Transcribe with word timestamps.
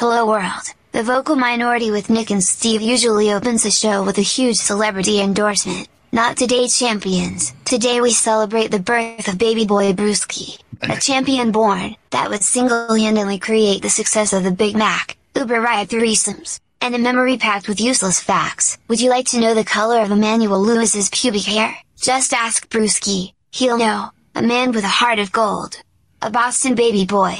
Hello 0.00 0.24
world. 0.24 0.72
The 0.92 1.02
vocal 1.02 1.36
minority 1.36 1.90
with 1.90 2.08
Nick 2.08 2.30
and 2.30 2.42
Steve 2.42 2.80
usually 2.80 3.34
opens 3.34 3.64
the 3.64 3.70
show 3.70 4.02
with 4.02 4.16
a 4.16 4.22
huge 4.22 4.56
celebrity 4.56 5.20
endorsement. 5.20 5.88
Not 6.10 6.38
today 6.38 6.68
champions. 6.68 7.52
Today 7.66 8.00
we 8.00 8.10
celebrate 8.10 8.70
the 8.70 8.78
birth 8.78 9.28
of 9.28 9.36
baby 9.36 9.66
boy 9.66 9.92
Brewski. 9.92 10.58
A 10.80 10.98
champion 11.08 11.52
born, 11.52 11.96
that 12.12 12.30
would 12.30 12.42
single-handedly 12.42 13.40
create 13.40 13.82
the 13.82 13.90
success 13.90 14.32
of 14.32 14.42
the 14.42 14.50
Big 14.50 14.74
Mac, 14.74 15.18
Uber 15.36 15.60
ride 15.60 15.90
threesomes, 15.90 16.60
and 16.80 16.94
a 16.94 16.98
memory 16.98 17.36
packed 17.36 17.68
with 17.68 17.78
useless 17.78 18.20
facts. 18.20 18.78
Would 18.88 19.02
you 19.02 19.10
like 19.10 19.26
to 19.26 19.38
know 19.38 19.52
the 19.52 19.64
color 19.64 20.00
of 20.00 20.10
Emmanuel 20.10 20.62
Lewis's 20.62 21.10
pubic 21.10 21.44
hair? 21.44 21.76
Just 21.98 22.32
ask 22.32 22.70
Brewski, 22.70 23.34
he'll 23.50 23.76
know. 23.76 24.08
A 24.34 24.40
man 24.40 24.72
with 24.72 24.84
a 24.84 24.96
heart 25.00 25.18
of 25.18 25.30
gold. 25.30 25.76
A 26.22 26.30
Boston 26.30 26.74
baby 26.74 27.04
boy. 27.04 27.36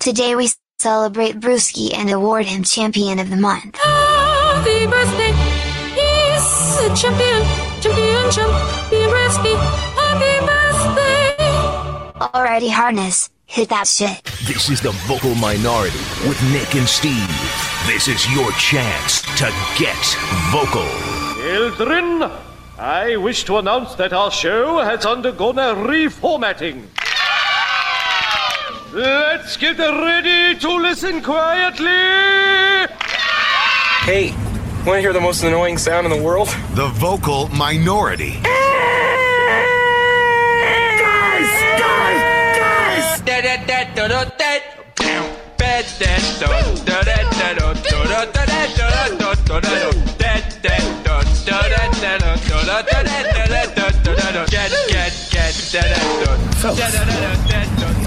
Today 0.00 0.34
we 0.34 0.48
celebrate 0.80 1.38
Brewski 1.38 1.92
and 1.94 2.10
award 2.10 2.46
him 2.46 2.64
Champion 2.64 3.18
of 3.18 3.28
the 3.28 3.36
Month. 3.36 3.76
Happy 3.76 4.86
birthday, 4.86 5.32
he's 5.92 6.80
a 6.80 6.88
champion, 6.96 7.44
champion, 7.82 8.30
champion, 8.32 9.10
Brewski. 9.10 9.54
Happy 10.00 10.46
birthday. 10.46 11.36
Alrighty 12.18 12.70
harness, 12.70 13.28
hit 13.44 13.68
that 13.68 13.86
shit. 13.86 14.24
This 14.46 14.70
is 14.70 14.80
the 14.80 14.92
vocal 15.06 15.34
minority 15.34 15.98
with 16.26 16.42
Nick 16.50 16.74
and 16.74 16.88
Steve. 16.88 17.28
This 17.86 18.08
is 18.08 18.26
your 18.32 18.50
chance 18.52 19.20
to 19.36 19.52
get 19.78 20.02
vocal. 20.48 20.88
Children, 21.42 22.30
I 22.78 23.16
wish 23.16 23.44
to 23.44 23.58
announce 23.58 23.94
that 23.96 24.14
our 24.14 24.30
show 24.30 24.78
has 24.78 25.04
undergone 25.04 25.58
a 25.58 25.74
reformatting. 25.74 26.86
Let's 28.92 29.56
get 29.56 29.78
ready 29.78 30.58
to 30.58 30.68
listen 30.68 31.22
quietly. 31.22 31.86
Hey, 34.02 34.32
want 34.84 34.96
to 34.96 35.00
hear 35.00 35.12
the 35.12 35.20
most 35.20 35.44
annoying 35.44 35.78
sound 35.78 36.06
in 36.06 36.10
the 36.10 36.20
world? 36.20 36.48
The 36.74 36.88
vocal 36.88 37.46
minority. 37.50 38.40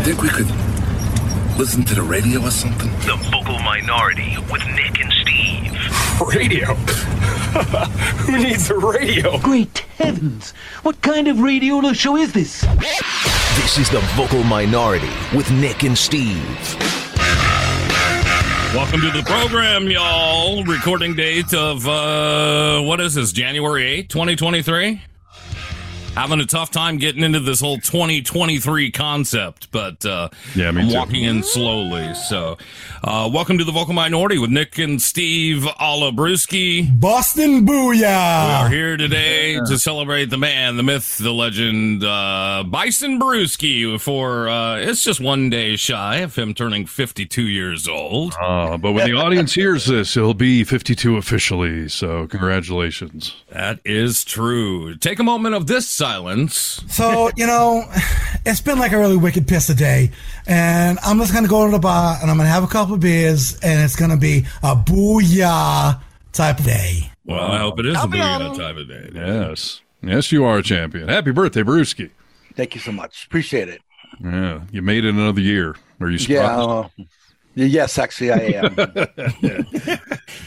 Think 0.04 0.22
we 0.24 0.30
could 0.30 0.50
listen 1.56 1.84
to 1.84 1.94
the 1.94 2.02
radio 2.02 2.42
or 2.42 2.50
something? 2.50 2.90
The 3.02 3.16
vocal 3.30 3.60
minority 3.60 4.36
with 4.52 4.66
Nick 4.74 5.00
and 5.00 5.14
Steve. 5.14 5.72
Radio? 6.36 6.74
Who 8.26 8.38
needs 8.40 8.72
a 8.72 8.78
radio? 8.78 9.38
Great 9.38 9.78
heavens! 10.00 10.52
What 10.82 11.00
kind 11.04 11.28
of 11.28 11.42
radio 11.42 11.94
show 11.94 12.18
is 12.18 12.34
this? 12.34 12.62
This 12.62 13.78
is 13.78 13.90
the 13.92 14.00
vocal 14.16 14.44
minority 14.44 15.12
with 15.36 15.52
Nick 15.52 15.84
and 15.84 15.96
Steve. 15.96 16.44
Welcome 18.74 19.02
to 19.02 19.12
the 19.12 19.22
program, 19.28 19.92
y'all. 19.92 20.64
Recording 20.64 21.16
date 21.16 21.54
of, 21.54 21.88
uh, 21.88 22.82
what 22.82 23.00
is 23.00 23.14
this, 23.14 23.32
January 23.32 24.02
8th, 24.02 24.10
2023? 24.10 25.13
Having 26.16 26.42
a 26.42 26.46
tough 26.46 26.70
time 26.70 26.98
getting 27.00 27.24
into 27.24 27.40
this 27.40 27.60
whole 27.60 27.78
2023 27.80 28.92
concept, 28.92 29.72
but, 29.72 30.06
uh, 30.06 30.30
Yeah, 30.56 30.70
me 30.70 30.84
I'm 30.84 30.90
too. 30.90 30.96
walking 30.96 31.24
in 31.24 31.42
slowly. 31.42 32.14
So, 32.14 32.56
uh, 33.04 33.28
welcome 33.34 33.58
to 33.58 33.64
the 33.64 33.72
vocal 33.72 33.96
minority 33.96 34.38
with 34.38 34.52
Nick 34.52 34.78
and 34.78 35.02
Steve 35.02 35.64
Olabrewski. 35.82 37.00
Boston 37.00 37.66
Booyah! 37.66 37.96
We 37.96 38.54
are 38.54 38.70
here 38.70 38.96
today 38.96 39.56
to 39.56 39.80
celebrate 39.80 40.30
the 40.30 40.38
man, 40.38 40.78
the 40.78 40.84
myth, 40.84 41.18
the 41.18 41.34
legend, 41.34 42.04
uh, 42.04 42.64
Bison 42.68 43.20
Brewski 43.20 44.00
for, 44.00 44.48
uh, 44.48 44.78
it's 44.78 45.04
just 45.04 45.20
one 45.20 45.50
day 45.50 45.76
shy 45.76 46.18
of 46.18 46.36
him 46.36 46.54
turning 46.54 46.86
52 46.86 47.42
years 47.48 47.88
old. 47.88 48.36
Uh, 48.40 48.78
but 48.78 48.92
when 48.92 49.10
the 49.10 49.18
audience 49.18 49.56
hears 49.56 49.86
this, 49.86 50.14
he'll 50.14 50.36
be 50.36 50.64
52 50.64 51.18
officially. 51.18 51.90
So 51.90 52.28
congratulations. 52.28 53.34
That 53.52 53.80
is 53.84 54.24
true. 54.24 54.96
Take 54.96 55.18
a 55.18 55.24
moment 55.24 55.56
of 55.56 55.66
this 55.66 55.88
silence. 56.04 56.84
So, 56.90 57.32
you 57.38 57.48
know, 57.48 57.86
it's 58.46 58.60
been 58.60 58.78
like 58.78 58.92
a 58.92 58.98
really 58.98 59.16
wicked 59.16 59.48
piss 59.48 59.70
a 59.70 59.76
day. 59.76 60.12
And 60.48 61.00
I'm 61.04 61.18
just 61.18 61.32
going 61.32 61.46
to 61.46 61.50
go 61.50 61.66
to 61.66 61.72
the 61.72 61.80
bar 61.80 62.18
and 62.22 62.30
I'm 62.30 62.36
going 62.38 62.48
to 62.48 62.52
have 62.52 62.64
a 62.64 62.68
couple 62.68 62.96
of 62.96 63.00
beers 63.00 63.58
and 63.62 63.82
it's 63.82 63.96
going 63.96 64.12
to 64.12 64.18
be 64.18 64.40
a 64.62 64.76
booyah 64.76 66.02
type 66.34 66.60
of 66.60 66.66
day. 66.66 67.10
Well, 67.26 67.40
I 67.40 67.58
hope 67.60 67.80
it 67.80 67.86
is 67.86 67.96
a 67.96 68.00
booyah 68.00 68.58
type 68.58 68.76
of 68.76 68.88
day. 68.88 69.12
Yes. 69.14 69.82
Yes, 70.02 70.32
you 70.34 70.44
are 70.44 70.58
a 70.58 70.64
champion. 70.64 71.08
Happy 71.08 71.32
birthday, 71.32 71.64
Brewski. 71.64 72.10
Thank 72.56 72.76
you 72.76 72.82
so 72.82 72.92
much. 72.92 73.26
Appreciate 73.26 73.70
it. 73.70 73.82
Yeah, 74.22 74.64
you 74.72 74.82
made 74.82 75.06
it 75.06 75.10
another 75.10 75.40
year. 75.42 75.76
Are 76.02 76.10
you 76.10 76.18
surprised? 76.18 76.92
Yeah. 76.98 77.06
uh, 77.06 77.06
yes, 77.56 77.98
actually, 77.98 78.32
I 78.32 78.38
am. 78.38 78.76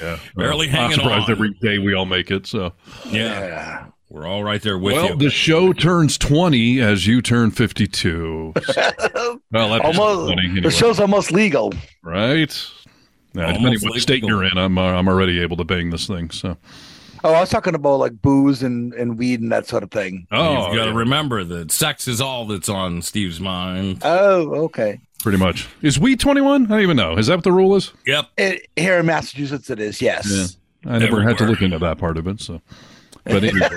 yeah. 0.00 0.19
Barely 0.37 0.71
I'm 0.71 0.93
surprised 0.93 1.25
on. 1.25 1.31
every 1.31 1.55
day 1.55 1.78
we 1.78 1.95
all 1.95 2.05
make 2.05 2.31
it. 2.31 2.47
So, 2.47 2.75
Yeah, 3.06 3.47
yeah. 3.47 3.87
We're 4.16 4.27
all 4.27 4.43
right 4.43 4.62
there 4.62 4.78
with 4.78 4.94
well, 4.94 5.09
you. 5.10 5.16
the 5.16 5.28
show 5.31 5.75
turns 5.75 6.16
20 6.16 6.81
as 6.81 7.06
you 7.06 7.21
turn 7.21 7.50
52. 7.50 8.54
So- 8.65 8.72
well, 9.53 9.69
that's 9.69 9.99
almost. 9.99 10.31
funny 10.31 10.47
anyway, 10.49 10.60
The 10.62 10.71
show's 10.71 10.99
almost 10.99 11.32
legal. 11.32 11.72
right? 12.03 12.49
Yeah, 13.34 13.49
depending 13.49 13.66
Almost 13.66 13.84
what 13.91 14.00
state 14.00 14.25
you're 14.25 14.44
in, 14.44 14.56
I'm 14.56 14.78
uh, 14.78 14.93
I'm 14.93 15.06
already 15.09 15.41
able 15.43 15.59
to 15.59 15.65
bang 15.65 15.91
this 15.91 16.06
thing. 16.06 16.31
So, 16.31 16.56
Oh, 17.22 17.34
I 17.34 17.41
was 17.41 17.50
talking 17.50 17.75
about 17.75 17.97
like 17.97 18.22
booze 18.22 18.62
and, 18.62 18.94
and 18.94 19.19
weed 19.19 19.43
and 19.43 19.53
that 19.53 19.66
sort 19.66 19.82
of 19.82 19.91
thing. 19.91 20.27
oh, 20.33 20.69
You've 20.69 20.77
got 20.78 20.84
to 20.87 20.91
yeah, 20.93 20.97
remember 20.97 21.44
that 21.44 21.71
sex 21.71 22.09
is 22.09 22.22
all 22.22 22.47
that's 22.47 22.71
on 22.71 23.03
Steve's 23.03 23.38
mind. 23.38 23.98
Oh, 24.03 24.54
okay. 24.65 24.98
pretty 25.21 25.37
much. 25.37 25.69
Is 25.83 25.98
we 25.98 26.16
21? 26.16 26.65
I 26.65 26.69
don't 26.69 26.81
even 26.81 26.97
know. 26.97 27.19
Is 27.19 27.27
that 27.27 27.34
what 27.37 27.44
the 27.44 27.53
rule 27.53 27.77
is? 27.77 27.93
Yep. 28.06 28.27
It, 28.38 28.66
here 28.77 28.98
in 28.98 29.04
Massachusetts, 29.04 29.69
it 29.69 29.81
is. 29.81 30.00
Yes. 30.00 30.56
I 30.87 30.97
never 30.98 31.21
had 31.21 31.37
to 31.38 31.44
look 31.44 31.60
into 31.60 31.78
that 31.81 31.98
part 31.98 32.16
of 32.16 32.27
it. 32.27 32.41
So, 32.41 32.62
but 33.27 33.45
anyway, 33.45 33.69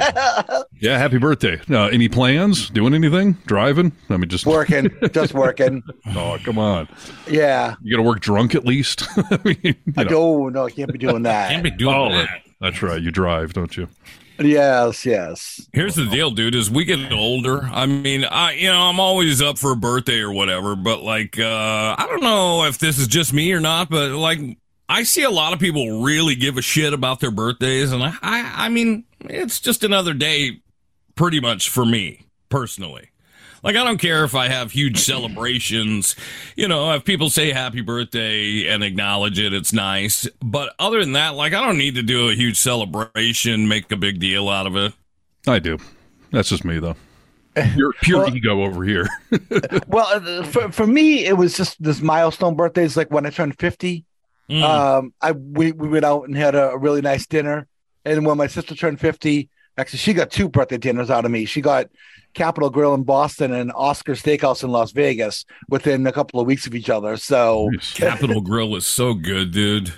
yeah, 0.80 0.98
happy 0.98 1.18
birthday. 1.18 1.60
Uh, 1.70 1.88
any 1.88 2.08
plans? 2.10 2.70
Doing 2.70 2.94
anything? 2.94 3.34
Driving? 3.46 3.92
I 4.10 4.18
mean, 4.18 4.30
just 4.30 4.46
Working, 4.46 4.90
just 5.12 5.34
working. 5.34 5.84
Oh, 6.16 6.38
come 6.44 6.58
on! 6.58 6.88
Yeah. 7.28 7.76
You 7.82 7.96
got 7.96 8.04
to 8.04 8.08
work 8.08 8.20
drunk 8.22 8.56
at 8.56 8.66
least. 8.66 9.04
I 9.18 9.40
mean, 9.44 9.58
you 9.64 9.74
I 9.98 10.04
know. 10.04 10.10
don't. 10.10 10.54
No, 10.54 10.66
I 10.66 10.72
can't 10.72 10.92
be 10.92 10.98
doing 10.98 11.24
that. 11.24 11.52
Can't 11.52 11.64
be 11.64 11.72
doing 11.72 11.94
Oh, 11.96 12.12
that. 12.12 12.42
that's 12.62 12.82
right. 12.82 13.02
You 13.02 13.12
drive, 13.12 13.54
don't 13.54 13.76
you? 13.78 13.88
Yes, 14.40 15.06
yes. 15.06 15.68
Here's 15.74 15.96
the 15.96 16.06
deal, 16.06 16.32
dude. 16.32 16.56
As 16.56 16.70
we 16.72 16.86
get 16.86 17.12
older, 17.12 17.64
I 17.72 17.86
mean, 17.86 18.24
I 18.24 18.54
you 18.54 18.70
know, 18.70 18.84
I'm 18.90 19.00
always 19.00 19.42
up 19.42 19.58
for 19.58 19.74
a 19.74 19.76
birthday 19.76 20.20
or 20.20 20.32
whatever, 20.32 20.76
but 20.78 21.02
like, 21.04 21.38
uh, 21.38 21.96
I 21.98 22.06
don't 22.08 22.24
know 22.24 22.64
if 22.64 22.78
this 22.78 22.98
is 23.00 23.08
just 23.08 23.34
me 23.34 23.52
or 23.52 23.60
not, 23.60 23.90
but 23.90 24.12
like, 24.12 24.40
I 24.90 25.04
see 25.04 25.22
a 25.24 25.30
lot 25.30 25.54
of 25.54 25.60
people 25.60 26.02
really 26.02 26.36
give 26.36 26.58
a 26.58 26.62
shit 26.62 26.94
about 26.94 27.20
their 27.20 27.32
birthdays, 27.32 27.92
and 27.92 28.02
I, 28.04 28.14
I, 28.22 28.54
I 28.66 28.70
mean, 28.70 29.06
it's 29.22 29.60
just 29.60 29.84
another 29.84 30.14
day, 30.16 30.62
pretty 31.16 31.40
much 31.40 31.70
for 31.70 31.86
me 31.86 32.26
personally. 32.50 33.10
Like, 33.62 33.76
I 33.76 33.84
don't 33.84 33.98
care 34.00 34.24
if 34.24 34.36
I 34.36 34.48
have 34.48 34.72
huge 34.72 34.98
celebrations. 35.00 36.16
You 36.56 36.68
know, 36.68 36.92
if 36.94 37.04
people 37.04 37.30
say 37.30 37.52
happy 37.52 37.82
birthday 37.82 38.66
and 38.68 38.84
acknowledge 38.84 39.38
it, 39.38 39.54
it's 39.54 39.74
nice. 39.74 40.28
But 40.42 40.74
other 40.80 41.02
than 41.02 41.12
that, 41.14 41.36
like, 41.36 41.54
I 41.54 41.66
don't 41.66 41.78
need 41.78 41.96
to 41.96 42.02
do 42.02 42.30
a 42.30 42.34
huge 42.36 42.58
celebration, 42.58 43.68
make 43.68 43.92
a 43.92 43.98
big 43.98 44.20
deal 44.20 44.48
out 44.50 44.66
of 44.66 44.76
it. 44.78 44.94
I 45.46 45.60
do. 45.60 45.78
That's 46.32 46.50
just 46.50 46.64
me, 46.66 46.80
though. 46.80 46.96
Pure, 47.74 47.94
pure 48.02 48.20
Well- 48.20 48.36
ego 48.36 48.64
over 48.64 48.84
here. 48.86 49.08
Well, 49.88 50.08
uh, 50.14 50.44
for, 50.44 50.72
for 50.72 50.88
me, 50.88 51.26
it 51.26 51.34
was 51.38 51.58
just 51.58 51.82
this 51.84 52.00
milestone 52.02 52.56
birthdays. 52.56 52.96
Like 52.96 53.12
when 53.12 53.26
I 53.26 53.30
turned 53.30 53.60
50, 53.60 54.06
Mm. 54.50 54.64
um, 54.64 55.14
I 55.22 55.32
we, 55.32 55.72
we 55.72 55.88
went 55.88 56.06
out 56.06 56.28
and 56.28 56.36
had 56.36 56.56
a, 56.56 56.76
really 56.78 57.02
nice 57.02 57.28
dinner. 57.28 57.68
And 58.06 58.26
when 58.26 58.38
my 58.38 58.48
sister 58.48 58.74
turned 58.74 59.00
50, 59.00 59.50
actually, 59.78 60.00
she 60.00 60.14
got 60.14 60.32
two 60.32 60.50
birthday 60.50 60.78
dinners 60.78 61.10
out 61.10 61.26
of 61.26 61.32
me. 61.32 61.46
She 61.46 61.62
got 61.62 61.88
Capital 62.34 62.70
Grille 62.70 62.96
in 62.96 63.04
Boston 63.04 63.54
and 63.54 63.72
Oscar 63.74 64.14
Steakhouse 64.14 64.64
in 64.64 64.72
Las 64.72 64.92
Vegas 64.92 65.46
within 65.68 66.08
a 66.08 66.12
couple 66.12 66.40
of 66.40 66.48
weeks 66.48 66.66
of 66.66 66.74
each 66.74 66.90
other. 66.90 67.18
So, 67.18 67.70
Capital 67.94 68.42
Grille 68.42 68.76
is 68.76 68.88
so 68.88 69.14
good, 69.14 69.52
dude. 69.52 69.94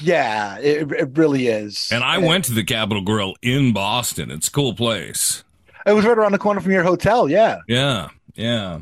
yeah, 0.00 0.58
it, 0.58 0.90
it 0.90 1.16
really 1.16 1.46
is. 1.46 1.88
And 1.92 2.02
I 2.02 2.18
went 2.18 2.46
to 2.46 2.52
the 2.52 2.64
Capital 2.64 3.02
Grille 3.02 3.34
in 3.42 3.72
Boston. 3.72 4.30
It's 4.30 4.48
a 4.48 4.50
cool 4.50 4.74
place. 4.74 5.44
It 5.86 5.92
was 5.92 6.04
right 6.04 6.16
around 6.16 6.32
the 6.32 6.38
corner 6.38 6.60
from 6.60 6.72
your 6.72 6.82
hotel. 6.82 7.28
Yeah. 7.28 7.58
Yeah, 7.68 8.08
yeah. 8.34 8.80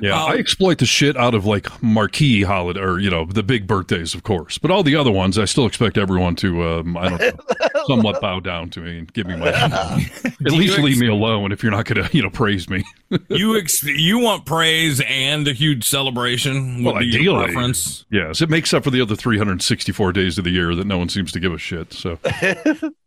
Yeah, 0.00 0.20
Um, 0.22 0.32
I 0.32 0.34
exploit 0.36 0.78
the 0.78 0.86
shit 0.86 1.16
out 1.16 1.34
of 1.34 1.46
like 1.46 1.82
marquee 1.82 2.42
holiday 2.42 2.80
or 2.80 2.98
you 2.98 3.10
know 3.10 3.24
the 3.24 3.42
big 3.42 3.66
birthdays, 3.66 4.14
of 4.14 4.22
course. 4.22 4.58
But 4.58 4.70
all 4.70 4.82
the 4.82 4.96
other 4.96 5.12
ones, 5.12 5.38
I 5.38 5.44
still 5.44 5.66
expect 5.66 5.98
everyone 5.98 6.36
to 6.36 6.62
um, 6.64 6.96
I 6.96 7.08
don't 7.08 7.20
know, 7.20 7.82
somewhat 7.86 8.20
bow 8.20 8.40
down 8.40 8.70
to 8.70 8.80
me 8.80 8.98
and 8.98 9.12
give 9.12 9.26
me 9.26 9.36
my. 9.36 9.48
At 10.44 10.52
least 10.52 10.78
leave 10.78 10.94
ex- 10.94 11.00
me 11.00 11.08
alone 11.08 11.52
if 11.52 11.62
you're 11.62 11.72
not 11.72 11.84
going 11.86 12.06
to 12.06 12.16
you 12.16 12.22
know 12.22 12.30
praise 12.30 12.68
me. 12.68 12.84
you 13.28 13.56
ex- 13.58 13.82
you 13.84 14.18
want 14.18 14.46
praise 14.46 15.00
and 15.06 15.46
a 15.46 15.52
huge 15.52 15.86
celebration? 15.88 16.82
Well, 16.84 16.96
ideally, 16.96 17.44
preference? 17.44 18.04
yes, 18.10 18.40
it 18.40 18.48
makes 18.50 18.72
up 18.74 18.84
for 18.84 18.90
the 18.90 19.00
other 19.00 19.14
364 19.16 20.12
days 20.12 20.38
of 20.38 20.44
the 20.44 20.50
year 20.50 20.74
that 20.74 20.86
no 20.86 20.98
one 20.98 21.08
seems 21.08 21.30
to 21.32 21.40
give 21.40 21.52
a 21.52 21.58
shit. 21.58 21.92
So, 21.92 22.18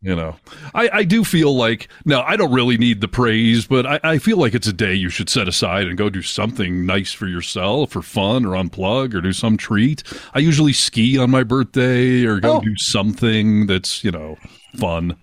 you 0.01 0.15
know, 0.15 0.35
I, 0.73 0.89
I 0.93 1.03
do 1.03 1.23
feel 1.23 1.55
like 1.55 1.87
no, 2.05 2.21
I 2.21 2.35
don't 2.37 2.53
really 2.53 2.77
need 2.77 3.01
the 3.01 3.07
praise, 3.07 3.65
but 3.65 3.85
I, 3.85 3.99
I 4.03 4.17
feel 4.19 4.37
like 4.37 4.53
it's 4.53 4.67
a 4.67 4.73
day 4.73 4.93
you 4.93 5.09
should 5.09 5.29
set 5.29 5.47
aside 5.47 5.87
and 5.87 5.97
go 5.97 6.09
do 6.09 6.21
something 6.21 6.84
nice 6.85 7.11
for 7.13 7.27
yourself, 7.27 7.95
or 7.95 8.01
fun, 8.01 8.45
or 8.45 8.51
unplug, 8.51 9.13
or 9.13 9.21
do 9.21 9.33
some 9.33 9.57
treat. 9.57 10.03
I 10.33 10.39
usually 10.39 10.73
ski 10.73 11.17
on 11.17 11.29
my 11.31 11.43
birthday, 11.43 12.23
or 12.25 12.39
go 12.39 12.57
Oh. 12.57 12.61
do 12.61 12.75
something 12.77 13.67
that's 13.67 14.03
you 14.03 14.11
know 14.11 14.37
fun. 14.77 15.15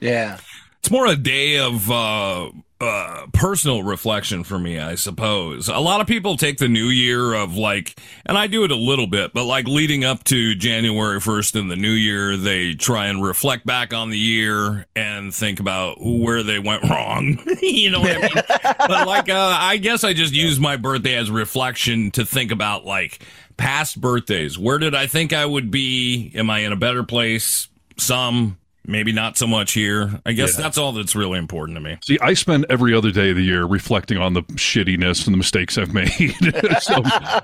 Yeah. 0.00 0.38
It's 0.80 0.90
more 0.90 1.06
a 1.06 1.16
day 1.16 1.58
of 1.58 1.90
uh, 1.90 2.50
uh, 2.80 3.26
personal 3.32 3.82
reflection 3.82 4.44
for 4.44 4.58
me, 4.58 4.78
I 4.78 4.94
suppose. 4.94 5.68
A 5.68 5.78
lot 5.78 6.00
of 6.00 6.06
people 6.06 6.36
take 6.36 6.58
the 6.58 6.68
new 6.68 6.86
year 6.86 7.34
of 7.34 7.56
like, 7.56 7.98
and 8.24 8.38
I 8.38 8.46
do 8.46 8.62
it 8.62 8.70
a 8.70 8.76
little 8.76 9.08
bit, 9.08 9.32
but 9.34 9.44
like 9.44 9.66
leading 9.66 10.04
up 10.04 10.22
to 10.24 10.54
January 10.54 11.18
1st 11.18 11.58
in 11.58 11.68
the 11.68 11.76
new 11.76 11.90
year, 11.90 12.36
they 12.36 12.74
try 12.74 13.06
and 13.06 13.22
reflect 13.22 13.66
back 13.66 13.92
on 13.92 14.10
the 14.10 14.18
year 14.18 14.86
and 14.94 15.34
think 15.34 15.58
about 15.58 15.96
where 16.00 16.44
they 16.44 16.60
went 16.60 16.82
wrong. 16.90 17.38
you 17.62 17.90
know 17.90 18.00
what 18.00 18.16
I 18.16 18.20
mean? 18.20 18.42
but 18.78 19.06
like, 19.08 19.28
uh, 19.28 19.56
I 19.58 19.78
guess 19.78 20.04
I 20.04 20.12
just 20.12 20.32
use 20.32 20.60
my 20.60 20.76
birthday 20.76 21.16
as 21.16 21.32
reflection 21.32 22.12
to 22.12 22.24
think 22.24 22.52
about 22.52 22.84
like 22.84 23.24
past 23.56 24.00
birthdays. 24.00 24.56
Where 24.56 24.78
did 24.78 24.94
I 24.94 25.08
think 25.08 25.32
I 25.32 25.44
would 25.44 25.72
be? 25.72 26.30
Am 26.36 26.48
I 26.48 26.60
in 26.60 26.72
a 26.72 26.76
better 26.76 27.02
place? 27.02 27.66
Some, 27.96 28.56
maybe 28.86 29.12
not 29.12 29.36
so 29.36 29.46
much 29.46 29.72
here. 29.72 30.20
I 30.24 30.32
guess 30.32 30.56
Yeah. 30.56 30.62
that's 30.62 30.78
all 30.78 30.92
that's 30.92 31.14
really 31.14 31.38
important 31.38 31.76
to 31.76 31.80
me. 31.80 31.98
See, 32.02 32.18
I 32.20 32.32
spend 32.34 32.64
every 32.70 32.94
other 32.94 33.10
day 33.10 33.30
of 33.30 33.36
the 33.36 33.42
year 33.42 33.64
reflecting 33.64 34.16
on 34.18 34.32
the 34.32 34.42
shittiness 34.54 35.26
and 35.26 35.34
the 35.34 35.36
mistakes 35.38 35.76
I've 35.76 35.92
made. 35.92 36.08
so 36.80 36.94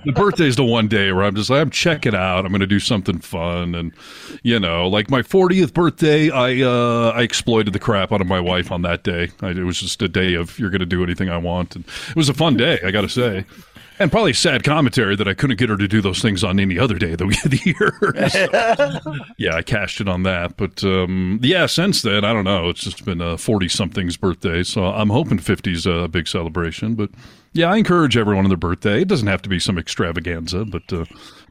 the 0.05 0.13
birthday's 0.15 0.57
the 0.57 0.65
one 0.65 0.89
day 0.89 1.13
where 1.13 1.25
I'm 1.25 1.35
just 1.35 1.51
like, 1.51 1.61
I'm 1.61 1.71
checking 1.71 2.15
out. 2.15 2.47
I'm 2.47 2.51
going 2.53 2.61
to 2.61 2.67
do 2.67 2.81
something 2.81 3.19
fun, 3.19 3.75
and 3.75 3.93
you 4.43 4.59
know, 4.59 4.89
like 4.89 5.11
my 5.11 5.21
40th 5.23 5.75
birthday, 5.75 6.31
I 6.31 6.63
uh, 6.63 7.11
I 7.15 7.23
exploited 7.23 7.73
the 7.75 7.79
crap 7.79 8.13
out 8.13 8.21
of 8.21 8.27
my 8.27 8.41
wife 8.41 8.73
on 8.73 8.83
that 8.83 9.03
day. 9.05 9.31
I, 9.43 9.51
it 9.51 9.65
was 9.65 9.81
just 9.81 10.01
a 10.03 10.09
day 10.09 10.35
of 10.35 10.59
you're 10.59 10.71
going 10.71 10.81
to 10.81 10.87
do 10.87 11.03
anything 11.03 11.29
I 11.29 11.37
want, 11.37 11.77
and 11.77 11.85
it 12.09 12.17
was 12.17 12.29
a 12.29 12.35
fun 12.35 12.57
day. 12.57 12.79
I 12.85 12.91
got 12.91 13.03
to 13.03 13.09
say. 13.09 13.45
And 13.99 14.11
probably 14.11 14.33
sad 14.33 14.65
commentary 14.65 15.15
that 15.15 15.29
I 15.29 15.35
couldn't 15.35 15.57
get 15.57 15.69
her 15.69 15.77
to 15.77 15.87
do 15.87 16.01
those 16.01 16.21
things 16.21 16.43
on 16.43 16.59
any 16.59 16.79
other 16.79 16.99
day 16.99 17.13
of 17.13 17.19
the, 17.19 17.61
year. 17.65 18.29
So, 18.29 19.15
yeah, 19.39 19.55
I 19.55 19.63
cashed 19.63 20.01
it 20.01 20.09
on 20.09 20.25
that. 20.25 20.57
But 20.57 20.83
um, 20.83 21.39
yeah, 21.43 21.67
since 21.67 22.03
then, 22.03 22.25
I 22.25 22.33
don't 22.33 22.45
know. 22.45 22.69
It's 22.69 22.81
just 22.81 23.05
been 23.05 23.21
a 23.21 23.39
40 23.39 23.69
something's 23.69 24.17
birthday. 24.17 24.65
So 24.65 24.85
I'm 24.85 25.11
hoping 25.11 25.39
50's 25.39 25.87
a 25.87 26.09
big 26.09 26.27
celebration. 26.27 26.97
But 26.97 27.11
yeah, 27.53 27.71
I 27.71 27.77
encourage 27.77 28.17
everyone 28.17 28.45
on 28.45 28.51
their 28.51 28.57
birthday. 28.57 29.03
It 29.03 29.09
doesn't 29.09 29.29
have 29.29 29.43
to 29.43 29.49
be 29.49 29.61
some 29.61 29.79
extravaganza, 29.79 30.65
but 30.65 30.93
uh, 30.93 31.05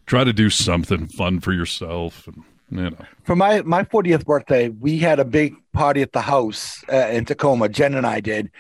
try 0.06 0.26
to 0.26 0.34
do 0.34 0.50
something 0.50 1.08
fun 1.08 1.40
for 1.40 1.54
yourself. 1.54 2.28
And, 2.28 2.44
you 2.72 2.90
know. 2.90 2.98
For 3.24 3.38
my 3.38 3.62
my 3.62 3.84
40th 3.86 4.26
birthday, 4.26 4.68
we 4.68 4.98
had 4.98 5.20
a 5.20 5.26
big 5.26 5.56
party 5.72 6.02
at 6.02 6.12
the 6.12 6.22
house 6.22 6.84
uh, 6.92 7.08
in 7.08 7.24
Tacoma. 7.24 7.70
Jen 7.70 7.94
and 7.94 8.06
I 8.06 8.20
did, 8.20 8.52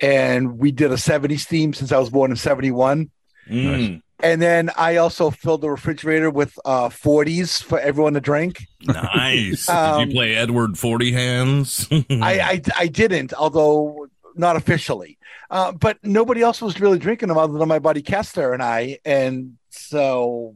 and 0.00 0.58
we 0.58 0.70
did 0.70 0.92
a 0.92 0.96
70s 0.96 1.44
theme 1.44 1.72
since 1.72 1.90
I 1.90 1.98
was 1.98 2.08
born 2.08 2.30
in 2.30 2.36
71. 2.36 3.10
Mm, 3.52 4.02
And 4.22 4.40
then 4.40 4.70
I 4.76 4.96
also 4.96 5.30
filled 5.30 5.60
the 5.62 5.70
refrigerator 5.70 6.30
with 6.30 6.58
uh, 6.64 6.88
40s 6.88 7.62
for 7.62 7.78
everyone 7.80 8.14
to 8.14 8.20
drink. 8.20 8.66
nice. 8.86 9.66
Did 9.66 9.74
Um, 9.74 10.08
you 10.08 10.14
play 10.14 10.34
Edward 10.36 10.78
Forty 10.78 11.12
Hands? 11.12 11.88
I, 12.10 12.40
I 12.40 12.60
I 12.78 12.86
didn't, 12.86 13.32
although 13.34 14.06
not 14.36 14.56
officially. 14.56 15.18
Uh, 15.50 15.70
but 15.72 15.98
nobody 16.02 16.40
else 16.40 16.62
was 16.62 16.80
really 16.80 16.98
drinking 16.98 17.28
them 17.28 17.36
other 17.36 17.58
than 17.58 17.68
my 17.68 17.78
buddy 17.78 18.00
Kester 18.00 18.54
and 18.54 18.62
I, 18.62 18.98
and 19.04 19.58
so 19.68 20.54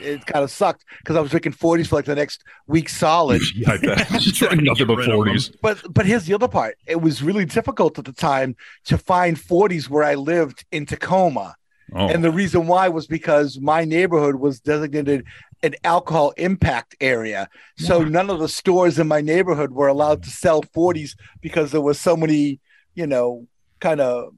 it 0.00 0.24
kind 0.26 0.42
of 0.42 0.50
sucked 0.50 0.84
because 0.98 1.14
I 1.14 1.20
was 1.20 1.30
drinking 1.30 1.52
40s 1.52 1.88
for 1.88 1.96
like 1.96 2.06
the 2.06 2.14
next 2.14 2.42
week 2.66 2.88
solid. 2.88 3.42
I 3.68 3.76
bet. 3.76 4.08
Trying 4.34 4.58
to 4.58 4.64
Nothing 4.64 4.86
but 4.86 4.98
40s. 5.00 5.54
But 5.60 5.82
but 5.92 6.06
here's 6.06 6.24
the 6.24 6.32
other 6.34 6.48
part. 6.48 6.78
It 6.86 7.00
was 7.02 7.22
really 7.22 7.44
difficult 7.44 7.98
at 7.98 8.06
the 8.06 8.12
time 8.12 8.56
to 8.86 8.96
find 8.96 9.36
40s 9.36 9.90
where 9.90 10.04
I 10.04 10.14
lived 10.14 10.64
in 10.72 10.86
Tacoma. 10.86 11.56
Oh, 11.94 12.08
And 12.08 12.24
the 12.24 12.30
reason 12.30 12.66
why 12.66 12.88
was 12.88 13.06
because 13.06 13.60
my 13.60 13.84
neighborhood 13.84 14.36
was 14.36 14.60
designated 14.60 15.24
an 15.62 15.74
alcohol 15.84 16.32
impact 16.36 16.96
area. 17.00 17.48
So 17.78 18.00
mm-hmm. 18.00 18.10
none 18.10 18.30
of 18.30 18.38
the 18.40 18.48
stores 18.48 18.98
in 18.98 19.08
my 19.08 19.20
neighborhood 19.20 19.70
were 19.70 19.88
allowed 19.88 20.22
to 20.24 20.30
sell 20.30 20.62
40s 20.62 21.16
because 21.40 21.70
there 21.72 21.80
was 21.80 21.98
so 22.00 22.16
many, 22.16 22.60
you 22.94 23.06
know, 23.06 23.46
kind 23.80 24.00
of 24.00 24.32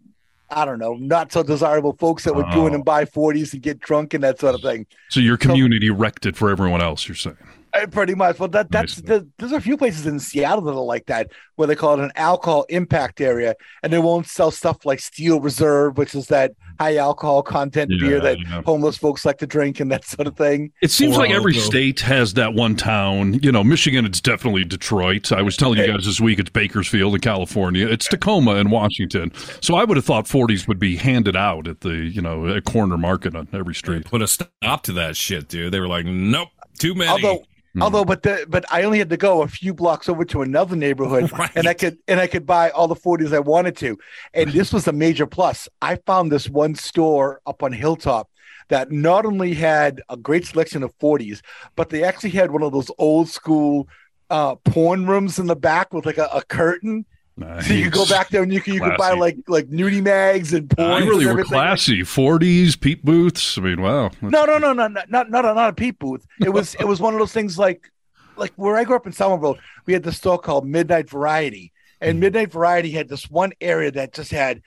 I 0.48 0.64
don't 0.64 0.78
know, 0.78 0.94
not 0.94 1.32
so 1.32 1.42
desirable 1.42 1.96
folks 1.98 2.22
that 2.22 2.36
would 2.36 2.46
go 2.52 2.68
in 2.68 2.72
Oh. 2.72 2.76
and 2.76 2.84
buy 2.84 3.04
40s 3.04 3.52
and 3.52 3.60
get 3.60 3.80
drunk 3.80 4.14
and 4.14 4.22
that 4.22 4.38
sort 4.38 4.54
of 4.54 4.60
thing. 4.62 4.86
so 5.10 5.18
your 5.18 5.36
community 5.36 5.90
wrecked 5.90 6.24
it 6.24 6.36
for 6.36 6.50
everyone 6.50 6.80
else, 6.80 7.08
you're 7.08 7.16
saying? 7.16 7.36
Uh, 7.82 7.86
Pretty 7.86 8.14
much. 8.14 8.38
Well, 8.38 8.48
that 8.50 8.70
that's 8.70 8.96
Nice. 9.02 9.06
the, 9.20 9.28
there's 9.38 9.52
a 9.52 9.60
few 9.60 9.76
places 9.76 10.06
in 10.06 10.18
Seattle 10.18 10.62
that 10.62 10.72
are 10.72 10.74
like 10.74 11.06
that, 11.06 11.30
where 11.56 11.68
they 11.68 11.74
call 11.74 11.94
it 11.98 12.04
an 12.04 12.12
alcohol 12.16 12.64
impact 12.68 13.20
area, 13.20 13.54
and 13.82 13.92
they 13.92 13.98
won't 13.98 14.26
sell 14.26 14.50
stuff 14.50 14.84
like 14.86 15.00
Steel 15.00 15.40
Reserve, 15.40 15.98
which 15.98 16.14
is 16.14 16.26
that 16.28 16.52
high 16.80 16.96
alcohol 16.96 17.42
content 17.42 17.90
Yeah, 17.90 18.08
beer 18.08 18.20
that 18.20 18.38
yeah. 18.40 18.62
homeless 18.64 18.96
folks 18.96 19.24
like 19.24 19.38
to 19.38 19.46
drink 19.46 19.80
and 19.80 19.90
that 19.92 20.04
sort 20.04 20.26
of 20.26 20.36
thing. 20.36 20.72
It 20.82 20.90
seems 20.90 21.14
Four 21.14 21.24
like 21.26 21.34
every 21.34 21.54
Loko. 21.54 21.60
state 21.60 22.00
has 22.00 22.34
that 22.34 22.54
one 22.54 22.76
town. 22.76 23.34
You 23.42 23.50
know, 23.52 23.64
Michigan, 23.64 24.04
it's 24.04 24.20
definitely 24.20 24.64
Detroit. 24.64 25.32
I 25.32 25.42
was 25.42 25.56
telling 25.56 25.78
you 25.78 25.86
guys 25.86 26.04
this 26.04 26.20
week, 26.20 26.38
it's 26.38 26.50
Bakersfield 26.50 27.14
in 27.14 27.20
California. 27.20 27.86
It's 27.88 28.06
Tacoma 28.08 28.56
in 28.56 28.70
Washington. 28.70 29.32
So 29.60 29.74
I 29.76 29.84
would 29.84 29.96
have 29.96 30.04
thought 30.04 30.26
40s 30.26 30.68
would 30.68 30.78
be 30.78 30.96
handed 30.96 31.36
out 31.36 31.66
at 31.68 31.80
the, 31.80 31.94
you 31.94 32.20
know, 32.20 32.46
at 32.48 32.64
corner 32.64 32.98
market 32.98 33.34
on 33.34 33.48
every 33.52 33.74
street. 33.74 34.04
Put 34.04 34.22
a 34.22 34.28
stop 34.28 34.82
to 34.84 34.92
that 34.92 35.16
shit, 35.16 35.48
dude. 35.48 35.72
They 35.72 35.80
were 35.80 35.88
like, 35.88 36.04
nope, 36.06 36.48
too 36.78 36.94
many. 36.94 37.10
Although, 37.10 37.44
Hmm. 37.76 37.82
although, 37.82 38.04
but 38.06 38.22
the, 38.22 38.46
but 38.48 38.64
I 38.72 38.84
only 38.84 38.98
had 38.98 39.10
to 39.10 39.18
go 39.18 39.42
a 39.42 39.48
few 39.48 39.74
blocks 39.74 40.08
over 40.08 40.24
to 40.24 40.40
another 40.40 40.76
neighborhood, 40.76 41.30
Right. 41.38 41.50
and 41.54 41.68
I 41.68 41.74
could 41.74 41.98
and 42.08 42.18
I 42.18 42.26
could 42.26 42.46
buy 42.46 42.70
all 42.70 42.88
the 42.88 42.96
40s 42.96 43.34
I 43.34 43.38
wanted 43.38 43.76
to, 43.78 43.98
and 44.32 44.50
this 44.50 44.72
was 44.72 44.88
a 44.88 44.92
major 44.92 45.26
plus. 45.26 45.68
I 45.82 45.96
found 45.96 46.32
this 46.32 46.48
one 46.48 46.74
store 46.74 47.40
up 47.46 47.62
on 47.62 47.72
Hilltop 47.72 48.30
that 48.68 48.90
not 48.90 49.26
only 49.26 49.52
had 49.52 50.00
a 50.08 50.16
great 50.16 50.46
selection 50.46 50.82
of 50.82 50.96
40s, 50.98 51.40
but 51.76 51.90
they 51.90 52.02
actually 52.02 52.30
had 52.30 52.50
one 52.50 52.62
of 52.62 52.72
those 52.72 52.90
old 52.98 53.28
school 53.28 53.86
uh, 54.30 54.54
porn 54.56 55.06
rooms 55.06 55.38
in 55.38 55.46
the 55.46 55.54
back 55.54 55.92
with 55.92 56.06
like 56.06 56.18
a, 56.18 56.28
a 56.32 56.42
curtain. 56.42 57.04
Uh, 57.42 57.60
so 57.60 57.74
you 57.74 57.84
could 57.84 57.92
go 57.92 58.06
back 58.06 58.30
there 58.30 58.42
and 58.42 58.52
you 58.52 58.62
could 58.62 58.74
you 58.74 58.80
could 58.80 58.96
buy 58.96 59.12
like 59.12 59.36
like 59.46 59.68
nudie 59.68 60.02
mags 60.02 60.54
and 60.54 60.70
porn. 60.70 61.04
You 61.04 61.10
really 61.10 61.26
were 61.26 61.44
classy. 61.44 62.00
40s, 62.00 62.80
peep 62.80 63.04
booths. 63.04 63.58
I 63.58 63.60
mean, 63.60 63.82
wow. 63.82 64.10
No, 64.22 64.46
no, 64.46 64.56
no, 64.56 64.72
no, 64.72 64.88
no, 64.88 65.02
not 65.08 65.30
not 65.30 65.44
a, 65.44 65.52
not 65.52 65.70
a 65.70 65.72
peep 65.74 65.98
booth. 65.98 66.26
It 66.40 66.48
was 66.48 66.74
it 66.80 66.86
was 66.86 67.00
one 67.00 67.12
of 67.12 67.20
those 67.20 67.32
things 67.32 67.58
like 67.58 67.92
like 68.36 68.52
where 68.56 68.76
I 68.76 68.84
grew 68.84 68.96
up 68.96 69.06
in 69.06 69.12
Somerville, 69.12 69.58
we 69.84 69.92
had 69.92 70.02
this 70.02 70.16
store 70.16 70.38
called 70.38 70.66
Midnight 70.66 71.10
Variety, 71.10 71.72
and 72.00 72.14
mm-hmm. 72.14 72.20
Midnight 72.20 72.52
Variety 72.52 72.90
had 72.90 73.08
this 73.08 73.30
one 73.30 73.52
area 73.60 73.90
that 73.90 74.14
just 74.14 74.30
had 74.30 74.62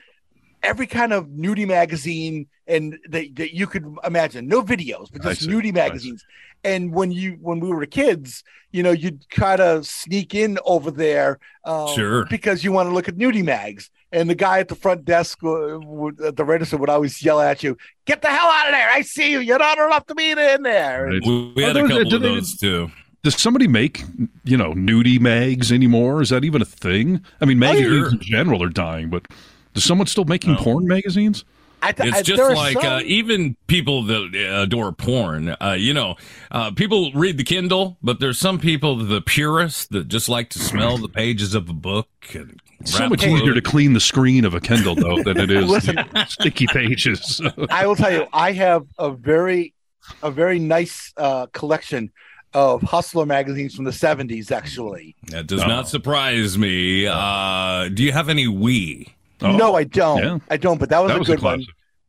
every 0.62 0.86
kind 0.86 1.12
of 1.12 1.26
nudie 1.26 1.66
magazine 1.66 2.46
and 2.70 2.98
that, 3.08 3.34
that 3.36 3.54
you 3.54 3.66
could 3.66 3.84
imagine. 4.04 4.46
No 4.48 4.62
videos, 4.62 5.08
but 5.12 5.22
just 5.22 5.42
see, 5.42 5.48
nudie 5.48 5.74
magazines. 5.74 6.24
And 6.62 6.92
when 6.92 7.10
you 7.10 7.38
when 7.40 7.58
we 7.60 7.68
were 7.70 7.86
kids, 7.86 8.44
you 8.70 8.82
know, 8.82 8.92
you'd 8.92 9.28
kind 9.30 9.60
of 9.60 9.86
sneak 9.86 10.34
in 10.34 10.58
over 10.64 10.90
there, 10.90 11.38
um, 11.64 11.88
Sure. 11.94 12.26
because 12.26 12.62
you 12.64 12.70
want 12.72 12.88
to 12.88 12.94
look 12.94 13.08
at 13.08 13.16
nudie 13.16 13.44
mags. 13.44 13.90
And 14.12 14.28
the 14.28 14.34
guy 14.34 14.58
at 14.58 14.68
the 14.68 14.74
front 14.74 15.04
desk 15.04 15.38
uh, 15.44 15.78
would, 15.80 16.20
at 16.20 16.36
the 16.36 16.44
register 16.44 16.76
would 16.76 16.90
always 16.90 17.22
yell 17.22 17.40
at 17.40 17.62
you, 17.62 17.76
"Get 18.06 18.22
the 18.22 18.28
hell 18.28 18.48
out 18.50 18.66
of 18.66 18.72
there! 18.72 18.88
I 18.90 19.02
see 19.02 19.30
you. 19.30 19.38
You're 19.40 19.58
not 19.58 19.78
allowed 19.78 20.06
to 20.08 20.14
be 20.14 20.30
in 20.32 20.62
there." 20.62 21.06
Right. 21.06 21.22
we, 21.24 21.52
we 21.56 21.62
had 21.62 21.76
Are 21.76 21.84
a 21.84 21.88
couple 21.88 22.10
do 22.10 22.16
of 22.16 22.22
they- 22.22 22.28
those 22.28 22.56
too. 22.56 22.90
Does 23.22 23.36
somebody 23.40 23.68
make, 23.68 24.02
you 24.44 24.56
know, 24.56 24.72
nudie 24.72 25.20
mags 25.20 25.70
anymore? 25.70 26.22
Is 26.22 26.30
that 26.30 26.42
even 26.42 26.62
a 26.62 26.64
thing? 26.64 27.22
I 27.40 27.44
mean, 27.44 27.58
magazines 27.58 27.90
sure. 28.08 28.12
in 28.12 28.20
general 28.20 28.62
are 28.62 28.70
dying, 28.70 29.10
but 29.10 29.28
is 29.74 29.84
someone 29.84 30.06
still 30.06 30.24
making 30.24 30.56
porn 30.56 30.86
magazines? 30.86 31.44
I 31.82 31.92
th- 31.92 32.08
It's 32.10 32.18
I- 32.18 32.22
just 32.22 32.36
there 32.36 32.50
are 32.50 32.54
like 32.54 32.76
uh, 32.84 33.00
even 33.04 33.56
people 33.66 34.02
that 34.04 34.34
adore 34.62 34.92
porn. 34.92 35.56
Uh, 35.60 35.76
you 35.78 35.94
know, 35.94 36.16
uh, 36.50 36.70
people 36.72 37.10
read 37.12 37.38
the 37.38 37.44
Kindle, 37.44 37.96
but 38.02 38.20
there's 38.20 38.38
some 38.38 38.58
people, 38.58 38.96
the 38.96 39.20
purists, 39.22 39.86
that 39.88 40.08
just 40.08 40.28
like 40.28 40.50
to 40.50 40.58
smell 40.58 40.98
the 40.98 41.08
pages 41.08 41.54
of 41.54 41.68
a 41.68 41.72
book. 41.72 42.08
And 42.34 42.60
It's 42.80 42.92
so 42.96 43.08
much 43.08 43.24
easier 43.24 43.54
to 43.54 43.60
clean 43.62 43.92
the 43.94 44.00
screen 44.00 44.44
of 44.44 44.54
a 44.54 44.60
Kindle 44.60 44.94
though 44.94 45.22
than 45.22 45.38
it 45.38 45.50
is 45.50 45.68
Listen. 45.68 45.96
the 45.96 46.26
sticky 46.26 46.66
pages. 46.66 47.40
I 47.70 47.86
will 47.86 47.96
tell 47.96 48.12
you, 48.12 48.26
I 48.32 48.52
have 48.52 48.86
a 48.98 49.10
very, 49.10 49.74
a 50.22 50.30
very 50.30 50.58
nice 50.58 51.12
uh, 51.16 51.46
collection 51.52 52.10
of 52.52 52.82
Hustler 52.82 53.26
magazines 53.26 53.74
from 53.76 53.84
the 53.84 53.90
'70s. 53.92 54.50
Actually, 54.50 55.14
That 55.28 55.46
does 55.46 55.62
Oh. 55.62 55.66
not 55.68 55.88
surprise 55.88 56.58
me. 56.58 57.06
Uh, 57.06 57.88
do 57.88 58.02
you 58.02 58.10
have 58.12 58.28
any 58.28 58.48
Oui? 58.48 59.14
Oh, 59.42 59.56
no, 59.56 59.74
I 59.74 59.84
don't. 59.84 60.18
yeah. 60.22 60.38
I 60.50 60.56
don't. 60.56 60.78
But 60.78 60.90
that 60.90 60.98
was, 61.02 61.08
that 61.10 61.16
a 61.16 61.18
was 61.20 61.28
good 61.28 61.40
a 61.40 61.44
one. 61.44 61.64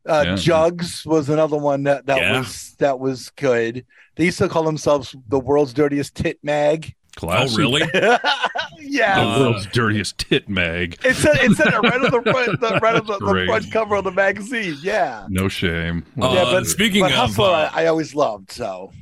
Uh, 0.08 0.22
Yeah. 0.26 0.34
Jugs 0.36 1.04
was 1.06 1.28
another 1.28 1.56
one 1.56 1.84
that, 1.84 2.06
that 2.06 2.18
Yeah. 2.18 2.38
was 2.38 2.74
that 2.78 2.98
was 2.98 3.30
good. 3.36 3.84
They 4.16 4.24
used 4.26 4.38
to 4.38 4.48
call 4.48 4.64
themselves 4.64 5.14
the 5.28 5.38
world's 5.38 5.72
dirtiest 5.72 6.14
tit 6.16 6.38
mag. 6.42 6.94
Classic. 7.14 7.54
Oh, 7.54 7.58
really? 7.58 7.82
yeah, 8.80 9.22
The 9.36 9.40
world's 9.40 9.66
dirtiest 9.66 10.18
tit 10.18 10.48
mag. 10.48 10.98
it 11.04 11.14
said 11.14 11.36
it 11.36 11.56
said 11.56 11.68
it 11.68 11.78
right 11.78 11.94
on 11.94 12.10
the 12.10 12.10
front, 12.32 12.60
the, 12.60 12.78
right 12.82 12.96
on 12.96 13.06
the, 13.06 13.18
the 13.18 13.44
front 13.46 13.70
cover 13.72 13.96
of 13.96 14.04
the 14.04 14.10
magazine. 14.12 14.76
Yeah, 14.82 15.26
No 15.28 15.48
shame. 15.48 16.04
Uh, 16.20 16.32
yeah. 16.34 16.44
But 16.44 16.66
speaking 16.66 17.02
but 17.02 17.12
of, 17.12 17.16
Hustler, 17.18 17.44
uh, 17.46 17.70
I, 17.72 17.84
I 17.84 17.86
always 17.86 18.14
loved. 18.14 18.50
So 18.50 18.92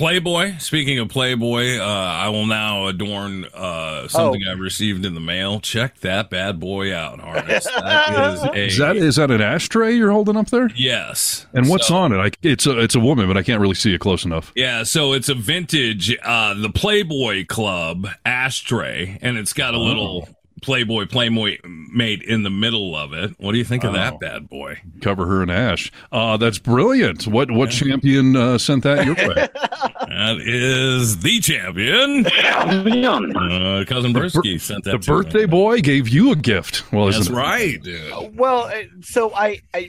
Playboy. 0.00 0.56
Speaking 0.58 0.98
of 0.98 1.08
Playboy, 1.10 1.76
uh, 1.78 1.84
I 1.84 2.30
will 2.30 2.46
now 2.46 2.86
adorn 2.86 3.44
uh, 3.52 4.08
something 4.08 4.40
Oh. 4.46 4.50
I 4.50 4.54
received 4.54 5.04
in 5.04 5.12
the 5.12 5.20
mail. 5.20 5.60
Check 5.60 6.00
that 6.00 6.30
bad 6.30 6.58
boy 6.58 6.94
out, 6.94 7.20
Harness. 7.20 7.64
That 7.66 8.34
is 8.34 8.42
a 8.42 8.52
is 8.54 8.78
that 8.78 8.96
is 8.96 9.16
that 9.16 9.30
an 9.30 9.42
ashtray 9.42 9.94
you're 9.94 10.10
holding 10.10 10.38
up 10.38 10.48
there? 10.48 10.70
yes. 10.74 11.44
And 11.52 11.68
what's 11.68 11.88
So- 11.88 11.96
on 11.96 12.12
it? 12.12 12.16
I, 12.18 12.30
it's 12.42 12.66
a 12.66 12.78
it's 12.80 12.94
a 12.94 13.00
woman, 13.00 13.28
but 13.28 13.36
I 13.36 13.42
can't 13.42 13.60
really 13.60 13.74
see 13.74 13.92
it 13.92 13.98
close 14.00 14.24
enough. 14.24 14.52
Yeah, 14.56 14.84
so 14.84 15.12
it's 15.12 15.28
a 15.28 15.34
vintage, 15.34 16.16
uh, 16.24 16.54
the 16.54 16.70
Playboy 16.70 17.44
Club 17.46 18.06
ashtray, 18.24 19.18
and 19.20 19.36
it's 19.36 19.52
got 19.52 19.74
a 19.74 19.76
Oh. 19.76 19.82
little 19.82 20.28
Playboy 20.62 21.06
Playboy 21.06 21.58
made 21.64 22.22
in 22.22 22.42
the 22.42 22.50
middle 22.50 22.94
of 22.96 23.12
it. 23.12 23.34
What 23.38 23.52
do 23.52 23.58
you 23.58 23.64
think 23.64 23.84
of 23.84 23.90
Oh. 23.90 23.96
that 23.96 24.20
bad 24.20 24.48
boy? 24.48 24.80
Cover 25.00 25.26
her 25.26 25.42
in 25.42 25.50
ash. 25.50 25.90
Uh, 26.12 26.36
that's 26.36 26.58
brilliant. 26.58 27.26
What 27.26 27.50
what 27.50 27.70
champion 27.70 28.36
uh, 28.36 28.58
sent 28.58 28.82
that 28.84 29.04
your 29.06 29.14
way? 29.14 29.48
That 30.10 30.38
is 30.40 31.20
the 31.20 31.40
champion. 31.40 32.26
Uh, 32.26 33.84
cousin 33.86 34.12
Brisky 34.12 34.60
sent 34.60 34.84
that. 34.84 34.92
the 34.92 34.98
to 34.98 35.10
me. 35.12 35.16
birthday 35.22 35.46
boy 35.46 35.80
gave 35.80 36.08
you 36.08 36.32
a 36.32 36.36
gift. 36.36 36.90
Well, 36.92 37.06
That's 37.06 37.18
isn't 37.20 37.34
right, 37.34 37.80
dude. 37.82 38.36
well, 38.36 38.64
uh, 38.64 38.82
so 39.02 39.32
I, 39.34 39.60
I 39.72 39.88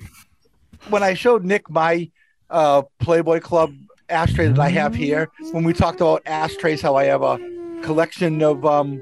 when 0.90 1.04
I 1.04 1.14
showed 1.16 1.44
Nick 1.44 1.70
my 1.70 2.10
uh, 2.50 2.84
Playboy 3.00 3.40
Club 3.40 3.74
ashtray 4.10 4.48
that 4.48 4.60
I 4.60 4.70
have 4.70 4.94
here, 4.96 5.30
when 5.52 5.64
we 5.64 5.74
talked 5.74 6.02
about 6.02 6.22
ashtrays, 6.26 6.82
how 6.82 6.96
I 6.96 7.06
have 7.06 7.24
a 7.24 7.38
collection 7.82 8.42
of 8.44 8.66
um, 8.66 9.02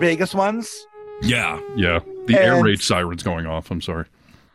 Vegas 0.00 0.34
ones. 0.34 0.86
Yeah. 1.22 1.60
Yeah, 1.76 2.00
the 2.26 2.38
air 2.38 2.62
raid 2.62 2.80
sirens 2.80 3.22
going 3.22 3.46
off. 3.46 3.70
I'm 3.70 3.80
sorry. 3.80 4.06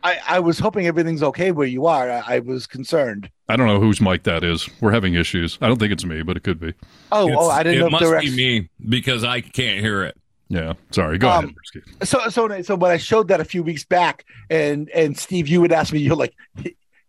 I, 0.02 0.18
I 0.28 0.38
was 0.40 0.58
hoping 0.58 0.86
everything's 0.86 1.22
okay 1.22 1.50
where 1.50 1.66
you 1.66 1.86
are. 1.86 2.10
I, 2.10 2.36
I 2.36 2.38
was 2.40 2.66
concerned. 2.66 3.30
I 3.48 3.56
don't 3.56 3.66
know 3.66 3.80
whose 3.80 4.02
mic 4.02 4.24
that 4.24 4.44
is. 4.44 4.68
We're 4.82 4.92
having 4.92 5.14
issues. 5.14 5.56
I 5.62 5.66
don't 5.68 5.78
think 5.78 5.92
it's 5.92 6.04
me, 6.04 6.22
but 6.22 6.36
it 6.36 6.42
could 6.42 6.60
be. 6.60 6.74
Oh, 7.10 7.26
It's- 7.26 7.38
oh, 7.40 7.48
I 7.50 7.62
didn't 7.62 7.76
it 7.76 7.80
know 7.80 7.86
if 7.86 7.92
must 7.92 8.04
there 8.04 8.12
were 8.14 8.20
be 8.20 8.30
me 8.36 8.68
because 8.86 9.24
I 9.24 9.40
can't 9.40 9.80
hear 9.80 10.04
it. 10.04 10.16
Yeah, 10.48 10.74
sorry. 10.90 11.16
Go 11.16 11.30
Um, 11.30 11.44
ahead. 11.44 11.54
Brisky. 11.56 12.06
So, 12.06 12.28
so, 12.28 12.60
so 12.62 12.74
when 12.76 12.90
I 12.90 12.98
showed 12.98 13.28
that 13.28 13.40
a 13.40 13.44
few 13.46 13.62
weeks 13.62 13.84
back, 13.86 14.26
and 14.50 14.90
and 14.90 15.16
Steve, 15.18 15.48
you 15.48 15.62
would 15.62 15.72
ask 15.72 15.90
me, 15.90 16.00
you're 16.00 16.16
like, 16.16 16.34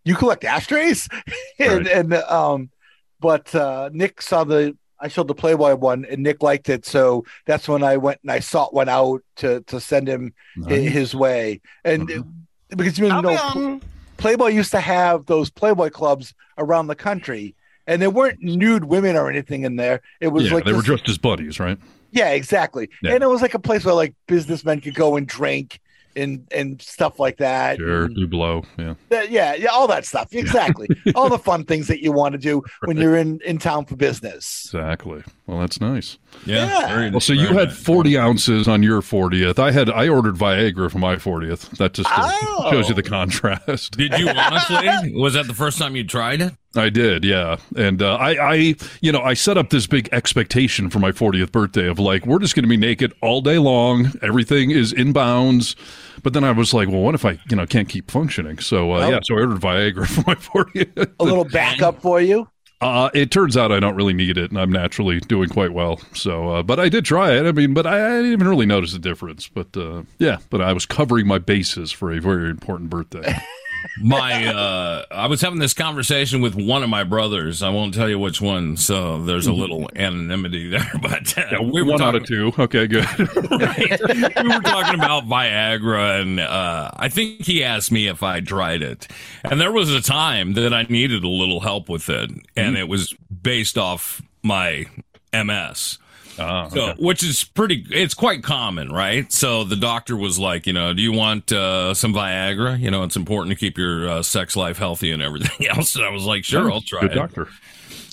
you 0.04 0.14
collect 0.14 0.44
ashtrays, 0.44 1.06
and 1.58 1.86
Right. 1.86 1.86
and 1.86 2.14
um, 2.14 2.70
but 3.20 3.54
uh, 3.54 3.90
Nick 3.92 4.22
saw 4.22 4.44
the 4.44 4.74
I 5.00 5.08
showed 5.08 5.28
the 5.28 5.34
Playboy 5.34 5.74
one, 5.76 6.04
and 6.10 6.22
Nick 6.22 6.42
liked 6.42 6.68
it, 6.68 6.86
so 6.86 7.24
that's 7.44 7.68
when 7.68 7.82
I 7.82 7.96
went 7.96 8.20
and 8.22 8.30
I 8.30 8.40
sought 8.40 8.72
one 8.74 8.88
out 8.88 9.22
to 9.36 9.60
to 9.62 9.80
send 9.80 10.08
him 10.08 10.32
Nice. 10.56 10.90
his 10.92 11.14
way, 11.14 11.60
and 11.84 12.10
Uh-huh. 12.10 12.22
because 12.76 12.98
you 12.98 13.08
know, 13.08 13.36
Pl- 13.52 13.80
Playboy 14.16 14.48
used 14.48 14.70
to 14.72 14.80
have 14.80 15.26
those 15.26 15.50
Playboy 15.50 15.90
clubs 15.90 16.34
around 16.58 16.86
the 16.86 16.94
country. 16.96 17.54
And 17.88 18.02
there 18.02 18.10
weren't 18.10 18.40
nude 18.42 18.86
women 18.86 19.14
or 19.14 19.30
anything 19.30 19.62
in 19.62 19.76
there. 19.76 20.00
It 20.20 20.28
was 20.28 20.48
yeah, 20.48 20.54
like 20.54 20.64
they 20.64 20.72
were 20.72 20.78
this- 20.78 20.86
just 20.98 21.08
as 21.08 21.18
buddies, 21.18 21.60
right? 21.60 21.78
yeah, 22.10 22.30
exactly. 22.30 22.88
Yeah. 23.00 23.12
And 23.14 23.22
it 23.22 23.28
was 23.28 23.42
like 23.42 23.54
a 23.54 23.60
place 23.60 23.84
where 23.84 23.94
like 23.94 24.12
businessmen 24.26 24.80
could 24.80 24.94
go 24.96 25.14
and 25.16 25.24
drink 25.24 25.78
and 26.16 26.46
and 26.52 26.80
stuff 26.82 27.18
like 27.20 27.36
that. 27.38 27.78
Sure, 27.78 28.04
And 28.04 28.16
do 28.16 28.26
blow. 28.26 28.62
Yeah. 28.78 28.94
that- 29.10 29.30
yeah, 29.30 29.54
yeah, 29.54 29.68
all 29.68 29.86
that 29.88 30.04
stuff. 30.06 30.32
Exactly. 30.32 30.88
all 31.14 31.28
the 31.28 31.38
fun 31.38 31.64
things 31.64 31.86
that 31.88 32.02
you 32.02 32.12
want 32.12 32.32
to 32.32 32.38
do 32.38 32.62
when 32.84 32.96
you're 32.96 33.16
in 33.16 33.40
in 33.44 33.58
town 33.58 33.84
for 33.84 33.96
business. 33.96 34.62
Exactly. 34.66 35.22
Well, 35.46 35.60
that's 35.60 35.80
nice. 35.80 36.18
Yeah. 36.44 36.66
Yeah. 36.66 36.88
very- 36.94 37.10
Well, 37.10 37.20
so 37.20 37.32
you 37.32 37.48
had 37.48 37.72
40 37.72 38.18
ounces 38.18 38.68
on 38.68 38.82
your 38.82 39.00
40th. 39.02 39.58
I 39.58 39.70
had 39.70 39.88
I 39.90 40.08
ordered 40.08 40.34
Viagra 40.36 40.90
for 40.90 40.98
my 40.98 41.16
40th. 41.16 41.70
That 41.78 41.92
just 41.94 42.08
Oh. 42.12 42.68
shows 42.70 42.88
you 42.88 42.94
the 42.94 43.02
contrast. 43.02 43.96
Did 43.96 44.12
you 44.18 44.28
honestly? 44.36 45.14
Was 45.14 45.34
that 45.34 45.46
the 45.46 45.54
first 45.54 45.78
time 45.78 45.96
you 45.96 46.04
tried 46.04 46.40
it? 46.40 46.52
I 46.74 46.90
did, 46.90 47.24
yeah. 47.24 47.56
And 47.74 48.02
uh, 48.02 48.16
I, 48.16 48.52
I, 48.52 48.74
you 49.00 49.10
know, 49.10 49.22
I 49.22 49.32
set 49.32 49.56
up 49.56 49.70
this 49.70 49.86
big 49.86 50.10
expectation 50.12 50.90
for 50.90 50.98
my 50.98 51.10
40th 51.10 51.50
birthday 51.50 51.86
of 51.88 51.98
like, 51.98 52.26
we're 52.26 52.38
just 52.38 52.54
going 52.54 52.64
to 52.64 52.68
be 52.68 52.76
naked 52.76 53.14
all 53.22 53.40
day 53.40 53.56
long. 53.58 54.12
Everything 54.22 54.70
is 54.70 54.92
in 54.92 55.14
bounds. 55.14 55.74
But 56.26 56.32
then 56.32 56.42
I 56.42 56.50
was 56.50 56.74
like, 56.74 56.88
well, 56.88 57.02
what 57.02 57.14
if 57.14 57.24
I, 57.24 57.38
you 57.48 57.54
know, 57.54 57.66
can't 57.66 57.88
keep 57.88 58.10
functioning? 58.10 58.58
So, 58.58 58.90
uh, 58.92 58.98
Well- 58.98 59.10
yeah, 59.12 59.18
so 59.22 59.36
I 59.36 59.42
ordered 59.42 59.60
Viagra 59.60 60.08
for 60.12 60.24
my 60.26 60.34
40th. 60.34 61.12
A 61.20 61.24
little 61.24 61.44
backup 61.44 62.02
for 62.02 62.20
you. 62.20 62.48
Uh, 62.80 63.10
it 63.14 63.30
turns 63.30 63.56
out 63.56 63.70
I 63.70 63.78
don't 63.78 63.94
really 63.94 64.12
need 64.12 64.36
it, 64.36 64.50
and 64.50 64.58
I'm 64.60 64.72
naturally 64.72 65.20
doing 65.20 65.48
quite 65.48 65.72
well. 65.72 66.00
So, 66.14 66.48
uh, 66.48 66.62
but 66.64 66.80
I 66.80 66.88
did 66.88 67.04
try 67.04 67.30
it. 67.36 67.46
I 67.46 67.52
mean, 67.52 67.74
but 67.74 67.86
I, 67.86 68.04
I 68.04 68.16
didn't 68.16 68.32
even 68.32 68.48
really 68.48 68.66
notice 68.66 68.92
the 68.92 68.98
difference. 68.98 69.46
But 69.46 69.76
uh, 69.76 70.02
yeah, 70.18 70.38
but 70.50 70.60
I 70.60 70.72
was 70.72 70.84
covering 70.84 71.28
my 71.28 71.38
bases 71.38 71.92
for 71.92 72.12
a 72.12 72.18
very 72.18 72.50
important 72.50 72.90
birthday. 72.90 73.32
My, 73.98 74.46
uh, 74.46 75.04
I 75.10 75.26
was 75.26 75.40
having 75.40 75.58
this 75.58 75.74
conversation 75.74 76.40
with 76.40 76.54
one 76.54 76.82
of 76.82 76.90
my 76.90 77.04
brothers. 77.04 77.62
I 77.62 77.70
won't 77.70 77.94
tell 77.94 78.08
you 78.08 78.18
which 78.18 78.40
one, 78.40 78.76
so 78.76 79.22
there's 79.22 79.46
a 79.46 79.52
little 79.52 79.88
anonymity 79.96 80.68
there. 80.70 80.90
But 81.00 81.36
uh, 81.38 81.62
we 81.62 81.82
were 81.82 81.92
one 81.92 82.02
out 82.02 82.12
talking, 82.12 82.22
of 82.22 82.26
two. 82.26 82.62
Okay, 82.62 82.86
good. 82.86 83.04
right. 83.50 84.00
we 84.42 84.48
were 84.48 84.60
talking 84.60 84.94
about 84.94 85.24
Viagra, 85.24 86.20
and 86.20 86.40
uh, 86.40 86.90
I 86.94 87.08
think 87.08 87.42
he 87.42 87.64
asked 87.64 87.92
me 87.92 88.08
if 88.08 88.22
I 88.22 88.40
tried 88.40 88.82
it. 88.82 89.06
And 89.44 89.60
there 89.60 89.72
was 89.72 89.92
a 89.92 90.02
time 90.02 90.54
that 90.54 90.72
I 90.72 90.82
needed 90.84 91.24
a 91.24 91.28
little 91.28 91.60
help 91.60 91.88
with 91.88 92.08
it, 92.08 92.30
and 92.56 92.76
it 92.76 92.88
was 92.88 93.14
based 93.42 93.78
off 93.78 94.22
my 94.42 94.86
MS. 95.32 95.98
Ah, 96.38 96.68
So, 96.68 96.90
okay. 96.90 97.02
which 97.02 97.22
is 97.22 97.44
pretty, 97.44 97.84
it's 97.90 98.14
quite 98.14 98.42
common, 98.42 98.90
right? 98.92 99.30
So 99.32 99.64
the 99.64 99.76
doctor 99.76 100.16
was 100.16 100.38
like, 100.38 100.66
you 100.66 100.72
know, 100.72 100.92
do 100.92 101.02
you 101.02 101.12
want 101.12 101.50
uh, 101.52 101.94
some 101.94 102.12
Viagra? 102.12 102.78
You 102.78 102.90
know, 102.90 103.02
it's 103.04 103.16
important 103.16 103.50
to 103.52 103.58
keep 103.58 103.78
your 103.78 104.08
uh, 104.08 104.22
sex 104.22 104.54
life 104.56 104.78
healthy 104.78 105.10
and 105.12 105.22
everything 105.22 105.66
else. 105.68 105.94
And 105.96 106.04
I 106.04 106.10
was 106.10 106.24
like, 106.24 106.44
sure, 106.44 106.70
I'll 106.70 106.80
try 106.82 107.02
Good 107.02 107.12
it. 107.12 107.14
doctor. 107.14 107.48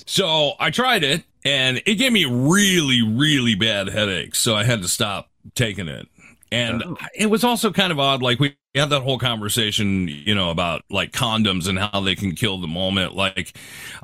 So 0.06 0.52
I 0.60 0.70
tried 0.70 1.02
it 1.04 1.24
and 1.44 1.82
it 1.86 1.94
gave 1.96 2.12
me 2.12 2.24
really, 2.24 3.02
really 3.02 3.54
bad 3.54 3.88
headaches. 3.88 4.38
So 4.38 4.54
I 4.54 4.64
had 4.64 4.82
to 4.82 4.88
stop 4.88 5.30
taking 5.54 5.88
it. 5.88 6.08
And 6.52 6.82
Oh. 6.84 6.96
it 7.14 7.26
was 7.26 7.42
also 7.42 7.72
kind 7.72 7.90
of 7.90 7.98
odd. 7.98 8.22
Like 8.22 8.38
we 8.38 8.56
had 8.74 8.90
that 8.90 9.02
whole 9.02 9.18
conversation, 9.18 10.08
you 10.08 10.34
know, 10.34 10.50
about 10.50 10.82
like 10.90 11.10
condoms 11.12 11.68
and 11.68 11.78
how 11.78 12.00
they 12.00 12.14
can 12.14 12.34
kill 12.34 12.58
the 12.60 12.68
moment. 12.68 13.14
Like 13.16 13.56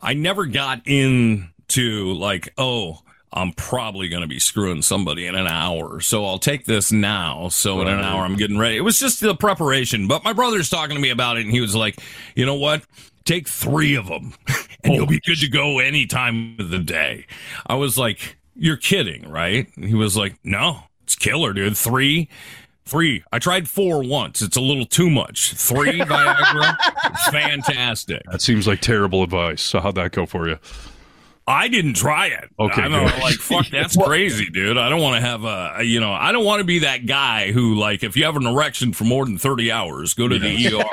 I 0.03 0.15
never 0.15 0.47
got 0.47 0.83
into 0.87 2.13
like, 2.15 2.53
oh, 2.59 3.01
I'm 3.33 3.53
probably 3.53 4.09
going 4.09 4.23
to 4.23 4.29
be 4.29 4.41
screwing 4.41 4.83
somebody 4.83 5.27
in 5.27 5.37
an 5.37 5.47
hour. 5.47 6.01
So 6.01 6.27
I'll 6.27 6.39
take 6.39 6.65
this 6.65 6.91
now. 6.91 7.49
So 7.49 7.81
in 7.81 7.89
an 7.89 8.01
hour, 8.01 8.25
I'm 8.25 8.37
getting 8.37 8.59
ready. 8.59 8.77
It 8.77 8.81
was 8.81 8.99
just 8.99 9.21
the 9.21 9.35
preparation. 9.37 10.09
But 10.09 10.25
my 10.25 10.33
brother's 10.33 10.69
talking 10.69 10.97
to 10.97 11.01
me 11.01 11.11
about 11.11 11.37
it 11.37 11.45
and 11.45 11.53
he 11.53 11.61
was 11.61 11.75
like, 11.77 12.01
you 12.35 12.45
know 12.45 12.57
what? 12.57 12.83
Take 13.25 13.49
three 13.49 13.95
of 13.95 14.09
them 14.09 14.35
and 14.85 14.95
you'll 14.95 15.07
be 15.07 15.21
good 15.21 15.39
to 15.41 15.49
go 15.49 15.79
any 15.79 16.07
time 16.07 16.57
of 16.59 16.71
the 16.71 16.81
day. 16.81 17.27
I 17.67 17.77
was 17.77 17.97
like, 17.97 18.37
you're 18.57 18.77
kidding, 18.77 19.31
right? 19.31 19.69
And 19.77 19.85
he 19.85 19.95
was 19.95 20.17
like, 20.17 20.37
no, 20.43 20.81
it's 21.05 21.15
killer, 21.15 21.53
dude. 21.53 21.77
Three, 21.77 22.29
three. 22.85 23.23
I 23.33 23.39
tried 23.39 23.69
four 23.69 24.03
once. 24.03 24.43
It's 24.43 24.57
a 24.57 24.61
little 24.61 24.87
too 24.87 25.09
much. 25.09 25.53
Three 25.53 26.01
Viagra, 26.01 26.77
fantastic. 27.31 28.23
That 28.33 28.43
seems 28.43 28.67
like 28.67 28.81
terrible 28.81 29.23
advice. 29.23 29.63
So 29.63 29.79
how'd 29.79 29.95
that 29.95 30.11
go 30.11 30.27
for 30.27 30.49
you? 30.49 30.59
I 31.51 31.69
didn't 31.69 31.95
try 31.95 32.27
it. 32.29 32.49
Okay, 32.59 32.83
I'm 32.83 32.93
like, 33.21 33.35
fuck, 33.37 33.67
that's 33.73 33.97
crazy, 33.97 34.49
dude. 34.51 34.79
I 34.79 34.89
don't 34.89 35.01
want 35.01 35.17
to 35.17 35.21
have 35.21 35.45
a, 35.45 35.83
you 35.85 36.01
know, 36.01 36.13
I 36.13 36.33
don't 36.33 36.45
want 36.45 36.61
to 36.61 36.65
be 36.65 36.81
that 36.81 37.07
guy 37.07 37.53
who, 37.53 37.75
like, 37.75 38.03
if 38.03 38.17
you 38.17 38.25
have 38.25 38.37
an 38.37 38.47
erection 38.47 38.93
for 38.93 39.05
more 39.05 39.25
than 39.25 39.39
30 39.39 39.71
hours, 39.73 40.15
go 40.15 40.29
to 40.29 40.39
the 40.39 40.49
ER. 40.49 40.59
You 40.59 40.71
know, 40.71 40.79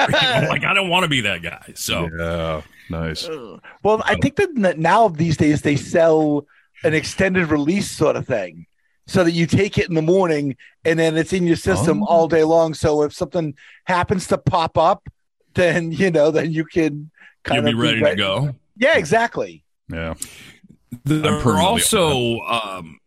like, 0.49 0.63
I 0.63 0.73
don't 0.73 0.89
want 0.89 1.03
to 1.03 1.09
be 1.09 1.21
that 1.21 1.41
guy. 1.41 1.73
So, 1.75 2.09
Yeah, 2.17 2.61
nice. 2.89 3.27
Well, 3.83 4.01
I 4.05 4.15
think 4.15 4.35
that 4.37 4.77
now 4.77 5.07
these 5.09 5.37
days 5.37 5.61
they 5.61 5.75
sell 5.75 6.45
an 6.83 6.93
extended 6.93 7.49
release 7.49 7.89
sort 7.89 8.15
of 8.15 8.25
thing, 8.27 8.65
so 9.07 9.23
that 9.23 9.31
you 9.31 9.45
take 9.47 9.77
it 9.77 9.87
in 9.87 9.95
the 9.95 10.01
morning 10.01 10.55
and 10.83 10.99
then 10.99 11.15
it's 11.17 11.31
in 11.31 11.47
your 11.47 11.55
system 11.55 12.03
Oh. 12.03 12.07
all 12.07 12.27
day 12.27 12.43
long. 12.43 12.73
So 12.73 13.03
if 13.03 13.13
something 13.13 13.55
happens 13.85 14.27
to 14.27 14.37
pop 14.37 14.77
up, 14.77 15.07
then 15.53 15.91
you 15.91 16.11
know, 16.11 16.29
then 16.29 16.51
you 16.51 16.65
can 16.65 17.09
kind 17.43 17.65
you'll 17.65 17.73
be 17.73 17.77
of 17.89 18.01
ready 18.01 18.03
to 18.03 18.15
go. 18.15 18.53
Yeah, 18.75 18.97
exactly. 18.97 19.63
Yeah. 19.89 20.15
There 21.03 21.33
are 21.33 21.59
also, 21.59 22.39
um, 22.41 22.99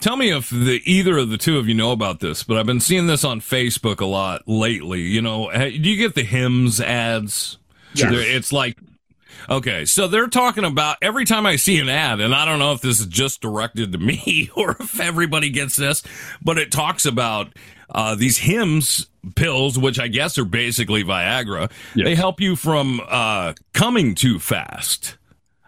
tell 0.00 0.16
me 0.16 0.30
if 0.30 0.50
the 0.50 0.80
either 0.84 1.18
of 1.18 1.30
the 1.30 1.38
two 1.38 1.58
of 1.58 1.68
you 1.68 1.74
know 1.74 1.92
about 1.92 2.20
this, 2.20 2.42
but 2.42 2.56
I've 2.56 2.66
been 2.66 2.80
seeing 2.80 3.06
this 3.06 3.24
on 3.24 3.40
Facebook 3.40 4.00
a 4.00 4.06
lot 4.06 4.42
lately. 4.46 5.02
You 5.02 5.22
know, 5.22 5.50
do 5.52 5.68
you 5.70 5.96
get 5.96 6.14
the 6.14 6.24
Hims 6.24 6.80
ads? 6.80 7.58
Yes. 7.94 8.12
It's 8.12 8.52
like 8.52 8.76
Okay, 9.48 9.84
so 9.84 10.08
they're 10.08 10.26
talking 10.26 10.64
about 10.64 10.96
every 11.00 11.24
time 11.24 11.46
I 11.46 11.56
see 11.56 11.78
an 11.78 11.88
ad, 11.88 12.20
and 12.20 12.34
I 12.34 12.44
don't 12.44 12.58
know 12.58 12.72
if 12.72 12.80
this 12.80 13.00
is 13.00 13.06
just 13.06 13.40
directed 13.40 13.92
to 13.92 13.98
me 13.98 14.50
or 14.56 14.72
if 14.72 14.98
everybody 15.00 15.50
gets 15.50 15.76
this, 15.76 16.02
but 16.42 16.58
it 16.58 16.72
talks 16.72 17.06
about 17.06 17.52
uh, 17.90 18.14
these 18.14 18.38
Hims 18.38 19.06
pills, 19.36 19.78
which 19.78 20.00
I 20.00 20.08
guess 20.08 20.38
are 20.38 20.44
basically 20.44 21.04
Viagra. 21.04 21.70
They 22.04 22.14
help 22.14 22.40
you 22.40 22.56
from 22.56 23.00
uh, 23.08 23.54
coming 23.72 24.14
too 24.14 24.38
fast. 24.38 25.16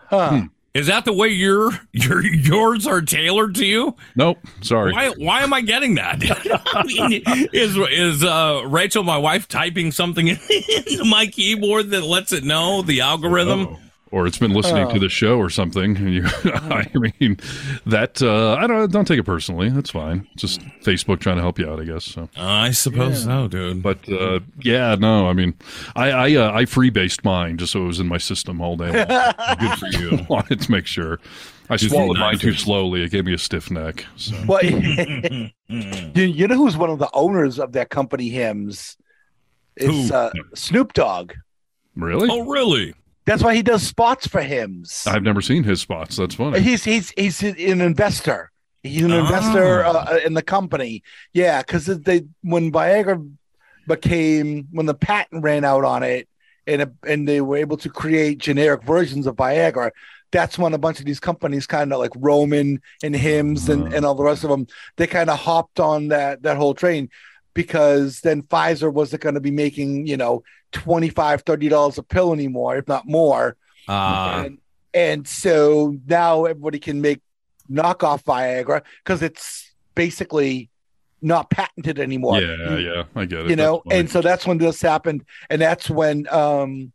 Huh. 0.09 0.43
Is 0.75 0.87
that 0.87 1.05
the 1.05 1.13
way 1.13 1.29
your 1.29 1.73
your 1.93 2.25
yours 2.25 2.87
are 2.87 3.01
tailored 3.01 3.55
to 3.57 3.67
you? 3.67 3.97
Nope. 4.15 4.39
Sorry. 4.61 4.93
Why 4.93 5.09
why 5.17 5.43
am 5.43 5.53
I 5.53 5.61
getting 5.61 5.97
that? 5.97 6.23
I 6.75 6.85
mean, 6.85 7.23
is 7.53 7.77
is 7.77 8.23
uh, 8.23 8.63
Rachel, 8.67 9.03
my 9.03 9.19
wife, 9.19 9.49
typing 9.49 9.91
something 9.91 10.29
into 10.29 11.05
my 11.05 11.27
keyboard 11.27 11.91
that 11.91 12.05
lets 12.05 12.33
it 12.33 12.45
know 12.45 12.83
the 12.83 13.01
algorithm? 13.01 13.77
Or 14.11 14.27
it's 14.27 14.39
been 14.39 14.53
listening 14.53 14.87
Oh. 14.87 14.93
to 14.95 14.99
the 14.99 15.09
show 15.09 15.39
or 15.39 15.51
something. 15.51 15.97
And 15.97 16.13
you, 16.15 16.25
I 16.45 16.87
mean, 17.21 17.39
that 17.87 18.23
uh, 18.23 18.55
I 18.55 18.67
don't 18.67 18.91
don't 18.91 19.05
take 19.07 19.19
it 19.19 19.25
personally. 19.25 19.69
That's 19.71 19.91
fine. 19.91 20.27
Just 20.37 20.61
Facebook 20.83 21.21
trying 21.21 21.37
to 21.37 21.43
help 21.43 21.59
you 21.59 21.71
out, 21.71 21.81
I 21.81 21.85
guess. 21.85 22.05
So 22.05 22.29
I 22.37 22.71
suppose 22.71 23.25
so, 23.25 23.49
dude. 23.49 23.83
But 23.83 24.09
uh, 24.11 24.41
yeah, 24.63 24.95
no, 24.99 25.29
I 25.29 25.33
mean, 25.33 25.55
I 25.97 26.11
I, 26.11 26.35
uh, 26.35 26.53
I 26.53 26.65
freebased 26.65 27.25
mine 27.25 27.59
just 27.59 27.73
so 27.73 27.83
it 27.85 27.87
was 27.87 28.01
in 28.01 28.09
my 28.09 28.19
system 28.19 28.61
all 28.61 28.77
day. 28.77 28.87
long. 29.07 29.33
Good 29.59 29.79
for 29.79 29.87
you. 29.99 30.27
Wanted 30.29 30.61
to 30.61 30.71
make 30.71 30.87
sure. 30.87 31.19
I 31.71 31.77
Just 31.77 31.93
swallowed 31.95 32.17
mine 32.19 32.39
too 32.39 32.55
slowly. 32.55 33.03
It 33.03 33.11
gave 33.11 33.27
me 33.27 33.35
a 33.35 33.39
stiff 33.39 33.71
neck. 33.71 34.07
So. 34.17 34.35
Well, 34.47 34.65
you, 34.65 35.51
you 36.15 36.49
know 36.49 36.57
who's 36.57 36.79
one 36.79 36.89
of 36.89 36.99
the 36.99 37.11
owners 37.13 37.59
of 37.59 37.73
that 37.73 37.91
company, 37.91 38.31
Hims? 38.31 38.97
It's 39.77 40.11
uh, 40.11 40.31
Snoop 40.55 40.95
Dogg. 40.95 41.35
Really? 41.95 42.27
Oh, 42.31 42.47
really? 42.47 42.95
That's 43.29 43.43
why 43.43 43.55
he 43.55 43.63
does 43.63 43.83
spots 43.83 44.27
for 44.27 44.41
Hims. 44.41 45.05
I've 45.07 45.23
never 45.23 45.43
seen 45.43 45.63
his 45.63 45.83
spots. 45.83 46.17
That's 46.17 46.35
funny. 46.35 46.61
He's 46.61 46.83
he's 46.83 47.11
he's 47.11 47.43
an 47.43 47.81
investor. 47.83 48.51
He's 48.83 49.03
an 49.03 49.13
Oh. 49.13 49.21
investor 49.21 49.85
ah. 49.85 49.91
uh, 49.91 50.15
uh, 50.15 50.19
in 50.25 50.33
the 50.33 50.43
company. 50.43 51.03
Yeah, 51.35 51.61
because 51.61 51.85
they 51.87 52.25
when 52.43 52.73
Viagra 52.73 53.31
became 53.87 54.69
when 54.71 54.87
the 54.87 54.95
patent 54.95 55.43
ran 55.45 55.65
out 55.65 55.85
on 55.85 56.03
it, 56.03 56.27
and 56.67 56.83
it, 56.83 56.91
and 57.07 57.29
they 57.29 57.43
were 57.43 57.59
able 57.59 57.77
to 57.79 57.91
create 57.91 58.39
generic 58.39 58.83
versions 58.85 59.27
of 59.27 59.37
Viagra. 59.37 59.91
That's 60.31 60.59
when 60.59 60.73
a 60.73 60.79
bunch 60.79 60.99
of 60.99 61.07
these 61.07 61.21
companies, 61.21 61.67
kind 61.67 61.93
of 61.93 61.99
like 61.99 62.13
Roman 62.17 62.81
and 63.03 63.15
Hims 63.17 63.69
and, 63.69 63.93
ah. 63.93 63.97
and 63.97 64.07
all 64.07 64.15
the 64.15 64.25
rest 64.25 64.45
of 64.45 64.51
them, 64.51 64.67
they 64.97 65.07
kind 65.07 65.29
of 65.29 65.39
hopped 65.39 65.81
on 65.81 66.09
that 66.09 66.43
that 66.45 66.57
whole 66.57 66.73
train 66.75 67.11
because 67.53 68.21
then 68.21 68.43
Pfizer 68.43 68.93
wasn't 68.93 69.21
going 69.21 69.35
to 69.35 69.41
be 69.41 69.51
making 69.51 70.07
you 70.07 70.17
know 70.17 70.43
25 70.73 71.43
30 71.43 71.69
dollars 71.69 71.99
a 71.99 72.03
pill 72.03 72.33
anymore, 72.33 72.77
if 72.77 72.87
not 72.89 73.07
more 73.07 73.57
Uh, 73.89 74.43
and, 74.45 74.59
and 74.93 75.29
so 75.29 75.97
now 76.07 76.45
everybody 76.45 76.79
can 76.79 77.01
make 77.01 77.21
knockoff 77.71 78.25
Viagra 78.25 78.83
because 79.05 79.23
it's 79.23 79.73
basically 79.95 80.69
not 81.21 81.51
patented 81.51 81.99
anymore. 81.99 82.41
Yeah, 82.41 82.77
yeah, 82.79 83.03
I 83.17 83.25
get 83.25 83.41
it. 83.41 83.51
You 83.51 83.57
know, 83.57 83.83
and 83.91 84.09
so 84.11 84.21
that's 84.21 84.47
when 84.47 84.59
this 84.59 84.81
happened, 84.81 85.25
and 85.51 85.61
that's 85.61 85.91
when 85.91 86.29
um, 86.29 86.93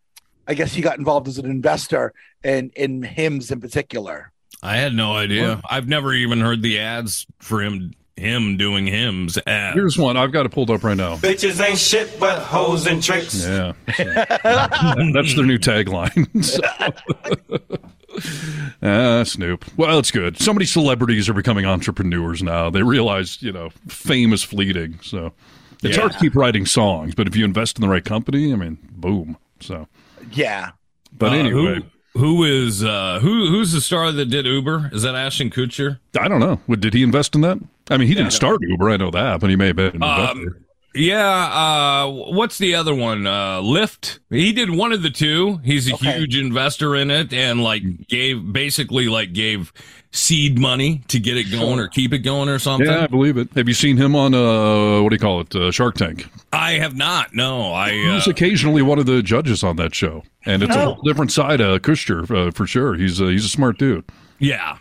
I 0.47 0.53
guess 0.53 0.73
he 0.73 0.81
got 0.81 0.97
involved 0.97 1.27
as 1.27 1.37
an 1.37 1.45
investor 1.45 2.13
in 2.43 2.71
in 2.75 3.01
Hims 3.03 3.51
in 3.51 3.59
particular. 3.59 4.31
I 4.61 4.77
had 4.77 4.93
no 4.93 5.13
idea. 5.13 5.61
I've 5.69 5.89
never 5.89 6.13
even 6.13 6.39
heard 6.39 6.61
the 6.61 6.79
ads 6.79 7.25
for 7.39 7.61
him 7.61 7.91
him 8.15 8.57
doing 8.57 8.85
Hims 8.87 9.37
ads. 9.47 9.75
Here's 9.75 9.97
one 9.97 10.17
I've 10.17 10.31
got 10.31 10.45
it 10.45 10.49
pulled 10.51 10.69
up 10.69 10.83
right 10.83 10.95
now. 10.97 11.15
Bitches 11.17 11.59
ain't 11.65 11.79
shit 11.79 12.19
but 12.19 12.39
hoes 12.41 12.85
and 12.87 13.01
tricks. 13.01 13.43
Yeah. 13.45 13.73
That's 13.97 15.33
their 15.35 15.45
new 15.45 15.57
tagline. 15.57 16.27
Ah, 18.83 19.23
Snoop. 19.23 19.65
Well, 19.77 19.97
it's 19.97 20.11
good. 20.11 20.37
So 20.37 20.53
many 20.53 20.65
celebrities 20.65 21.27
are 21.29 21.33
becoming 21.33 21.65
entrepreneurs 21.65 22.43
now. 22.43 22.69
They 22.69 22.83
realize, 22.83 23.41
you 23.41 23.51
know, 23.51 23.69
fame 23.87 24.33
is 24.33 24.43
fleeting. 24.43 24.99
So 25.01 25.33
it's 25.81 25.95
Yeah. 25.95 26.01
hard 26.01 26.11
to 26.13 26.19
keep 26.19 26.35
writing 26.35 26.65
songs, 26.67 27.15
but 27.15 27.27
if 27.27 27.35
you 27.35 27.43
invest 27.43 27.77
in 27.77 27.81
the 27.81 27.87
right 27.89 28.05
company, 28.05 28.53
I 28.53 28.55
mean, 28.55 28.77
boom. 28.91 29.37
So, 29.61 29.87
Yeah. 30.31 30.71
but 31.17 31.31
Uh, 31.31 31.35
anyway, 31.37 31.79
who, 32.13 32.19
who 32.19 32.43
is 32.43 32.83
uh 32.83 33.19
who 33.21 33.47
who's 33.47 33.71
the 33.71 33.81
star 33.81 34.11
that 34.11 34.25
did 34.25 34.45
Uber? 34.45 34.91
Is 34.93 35.01
that 35.01 35.15
Ashton 35.15 35.49
Kutcher? 35.49 35.97
I 36.19 36.27
don't 36.27 36.39
know. 36.39 36.59
What, 36.67 36.81
Did 36.81 36.93
he 36.93 37.01
invest 37.01 37.33
in 37.33 37.41
that? 37.41 37.57
I 37.89 37.97
mean, 37.97 38.07
he 38.07 38.13
didn't 38.15 38.31
start 38.33 38.61
Uber. 38.61 38.89
I 38.89 38.97
know 38.97 39.11
that, 39.11 39.39
but 39.41 39.49
he 39.49 39.55
may 39.55 39.67
have 39.67 39.75
been 39.75 39.87
an 39.87 39.95
investor. 39.95 40.39
Um, 40.47 40.55
yeah, 40.95 41.27
uh 41.27 42.07
what's 42.07 42.59
the 42.59 42.75
other 42.75 42.93
one? 42.93 43.25
Uh 43.25 43.61
Lyft. 43.61 44.19
He 44.29 44.53
did 44.53 44.69
one 44.69 44.91
of 44.93 45.01
the 45.01 45.09
two. 45.09 45.57
He's 45.63 45.91
a 45.91 45.95
huge 45.95 46.37
investor 46.37 46.95
in 46.95 47.09
it 47.09 47.33
and 47.33 47.63
like 47.63 48.07
gave 48.07 48.53
basically 48.53 49.07
like 49.09 49.33
gave 49.33 49.73
seed 50.11 50.59
money 50.59 51.01
to 51.07 51.19
get 51.19 51.35
it 51.35 51.45
going 51.49 51.79
or 51.79 51.87
keep 51.87 52.13
it 52.13 52.19
going 52.19 52.47
or 52.47 52.59
something. 52.59 52.87
yeah, 52.87 53.05
I 53.05 53.07
believe 53.07 53.37
it. 53.37 53.49
Have 53.55 53.67
you 53.67 53.73
seen 53.73 53.97
him 53.97 54.15
on, 54.15 54.35
uh, 54.35 55.01
what 55.01 55.09
do 55.09 55.15
you 55.15 55.19
call 55.19 55.39
it, 55.41 55.55
uh, 55.55 55.71
Shark 55.71 55.95
Tank? 55.95 56.27
I 56.51 56.73
have 56.73 56.95
not. 56.95 57.33
No, 57.33 57.73
I 57.73 57.89
uh, 57.89 58.13
He's 58.13 58.27
occasionally 58.27 58.83
one 58.83 58.99
of 58.99 59.07
the 59.07 59.23
judges 59.23 59.63
on 59.63 59.77
that 59.77 59.95
show, 59.95 60.21
and 60.45 60.61
it's 60.61 60.75
a 60.75 60.79
Oh. 60.79 60.93
whole 60.93 61.01
different 61.03 61.31
side 61.31 61.59
of 61.61 61.81
Kutcher 61.81 62.29
uh, 62.29 62.51
for 62.51 62.67
sure. 62.67 62.93
He's 62.93 63.19
uh, 63.19 63.25
he's 63.25 63.45
a 63.45 63.49
smart 63.49 63.79
dude. 63.79 64.05
Yeah. 64.37 64.77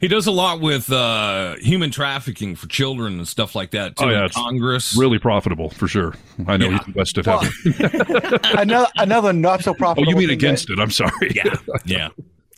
He 0.00 0.08
does 0.08 0.26
a 0.26 0.30
lot 0.32 0.60
with 0.60 0.90
uh, 0.92 1.56
human 1.56 1.90
trafficking 1.90 2.56
for 2.56 2.66
children 2.68 3.14
and 3.18 3.26
stuff 3.28 3.54
like 3.54 3.70
that 3.72 3.96
too. 3.96 4.04
Oh, 4.06 4.10
yeah, 4.10 4.24
in 4.24 4.30
Congress. 4.30 4.96
really 4.96 5.18
profitable 5.18 5.70
for 5.70 5.88
sure. 5.88 6.14
I 6.46 6.56
know 6.56 6.68
Yeah. 6.70 6.78
he's 6.78 6.86
invested 6.88 7.26
Well, 7.26 7.40
heavily. 7.40 8.38
another 8.58 8.88
another 8.96 9.32
not 9.32 9.62
so 9.62 9.70
Oh, 9.70 9.74
profitable. 9.74 10.10
you 10.12 10.16
mean 10.18 10.30
against 10.30 10.68
that- 10.68 10.74
it? 10.74 10.80
I'm 10.80 10.90
sorry. 10.90 11.30
Yeah, 11.34 11.54
yeah, 11.84 12.08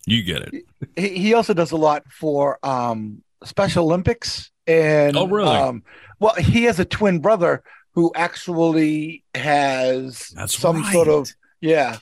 you 0.07 0.23
get 0.23 0.43
it. 0.43 0.65
He, 0.97 1.09
he 1.19 1.35
also 1.35 1.55
does 1.55 1.73
a 1.73 1.77
lot 1.77 2.05
for 2.11 2.59
um, 2.65 3.23
Special 3.45 3.85
Olympics 3.85 4.51
and 4.67 5.17
Oh, 5.17 5.27
really? 5.27 5.55
Um, 5.57 5.83
well, 6.19 6.35
he 6.35 6.65
has 6.65 6.81
a 6.81 6.85
twin 6.85 7.21
brother 7.21 7.63
who 7.93 8.13
actually 8.15 9.23
has 9.35 10.29
That's 10.35 10.59
some 10.59 10.83
right. 10.83 10.93
sort 10.93 11.09
of 11.09 11.29
yeah. 11.61 11.99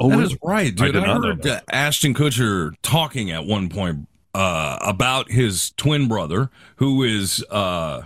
Oh, 0.00 0.10
that 0.10 0.16
really? 0.16 0.32
is 0.32 0.38
right, 0.42 0.74
dude. 0.74 0.92
did 0.92 1.04
I, 1.04 1.14
heard 1.14 1.46
uh, 1.46 1.60
Ashton 1.70 2.14
Kutcher 2.14 2.72
talking 2.82 3.30
at 3.30 3.44
one 3.44 3.68
point 3.68 4.08
uh, 4.34 4.78
about 4.80 5.30
his 5.30 5.70
twin 5.76 6.08
brother, 6.08 6.50
who 6.76 7.04
is 7.04 7.44
uh, 7.50 8.02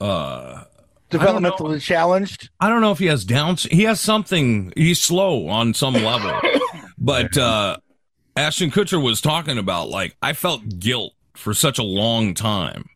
uh, 0.00 0.64
developmentally 1.10 1.80
challenged. 1.80 2.50
I 2.60 2.68
don't 2.68 2.80
know 2.80 2.90
if 2.90 2.98
he 2.98 3.06
has 3.06 3.24
Downs. 3.24 3.64
He 3.64 3.84
has 3.84 4.00
something. 4.00 4.72
He's 4.76 5.00
slow 5.00 5.48
on 5.48 5.74
some 5.74 5.94
level, 5.94 6.32
but 6.98 7.36
uh, 7.36 7.76
Ashton 8.36 8.70
Kutcher 8.70 9.02
was 9.02 9.20
talking 9.20 9.58
about 9.58 9.88
like 9.88 10.16
I 10.22 10.32
felt 10.32 10.78
guilt 10.78 11.14
for 11.34 11.54
such 11.54 11.78
a 11.78 11.84
long 11.84 12.34
time, 12.34 12.86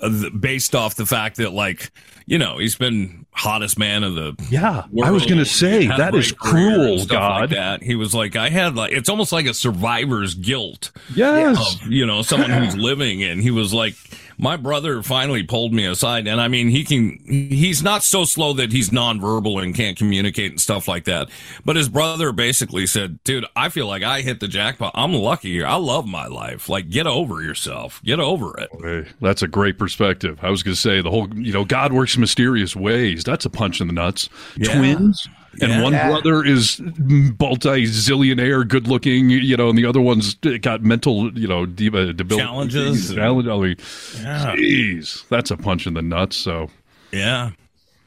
uh, 0.00 0.08
th- 0.08 0.32
based 0.40 0.74
off 0.74 0.94
the 0.94 1.06
fact 1.06 1.36
that 1.36 1.52
like 1.52 1.92
you 2.26 2.38
know 2.38 2.58
he's 2.58 2.76
been 2.76 3.21
hottest 3.32 3.78
man 3.78 4.04
of 4.04 4.14
the 4.14 4.36
Yeah, 4.50 4.84
I 5.02 5.10
was 5.10 5.24
going 5.24 5.38
to 5.38 5.44
say 5.44 5.86
that 5.86 6.14
is 6.14 6.32
great 6.32 6.52
career 6.52 6.68
and 6.68 6.82
cruel. 6.82 6.98
stuff 6.98 7.10
like 7.10 7.40
God, 7.40 7.50
that. 7.50 7.82
He 7.82 7.94
was 7.94 8.14
like, 8.14 8.36
I 8.36 8.50
had 8.50 8.76
like, 8.76 8.92
it's 8.92 9.08
almost 9.08 9.32
like 9.32 9.46
a 9.46 9.54
survivor's 9.54 10.34
guilt 10.34 10.92
yes. 11.14 11.76
of, 11.82 11.90
you 11.90 12.06
know, 12.06 12.22
someone 12.22 12.50
who's 12.50 12.76
living. 12.76 13.22
And 13.22 13.40
he 13.40 13.50
was 13.50 13.72
like, 13.72 13.94
my 14.38 14.56
brother 14.56 15.02
finally 15.02 15.42
pulled 15.42 15.72
me 15.72 15.86
aside. 15.86 16.26
And 16.26 16.40
I 16.40 16.48
mean, 16.48 16.68
he 16.68 16.84
can, 16.84 17.18
he's 17.26 17.82
not 17.82 18.02
so 18.02 18.24
slow 18.24 18.52
that 18.54 18.72
he's 18.72 18.90
nonverbal 18.90 19.62
and 19.62 19.74
can't 19.74 19.96
communicate 19.96 20.52
and 20.52 20.60
stuff 20.60 20.88
like 20.88 21.04
that. 21.04 21.28
But 21.64 21.76
his 21.76 21.88
brother 21.88 22.32
basically 22.32 22.86
said, 22.86 23.22
dude, 23.24 23.46
I 23.56 23.68
feel 23.68 23.86
like 23.86 24.02
I 24.02 24.22
hit 24.22 24.40
the 24.40 24.48
jackpot. 24.48 24.92
I'm 24.94 25.12
lucky 25.12 25.52
here. 25.52 25.66
I 25.66 25.76
love 25.76 26.06
my 26.06 26.26
life. 26.26 26.68
Like, 26.68 26.90
get 26.90 27.06
over 27.06 27.42
yourself. 27.42 28.00
Get 28.04 28.20
over 28.20 28.58
it. 28.58 28.70
Hey, 28.82 29.12
that's 29.20 29.42
a 29.42 29.48
great 29.48 29.78
perspective. 29.78 30.38
I 30.42 30.50
was 30.50 30.62
going 30.62 30.74
to 30.74 30.80
say 30.80 31.02
the 31.02 31.10
whole, 31.10 31.28
you 31.34 31.52
know, 31.52 31.64
God 31.64 31.92
works 31.92 32.16
mysterious 32.16 32.74
ways. 32.76 33.24
That's 33.24 33.44
a 33.44 33.50
punch 33.50 33.80
in 33.80 33.86
the 33.86 33.92
nuts. 33.92 34.28
Yeah. 34.56 34.76
Twins. 34.76 35.28
And 35.60 35.70
Yeah. 35.70 35.82
one 35.82 35.92
Yeah. 35.92 36.08
brother 36.08 36.44
is 36.44 36.80
multi 36.80 37.84
zillionaire, 37.86 38.66
good 38.66 38.88
looking, 38.88 39.28
you 39.30 39.56
know, 39.56 39.68
and 39.68 39.76
the 39.78 39.84
other 39.84 40.00
one's 40.00 40.34
got 40.62 40.82
mental, 40.82 41.30
you 41.38 41.46
know, 41.46 41.66
de- 41.66 41.88
uh, 41.88 42.12
debil- 42.12 42.38
Challenges. 42.38 43.14
Challenge. 43.14 43.48
I 43.48 43.58
mean, 43.58 43.76
Yeah. 44.22 44.54
jeez, 44.56 45.28
that's 45.28 45.50
a 45.50 45.56
punch 45.56 45.86
in 45.86 45.94
the 45.94 46.02
nuts. 46.02 46.36
So, 46.36 46.70
Yeah. 47.12 47.50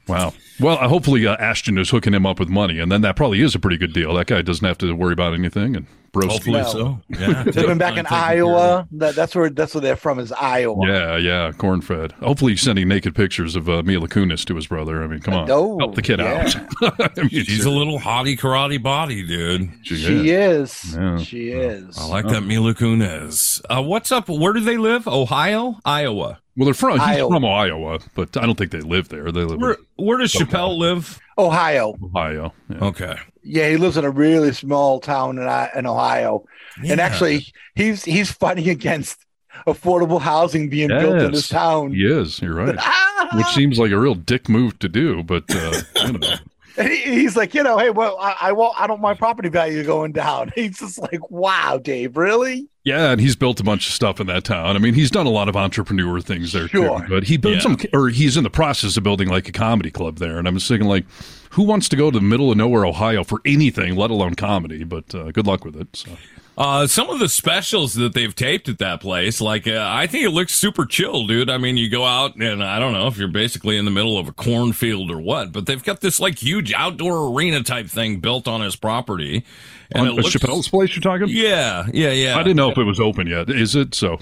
wow. 0.08 0.32
Well, 0.58 0.78
uh, 0.80 0.88
hopefully 0.88 1.26
uh, 1.26 1.36
Ashton 1.36 1.78
is 1.78 1.90
hooking 1.90 2.14
him 2.14 2.26
up 2.26 2.40
with 2.40 2.48
money, 2.48 2.78
and 2.80 2.90
then 2.90 3.02
that 3.02 3.14
probably 3.14 3.40
is 3.42 3.54
a 3.54 3.58
pretty 3.58 3.76
good 3.76 3.92
deal. 3.92 4.14
That 4.14 4.26
guy 4.26 4.42
doesn't 4.42 4.66
have 4.66 4.78
to 4.78 4.92
worry 4.94 5.12
about 5.12 5.34
anything, 5.34 5.76
and 5.76 5.86
bros. 6.20 6.32
Hopefully 6.32 6.60
No. 6.60 6.64
so. 6.72 7.00
Yeah. 7.08 7.42
They've 7.44 7.66
been 7.66 7.78
back 7.78 7.96
in 7.96 8.06
Iowa. 8.06 8.88
That, 8.92 9.14
that's 9.14 9.34
where 9.34 9.50
that's 9.50 9.74
where 9.74 9.80
they're 9.82 9.96
from 9.96 10.18
is 10.18 10.32
Iowa. 10.32 10.86
Yeah, 10.86 11.16
yeah, 11.16 11.52
corn 11.52 11.80
fed. 11.80 12.12
Hopefully, 12.12 12.52
he's 12.52 12.62
sending 12.62 12.88
naked 12.88 13.14
pictures 13.14 13.56
of 13.56 13.68
uh, 13.68 13.82
Mila 13.82 14.08
Kunis 14.08 14.44
to 14.46 14.56
his 14.56 14.66
brother. 14.66 15.02
I 15.02 15.06
mean, 15.06 15.20
come 15.20 15.34
on, 15.34 15.50
Oh, 15.50 15.78
help 15.78 15.94
the 15.94 16.02
kid 16.02 16.18
yeah. 16.20 16.50
out. 16.82 17.00
I 17.18 17.20
mean, 17.22 17.28
She's 17.44 17.64
a 17.64 17.70
little 17.70 17.98
hottie 17.98 18.38
karate 18.38 18.82
body, 18.82 19.26
dude. 19.26 19.70
She 19.82 20.30
is. 20.30 20.94
Yeah. 20.96 21.18
She 21.18 21.50
is. 21.50 21.98
I 21.98 22.06
like 22.06 22.26
that 22.28 22.42
Mila 22.42 22.74
Kunis. 22.74 23.60
Uh, 23.70 23.82
what's 23.82 24.10
up? 24.12 24.28
Where 24.28 24.52
do 24.52 24.60
they 24.60 24.76
live? 24.76 25.06
Ohio, 25.08 25.78
Iowa. 25.84 26.38
well, 26.56 26.64
they're 26.64 26.74
from 26.74 26.92
he's 26.92 27.00
Iowa. 27.00 27.30
from 27.30 27.44
Iowa, 27.44 27.98
but 28.14 28.36
I 28.36 28.46
don't 28.46 28.56
think 28.56 28.70
they 28.70 28.80
live 28.80 29.08
there. 29.08 29.30
They 29.32 29.42
live 29.44 29.60
Where 29.60 29.76
Where 29.96 30.18
does 30.18 30.32
Chappelle 30.32 30.76
live? 30.78 31.18
Ohio. 31.38 31.94
Ohio. 32.02 32.52
Yeah. 32.70 32.84
Okay. 32.84 33.14
Yeah, 33.46 33.68
he 33.70 33.76
lives 33.76 33.96
in 33.96 34.04
a 34.04 34.10
really 34.10 34.52
small 34.52 35.00
town 35.00 35.38
in, 35.38 35.68
in 35.78 35.86
Ohio, 35.86 36.44
and 36.84 37.00
actually, 37.00 37.46
he's 37.74 38.04
he's 38.04 38.30
fighting 38.30 38.68
against 38.78 39.18
affordable 39.66 40.20
housing 40.20 40.68
being 40.68 40.88
built 40.88 41.18
in 41.18 41.32
this 41.32 41.48
town. 41.48 41.92
He 41.94 42.04
is. 42.06 42.40
You're 42.42 42.54
right. 42.54 42.76
Which 43.34 43.46
seems 43.48 43.78
like 43.78 43.90
a 43.90 43.98
real 43.98 44.14
dick 44.14 44.48
move 44.48 44.78
to 44.80 44.88
do, 44.88 45.22
but 45.22 45.44
uh, 45.50 45.80
you 46.06 46.12
know. 46.18 46.34
He, 46.78 46.96
he's 47.20 47.36
like, 47.38 47.54
you 47.54 47.62
know, 47.62 47.78
hey, 47.78 47.88
well, 47.88 48.18
I, 48.20 48.36
I 48.38 48.52
won't, 48.52 48.78
I 48.78 48.86
don't 48.86 49.00
my 49.00 49.14
property 49.14 49.48
value 49.48 49.82
going 49.82 50.12
down. 50.12 50.52
He's 50.54 50.78
just 50.78 50.98
like, 50.98 51.30
wow, 51.30 51.78
Dave, 51.82 52.18
really? 52.18 52.68
Yeah, 52.84 53.12
and 53.12 53.20
he's 53.20 53.34
built 53.34 53.58
a 53.60 53.64
bunch 53.64 53.86
of 53.88 53.94
stuff 53.94 54.20
in 54.20 54.26
that 54.26 54.44
town. 54.44 54.76
I 54.76 54.78
mean, 54.78 54.92
he's 54.92 55.10
done 55.10 55.24
a 55.24 55.30
lot 55.30 55.48
of 55.48 55.56
entrepreneur 55.56 56.20
things 56.20 56.52
there 56.52 56.68
Sure. 56.68 57.00
too. 57.00 57.06
But 57.08 57.24
he 57.24 57.38
built 57.38 57.54
Yeah. 57.54 57.60
some, 57.62 57.78
or 57.94 58.10
he's 58.10 58.36
in 58.36 58.44
the 58.44 58.50
process 58.50 58.98
of 58.98 59.02
building 59.04 59.26
like 59.28 59.48
a 59.48 59.52
comedy 59.52 59.90
club 59.90 60.18
there. 60.18 60.38
And 60.38 60.46
I'm 60.46 60.54
just 60.56 60.68
thinking, 60.68 60.86
like, 60.86 61.06
who 61.50 61.62
wants 61.62 61.88
to 61.90 61.96
go 61.96 62.10
to 62.10 62.18
the 62.18 62.24
middle 62.24 62.50
of 62.50 62.56
nowhere, 62.56 62.84
Ohio, 62.86 63.24
for 63.24 63.40
anything, 63.44 63.96
let 63.96 64.10
alone 64.10 64.34
comedy? 64.34 64.84
But 64.84 65.14
uh, 65.14 65.30
good 65.32 65.46
luck 65.46 65.64
with 65.64 65.76
it. 65.76 65.94
So. 65.96 66.10
Uh, 66.58 66.86
some 66.86 67.10
of 67.10 67.18
the 67.18 67.28
specials 67.28 67.92
that 67.94 68.14
they've 68.14 68.34
taped 68.34 68.66
at 68.70 68.78
that 68.78 68.98
place, 68.98 69.42
like 69.42 69.68
uh, 69.68 69.86
I 69.92 70.06
think 70.06 70.24
it 70.24 70.30
looks 70.30 70.54
super 70.54 70.86
chill, 70.86 71.26
dude. 71.26 71.50
I 71.50 71.58
mean, 71.58 71.76
you 71.76 71.90
go 71.90 72.06
out 72.06 72.36
and 72.36 72.64
I 72.64 72.78
don't 72.78 72.94
know 72.94 73.08
if 73.08 73.18
you're 73.18 73.28
basically 73.28 73.76
in 73.76 73.84
the 73.84 73.90
middle 73.90 74.16
of 74.18 74.26
a 74.26 74.32
cornfield 74.32 75.10
or 75.10 75.20
what, 75.20 75.52
but 75.52 75.66
they've 75.66 75.84
got 75.84 76.00
this 76.00 76.18
like 76.18 76.38
huge 76.38 76.72
outdoor 76.72 77.30
arena 77.34 77.62
type 77.62 77.88
thing 77.88 78.20
built 78.20 78.48
on 78.48 78.62
his 78.62 78.74
property, 78.74 79.44
and 79.92 80.08
On 80.08 80.08
it 80.08 80.22
looks. 80.22 80.34
Chappelle's 80.34 80.68
place, 80.68 80.96
you're 80.96 81.02
talking? 81.02 81.26
Yeah, 81.28 81.84
yeah, 81.92 82.12
yeah. 82.12 82.38
I 82.38 82.42
didn't 82.42 82.56
know 82.56 82.70
if 82.70 82.78
it 82.78 82.84
was 82.84 83.00
open 83.00 83.26
yet. 83.26 83.50
Is 83.50 83.76
it? 83.76 83.94
So 83.94 84.14
Uh, 84.14 84.18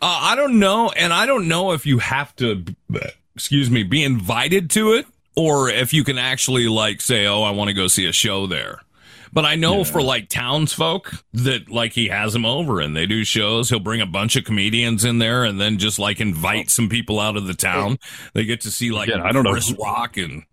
I 0.00 0.36
don't 0.36 0.58
know, 0.58 0.88
and 0.88 1.12
I 1.12 1.26
don't 1.26 1.48
know 1.48 1.72
if 1.72 1.84
you 1.84 1.98
have 1.98 2.34
to, 2.36 2.64
excuse 3.34 3.70
me, 3.70 3.82
be 3.82 4.02
invited 4.02 4.70
to 4.70 4.92
it, 4.94 5.06
or 5.36 5.68
if 5.68 5.92
you 5.92 6.04
can 6.04 6.18
actually 6.18 6.68
like 6.68 7.00
say, 7.00 7.26
"Oh, 7.26 7.42
I 7.42 7.50
want 7.50 7.68
to 7.68 7.74
go 7.74 7.86
see 7.86 8.06
a 8.06 8.12
show 8.12 8.46
there." 8.46 8.80
But 9.32 9.44
I 9.44 9.56
know 9.56 9.82
for 9.82 10.00
like 10.00 10.28
townsfolk 10.28 11.12
that 11.32 11.68
like 11.68 11.92
he 11.92 12.06
has 12.06 12.32
them 12.32 12.46
over 12.46 12.80
and 12.80 12.94
they 12.96 13.04
do 13.04 13.24
shows. 13.24 13.68
He'll 13.68 13.80
bring 13.80 14.00
a 14.00 14.06
bunch 14.06 14.36
of 14.36 14.44
comedians 14.44 15.04
in 15.04 15.18
there 15.18 15.42
and 15.44 15.60
then 15.60 15.78
just 15.78 15.98
like 15.98 16.20
invite 16.20 16.70
some 16.70 16.88
people 16.88 17.18
out 17.18 17.36
of 17.36 17.46
the 17.48 17.54
town. 17.54 17.98
They 18.34 18.44
get 18.44 18.60
to 18.60 18.70
see 18.70 18.92
like 18.92 19.08
Again, 19.08 19.22
I 19.22 19.32
don't 19.32 19.42
know 19.42 19.50
Chris 19.50 19.70
who- 19.70 19.82
Rock 19.82 20.16
and 20.16 20.44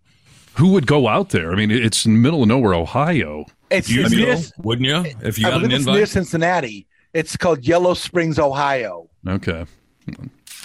who 0.54 0.72
would 0.72 0.88
go 0.88 1.06
out 1.06 1.28
there? 1.30 1.52
I 1.52 1.54
mean, 1.54 1.70
it's 1.70 2.04
in 2.04 2.14
the 2.14 2.18
middle 2.18 2.42
of 2.42 2.48
nowhere, 2.48 2.74
Ohio. 2.74 3.46
It's, 3.70 3.88
You'd 3.88 4.06
it's 4.06 4.14
go, 4.16 4.20
near, 4.20 4.36
wouldn't 4.58 4.86
you? 4.86 5.12
If 5.26 5.38
you 5.38 5.46
I 5.46 5.50
got 5.50 5.62
an 5.62 5.68
believe 5.68 5.78
it's 5.78 5.86
near. 5.86 6.06
Cincinnati. 6.06 6.86
It's 7.14 7.36
called 7.36 7.64
Yellow 7.64 7.94
Springs, 7.94 8.38
Ohio. 8.38 9.08
Okay. 9.26 9.64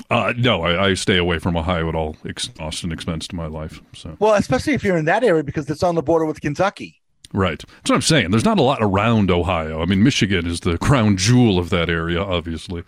Uh, 0.10 0.34
no, 0.38 0.62
I, 0.62 0.90
I 0.90 0.94
stay 0.94 1.18
away 1.18 1.40
from 1.40 1.58
Ohio 1.58 1.90
at 1.90 1.96
all 1.96 2.16
ex- 2.28 2.50
cost 2.50 2.84
and 2.84 2.94
expense 2.94 3.28
to 3.30 3.36
my 3.36 3.48
life. 3.48 3.82
So 3.94 4.16
Well, 4.20 4.36
especially 4.36 4.74
if 4.74 4.84
you're 4.84 4.98
in 4.98 5.06
that 5.06 5.24
area 5.24 5.44
because 5.44 5.70
it's 5.70 5.84
on 5.84 5.96
the 5.96 6.04
border 6.04 6.26
with 6.26 6.42
Kentucky. 6.42 7.02
right, 7.34 7.60
that's 7.60 7.90
what 7.90 7.96
I'm 7.96 8.02
saying. 8.02 8.32
There's 8.32 8.46
not 8.46 8.60
a 8.60 8.62
lot 8.62 8.78
around 8.82 9.32
Ohio. 9.32 9.82
I 9.82 9.86
mean, 9.86 10.04
Michigan 10.04 10.46
is 10.46 10.62
the 10.62 10.78
crown 10.78 11.18
jewel 11.18 11.60
of 11.60 11.70
that 11.72 11.90
area, 11.90 12.22
obviously, 12.22 12.84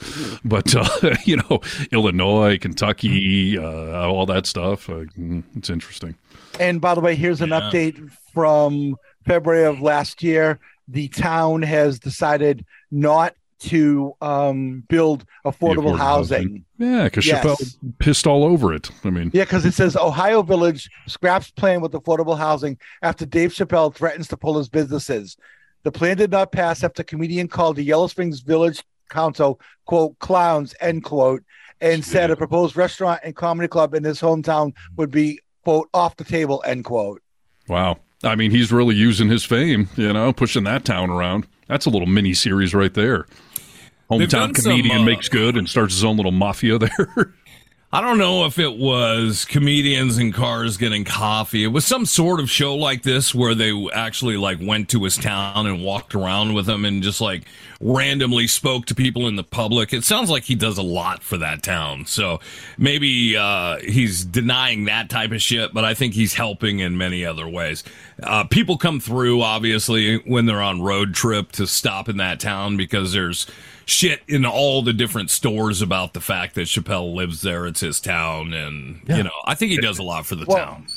but 0.46 0.74
uh, 0.76 1.16
you 1.26 1.38
know, 1.38 1.60
Illinois, 1.92 2.58
Kentucky, 2.58 3.58
uh, 3.58 4.08
all 4.08 4.26
that 4.28 4.46
stuff. 4.46 4.90
Uh, 4.90 5.06
mm, 5.18 5.44
it's 5.56 5.70
interesting. 5.70 6.16
And 6.60 6.80
by 6.80 6.94
the 6.96 7.02
way, 7.02 7.16
here's 7.16 7.42
an 7.42 7.50
update 7.50 8.12
from 8.34 8.96
February 9.26 9.66
of 9.66 9.82
last 9.82 10.24
year. 10.24 10.60
The 10.88 11.08
town 11.10 11.62
has 11.62 12.00
decided 12.00 12.66
not 12.92 13.36
to 13.60 14.14
um, 14.22 14.84
build 14.88 15.26
affordable, 15.46 15.76
affordable 15.94 15.98
housing. 15.98 16.66
Yeah, 16.78 17.06
because 17.06 17.28
Yes. 17.28 17.44
Chappelle 17.46 17.78
pissed 18.00 18.26
all 18.26 18.44
over 18.44 18.74
it. 18.74 18.90
I 19.04 19.10
mean, 19.10 19.32
Yeah, 19.34 19.44
because 19.44 19.66
it 19.66 19.74
says 19.74 19.96
Ohio 19.96 20.42
Village 20.42 20.90
scraps 21.08 21.52
plan 21.52 21.82
with 21.82 21.92
affordable 21.92 22.38
housing 22.38 22.78
after 23.02 23.26
Dave 23.26 23.52
Chappelle 23.52 23.94
threatens 23.94 24.28
to 24.30 24.38
pull 24.38 24.58
his 24.58 24.70
businesses. 24.70 25.38
The 25.84 25.92
plan 25.92 26.18
did 26.18 26.32
not 26.32 26.52
pass 26.52 26.84
after 26.84 27.04
comedian 27.04 27.48
called 27.48 27.76
the 27.76 27.84
Yellow 27.84 28.08
Springs 28.08 28.40
Village 28.42 28.84
Council, 29.10 29.60
quote, 29.86 30.18
clowns, 30.20 30.76
end 30.82 31.04
quote, 31.04 31.44
and 31.82 32.04
said 32.04 32.32
a 32.32 32.36
proposed 32.36 32.76
restaurant 32.76 33.22
and 33.24 33.36
comedy 33.36 33.68
club 33.68 33.94
in 33.94 34.04
his 34.04 34.20
hometown 34.22 34.74
would 34.98 35.10
be, 35.12 35.40
quote, 35.64 35.90
off 35.94 36.16
the 36.18 36.24
table, 36.24 36.64
end 36.66 36.86
quote. 36.86 37.22
wow. 37.68 37.98
I 38.22 38.36
mean, 38.36 38.52
he's 38.52 38.70
really 38.70 38.96
using 38.96 39.30
his 39.30 39.46
fame, 39.46 39.88
you 39.96 40.12
know, 40.12 40.34
pushing 40.34 40.66
that 40.66 40.84
town 40.84 41.10
around. 41.10 41.48
That's 41.70 41.86
a 41.86 41.90
little 41.90 42.06
mini 42.06 42.34
series 42.34 42.76
right 42.76 42.94
there. 42.94 43.28
Hometown 44.10 44.30
some, 44.30 44.54
comedian 44.54 45.02
uh, 45.02 45.06
makes 45.06 45.30
good 45.30 45.56
and 45.56 45.70
starts 45.70 45.94
his 45.94 46.04
own 46.04 46.18
little 46.18 46.32
mafia 46.32 46.78
there. 46.80 47.34
I 47.92 48.02
don't 48.02 48.20
know 48.20 48.46
if 48.46 48.60
it 48.60 48.78
was 48.78 49.46
comedians 49.46 50.20
in 50.20 50.32
cars 50.32 50.78
getting 50.78 51.06
coffee. 51.06 51.64
It 51.64 51.70
was 51.70 51.86
some 51.86 52.06
sort 52.06 52.40
of 52.40 52.48
show 52.48 52.76
like 52.76 53.02
this 53.02 53.34
where 53.34 53.56
they 53.56 53.74
actually 53.92 54.38
like 54.38 54.60
went 54.62 54.90
to 54.90 55.04
his 55.06 55.18
town 55.18 55.66
and 55.66 55.84
walked 55.84 56.14
around 56.14 56.54
with 56.54 56.70
him 56.70 56.86
and 56.86 57.02
just 57.02 57.20
like 57.20 57.46
randomly 57.82 58.46
spoke 58.46 58.86
to 58.88 58.96
people 58.96 59.28
in 59.28 59.38
the 59.38 59.44
public. 59.44 59.92
It 59.92 60.04
sounds 60.04 60.30
like 60.30 60.44
he 60.44 60.54
does 60.54 60.78
a 60.78 60.84
lot 60.84 61.24
for 61.24 61.38
that 61.40 61.64
town. 61.64 62.06
So 62.06 62.42
maybe 62.78 63.36
uh, 63.36 63.78
he's 63.78 64.24
denying 64.24 64.86
that 64.86 65.10
type 65.10 65.32
of 65.32 65.42
shit, 65.42 65.74
but 65.74 65.84
I 65.84 65.96
think 65.96 66.14
he's 66.14 66.36
helping 66.36 66.78
in 66.78 66.96
many 66.96 67.26
other 67.26 67.50
ways. 67.50 67.84
Uh, 68.22 68.44
people 68.44 68.78
come 68.78 69.00
through 69.00 69.42
obviously 69.42 70.18
when 70.28 70.46
they're 70.46 70.62
on 70.62 70.84
road 70.84 71.16
trip 71.16 71.54
to 71.54 71.66
stop 71.66 72.08
in 72.08 72.18
that 72.18 72.40
town 72.40 72.78
because 72.78 73.14
there's 73.14 73.48
shit 73.90 74.22
in 74.28 74.46
all 74.46 74.82
the 74.82 74.94
different 74.94 75.30
stores 75.30 75.82
about 75.82 76.14
the 76.14 76.22
fact 76.22 76.56
that 76.56 76.62
Chappelle 76.68 77.14
lives 77.14 77.42
there. 77.42 77.66
It's 77.66 77.80
his 77.80 78.00
town. 78.00 78.54
And, 78.54 79.02
you 79.08 79.24
know, 79.24 79.32
I 79.46 79.56
think 79.56 79.72
he 79.72 79.78
does 79.78 80.00
a 80.00 80.04
lot 80.04 80.26
for 80.26 80.36
the 80.36 80.46
town. 80.46 80.88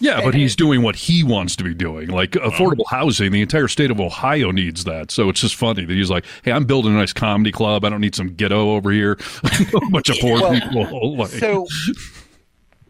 Yeah, 0.00 0.22
but 0.22 0.34
he's 0.34 0.56
doing 0.64 0.82
what 0.82 0.96
he 0.96 1.22
wants 1.22 1.54
to 1.56 1.64
be 1.64 1.74
doing. 1.74 2.08
Like 2.08 2.32
affordable 2.32 2.86
housing, 2.88 3.32
the 3.32 3.42
entire 3.42 3.68
state 3.68 3.90
of 3.90 4.00
Ohio 4.00 4.50
needs 4.50 4.84
that. 4.84 5.10
So 5.10 5.28
it's 5.28 5.40
just 5.40 5.54
funny 5.56 5.84
that 5.84 5.92
he's 5.92 6.10
like, 6.10 6.24
"Hey, 6.42 6.52
I'm 6.52 6.64
building 6.64 6.94
a 6.94 6.96
nice 6.96 7.12
comedy 7.12 7.52
club. 7.52 7.84
I 7.84 7.90
don't 7.90 8.00
need 8.00 8.14
some 8.14 8.34
ghetto 8.34 8.70
over 8.76 8.90
here, 8.90 9.12
a 9.44 9.90
bunch 9.90 10.08
of 10.08 10.16
poor 10.18 10.40
Well, 10.40 10.58
people." 10.58 11.16
Like, 11.18 11.28
So, 11.28 11.66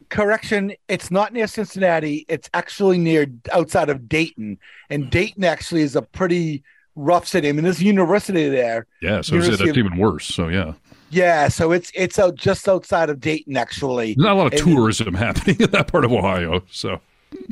correction, 0.09 0.73
it's 0.89 1.11
not 1.11 1.33
near 1.33 1.49
Cincinnati. 1.49 2.25
It's 2.29 2.49
actually 2.55 2.99
near 2.99 3.27
outside 3.53 3.89
of 3.89 4.09
Dayton. 4.09 4.59
And 4.89 5.11
Dayton 5.11 5.43
actually 5.45 5.83
is 5.83 5.97
a 5.97 6.03
pretty 6.03 6.63
rough 7.01 7.27
city. 7.27 7.49
I 7.49 7.53
mean, 7.53 7.65
there's 7.65 7.81
a 7.81 7.85
university 7.85 8.49
there. 8.49 8.87
yeah, 9.03 9.21
so 9.21 9.35
University 9.37 9.65
that's 9.65 9.71
of- 9.71 9.79
even 9.87 9.99
worse. 9.99 10.27
So 10.27 10.49
yeah, 10.49 10.75
Yeah, 11.11 11.49
so 11.49 11.73
it's 11.73 11.91
it's 11.95 12.19
out 12.19 12.35
just 12.37 12.69
outside 12.69 13.11
of 13.11 13.21
Dayton, 13.21 13.57
actually. 13.57 14.15
there's 14.15 14.19
not 14.25 14.33
a 14.33 14.39
lot 14.39 14.47
of 14.49 14.53
And- 14.55 14.63
tourism 14.63 15.15
happening 15.27 15.57
in 15.61 15.71
that 15.71 15.89
part 15.89 16.05
of 16.05 16.13
Ohio. 16.13 16.63
So 16.71 17.01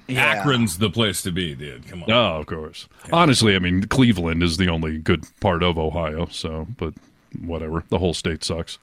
Akron's 0.09 0.79
the 0.79 0.91
place 0.91 1.23
to 1.23 1.31
be, 1.33 1.55
dude. 1.55 1.87
Come 1.89 2.03
on. 2.05 2.11
Oh, 2.11 2.41
of 2.41 2.47
course. 2.47 2.89
Honestly, 3.13 3.55
I 3.55 3.59
mean, 3.59 3.85
Cleveland 3.85 4.43
is 4.43 4.57
the 4.57 4.69
only 4.69 4.99
good 4.99 5.25
part 5.41 5.63
of 5.63 5.79
Ohio. 5.79 6.27
So, 6.31 6.67
but 6.77 6.95
whatever. 7.43 7.85
The 7.89 7.99
whole 7.99 8.15
state 8.15 8.43
sucks. 8.43 8.79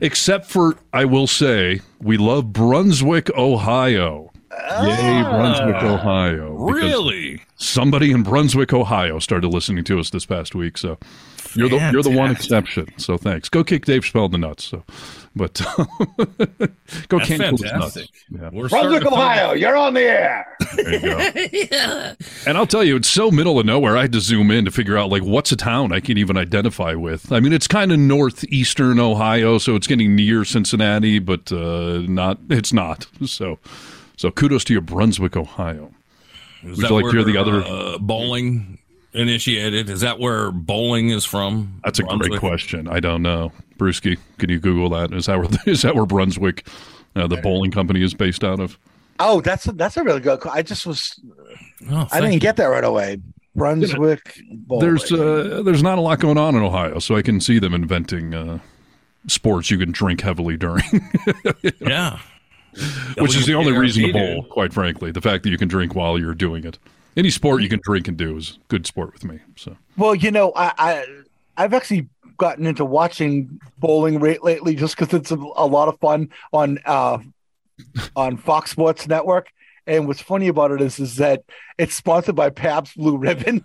Except 0.00 0.46
for, 0.46 0.76
I 0.92 1.04
will 1.06 1.26
say, 1.26 1.80
we 2.00 2.16
love 2.18 2.52
Brunswick, 2.52 3.30
Ohio. 3.36 4.32
Yay, 4.82 5.22
Brunswick, 5.22 5.82
Ohio. 5.82 6.52
Really? 6.52 7.40
Somebody 7.56 8.10
in 8.10 8.22
Brunswick, 8.22 8.72
Ohio 8.72 9.18
started 9.18 9.48
listening 9.48 9.84
to 9.84 9.98
us 9.98 10.10
this 10.10 10.26
past 10.26 10.54
week. 10.54 10.76
So 10.78 10.98
you're 11.54 11.68
the 11.68 11.90
you're 11.92 12.02
the 12.02 12.10
one 12.10 12.30
exception. 12.30 12.88
So 12.98 13.16
thanks. 13.16 13.48
Go 13.48 13.62
kick 13.62 13.84
Dave 13.84 14.02
Chappelle 14.02 14.26
in 14.26 14.32
the 14.32 14.38
nuts. 14.38 14.64
So, 14.64 14.82
but 15.36 15.54
go 17.08 17.18
That's 17.18 17.28
can 17.28 17.56
cool 17.56 17.58
nuts. 17.78 17.96
Yeah. 18.30 18.50
We're 18.52 18.68
Brunswick, 18.68 19.04
to 19.04 19.10
find- 19.10 19.38
Ohio, 19.40 19.52
you're 19.52 19.76
on 19.76 19.94
the 19.94 20.00
air. 20.02 20.56
There 20.76 20.94
you 21.52 21.66
go. 21.68 22.12
And 22.46 22.58
I'll 22.58 22.66
tell 22.66 22.84
you, 22.84 22.96
it's 22.96 23.08
so 23.08 23.30
middle 23.30 23.58
of 23.58 23.64
nowhere. 23.66 23.96
I 23.96 24.02
had 24.02 24.12
to 24.12 24.20
zoom 24.20 24.50
in 24.50 24.64
to 24.66 24.70
figure 24.70 24.98
out 24.98 25.10
like 25.10 25.22
what's 25.22 25.50
a 25.52 25.56
town 25.56 25.92
I 25.92 26.00
can 26.00 26.18
even 26.18 26.36
identify 26.36 26.94
with. 26.94 27.32
I 27.32 27.40
mean, 27.40 27.52
it's 27.52 27.66
kind 27.68 27.90
of 27.92 27.98
northeastern 27.98 28.98
Ohio, 28.98 29.58
so 29.58 29.76
it's 29.76 29.86
getting 29.86 30.14
near 30.16 30.44
Cincinnati, 30.44 31.18
but 31.20 31.50
uh, 31.52 31.98
not. 32.08 32.38
It's 32.50 32.72
not. 32.72 33.06
So, 33.26 33.58
so 34.24 34.30
kudos 34.30 34.64
to 34.64 34.72
your 34.72 34.80
Brunswick, 34.80 35.36
Ohio. 35.36 35.92
Is 36.62 36.78
Would 36.78 36.84
that 36.86 36.90
you 36.90 36.96
like 36.96 37.04
to 37.04 37.10
hear 37.10 37.24
the 37.24 37.36
other? 37.36 37.62
uh, 37.62 37.98
bowling 37.98 38.78
initiated? 39.12 39.90
Is 39.90 40.00
that 40.00 40.18
where 40.18 40.50
bowling 40.50 41.10
is 41.10 41.26
from? 41.26 41.78
That's 41.84 41.98
a 41.98 42.04
great 42.04 42.40
question. 42.40 42.88
I 42.88 43.00
don't 43.00 43.20
know, 43.20 43.52
Brewski. 43.76 44.16
Can 44.38 44.48
you 44.48 44.58
Google 44.58 44.88
that? 44.88 45.12
Is 45.12 45.26
that 45.26 45.36
where 45.38 45.48
is 45.66 45.82
that 45.82 45.94
where 45.94 46.06
Brunswick, 46.06 46.66
uh, 47.14 47.26
the 47.26 47.36
bowling 47.36 47.70
company, 47.70 48.02
is 48.02 48.14
based 48.14 48.42
out 48.42 48.60
of? 48.60 48.78
Oh, 49.20 49.42
that's 49.42 49.66
a, 49.66 49.72
that's 49.72 49.98
a 49.98 50.02
really 50.02 50.20
good. 50.20 50.40
I 50.50 50.62
just 50.62 50.86
was. 50.86 51.20
Oh, 51.90 52.08
I 52.10 52.18
didn't 52.22 52.32
you. 52.32 52.40
get 52.40 52.56
that 52.56 52.64
right 52.68 52.82
away. 52.82 53.20
Brunswick. 53.54 54.40
bowling. 54.50 54.86
There's 54.86 55.12
uh, 55.12 55.60
there's 55.62 55.82
not 55.82 55.98
a 55.98 56.00
lot 56.00 56.18
going 56.18 56.38
on 56.38 56.54
in 56.54 56.62
Ohio, 56.62 56.98
so 56.98 57.14
I 57.14 57.20
can 57.20 57.42
see 57.42 57.58
them 57.58 57.74
inventing 57.74 58.32
uh, 58.32 58.60
sports 59.26 59.70
you 59.70 59.76
can 59.76 59.92
drink 59.92 60.22
heavily 60.22 60.56
during. 60.56 60.82
Yeah. 61.82 62.20
Which 63.18 63.36
is 63.36 63.46
the 63.46 63.54
only 63.54 63.72
reason 63.72 64.04
to 64.04 64.12
bowl, 64.12 64.44
quite 64.44 64.72
frankly. 64.72 65.10
The 65.10 65.20
fact 65.20 65.44
that 65.44 65.50
you 65.50 65.58
can 65.58 65.68
drink 65.68 65.94
while 65.94 66.18
you're 66.18 66.34
doing 66.34 66.64
it. 66.64 66.78
Any 67.16 67.30
sport 67.30 67.62
you 67.62 67.68
can 67.68 67.80
drink 67.82 68.08
and 68.08 68.16
do 68.16 68.36
is 68.36 68.58
good 68.68 68.86
sport 68.86 69.12
with 69.12 69.24
me. 69.24 69.38
So 69.56 69.76
Well, 69.96 70.14
you 70.14 70.30
know, 70.30 70.52
I, 70.56 70.72
I 70.78 71.06
I've 71.56 71.72
actually 71.74 72.08
gotten 72.36 72.66
into 72.66 72.84
watching 72.84 73.60
bowling 73.78 74.18
rate 74.18 74.42
lately 74.42 74.74
just 74.74 74.96
because 74.96 75.14
it's 75.14 75.30
a, 75.30 75.36
a 75.36 75.66
lot 75.66 75.86
of 75.86 75.98
fun 76.00 76.30
on 76.52 76.78
uh 76.84 77.18
on 78.16 78.36
Fox 78.36 78.70
Sports 78.70 79.06
Network, 79.06 79.50
And 79.86 80.06
what's 80.06 80.20
funny 80.20 80.48
about 80.48 80.70
it 80.70 80.80
is, 80.80 80.98
is 80.98 81.16
that 81.16 81.44
it's 81.78 81.94
sponsored 81.94 82.34
by 82.36 82.50
Pabst 82.50 82.96
Blue 82.96 83.16
Ribbon. 83.16 83.64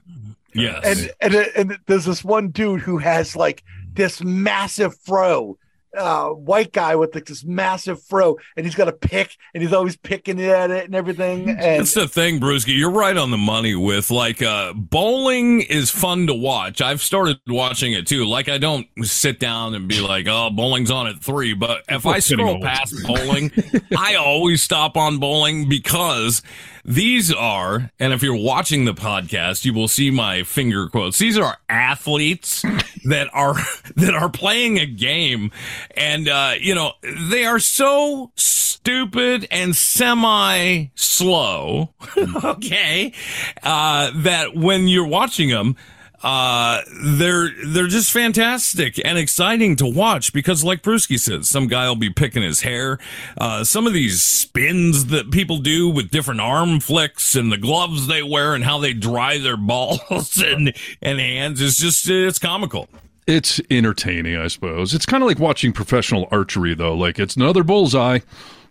Yes. 0.53 1.09
And 1.21 1.33
and 1.33 1.35
and 1.55 1.79
there's 1.85 2.05
this 2.05 2.23
one 2.23 2.49
dude 2.49 2.81
who 2.81 2.97
has 2.97 3.35
like 3.35 3.63
this 3.93 4.23
massive 4.23 4.97
fro, 4.99 5.57
uh, 5.97 6.29
white 6.29 6.71
guy 6.71 6.95
with 6.95 7.15
like 7.15 7.25
this 7.25 7.43
massive 7.43 8.01
fro, 8.03 8.37
and 8.55 8.65
he's 8.65 8.75
got 8.75 8.87
a 8.87 8.93
pick, 8.93 9.35
and 9.53 9.63
he's 9.63 9.73
always 9.73 9.97
picking 9.97 10.41
at 10.41 10.71
it 10.71 10.85
and 10.85 10.95
everything. 10.95 11.49
And 11.59 11.81
That's 11.81 11.93
the 11.93 12.07
thing, 12.07 12.39
Brewski. 12.39 12.77
You're 12.77 12.91
right 12.91 13.15
on 13.17 13.31
the 13.31 13.37
money 13.37 13.75
with 13.75 14.11
like 14.11 14.41
uh 14.41 14.73
bowling 14.73 15.61
is 15.61 15.89
fun 15.89 16.27
to 16.27 16.33
watch. 16.33 16.81
I've 16.81 17.01
started 17.01 17.39
watching 17.47 17.93
it 17.93 18.07
too. 18.07 18.25
Like 18.25 18.47
I 18.49 18.57
don't 18.57 18.87
sit 19.01 19.39
down 19.39 19.73
and 19.75 19.87
be 19.87 19.99
like, 19.99 20.27
oh, 20.27 20.49
bowling's 20.51 20.91
on 20.91 21.07
at 21.07 21.21
three. 21.21 21.53
But 21.53 21.83
if 21.89 22.05
I 22.05 22.19
scroll 22.19 22.61
past 22.61 22.95
bowling, 23.05 23.51
I 23.97 24.15
always 24.15 24.61
stop 24.61 24.95
on 24.95 25.17
bowling 25.17 25.67
because 25.67 26.41
these 26.89 27.31
are, 27.31 27.91
and 27.99 28.13
if 28.13 28.23
you're 28.23 28.35
watching 28.35 28.85
the 28.85 28.95
podcast, 28.95 29.63
you 29.63 29.75
will 29.75 29.87
see 29.87 30.09
my 30.09 30.41
finger 30.41 30.87
quotes. 30.87 31.19
These 31.19 31.37
are 31.37 31.59
athletes 31.69 32.63
that 33.05 33.29
are 33.31 33.53
that 33.95 34.15
are 34.15 34.27
playing 34.27 34.79
a 34.79 34.87
game, 34.87 35.51
and 35.95 36.27
uh, 36.27 36.53
you 36.59 36.73
know 36.73 36.93
they 37.03 37.45
are 37.45 37.59
so 37.59 38.31
stupid 38.35 39.47
and 39.51 39.75
semi 39.75 40.85
slow. 40.95 41.93
okay, 42.43 43.13
uh, 43.61 44.09
that 44.15 44.55
when 44.55 44.87
you're 44.87 45.07
watching 45.07 45.49
them. 45.49 45.75
Uh, 46.21 46.81
they're 47.01 47.49
they're 47.65 47.87
just 47.87 48.11
fantastic 48.11 48.99
and 49.05 49.17
exciting 49.17 49.75
to 49.77 49.85
watch 49.85 50.33
because, 50.33 50.63
like 50.63 50.81
Brewski 50.81 51.17
says, 51.17 51.47
some 51.47 51.67
guy 51.67 51.87
will 51.87 51.95
be 51.95 52.09
picking 52.09 52.43
his 52.43 52.61
hair. 52.61 52.99
Uh, 53.37 53.63
some 53.63 53.87
of 53.87 53.93
these 53.93 54.21
spins 54.21 55.05
that 55.07 55.31
people 55.31 55.59
do 55.59 55.89
with 55.89 56.11
different 56.11 56.41
arm 56.41 56.81
flicks 56.81 57.35
and 57.35 57.51
the 57.51 57.57
gloves 57.57 58.07
they 58.07 58.21
wear 58.21 58.53
and 58.53 58.65
how 58.65 58.79
they 58.79 58.93
dry 58.93 59.37
their 59.37 59.57
balls 59.69 60.41
and 60.45 60.73
and 61.01 61.19
hands 61.19 61.61
is 61.61 61.77
just 61.77 62.09
it's 62.09 62.39
comical. 62.39 62.89
It's 63.25 63.61
entertaining, 63.69 64.37
I 64.37 64.47
suppose. 64.47 64.93
It's 64.95 65.05
kind 65.05 65.21
of 65.23 65.27
like 65.27 65.37
watching 65.39 65.71
professional 65.71 66.27
archery, 66.31 66.73
though. 66.73 66.95
Like 66.95 67.19
it's 67.19 67.35
another 67.35 67.63
bullseye. 67.63 68.19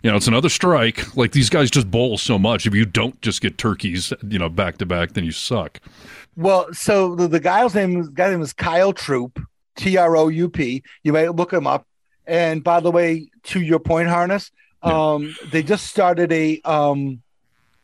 You 0.03 0.11
know, 0.11 0.17
it's 0.17 0.29
another 0.29 0.49
strike. 0.49 1.17
Like 1.17 1.33
these 1.33 1.49
guys 1.49 1.71
just 1.71 1.91
bowl 1.91 2.19
so 2.19 2.39
much. 2.39 2.67
If 2.67 2.75
you 2.75 2.85
don't 2.85 3.21
just 3.23 3.41
get 3.41 3.57
turkeys, 3.57 4.13
you 4.29 4.39
know, 4.39 4.49
back 4.49 4.79
to 4.79 4.87
back, 4.87 5.13
then 5.13 5.25
you 5.25 5.33
suck. 5.33 5.81
Well, 6.39 6.73
so 6.73 7.17
the, 7.17 7.27
the 7.27 7.41
guy's 7.41 7.75
name 7.75 8.01
the 8.01 8.13
guy's 8.13 8.31
name 8.31 8.43
is 8.43 8.53
Kyle 8.53 8.93
Troup, 8.93 9.41
T 9.75 9.97
R 9.97 10.17
O 10.17 10.29
U 10.29 10.49
P. 10.49 10.85
You 11.03 11.13
may 11.13 11.29
look 11.29 11.53
him 11.53 11.67
up. 11.67 11.85
And 12.29 12.63
by 12.63 12.79
the 12.79 12.93
way, 12.93 13.29
to 13.45 13.61
your 13.61 13.81
point, 13.81 14.09
harness, 14.09 14.53
um, 14.85 15.35
they 15.51 15.65
just 15.65 15.87
started 15.87 16.31
a 16.31 16.61
um 16.65 17.23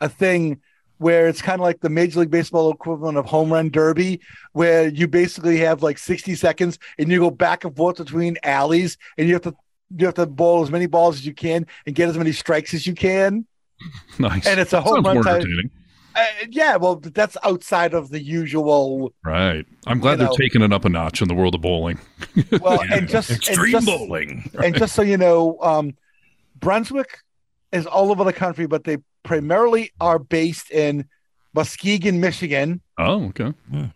a 0.00 0.08
thing 0.08 0.60
where 0.98 1.26
it's 1.26 1.42
kind 1.42 1.60
of 1.60 1.64
like 1.64 1.80
the 1.80 1.88
Major 1.88 2.20
League 2.20 2.30
Baseball 2.30 2.70
equivalent 2.70 3.18
of 3.18 3.26
home 3.26 3.52
run 3.52 3.70
derby, 3.70 4.20
where 4.52 4.86
you 4.86 5.08
basically 5.08 5.58
have 5.58 5.82
like 5.82 5.98
60 5.98 6.36
seconds 6.36 6.78
and 6.96 7.10
you 7.10 7.18
go 7.18 7.32
back 7.32 7.64
and 7.64 7.76
forth 7.76 7.96
between 7.96 8.38
alleys 8.44 8.96
and 9.18 9.26
you 9.26 9.34
have 9.34 9.42
to 9.42 9.54
you 9.96 10.06
have 10.06 10.14
to 10.14 10.26
bowl 10.26 10.62
as 10.62 10.70
many 10.70 10.86
balls 10.86 11.16
as 11.16 11.26
you 11.26 11.34
can 11.34 11.66
and 11.86 11.96
get 11.96 12.08
as 12.08 12.16
many 12.16 12.30
strikes 12.30 12.72
as 12.72 12.86
you 12.86 12.94
can. 12.94 13.46
Nice. 14.20 14.46
And 14.46 14.60
it's 14.60 14.72
a 14.72 14.80
home 14.80 15.02
Sounds 15.02 15.06
run 15.06 15.24
type- 15.24 15.34
entertaining. 15.42 15.70
Uh, 16.16 16.24
yeah, 16.50 16.76
well, 16.76 16.96
that's 16.96 17.36
outside 17.44 17.92
of 17.94 18.10
the 18.10 18.20
usual 18.22 19.12
Right. 19.24 19.66
I'm 19.86 19.98
glad 19.98 20.20
they're 20.20 20.28
know. 20.28 20.36
taking 20.36 20.62
it 20.62 20.72
up 20.72 20.84
a 20.84 20.88
notch 20.88 21.20
in 21.22 21.28
the 21.28 21.34
world 21.34 21.54
of 21.54 21.60
bowling. 21.60 21.98
Well, 22.60 22.80
and 22.92 23.08
just 23.16 23.30
and 23.30 23.38
Extreme 23.38 23.72
just- 23.72 23.86
bowling. 23.86 24.50
And 24.62 24.74
just 24.76 24.94
so 24.94 25.02
you 25.02 25.16
know, 25.16 25.58
um, 25.60 25.94
Brunswick 26.60 27.18
is 27.72 27.86
all 27.86 28.10
over 28.10 28.22
the 28.24 28.32
country, 28.32 28.66
but 28.66 28.84
they 28.84 28.98
primarily 29.24 29.90
are 30.00 30.18
based 30.18 30.70
in 30.70 31.06
Muskegon, 31.54 32.20
Michigan, 32.20 32.80
Oh, 32.98 33.24
okay. 33.26 33.52
Yeah. 33.72 33.88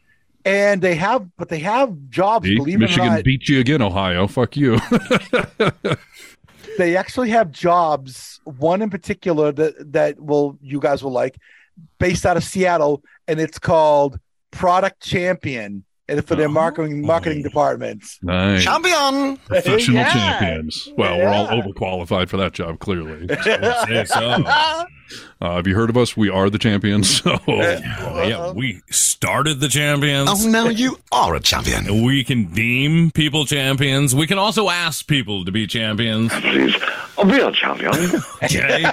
and 0.44 0.80
they 0.82 0.94
have, 0.96 1.28
but 1.36 1.48
they 1.48 1.58
have 1.60 1.96
jobs. 2.10 2.46
See, 2.46 2.56
believe 2.56 2.76
it 2.76 2.78
Michigan 2.80 3.08
or 3.08 3.16
not, 3.16 3.24
beat 3.24 3.48
you 3.48 3.60
again, 3.60 3.82
Ohio. 3.82 4.26
Fuck 4.26 4.56
you. 4.56 4.78
they 6.78 6.96
actually 6.96 7.30
have 7.30 7.50
jobs. 7.50 8.40
One 8.44 8.82
in 8.82 8.90
particular 8.90 9.52
that 9.52 9.92
that 9.92 10.20
will 10.20 10.58
you 10.62 10.80
guys 10.80 11.02
will 11.02 11.12
like, 11.12 11.36
based 11.98 12.24
out 12.26 12.36
of 12.36 12.44
Seattle, 12.44 13.02
and 13.26 13.40
it's 13.40 13.58
called 13.58 14.18
Product 14.50 15.00
Champion, 15.02 15.84
and 16.08 16.24
for 16.26 16.34
their 16.36 16.48
marketing 16.48 17.02
marketing 17.04 17.42
departments. 17.42 18.18
nice. 18.22 18.64
Champion! 18.64 19.36
Professional 19.46 19.96
Yeah. 19.98 20.12
champions. 20.12 20.88
Well, 20.96 21.18
we're 21.18 21.28
all 21.28 21.44
Yeah. 21.54 21.62
overqualified 21.62 22.28
for 22.30 22.38
that 22.38 22.52
job, 22.52 22.78
clearly. 22.78 23.28
Say 23.44 24.04
so. 24.06 24.44
Uh, 25.40 25.54
have 25.56 25.66
you 25.66 25.74
heard 25.74 25.88
of 25.90 25.96
us? 25.96 26.16
We 26.16 26.28
are 26.30 26.50
the 26.50 26.58
champions. 26.58 27.22
So 27.22 27.38
yeah, 27.48 28.52
we 28.52 28.80
started 28.90 29.60
the 29.60 29.68
champions. 29.68 30.28
Oh, 30.30 30.48
now 30.48 30.68
you 30.68 30.98
are 31.12 31.34
a 31.34 31.40
champion. 31.40 32.02
We 32.04 32.24
can 32.24 32.46
deem 32.52 33.10
people 33.10 33.44
champions. 33.46 34.14
We 34.14 34.26
can 34.26 34.38
also 34.38 34.68
ask 34.70 35.06
people 35.06 35.44
to 35.46 35.52
be 35.52 35.66
champions. 35.66 36.32
Please, 36.40 36.74
a 37.18 37.24
real 37.26 37.52
champion. 37.52 37.94
Okay? 38.42 38.84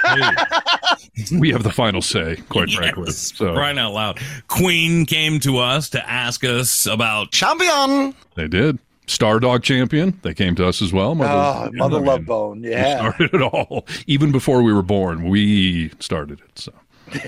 we 1.39 1.51
have 1.51 1.63
the 1.63 1.71
final 1.71 2.01
say, 2.01 2.37
quite 2.49 2.69
frankly. 2.71 3.11
So 3.11 3.53
Crying 3.53 3.77
out 3.77 3.93
loud. 3.93 4.19
Queen 4.47 5.05
came 5.05 5.39
to 5.41 5.57
us 5.57 5.89
to 5.91 6.09
ask 6.09 6.43
us 6.43 6.85
about 6.85 7.31
Champion! 7.31 8.13
they 8.35 8.47
did. 8.47 8.79
Stardog 9.07 9.61
champion. 9.61 10.19
They 10.23 10.33
came 10.33 10.55
to 10.55 10.67
us 10.67 10.81
as 10.81 10.91
well. 10.91 11.13
Mother, 11.13 11.31
Oh, 11.31 11.69
Mother 11.73 11.97
I 11.97 11.99
mean, 11.99 12.07
Love 12.07 12.25
Bone, 12.25 12.61
we 12.61 12.71
yeah. 12.71 12.97
started 12.97 13.33
it 13.35 13.41
all. 13.41 13.85
Even 14.07 14.31
before 14.31 14.63
we 14.63 14.73
were 14.73 14.81
born, 14.81 15.29
we 15.29 15.91
started 15.99 16.39
it. 16.41 16.57
So. 16.59 16.73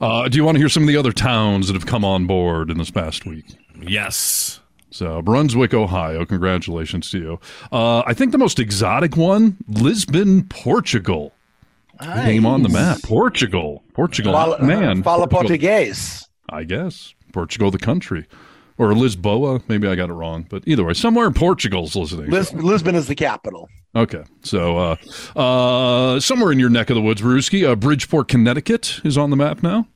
Uh, 0.00 0.28
do 0.28 0.36
you 0.36 0.42
want 0.44 0.56
to 0.56 0.58
hear 0.58 0.68
some 0.68 0.82
of 0.82 0.88
the 0.88 0.96
other 0.96 1.12
towns 1.12 1.68
that 1.68 1.74
have 1.74 1.86
come 1.86 2.04
on 2.04 2.26
board 2.26 2.70
in 2.70 2.78
this 2.78 2.90
past 2.90 3.24
week? 3.24 3.44
yes. 3.80 4.58
So, 4.90 5.22
Brunswick, 5.22 5.72
Ohio, 5.72 6.24
congratulations 6.26 7.08
to 7.12 7.18
you. 7.18 7.40
Uh, 7.70 8.00
I 8.04 8.12
think 8.12 8.32
the 8.32 8.38
most 8.38 8.58
exotic 8.58 9.16
one, 9.16 9.56
Lisbon, 9.68 10.42
Portugal. 10.48 11.32
Name 12.06 12.46
on 12.46 12.62
the 12.62 12.68
map. 12.68 12.98
Portugal. 13.02 13.82
Portugal. 13.94 14.32
Fala, 14.32 14.62
man. 14.62 15.02
Fala 15.02 15.26
Portugal, 15.28 15.58
Portuguese. 15.68 16.28
I 16.48 16.64
guess. 16.64 17.14
Portugal, 17.32 17.70
the 17.70 17.78
country. 17.78 18.26
Or 18.78 18.88
Lisboa. 18.92 19.62
Maybe 19.68 19.86
I 19.86 19.94
got 19.94 20.10
it 20.10 20.14
wrong. 20.14 20.46
But 20.48 20.62
either 20.66 20.84
way, 20.84 20.94
somewhere 20.94 21.26
in 21.26 21.34
Portugal's 21.34 21.94
listening. 21.94 22.30
Lis- 22.30 22.52
Lisbon 22.52 22.94
is 22.94 23.06
the 23.06 23.14
capital. 23.14 23.68
Okay. 23.94 24.24
So, 24.42 24.78
uh, 24.78 24.96
uh, 25.38 26.20
somewhere 26.20 26.52
in 26.52 26.58
your 26.58 26.70
neck 26.70 26.90
of 26.90 26.96
the 26.96 27.02
woods, 27.02 27.20
Ruski, 27.22 27.68
uh, 27.68 27.76
Bridgeport, 27.76 28.28
Connecticut 28.28 29.00
is 29.04 29.16
on 29.18 29.30
the 29.30 29.36
map 29.36 29.62
now. 29.62 29.86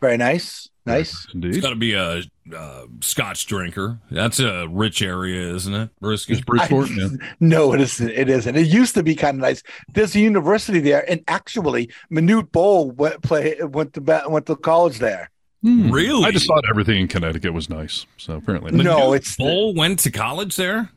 Very 0.00 0.16
nice. 0.16 0.68
Nice. 0.84 1.24
It's 1.24 1.34
Indeed. 1.34 1.62
got 1.62 1.70
to 1.70 1.74
be 1.76 1.94
a 1.94 2.22
uh, 2.56 2.82
Scotch 3.00 3.46
drinker. 3.46 3.98
That's 4.10 4.38
a 4.38 4.68
rich 4.68 5.02
area, 5.02 5.52
isn't 5.54 5.74
it, 5.74 5.90
Brisky? 6.00 6.30
Is 6.30 6.40
Bridgeport? 6.42 6.90
yeah. 6.90 7.08
No, 7.40 7.72
it 7.72 7.80
isn't. 7.80 8.08
It 8.10 8.28
isn't. 8.28 8.54
It 8.54 8.68
used 8.68 8.94
to 8.94 9.02
be 9.02 9.16
kind 9.16 9.36
of 9.36 9.40
nice. 9.40 9.64
There's 9.92 10.14
a 10.14 10.20
university 10.20 10.78
there, 10.78 11.08
and 11.10 11.24
actually, 11.26 11.90
Manute 12.12 12.52
Bol 12.52 12.92
went 12.92 13.20
play 13.22 13.56
went 13.62 13.94
to 13.94 14.22
went 14.28 14.46
to 14.46 14.54
college 14.54 14.98
there. 14.98 15.30
Hmm. 15.62 15.90
Really? 15.90 16.24
I 16.24 16.30
just 16.30 16.46
thought 16.46 16.62
everything 16.70 17.00
in 17.00 17.08
Connecticut 17.08 17.52
was 17.52 17.68
nice. 17.68 18.06
So 18.16 18.34
apparently, 18.36 18.70
No, 18.70 19.10
Manute 19.10 19.16
it's 19.16 19.36
Bol 19.36 19.74
went 19.74 19.98
to 20.00 20.12
college 20.12 20.54
there. 20.54 20.90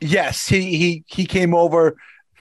yes. 0.00 0.48
He 0.48 0.76
he 0.76 1.04
he 1.06 1.24
came 1.24 1.54
over 1.54 1.94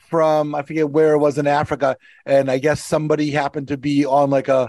from 0.10 0.56
I 0.56 0.63
forget 0.63 0.89
where 0.89 1.13
it 1.13 1.19
was 1.19 1.38
in 1.38 1.45
Africa, 1.45 1.97
and 2.25 2.49
I 2.49 2.58
guess 2.58 2.84
somebody 2.84 3.30
happened 3.30 3.67
to 3.67 3.78
be 3.78 4.06
on 4.08 4.32
like 4.32 4.47
a 4.47 4.67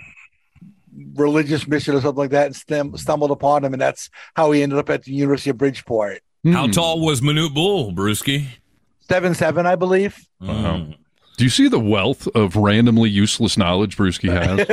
religious 1.14 1.66
mission 1.66 1.94
or 1.94 2.00
something 2.00 2.18
like 2.18 2.30
that, 2.30 2.46
and 2.46 2.54
stum- 2.54 2.98
stumbled 2.98 3.30
upon 3.30 3.64
him, 3.64 3.72
and 3.72 3.80
that's 3.80 4.08
how 4.34 4.50
he 4.52 4.62
ended 4.62 4.78
up 4.78 4.90
at 4.90 5.04
the 5.04 5.12
University 5.12 5.50
of 5.50 5.58
Bridgeport. 5.58 6.20
How 6.52 6.66
Hmm. 6.66 6.70
tall 6.72 7.00
was 7.00 7.20
Manute 7.20 7.54
Bol, 7.54 7.92
Brewski? 7.92 8.46
Seven 9.08 9.34
seven, 9.34 9.66
I 9.66 9.76
believe. 9.76 10.18
Wow. 10.40 10.88
Do 11.36 11.44
you 11.44 11.50
see 11.50 11.68
the 11.68 11.78
wealth 11.78 12.26
of 12.34 12.56
randomly 12.56 13.10
useless 13.10 13.58
knowledge 13.58 13.98
Brewski 13.98 14.30
has? 14.32 14.66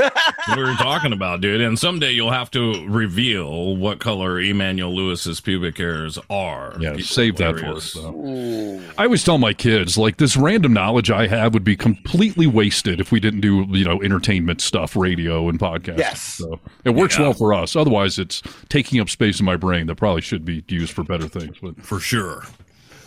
We're 0.58 0.74
talking 0.78 1.12
about, 1.12 1.42
dude? 1.42 1.60
And 1.60 1.78
someday 1.78 2.12
you'll 2.12 2.32
have 2.32 2.50
to 2.52 2.88
reveal 2.88 3.76
what 3.76 4.00
color 4.00 4.40
Emmanuel 4.40 4.96
Lewis's 4.96 5.42
pubic 5.42 5.78
hairs 5.78 6.18
are. 6.30 6.78
Yeah, 6.80 6.92
People 6.92 7.04
save 7.04 7.36
that 7.38 7.60
for 7.60 7.66
us. 7.66 7.92
hilarious. 7.94 8.94
I 8.98 9.04
always 9.04 9.26
tell 9.26 9.38
my 9.40 9.52
kids 9.54 9.98
like 9.98 10.16
this 10.18 10.38
random 10.38 10.72
knowledge 10.72 11.12
I 11.12 11.28
have 11.28 11.54
would 11.54 11.66
be 11.66 11.76
completely 11.76 12.48
wasted 12.48 13.02
if 13.02 13.12
we 13.12 13.20
didn't 13.20 13.42
do 13.42 13.66
you 13.70 13.84
know 13.84 14.02
entertainment 14.02 14.62
stuff, 14.62 14.96
radio 14.96 15.50
and 15.50 15.60
podcasts. 15.60 15.98
Yes. 15.98 16.22
so 16.22 16.62
it 16.86 16.92
works 16.92 17.18
Yeah. 17.18 17.24
well 17.24 17.34
for 17.34 17.54
us. 17.54 17.76
Otherwise, 17.76 18.18
it's 18.18 18.42
taking 18.70 19.02
up 19.02 19.10
space 19.10 19.38
in 19.42 19.46
my 19.46 19.58
brain 19.58 19.88
that 19.88 19.96
probably 19.96 20.22
should 20.22 20.46
be 20.46 20.64
used 20.70 20.94
for 20.94 21.04
better 21.04 21.28
things. 21.28 21.58
But 21.62 21.82
For 21.84 22.00
sure. 22.00 22.44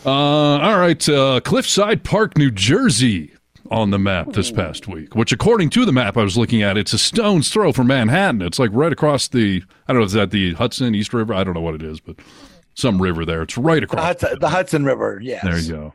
uh, 0.05 0.11
all 0.11 0.79
right, 0.79 1.09
uh, 1.09 1.41
Cliffside 1.43 2.05
Park, 2.05 2.37
New 2.37 2.51
Jersey. 2.51 3.33
On 3.71 3.91
the 3.91 3.99
map 3.99 4.33
this 4.33 4.51
past 4.51 4.89
week, 4.89 5.15
which 5.15 5.33
according 5.33 5.71
to 5.71 5.85
the 5.85 5.93
map 5.93 6.17
I 6.17 6.23
was 6.23 6.37
looking 6.37 6.63
at, 6.63 6.77
it's 6.77 6.93
a 6.93 6.99
stone's 6.99 7.49
throw 7.51 7.73
from 7.73 7.87
Manhattan. 7.89 8.43
It's 8.43 8.59
like 8.59 8.71
right 8.73 8.93
across 8.93 9.29
the, 9.29 9.63
I 9.89 9.93
don't 9.93 10.01
know, 10.01 10.07
is 10.07 10.13
that 10.13 10.31
the 10.31 10.55
Hudson, 10.55 10.95
East 10.95 11.13
River? 11.15 11.35
I 11.35 11.45
don't 11.45 11.55
know 11.55 11.61
what 11.61 11.75
it 11.75 11.83
is, 11.83 12.01
but 12.01 12.17
some 12.75 13.01
river 13.01 13.25
there. 13.25 13.43
It's 13.43 13.57
right 13.57 13.81
The 13.81 13.85
across. 13.85 14.05
Hudson, 14.05 14.39
the 14.41 14.49
Hudson 14.49 14.85
River. 14.85 15.19
Yes. 15.23 15.43
There 15.45 15.59
you 15.59 15.73
go. 15.73 15.95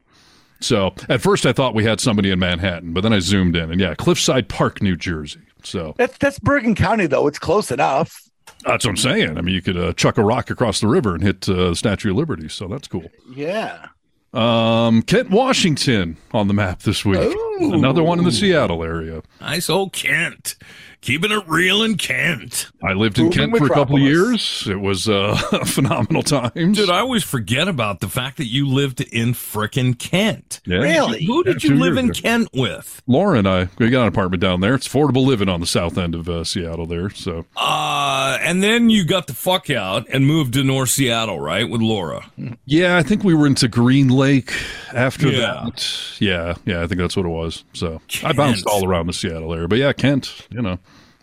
So 0.60 0.94
at 1.10 1.22
first 1.22 1.46
I 1.46 1.54
thought 1.54 1.74
we 1.74 1.84
had 1.84 2.00
somebody 2.00 2.30
in 2.32 2.40
Manhattan, 2.40 2.94
but 2.94 3.02
then 3.02 3.14
I 3.14 3.20
zoomed 3.20 3.56
in 3.56 3.72
and 3.72 3.80
yeah, 3.82 3.96
Cliffside 3.96 4.48
Park, 4.50 4.82
New 4.82 4.96
Jersey. 4.96 5.42
So 5.64 5.94
That's 5.98 6.18
that's 6.18 6.40
Bergen 6.40 6.76
County 6.76 7.08
though. 7.08 7.28
It's 7.28 7.40
close 7.40 7.72
enough. 7.72 8.20
that's 8.66 8.86
what 8.86 8.92
I'm 8.92 8.98
saying. 8.98 9.38
I 9.38 9.42
mean, 9.42 9.56
you 9.56 9.62
could 9.62 9.78
uh, 9.78 9.94
chuck 9.94 10.18
a 10.18 10.24
rock 10.24 10.50
across 10.50 10.80
the 10.80 10.88
river 10.88 11.14
and 11.16 11.24
hit 11.24 11.48
uh, 11.50 11.70
the 11.70 11.76
Statue 11.76 12.12
of 12.12 12.18
Liberty. 12.18 12.48
So 12.50 12.68
that's 12.68 12.88
cool. 12.88 13.06
Yeah. 13.36 13.88
Um, 14.34 15.02
Kent, 15.02 15.30
Washington 15.30 16.18
on 16.32 16.48
the 16.48 16.54
map 16.54 16.84
this 16.84 17.04
week. 17.04 17.36
Another 17.60 18.02
one 18.04 18.18
in 18.18 18.26
the 18.26 18.32
Seattle 18.32 18.84
area. 18.84 19.22
Nice 19.42 19.70
old 19.70 19.94
Kent. 19.94 20.56
Keeping 21.02 21.32
it 21.32 21.44
real 21.48 21.82
in 21.82 21.98
Kent. 21.98 22.70
I 22.84 22.94
lived 22.94 23.18
in 23.18 23.26
Moving 23.26 23.40
Kent 23.52 23.58
for 23.58 23.66
a 23.66 23.70
couple 23.70 23.96
of 23.96 24.04
years. 24.04 24.68
It 24.70 24.80
was 24.80 25.10
uh, 25.10 25.36
phenomenal 25.66 26.22
times. 26.22 26.78
Dude, 26.78 26.92
I 26.92 27.00
always 27.00 27.24
forget 27.24 27.68
about 27.68 28.02
the 28.02 28.08
fact 28.08 28.38
that 28.38 28.46
you 28.46 28.68
lived 28.68 29.02
in 29.02 29.34
frickin' 29.34 29.98
Kent. 29.98 30.62
Yeah. 30.66 30.78
Really? 30.78 31.26
Who 31.26 31.44
did 31.44 31.64
Yeah, 31.64 31.72
you 31.72 31.78
live 31.80 31.98
in 31.98 32.12
ago. 32.12 32.20
Kent 32.22 32.50
with? 32.54 33.02
Laura 33.08 33.40
and 33.40 33.48
I, 33.48 33.68
we 33.80 33.90
got 33.90 34.04
an 34.04 34.10
apartment 34.10 34.42
down 34.42 34.62
there. 34.62 34.76
It's 34.76 34.88
affordable 34.88 35.26
living 35.26 35.50
on 35.50 35.60
the 35.60 35.66
south 35.66 35.98
end 35.98 36.14
of 36.14 36.30
uh, 36.30 36.44
Seattle 36.44 36.86
there. 36.86 37.10
So 37.10 37.46
Uh, 37.58 38.38
and 38.42 38.62
then 38.62 38.92
you 38.92 39.04
got 39.04 39.26
the 39.26 39.34
fuck 39.34 39.72
out 39.72 40.06
and 40.10 40.28
moved 40.28 40.54
to 40.54 40.64
North 40.64 40.90
Seattle, 40.90 41.40
right? 41.40 41.68
With 41.68 41.82
Laura. 41.82 42.30
yeah, 42.66 42.98
I 42.98 43.02
think 43.02 43.24
we 43.24 43.34
were 43.34 43.48
into 43.48 43.68
Green 43.68 44.10
Lake 44.10 44.54
after 44.94 45.30
Yeah. 45.30 45.64
that. 45.66 46.18
Yeah, 46.20 46.54
yeah, 46.66 46.84
I 46.84 46.88
think 46.88 47.02
that's 47.02 47.18
what 47.18 47.26
it 47.26 47.30
was. 47.30 47.64
So 47.74 48.02
I 48.24 48.34
bounced 48.34 48.68
all 48.68 48.88
around 48.88 49.08
the 49.08 49.14
Seattle 49.14 49.52
area, 49.54 49.68
but 49.68 49.80
yeah, 49.80 49.94
Kent, 49.94 50.48
you 50.52 50.62
know, 50.62 50.78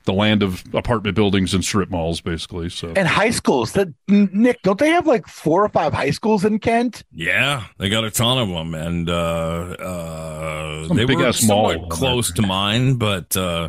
the 0.08 0.14
land 0.14 0.42
of 0.42 0.64
apartment 0.74 1.14
buildings 1.14 1.52
and 1.52 1.62
strip 1.62 1.90
malls, 1.90 2.22
basically. 2.22 2.70
So 2.70 2.94
And 2.96 3.06
high 3.06 3.28
schools. 3.28 3.72
That 3.72 3.88
Nick, 4.08 4.62
don't 4.62 4.78
they 4.78 4.88
have 4.88 5.06
like 5.06 5.26
four 5.26 5.62
or 5.62 5.68
five 5.68 5.92
high 5.92 6.10
schools 6.10 6.46
in 6.46 6.58
Kent? 6.58 7.04
Yeah, 7.12 7.64
they 7.76 7.90
got 7.90 8.04
a 8.04 8.10
ton 8.10 8.38
of 8.38 8.48
them, 8.48 8.74
and 8.74 9.10
uh, 9.10 9.12
uh, 9.12 10.94
they 10.94 11.04
were 11.04 11.08
big-ass 11.08 11.46
mall 11.46 11.72
somewhat 11.72 11.90
close 11.90 12.32
to 12.32 12.42
mine, 12.42 12.94
but 12.94 13.36
uh, 13.36 13.68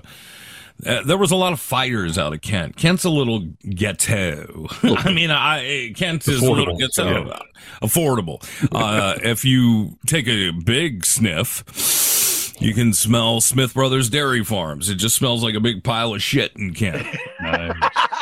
uh, 0.86 1.04
there 1.04 1.18
was 1.18 1.32
a 1.32 1.36
lot 1.36 1.52
of 1.52 1.60
fighters 1.60 2.18
out 2.18 2.34
of 2.34 2.40
Kent. 2.40 2.78
Kent's 2.78 3.04
a 3.04 3.10
little 3.10 3.42
ghetto. 3.70 4.68
I 4.84 5.12
mean, 5.12 5.32
I 5.32 5.92
Kent 5.94 6.26
is 6.30 6.42
a 6.42 6.50
little 6.50 6.78
ghetto, 6.78 7.28
yeah. 7.28 7.40
affordable. 7.82 8.42
Uh, 8.72 9.20
if 9.22 9.44
you 9.44 9.98
take 10.08 10.28
a 10.30 10.52
big 10.52 11.06
sniff. 11.06 12.18
You 12.60 12.74
can 12.74 12.92
smell 12.92 13.40
Smith 13.40 13.74
Brothers 13.74 14.10
Dairy 14.10 14.44
Farms. 14.44 14.90
It 14.90 14.96
just 14.96 15.16
smells 15.16 15.42
like 15.44 15.56
a 15.56 15.62
big 15.62 15.82
pile 15.82 16.14
of 16.14 16.22
shit 16.22 16.52
in 16.58 16.74
Kent. 16.74 17.08
Nice. 17.42 17.74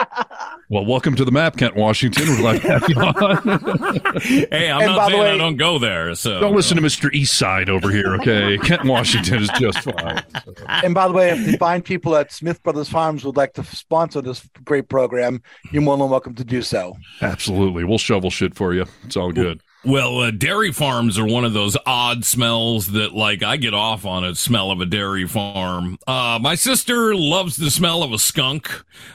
well, 0.69 0.85
welcome 0.85 1.15
to 1.15 1.25
the 1.25 1.31
map, 1.31 1.57
Kent, 1.57 1.75
Washington. 1.75 2.29
We're 2.29 2.37
glad 2.37 2.61
to 2.61 2.67
have 2.67 2.87
you 2.87 2.95
on. 2.97 4.21
hey, 4.21 4.69
I'm 4.69 4.81
And 4.81 4.95
not 4.95 5.09
the 5.09 5.17
saying 5.17 5.21
I 5.23 5.37
don't 5.37 5.57
go 5.57 5.79
there. 5.79 6.13
So 6.13 6.39
Don't 6.39 6.55
listen 6.55 6.77
to 6.77 6.83
Mr. 6.83 7.11
Eastside 7.11 7.67
over 7.67 7.89
here, 7.89 8.13
okay? 8.17 8.57
Kent, 8.63 8.85
Washington 8.85 9.41
is 9.41 9.49
just 9.59 9.79
fine. 9.79 10.23
And 10.67 10.93
by 10.93 11.07
the 11.07 11.15
way, 11.15 11.31
if 11.31 11.43
the 11.43 11.57
fine 11.57 11.81
people 11.81 12.15
at 12.15 12.31
Smith 12.31 12.61
Brothers 12.61 12.89
Farms 12.89 13.25
would 13.25 13.37
like 13.37 13.53
to 13.53 13.63
sponsor 13.63 14.21
this 14.21 14.47
great 14.63 14.87
program, 14.87 15.41
you're 15.71 15.81
more 15.81 15.97
than 15.97 16.09
welcome 16.09 16.35
to 16.35 16.43
do 16.43 16.61
so. 16.61 16.95
Absolutely. 17.21 17.85
We'll 17.85 17.97
shovel 17.97 18.29
shit 18.29 18.55
for 18.55 18.75
you. 18.75 18.85
It's 19.03 19.17
all 19.17 19.31
good. 19.31 19.61
Well, 19.87 20.19
uh, 20.19 20.31
dairy 20.31 20.73
farms 20.73 21.17
are 21.17 21.25
one 21.25 21.45
of 21.45 21.53
those 21.53 21.77
odd 21.85 22.25
smells 22.25 22.87
that, 22.87 23.13
like, 23.13 23.41
I 23.41 23.55
get 23.55 23.73
off 23.73 24.05
on 24.05 24.25
a 24.25 24.35
smell 24.35 24.69
of 24.69 24.81
a 24.81 24.85
dairy 24.85 25.25
farm. 25.25 25.97
Uh, 26.05 26.39
my 26.41 26.55
sister 26.55 27.15
loves 27.15 27.55
the 27.55 27.71
smell 27.71 28.03
of 28.03 28.11
a 28.11 28.19
skunk. 28.19 28.69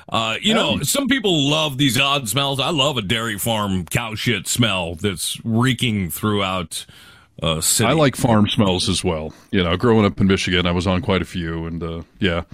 Uh, 0.08 0.36
you 0.40 0.54
know, 0.54 0.80
some 0.80 1.08
people 1.08 1.50
love 1.50 1.76
these 1.76 2.00
odd 2.00 2.26
smells. 2.26 2.58
I 2.58 2.70
love 2.70 2.96
a 2.96 3.02
dairy 3.02 3.38
farm 3.38 3.84
cow 3.84 4.14
shit 4.14 4.48
smell 4.48 4.94
that's 4.94 5.38
reeking 5.44 6.08
throughout 6.08 6.86
uh, 7.42 7.60
city. 7.60 7.90
I 7.90 7.92
like 7.92 8.16
farm 8.16 8.48
smells 8.48 8.88
as 8.88 9.04
well. 9.04 9.34
You 9.50 9.62
know, 9.62 9.76
growing 9.76 10.06
up 10.06 10.18
in 10.22 10.26
Michigan, 10.26 10.64
I 10.64 10.72
was 10.72 10.86
on 10.86 11.02
quite 11.02 11.20
a 11.20 11.26
few, 11.26 11.66
and 11.66 11.82
uh, 11.82 12.02
yeah, 12.18 12.44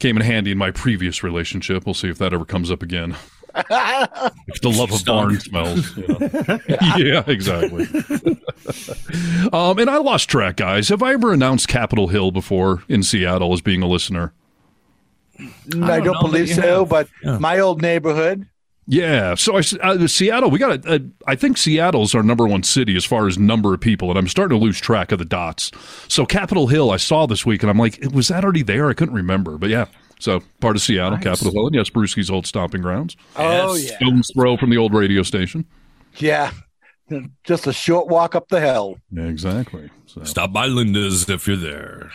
came 0.00 0.16
in 0.16 0.22
handy 0.22 0.50
in 0.50 0.58
my 0.58 0.72
previous 0.72 1.22
relationship. 1.22 1.86
We'll 1.86 1.94
see 1.94 2.08
if 2.08 2.18
that 2.18 2.34
ever 2.34 2.44
comes 2.44 2.72
up 2.72 2.82
again. 2.82 3.14
If 3.56 4.60
the 4.60 4.70
love 4.70 4.92
of 4.92 5.04
barn 5.04 5.38
smells. 5.40 5.96
you 5.96 6.06
know. 6.08 6.58
yeah, 6.96 7.22
exactly. 7.26 7.86
um, 9.52 9.78
and 9.78 9.88
I 9.90 9.98
lost 9.98 10.28
track, 10.28 10.56
guys. 10.56 10.88
Have 10.88 11.02
I 11.02 11.12
ever 11.12 11.32
announced 11.32 11.68
Capitol 11.68 12.08
Hill 12.08 12.30
before 12.30 12.82
in 12.88 13.02
Seattle 13.02 13.52
as 13.52 13.60
being 13.60 13.82
a 13.82 13.86
listener? 13.88 14.32
I 15.38 15.46
don't 16.00 16.04
don't, 16.04 16.20
believe 16.20 16.48
so, 16.50 16.80
have. 16.80 16.88
but 16.88 17.08
Yeah. 17.22 17.38
my 17.38 17.58
old 17.58 17.82
neighborhood. 17.82 18.46
Yeah, 18.86 19.34
so 19.34 19.56
I, 19.56 19.62
uh, 19.82 20.06
Seattle. 20.06 20.50
We 20.50 20.58
got. 20.58 20.84
A, 20.86 21.02
I 21.26 21.36
think 21.36 21.56
Seattle's 21.56 22.14
our 22.14 22.22
number 22.22 22.46
one 22.46 22.62
city 22.62 22.96
as 22.96 23.04
far 23.04 23.26
as 23.26 23.38
number 23.38 23.72
of 23.72 23.80
people, 23.80 24.10
and 24.10 24.18
I'm 24.18 24.28
starting 24.28 24.58
to 24.58 24.62
lose 24.62 24.78
track 24.78 25.10
of 25.10 25.18
the 25.18 25.24
dots. 25.24 25.70
So 26.06 26.26
Capitol 26.26 26.66
Hill, 26.66 26.90
I 26.90 26.98
saw 26.98 27.24
this 27.24 27.46
week, 27.46 27.62
and 27.62 27.70
I'm 27.70 27.78
like, 27.78 27.98
was 28.12 28.28
that 28.28 28.44
already 28.44 28.62
there? 28.62 28.90
I 28.90 28.94
couldn't 28.94 29.14
remember, 29.14 29.56
but 29.56 29.70
yeah. 29.70 29.86
So 30.24 30.40
part 30.60 30.74
of 30.74 30.80
Seattle, 30.80 31.18
Capitol 31.18 31.52
Hill, 31.52 31.66
and 31.66 31.74
yes, 31.74 31.90
Brewski's 31.90 32.30
old 32.30 32.46
stomping 32.46 32.80
grounds. 32.80 33.14
Oh 33.36 33.74
Yes. 33.74 33.90
yeah, 33.90 33.96
Stone's 33.98 34.30
throw 34.32 34.56
from 34.56 34.70
the 34.70 34.78
old 34.78 34.94
radio 34.94 35.22
station. 35.22 35.66
yeah. 36.16 36.50
Just 37.44 37.66
a 37.66 37.72
short 37.74 38.08
walk 38.08 38.34
up 38.34 38.48
the 38.48 38.58
hill. 38.60 38.96
Yeah, 39.12 39.24
exactly. 39.24 39.90
So 40.06 40.24
Stop 40.24 40.54
by 40.54 40.64
Linda's 40.64 41.28
if 41.28 41.46
you're 41.46 41.58
there. 41.58 42.10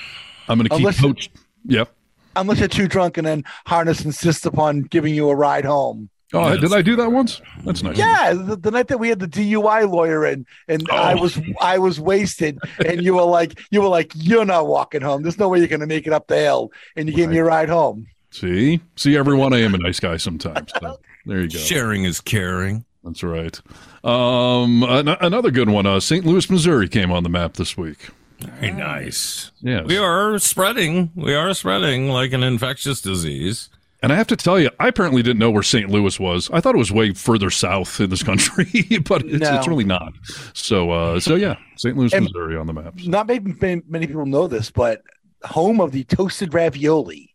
I'm 0.48 0.58
going 0.58 0.64
to 0.68 0.70
keep 0.76 0.80
Unless- 0.80 1.00
poach. 1.02 1.30
Yep. 1.66 1.94
Unless 2.36 2.58
you're 2.58 2.68
too 2.68 2.88
drunk 2.88 3.18
and 3.20 3.28
then 3.28 3.44
Harness 3.68 4.04
insists 4.04 4.44
upon 4.48 4.82
giving 4.82 5.14
you 5.14 5.30
a 5.30 5.36
ride 5.36 5.66
home. 5.66 6.10
Oh, 6.34 6.52
Yes. 6.52 6.62
did 6.62 6.74
I 6.74 6.82
do 6.84 6.96
that 6.98 7.12
once? 7.12 7.42
That's 7.66 7.82
nice. 7.82 7.98
Yeah, 7.98 8.34
the, 8.34 8.56
the 8.56 8.70
night 8.72 8.88
that 8.90 9.00
we 9.00 9.10
had 9.10 9.20
the 9.20 9.28
DUI 9.28 9.90
lawyer 9.90 10.26
in, 10.26 10.46
and 10.68 10.84
I 10.92 11.14
Oh. 11.14 11.22
was 11.22 11.40
I 11.60 11.80
was 11.80 12.00
wasted, 12.00 12.60
and 12.86 13.02
you 13.04 13.16
were 13.16 13.24
like 13.24 13.60
you 13.72 13.82
were 13.82 13.88
like 13.88 14.12
you're 14.16 14.46
not 14.46 14.68
walking 14.68 15.02
home. 15.02 15.24
There's 15.24 15.40
no 15.40 15.50
way 15.50 15.60
you're 15.60 15.68
going 15.68 15.80
to 15.80 15.88
make 15.88 16.06
it 16.06 16.14
up 16.14 16.28
the 16.28 16.38
hill, 16.38 16.72
and 16.96 17.08
you 17.10 17.16
gave 17.16 17.30
me 17.30 17.38
a 17.40 17.44
ride 17.44 17.70
home. 17.70 18.06
See, 18.32 18.80
see, 18.96 19.18
everyone. 19.18 19.54
I 19.54 19.62
am 19.62 19.74
a 19.74 19.80
nice 19.80 20.00
guy 20.00 20.18
sometimes. 20.18 20.72
So, 20.80 21.00
there 21.26 21.42
you 21.42 21.50
go. 21.50 21.58
Sharing 21.58 22.04
is 22.04 22.22
caring. 22.22 22.86
That's 23.04 23.24
right. 23.24 23.60
Um, 24.04 24.84
an- 24.84 25.08
another 25.08 25.50
good 25.52 25.70
one. 25.70 25.86
Uh, 25.88 26.00
St. 26.00 26.26
Louis, 26.26 26.48
Missouri 26.50 26.88
came 26.88 27.12
on 27.12 27.24
the 27.24 27.30
map 27.30 27.54
this 27.54 27.76
week. 27.78 28.10
Very 28.40 28.72
nice. 28.72 29.52
Yes. 29.62 29.86
We 29.88 29.98
are 29.98 30.38
spreading. 30.40 31.12
We 31.16 31.34
are 31.34 31.54
spreading 31.54 32.10
like 32.10 32.34
an 32.34 32.44
infectious 32.44 33.02
disease. 33.02 33.70
And 34.02 34.14
I 34.14 34.16
have 34.16 34.28
to 34.28 34.38
tell 34.38 34.58
you, 34.60 34.70
I 34.80 34.88
apparently 34.88 35.22
didn't 35.22 35.40
know 35.40 35.52
where 35.52 35.62
St. 35.64 35.90
Louis 35.90 36.18
was. 36.20 36.50
I 36.54 36.62
thought 36.62 36.74
it 36.74 36.78
was 36.78 36.92
way 36.92 37.14
further 37.14 37.50
south 37.50 38.00
in 38.00 38.10
this 38.10 38.24
country, 38.24 38.66
but 39.06 39.24
it's, 39.26 39.42
No. 39.42 39.58
it's 39.58 39.68
really 39.68 39.84
not. 39.84 40.14
So, 40.54 40.92
uh, 40.92 41.20
so 41.20 41.36
yeah, 41.36 41.56
St. 41.76 41.98
Louis, 41.98 42.14
And- 42.14 42.24
Missouri 42.26 42.56
on 42.56 42.66
the 42.68 42.74
maps. 42.74 43.06
Not 43.06 43.28
maybe 43.28 43.54
many, 43.60 43.82
many 43.90 44.08
people 44.08 44.26
know 44.26 44.48
this, 44.48 44.72
but 44.72 45.02
home 45.44 45.82
of 45.82 45.92
the 45.92 46.06
toasted 46.06 46.54
ravioli. 46.54 47.34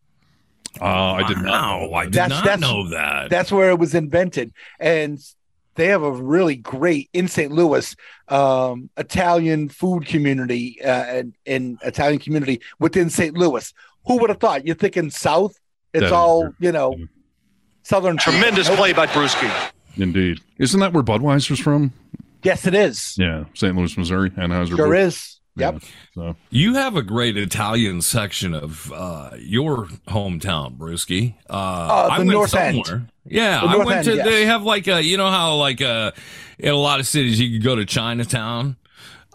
Uh, 0.80 0.84
I 0.84 1.28
did 1.28 1.38
not. 1.38 1.90
Wow, 1.90 1.92
I 1.92 2.04
did 2.04 2.14
That's- 2.14 2.30
not 2.30 2.44
that's- 2.44 2.60
know 2.60 2.88
that. 2.88 3.30
That's 3.30 3.52
where 3.52 3.68
it 3.70 3.78
was 3.78 3.94
invented, 3.94 4.52
and 4.80 5.18
they 5.76 5.88
have 5.88 6.02
a 6.02 6.10
really 6.10 6.56
great 6.56 7.10
in 7.12 7.28
St. 7.28 7.52
Louis 7.52 7.94
um, 8.28 8.88
Italian 8.96 9.68
food 9.68 10.06
community 10.06 10.80
uh, 10.82 10.88
and, 10.88 11.34
and 11.46 11.78
Italian 11.82 12.20
community 12.20 12.60
within 12.78 13.10
St. 13.10 13.36
Louis. 13.36 13.72
Who 14.06 14.18
would 14.18 14.30
have 14.30 14.38
thought? 14.40 14.66
You're 14.66 14.76
thinking 14.76 15.10
South. 15.10 15.58
It's 15.94 16.00
That 16.00 16.06
is 16.06 16.12
all 16.12 16.52
you 16.58 16.72
know, 16.72 16.96
Southern. 17.82 18.16
Tremendous 18.16 18.68
play 18.68 18.92
by 18.92 19.06
Brewski. 19.06 19.50
Indeed. 19.96 20.40
Isn't 20.58 20.80
that 20.80 20.92
where 20.92 21.02
Budweiser's 21.04 21.60
from? 21.60 21.92
Yes, 22.42 22.66
it 22.66 22.74
is. 22.74 23.14
Yeah, 23.16 23.44
St. 23.54 23.74
Louis, 23.76 23.96
Missouri, 23.96 24.30
Anheuser. 24.30 24.76
Sure 24.76 24.94
is. 24.94 25.40
Yep. 25.56 25.82
So 26.16 26.34
You 26.50 26.74
have 26.74 26.96
a 26.96 27.02
great 27.02 27.36
Italian 27.36 28.02
section 28.02 28.54
of 28.54 28.92
uh, 28.92 29.30
your 29.38 29.86
hometown, 30.08 30.76
Brewski. 30.76 31.36
Uh, 31.48 31.52
Uh, 31.52 32.08
I 32.10 32.18
the 32.18 32.24
went 32.24 32.30
North 32.32 32.54
End. 32.56 32.84
somewhere. 32.84 33.06
Yeah, 33.24 33.62
I 33.62 33.76
went 33.76 33.90
End, 33.92 34.04
to. 34.06 34.16
yes. 34.16 34.26
They 34.26 34.46
have 34.46 34.64
like 34.64 34.88
a, 34.88 35.00
you 35.00 35.16
know 35.16 35.30
how 35.30 35.54
like 35.54 35.80
uh 35.80 36.10
in 36.58 36.70
a 36.74 36.76
lot 36.76 36.98
of 36.98 37.06
cities 37.06 37.38
you 37.40 37.52
could 37.56 37.64
go 37.64 37.76
to 37.76 37.84
Chinatown. 37.86 38.76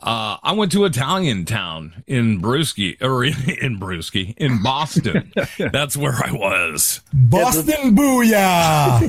Uh, 0.01 0.37
I 0.41 0.53
went 0.53 0.71
to 0.73 0.85
Italian 0.85 1.45
town 1.45 2.03
in 2.07 2.41
Brewski 2.41 3.01
or 3.01 3.23
in, 3.25 3.33
in 3.61 3.79
Brewski 3.79 4.35
in 4.37 4.61
Boston. 4.63 5.33
That's 5.57 5.97
where 5.97 6.15
I 6.15 6.31
was. 6.31 7.01
Boston 7.13 7.95
Booyah! 7.95 8.99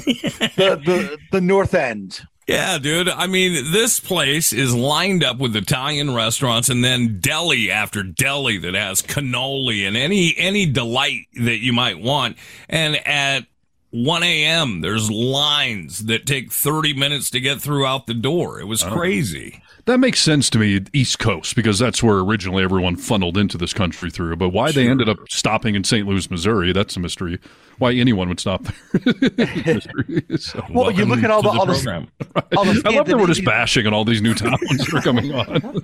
The, 0.60 0.76
the 0.76 1.18
the 1.32 1.40
North 1.40 1.74
End. 1.74 2.20
Yeah, 2.46 2.78
dude. 2.78 3.08
I 3.08 3.28
mean, 3.28 3.70
this 3.72 4.00
place 4.00 4.52
is 4.52 4.74
lined 4.74 5.22
up 5.22 5.38
with 5.38 5.54
Italian 5.54 6.14
restaurants 6.14 6.68
and 6.68 6.82
then 6.84 7.20
deli 7.20 7.70
after 7.70 8.02
deli 8.02 8.58
that 8.58 8.74
has 8.74 9.02
cannoli 9.02 9.86
and 9.86 9.96
any 9.96 10.34
any 10.36 10.66
delight 10.66 11.26
that 11.36 11.58
you 11.60 11.72
might 11.72 12.00
want. 12.00 12.36
And 12.68 12.96
at 13.06 13.46
1 13.90 14.22
a.m., 14.22 14.80
there's 14.82 15.10
lines 15.10 16.06
that 16.06 16.24
take 16.24 16.52
30 16.52 16.94
minutes 16.94 17.28
to 17.30 17.40
get 17.40 17.60
through 17.60 17.84
out 17.84 18.06
the 18.06 18.14
door. 18.14 18.60
It 18.60 18.66
was 18.66 18.84
oh. 18.84 18.90
crazy. 18.90 19.62
that 19.86 19.98
makes 19.98 20.20
sense 20.20 20.48
to 20.50 20.58
me, 20.58 20.80
East 20.92 21.18
Coast, 21.18 21.56
because 21.56 21.78
that's 21.80 22.00
where 22.00 22.18
originally 22.18 22.62
everyone 22.62 22.94
funneled 22.94 23.36
into 23.36 23.58
this 23.58 23.72
country 23.72 24.08
through. 24.10 24.36
But 24.36 24.50
why 24.50 24.70
they 24.70 24.88
ended 24.88 25.08
up 25.08 25.18
stopping 25.28 25.74
in 25.74 25.82
St. 25.82 26.06
Louis, 26.06 26.30
Missouri, 26.30 26.72
that's 26.72 26.96
a 26.96 27.00
mystery. 27.00 27.40
Why 27.78 27.92
anyone 27.92 28.28
would 28.28 28.38
stop 28.38 28.62
there. 28.92 29.80
So- 30.38 30.64
Well, 30.70 30.92
you 30.92 31.04
look 31.04 31.24
at 31.24 31.30
all 31.30 31.42
the, 31.42 31.50
to 31.50 31.58
all 31.58 31.66
the, 31.66 31.74
program. 31.74 32.08
all 32.56 32.64
the 32.64 32.82
I 32.86 32.90
love 32.90 33.06
that 33.06 33.18
we're 33.18 33.26
just 33.26 33.44
bashing 33.44 33.86
on 33.88 33.94
all 33.94 34.04
these 34.04 34.22
new 34.22 34.34
towns 34.34 34.60
that 34.60 34.94
are 34.94 35.02
coming 35.02 35.34
on. 35.34 35.82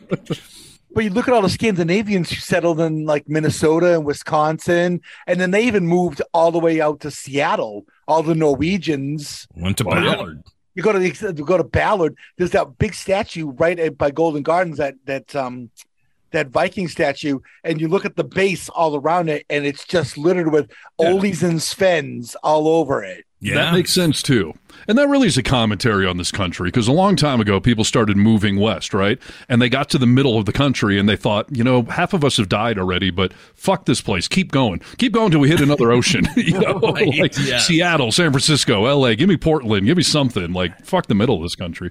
But 0.95 1.05
you 1.05 1.11
look 1.11 1.29
at 1.29 1.35
all 1.35 1.43
the 1.43 1.51
Scandinavians 1.51 2.31
who 2.31 2.37
settled 2.37 2.81
in 2.81 3.05
like 3.05 3.29
Minnesota 3.29 3.95
and 3.95 4.07
Wisconsin, 4.07 5.03
and 5.27 5.41
then 5.41 5.51
they 5.51 5.67
even 5.67 5.87
moved 5.87 6.23
all 6.33 6.53
the 6.53 6.59
way 6.59 6.81
out 6.81 7.01
to 7.01 7.11
Seattle. 7.11 7.85
All 8.09 8.23
the 8.23 8.35
Norwegians 8.35 9.47
went 9.55 9.79
to 9.79 9.85
Well. 9.85 10.01
Ballard. 10.01 10.43
You 10.75 10.83
go 10.83 10.93
to 10.93 10.99
the 10.99 11.35
you 11.37 11.45
go 11.45 11.57
to 11.57 11.65
Ballard. 11.65 12.17
There's 12.37 12.51
that 12.51 12.79
big 12.79 12.95
statue 12.95 13.51
right 13.51 13.79
at, 13.79 13.97
by 13.97 14.11
Golden 14.11 14.43
Gardens. 14.43 14.77
That 14.79 14.95
that 15.07 15.35
um 15.35 15.71
that 16.33 16.49
Viking 16.49 16.89
statue, 16.89 17.41
and 17.65 17.81
you 17.81 17.89
look 17.89 18.05
at 18.05 18.17
the 18.17 18.25
base 18.25 18.69
all 18.69 18.97
around 18.97 19.29
it, 19.29 19.47
and 19.49 19.65
it's 19.65 19.85
just 19.85 20.19
littered 20.19 20.53
with 20.53 20.71
Oles 20.99 21.43
and 21.43 21.59
Svens 21.61 22.37
all 22.43 22.69
over 22.69 23.03
it. 23.03 23.26
That 23.43 23.73
makes 23.73 23.93
sense 23.93 24.23
too. 24.23 24.55
And 24.89 24.97
that 24.99 25.09
really 25.09 25.27
is 25.27 25.37
a 25.37 25.43
commentary 25.43 26.07
on 26.07 26.17
this 26.17 26.31
country 26.31 26.69
because 26.69 26.89
a 26.89 26.93
long 26.93 27.17
time 27.17 27.41
ago, 27.41 27.61
people 27.61 27.85
started 27.85 28.17
moving 28.17 28.59
west, 28.59 28.95
right? 28.95 29.19
And 29.49 29.61
they 29.61 29.69
got 29.69 29.89
to 29.91 29.99
the 29.99 30.07
middle 30.07 30.39
of 30.39 30.45
the 30.47 30.53
country 30.53 30.99
and 30.99 31.09
they 31.09 31.17
thought, 31.17 31.47
you 31.55 31.65
know, 31.65 31.83
half 31.83 32.13
of 32.13 32.25
us 32.25 32.37
have 32.37 32.49
died 32.49 32.79
already, 32.79 33.11
but 33.11 33.33
fuck 33.55 33.87
this 33.87 34.01
place. 34.01 34.29
Keep 34.29 34.53
going. 34.53 34.81
Keep 34.99 35.13
going 35.13 35.31
till 35.31 35.41
we 35.41 35.49
hit 35.49 35.61
another 35.61 35.93
ocean. 35.93 36.27
you 36.37 36.59
know, 36.59 36.79
Right, 36.81 37.19
like 37.19 37.37
yeah. 37.39 37.59
Seattle, 37.59 38.13
San 38.13 38.31
Francisco, 38.31 38.83
LA. 38.83 39.15
Give 39.15 39.29
me 39.29 39.37
Portland. 39.37 39.87
Give 39.87 39.97
me 39.97 40.03
something. 40.03 40.53
Like, 40.53 40.85
fuck 40.85 41.07
the 41.07 41.15
middle 41.15 41.37
of 41.37 41.43
this 41.43 41.57
country. 41.57 41.91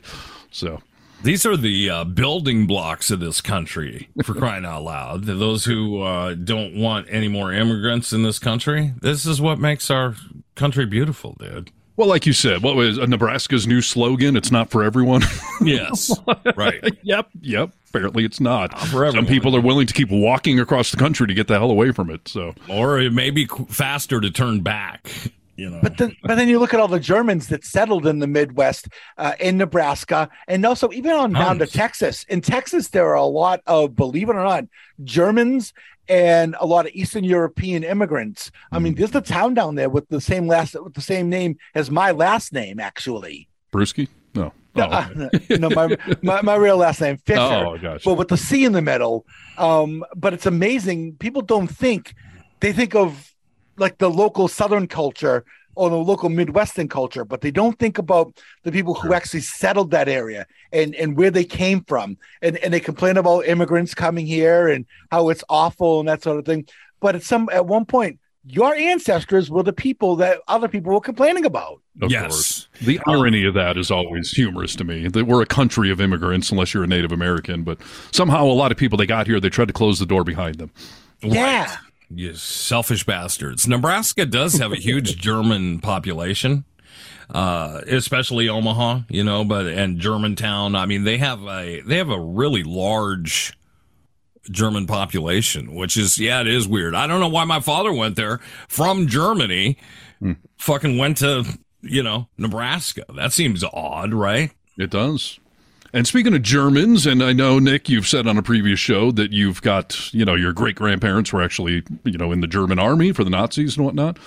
So. 0.51 0.81
These 1.23 1.45
are 1.45 1.57
the 1.57 1.89
uh, 1.89 2.03
building 2.03 2.67
blocks 2.67 3.09
of 3.09 3.19
this 3.19 3.41
country, 3.41 4.09
for 4.23 4.35
crying 4.35 4.63
out 4.65 4.83
loud. 4.83 5.23
Those 5.25 5.65
who 5.65 6.01
uh, 6.03 6.35
don't 6.35 6.75
want 6.75 7.07
any 7.09 7.27
more 7.27 7.51
immigrants 7.51 8.13
in 8.13 8.21
this 8.21 8.37
country, 8.37 8.93
this 9.01 9.25
is 9.25 9.41
what 9.41 9.57
makes 9.59 9.89
our 9.89 10.15
country 10.55 10.85
beautiful, 10.85 11.35
dude. 11.39 11.71
Well, 11.97 12.07
like 12.09 12.25
you 12.25 12.33
said, 12.33 12.61
what 12.61 12.75
was 12.75 12.99
uh, 12.99 13.05
Nebraska's 13.05 13.65
new 13.65 13.81
slogan? 13.81 14.35
It's 14.35 14.51
not 14.51 14.69
for 14.69 14.83
everyone. 14.83 15.21
Yes, 15.61 16.11
right. 16.57 16.83
yep, 17.01 17.29
yep. 17.39 17.71
Apparently, 17.89 18.25
it's 18.25 18.41
not. 18.41 18.77
for 18.77 19.09
Some 19.13 19.25
people 19.25 19.55
are 19.55 19.61
willing 19.61 19.87
to 19.87 19.93
keep 19.93 20.11
walking 20.11 20.59
across 20.59 20.91
the 20.91 20.97
country 20.97 21.25
to 21.27 21.33
get 21.33 21.47
the 21.47 21.57
hell 21.57 21.71
away 21.71 21.93
from 21.93 22.09
it. 22.11 22.27
So, 22.27 22.53
Or 22.69 22.99
it 22.99 23.13
may 23.13 23.29
be 23.29 23.47
qu- 23.47 23.65
faster 23.67 24.19
to 24.19 24.29
turn 24.29 24.59
back. 24.59 25.09
You 25.57 25.69
know, 25.69 25.79
But 25.81 25.97
then, 25.97 26.15
but 26.23 26.35
then 26.35 26.49
you 26.49 26.59
look 26.59 26.73
at 26.73 26.79
all 26.81 26.87
the 26.89 26.99
Germans 26.99 27.47
that 27.47 27.63
settled 27.63 28.05
in 28.05 28.19
the 28.19 28.27
Midwest, 28.27 28.89
uh, 29.17 29.33
in 29.39 29.57
Nebraska, 29.57 30.29
and 30.47 30.65
also 30.65 30.91
even 30.91 31.11
on 31.11 31.31
down 31.33 31.59
to 31.59 31.67
Texas. 31.67 32.25
In 32.25 32.41
Texas, 32.41 32.89
there 32.89 33.07
are 33.07 33.13
a 33.15 33.23
lot 33.23 33.61
of, 33.65 33.95
believe 33.95 34.27
it 34.29 34.35
or 34.35 34.43
not, 34.43 34.65
Germans 35.03 35.73
and 36.09 36.55
a 36.59 36.65
lot 36.65 36.85
of 36.85 36.91
Eastern 36.93 37.23
European 37.23 37.83
immigrants. 37.83 38.51
I 38.71 38.79
mean, 38.79 38.95
there's 38.95 39.15
a 39.15 39.21
town 39.21 39.53
down 39.53 39.75
there 39.75 39.89
with 39.89 40.09
the 40.09 40.19
same 40.21 40.45
last, 40.47 40.75
with 40.81 40.93
the 40.93 41.01
same 41.01 41.29
name 41.29 41.57
as 41.73 41.89
my 41.89 42.11
last 42.11 42.51
name, 42.53 42.79
actually. 42.79 43.47
Brewski? 43.73 44.07
No. 44.33 44.51
No, 44.75 44.83
uh, 44.83 45.07
no, 45.51 45.69
my, 45.69 45.95
my 46.21 46.41
my 46.41 46.55
real 46.55 46.75
last 46.75 46.99
name 46.99 47.15
Fisher, 47.15 47.39
Oh, 47.39 47.77
gotcha. 47.77 48.01
but 48.03 48.15
with 48.15 48.27
the 48.27 48.35
C 48.35 48.65
in 48.65 48.73
the 48.73 48.81
middle. 48.81 49.25
Um, 49.57 50.03
but 50.17 50.33
it's 50.33 50.45
amazing. 50.45 51.15
People 51.15 51.41
don't 51.41 51.67
think 51.67 52.13
they 52.59 52.73
think 52.73 52.93
of 52.93 53.33
like 53.77 53.97
the 53.97 54.09
local 54.09 54.47
Southern 54.47 54.87
culture 54.87 55.45
or 55.75 55.89
the 55.89 55.97
local 55.97 56.29
Midwestern 56.29 56.87
culture, 56.87 57.25
but 57.25 57.41
they 57.41 57.51
don't 57.51 57.77
think 57.77 57.97
about 57.97 58.33
the 58.63 58.71
people 58.71 58.93
who 58.93 59.13
actually 59.13 59.41
settled 59.41 59.91
that 59.91 60.07
area 60.07 60.45
and 60.71 60.95
and 60.95 61.17
where 61.17 61.31
they 61.31 61.43
came 61.43 61.83
from. 61.83 62.17
And 62.41 62.57
and 62.57 62.73
they 62.73 62.79
complain 62.79 63.17
about 63.17 63.45
immigrants 63.45 63.93
coming 63.93 64.25
here 64.25 64.67
and 64.67 64.85
how 65.11 65.29
it's 65.29 65.43
awful 65.49 65.99
and 65.99 66.09
that 66.09 66.23
sort 66.23 66.39
of 66.39 66.45
thing. 66.45 66.67
But 67.01 67.15
at 67.15 67.23
some 67.23 67.49
at 67.51 67.65
one 67.65 67.85
point, 67.85 68.19
your 68.47 68.73
ancestors 68.75 69.49
were 69.49 69.63
the 69.63 69.73
people 69.73 70.15
that 70.17 70.39
other 70.47 70.67
people 70.67 70.93
were 70.93 71.01
complaining 71.01 71.45
about. 71.45 71.81
Of 72.01 72.11
course. 72.11 72.67
The 72.81 72.99
irony 73.07 73.45
of 73.45 73.53
that 73.55 73.77
is 73.77 73.89
always 73.89 74.31
humorous 74.31 74.75
to 74.77 74.83
me. 74.83 75.07
That 75.07 75.25
we're 75.25 75.41
a 75.41 75.47
country 75.47 75.89
of 75.89 75.99
immigrants, 75.99 76.51
unless 76.51 76.73
you're 76.73 76.83
a 76.83 76.87
Native 76.87 77.11
American, 77.11 77.63
but 77.63 77.79
somehow 78.11 78.45
a 78.45 78.53
lot 78.53 78.71
of 78.71 78.77
people 78.77 78.97
they 78.97 79.05
got 79.05 79.27
here, 79.27 79.39
they 79.39 79.49
tried 79.49 79.69
to 79.69 79.73
close 79.73 79.99
the 79.99 80.05
door 80.05 80.23
behind 80.23 80.55
them. 80.55 80.71
Yeah. 81.21 81.75
You 82.09 82.35
selfish 82.35 83.03
bastards. 83.05 83.67
Nebraska 83.67 84.25
does 84.25 84.57
have 84.57 84.71
a 84.71 84.77
huge 84.77 85.17
German 85.21 85.79
population, 85.79 86.65
uh, 87.29 87.81
especially 87.87 88.47
Omaha, 88.47 89.01
you 89.09 89.23
know, 89.23 89.43
but 89.43 89.65
and 89.67 89.99
Germantown. 89.99 90.75
I 90.75 90.85
mean, 90.85 91.03
they 91.03 91.17
have 91.17 91.43
a 91.43 91.81
they 91.81 91.97
have 91.97 92.09
a 92.09 92.19
really 92.19 92.63
large 92.63 93.53
German 94.51 94.87
population, 94.87 95.73
which 95.73 95.97
is 95.97 96.17
yeah, 96.19 96.41
it 96.41 96.47
is 96.47 96.67
weird. 96.67 96.95
I 96.95 97.07
don't 97.07 97.19
know 97.19 97.27
why 97.29 97.45
my 97.45 97.59
father 97.59 97.91
went 97.91 98.15
there 98.15 98.39
from 98.67 99.07
Germany, 99.07 99.77
fucking 100.57 100.97
went 100.97 101.17
to 101.17 101.43
you 101.81 102.03
know 102.03 102.27
Nebraska. 102.37 103.03
That 103.15 103.33
seems 103.33 103.63
odd, 103.63 104.13
right? 104.13 104.51
It 104.77 104.89
does. 104.91 105.39
And 105.95 106.05
speaking 106.05 106.35
of 106.35 106.41
Germans, 106.41 107.07
and 107.07 107.23
I 107.23 107.31
know 107.31 107.57
Nick, 107.57 107.87
you've 107.87 108.05
said 108.05 108.27
on 108.27 108.37
a 108.37 108.43
previous 108.43 108.77
show 108.81 109.11
that 109.13 109.31
you've 109.31 109.61
got, 109.61 110.13
you 110.13 110.25
know, 110.25 110.35
your 110.35 110.51
great 110.51 110.75
grandparents 110.75 111.31
were 111.31 111.41
actually, 111.41 111.83
you 112.03 112.17
know, 112.17 112.33
in 112.33 112.41
the 112.41 112.47
German 112.47 112.79
army 112.79 113.13
for 113.13 113.23
the 113.23 113.29
Nazis 113.29 113.77
and 113.77 113.85
whatnot. 113.85 114.19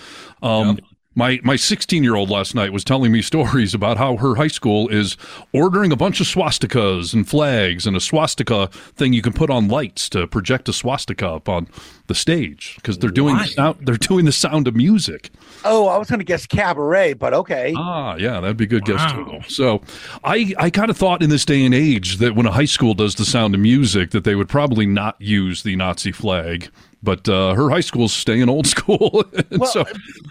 Um, 0.43 0.79
My 1.19 1.41
my 1.43 1.57
16 1.57 2.05
year 2.05 2.15
old 2.15 2.31
last 2.31 2.55
night 2.55 2.73
was 2.73 2.85
telling 2.85 3.11
me 3.11 3.23
stories 3.33 3.75
about 3.75 3.97
how 3.97 4.19
her 4.19 4.37
high 4.37 4.47
school 4.47 4.89
is 4.89 5.17
ordering 5.53 5.91
a 5.91 5.97
bunch 5.97 6.21
of 6.21 6.29
swastikas 6.29 7.13
and 7.13 7.29
flags 7.29 7.89
and 7.89 7.97
a 7.97 8.01
swastika 8.01 8.69
thing 8.95 9.13
you 9.13 9.21
can 9.21 9.33
put 9.33 9.51
on 9.51 9.67
lights 9.67 10.09
to 10.11 10.29
project 10.29 10.69
a 10.69 10.73
swastika 10.73 11.27
up 11.29 11.49
on 11.49 11.67
the 12.07 12.15
stage 12.15 12.77
because 12.77 12.99
they're 12.99 13.11
doing 13.11 13.37
the 13.37 13.47
sound, 13.47 13.79
they're 13.83 13.97
doing 13.97 14.27
the 14.27 14.33
sound 14.33 14.69
of 14.69 14.77
music. 14.77 15.31
Oh, 15.65 15.89
I 15.89 15.99
was 15.99 16.09
going 16.09 16.21
to 16.21 16.25
guess 16.25 16.47
cabaret, 16.47 17.15
but 17.15 17.35
okay. 17.35 17.75
Ah, 17.77 18.15
yeah, 18.15 18.39
that'd 18.39 18.57
be 18.57 18.65
a 18.65 18.69
good 18.69 18.85
guess 18.85 19.13
too. 19.13 19.41
So, 19.49 19.83
I 20.23 20.55
I 20.57 20.71
kind 20.71 20.89
of 20.89 20.97
thought 20.97 21.21
in 21.21 21.31
this 21.31 21.45
day 21.45 21.65
and 21.65 21.75
age 21.75 22.19
that 22.19 22.37
when 22.37 22.47
a 22.47 22.53
high 22.53 22.65
school 22.65 22.95
does 22.95 23.17
the 23.17 23.25
sound 23.25 23.57
of 23.57 23.61
music, 23.61 24.13
that 24.13 24.23
they 24.23 24.37
would 24.37 24.49
probably 24.49 24.87
not 24.87 25.21
use 25.21 25.65
the 25.65 25.75
Nazi 25.75 26.13
flag. 26.13 26.71
But 27.03 27.29
uh, 27.29 27.55
her 27.55 27.71
high 27.71 27.81
school's 27.81 28.13
staying 28.13 28.49
old 28.49 28.67
school, 28.67 29.25
And 29.51 29.65
so 29.67 29.85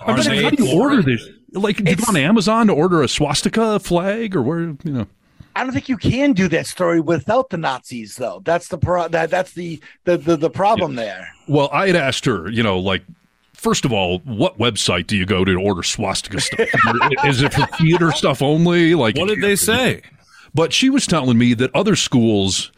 I'm 0.05 0.17
just 0.17 0.29
like, 0.29 0.41
how 0.41 0.49
do 0.49 0.63
you 0.65 0.79
order 0.79 1.01
this? 1.01 1.27
Like, 1.53 1.77
do 1.77 1.89
you 1.89 1.95
go 1.95 2.03
on 2.09 2.17
Amazon 2.17 2.67
to 2.67 2.73
order 2.73 3.01
a 3.01 3.07
swastika 3.07 3.79
flag, 3.79 4.35
or 4.35 4.41
where? 4.41 4.59
You 4.59 4.77
know, 4.83 5.07
I 5.55 5.63
don't 5.63 5.71
think 5.71 5.87
you 5.87 5.97
can 5.97 6.33
do 6.33 6.47
that 6.49 6.67
story 6.67 6.99
without 6.99 7.49
the 7.49 7.57
Nazis, 7.57 8.17
though. 8.17 8.41
That's 8.43 8.67
the 8.67 8.77
pro- 8.77 9.07
that 9.07 9.29
that's 9.29 9.53
the 9.53 9.81
the 10.03 10.17
the, 10.17 10.35
the 10.35 10.49
problem 10.49 10.95
there. 10.95 11.29
Well, 11.47 11.69
I 11.71 11.87
had 11.87 11.95
asked 11.95 12.25
her, 12.25 12.49
you 12.49 12.63
know, 12.63 12.77
like, 12.77 13.03
first 13.53 13.85
of 13.85 13.93
all, 13.93 14.19
what 14.19 14.57
website 14.59 15.07
do 15.07 15.15
you 15.15 15.25
go 15.25 15.45
to 15.45 15.53
to 15.53 15.59
order 15.59 15.83
swastika 15.83 16.41
stuff? 16.41 16.67
Is 17.25 17.41
it 17.41 17.53
for 17.53 17.65
theater 17.77 18.11
stuff 18.11 18.41
only? 18.41 18.93
Like, 18.93 19.17
What 19.17 19.29
did 19.29 19.41
they 19.41 19.55
say? 19.55 20.01
But 20.53 20.73
she 20.73 20.89
was 20.89 21.07
telling 21.07 21.37
me 21.37 21.53
that 21.53 21.73
other 21.73 21.95
schools 21.95 22.71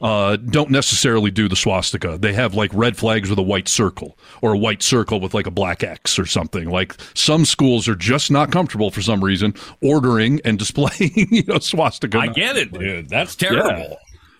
uh, 0.00 0.36
don't 0.36 0.70
necessarily 0.70 1.30
do 1.30 1.48
the 1.48 1.56
swastika. 1.56 2.18
They 2.18 2.32
have 2.32 2.54
like 2.54 2.70
red 2.74 2.96
flags 2.96 3.30
with 3.30 3.38
a 3.38 3.42
white 3.42 3.68
circle 3.68 4.18
or 4.42 4.54
a 4.54 4.58
white 4.58 4.82
circle 4.82 5.20
with 5.20 5.34
like 5.34 5.46
a 5.46 5.50
black 5.50 5.82
X 5.82 6.18
or 6.18 6.26
something. 6.26 6.68
Like 6.68 6.96
some 7.14 7.44
schools 7.44 7.88
are 7.88 7.94
just 7.94 8.30
not 8.30 8.52
comfortable 8.52 8.90
for 8.90 9.02
some 9.02 9.22
reason 9.22 9.54
ordering 9.82 10.40
and 10.44 10.58
displaying, 10.66 11.28
you 11.30 11.44
know, 11.44 11.58
swastika. 11.58 12.18
I 12.18 12.28
get 12.28 12.56
it, 12.56 12.72
dude. 12.72 13.08
That's 13.08 13.36
terrible. 13.36 13.78
Yeah. 13.78 13.94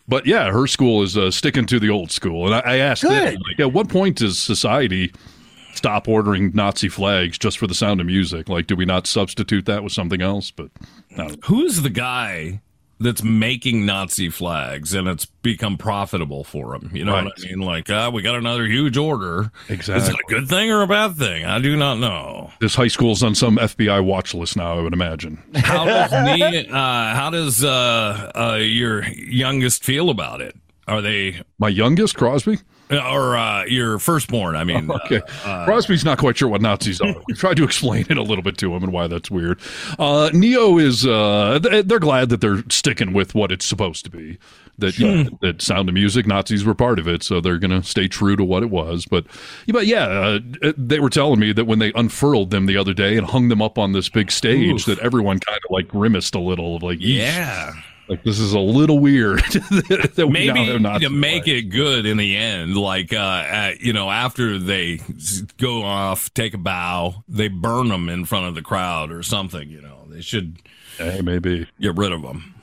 But 0.09 0.27
yeah, 0.27 0.53
her 0.53 0.67
school 0.67 1.03
is 1.03 1.17
uh, 1.17 1.31
sticking 1.31 1.67
to 1.67 1.81
the 1.81 1.91
old 1.91 2.13
school. 2.13 2.47
And 2.47 2.55
I, 2.55 2.61
I 2.61 2.77
asked 2.77 3.03
them, 3.03 3.35
like, 3.49 3.59
at 3.59 3.73
what 3.73 3.89
point 3.89 4.19
does 4.19 4.39
society 4.39 5.13
stop 5.75 6.07
ordering 6.07 6.53
Nazi 6.55 6.89
flags 6.89 7.39
just 7.39 7.59
for 7.59 7.67
the 7.67 7.75
sound 7.75 8.01
of 8.01 8.07
music? 8.07 8.49
Like, 8.49 8.69
do 8.69 8.77
we 8.77 8.85
not 8.85 9.07
substitute 9.07 9.67
that 9.67 9.83
with 9.83 9.93
something 9.93 10.23
else? 10.23 10.53
But. 10.53 10.71
Who's 11.45 11.83
the 11.83 11.91
guy 11.91 12.61
that's 12.99 13.23
making 13.23 13.85
Nazi 13.85 14.31
flags 14.31 14.95
and 14.95 15.07
it's 15.07 15.27
become 15.27 15.77
profitable 15.77 16.45
for 16.45 16.73
them. 16.79 16.91
You 16.95 17.05
know 17.05 17.13
what 17.13 17.33
I 17.39 17.43
mean? 17.47 17.61
Like, 17.61 17.91
uh, 17.91 18.11
we 18.13 18.23
got 18.23 18.37
another 18.37 18.65
huge 18.67 18.97
order. 18.97 19.51
Exactly. 19.69 20.03
Is 20.03 20.09
it 20.09 20.15
a 20.15 20.31
good 20.31 20.49
thing 20.49 20.71
or 20.71 20.83
a 20.83 20.87
bad 20.87 21.17
thing? 21.17 21.45
I 21.45 21.59
do 21.59 21.77
not 21.77 21.99
know. 21.99 22.51
This 22.61 22.75
high 22.75 22.89
school's 22.89 23.23
on 23.23 23.35
some 23.35 23.59
FBI 23.59 24.03
watch 24.05 24.33
list 24.35 24.57
now, 24.57 24.79
I 24.79 24.83
would 24.83 24.95
imagine. 24.95 25.43
How 25.57 25.85
does 25.87 26.11
Ne- 26.13 26.69
uh, 26.69 26.75
how 27.15 27.31
does 27.31 27.63
uh, 27.63 28.33
uh, 28.35 28.57
your 28.57 29.05
youngest 29.09 29.85
feel 29.85 30.09
about 30.11 30.41
it? 30.41 30.57
Are 30.89 31.03
they 31.03 31.43
My 31.59 31.69
youngest, 31.69 32.17
Crosby? 32.17 32.59
Or 32.91 33.37
uh, 33.37 33.65
your 33.65 33.99
firstborn? 33.99 34.57
I 34.57 34.65
mean, 34.65 34.91
Okay. 35.07 35.21
uh, 35.45 35.65
Crosby's 35.65 36.05
not 36.05 36.19
quite 36.19 36.37
sure 36.37 36.49
what 36.49 36.61
Nazis 36.63 37.01
are. 37.01 37.15
We 37.27 37.35
tried 37.35 37.57
to 37.59 37.65
explain 37.65 38.07
it 38.09 38.17
a 38.17 38.23
little 38.23 38.43
bit 38.43 38.59
to 38.59 38.75
him 38.75 38.83
and 38.85 38.93
why 38.93 39.07
that's 39.07 39.31
weird. 39.31 39.61
Uh, 39.99 40.31
Neo 40.33 40.79
is, 40.79 41.07
uh, 41.07 41.59
th- 41.63 41.87
they're 41.87 41.99
glad 41.99 42.29
that 42.29 42.41
they're 42.41 42.63
sticking 42.71 43.13
with 43.13 43.35
what 43.35 43.51
it's 43.53 43.67
supposed 43.67 44.05
to 44.05 44.11
be. 44.11 44.39
That, 44.79 44.99
yeah, 44.99 45.25
Hmm. 45.25 45.35
that 45.41 45.63
Sound 45.63 45.89
of 45.89 45.95
Music, 45.95 46.27
Nazis 46.27 46.63
were 46.65 46.75
part 46.75 46.99
of 46.99 47.09
it, 47.09 47.23
so 47.23 47.41
they're 47.41 47.59
going 47.59 47.71
to 47.71 47.83
stay 47.83 48.09
true 48.09 48.37
to 48.37 48.45
what 48.45 48.63
it 48.63 48.69
was. 48.69 49.07
But, 49.07 49.25
but 49.69 49.87
yeah, 49.87 50.05
uh, 50.63 50.73
they 50.77 51.01
were 51.01 51.09
telling 51.09 51.41
me 51.41 51.53
that 51.55 51.65
when 51.65 51.79
they 51.79 51.93
unfurled 51.95 52.51
them 52.51 52.67
the 52.67 52.77
other 52.77 52.93
day 52.93 53.17
and 53.17 53.27
hung 53.27 53.49
them 53.49 53.63
up 53.63 53.79
on 53.79 53.93
this 53.93 54.11
big 54.11 54.31
stage, 54.31 54.81
Oof. 54.83 54.85
that 54.85 54.99
everyone 54.99 55.39
kind 55.41 55.59
of 55.65 55.71
like 55.71 55.89
grimaced 55.89 56.35
a 56.35 56.41
little, 56.41 56.79
like, 56.81 56.99
yeah. 57.01 57.73
Like 58.09 58.23
this 58.25 58.39
is 58.39 58.53
a 58.53 58.59
little 58.61 58.99
weird 58.99 59.39
that 59.41 60.29
we 60.31 60.47
now 60.47 60.55
maybe 60.55 60.65
have 60.73 60.81
Nazi 60.81 61.05
to 61.07 61.11
make 61.11 61.47
it. 61.49 61.63
good 61.71 62.07
in 62.07 62.17
the 62.17 62.37
end 62.37 62.77
like 62.77 63.13
uh, 63.13 63.17
uh 63.19 63.71
you 63.81 63.93
know 63.93 64.11
after 64.11 64.59
they 64.59 65.01
go 65.59 65.83
off 65.83 66.33
take 66.35 66.55
a 66.55 66.59
bow 66.59 67.25
they 67.29 67.49
burn 67.49 67.89
them 67.89 68.09
in 68.09 68.25
front 68.25 68.47
of 68.47 68.55
the 68.55 68.63
crowd 68.63 69.11
or 69.11 69.23
something 69.23 69.69
you 69.69 69.81
know 69.81 70.05
they 70.09 70.21
should 70.21 70.59
Hey, 70.99 71.21
maybe. 71.21 71.67
get 71.81 71.95
rid 71.97 72.13
of 72.13 72.23
them 72.23 72.55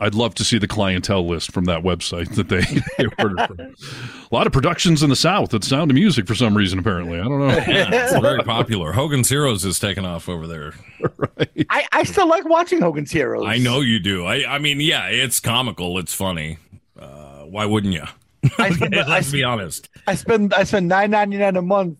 I'd 0.00 0.14
love 0.14 0.34
to 0.36 0.44
see 0.44 0.58
the 0.58 0.66
clientele 0.66 1.26
list 1.26 1.52
from 1.52 1.66
that 1.66 1.82
website 1.82 2.34
that 2.34 2.48
they, 2.48 2.60
they 2.98 3.08
ordered 3.18 3.46
from. 3.46 3.60
A 3.60 4.34
lot 4.34 4.46
of 4.46 4.52
productions 4.52 5.02
in 5.02 5.10
the 5.10 5.16
South 5.16 5.50
that 5.50 5.64
sound 5.64 5.90
of 5.90 5.94
music 5.94 6.26
for 6.26 6.34
some 6.34 6.56
reason, 6.56 6.78
apparently. 6.78 7.20
I 7.20 7.24
don't 7.24 7.38
know. 7.38 7.46
Yeah, 7.74 7.88
it's 7.90 8.18
very 8.18 8.42
popular. 8.44 8.92
Hogan's 8.92 9.28
Heroes 9.28 9.64
is 9.64 9.78
taking 9.78 10.04
off 10.04 10.28
over 10.28 10.46
there. 10.46 10.74
I, 11.70 11.86
I 11.92 12.02
still 12.04 12.28
like 12.28 12.44
watching 12.48 12.80
Hogan's 12.80 13.10
Heroes. 13.10 13.44
I 13.46 13.58
know 13.58 13.80
you 13.80 13.98
do. 14.00 14.24
I, 14.26 14.54
I 14.56 14.58
mean, 14.58 14.80
yeah, 14.80 15.06
it's 15.06 15.40
comical. 15.40 15.98
It's 15.98 16.12
funny. 16.14 16.58
Uh, 16.98 17.42
why 17.44 17.64
wouldn't 17.66 17.94
you? 17.94 18.04
I 18.58 18.70
spend, 18.70 18.94
I, 18.94 19.06
Let's 19.06 19.32
be 19.32 19.42
honest. 19.42 19.88
I 20.06 20.14
spend 20.16 20.52
I 20.52 20.64
spend 20.64 20.88
nine 20.88 21.10
ninety 21.10 21.38
nine 21.38 21.56
a 21.56 21.62
month 21.62 21.98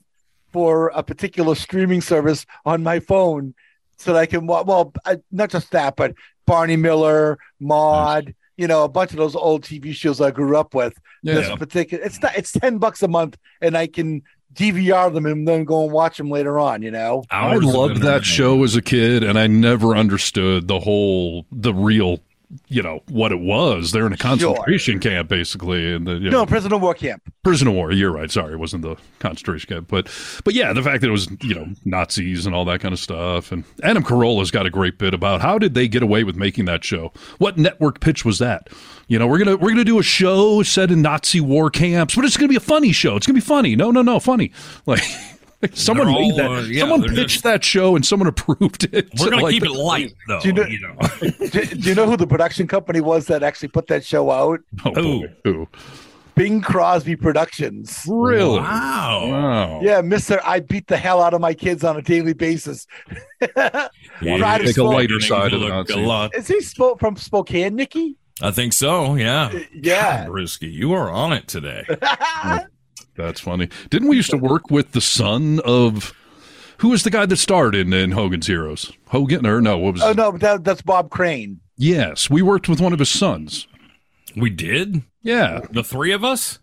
for 0.52 0.88
a 0.94 1.02
particular 1.02 1.54
streaming 1.54 2.00
service 2.02 2.44
on 2.66 2.82
my 2.82 3.00
phone, 3.00 3.54
so 3.96 4.12
that 4.12 4.18
I 4.18 4.26
can 4.26 4.46
wa- 4.46 4.62
well, 4.62 4.92
I, 5.06 5.16
not 5.32 5.50
just 5.50 5.70
that, 5.70 5.96
but 5.96 6.14
Barney 6.46 6.76
Miller, 6.76 7.38
Maud, 7.60 8.34
you 8.56 8.66
know, 8.66 8.84
a 8.84 8.88
bunch 8.88 9.10
of 9.10 9.16
those 9.16 9.34
old 9.34 9.62
TV 9.62 9.94
shows 9.94 10.20
I 10.20 10.30
grew 10.30 10.56
up 10.56 10.74
with. 10.74 10.94
Yeah. 11.22 11.34
This 11.34 11.56
particular, 11.56 12.04
it's 12.04 12.20
not, 12.20 12.36
it's 12.36 12.52
ten 12.52 12.78
bucks 12.78 13.02
a 13.02 13.08
month, 13.08 13.36
and 13.60 13.76
I 13.76 13.86
can 13.86 14.22
DVR 14.54 15.12
them 15.12 15.26
and 15.26 15.48
then 15.48 15.64
go 15.64 15.84
and 15.84 15.92
watch 15.92 16.16
them 16.16 16.30
later 16.30 16.58
on. 16.58 16.82
You 16.82 16.90
know, 16.90 17.24
I 17.30 17.56
loved 17.56 18.02
that 18.02 18.24
show 18.24 18.62
as 18.62 18.76
a 18.76 18.82
kid, 18.82 19.24
and 19.24 19.38
I 19.38 19.46
never 19.46 19.96
understood 19.96 20.68
the 20.68 20.80
whole, 20.80 21.46
the 21.50 21.74
real, 21.74 22.20
you 22.68 22.82
know, 22.82 23.00
what 23.08 23.32
it 23.32 23.40
was. 23.40 23.92
They're 23.92 24.06
in 24.06 24.12
a 24.12 24.16
concentration 24.16 25.00
camp, 25.00 25.28
basically, 25.28 25.94
and 25.94 26.06
the 26.06 26.14
you 26.14 26.30
know, 26.30 26.40
no 26.42 26.46
prison 26.46 26.72
of 26.72 26.82
war 26.82 26.94
camp. 26.94 27.22
prison 27.42 27.68
of 27.68 27.74
war. 27.74 27.92
You're 27.92 28.12
right. 28.12 28.30
Sorry, 28.30 28.52
it 28.52 28.58
wasn't 28.58 28.82
the 28.82 28.96
concentration 29.18 29.68
camp, 29.68 29.88
but 29.88 30.08
but 30.44 30.54
yeah, 30.54 30.72
the 30.72 30.82
fact 30.82 31.00
that 31.00 31.08
it 31.08 31.12
was 31.12 31.28
you 31.42 31.54
know 31.54 31.66
Nazis 31.84 32.46
and 32.46 32.54
all 32.54 32.64
that 32.66 32.80
kind 32.80 32.92
of 32.92 32.98
stuff. 32.98 33.52
And 33.52 33.64
Adam 33.82 34.02
Carolla's 34.02 34.50
got 34.50 34.66
a 34.66 34.70
great 34.70 34.98
bit 34.98 35.14
about 35.14 35.40
how 35.40 35.58
did 35.58 35.74
they 35.74 35.88
get 35.88 36.02
away 36.02 36.24
with 36.24 36.36
making 36.36 36.64
that 36.66 36.84
show? 36.84 37.12
What 37.38 37.58
network 37.58 38.00
pitch 38.00 38.24
was 38.24 38.38
that? 38.38 38.68
You 39.08 39.18
know, 39.18 39.26
we're 39.26 39.38
gonna 39.38 39.56
we're 39.56 39.70
gonna 39.70 39.84
do 39.84 39.98
a 39.98 40.02
show 40.02 40.62
set 40.62 40.90
in 40.90 41.02
Nazi 41.02 41.40
war 41.40 41.70
camps, 41.70 42.14
but 42.14 42.24
it's 42.24 42.36
gonna 42.36 42.48
be 42.48 42.56
a 42.56 42.60
funny 42.60 42.92
show. 42.92 43.16
It's 43.16 43.26
gonna 43.26 43.34
be 43.34 43.40
funny. 43.40 43.76
No, 43.76 43.90
no, 43.90 44.02
no, 44.02 44.20
funny. 44.20 44.52
Like. 44.86 45.02
Someone 45.74 46.06
They're 46.08 46.14
made 46.20 46.36
that. 46.36 46.50
uh, 46.50 46.60
yeah, 46.60 46.80
someone 46.80 47.00
they're 47.00 47.10
pitched 47.14 47.42
that 47.44 47.64
show, 47.64 47.96
and 47.96 48.04
someone 48.04 48.26
approved 48.34 48.84
it. 48.92 49.08
We're 49.18 49.30
gonna 49.30 49.42
like, 49.42 49.52
keep 49.52 49.62
the- 49.62 49.70
it 49.70 49.76
light, 49.76 50.12
though. 50.28 50.40
Do 50.40 50.48
you 50.48 50.54
know- 50.54 50.66
you 50.66 50.80
know. 50.80 50.96
do, 51.48 51.64
do 51.66 51.88
you 51.88 51.94
know 51.94 52.06
who 52.06 52.16
the 52.16 52.26
production 52.26 52.66
company 52.66 53.00
was 53.00 53.26
that 53.26 53.42
actually 53.42 53.68
put 53.68 53.86
that 53.88 54.04
show 54.04 54.30
out? 54.30 54.60
Oh, 54.84 54.90
boy. 54.92 55.34
Who? 55.44 55.68
Bing 56.36 56.60
Crosby 56.62 57.14
Productions. 57.14 58.02
Really? 58.08 58.58
Wow. 58.58 59.28
Wow. 59.30 59.80
Yeah, 59.82 60.00
Mister, 60.00 60.40
I 60.44 60.58
beat 60.58 60.88
the 60.88 60.96
hell 60.96 61.22
out 61.22 61.32
of 61.32 61.40
my 61.40 61.54
kids 61.54 61.84
on 61.84 61.96
a 61.96 62.02
daily 62.02 62.32
basis. 62.32 62.88
Yeah, 63.40 63.88
Pride 64.20 64.62
take 64.62 64.76
a 64.76 64.82
lighter 64.82 65.20
side 65.20 65.52
of 65.52 65.60
the 65.60 65.68
Look 65.68 65.90
a 65.90 65.96
lot. 65.96 66.34
Is 66.34 66.48
he 66.48 66.58
spo- 66.58 66.98
from 66.98 67.14
Spokane, 67.16 67.76
Nikki? 67.76 68.16
I 68.42 68.50
think 68.50 68.72
so. 68.72 69.14
Yeah. 69.14 69.56
Yeah. 69.72 70.24
God, 70.24 70.32
Risky, 70.32 70.66
you 70.66 70.92
are 70.92 71.08
on 71.08 71.32
it 71.32 71.46
today. 71.46 71.84
That's 73.16 73.40
funny. 73.40 73.68
Didn't 73.90 74.08
we 74.08 74.16
used 74.16 74.30
to 74.30 74.36
work 74.36 74.70
with 74.70 74.92
the 74.92 75.00
son 75.00 75.60
of 75.64 76.12
who 76.78 76.88
was 76.88 77.04
the 77.04 77.10
guy 77.10 77.26
that 77.26 77.36
starred 77.36 77.74
in, 77.74 77.92
in 77.92 78.12
Hogan's 78.12 78.46
Heroes? 78.46 78.92
Hogan 79.08 79.46
or 79.46 79.60
no? 79.60 79.78
What 79.78 79.94
was? 79.94 80.02
Oh 80.02 80.12
no, 80.12 80.32
that, 80.38 80.64
that's 80.64 80.82
Bob 80.82 81.10
Crane. 81.10 81.60
Yes, 81.76 82.28
we 82.30 82.42
worked 82.42 82.68
with 82.68 82.80
one 82.80 82.92
of 82.92 82.98
his 82.98 83.08
sons. 83.08 83.66
We 84.36 84.50
did. 84.50 85.02
Yeah, 85.22 85.60
The 85.70 85.84
three 85.84 86.12
of 86.12 86.24
us 86.24 86.58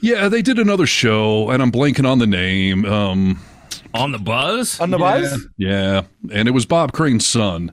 yeah. 0.00 0.28
They 0.28 0.42
did 0.42 0.58
another 0.58 0.86
show, 0.86 1.50
and 1.50 1.62
I'm 1.62 1.72
blanking 1.72 2.08
on 2.08 2.18
the 2.18 2.26
name. 2.26 2.84
Um, 2.84 3.40
on 3.94 4.12
the 4.12 4.18
buzz. 4.18 4.78
On 4.80 4.90
the 4.90 4.98
buzz? 4.98 5.46
yeah, 5.56 6.02
and 6.30 6.48
it 6.48 6.52
was 6.52 6.66
Bob 6.66 6.92
Crane's 6.92 7.26
son. 7.26 7.72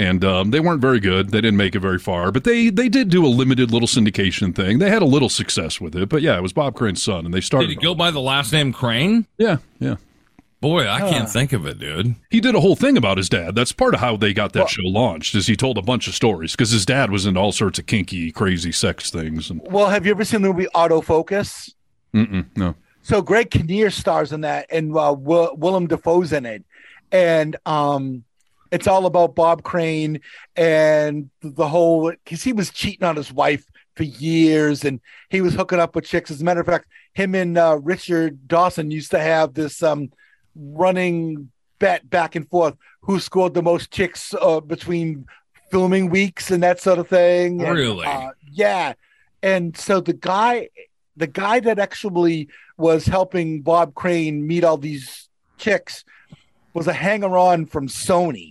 And 0.00 0.24
um, 0.24 0.50
they 0.50 0.60
weren't 0.60 0.80
very 0.80 0.98
good. 0.98 1.28
They 1.30 1.42
didn't 1.42 1.58
make 1.58 1.74
it 1.74 1.80
very 1.80 1.98
far, 1.98 2.32
but 2.32 2.44
they 2.44 2.70
they 2.70 2.88
did 2.88 3.10
do 3.10 3.26
a 3.26 3.28
limited 3.28 3.70
little 3.70 3.88
syndication 3.88 4.54
thing. 4.54 4.78
They 4.78 4.88
had 4.88 5.02
a 5.02 5.04
little 5.06 5.28
success 5.28 5.78
with 5.78 5.94
it, 5.94 6.08
but 6.08 6.22
yeah, 6.22 6.38
it 6.38 6.40
was 6.40 6.54
Bob 6.54 6.74
Crane's 6.74 7.02
son, 7.02 7.26
and 7.26 7.34
they 7.34 7.42
started. 7.42 7.66
Did 7.66 7.72
started. 7.74 7.82
he 7.82 7.84
go 7.86 7.94
by 7.94 8.10
the 8.10 8.20
last 8.20 8.50
name 8.52 8.72
Crane? 8.72 9.26
yeah, 9.36 9.58
yeah. 9.78 9.96
Boy, 10.62 10.88
I 10.88 11.00
can't 11.10 11.28
think 11.28 11.52
of 11.52 11.66
it, 11.66 11.78
dude. 11.78 12.14
He 12.30 12.40
did 12.40 12.54
a 12.54 12.60
whole 12.60 12.76
thing 12.76 12.96
about 12.98 13.16
his 13.18 13.28
dad. 13.30 13.54
That's 13.54 13.72
part 13.72 13.94
of 13.94 14.00
how 14.00 14.16
they 14.16 14.32
got 14.34 14.52
that 14.54 14.68
show 14.70 14.82
launched. 14.84 15.34
Is 15.34 15.46
he 15.46 15.56
told 15.56 15.76
a 15.78 15.82
bunch 15.82 16.06
of 16.08 16.14
stories 16.14 16.52
because 16.52 16.70
his 16.70 16.84
dad 16.86 17.10
was 17.10 17.24
into 17.26 17.40
all 17.40 17.52
sorts 17.52 17.78
of 17.78 17.86
kinky, 17.86 18.30
crazy 18.30 18.70
sex 18.72 19.10
things. 19.10 19.50
And 19.50 19.60
Well, 19.64 19.88
have 19.88 20.04
you 20.06 20.12
ever 20.12 20.24
seen 20.24 20.42
the 20.42 20.48
movie 20.52 20.66
Autofocus? 20.74 21.72
mm-mm, 22.14 22.44
no, 22.56 22.74
So 23.02 23.22
Greg 23.22 23.50
Kinnear 23.50 23.90
stars 23.90 24.32
in 24.32 24.42
that, 24.42 24.66
and 24.70 24.94
uh, 24.96 25.14
Will- 25.18 25.56
Willem 25.56 25.86
Dafoe's 25.86 26.32
in 26.32 26.44
it, 26.46 26.62
and 27.12 27.56
um, 27.64 28.24
it's 28.70 28.86
all 28.86 29.06
about 29.06 29.34
Bob 29.34 29.62
Crane 29.62 30.20
and 30.56 31.30
the 31.42 31.68
whole 31.68 32.10
because 32.10 32.42
he 32.42 32.52
was 32.52 32.70
cheating 32.70 33.06
on 33.06 33.16
his 33.16 33.32
wife 33.32 33.64
for 33.96 34.04
years, 34.04 34.84
and 34.84 35.00
he 35.28 35.40
was 35.40 35.54
hooking 35.54 35.80
up 35.80 35.94
with 35.94 36.04
chicks. 36.04 36.30
As 36.30 36.40
a 36.40 36.44
matter 36.44 36.60
of 36.60 36.66
fact, 36.66 36.86
him 37.12 37.34
and 37.34 37.58
uh, 37.58 37.78
Richard 37.82 38.46
Dawson 38.46 38.90
used 38.90 39.10
to 39.10 39.18
have 39.18 39.54
this 39.54 39.82
um, 39.82 40.10
running 40.54 41.50
bet 41.78 42.08
back 42.08 42.36
and 42.36 42.48
forth 42.48 42.74
who 43.02 43.18
scored 43.18 43.54
the 43.54 43.62
most 43.62 43.90
chicks 43.90 44.34
uh, 44.40 44.60
between 44.60 45.26
filming 45.70 46.10
weeks 46.10 46.50
and 46.50 46.62
that 46.62 46.80
sort 46.80 46.98
of 46.98 47.08
thing. 47.08 47.62
And, 47.62 47.76
Really? 47.76 48.06
uh, 48.06 48.30
yeah. 48.50 48.92
And 49.42 49.76
so 49.76 50.00
the 50.00 50.12
guy, 50.12 50.68
the 51.16 51.26
guy 51.26 51.60
that 51.60 51.78
actually 51.78 52.48
was 52.76 53.06
helping 53.06 53.62
Bob 53.62 53.94
Crane 53.94 54.46
meet 54.46 54.64
all 54.64 54.76
these 54.76 55.28
chicks 55.58 56.04
was 56.74 56.86
a 56.86 56.92
hanger 56.92 57.36
on 57.36 57.66
from 57.66 57.88
Sony. 57.88 58.49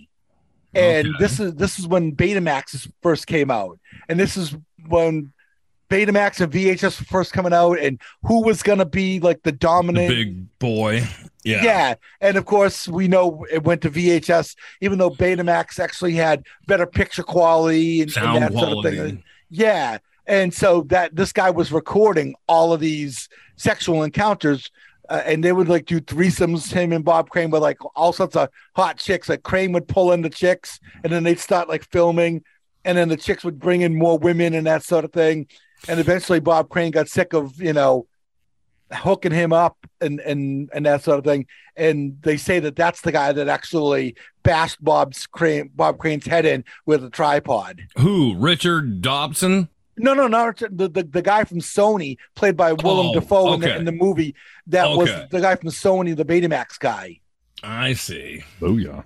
And 0.74 1.08
Okay. 1.08 1.16
this 1.18 1.40
is 1.40 1.54
this 1.54 1.78
is 1.78 1.86
when 1.86 2.14
Betamax 2.14 2.90
first 3.02 3.26
came 3.26 3.50
out. 3.50 3.78
And 4.08 4.18
this 4.20 4.36
is 4.36 4.56
when 4.88 5.32
Betamax 5.90 6.40
and 6.40 6.52
VHS 6.52 7.00
were 7.00 7.04
first 7.06 7.32
coming 7.32 7.52
out 7.52 7.78
and 7.80 8.00
who 8.22 8.44
was 8.44 8.62
gonna 8.62 8.84
be 8.84 9.18
like 9.18 9.42
the 9.42 9.50
The 9.50 9.56
dominant 9.58 10.08
big 10.08 10.58
boy. 10.60 11.02
Yeah. 11.42 11.64
yeah. 11.64 11.94
And 12.20 12.36
of 12.36 12.44
course, 12.44 12.86
we 12.86 13.08
know 13.08 13.44
it 13.50 13.64
went 13.64 13.82
to 13.82 13.90
VHS, 13.90 14.54
even 14.80 14.98
though 14.98 15.10
Betamax 15.10 15.80
actually 15.80 16.12
had 16.12 16.44
better 16.66 16.86
picture 16.86 17.22
quality 17.24 18.02
and, 18.02 18.08
and 18.08 18.12
Sound 18.12 18.42
that 18.42 18.52
sort 18.52 18.64
of 18.78 18.84
thing. 18.84 18.94
quality. 18.94 19.24
Yeah. 19.48 19.98
And 20.26 20.54
so 20.54 20.82
that 20.82 21.16
this 21.16 21.32
guy 21.32 21.50
was 21.50 21.72
recording 21.72 22.36
all 22.46 22.72
of 22.72 22.78
these 22.80 23.28
sexual 23.56 24.04
encounters. 24.04 24.70
Uh, 25.10 25.22
and 25.26 25.42
they 25.42 25.50
would 25.50 25.68
like 25.68 25.86
do 25.86 26.00
threesomes. 26.00 26.72
Him 26.72 26.92
and 26.92 27.04
Bob 27.04 27.30
Crane 27.30 27.50
with 27.50 27.62
like 27.62 27.78
all 27.96 28.12
sorts 28.12 28.36
of 28.36 28.48
hot 28.76 28.96
chicks. 28.96 29.28
Like 29.28 29.42
Crane 29.42 29.72
would 29.72 29.88
pull 29.88 30.12
in 30.12 30.22
the 30.22 30.30
chicks, 30.30 30.78
and 31.02 31.12
then 31.12 31.24
they'd 31.24 31.40
start 31.40 31.68
like 31.68 31.84
filming, 31.90 32.44
and 32.84 32.96
then 32.96 33.08
the 33.08 33.16
chicks 33.16 33.42
would 33.42 33.58
bring 33.58 33.80
in 33.80 33.98
more 33.98 34.18
women 34.18 34.54
and 34.54 34.66
that 34.66 34.84
sort 34.84 35.04
of 35.04 35.12
thing. 35.12 35.48
And 35.88 35.98
eventually, 35.98 36.38
Bob 36.38 36.68
Crane 36.68 36.92
got 36.92 37.08
sick 37.08 37.32
of 37.32 37.60
you 37.60 37.72
know 37.72 38.06
hooking 38.92 39.32
him 39.32 39.52
up 39.52 39.76
and 40.00 40.20
and 40.20 40.70
and 40.72 40.86
that 40.86 41.02
sort 41.02 41.18
of 41.18 41.24
thing. 41.24 41.46
And 41.76 42.20
they 42.22 42.36
say 42.36 42.60
that 42.60 42.76
that's 42.76 43.00
the 43.00 43.12
guy 43.12 43.32
that 43.32 43.48
actually 43.48 44.14
bashed 44.44 44.82
Bob's 44.82 45.26
Crane 45.26 45.70
Bob 45.74 45.98
Crane's 45.98 46.26
head 46.26 46.46
in 46.46 46.64
with 46.86 47.02
a 47.04 47.10
tripod. 47.10 47.82
Who? 47.98 48.36
Richard 48.36 49.02
Dawson? 49.02 49.68
No, 50.02 50.14
no, 50.14 50.26
no. 50.28 50.52
The, 50.52 50.88
the, 50.88 51.02
the 51.02 51.22
guy 51.22 51.44
from 51.44 51.58
Sony, 51.60 52.16
played 52.34 52.56
by 52.56 52.72
Willem 52.72 53.08
Oh, 53.08 53.14
Dafoe 53.14 53.54
in, 53.54 53.60
the, 53.60 53.76
in 53.76 53.84
the 53.84 53.92
movie, 53.92 54.34
that 54.68 54.88
was 54.88 55.10
the 55.30 55.40
guy 55.40 55.54
from 55.56 55.70
Sony, 55.70 56.16
the 56.16 56.24
Betamax 56.24 56.78
guy. 56.78 57.20
I 57.62 57.92
see. 57.92 58.42
oh 58.62 58.76
yeah. 58.78 59.02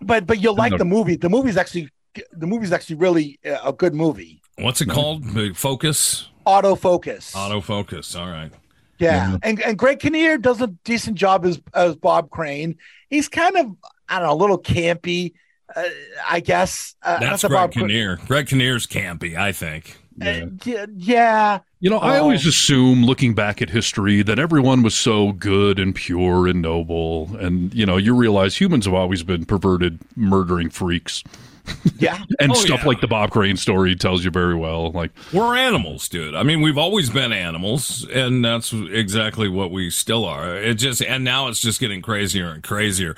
But 0.00 0.26
but 0.26 0.40
you'll 0.40 0.54
like 0.54 0.72
No. 0.72 0.78
the 0.78 0.84
movie. 0.84 1.16
The 1.16 1.28
movie's 1.28 1.56
actually 1.56 1.90
the 2.32 2.46
movie's 2.46 2.72
actually 2.72 2.96
really 2.96 3.38
uh, 3.44 3.58
a 3.64 3.72
good 3.72 3.94
movie. 3.94 4.40
What's 4.58 4.80
it 4.80 4.88
called? 4.88 5.34
Big 5.34 5.56
Focus? 5.56 6.28
Autofocus. 6.46 7.32
Autofocus. 7.34 8.18
All 8.18 8.28
right. 8.28 8.52
Yeah, 8.98 9.36
and 9.42 9.60
and 9.62 9.78
Greg 9.78 9.98
Kinnear 9.98 10.36
does 10.38 10.60
a 10.60 10.66
decent 10.84 11.16
job 11.16 11.44
as 11.46 11.60
as 11.74 11.96
Bob 11.96 12.30
Crane. 12.30 12.76
He's 13.08 13.28
kind 13.28 13.56
of 13.56 13.74
I 14.08 14.18
don't 14.18 14.28
know, 14.28 14.34
a 14.34 14.36
little 14.36 14.58
campy, 14.60 15.32
uh, 15.74 15.82
I 16.28 16.40
guess. 16.40 16.94
Uh, 17.02 17.12
not 17.12 17.20
That's 17.20 17.42
that 17.42 17.48
Greg 17.48 17.58
Bob 17.60 17.72
Cra- 17.72 17.82
Kinnear. 17.82 18.16
Greg 18.26 18.46
Kinnear's 18.48 18.86
campy, 18.86 19.36
I 19.36 19.52
think. 19.52 19.98
Uh, 20.20 20.46
yeah, 20.64 20.86
yeah. 20.96 21.58
You 21.80 21.88
know, 21.90 21.98
I 21.98 22.16
Um, 22.18 22.24
always 22.24 22.46
assume, 22.46 23.04
looking 23.04 23.34
back 23.34 23.62
at 23.62 23.70
history, 23.70 24.22
that 24.22 24.38
everyone 24.38 24.82
was 24.82 24.94
so 24.94 25.32
good 25.32 25.78
and 25.78 25.94
pure 25.94 26.46
and 26.46 26.60
noble, 26.60 27.34
and 27.38 27.72
you 27.74 27.86
know, 27.86 27.96
you 27.96 28.14
realize 28.14 28.56
humans 28.60 28.84
have 28.84 28.94
always 28.94 29.22
been 29.22 29.46
perverted, 29.46 29.98
murdering 30.16 30.68
freaks, 30.68 31.24
yeah. 31.98 32.18
and 32.40 32.50
Oh, 32.50 32.54
stuff 32.54 32.80
yeah. 32.80 32.86
like 32.88 33.00
the 33.00 33.06
Bob 33.08 33.30
Crane 33.30 33.56
story 33.56 33.94
tells 33.96 34.24
you 34.24 34.30
very 34.30 34.54
well. 34.54 34.90
Like, 34.92 35.10
We're 35.32 35.56
animals, 35.56 36.06
dude. 36.08 36.34
I 36.34 36.42
mean, 36.42 36.60
we've 36.60 36.76
always 36.78 37.08
been 37.08 37.32
animals, 37.32 38.06
and 38.12 38.44
that's 38.44 38.72
exactly 38.74 39.48
what 39.48 39.70
we 39.70 39.88
still 39.88 40.26
are. 40.26 40.54
It 40.56 40.74
just, 40.74 41.00
and 41.02 41.24
now 41.24 41.48
it's 41.48 41.60
just 41.60 41.80
getting 41.80 42.02
crazier 42.02 42.50
and 42.50 42.62
crazier 42.62 43.14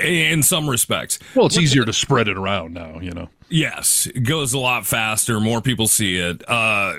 in 0.00 0.42
some 0.42 0.70
respects. 0.70 1.18
well, 1.34 1.46
it's 1.46 1.58
easier 1.58 1.84
to 1.84 1.92
spread 1.92 2.28
it 2.28 2.38
around 2.38 2.72
now. 2.72 2.98
You 3.00 3.10
know, 3.12 3.28
Yes, 3.50 4.06
it 4.06 4.20
goes 4.20 4.52
a 4.52 4.58
lot 4.58 4.86
faster. 4.86 5.40
More 5.40 5.60
people 5.60 5.88
see 5.88 6.16
it. 6.16 6.48
Uh, 6.48 6.98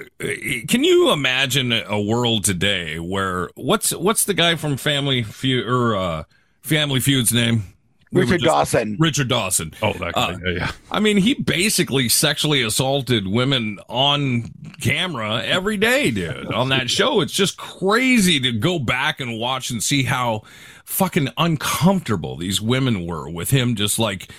can 0.68 0.84
you 0.84 1.12
imagine 1.12 1.72
a 1.72 2.02
world 2.02 2.44
today 2.44 3.00
where 3.00 3.50
what's 3.56 3.92
what's 3.96 4.26
the 4.26 4.34
guy 4.34 4.56
from 4.56 4.76
Family 4.78 5.24
Feud 5.24 5.66
or 5.66 5.96
uh, 5.96 6.24
Family 6.62 7.00
Feud's 7.00 7.32
name? 7.32 7.64
we 8.12 8.22
Richard 8.24 8.42
just- 8.42 8.46
Dawson. 8.46 8.98
Richard 9.00 9.30
Dawson. 9.30 9.74
Oh, 9.82 9.94
that 9.94 10.14
guy. 10.14 10.32
yeah, 10.46 10.50
yeah. 10.52 10.72
I 10.92 11.00
mean, 11.00 11.16
he 11.16 11.34
basically 11.36 12.10
sexually 12.10 12.62
assaulted 12.62 13.26
women 13.26 13.80
on 13.88 14.52
camera 14.82 15.42
every 15.46 15.78
day, 15.78 16.12
dude. 16.12 16.48
On 16.52 16.68
that 16.70 16.90
show, 16.90 17.22
it's 17.22 17.32
just 17.32 17.56
crazy 17.56 18.42
to 18.42 18.52
go 18.52 18.78
back 18.80 19.22
and 19.22 19.40
watch 19.40 19.70
and 19.70 19.82
see 19.82 20.04
how 20.04 20.42
fucking 20.84 21.30
uncomfortable 21.38 22.36
these 22.36 22.60
women 22.60 23.06
were 23.08 23.30
with 23.30 23.52
him 23.52 23.76
just 23.76 23.98
like 23.98 24.30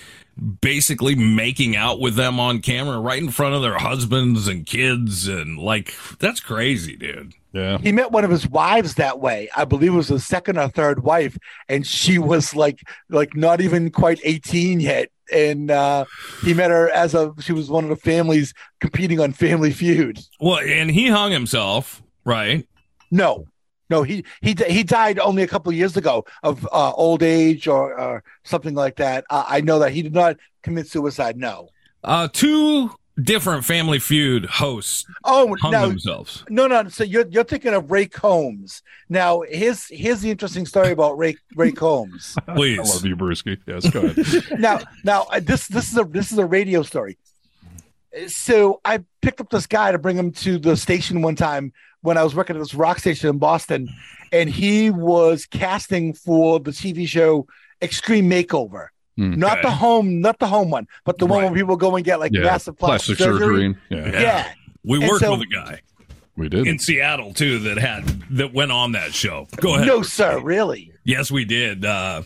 basically 0.61 1.15
making 1.15 1.75
out 1.75 1.99
with 1.99 2.15
them 2.15 2.39
on 2.39 2.59
camera 2.59 2.99
right 2.99 3.21
in 3.21 3.29
front 3.29 3.55
of 3.55 3.61
their 3.61 3.77
husbands 3.77 4.47
and 4.47 4.65
kids 4.65 5.27
and 5.27 5.59
like 5.59 5.93
that's 6.19 6.39
crazy, 6.39 6.95
dude. 6.95 7.33
Yeah. 7.51 7.77
He 7.77 7.91
met 7.91 8.11
one 8.11 8.23
of 8.23 8.31
his 8.31 8.47
wives 8.47 8.95
that 8.95 9.19
way. 9.19 9.47
I 9.55 9.65
believe 9.65 9.93
it 9.93 9.97
was 9.97 10.07
his 10.07 10.25
second 10.25 10.57
or 10.57 10.69
third 10.69 11.03
wife, 11.03 11.37
and 11.69 11.85
she 11.85 12.17
was 12.17 12.55
like 12.55 12.79
like 13.09 13.35
not 13.35 13.61
even 13.61 13.91
quite 13.91 14.19
18 14.23 14.79
yet. 14.79 15.09
And 15.31 15.71
uh, 15.71 16.05
he 16.43 16.53
met 16.53 16.71
her 16.71 16.89
as 16.89 17.13
a 17.13 17.33
she 17.39 17.53
was 17.53 17.69
one 17.69 17.83
of 17.83 17.89
the 17.89 17.95
families 17.95 18.53
competing 18.81 19.19
on 19.19 19.33
Family 19.33 19.71
Feud. 19.71 20.19
Well, 20.39 20.59
and 20.59 20.89
he 20.89 21.07
hung 21.07 21.31
himself, 21.31 22.01
right? 22.25 22.67
No, 23.11 23.45
no, 23.89 24.03
he 24.03 24.25
he 24.41 24.55
he 24.67 24.83
died 24.83 25.19
only 25.19 25.43
a 25.43 25.47
couple 25.47 25.69
of 25.71 25.75
years 25.77 25.97
ago 25.97 26.25
of 26.41 26.67
uh, 26.71 26.91
old 26.93 27.21
age 27.23 27.67
or, 27.67 27.99
or 27.99 28.23
something 28.43 28.73
like 28.73 28.95
that. 28.97 29.25
Uh, 29.29 29.43
I 29.47 29.61
know 29.61 29.79
that 29.79 29.91
he 29.91 30.01
did 30.01 30.13
not 30.13 30.37
commit 30.61 30.87
suicide. 30.87 31.37
No. 31.37 31.69
Uh 32.03 32.27
two 32.31 32.91
different 33.21 33.63
Family 33.63 33.99
Feud 33.99 34.45
hosts 34.45 35.05
Oh 35.23 35.55
hung 35.61 35.71
no, 35.71 35.89
themselves. 35.89 36.43
no, 36.49 36.67
no. 36.67 36.87
So 36.89 37.03
you're 37.03 37.27
you're 37.27 37.43
thinking 37.43 37.73
of 37.73 37.91
Ray 37.91 38.07
Combs. 38.07 38.81
Now 39.09 39.41
here's 39.41 39.85
here's 39.87 40.21
the 40.21 40.31
interesting 40.31 40.65
story 40.65 40.91
about 40.91 41.17
Ray 41.17 41.35
Ray 41.55 41.71
Combs. 41.71 42.35
Please. 42.55 42.79
I 42.79 42.83
love 42.83 43.05
you, 43.05 43.15
Brewski. 43.15 43.57
Yes, 43.67 43.89
go 43.89 44.01
ahead. 44.01 44.59
now 44.59 44.79
now 45.03 45.23
uh, 45.31 45.39
this 45.39 45.67
this 45.67 45.91
is 45.91 45.97
a 45.97 46.03
this 46.05 46.31
is 46.31 46.37
a 46.37 46.45
radio 46.45 46.81
story. 46.81 47.17
So 48.27 48.79
I 48.85 49.03
picked 49.21 49.41
up 49.41 49.49
this 49.49 49.65
guy 49.65 49.91
to 49.91 49.97
bring 49.97 50.17
him 50.17 50.31
to 50.33 50.59
the 50.59 50.77
station 50.77 51.21
one 51.21 51.35
time 51.35 51.73
when 52.03 52.17
I 52.17 52.23
was 52.23 52.35
working 52.35 52.55
at 52.55 52.59
this 52.59 52.75
rock 52.75 52.99
station 52.99 53.29
in 53.29 53.39
Boston, 53.39 53.89
and 54.31 54.49
he 54.49 54.91
was 54.91 55.45
casting 55.47 56.13
for 56.13 56.59
the 56.59 56.71
TV 56.71 57.07
show 57.07 57.47
Extreme 57.81 58.29
Makeover. 58.29 58.87
Hmm. 59.17 59.33
Not 59.39 59.61
the 59.61 59.71
home, 59.71 60.21
not 60.21 60.39
the 60.39 60.47
home 60.47 60.69
one, 60.69 60.87
but 61.05 61.17
the 61.17 61.25
one 61.25 61.43
where 61.43 61.53
people 61.53 61.75
go 61.77 61.95
and 61.95 62.03
get 62.05 62.19
like 62.19 62.31
Yeah, 62.33 62.41
massive 62.41 62.77
plastic, 62.77 63.17
surgery. 63.17 63.75
Yeah, 63.89 64.09
Yeah. 64.21 64.51
We 64.83 64.99
And 64.99 65.07
worked 65.07 65.23
so- 65.23 65.31
with 65.31 65.41
a 65.41 65.45
guy 65.53 65.81
we 66.35 66.49
did. 66.49 66.67
in 66.67 66.77
Seattle 66.79 67.33
too 67.33 67.59
that 67.59 67.77
had 67.77 68.05
that 68.31 68.53
went 68.53 68.71
on 68.71 68.91
that 68.93 69.13
show. 69.13 69.47
Go 69.57 69.75
ahead. 69.75 69.87
No, 69.87 70.01
sir, 70.01 70.39
really. 70.41 70.91
Yes, 71.03 71.29
we 71.31 71.45
did. 71.45 71.85
Uh, 71.85 72.23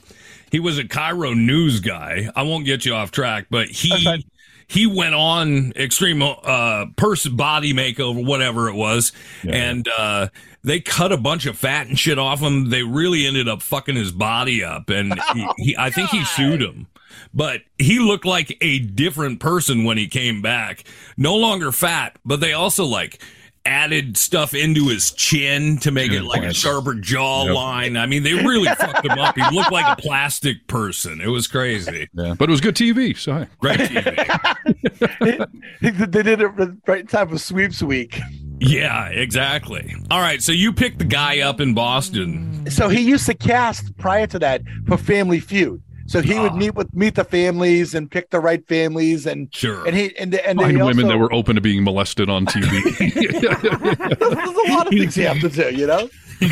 he 0.52 0.60
was 0.62 0.78
a 0.80 0.86
KIRO 0.86 1.36
news 1.36 1.82
guy. 1.82 2.30
I 2.36 2.44
won't 2.44 2.66
get 2.66 2.86
you 2.86 2.94
off 2.94 3.12
track, 3.12 3.48
but 3.50 3.68
he 3.68 4.24
he 4.68 4.86
went 4.86 5.16
on 5.16 5.72
extreme 5.76 6.22
uh 6.22 6.86
person 6.96 7.36
body 7.36 7.74
makeover, 7.74 8.24
whatever 8.24 8.70
it 8.70 8.76
was, 8.76 9.12
and 9.48 9.88
uh 9.98 10.28
they 10.64 10.82
cut 10.82 11.12
a 11.12 11.18
bunch 11.18 11.46
of 11.46 11.58
fat 11.58 11.88
and 11.88 11.98
shit 11.98 12.20
off 12.20 12.42
him. 12.42 12.70
They 12.70 12.84
really 12.84 13.26
ended 13.26 13.48
up 13.48 13.62
fucking 13.62 13.96
his 13.96 14.12
body 14.12 14.64
up, 14.64 14.90
and 14.90 15.14
he, 15.34 15.48
he 15.58 15.78
I 15.78 15.90
think 15.90 16.10
he 16.10 16.24
sued 16.26 16.62
him. 16.62 16.88
But 17.34 17.62
he 17.78 18.00
looked 18.00 18.26
like 18.26 18.58
a 18.62 18.80
different 18.80 19.40
person 19.40 19.84
when 19.84 19.98
he 19.98 20.08
came 20.08 20.42
back. 20.42 20.84
No 21.18 21.36
longer 21.36 21.72
fat, 21.72 22.18
but 22.26 22.40
they 22.40 22.54
also 22.54 22.86
like 22.86 23.22
added 23.68 24.18
stuff 24.18 24.54
into 24.54 24.88
his 24.88 25.12
chin 25.12 25.78
to 25.80 25.92
make 25.92 26.12
it 26.12 26.24
like 26.24 26.38
a 26.42 26.48
implants. 26.48 26.60
sharper 26.60 26.94
jawline. 26.94 28.00
I 28.00 28.06
mean, 28.06 28.24
they 28.24 28.34
really 28.34 28.74
fucked 28.76 29.06
him 29.06 29.20
up. 29.20 29.36
He 29.36 29.44
looked 29.56 29.72
like 29.72 29.98
a 29.98 30.02
plastic 30.02 30.68
person. 30.68 31.20
It 31.20 31.28
was 31.28 31.48
crazy. 31.48 32.08
Yeah, 32.14 32.36
but 32.38 32.50
it 32.50 32.52
was 32.52 32.62
good 32.62 32.76
TV. 32.76 33.18
So 33.18 33.34
hey. 33.34 33.48
Great 33.60 33.80
TV. 33.80 35.48
they 35.82 36.24
did 36.24 36.42
it 36.42 36.48
right 36.88 37.02
in 37.02 37.08
time 37.08 37.30
for 37.30 37.38
sweeps 37.38 37.84
week. 37.84 38.20
Yeah, 38.60 39.10
exactly. 39.10 39.94
All 40.10 40.20
right, 40.20 40.42
so 40.42 40.52
you 40.52 40.74
picked 40.74 41.00
the 41.00 41.06
guy 41.06 41.42
up 41.42 41.60
in 41.62 41.74
Boston. 41.74 42.70
So 42.72 42.90
he 42.90 43.02
used 43.02 43.26
to 43.28 43.36
cast 43.36 43.96
prior 43.98 44.28
to 44.28 44.40
that 44.40 44.62
for 44.88 44.98
Family 44.98 45.40
Feud. 45.40 45.82
So 46.08 46.22
he 46.22 46.40
would 46.40 46.54
ah. 46.54 46.56
meet 46.56 46.74
with 46.74 46.94
meet 46.96 47.16
the 47.16 47.26
families 47.26 47.94
and 47.94 48.10
pick 48.10 48.30
the 48.30 48.40
right 48.40 48.66
families 48.68 49.26
and 49.26 49.54
Sure. 49.54 49.86
and 49.86 49.96
he 49.96 50.16
and 50.18 50.34
and 50.34 50.60
Find 50.60 50.72
he 50.78 50.82
women 50.82 51.06
also, 51.06 51.08
that 51.10 51.18
were 51.18 51.34
open 51.34 51.56
to 51.56 51.62
being 51.62 51.84
molested 51.84 52.30
on 52.30 52.46
TV. 52.46 52.72
there's 54.20 54.70
a 54.70 54.72
lot 54.74 54.88
of 54.88 54.94
things 54.94 55.18
you 55.18 55.28
have 55.28 55.42
to 55.42 55.50
do, 55.50 55.76
you 55.76 55.86
know. 55.86 56.10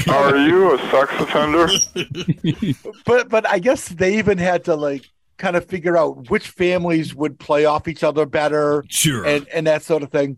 Are 0.09 0.35
you 0.35 0.73
a 0.73 0.77
sex 0.91 1.13
offender? 1.19 1.67
But 3.05 3.29
but 3.29 3.47
I 3.47 3.59
guess 3.59 3.87
they 3.87 4.17
even 4.17 4.37
had 4.37 4.65
to 4.65 4.75
like 4.75 5.05
kind 5.37 5.55
of 5.55 5.65
figure 5.65 5.97
out 5.97 6.29
which 6.29 6.47
families 6.49 7.15
would 7.15 7.39
play 7.39 7.65
off 7.65 7.87
each 7.87 8.03
other 8.03 8.25
better, 8.25 8.83
Sure. 8.89 9.25
and 9.25 9.47
and 9.53 9.67
that 9.67 9.83
sort 9.83 10.03
of 10.03 10.11
thing. 10.11 10.37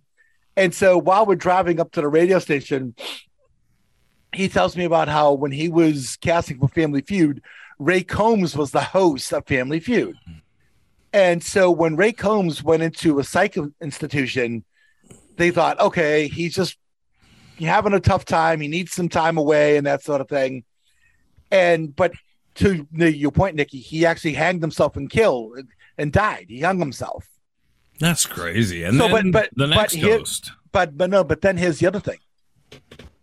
And 0.56 0.74
so 0.74 0.98
while 0.98 1.26
we're 1.26 1.36
driving 1.36 1.80
up 1.80 1.92
to 1.94 2.02
the 2.02 2.08
radio 2.08 2.40
station, 2.40 2.96
he 4.34 4.50
tells 4.50 4.76
me 4.76 4.86
about 4.86 5.08
how 5.08 5.34
when 5.34 5.52
he 5.52 5.70
was 5.70 6.18
casting 6.22 6.60
for 6.60 6.68
Family 6.68 7.02
Feud, 7.02 7.42
Ray 7.80 8.04
Combs 8.04 8.56
was 8.56 8.72
the 8.72 8.82
host 8.82 9.32
of 9.34 9.46
Family 9.48 9.80
Feud. 9.80 10.16
And 11.14 11.44
so 11.44 11.72
when 11.72 11.96
Ray 11.96 12.12
Combs 12.12 12.64
went 12.64 12.84
into 12.84 13.20
a 13.20 13.24
psych 13.24 13.56
institution, 13.82 14.64
they 15.38 15.52
thought, 15.52 15.80
okay, 15.80 16.28
he's 16.28 16.56
just 16.56 16.78
having 17.60 17.94
a 17.94 18.00
tough 18.00 18.26
time. 18.26 18.60
He 18.62 18.68
needs 18.68 18.92
some 18.94 19.10
time 19.10 19.38
away 19.38 19.78
and 19.78 19.86
that 19.88 20.04
sort 20.04 20.22
of 20.22 20.28
thing. 20.28 20.64
And 21.52 21.96
but 21.96 22.12
to 22.56 22.86
your 22.92 23.32
point, 23.32 23.56
Nikki, 23.56 23.80
he 23.80 24.06
actually 24.06 24.34
hanged 24.34 24.62
himself 24.62 24.98
and 24.98 25.10
killed 25.10 25.60
and 25.98 26.12
died. 26.12 26.48
He 26.50 26.62
hung 26.62 26.80
himself. 26.80 27.26
That's 28.00 28.26
crazy. 28.26 28.84
And 28.84 28.98
So, 28.98 29.08
then 29.08 29.32
but- 29.32 29.50
but- 29.50 29.50
the 29.56 29.68
but 29.74 29.76
next 29.76 29.94
here- 29.94 30.18
host. 30.20 30.52
But 30.72 30.98
but 30.98 31.10
no, 31.10 31.24
but 31.24 31.42
then 31.42 31.58
here's 31.58 31.80
the 31.80 31.88
other 31.88 32.00
thing. 32.02 32.20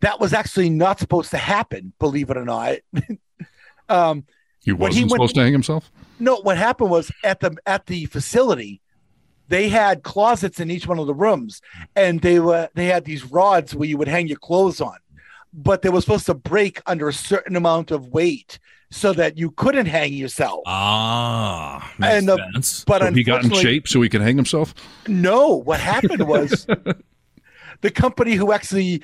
That 0.00 0.18
was 0.18 0.32
actually 0.32 0.70
not 0.70 0.98
supposed 0.98 1.30
to 1.30 1.38
happen, 1.38 1.92
believe 1.98 2.30
it 2.30 2.36
or 2.36 2.44
not. 2.44 2.76
um 3.88 4.24
he 4.64 4.72
wasn't 4.72 4.96
he 4.96 5.02
went- 5.04 5.10
supposed 5.12 5.34
to 5.36 5.42
hang 5.42 5.52
himself. 5.52 5.90
no, 6.18 6.36
what 6.36 6.56
happened 6.56 6.90
was 6.90 7.10
at 7.22 7.40
the 7.40 7.56
at 7.66 7.86
the 7.86 8.06
facility, 8.06 8.80
they 9.48 9.68
had 9.68 10.02
closets 10.02 10.60
in 10.60 10.70
each 10.70 10.86
one 10.86 10.98
of 10.98 11.06
the 11.06 11.14
rooms, 11.14 11.60
and 11.96 12.20
they 12.20 12.40
were 12.40 12.68
they 12.74 12.86
had 12.86 13.04
these 13.04 13.24
rods 13.30 13.74
where 13.74 13.88
you 13.88 13.96
would 13.98 14.08
hang 14.08 14.26
your 14.28 14.38
clothes 14.38 14.80
on, 14.80 14.96
but 15.52 15.82
they 15.82 15.88
were 15.90 16.00
supposed 16.00 16.26
to 16.26 16.34
break 16.34 16.80
under 16.86 17.08
a 17.08 17.12
certain 17.12 17.56
amount 17.56 17.90
of 17.90 18.08
weight 18.08 18.58
so 18.90 19.12
that 19.12 19.36
you 19.36 19.50
couldn't 19.50 19.86
hang 19.86 20.12
yourself. 20.12 20.62
Ah, 20.66 21.92
makes 21.98 22.14
and 22.14 22.28
the, 22.28 22.36
sense. 22.54 22.84
but 22.86 23.02
So 23.02 23.12
he 23.12 23.24
got 23.24 23.44
in 23.44 23.50
shape 23.52 23.88
so 23.88 24.00
he 24.02 24.08
could 24.08 24.20
hang 24.20 24.36
himself. 24.36 24.72
No, 25.08 25.56
what 25.56 25.80
happened 25.80 26.28
was 26.28 26.64
the 27.80 27.90
company 27.90 28.34
who 28.34 28.52
actually, 28.52 29.02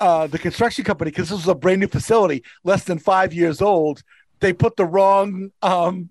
uh, 0.00 0.26
the 0.26 0.38
construction 0.38 0.84
company, 0.84 1.10
because 1.12 1.28
this 1.28 1.38
was 1.38 1.46
a 1.48 1.54
brand 1.54 1.80
new 1.80 1.86
facility, 1.86 2.42
less 2.64 2.82
than 2.84 2.98
five 2.98 3.32
years 3.32 3.62
old, 3.62 4.02
they 4.42 4.52
put 4.52 4.76
the 4.76 4.84
wrong 4.84 5.50
um, 5.62 6.10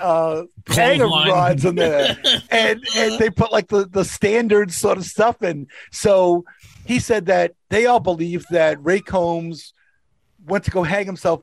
uh, 0.00 0.44
hanger 0.68 1.06
rods 1.06 1.64
in 1.66 1.74
there, 1.74 2.16
and 2.50 2.80
and 2.96 3.18
they 3.18 3.28
put 3.28 3.52
like 3.52 3.68
the 3.68 3.86
the 3.86 4.04
standard 4.04 4.72
sort 4.72 4.96
of 4.96 5.04
stuff 5.04 5.42
in. 5.42 5.66
So 5.90 6.44
he 6.86 6.98
said 6.98 7.26
that 7.26 7.52
they 7.68 7.84
all 7.86 8.00
believe 8.00 8.46
that 8.50 8.82
Ray 8.82 9.00
Combs 9.00 9.74
went 10.46 10.64
to 10.64 10.70
go 10.70 10.82
hang 10.82 11.06
himself 11.06 11.42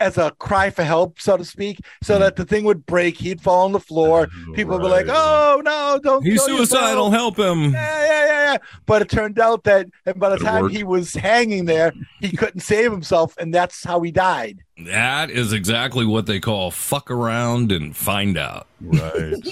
as 0.00 0.18
a 0.18 0.32
cry 0.32 0.70
for 0.70 0.82
help, 0.82 1.20
so 1.20 1.36
to 1.36 1.44
speak, 1.44 1.78
so 2.02 2.18
that 2.18 2.34
the 2.34 2.44
thing 2.44 2.64
would 2.64 2.84
break, 2.84 3.16
he'd 3.16 3.40
fall 3.40 3.64
on 3.64 3.70
the 3.72 3.78
floor. 3.80 4.28
People 4.54 4.74
would 4.76 4.82
be 4.82 4.88
like, 4.88 5.06
"Oh 5.08 5.62
no, 5.64 6.00
don't 6.02 6.24
He's 6.24 6.44
kill 6.44 6.58
yourself." 6.58 6.80
suicidal. 6.80 7.10
Help 7.12 7.38
him. 7.38 7.72
Yeah, 7.72 8.04
yeah, 8.06 8.26
yeah, 8.26 8.52
yeah. 8.52 8.56
But 8.86 9.02
it 9.02 9.08
turned 9.08 9.38
out 9.38 9.62
that 9.64 9.86
and 10.04 10.18
by 10.18 10.30
the 10.30 10.34
It 10.36 10.40
time 10.40 10.62
worked. 10.64 10.74
he 10.74 10.82
was 10.82 11.14
hanging 11.14 11.66
there, 11.66 11.92
he 12.20 12.36
couldn't 12.36 12.60
save 12.60 12.90
himself, 12.90 13.34
and 13.38 13.54
that's 13.54 13.84
how 13.84 14.00
he 14.00 14.10
died. 14.10 14.63
That 14.78 15.30
is 15.30 15.52
exactly 15.52 16.04
what 16.04 16.26
they 16.26 16.40
call 16.40 16.70
fuck 16.70 17.10
around 17.10 17.70
and 17.70 17.96
find 17.96 18.36
out. 18.36 18.66
Right. 18.80 19.34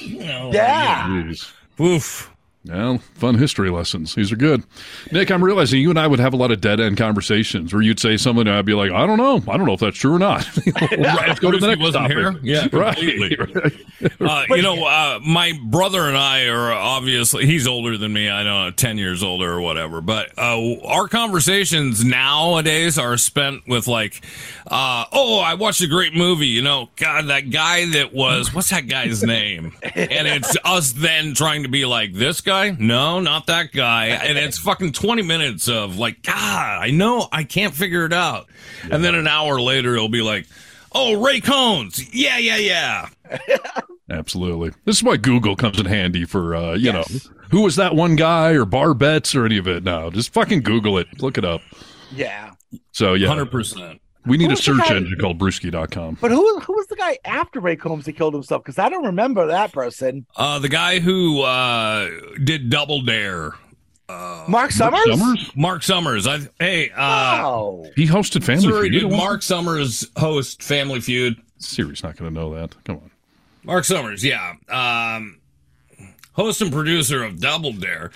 Yeah. 0.52 1.06
Jeez. 1.08 1.52
Oof. 1.80 2.31
Well, 2.64 2.98
fun 3.14 3.36
history 3.38 3.70
lessons. 3.70 4.14
These 4.14 4.30
are 4.30 4.36
good. 4.36 4.62
Nick, 5.10 5.30
I'm 5.32 5.42
realizing 5.42 5.80
you 5.80 5.90
and 5.90 5.98
I 5.98 6.06
would 6.06 6.20
have 6.20 6.32
a 6.32 6.36
lot 6.36 6.52
of 6.52 6.60
dead 6.60 6.78
end 6.78 6.96
conversations 6.96 7.72
where 7.74 7.82
you'd 7.82 7.98
say 7.98 8.16
something 8.16 8.46
and 8.46 8.56
I'd 8.56 8.64
be 8.64 8.74
like, 8.74 8.92
I 8.92 9.04
don't 9.04 9.18
know. 9.18 9.42
I 9.52 9.56
don't 9.56 9.66
know 9.66 9.72
if 9.72 9.80
that's 9.80 9.96
true 9.98 10.14
or 10.14 10.18
not. 10.20 10.48
Let's 10.96 11.40
go 11.40 11.50
to 11.50 11.58
the 11.58 11.70
He 11.70 11.74
next 11.76 11.92
topic. 11.92 12.16
here? 12.16 12.38
Yeah, 12.42 12.68
right. 12.72 12.96
completely. 12.96 13.36
Uh, 14.20 14.44
you 14.50 14.62
know, 14.62 14.84
uh, 14.84 15.20
my 15.24 15.52
brother 15.64 16.08
and 16.08 16.16
I 16.16 16.46
are 16.46 16.72
obviously, 16.72 17.46
he's 17.46 17.68
older 17.68 17.96
than 17.96 18.12
me. 18.12 18.28
I 18.28 18.42
don't 18.42 18.64
know, 18.66 18.70
10 18.72 18.98
years 18.98 19.22
older 19.22 19.52
or 19.52 19.60
whatever. 19.60 20.00
But 20.00 20.36
uh, 20.36 20.80
our 20.84 21.06
conversations 21.06 22.04
nowadays 22.04 22.98
are 22.98 23.16
spent 23.16 23.62
with, 23.68 23.86
like, 23.86 24.24
uh, 24.66 25.04
oh, 25.12 25.38
I 25.38 25.54
watched 25.54 25.82
a 25.82 25.86
great 25.86 26.14
movie. 26.14 26.48
You 26.48 26.62
know, 26.62 26.90
God, 26.96 27.28
that 27.28 27.50
guy 27.50 27.86
that 27.90 28.12
was, 28.12 28.52
what's 28.52 28.70
that 28.70 28.88
guy's 28.88 29.22
name? 29.22 29.72
And 29.82 30.26
it's 30.26 30.56
us 30.64 30.90
then 30.92 31.34
trying 31.34 31.62
to 31.62 31.68
be 31.68 31.84
like, 31.84 32.12
this 32.12 32.40
guy? 32.40 32.51
No, 32.78 33.20
not 33.20 33.46
that 33.46 33.72
guy. 33.72 34.06
And 34.22 34.38
it's 34.38 34.58
fucking 34.58 34.92
20 34.92 35.22
minutes 35.22 35.68
of, 35.68 35.98
like, 35.98 36.22
God, 36.22 36.34
I 36.82 36.90
know, 36.90 37.28
I 37.32 37.44
can't 37.44 37.74
figure 37.74 38.04
it 38.06 38.12
out. 38.12 38.46
And 38.90 39.02
then 39.04 39.14
an 39.14 39.26
hour 39.26 39.60
later, 39.60 39.94
it'll 39.94 40.08
be 40.08 40.22
like, 40.22 40.46
Oh, 40.94 41.22
Ray 41.24 41.40
Combs. 41.40 42.14
Yeah, 42.14 42.36
yeah, 42.38 42.56
yeah. 42.58 43.08
Absolutely. 44.10 44.72
This 44.84 44.96
is 44.96 45.02
why 45.02 45.16
Google 45.16 45.56
comes 45.56 45.80
in 45.80 45.86
handy 45.86 46.24
for 46.26 46.54
uh, 46.54 46.74
you 46.74 46.92
Yes. 46.92 47.10
know 47.24 47.30
who 47.50 47.62
was 47.62 47.76
that 47.76 47.94
one 47.94 48.14
guy 48.16 48.50
or 48.50 48.64
bar 48.66 48.92
bets 48.94 49.34
or 49.34 49.46
any 49.46 49.56
of 49.56 49.66
it. 49.66 49.82
No, 49.84 50.10
just 50.10 50.32
fucking 50.34 50.62
Google 50.62 50.98
it. 50.98 51.22
Look 51.22 51.38
it 51.38 51.44
up. 51.46 51.62
Yeah. 52.14 52.52
So 52.92 53.14
yeah, 53.14 53.28
100%. 53.28 54.00
We 54.26 54.36
need 54.36 54.52
a 54.52 54.56
search 54.56 54.88
engine 54.90 55.16
called 55.20 55.38
Brewski.com. 55.38 56.18
But 56.20 56.30
who 56.30 56.60
who 56.60 56.72
was 56.74 56.86
the 56.86 56.96
guy 56.96 57.18
after 57.24 57.58
Ray 57.60 57.76
Combs 57.76 58.04
that 58.04 58.12
killed 58.12 58.34
himself? 58.34 58.62
Because 58.62 58.78
I 58.78 58.88
don't 58.88 59.04
remember 59.04 59.46
that 59.48 59.72
person. 59.72 60.26
Uh, 60.36 60.58
the 60.60 60.68
guy 60.68 61.00
who 61.00 61.42
uh, 61.42 62.08
did 62.44 62.70
Double 62.70 63.02
Dare. 63.02 63.52
Mark 64.48 64.70
Summers. 64.72 65.50
Mark 65.56 65.82
Summers. 65.82 66.26
I 66.26 66.40
hey. 66.60 66.90
Uh, 66.90 66.96
Wow. 66.98 67.84
He 67.96 68.06
hosted 68.06 68.44
Family 68.44 68.62
Sorry, 68.68 68.90
Feud. 68.90 69.10
did 69.10 69.16
Mark 69.16 69.42
Summers 69.42 70.06
host 70.16 70.62
Family 70.62 71.00
Feud? 71.00 71.40
Siri's 71.58 72.02
not 72.02 72.16
going 72.16 72.32
to 72.32 72.40
know 72.40 72.54
that. 72.54 72.74
Come 72.84 72.96
on. 72.96 73.10
Mark 73.64 73.84
Summers, 73.84 74.22
yeah. 74.24 74.54
Um, 74.68 75.40
host 76.32 76.60
and 76.60 76.70
producer 76.72 77.22
of 77.24 77.40
Double 77.40 77.72
Dare. 77.72 78.10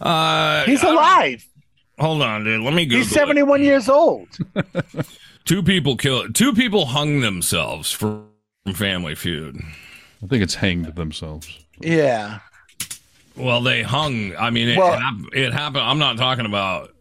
Uh, 0.00 0.64
He's 0.64 0.84
I- 0.84 0.90
alive. 0.92 1.46
Hold 1.98 2.22
on, 2.22 2.44
dude. 2.44 2.62
Let 2.62 2.72
me 2.72 2.84
Google 2.86 2.98
He's 2.98 3.10
it. 3.10 3.14
71 3.14 3.62
years 3.62 3.88
old. 3.88 4.28
Two 5.44 5.62
people 5.62 5.96
killed. 5.96 6.34
Two 6.34 6.52
people 6.52 6.86
hung 6.86 7.20
themselves 7.20 7.90
from 7.90 8.26
Family 8.74 9.14
Feud. 9.14 9.56
I 10.22 10.26
think 10.26 10.42
it's 10.42 10.54
hanged 10.54 10.94
themselves. 10.96 11.58
Yeah. 11.80 12.40
Well, 13.36 13.60
they 13.62 13.82
hung. 13.82 14.34
I 14.36 14.50
mean, 14.50 14.68
it, 14.68 14.78
Well- 14.78 14.98
hap- 14.98 15.14
it 15.32 15.52
happened. 15.52 15.82
I'm 15.84 15.98
not 15.98 16.16
talking 16.18 16.46
about. 16.46 16.94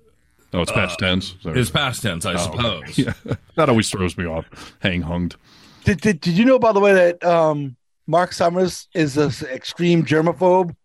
Oh, 0.52 0.62
it's 0.62 0.72
past 0.72 1.02
uh, 1.02 1.06
tense. 1.08 1.36
Sorry. 1.42 1.60
It's 1.60 1.70
past 1.70 2.02
tense, 2.02 2.26
I 2.26 2.34
Oh, 2.34 2.38
suppose. 2.38 2.98
Yeah, 2.98 3.14
that 3.56 3.70
always 3.70 3.88
throws 3.92 4.18
me 4.18 4.26
off. 4.26 4.46
Hang 4.80 5.04
hunged. 5.04 5.36
Did, 5.84 6.02
did, 6.02 6.22
did 6.22 6.36
you 6.38 6.44
know, 6.44 6.58
by 6.58 6.72
the 6.72 6.80
way, 6.80 6.92
that 6.94 7.24
um, 7.24 7.76
Mark 8.08 8.34
Summers 8.34 8.88
is 8.96 9.16
an 9.18 9.32
extreme 9.50 10.04
germaphobe? 10.04 10.76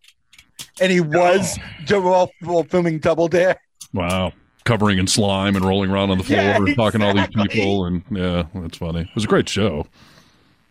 And 0.83 0.93
he 0.93 1.01
was 1.01 1.59
germaphobe 1.87 2.29
while 2.43 2.65
filming 2.65 2.99
Double 2.99 3.27
Dare. 3.27 3.59
Wow. 3.95 4.33
Covering 4.65 4.99
in 4.99 5.07
slime 5.07 5.57
and 5.57 5.65
rolling 5.65 5.91
around 5.91 6.11
on 6.11 6.19
the 6.19 6.25
floor 6.25 6.39
Yeah, 6.41 6.57
and 6.57 6.75
talking 6.75 7.01
to 7.01 7.07
all 7.07 7.15
these 7.15 7.27
people. 7.29 7.85
And 7.85 8.03
yeah, 8.11 8.45
that's 8.55 8.79
funny. 8.79 9.01
It 9.03 9.15
was 9.15 9.25
a 9.25 9.29
great 9.29 9.49
show 9.49 9.87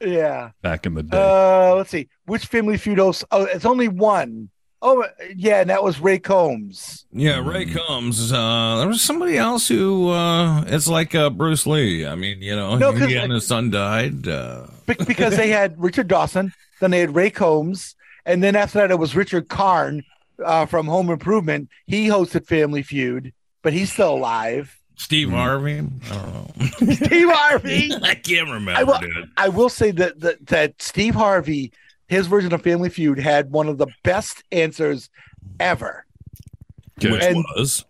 Yeah. 0.01 0.49
back 0.63 0.85
in 0.87 0.95
the 0.95 1.03
day. 1.03 1.17
Uh, 1.17 1.75
let's 1.75 1.91
see. 1.91 2.07
Which 2.25 2.45
Family 2.47 2.77
Feud 2.77 2.97
host? 2.97 3.23
Oh, 3.31 3.43
it's 3.45 3.65
only 3.65 3.87
one. 3.87 4.49
Oh, 4.81 5.05
yeah, 5.35 5.61
and 5.61 5.69
that 5.69 5.81
was 5.83 5.99
Ray 6.01 6.19
Combs. 6.19 7.05
Yeah, 7.13 7.39
Ray 7.47 7.65
Combs. 7.67 8.33
Uh, 8.33 8.77
there 8.79 8.87
was 8.87 9.01
somebody 9.01 9.37
else 9.37 9.67
who 9.67 10.09
uh, 10.09 10.63
it's 10.67 10.87
like 10.87 11.15
uh, 11.15 11.29
Bruce 11.29 11.65
Lee. 11.65 12.05
I 12.05 12.15
mean, 12.15 12.41
you 12.41 12.53
know, 12.55 12.75
No, 12.77 12.91
he 12.91 12.99
'cause- 12.99 13.13
and 13.13 13.31
his 13.31 13.47
son 13.47 13.69
died. 13.69 14.27
Uh, 14.27 14.67
because 14.85 15.37
they 15.37 15.47
had 15.49 15.79
Richard 15.81 16.09
Dawson, 16.09 16.51
then 16.81 16.91
they 16.91 16.99
had 16.99 17.15
Ray 17.15 17.29
Combs, 17.29 17.95
and 18.25 18.43
then 18.43 18.55
after 18.57 18.79
that 18.79 18.91
it 18.91 18.99
was 18.99 19.15
Richard 19.15 19.47
Karn 19.47 20.03
uh, 20.43 20.65
from 20.65 20.87
Home 20.87 21.09
Improvement. 21.09 21.69
He 21.85 22.07
hosted 22.07 22.45
Family 22.45 22.83
Feud, 22.83 23.31
but 23.63 23.73
he's 23.73 23.91
still 23.91 24.13
alive. 24.13 24.77
Steve 24.95 25.29
mm-hmm. 25.29 25.37
Harvey. 25.37 25.79
I 25.79 26.15
don't 26.15 26.33
know. 26.57 26.93
Steve 26.93 27.29
Harvey. 27.29 27.91
I 28.03 28.13
can't 28.13 28.47
remember, 28.49 28.79
I 28.79 28.83
will, 28.83 28.99
dude. 28.99 29.29
I 29.35 29.49
will 29.49 29.69
say 29.69 29.89
that, 29.91 30.19
that 30.19 30.45
that 30.47 30.81
Steve 30.81 31.15
Harvey, 31.15 31.71
his 32.07 32.27
version 32.27 32.53
of 32.53 32.61
Family 32.61 32.89
Feud, 32.89 33.17
had 33.17 33.51
one 33.51 33.67
of 33.67 33.79
the 33.79 33.87
best 34.03 34.43
answers 34.51 35.09
ever. 35.59 36.05
Which 37.01 37.23
And- 37.23 37.43
was 37.55 37.83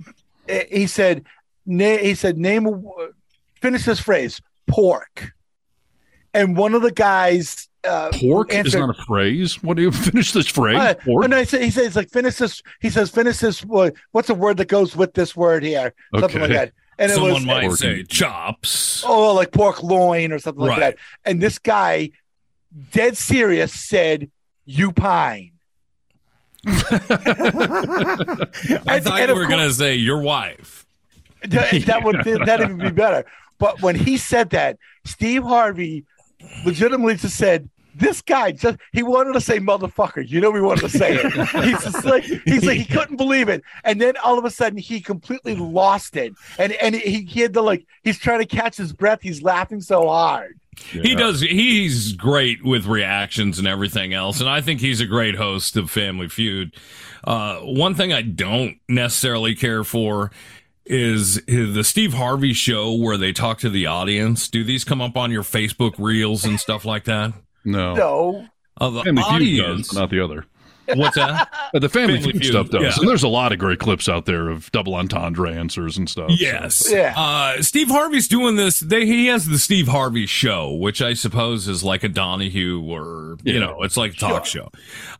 He 0.47 0.87
said, 0.87 1.25
na- 1.65 1.97
he 1.97 2.15
said, 2.15 2.37
name 2.37 2.65
a, 2.67 2.71
w- 2.71 3.13
finish 3.61 3.83
this 3.85 3.99
phrase, 3.99 4.41
pork. 4.67 5.33
And 6.33 6.55
one 6.57 6.73
of 6.73 6.81
the 6.81 6.91
guys, 6.91 7.67
uh, 7.85 8.09
Pork 8.13 8.53
is 8.53 8.73
not 8.75 8.89
a 8.89 8.93
phrase. 9.05 9.61
What 9.61 9.77
do 9.77 9.83
you 9.83 9.91
finish 9.91 10.31
this 10.31 10.47
phrase? 10.47 10.77
Uh, 10.77 10.93
Pork? 10.95 11.27
no, 11.29 11.39
he 11.39 11.45
said, 11.45 11.61
he 11.63 11.71
says 11.71 11.95
like 11.95 12.09
finish 12.09 12.35
this. 12.37 12.61
He 12.81 12.89
says 12.89 13.09
finish 13.09 13.37
this. 13.37 13.63
wo- 13.65 13.91
What's 14.11 14.29
a 14.29 14.33
word 14.35 14.57
that 14.57 14.67
goes 14.67 14.95
with 14.95 15.13
this 15.13 15.35
word 15.35 15.63
here? 15.63 15.93
Something 16.19 16.41
like 16.41 16.49
that. 16.51 16.71
And 16.99 17.11
it 17.11 17.15
someone 17.15 17.33
was 17.33 17.45
might 17.45 17.65
Pork 17.67 17.77
say 17.77 17.99
and- 18.01 18.09
chops. 18.09 19.03
oh, 19.05 19.33
like 19.33 19.51
pork 19.51 19.81
loin 19.83 20.31
or 20.31 20.39
something 20.39 20.63
like 20.63 20.79
that. 20.79 20.97
And 21.25 21.41
this 21.41 21.59
guy, 21.59 22.11
dead 22.91 23.17
serious, 23.17 23.73
said 23.73 24.29
you 24.65 24.91
pine. 24.93 25.51
I 26.65 26.79
thought 29.01 29.27
you 29.27 29.35
were 29.35 29.47
going 29.47 29.67
to 29.67 29.73
say 29.73 29.95
your 29.95 30.21
wife. 30.21 30.85
That, 31.43 31.71
that 31.87 32.03
would 32.05 32.23
that 32.23 32.61
even 32.61 32.77
be 32.77 32.91
better. 32.91 33.25
But 33.59 33.81
when 33.81 33.95
he 33.95 34.17
said 34.17 34.49
that, 34.51 34.77
Steve 35.05 35.43
Harvey 35.43 36.05
legitimately 36.65 37.15
just 37.15 37.37
said, 37.37 37.69
"This 37.95 38.21
guy 38.21 38.51
just 38.51 38.77
he 38.91 39.03
wanted 39.03 39.33
to 39.33 39.41
say 39.41 39.59
motherfucker." 39.59 40.27
You 40.27 40.41
know, 40.41 40.53
he 40.53 40.61
wanted 40.61 40.81
to 40.81 40.97
say 40.97 41.15
it. 41.15 41.33
He's 41.63 41.83
just 41.83 42.05
like 42.05 42.23
he's 42.23 42.65
like 42.65 42.77
he 42.77 42.85
couldn't 42.85 43.17
believe 43.17 43.49
it, 43.49 43.63
and 43.83 43.99
then 43.99 44.15
all 44.23 44.37
of 44.37 44.45
a 44.45 44.49
sudden 44.49 44.77
he 44.77 45.01
completely 45.01 45.55
lost 45.55 46.15
it, 46.15 46.33
and 46.57 46.73
and 46.73 46.95
he, 46.95 47.21
he 47.21 47.41
had 47.41 47.53
to 47.53 47.61
like 47.61 47.85
he's 48.03 48.19
trying 48.19 48.39
to 48.39 48.45
catch 48.45 48.77
his 48.77 48.93
breath. 48.93 49.19
He's 49.21 49.41
laughing 49.41 49.81
so 49.81 50.07
hard. 50.07 50.59
He 50.77 51.15
does. 51.15 51.41
He's 51.41 52.13
great 52.13 52.63
with 52.63 52.85
reactions 52.85 53.59
and 53.59 53.67
everything 53.67 54.13
else, 54.13 54.39
and 54.39 54.49
I 54.49 54.61
think 54.61 54.79
he's 54.79 55.01
a 55.01 55.05
great 55.05 55.35
host 55.35 55.77
of 55.77 55.91
Family 55.91 56.27
Feud. 56.27 56.75
Uh, 57.23 57.59
one 57.59 57.95
thing 57.95 58.11
I 58.11 58.21
don't 58.21 58.77
necessarily 58.89 59.55
care 59.55 59.83
for 59.83 60.31
is, 60.85 61.37
is 61.39 61.73
the 61.73 61.83
Steve 61.83 62.13
Harvey 62.13 62.53
show 62.53 62.93
where 62.93 63.17
they 63.17 63.31
talk 63.31 63.59
to 63.59 63.69
the 63.69 63.85
audience. 63.85 64.49
Do 64.49 64.63
these 64.63 64.83
come 64.83 65.01
up 65.01 65.15
on 65.15 65.31
your 65.31 65.43
Facebook 65.43 65.93
reels 65.97 66.43
and 66.43 66.59
stuff 66.59 66.85
like 66.85 67.05
that? 67.05 67.33
No. 67.65 67.93
No, 67.95 68.45
Uh, 68.79 68.89
the 68.89 69.03
Family 69.03 69.23
Feud 69.23 69.33
audience. 69.61 69.87
does, 69.89 69.97
not 69.97 70.09
the 70.09 70.19
other. 70.19 70.45
What's 70.95 71.15
that? 71.15 71.49
The 71.73 71.89
Family, 71.89 72.17
Family 72.17 72.33
Feud, 72.33 72.43
Feud, 72.43 72.51
stuff 72.53 72.69
does. 72.69 72.81
yeah. 72.83 72.93
And 72.99 73.09
there's 73.09 73.23
a 73.23 73.27
lot 73.27 73.51
of 73.51 73.57
great 73.57 73.79
clips 73.79 74.07
out 74.07 74.25
there 74.27 74.49
of 74.49 74.71
double 74.71 74.93
entendre 74.93 75.51
answers 75.51 75.97
and 75.97 76.07
stuff. 76.07 76.29
so- 76.29 76.35
Yes. 76.37 76.87
Yeah. 76.91 77.13
Uh, 77.17 77.61
Steve 77.63 77.87
Harvey's 77.89 78.27
doing 78.27 78.57
this. 78.57 78.79
They, 78.79 79.07
he 79.07 79.25
has 79.27 79.47
the 79.47 79.57
Steve 79.57 79.87
Harvey 79.87 80.27
show, 80.27 80.71
which 80.71 81.01
I 81.01 81.13
suppose 81.15 81.67
is 81.67 81.83
like 81.83 82.03
a 82.03 82.09
Donahue 82.09 82.79
or, 82.83 83.37
you 83.43 83.59
know, 83.59 83.81
it's 83.81 83.97
like 83.97 84.13
a 84.13 84.17
talk 84.17 84.45
show. 84.45 84.69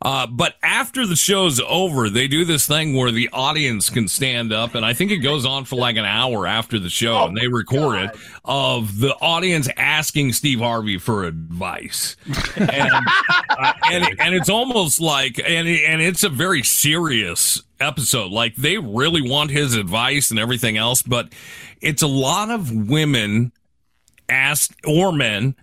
Uh, 0.00 0.28
but 0.28 0.54
after 0.62 1.06
the 1.06 1.16
show's 1.16 1.60
over, 1.66 2.08
they 2.08 2.28
do 2.28 2.44
this 2.44 2.66
thing 2.68 2.94
where 2.94 3.10
the 3.10 3.28
audience 3.32 3.90
can 3.90 4.06
stand 4.06 4.52
up. 4.52 4.76
And 4.76 4.86
I 4.86 4.92
think 4.94 5.10
it 5.10 5.18
goes 5.18 5.44
on 5.44 5.64
for 5.64 5.74
like 5.74 5.96
an 5.96 6.04
hour 6.04 6.46
after 6.46 6.78
the 6.78 6.90
show 6.90 7.14
Oh, 7.18 7.26
and 7.26 7.36
they 7.36 7.48
record 7.48 7.98
it 8.00 8.10
of 8.44 9.00
the 9.00 9.14
audience 9.16 9.68
asking 9.76 10.34
Steve 10.34 10.60
Harvey 10.60 10.98
for 10.98 11.24
advice. 11.24 12.16
And, 12.56 12.70
uh, 13.58 13.72
and, 13.90 14.20
and 14.20 14.34
it's 14.36 14.48
almost 14.48 15.00
like, 15.00 15.40
and, 15.54 15.68
and 15.68 16.02
it's 16.02 16.24
a 16.24 16.28
very 16.28 16.62
serious 16.62 17.62
episode. 17.80 18.32
Like 18.32 18.56
they 18.56 18.78
really 18.78 19.28
want 19.28 19.50
his 19.50 19.74
advice 19.74 20.30
and 20.30 20.38
everything 20.38 20.76
else, 20.76 21.02
but 21.02 21.32
it's 21.80 22.02
a 22.02 22.06
lot 22.06 22.50
of 22.50 22.70
women 22.70 23.52
ask 24.28 24.74
or 24.86 25.12
men 25.12 25.54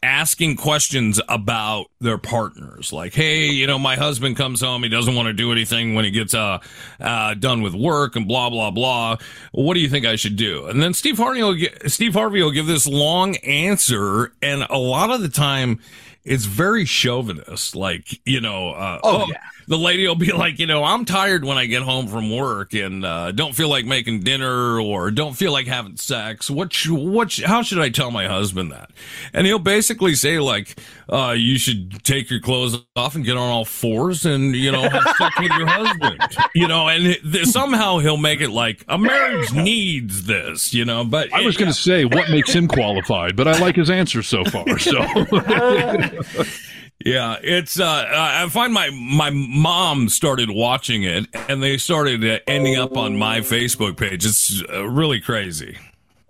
asking 0.00 0.56
questions 0.56 1.20
about 1.28 1.86
their 2.00 2.18
partners. 2.18 2.92
Like 2.92 3.14
hey 3.14 3.46
you 3.46 3.66
know 3.66 3.78
my 3.78 3.96
husband 3.96 4.36
comes 4.36 4.60
home. 4.60 4.84
He 4.84 4.88
doesn't 4.88 5.14
want 5.14 5.26
to 5.26 5.32
do 5.32 5.50
anything 5.50 5.94
when 5.94 6.04
he 6.04 6.12
gets 6.12 6.34
uh, 6.34 6.60
uh 7.00 7.34
done 7.34 7.62
with 7.62 7.74
work 7.74 8.14
and 8.14 8.28
blah 8.28 8.48
blah 8.50 8.70
blah. 8.70 9.16
What 9.50 9.74
do 9.74 9.80
you 9.80 9.88
think 9.88 10.06
i 10.06 10.14
should 10.14 10.36
do? 10.36 10.66
And 10.66 10.80
then 10.80 10.94
steve 10.94 11.18
harvey 11.18 11.42
will 11.42 11.54
get, 11.54 11.90
steve 11.90 12.14
harvey 12.14 12.42
will 12.42 12.52
give 12.52 12.66
this 12.66 12.86
long 12.86 13.36
answer. 13.38 14.32
And 14.40 14.64
a 14.70 14.78
lot 14.78 15.10
of 15.10 15.20
the 15.20 15.28
time 15.28 15.80
it's 16.28 16.44
very 16.44 16.84
chauvinist 16.84 17.74
like 17.74 18.20
you 18.24 18.40
know 18.40 18.70
uh, 18.70 19.00
Oh, 19.02 19.26
yeah. 19.28 19.36
The 19.68 19.78
lady 19.78 20.06
will 20.08 20.14
be 20.14 20.32
like, 20.36 20.58
you 20.58 20.66
know, 20.66 20.82
I'm 20.82 21.04
tired 21.04 21.44
when 21.44 21.58
I 21.58 21.66
get 21.66 21.82
home 21.82 22.08
from 22.08 22.34
work 22.34 22.74
and 22.74 23.04
uh, 23.04 23.32
don't 23.32 23.54
feel 23.54 23.68
like 23.68 23.84
making 23.84 24.20
dinner 24.20 24.80
or 24.80 25.10
don't 25.10 25.34
feel 25.34 25.52
like 25.52 25.66
having 25.66 25.96
sex. 25.96 26.50
What, 26.50 26.72
sh- 26.72 26.88
what, 26.88 27.30
sh- 27.30 27.42
how 27.44 27.62
should 27.62 27.78
I 27.78 27.90
tell 27.90 28.10
my 28.10 28.26
husband 28.26 28.72
that? 28.72 28.90
And 29.32 29.46
he'll 29.46 29.58
basically 29.58 30.14
say 30.14 30.38
like, 30.40 30.78
uh, 31.08 31.34
you 31.36 31.58
should 31.58 32.02
take 32.04 32.30
your 32.30 32.40
clothes 32.40 32.78
off 32.96 33.14
and 33.14 33.24
get 33.24 33.36
on 33.36 33.48
all 33.48 33.64
fours 33.64 34.26
and 34.26 34.54
you 34.54 34.70
know 34.70 34.82
have 34.88 35.02
sex 35.16 35.38
with 35.40 35.52
your 35.52 35.66
husband. 35.66 36.20
You 36.54 36.66
know, 36.66 36.88
and 36.88 37.16
th- 37.32 37.46
somehow 37.46 37.98
he'll 37.98 38.16
make 38.16 38.40
it 38.40 38.50
like 38.50 38.84
a 38.88 38.98
marriage 38.98 39.52
needs 39.52 40.24
this. 40.24 40.74
You 40.74 40.84
know, 40.84 41.04
but 41.04 41.32
I 41.32 41.42
was 41.42 41.56
going 41.56 41.70
to 41.70 41.74
say 41.78 42.04
what 42.04 42.30
makes 42.30 42.52
him 42.52 42.66
qualified, 42.66 43.36
but 43.36 43.46
I 43.46 43.58
like 43.58 43.76
his 43.76 43.90
answer 43.90 44.22
so 44.22 44.44
far. 44.44 44.78
So 44.78 45.00
Yeah, 47.04 47.36
it's 47.42 47.78
uh 47.78 48.06
I 48.12 48.48
find 48.48 48.72
my 48.72 48.90
my 48.90 49.30
mom 49.30 50.08
started 50.08 50.50
watching 50.50 51.04
it 51.04 51.26
and 51.48 51.62
they 51.62 51.76
started 51.78 52.24
uh, 52.24 52.40
ending 52.46 52.76
up 52.76 52.96
on 52.96 53.16
my 53.16 53.40
Facebook 53.40 53.96
page. 53.96 54.26
It's 54.26 54.62
uh, 54.72 54.88
really 54.88 55.20
crazy. 55.20 55.78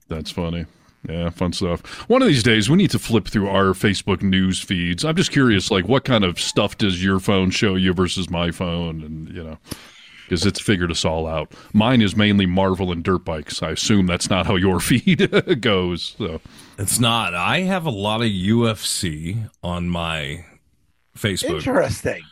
that's 0.09 0.31
funny. 0.31 0.67
Yeah, 1.09 1.31
fun 1.31 1.53
stuff. 1.55 1.87
One 2.11 2.21
of 2.23 2.29
these 2.29 2.43
days, 2.43 2.69
we 2.69 2.77
need 2.77 2.91
to 2.91 2.99
flip 2.99 3.29
through 3.29 3.49
our 3.49 3.67
Facebook 3.73 4.21
news 4.21 4.61
feeds. 4.61 5.05
I'm 5.05 5.15
just 5.17 5.31
curious, 5.31 5.71
like, 5.71 5.87
what 5.89 6.05
kind 6.05 6.25
of 6.25 6.41
stuff 6.41 6.77
does 6.77 7.03
your 7.03 7.19
phone 7.21 7.51
show 7.51 7.77
you 7.77 7.95
versus 7.95 8.29
my 8.29 8.51
phone? 8.51 9.03
And 9.03 9.29
you 9.29 9.43
know, 9.45 9.59
because 10.25 10.45
it's 10.45 10.61
figured 10.61 10.91
us 10.91 11.05
all 11.07 11.27
out. 11.27 11.53
Mine 11.73 12.03
is 12.03 12.15
mainly 12.15 12.45
Marvel 12.45 12.93
and 12.93 13.03
dirt 13.03 13.25
bikes. 13.25 13.63
I 13.63 13.71
assume 13.71 14.07
that's 14.07 14.29
not 14.29 14.47
how 14.47 14.57
your 14.57 14.81
feed 14.89 15.61
goes. 15.63 16.15
So 16.19 16.41
It's 16.77 16.99
not. 16.99 17.35
I 17.35 17.61
have 17.61 17.87
a 17.87 17.91
lot 17.91 18.21
of 18.21 18.27
UFC 18.29 19.49
on 19.63 19.89
my 19.89 20.45
Facebook. 21.19 21.57
Interesting. 21.59 22.23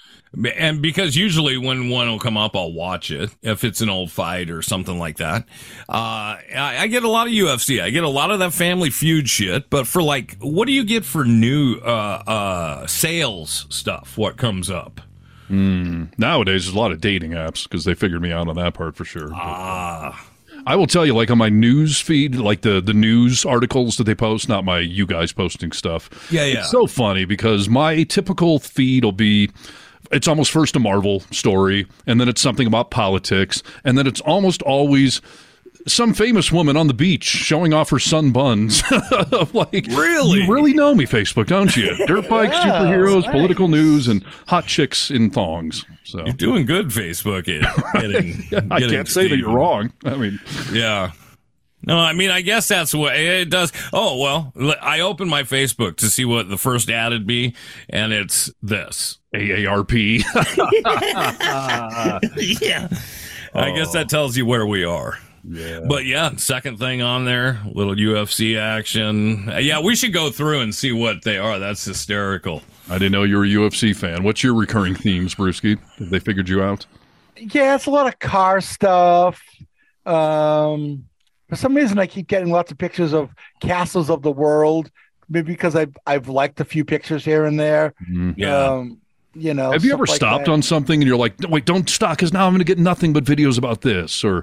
And 0.57 0.83
because 0.83 1.17
usually 1.17 1.57
when 1.57 1.89
one 1.89 2.09
will 2.09 2.19
come 2.19 2.37
up, 2.37 2.57
I'll 2.57 2.73
watch 2.73 3.11
it 3.11 3.35
if 3.43 3.65
it's 3.65 3.81
an 3.81 3.89
old 3.89 4.11
fight 4.11 4.51
or 4.51 4.61
something 4.61 4.99
like 4.99 5.17
that. 5.17 5.45
Uh, 5.89 6.37
I, 6.55 6.77
I 6.81 6.87
get 6.89 7.05
a 7.05 7.09
lot 7.09 7.27
of 7.27 7.33
UFC. 7.33 7.81
I 7.81 7.91
get 7.91 8.05
a 8.05 8.09
lot 8.09 8.31
of 8.31 8.41
that 8.41 8.53
Family 8.53 8.91
Feud 8.91 9.31
shit. 9.31 9.71
But 9.71 9.87
for 9.87 10.03
like, 10.03 10.37
what 10.41 10.67
do 10.67 10.73
you 10.73 10.85
get 10.85 11.05
for 11.05 11.25
new 11.25 11.77
uh, 11.77 12.23
uh, 12.27 12.87
sales 12.87 13.67
stuff? 13.71 14.19
What 14.19 14.37
comes 14.37 14.69
up? 14.69 15.01
Mm, 15.49 16.19
nowadays, 16.19 16.65
there's 16.65 16.75
a 16.75 16.79
lot 16.79 16.93
of 16.93 17.01
dating 17.01 17.31
apps 17.31 17.63
because 17.63 17.85
they 17.85 17.95
figured 17.95 18.21
me 18.21 18.33
out 18.33 18.49
on 18.49 18.57
that 18.57 18.75
part 18.75 18.97
for 18.97 19.05
sure. 19.05 19.31
Ah. 19.33 20.27
I 20.67 20.75
will 20.75 20.89
tell 20.89 21.07
you, 21.07 21.15
like 21.15 21.31
on 21.31 21.39
my 21.39 21.49
news 21.49 22.01
feed, 22.01 22.35
like 22.35 22.63
the 22.63 22.81
the 22.81 22.93
news 22.93 23.45
articles 23.45 23.97
that 23.97 24.05
they 24.05 24.15
post, 24.17 24.49
not 24.49 24.65
my 24.65 24.81
you 24.81 25.07
guys 25.07 25.33
posting 25.33 25.71
stuff. 25.73 26.11
Yeah, 26.31 26.45
yeah. 26.45 26.59
It's 26.59 26.71
so 26.71 26.87
funny 26.87 27.25
because 27.25 27.69
my 27.69 28.03
typical 28.03 28.59
feed 28.59 29.05
will 29.05 29.13
be. 29.13 29.51
It's 30.13 30.29
almost 30.29 30.53
first 30.53 30.77
a 30.77 30.79
Marvel 30.79 31.21
story, 31.33 31.87
and 32.07 32.21
then 32.21 32.29
it's 32.29 32.41
something 32.41 32.67
about 32.67 32.91
politics, 32.91 33.63
and 33.85 33.99
then 33.99 34.07
it's 34.07 34.21
almost 34.21 34.63
always 34.63 35.21
some 35.87 36.15
famous 36.15 36.51
woman 36.51 36.77
on 36.77 36.87
the 36.87 36.95
beach 36.95 37.25
showing 37.25 37.73
off 37.73 37.91
her 37.91 37.99
sun 37.99 38.33
buns. 38.33 38.83
like, 39.53 39.87
really, 39.89 40.41
you 40.41 40.53
really 40.53 40.75
know 40.75 40.95
me, 40.95 41.07
Facebook, 41.07 41.47
don't 41.47 41.77
you? 41.77 41.95
Dirt 42.07 42.29
bikes, 42.29 42.57
superheroes, 42.57 43.23
nice. 43.23 43.33
political 43.33 43.69
news, 43.69 44.09
and 44.09 44.25
hot 44.47 44.67
chicks 44.67 45.11
in 45.11 45.31
thongs. 45.31 45.85
So 46.05 46.25
You're 46.25 46.35
doing 46.35 46.67
good, 46.67 46.89
Facebook. 46.89 47.49
At 47.49 47.93
getting, 48.01 48.71
I 48.71 48.81
getting 48.81 48.97
can't 48.97 49.09
say 49.09 49.29
that 49.29 49.37
you're 49.37 49.55
wrong. 49.55 49.93
I 50.05 50.17
mean, 50.17 50.41
Yeah. 50.73 51.13
No, 51.83 51.99
I 51.99 52.15
mean, 52.15 52.31
I 52.31 52.41
guess 52.41 52.67
that's 52.67 52.93
what 52.93 53.15
it 53.15 53.49
does. 53.49 53.73
Oh, 53.93 54.19
well, 54.19 54.53
I 54.83 55.01
opened 55.01 55.31
my 55.31 55.45
Facebook 55.45 55.97
to 55.99 56.07
see 56.07 56.25
what 56.25 56.49
the 56.49 56.59
first 56.59 56.91
ad 56.91 57.13
would 57.13 57.29
be, 57.29 57.55
and 57.89 58.13
it's 58.13 58.51
this. 58.61 59.19
AARP. 59.33 60.25
yeah. 62.61 62.89
I 63.55 63.71
guess 63.71 63.93
that 63.93 64.07
oh. 64.07 64.09
tells 64.09 64.37
you 64.37 64.45
where 64.47 64.67
we 64.67 64.83
are. 64.83 65.19
Yeah. 65.49 65.81
But 65.87 66.07
yeah, 66.07 66.35
second 66.37 66.79
thing 66.79 67.03
on 67.03 67.25
there, 67.25 67.61
little 67.73 67.95
UFC 67.95 68.59
action. 68.59 69.51
Yeah, 69.61 69.81
we 69.81 69.95
should 69.95 70.13
go 70.13 70.31
through 70.31 70.61
and 70.61 70.75
see 70.75 70.93
what 70.93 71.23
they 71.23 71.39
are. 71.39 71.59
That's 71.59 71.85
hysterical. 71.85 72.63
I 72.89 72.95
didn't 72.99 73.13
know 73.13 73.23
you 73.23 73.37
were 73.37 73.45
a 73.45 73.49
UFC 73.49 73.95
fan. 73.95 74.25
What's 74.25 74.43
your 74.43 74.55
recurring 74.55 74.95
themes, 74.95 75.35
Brewski? 75.35 75.79
Have 75.99 76.11
they 76.11 76.19
figured 76.19 76.49
you 76.49 76.63
out? 76.63 76.87
Yeah, 77.37 77.75
it's 77.75 77.87
a 77.87 77.91
lot 77.91 78.07
of 78.07 78.19
car 78.19 78.61
stuff. 78.61 79.41
Um, 80.05 81.05
for 81.49 81.57
some 81.57 81.75
reason, 81.75 81.99
I 81.99 82.07
keep 82.07 82.27
getting 82.27 82.51
lots 82.51 82.73
of 82.73 82.79
pictures 82.79 83.13
of 83.13 83.31
castles 83.61 84.11
of 84.11 84.23
the 84.23 84.33
world. 84.33 84.91
Maybe 85.29 85.53
because 85.53 85.75
I've 85.75 85.97
I've 86.07 86.29
liked 86.29 86.61
a 86.61 86.65
few 86.65 86.85
pictures 86.85 87.25
here 87.25 87.47
and 87.47 87.59
there. 87.59 87.95
Yeah. 88.37 88.65
Um, 88.65 89.01
you 89.37 89.55
know. 89.55 89.73
Have 89.73 89.85
you 89.85 89.93
ever 89.93 90.07
like 90.07 90.17
stopped 90.17 90.47
that. 90.47 90.53
on 90.53 90.63
something 90.63 91.01
and 91.01 91.09
you're 91.09 91.17
like, 91.17 91.35
wait, 91.49 91.65
don't 91.65 91.89
stop 91.89 92.17
because 92.17 92.33
now 92.33 92.47
I'm 92.47 92.53
going 92.53 92.59
to 92.59 92.65
get 92.65 92.79
nothing 92.79 93.13
but 93.13 93.25
videos 93.25 93.59
about 93.59 93.83
this? 93.83 94.25
Or 94.25 94.43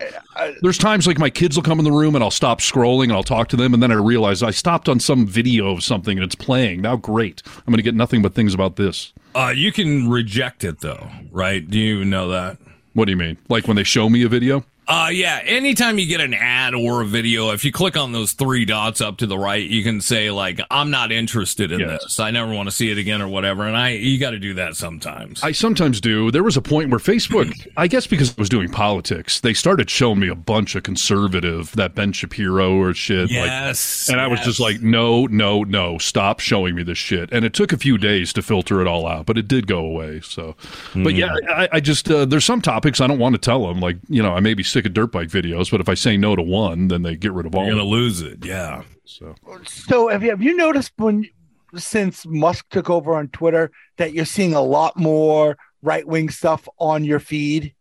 there's 0.61 0.77
times 0.77 1.07
like 1.07 1.17
my 1.17 1.29
kids 1.29 1.55
will 1.55 1.63
come 1.63 1.79
in 1.79 1.85
the 1.85 1.91
room 1.91 2.15
and 2.15 2.23
I'll 2.23 2.31
stop 2.31 2.59
scrolling 2.59 3.05
and 3.05 3.13
I'll 3.13 3.23
talk 3.23 3.47
to 3.49 3.55
them 3.55 3.73
and 3.73 3.81
then 3.81 3.91
I 3.91 3.95
realize 3.95 4.43
I 4.43 4.51
stopped 4.51 4.87
on 4.87 4.99
some 4.99 5.25
video 5.25 5.71
of 5.71 5.83
something 5.83 6.17
and 6.17 6.23
it's 6.23 6.35
playing. 6.35 6.81
Now, 6.81 6.95
great. 6.95 7.41
I'm 7.45 7.65
going 7.65 7.77
to 7.77 7.83
get 7.83 7.95
nothing 7.95 8.21
but 8.21 8.33
things 8.33 8.53
about 8.53 8.75
this. 8.75 9.13
Uh, 9.35 9.53
you 9.55 9.71
can 9.71 10.09
reject 10.09 10.63
it 10.63 10.81
though, 10.81 11.09
right? 11.31 11.67
Do 11.67 11.79
you 11.79 12.05
know 12.05 12.29
that? 12.29 12.57
What 12.93 13.05
do 13.05 13.11
you 13.11 13.17
mean? 13.17 13.37
Like 13.49 13.67
when 13.67 13.75
they 13.75 13.83
show 13.83 14.09
me 14.09 14.23
a 14.23 14.29
video? 14.29 14.63
Uh, 14.87 15.09
yeah. 15.11 15.39
Anytime 15.45 15.97
you 15.97 16.05
get 16.05 16.19
an 16.21 16.33
ad 16.33 16.73
or 16.73 17.01
a 17.01 17.05
video, 17.05 17.51
if 17.51 17.63
you 17.63 17.71
click 17.71 17.95
on 17.95 18.11
those 18.11 18.33
three 18.33 18.65
dots 18.65 18.99
up 19.01 19.17
to 19.17 19.25
the 19.27 19.37
right, 19.37 19.63
you 19.65 19.81
can 19.83 20.01
say 20.01 20.29
like, 20.29 20.59
"I'm 20.69 20.91
not 20.91 21.11
interested 21.11 21.71
in 21.71 21.79
Yes. 21.79 22.03
this. 22.03 22.19
I 22.19 22.31
never 22.31 22.53
want 22.53 22.67
to 22.67 22.75
see 22.75 22.91
it 22.91 22.97
again," 22.97 23.21
or 23.21 23.27
whatever. 23.27 23.65
And 23.65 23.77
I, 23.77 23.89
you 23.91 24.19
got 24.19 24.31
to 24.31 24.39
do 24.39 24.53
that 24.55 24.75
sometimes. 24.75 25.41
I 25.41 25.53
sometimes 25.53 26.01
do. 26.01 26.31
There 26.31 26.43
was 26.43 26.57
a 26.57 26.61
point 26.61 26.89
where 26.89 26.99
Facebook, 26.99 27.53
I 27.77 27.87
guess 27.87 28.07
because 28.07 28.31
I 28.31 28.35
was 28.37 28.49
doing 28.49 28.69
politics, 28.69 29.39
they 29.39 29.53
started 29.53 29.89
showing 29.89 30.19
me 30.19 30.27
a 30.27 30.35
bunch 30.35 30.75
of 30.75 30.83
conservative, 30.83 31.71
that 31.77 31.95
Ben 31.95 32.11
Shapiro 32.11 32.75
or 32.75 32.93
shit. 32.93 33.31
Yes, 33.31 34.07
Like, 34.09 34.13
and 34.13 34.21
I 34.21 34.27
was 34.27 34.41
just 34.41 34.59
like, 34.59 34.81
no, 34.81 35.25
no, 35.27 35.63
no, 35.63 35.97
stop 35.97 36.39
showing 36.41 36.75
me 36.75 36.83
this 36.83 36.97
shit. 36.97 37.31
And 37.31 37.45
it 37.45 37.53
took 37.53 37.71
a 37.71 37.77
few 37.77 37.97
days 37.97 38.33
to 38.33 38.41
filter 38.41 38.81
it 38.81 38.87
all 38.87 39.07
out, 39.07 39.25
but 39.27 39.37
it 39.37 39.47
did 39.47 39.67
go 39.67 39.79
away. 39.79 40.19
So, 40.21 40.55
but 40.93 41.13
yeah, 41.15 41.33
I, 41.49 41.69
I 41.73 41.79
just, 41.79 42.09
uh, 42.11 42.25
there's 42.25 42.43
some 42.45 42.61
topics 42.61 42.99
I 42.99 43.07
don't 43.07 43.19
want 43.19 43.33
to 43.35 43.39
tell 43.39 43.65
them. 43.67 43.79
Like, 43.79 43.97
you 44.09 44.21
know, 44.21 44.33
I 44.33 44.39
may 44.41 44.53
be 44.53 44.63
sick 44.73 44.85
of 44.85 44.93
dirt 44.93 45.11
bike 45.11 45.29
videos, 45.29 45.71
but 45.71 45.79
if 45.79 45.87
I 45.87 45.93
say 45.93 46.17
no 46.17 46.35
to 46.35 46.41
one, 46.41 46.87
then 46.89 47.03
they 47.03 47.15
get 47.15 47.31
rid 47.31 47.45
of 47.45 47.55
all. 47.55 47.65
You're 47.65 47.75
gonna 47.75 47.87
lose 47.87 48.21
it. 48.21 48.43
Yeah. 48.43 48.83
So, 49.05 49.35
So 49.65 50.07
have 50.09 50.23
you 50.23 50.31
have 50.31 50.41
you 50.41 50.55
noticed 50.55 50.91
when 50.97 51.29
since 51.75 52.25
Musk 52.25 52.65
took 52.69 52.89
over 52.89 53.15
on 53.15 53.29
Twitter 53.29 53.71
that 53.97 54.13
you're 54.13 54.25
seeing 54.25 54.53
a 54.53 54.61
lot 54.61 54.97
more 54.97 55.57
right 55.81 56.05
wing 56.07 56.29
stuff 56.29 56.67
on 56.79 57.03
your 57.03 57.19
feed? 57.19 57.73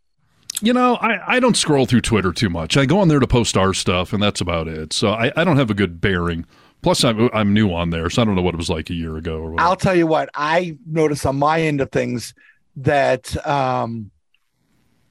You 0.60 0.72
know, 0.72 0.96
I, 0.96 1.36
I 1.36 1.40
don't 1.40 1.56
scroll 1.56 1.86
through 1.86 2.02
Twitter 2.02 2.32
too 2.32 2.50
much. 2.50 2.76
I 2.76 2.86
go 2.86 3.00
on 3.00 3.08
there 3.08 3.18
to 3.18 3.26
post 3.26 3.56
our 3.56 3.74
stuff, 3.74 4.12
and 4.12 4.22
that's 4.22 4.40
about 4.40 4.68
it. 4.68 4.92
So 4.92 5.10
I, 5.10 5.32
I 5.34 5.44
don't 5.44 5.56
have 5.56 5.70
a 5.70 5.74
good 5.74 6.00
bearing. 6.00 6.46
Plus, 6.82 7.04
I'm, 7.04 7.30
I'm 7.32 7.52
new 7.52 7.72
on 7.72 7.90
there, 7.90 8.10
so 8.10 8.22
I 8.22 8.24
don't 8.24 8.34
know 8.34 8.42
what 8.42 8.54
it 8.54 8.58
was 8.58 8.68
like 8.68 8.90
a 8.90 8.94
year 8.94 9.16
ago 9.16 9.38
or 9.38 9.52
whatever. 9.52 9.68
I'll 9.68 9.76
tell 9.76 9.94
you 9.94 10.06
what, 10.06 10.28
I 10.34 10.76
notice 10.86 11.24
on 11.26 11.36
my 11.36 11.62
end 11.62 11.80
of 11.80 11.90
things 11.90 12.34
that 12.76 13.44
um 13.46 14.10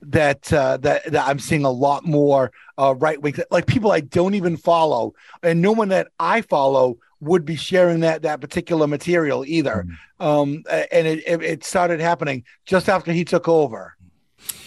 that 0.02 0.52
uh 0.52 0.78
that, 0.78 1.12
that 1.12 1.28
I'm 1.28 1.39
seeing 1.39 1.66
a 1.66 1.72
lot 1.72 2.06
more 2.06 2.52
uh 2.78 2.95
right 2.97 3.22
wing 3.22 3.36
like 3.52 3.68
people 3.68 3.91
I 3.91 4.02
don't 4.02 4.36
even 4.36 4.58
follow 4.58 5.14
and 5.43 5.62
no 5.62 5.72
one 5.72 5.89
that 5.89 6.08
I 6.20 6.41
follow 6.41 6.97
would 7.20 7.45
be 7.45 7.56
sharing 7.56 7.99
that 7.99 8.24
that 8.24 8.41
particular 8.41 8.88
material 8.88 9.45
either. 9.45 9.86
Um 10.20 10.64
and 10.91 11.08
it, 11.08 11.24
it 11.28 11.43
it 11.43 11.64
started 11.64 11.99
happening 11.99 12.43
just 12.66 12.89
after 12.89 13.12
he 13.12 13.24
took 13.24 13.47
over. 13.47 13.95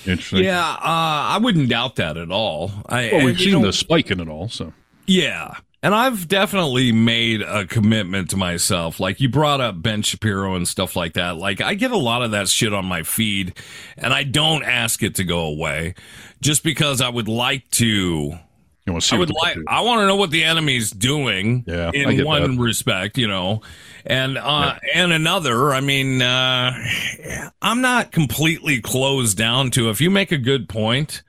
Interesting. 0.07 0.45
Yeah, 0.45 0.61
uh, 0.61 0.77
I 0.83 1.39
wouldn't 1.41 1.69
doubt 1.69 1.97
that 1.97 2.17
at 2.17 2.31
all. 2.31 2.71
I, 2.87 3.11
Well, 3.13 3.25
we've 3.25 3.39
seen 3.39 3.53
know, 3.53 3.63
the 3.63 3.73
spike 3.73 4.11
in 4.11 4.21
it 4.21 4.29
all, 4.29 4.49
so. 4.49 4.73
Yeah. 5.07 5.55
And 5.85 5.95
I've 5.95 6.29
definitely 6.29 6.93
made 6.93 7.43
a 7.43 7.67
commitment 7.67 8.31
to 8.31 8.39
myself. 8.39 9.01
Like 9.01 9.21
you 9.21 9.29
brought 9.29 9.61
up 9.61 9.83
Ben 9.83 10.01
Shapiro 10.01 10.55
and 10.55 10.67
stuff 10.67 10.97
like 10.97 11.13
that. 11.13 11.37
Like 11.37 11.61
I 11.61 11.75
get 11.75 11.91
a 11.91 11.97
lot 11.99 12.23
of 12.23 12.31
that 12.31 12.49
shit 12.49 12.73
on 12.73 12.87
my 12.87 13.03
feed 13.03 13.53
and 13.99 14.11
I 14.15 14.23
don't 14.25 14.65
ask 14.65 15.03
it 15.03 15.17
to 15.17 15.25
go 15.25 15.41
away 15.41 15.95
just 16.41 16.65
because 16.65 17.03
I 17.03 17.11
would 17.11 17.29
like 17.29 17.69
to 17.73 17.85
You 17.85 18.39
want 18.87 19.03
to 19.03 19.09
see 19.09 19.17
I 19.17 19.19
would 19.19 19.31
like. 19.31 19.59
I 19.69 19.83
want 19.83 20.01
to 20.01 20.07
know 20.07 20.17
what 20.17 20.31
the 20.31 20.43
enemy's 20.45 20.91
doing 20.91 21.65
Yeah, 21.67 21.91
in 21.93 22.25
one 22.25 22.57
that. 22.57 22.63
respect, 22.63 23.19
you 23.19 23.29
know. 23.29 23.61
And 24.07 24.39
uh 24.39 24.77
and 24.95 25.13
another, 25.13 25.75
I 25.75 25.83
mean, 25.83 26.23
uh 26.23 26.73
I'm 27.61 27.83
not 27.83 28.11
completely 28.11 28.81
closed 28.81 29.37
down 29.37 29.71
to 29.73 29.91
if 29.91 30.01
you 30.01 30.09
make 30.09 30.33
a 30.33 30.39
good 30.39 30.67
point, 30.67 31.23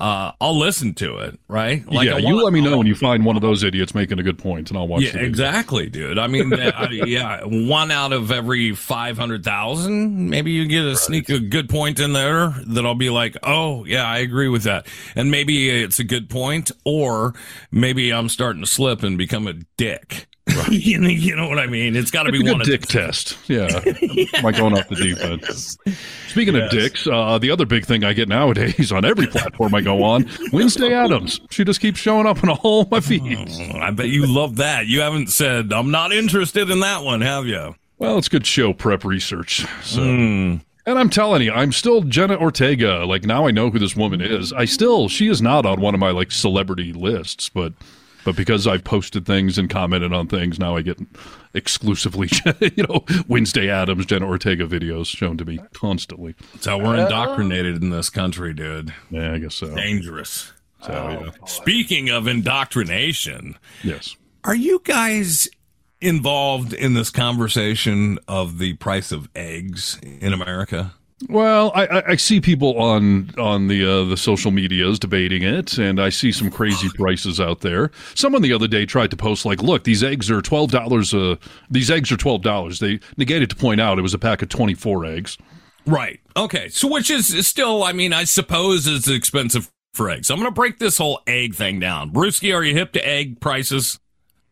uh 0.00 0.32
I'll 0.40 0.58
listen 0.58 0.94
to 0.94 1.18
it, 1.18 1.38
right? 1.48 1.84
yeah, 1.90 2.14
I 2.14 2.18
you 2.18 2.42
let 2.42 2.52
me 2.52 2.60
know 2.60 2.78
when 2.78 2.86
you 2.86 2.94
find 2.94 3.24
one 3.24 3.36
of 3.36 3.42
those 3.42 3.62
idiots 3.62 3.94
making 3.94 4.18
a 4.18 4.22
good 4.22 4.38
point, 4.38 4.70
and 4.70 4.78
I'll 4.78 4.88
watch 4.88 5.02
yeah, 5.02 5.12
the 5.12 5.24
exactly, 5.24 5.88
dude. 5.90 6.18
I 6.18 6.26
mean, 6.26 6.52
I- 6.54 6.88
yeah, 6.90 7.42
one 7.44 7.90
out 7.90 8.12
of 8.12 8.30
every 8.30 8.74
five 8.74 9.18
hundred 9.18 9.44
thousand, 9.44 10.30
maybe 10.30 10.52
you 10.52 10.66
get 10.66 10.84
a 10.84 10.96
sneak 10.96 11.28
a 11.28 11.38
good 11.38 11.68
point 11.68 12.00
in 12.00 12.12
there 12.12 12.54
that 12.66 12.86
I'll 12.86 12.94
be 12.94 13.10
like, 13.10 13.36
oh 13.42 13.84
yeah, 13.84 14.04
I 14.04 14.18
agree 14.18 14.48
with 14.48 14.62
that, 14.62 14.86
and 15.14 15.30
maybe 15.30 15.68
it's 15.68 15.98
a 15.98 16.04
good 16.04 16.30
point, 16.30 16.70
or 16.84 17.34
maybe 17.70 18.12
I'm 18.12 18.28
starting 18.28 18.62
to 18.62 18.68
slip 18.68 19.02
and 19.02 19.18
become 19.18 19.46
a 19.46 19.54
dick. 19.76 20.26
you, 20.70 20.98
know, 20.98 21.08
you 21.08 21.36
know 21.36 21.48
what 21.48 21.58
I 21.58 21.66
mean? 21.66 21.96
It's 21.96 22.10
got 22.10 22.24
to 22.24 22.32
be 22.32 22.42
one 22.42 22.60
of 22.60 22.66
dick 22.66 22.82
test. 22.82 23.38
Yeah. 23.48 23.66
Am 24.34 24.46
I 24.46 24.52
going 24.52 24.76
off 24.76 24.88
the 24.88 24.96
deep 24.96 25.18
end? 25.18 25.44
Speaking 26.28 26.56
of 26.56 26.70
dicks, 26.70 27.06
uh, 27.06 27.38
the 27.38 27.50
other 27.50 27.66
big 27.66 27.84
thing 27.84 28.04
I 28.04 28.12
get 28.12 28.28
nowadays 28.28 28.92
on 28.92 29.04
every 29.04 29.26
platform 29.26 29.74
I 29.74 29.80
go 29.80 30.02
on, 30.02 30.28
Wednesday 30.52 30.92
Addams. 30.92 31.40
She 31.50 31.64
just 31.64 31.80
keeps 31.80 31.98
showing 31.98 32.26
up 32.26 32.42
on 32.42 32.50
all 32.50 32.86
my 32.90 33.00
feeds. 33.00 33.58
I 33.60 33.90
bet 33.90 34.08
you 34.08 34.26
love 34.26 34.56
that. 34.56 34.86
You 34.86 35.00
haven't 35.00 35.28
said 35.28 35.72
I'm 35.72 35.90
not 35.90 36.12
interested 36.12 36.70
in 36.70 36.80
that 36.80 37.02
one, 37.02 37.20
have 37.20 37.46
you? 37.46 37.74
Well, 37.98 38.16
it's 38.16 38.28
good 38.28 38.46
show 38.46 38.72
prep 38.72 39.04
research. 39.04 39.66
So. 39.82 40.02
Hmm. 40.02 40.56
And 40.86 40.98
I'm 40.98 41.10
telling 41.10 41.42
you, 41.42 41.52
I'm 41.52 41.72
still 41.72 42.02
Jenna 42.02 42.36
Ortega. 42.36 43.04
Like 43.04 43.24
now 43.24 43.46
I 43.46 43.50
know 43.50 43.70
who 43.70 43.78
this 43.78 43.94
woman 43.94 44.20
is. 44.20 44.52
I 44.52 44.64
still 44.64 45.08
she 45.08 45.28
is 45.28 45.42
not 45.42 45.66
on 45.66 45.80
one 45.80 45.94
of 45.94 46.00
my 46.00 46.10
like 46.10 46.32
celebrity 46.32 46.92
lists, 46.92 47.48
but 47.48 47.74
but 48.24 48.36
because 48.36 48.66
I've 48.66 48.84
posted 48.84 49.26
things 49.26 49.58
and 49.58 49.68
commented 49.70 50.12
on 50.12 50.26
things, 50.28 50.58
now 50.58 50.76
I 50.76 50.82
get 50.82 50.98
exclusively 51.54 52.28
you 52.60 52.84
know 52.88 53.04
Wednesday 53.28 53.68
Addams, 53.68 54.06
Jenna 54.06 54.26
Ortega 54.26 54.66
videos 54.66 55.06
shown 55.06 55.36
to 55.38 55.44
me 55.44 55.58
constantly. 55.72 56.34
That's 56.52 56.66
how 56.66 56.78
we're 56.78 56.96
uh, 56.96 57.04
indoctrinated 57.04 57.82
in 57.82 57.90
this 57.90 58.10
country, 58.10 58.54
dude. 58.54 58.92
Yeah, 59.10 59.32
I 59.32 59.38
guess 59.38 59.54
so. 59.54 59.74
Dangerous. 59.74 60.52
So, 60.82 60.92
yeah. 60.92 61.46
Speaking 61.46 62.08
of 62.08 62.26
indoctrination, 62.26 63.58
Yes. 63.84 64.16
Are 64.44 64.54
you 64.54 64.80
guys 64.84 65.48
involved 66.00 66.72
in 66.72 66.94
this 66.94 67.10
conversation 67.10 68.18
of 68.26 68.58
the 68.58 68.74
price 68.74 69.12
of 69.12 69.28
eggs 69.34 70.00
in 70.02 70.32
America? 70.32 70.94
Well, 71.28 71.70
I, 71.74 72.02
I, 72.08 72.16
see 72.16 72.40
people 72.40 72.78
on 72.78 73.30
on 73.36 73.68
the 73.68 73.84
uh, 73.84 74.04
the 74.04 74.16
social 74.16 74.50
medias 74.50 74.98
debating 74.98 75.42
it, 75.42 75.76
and 75.76 76.00
I 76.00 76.08
see 76.08 76.32
some 76.32 76.50
crazy 76.50 76.88
prices 76.94 77.38
out 77.38 77.60
there. 77.60 77.90
Someone 78.14 78.40
the 78.40 78.54
other 78.54 78.66
day 78.66 78.86
tried 78.86 79.10
to 79.10 79.16
post 79.16 79.44
like, 79.44 79.62
"Look, 79.62 79.84
these 79.84 80.02
eggs 80.02 80.30
are 80.30 80.40
twelve 80.40 80.70
dollars. 80.70 81.12
Uh, 81.12 81.36
these 81.68 81.90
eggs 81.90 82.10
are 82.10 82.16
twelve 82.16 82.40
dollars." 82.40 82.78
They 82.78 83.00
negated 83.18 83.50
to 83.50 83.56
point 83.56 83.82
out 83.82 83.98
it 83.98 84.02
was 84.02 84.14
a 84.14 84.18
pack 84.18 84.40
of 84.40 84.48
twenty 84.48 84.74
four 84.74 85.04
eggs. 85.04 85.36
Right. 85.86 86.20
Okay. 86.36 86.68
So, 86.70 86.88
which 86.88 87.10
is 87.10 87.34
is 87.34 87.46
still, 87.46 87.82
I 87.82 87.92
mean, 87.92 88.14
I 88.14 88.24
suppose 88.24 88.86
it's 88.86 89.08
expensive 89.08 89.70
for 89.92 90.08
eggs. 90.08 90.30
I'm 90.30 90.38
going 90.38 90.48
to 90.48 90.54
break 90.54 90.78
this 90.78 90.98
whole 90.98 91.20
egg 91.26 91.54
thing 91.54 91.80
down. 91.80 92.12
Brewski, 92.12 92.54
are 92.54 92.64
you 92.64 92.74
hip 92.74 92.92
to 92.92 93.06
egg 93.06 93.40
prices? 93.40 93.98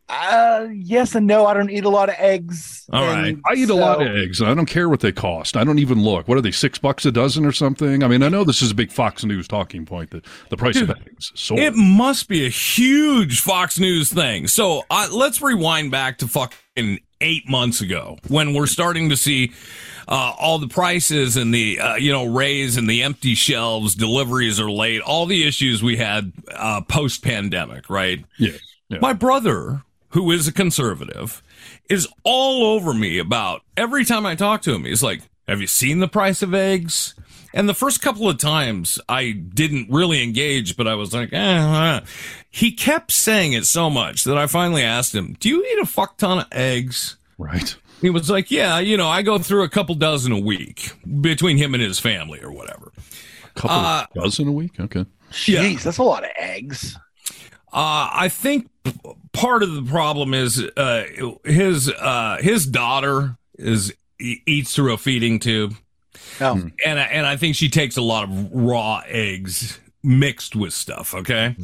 Uh, 0.09 0.69
yes 0.73 1.15
and 1.15 1.27
no. 1.27 1.45
I 1.47 1.55
don't 1.55 1.71
eat 1.71 1.85
a 1.85 1.89
lot 1.89 2.09
of 2.09 2.15
eggs. 2.19 2.87
All 2.93 3.05
right. 3.05 3.37
I 3.47 3.55
eat 3.55 3.69
a 3.69 3.75
lot 3.75 4.01
of 4.01 4.09
eggs. 4.09 4.41
and 4.41 4.49
I 4.49 4.55
don't 4.55 4.67
care 4.67 4.89
what 4.89 5.01
they 5.01 5.13
cost. 5.13 5.57
I 5.57 5.65
don't 5.65 5.79
even 5.79 6.03
look. 6.03 6.27
What 6.27 6.39
are 6.39 6.41
they? 6.41 6.51
Six 6.51 6.79
bucks 6.79 7.05
a 7.05 7.13
dozen 7.13 7.45
or 7.45 7.53
something? 7.53 8.03
I 8.03 8.09
mean, 8.09 8.23
I 8.23 8.29
know 8.29 8.45
this 8.45 8.63
is 8.63 8.71
a 8.71 8.75
big 8.75 8.91
Fox 8.91 9.25
News 9.25 9.47
talking 9.47 9.85
point 9.85 10.11
that 10.13 10.25
the 10.49 10.57
price 10.57 10.75
Dude, 10.75 10.91
of 10.91 10.97
eggs. 10.97 11.31
So 11.35 11.59
It 11.59 11.75
must 11.75 12.29
be 12.29 12.47
a 12.47 12.49
huge 12.49 13.41
Fox 13.41 13.79
News 13.79 14.11
thing. 14.11 14.47
So 14.47 14.85
uh, 14.91 15.09
let's 15.13 15.43
rewind 15.43 15.91
back 15.91 16.19
to 16.19 16.27
fucking 16.29 17.01
eight 17.21 17.49
months 17.49 17.81
ago 17.81 18.17
when 18.29 18.55
we're 18.55 18.67
starting 18.67 19.09
to 19.11 19.17
see 19.17 19.53
uh, 20.07 20.33
all 20.39 20.59
the 20.59 20.69
prices 20.69 21.37
and 21.37 21.53
the 21.53 21.79
uh, 21.79 21.97
you 21.97 22.11
know 22.13 22.25
raise 22.25 22.77
and 22.77 22.89
the 22.89 23.03
empty 23.03 23.35
shelves, 23.35 23.95
deliveries 23.95 24.59
are 24.59 24.71
late, 24.71 25.03
all 25.03 25.27
the 25.27 25.47
issues 25.47 25.83
we 25.83 25.97
had 25.97 26.33
uh, 26.55 26.81
post 26.81 27.23
pandemic, 27.23 27.91
right? 27.91 28.25
Yeah, 28.39 28.53
My 29.03 29.13
brother, 29.13 29.83
who 30.11 30.31
is 30.31 30.49
a 30.49 30.53
conservative, 30.53 31.43
is 31.89 32.09
all 32.25 32.65
over 32.65 32.95
me 32.95 33.19
about 33.19 33.63
every 33.77 34.05
time 34.05 34.25
I 34.27 34.35
talk 34.35 34.63
to 34.63 34.75
him. 34.75 34.85
He's 34.85 35.03
like, 35.03 35.23
"Have 35.47 35.61
you 35.61 35.67
seen 35.67 35.99
the 36.01 36.09
price 36.09 36.43
of 36.43 36.55
eggs?" 36.55 37.15
And 37.55 37.67
the 37.69 37.75
first 37.75 38.03
couple 38.03 38.29
of 38.29 38.37
times 38.39 38.99
I 39.09 39.31
didn't 39.33 39.89
really 39.91 40.23
engage, 40.23 40.77
but 40.77 40.87
I 40.87 40.95
was 40.95 41.15
like, 41.15 41.33
eh, 41.33 41.37
eh. 41.39 42.01
he 42.51 42.73
kept 42.73 43.11
saying 43.11 43.55
it 43.55 43.65
so 43.65 43.89
much 43.89 44.25
that 44.25 44.37
I 44.37 44.47
finally 44.47 44.83
asked 44.83 45.15
him, 45.15 45.35
do 45.41 45.49
you 45.49 45.65
eat 45.65 45.79
a 45.83 45.87
fuck 45.87 46.19
ton 46.19 46.41
of 46.41 46.47
eggs? 46.53 47.17
Right. 47.39 47.75
He 48.03 48.11
was 48.11 48.29
like, 48.29 48.51
yeah, 48.51 48.79
you 48.81 48.99
know, 48.99 49.09
I 49.09 49.23
go 49.23 49.39
through 49.39 49.63
a 49.63 49.69
couple 49.71 49.95
dozen 49.95 50.31
a 50.31 50.39
week 50.39 50.93
between 51.23 51.57
him 51.57 51.73
and 51.73 51.83
his 51.83 51.99
family 51.99 52.39
or 52.43 52.53
whatever. 52.53 52.93
A 53.45 53.59
couple 53.61 53.77
Uh, 53.79 54.07
dozen 54.15 54.47
a 54.47 54.53
week. 54.53 54.79
Okay. 54.79 55.07
Jeez, 55.33 55.83
that's 55.85 55.99
a 55.99 56.03
lot 56.03 56.25
of 56.25 56.31
eggs. 56.39 56.97
Uh, 57.73 58.11
I 58.13 58.29
think 58.29 58.69
p- 58.85 58.93
part 59.39 59.63
of 59.63 59.75
the 59.75 59.83
problem 59.83 60.35
is 60.35 60.63
uh, 60.77 61.05
his 61.45 61.89
uh, 61.89 62.39
his 62.41 62.67
daughter 62.67 63.37
is 63.59 63.93
eats 64.21 64.75
through 64.75 64.93
a 64.93 64.99
feeding 64.99 65.39
tube, 65.39 65.75
Oh. 66.41 66.69
and 66.85 66.99
I- 66.99 67.03
and 67.05 67.27
I 67.27 67.37
think 67.37 67.55
she 67.57 67.69
takes 67.69 67.97
a 67.97 68.03
lot 68.03 68.25
of 68.25 68.31
raw 68.53 69.03
eggs 69.07 69.79
mixed 70.03 70.55
with 70.57 70.73
stuff. 70.73 71.13
Okay, 71.15 71.57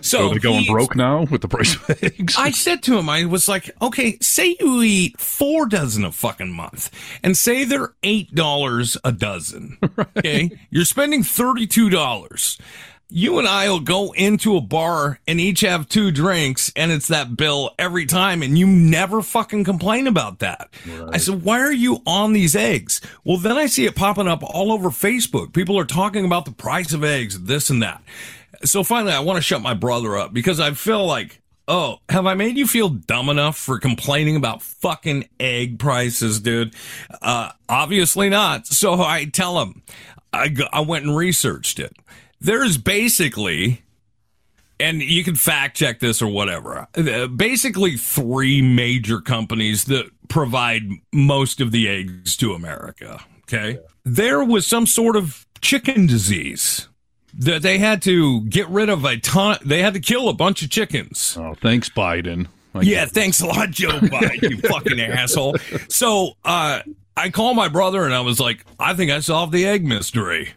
So, 0.00 0.30
they're 0.30 0.38
going 0.38 0.64
broke 0.66 0.96
now 0.96 1.22
with 1.30 1.42
the 1.42 1.48
price 1.48 1.74
of 1.76 2.02
eggs. 2.02 2.34
I 2.38 2.50
said 2.50 2.82
to 2.84 2.98
him, 2.98 3.08
I 3.08 3.26
was 3.26 3.48
like, 3.48 3.70
okay, 3.82 4.16
say 4.20 4.56
you 4.58 4.82
eat 4.82 5.20
four 5.20 5.66
dozen 5.66 6.02
a 6.04 6.10
fucking 6.10 6.52
month 6.52 6.90
and 7.22 7.36
say 7.36 7.64
they're 7.64 7.92
eight 8.02 8.34
dollars 8.34 8.96
a 9.04 9.12
dozen. 9.12 9.78
Okay. 10.16 10.50
You're 10.70 10.84
spending 10.84 11.22
thirty-two 11.22 11.90
dollars. 11.90 12.58
You 13.14 13.38
and 13.38 13.46
I 13.46 13.68
will 13.68 13.80
go 13.80 14.12
into 14.12 14.56
a 14.56 14.62
bar 14.62 15.20
and 15.28 15.38
each 15.38 15.60
have 15.60 15.86
two 15.86 16.10
drinks 16.10 16.72
and 16.74 16.90
it's 16.90 17.08
that 17.08 17.36
bill 17.36 17.74
every 17.78 18.06
time 18.06 18.42
and 18.42 18.58
you 18.58 18.66
never 18.66 19.20
fucking 19.20 19.64
complain 19.64 20.06
about 20.06 20.38
that. 20.38 20.70
I 21.10 21.18
said, 21.18 21.42
why 21.42 21.60
are 21.60 21.72
you 21.72 22.00
on 22.06 22.32
these 22.32 22.56
eggs? 22.56 23.02
Well, 23.22 23.36
then 23.36 23.58
I 23.58 23.66
see 23.66 23.84
it 23.84 23.96
popping 23.96 24.28
up 24.28 24.42
all 24.42 24.72
over 24.72 24.88
Facebook. 24.88 25.52
People 25.52 25.78
are 25.78 25.84
talking 25.84 26.24
about 26.24 26.46
the 26.46 26.52
price 26.52 26.94
of 26.94 27.04
eggs, 27.04 27.38
this 27.42 27.68
and 27.68 27.82
that. 27.82 28.02
So 28.64 28.82
finally, 28.82 29.12
I 29.12 29.20
want 29.20 29.36
to 29.36 29.42
shut 29.42 29.60
my 29.60 29.74
brother 29.74 30.16
up 30.16 30.32
because 30.32 30.58
I 30.58 30.70
feel 30.70 31.04
like, 31.04 31.42
oh, 31.68 31.98
have 32.08 32.24
I 32.24 32.32
made 32.32 32.56
you 32.56 32.66
feel 32.66 32.88
dumb 32.88 33.28
enough 33.28 33.58
for 33.58 33.78
complaining 33.78 34.36
about 34.36 34.62
fucking 34.62 35.28
egg 35.38 35.78
prices, 35.78 36.40
dude? 36.40 36.74
Uh, 37.20 37.52
obviously 37.68 38.30
not. 38.30 38.66
So 38.66 39.02
I 39.02 39.26
tell 39.26 39.60
him, 39.60 39.82
I, 40.32 40.48
go, 40.48 40.64
I 40.72 40.80
went 40.80 41.04
and 41.04 41.14
researched 41.14 41.78
it. 41.78 41.94
There's 42.42 42.76
basically, 42.76 43.82
and 44.80 45.00
you 45.00 45.22
can 45.22 45.36
fact 45.36 45.76
check 45.76 46.00
this 46.00 46.20
or 46.20 46.28
whatever, 46.28 46.88
uh, 46.96 47.26
basically 47.28 47.96
three 47.96 48.60
major 48.62 49.20
companies 49.20 49.84
that 49.84 50.10
provide 50.28 50.82
most 51.12 51.60
of 51.60 51.70
the 51.70 51.88
eggs 51.88 52.36
to 52.38 52.52
America. 52.52 53.20
Okay. 53.42 53.78
There 54.04 54.42
was 54.42 54.66
some 54.66 54.86
sort 54.86 55.14
of 55.14 55.46
chicken 55.60 56.06
disease 56.06 56.88
that 57.34 57.62
they 57.62 57.78
had 57.78 58.02
to 58.02 58.42
get 58.42 58.68
rid 58.68 58.88
of 58.88 59.04
a 59.04 59.16
ton. 59.18 59.58
They 59.64 59.82
had 59.82 59.94
to 59.94 60.00
kill 60.00 60.28
a 60.28 60.34
bunch 60.34 60.62
of 60.62 60.70
chickens. 60.70 61.36
Oh, 61.38 61.54
thanks, 61.54 61.88
Biden. 61.88 62.48
I 62.74 62.80
yeah, 62.80 63.04
thanks 63.04 63.40
a 63.40 63.46
lot, 63.46 63.70
Joe 63.70 63.88
Biden, 64.00 64.50
you 64.50 64.58
fucking 64.58 65.00
asshole. 65.00 65.56
So, 65.88 66.32
uh, 66.44 66.80
I 67.16 67.28
called 67.30 67.56
my 67.56 67.68
brother 67.68 68.04
and 68.04 68.14
I 68.14 68.20
was 68.20 68.40
like, 68.40 68.64
I 68.80 68.94
think 68.94 69.10
I 69.10 69.20
solved 69.20 69.52
the 69.52 69.66
egg 69.66 69.84
mystery. 69.84 70.54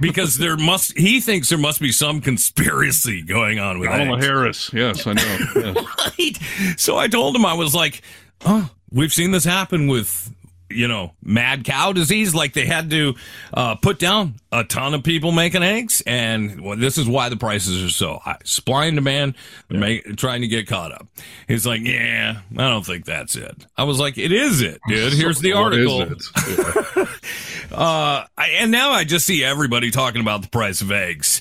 Because 0.00 0.38
there 0.38 0.56
must, 0.56 0.96
he 0.96 1.20
thinks 1.20 1.48
there 1.48 1.58
must 1.58 1.80
be 1.80 1.92
some 1.92 2.20
conspiracy 2.20 3.22
going 3.22 3.58
on 3.58 3.78
with 3.78 3.88
Kamala 3.90 4.16
eggs. 4.18 4.26
Harris. 4.26 4.70
Yes, 4.72 5.06
I 5.06 5.12
know. 5.14 5.38
Yeah. 5.56 5.72
right. 6.18 6.38
So 6.78 6.96
I 6.96 7.08
told 7.08 7.34
him 7.36 7.44
I 7.46 7.54
was 7.54 7.74
like, 7.74 8.02
"Oh, 8.44 8.70
we've 8.90 9.12
seen 9.12 9.30
this 9.30 9.44
happen 9.44 9.86
with." 9.88 10.30
You 10.74 10.88
know, 10.88 11.12
mad 11.22 11.64
cow 11.64 11.92
disease. 11.92 12.34
Like 12.34 12.52
they 12.52 12.66
had 12.66 12.90
to 12.90 13.14
uh, 13.52 13.76
put 13.76 13.98
down 13.98 14.34
a 14.52 14.64
ton 14.64 14.94
of 14.94 15.02
people 15.02 15.32
making 15.32 15.62
eggs, 15.62 16.02
and 16.06 16.60
well, 16.60 16.76
this 16.76 16.98
is 16.98 17.08
why 17.08 17.28
the 17.28 17.36
prices 17.36 17.82
are 17.84 17.90
so 17.90 18.18
high. 18.18 18.38
Supply 18.44 18.86
and 18.86 18.96
demand, 18.96 19.34
make, 19.68 20.16
trying 20.16 20.40
to 20.42 20.48
get 20.48 20.66
caught 20.66 20.92
up. 20.92 21.06
He's 21.48 21.66
like, 21.66 21.82
"Yeah, 21.82 22.40
I 22.56 22.68
don't 22.68 22.84
think 22.84 23.04
that's 23.04 23.36
it." 23.36 23.66
I 23.76 23.84
was 23.84 23.98
like, 23.98 24.18
"It 24.18 24.32
is 24.32 24.60
it, 24.60 24.80
dude. 24.88 25.12
Here's 25.14 25.40
the 25.40 25.52
article." 25.52 26.06
Uh, 27.72 28.24
I, 28.36 28.50
and 28.60 28.70
now 28.70 28.90
I 28.90 29.02
just 29.04 29.26
see 29.26 29.42
everybody 29.42 29.90
talking 29.90 30.20
about 30.20 30.42
the 30.42 30.48
price 30.48 30.80
of 30.80 30.92
eggs. 30.92 31.40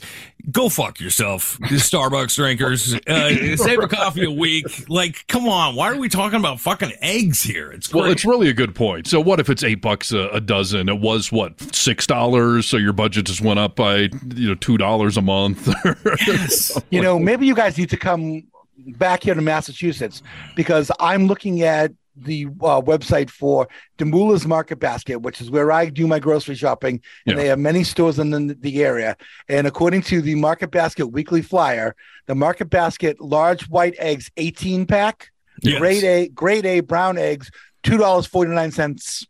Go 0.51 0.67
fuck 0.67 0.99
yourself, 0.99 1.57
you 1.61 1.77
Starbucks 1.77 2.35
drinkers. 2.35 2.93
Uh, 3.07 3.55
save 3.55 3.79
a 3.79 3.87
coffee 3.87 4.25
a 4.25 4.31
week. 4.31 4.89
Like, 4.89 5.25
come 5.27 5.47
on. 5.47 5.75
Why 5.75 5.89
are 5.89 5.97
we 5.97 6.09
talking 6.09 6.37
about 6.37 6.59
fucking 6.59 6.91
eggs 7.01 7.41
here? 7.41 7.71
It's 7.71 7.93
Well, 7.93 8.05
it's 8.05 8.25
really 8.25 8.49
a 8.49 8.53
good 8.53 8.75
point. 8.75 9.07
So, 9.07 9.21
what 9.21 9.39
if 9.39 9.49
it's 9.49 9.63
eight 9.63 9.81
bucks 9.81 10.11
a, 10.11 10.27
a 10.29 10.41
dozen? 10.41 10.89
It 10.89 10.99
was 10.99 11.31
what 11.31 11.61
six 11.73 12.05
dollars, 12.05 12.65
so 12.65 12.75
your 12.75 12.91
budget 12.91 13.25
just 13.27 13.39
went 13.39 13.59
up 13.59 13.77
by 13.77 14.09
you 14.35 14.49
know 14.49 14.55
two 14.55 14.77
dollars 14.77 15.15
a 15.15 15.21
month. 15.21 15.73
yes. 16.27 16.77
You 16.89 17.01
know, 17.01 17.17
maybe 17.17 17.47
you 17.47 17.55
guys 17.55 17.77
need 17.77 17.89
to 17.91 17.97
come 17.97 18.43
back 18.77 19.23
here 19.23 19.35
to 19.35 19.41
Massachusetts 19.41 20.21
because 20.55 20.91
I'm 20.99 21.27
looking 21.27 21.61
at 21.61 21.93
the 22.15 22.45
uh, 22.61 22.81
website 22.81 23.29
for 23.29 23.67
DeMoulas 23.97 24.45
Market 24.45 24.79
Basket, 24.79 25.21
which 25.21 25.41
is 25.41 25.49
where 25.49 25.71
I 25.71 25.87
do 25.89 26.05
my 26.07 26.19
grocery 26.19 26.55
shopping, 26.55 27.01
and 27.25 27.35
Yeah. 27.35 27.41
they 27.41 27.47
have 27.47 27.59
many 27.59 27.83
stores 27.83 28.19
in 28.19 28.29
the, 28.29 28.53
the 28.59 28.83
area. 28.83 29.17
And 29.49 29.65
according 29.67 30.03
to 30.03 30.21
the 30.21 30.35
Market 30.35 30.71
Basket 30.71 31.07
weekly 31.07 31.41
flyer, 31.41 31.95
the 32.27 32.35
Market 32.35 32.69
Basket 32.69 33.19
large 33.19 33.63
white 33.69 33.95
eggs 33.99 34.29
18 34.37 34.85
pack, 34.85 35.29
Yes. 35.61 35.79
grade 35.79 36.03
A 36.03 36.27
grade 36.29 36.65
A 36.65 36.79
brown 36.81 37.17
eggs, 37.17 37.49
two 37.83 37.97
dollars 37.97 38.25
forty 38.25 38.51
nine 38.51 38.71
cents. 38.71 39.25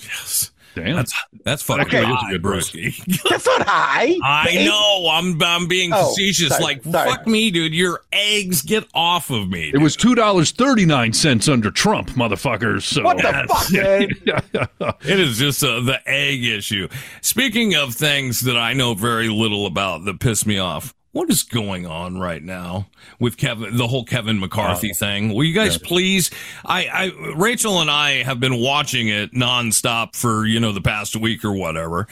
Yes. 0.00 0.50
Damn. 0.74 0.96
That's 0.96 1.12
that's 1.44 1.62
fucking 1.62 1.86
Okay. 1.86 2.04
high, 2.04 2.34
broski. 2.34 2.96
That's 3.30 3.46
not 3.46 3.66
high. 3.66 4.16
I 4.24 4.46
eight- 4.50 4.64
know. 4.66 5.08
I'm 5.10 5.40
I'm 5.42 5.66
being 5.66 5.92
Oh, 5.92 6.08
facetious. 6.10 6.48
sorry, 6.50 6.62
like, 6.62 6.84
sorry. 6.84 7.10
fuck 7.10 7.26
me, 7.26 7.50
dude. 7.50 7.74
Your 7.74 8.02
eggs 8.12 8.62
get 8.62 8.86
off 8.94 9.30
of 9.30 9.48
me. 9.48 9.70
it 9.74 9.78
was 9.78 9.96
two 9.96 10.14
dollars 10.14 10.50
thirty 10.52 10.84
nine 10.86 11.12
cents 11.12 11.48
under 11.48 11.70
Trump, 11.70 12.10
motherfuckers. 12.10 12.82
So 12.82 13.02
What 13.02 13.16
the 13.16 13.46
fuck, 13.48 13.72
man? 13.72 14.98
It 15.02 15.20
is 15.20 15.38
just 15.38 15.62
uh, 15.64 15.80
the 15.80 16.00
egg 16.08 16.44
issue. 16.44 16.88
Speaking 17.22 17.74
of 17.74 17.94
things 17.94 18.40
that 18.40 18.56
I 18.56 18.72
know 18.72 18.94
very 18.94 19.28
little 19.28 19.66
about 19.66 20.04
that 20.04 20.20
piss 20.20 20.44
me 20.46 20.58
off, 20.58 20.94
what 21.18 21.30
is 21.30 21.42
going 21.42 21.84
on 21.84 22.16
right 22.16 22.44
now 22.44 22.86
with 23.18 23.36
Kevin, 23.36 23.76
the 23.76 23.88
whole 23.88 24.04
Kevin 24.04 24.38
McCarthy 24.38 24.92
oh. 24.92 24.96
thing? 24.96 25.34
Will 25.34 25.42
you 25.42 25.52
guys 25.52 25.76
please? 25.76 26.30
I, 26.64 26.86
I, 26.86 27.32
Rachel 27.34 27.80
and 27.80 27.90
I 27.90 28.22
have 28.22 28.38
been 28.38 28.60
watching 28.60 29.08
it 29.08 29.32
nonstop 29.32 30.14
for, 30.14 30.46
you 30.46 30.60
know, 30.60 30.70
the 30.70 30.80
past 30.80 31.16
week 31.16 31.44
or 31.44 31.52
whatever. 31.52 32.06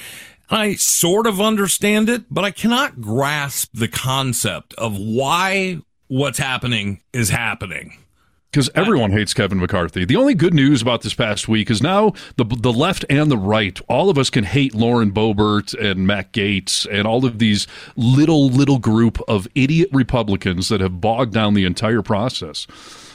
I 0.50 0.74
sort 0.74 1.28
of 1.28 1.40
understand 1.40 2.08
it, 2.08 2.24
but 2.28 2.44
I 2.44 2.50
cannot 2.50 3.00
grasp 3.00 3.70
the 3.74 3.86
concept 3.86 4.74
of 4.74 4.98
why 4.98 5.82
what's 6.08 6.38
happening 6.38 7.00
is 7.12 7.30
happening. 7.30 7.96
Because 8.56 8.70
everyone 8.74 9.10
hates 9.10 9.34
Kevin 9.34 9.60
McCarthy. 9.60 10.06
The 10.06 10.16
only 10.16 10.32
good 10.32 10.54
news 10.54 10.80
about 10.80 11.02
this 11.02 11.12
past 11.12 11.46
week 11.46 11.70
is 11.70 11.82
now 11.82 12.14
the 12.36 12.46
the 12.46 12.72
left 12.72 13.04
and 13.10 13.30
the 13.30 13.36
right, 13.36 13.78
all 13.86 14.08
of 14.08 14.16
us 14.16 14.30
can 14.30 14.44
hate 14.44 14.74
Lauren 14.74 15.12
Boebert 15.12 15.74
and 15.78 16.06
Matt 16.06 16.32
Gaetz 16.32 16.86
and 16.90 17.06
all 17.06 17.26
of 17.26 17.38
these 17.38 17.66
little 17.96 18.48
little 18.48 18.78
group 18.78 19.20
of 19.28 19.46
idiot 19.54 19.90
Republicans 19.92 20.70
that 20.70 20.80
have 20.80 21.02
bogged 21.02 21.34
down 21.34 21.52
the 21.52 21.66
entire 21.66 22.00
process. 22.00 22.66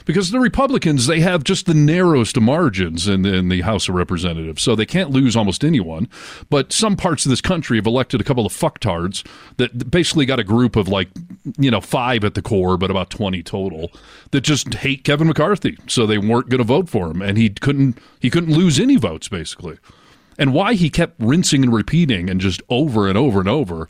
Because 0.06 0.32
the 0.32 0.40
Republicans 0.40 1.08
they 1.08 1.20
have 1.20 1.44
just 1.44 1.66
the 1.66 1.74
narrowest 1.74 2.38
of 2.38 2.44
margins 2.44 3.08
in, 3.08 3.26
in 3.26 3.50
the 3.50 3.62
House 3.62 3.88
of 3.90 3.96
Representatives, 3.96 4.62
so 4.62 4.76
they 4.76 4.86
can't 4.86 5.10
lose 5.12 5.36
almost 5.36 5.64
anyone. 5.64 6.08
But 6.50 6.72
some 6.74 6.96
parts 6.96 7.26
of 7.26 7.30
this 7.30 7.42
country 7.42 7.78
have 7.78 7.86
elected 7.88 8.22
a 8.22 8.24
couple 8.24 8.46
of 8.46 8.54
fucktards 8.54 9.26
that 9.58 9.90
basically 9.92 10.26
got 10.26 10.40
a 10.40 10.44
group 10.44 10.76
of 10.76 10.88
like 10.88 11.10
you 11.58 11.72
know 11.72 11.82
five 11.82 12.24
at 12.24 12.34
the 12.34 12.42
core, 12.42 12.78
but 12.78 12.92
about 12.92 13.10
twenty 13.10 13.44
total 13.44 13.92
that 14.32 14.42
just 14.42 14.74
hate 14.76 15.04
Kevin 15.04 15.28
McCarthy, 15.28 15.78
so 15.88 16.06
they 16.06 16.18
weren't 16.18 16.50
going 16.50 16.60
to 16.60 16.64
vote 16.64 16.90
for 16.90 17.12
him, 17.12 17.22
and 17.22 17.38
he 17.38 17.50
couldn't 17.50 17.98
he 18.20 18.30
couldn't 18.30 18.54
lose 18.54 18.80
any 18.80 18.98
votes 18.98 19.28
basically. 19.28 19.78
And 20.38 20.54
why 20.54 20.74
he 20.74 20.90
kept 20.90 21.16
rinsing 21.20 21.64
and 21.64 21.74
repeating 21.74 22.30
and 22.30 22.42
just 22.42 22.62
over 22.70 23.08
and 23.08 23.18
over 23.18 23.40
and 23.40 23.50
over. 23.50 23.88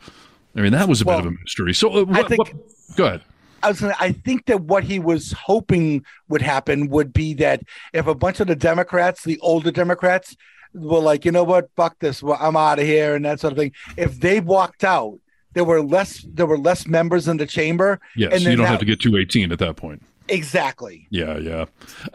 I 0.56 0.60
mean, 0.62 0.74
that 0.74 0.90
was 0.90 1.02
a 1.02 1.06
Well, 1.06 1.20
bit 1.20 1.28
of 1.28 1.34
a 1.34 1.38
mystery. 1.40 1.74
So, 1.74 1.90
uh, 1.94 2.06
I 2.12 2.24
think- 2.24 2.40
what- 2.40 2.96
go 2.98 3.06
ahead. 3.06 3.22
I 3.64 3.70
was 3.70 3.82
gonna, 3.82 3.96
I 4.00 4.12
think 4.12 4.46
that 4.48 4.62
what 4.62 4.84
he 4.84 5.00
was 5.00 5.32
hoping 5.34 6.06
would 6.30 6.42
happen 6.42 6.90
would 6.90 7.14
be 7.14 7.34
that 7.36 7.64
if 7.94 8.08
a 8.08 8.16
bunch 8.16 8.40
of 8.40 8.48
the 8.48 8.56
Democrats, 8.56 9.24
the 9.24 9.40
older 9.40 9.72
Democrats, 9.72 10.36
were 10.74 11.00
like, 11.00 11.26
you 11.26 11.32
know 11.32 11.44
what, 11.44 11.70
fuck 11.76 12.00
this, 12.00 12.24
well, 12.24 12.38
I'm 12.40 12.56
out 12.56 12.80
of 12.80 12.86
here, 12.86 13.16
and 13.16 13.26
that 13.26 13.40
sort 13.42 13.52
of 13.54 13.58
thing. 13.60 13.74
If 13.98 14.20
they 14.22 14.40
walked 14.40 14.84
out, 14.84 15.20
there 15.54 15.66
were 15.66 15.82
less 15.82 16.26
there 16.30 16.46
were 16.46 16.58
less 16.58 16.88
members 16.88 17.28
in 17.28 17.36
the 17.38 17.46
chamber. 17.46 18.00
Yes, 18.16 18.32
and 18.34 18.42
you 18.44 18.52
don't 18.56 18.60
that- 18.60 18.68
have 18.68 18.80
to 18.80 18.86
get 18.86 19.02
to 19.02 19.18
18 19.18 19.52
at 19.52 19.60
that 19.60 19.76
point. 19.76 20.02
exactly. 20.30 21.08
Yeah, 21.10 21.38
yeah. 21.38 21.66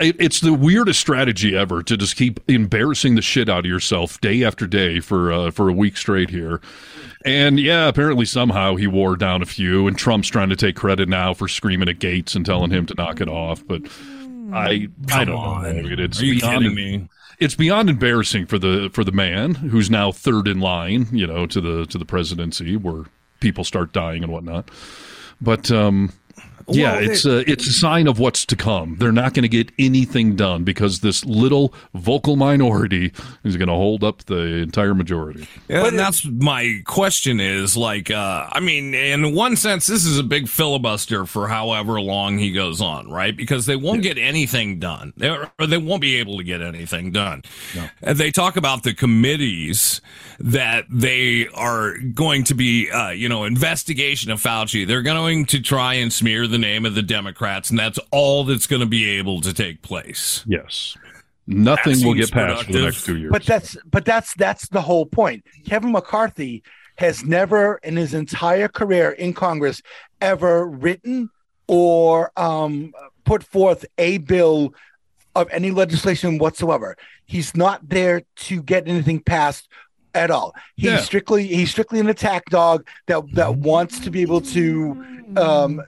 It, 0.00 0.16
it's 0.18 0.40
the 0.40 0.54
weirdest 0.54 0.98
strategy 1.00 1.54
ever 1.54 1.82
to 1.82 1.96
just 1.98 2.16
keep 2.16 2.40
embarrassing 2.48 3.14
the 3.14 3.20
shit 3.20 3.50
out 3.50 3.60
of 3.60 3.66
yourself 3.66 4.18
day 4.22 4.42
after 4.42 4.66
day 4.66 5.00
for 5.00 5.30
uh, 5.30 5.50
for 5.50 5.68
a 5.68 5.72
week 5.72 5.98
straight 5.98 6.30
here. 6.30 6.62
And 7.26 7.58
yeah, 7.58 7.88
apparently 7.88 8.24
somehow 8.24 8.76
he 8.76 8.86
wore 8.86 9.16
down 9.16 9.42
a 9.42 9.46
few, 9.46 9.88
and 9.88 9.98
Trump's 9.98 10.28
trying 10.28 10.48
to 10.50 10.56
take 10.56 10.76
credit 10.76 11.08
now 11.08 11.34
for 11.34 11.48
screaming 11.48 11.88
at 11.88 11.98
Gaetz 11.98 12.36
and 12.36 12.46
telling 12.46 12.70
him 12.70 12.86
to 12.86 12.94
knock 12.94 13.20
it 13.20 13.28
off. 13.28 13.66
But 13.66 13.82
I, 14.52 14.88
I 15.12 15.24
don't 15.24 15.34
on. 15.34 15.62
know. 15.62 15.96
It's 15.98 16.22
Are 16.22 16.24
you 16.24 16.40
beyond, 16.40 16.62
kidding 16.62 16.74
me? 16.76 17.08
It's 17.40 17.56
beyond 17.56 17.90
embarrassing 17.90 18.46
for 18.46 18.58
the 18.58 18.90
for 18.92 19.02
the 19.02 19.12
man 19.12 19.54
who's 19.54 19.90
now 19.90 20.12
third 20.12 20.46
in 20.46 20.60
line, 20.60 21.08
you 21.10 21.26
know, 21.26 21.46
to 21.46 21.60
the 21.60 21.84
to 21.86 21.98
the 21.98 22.04
presidency, 22.04 22.76
where 22.76 23.04
people 23.40 23.64
start 23.64 23.92
dying 23.92 24.22
and 24.22 24.32
whatnot. 24.32 24.70
But 25.40 25.70
um, 25.70 26.12
yeah, 26.68 26.94
Well, 26.94 27.10
it's 27.10 27.24
a, 27.24 27.50
it's 27.50 27.66
a 27.66 27.72
sign 27.72 28.06
of 28.06 28.18
what's 28.18 28.44
to 28.46 28.56
come. 28.56 28.96
They're 28.98 29.12
not 29.12 29.34
going 29.34 29.42
to 29.42 29.48
get 29.48 29.70
anything 29.78 30.36
done 30.36 30.64
because 30.64 31.00
this 31.00 31.24
little 31.24 31.72
vocal 31.94 32.36
minority 32.36 33.12
is 33.44 33.56
going 33.56 33.68
to 33.68 33.74
hold 33.74 34.02
up 34.02 34.24
the 34.24 34.42
entire 34.56 34.94
majority. 34.94 35.48
Yeah, 35.68 35.86
and 35.86 35.98
that's 35.98 36.24
my 36.24 36.80
question 36.84 37.40
is 37.40 37.76
like, 37.76 38.10
uh, 38.10 38.48
I 38.50 38.60
mean, 38.60 38.94
in 38.94 39.34
one 39.34 39.56
sense, 39.56 39.86
this 39.86 40.04
is 40.04 40.18
a 40.18 40.24
big 40.24 40.48
filibuster 40.48 41.26
for 41.26 41.48
however 41.48 42.00
long 42.00 42.38
he 42.38 42.52
goes 42.52 42.80
on, 42.80 43.10
right? 43.10 43.36
Because 43.36 43.66
they 43.66 43.76
won't 43.76 44.02
get 44.02 44.18
anything 44.18 44.78
done, 44.78 45.12
they, 45.16 45.28
or 45.28 45.66
they 45.66 45.78
won't 45.78 46.00
be 46.00 46.16
able 46.16 46.38
to 46.38 46.44
get 46.44 46.60
anything 46.60 47.12
done. 47.12 47.42
And 48.02 48.18
they 48.18 48.30
talk 48.30 48.56
about 48.56 48.82
the 48.82 48.94
committees 48.94 50.00
that 50.38 50.84
they 50.90 51.48
are 51.48 51.96
going 51.98 52.44
to 52.44 52.54
be, 52.54 52.90
uh, 52.90 53.10
you 53.10 53.28
know, 53.28 53.44
investigation 53.44 54.30
of 54.30 54.40
Fauci. 54.40 54.86
They're 54.86 55.02
going 55.02 55.46
to 55.46 55.60
try 55.60 55.94
and 55.94 56.12
smear 56.12 56.46
the 56.46 56.58
name 56.58 56.84
of 56.86 56.94
the 56.94 57.02
Democrats, 57.02 57.70
and 57.70 57.78
that's 57.78 57.98
all 58.10 58.44
that's 58.44 58.66
going 58.66 58.80
to 58.80 58.86
be 58.86 59.08
able 59.10 59.40
to 59.42 59.52
take 59.52 59.82
place. 59.82 60.44
Yes. 60.46 60.96
Nothing 61.46 61.92
will 62.04 62.14
seems 62.14 62.30
get 62.30 62.32
passed 62.32 62.64
for 62.64 62.72
the 62.72 62.82
next 62.82 63.04
two 63.04 63.16
years. 63.16 63.30
But 63.30 63.44
that's 63.44 63.76
but 63.86 64.04
that's 64.04 64.34
that's 64.34 64.68
the 64.68 64.80
whole 64.80 65.06
point. 65.06 65.44
Kevin 65.64 65.92
McCarthy 65.92 66.64
has 66.98 67.24
never 67.24 67.76
in 67.84 67.96
his 67.96 68.14
entire 68.14 68.68
career 68.68 69.10
in 69.12 69.32
Congress 69.32 69.80
ever 70.20 70.66
written 70.66 71.30
or 71.68 72.32
um, 72.36 72.92
put 73.24 73.44
forth 73.44 73.84
a 73.98 74.18
bill 74.18 74.74
of 75.34 75.48
any 75.52 75.70
legislation 75.70 76.38
whatsoever. 76.38 76.96
He's 77.26 77.56
not 77.56 77.88
there 77.88 78.22
to 78.36 78.62
get 78.62 78.88
anything 78.88 79.20
passed 79.20 79.68
at 80.16 80.30
all. 80.30 80.54
He's 80.76 80.86
Yeah. 80.86 81.00
strictly 81.00 81.46
he's 81.46 81.70
strictly 81.70 82.00
an 82.00 82.08
attack 82.08 82.46
dog 82.46 82.86
that 83.06 83.22
that 83.34 83.56
wants 83.56 84.00
to 84.00 84.10
be 84.10 84.22
able 84.22 84.40
to 84.42 85.04
um, 85.36 85.82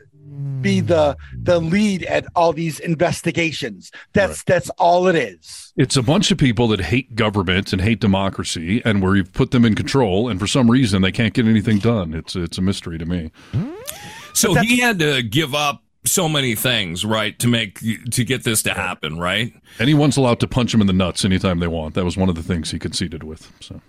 be 0.61 0.81
the 0.81 1.17
the 1.43 1.61
lead 1.61 2.03
at 2.05 2.27
all 2.35 2.53
these 2.53 2.79
investigations. 2.81 3.91
That's 4.13 4.43
that's 4.45 4.71
all 4.71 5.07
it 5.09 5.17
is. 5.17 5.73
It's 5.77 5.97
a 5.97 6.03
bunch 6.03 6.31
of 6.31 6.39
people 6.39 6.69
that 6.69 6.81
hate 6.81 7.15
government 7.15 7.73
and 7.73 7.81
hate 7.83 8.01
democracy, 8.01 8.83
and 8.85 9.03
where 9.03 9.17
you've 9.17 9.33
put 9.33 9.51
them 9.53 9.65
in 9.65 9.75
control, 9.75 10.29
and 10.29 10.39
for 10.41 10.47
some 10.47 10.71
reason 10.71 11.03
they 11.03 11.13
can't 11.13 11.35
get 11.35 11.47
anything 11.47 11.79
done. 11.79 12.15
It's 12.15 12.37
it's 12.37 12.59
a 12.59 12.63
mystery 12.63 12.99
to 12.99 13.07
me. 13.07 13.31
So 14.33 14.55
he 14.55 14.79
had 14.81 14.99
to 15.01 15.23
give 15.23 15.55
up 15.55 15.83
so 16.05 16.29
many 16.29 16.55
things, 16.55 17.05
right, 17.05 17.39
to 17.39 17.49
make 17.49 17.81
to 18.11 18.25
get 18.25 18.45
this 18.45 18.63
to 18.63 18.75
happen, 18.75 19.19
right? 19.19 19.53
Anyone's 19.79 20.17
allowed 20.17 20.41
to 20.41 20.47
punch 20.49 20.73
him 20.73 20.81
in 20.81 20.87
the 20.87 20.93
nuts 20.93 21.25
anytime 21.25 21.59
they 21.59 21.67
want. 21.67 21.95
That 21.95 22.05
was 22.05 22.17
one 22.17 22.29
of 22.29 22.35
the 22.35 22.43
things 22.43 22.71
he 22.71 22.79
conceded 22.79 23.23
with. 23.25 23.53
So 23.61 23.81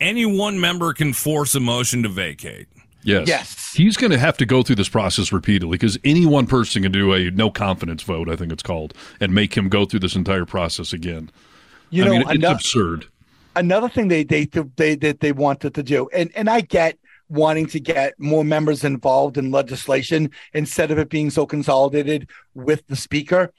Any 0.00 0.26
one 0.26 0.60
member 0.60 0.92
can 0.92 1.12
force 1.12 1.54
a 1.54 1.60
motion 1.60 2.02
to 2.04 2.08
vacate. 2.08 2.66
yes, 3.02 3.26
Yes. 3.28 3.72
he's 3.74 3.96
going 3.96 4.10
to 4.12 4.18
have 4.18 4.36
to 4.38 4.46
go 4.46 4.62
through 4.62 4.76
this 4.76 4.88
process 4.88 5.32
repeatedly 5.32 5.72
because 5.78 5.98
any 6.04 6.26
one 6.26 6.46
person 6.46 6.82
can 6.82 6.92
do 6.92 7.12
a 7.12 7.30
no 7.30 7.50
confidence 7.50 8.02
vote, 8.02 8.28
I 8.28 8.36
think 8.36 8.52
it's 8.52 8.62
called, 8.62 8.94
and 9.20 9.32
make 9.34 9.56
him 9.56 9.68
go 9.68 9.84
through 9.84 10.00
this 10.00 10.14
entire 10.16 10.44
process 10.44 10.92
again. 10.92 11.30
You 11.90 12.02
I 12.02 12.06
know, 12.06 12.12
mean, 12.12 12.20
it's 12.22 12.30
ano- 12.32 12.50
absurd. 12.52 13.06
another 13.56 13.88
thing 13.88 14.08
they 14.08 14.24
they 14.24 14.44
they 14.76 14.94
that 14.96 15.20
they 15.20 15.32
wanted 15.32 15.74
to 15.74 15.82
do, 15.82 16.08
and 16.12 16.30
and 16.36 16.50
I 16.50 16.60
get 16.60 16.98
wanting 17.30 17.66
to 17.66 17.80
get 17.80 18.14
more 18.18 18.42
members 18.44 18.84
involved 18.84 19.36
in 19.38 19.50
legislation 19.50 20.30
instead 20.54 20.90
of 20.90 20.98
it 20.98 21.08
being 21.10 21.30
so 21.30 21.44
consolidated 21.46 22.28
with 22.54 22.86
the 22.88 22.96
speaker. 22.96 23.52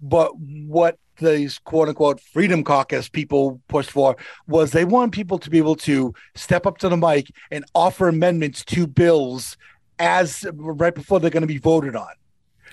But 0.00 0.32
what 0.38 0.98
these 1.18 1.58
quote 1.58 1.88
unquote 1.88 2.20
freedom 2.20 2.62
caucus 2.62 3.08
people 3.08 3.60
pushed 3.68 3.90
for 3.90 4.16
was 4.46 4.72
they 4.72 4.84
want 4.84 5.12
people 5.12 5.38
to 5.38 5.50
be 5.50 5.58
able 5.58 5.76
to 5.76 6.12
step 6.34 6.66
up 6.66 6.78
to 6.78 6.88
the 6.88 6.96
mic 6.96 7.30
and 7.50 7.64
offer 7.74 8.08
amendments 8.08 8.64
to 8.66 8.86
bills 8.86 9.56
as 9.98 10.44
right 10.54 10.94
before 10.94 11.20
they're 11.20 11.30
going 11.30 11.40
to 11.42 11.46
be 11.46 11.58
voted 11.58 11.96
on. 11.96 12.08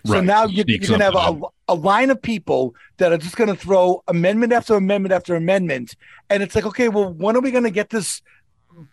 So 0.06 0.16
Right. 0.16 0.26
now 0.26 0.46
you, 0.46 0.64
Sneak 0.64 0.82
you're 0.82 0.98
going 0.98 1.00
to 1.00 1.06
have 1.06 1.16
a, 1.16 1.40
a 1.70 1.76
line 1.76 2.10
of 2.10 2.22
people 2.22 2.76
that 2.98 3.14
are 3.14 3.18
just 3.18 3.38
going 3.38 3.50
to 3.50 3.56
throw 3.56 4.04
amendment 4.10 4.52
after 4.52 4.76
amendment 4.76 5.14
after 5.14 5.36
amendment. 5.36 5.96
And 6.30 6.44
it's 6.44 6.56
like, 6.56 6.66
okay, 6.66 6.90
well, 6.90 7.14
when 7.14 7.38
are 7.38 7.42
we 7.42 7.52
going 7.52 7.64
to 7.64 7.72
get 7.72 7.90
this 7.90 8.22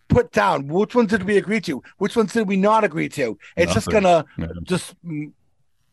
put 0.07 0.31
down? 0.31 0.67
Which 0.67 0.95
ones 0.95 1.09
did 1.09 1.23
we 1.23 1.37
agree 1.37 1.59
to? 1.61 1.81
Which 1.97 2.15
ones 2.15 2.31
did 2.31 2.47
we 2.47 2.55
not 2.55 2.85
agree 2.85 3.09
to? 3.09 3.37
It's 3.57 3.73
just 3.73 3.89
going 3.89 4.03
to 4.03 4.23
Yeah. 4.37 4.47
just 4.63 4.95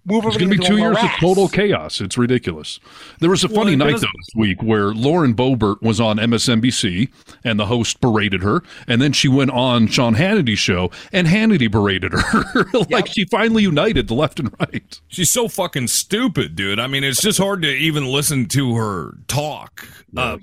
move 0.04 0.24
It's 0.24 0.36
going 0.36 0.50
to 0.50 0.58
be 0.58 0.64
two 0.64 0.76
a 0.76 0.80
years 0.80 0.96
of 1.02 1.10
total 1.20 1.48
chaos. 1.48 2.00
It's 2.00 2.16
ridiculous. 2.16 2.80
There 3.20 3.30
was 3.30 3.44
a 3.44 3.48
funny 3.48 3.74
it 3.74 3.76
night 3.76 4.00
though 4.00 4.06
this 4.16 4.34
week 4.34 4.62
where 4.62 4.92
Lauren 4.92 5.34
Boebert 5.34 5.82
was 5.82 6.00
on 6.00 6.16
MSNBC 6.16 7.10
and 7.44 7.58
the 7.58 7.66
host 7.66 8.00
berated 8.00 8.42
her, 8.42 8.62
and 8.86 9.02
then 9.02 9.12
she 9.12 9.28
went 9.28 9.50
on 9.50 9.86
Sean 9.86 10.14
Hannity's 10.14 10.58
show 10.58 10.90
and 11.12 11.26
Hannity 11.26 11.70
berated 11.70 12.12
her. 12.12 12.64
like 12.90 13.06
she 13.08 13.24
finally 13.26 13.62
united 13.62 14.08
the 14.08 14.14
left 14.14 14.40
and 14.40 14.54
right. 14.60 15.00
She's 15.08 15.30
so 15.30 15.48
fucking 15.48 15.88
stupid, 15.88 16.56
dude. 16.56 16.78
I 16.78 16.86
mean, 16.86 17.04
it's 17.04 17.20
just 17.20 17.38
hard 17.38 17.62
to 17.62 17.68
even 17.68 18.06
listen 18.06 18.46
to 18.48 18.76
her 18.76 19.14
talk. 19.26 19.86
Uh, 20.16 20.38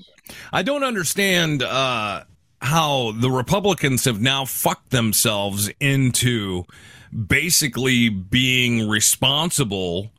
I 0.53 0.63
don't 0.63 0.83
understand 0.83 1.63
uh, 1.63 2.23
how 2.61 3.11
the 3.11 3.29
Republicans 3.29 4.05
have 4.05 4.21
now 4.21 4.45
fucked 4.45 4.91
themselves 4.91 5.69
into 5.79 6.65
basically 7.15 8.09
being 8.09 8.89
responsible 8.89 10.11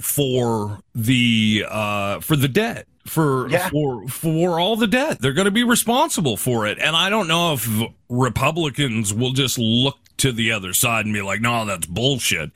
for 0.00 0.78
the 0.94 1.64
uh, 1.68 2.20
for 2.20 2.36
the 2.36 2.48
debt 2.48 2.86
for 3.06 3.48
Yeah. 3.48 3.68
for 3.68 4.06
for 4.08 4.58
all 4.60 4.76
the 4.76 4.86
debt. 4.86 5.20
They're 5.20 5.32
going 5.32 5.46
to 5.46 5.50
be 5.50 5.64
responsible 5.64 6.36
for 6.36 6.66
it, 6.66 6.78
and 6.80 6.96
I 6.96 7.10
don't 7.10 7.28
know 7.28 7.54
if 7.54 7.68
Republicans 8.08 9.12
will 9.14 9.32
just 9.32 9.58
look 9.58 9.98
to 10.18 10.32
the 10.32 10.52
other 10.52 10.72
side 10.72 11.04
and 11.04 11.14
be 11.14 11.22
like, 11.22 11.40
"No, 11.40 11.64
that's 11.64 11.86
bullshit," 11.86 12.50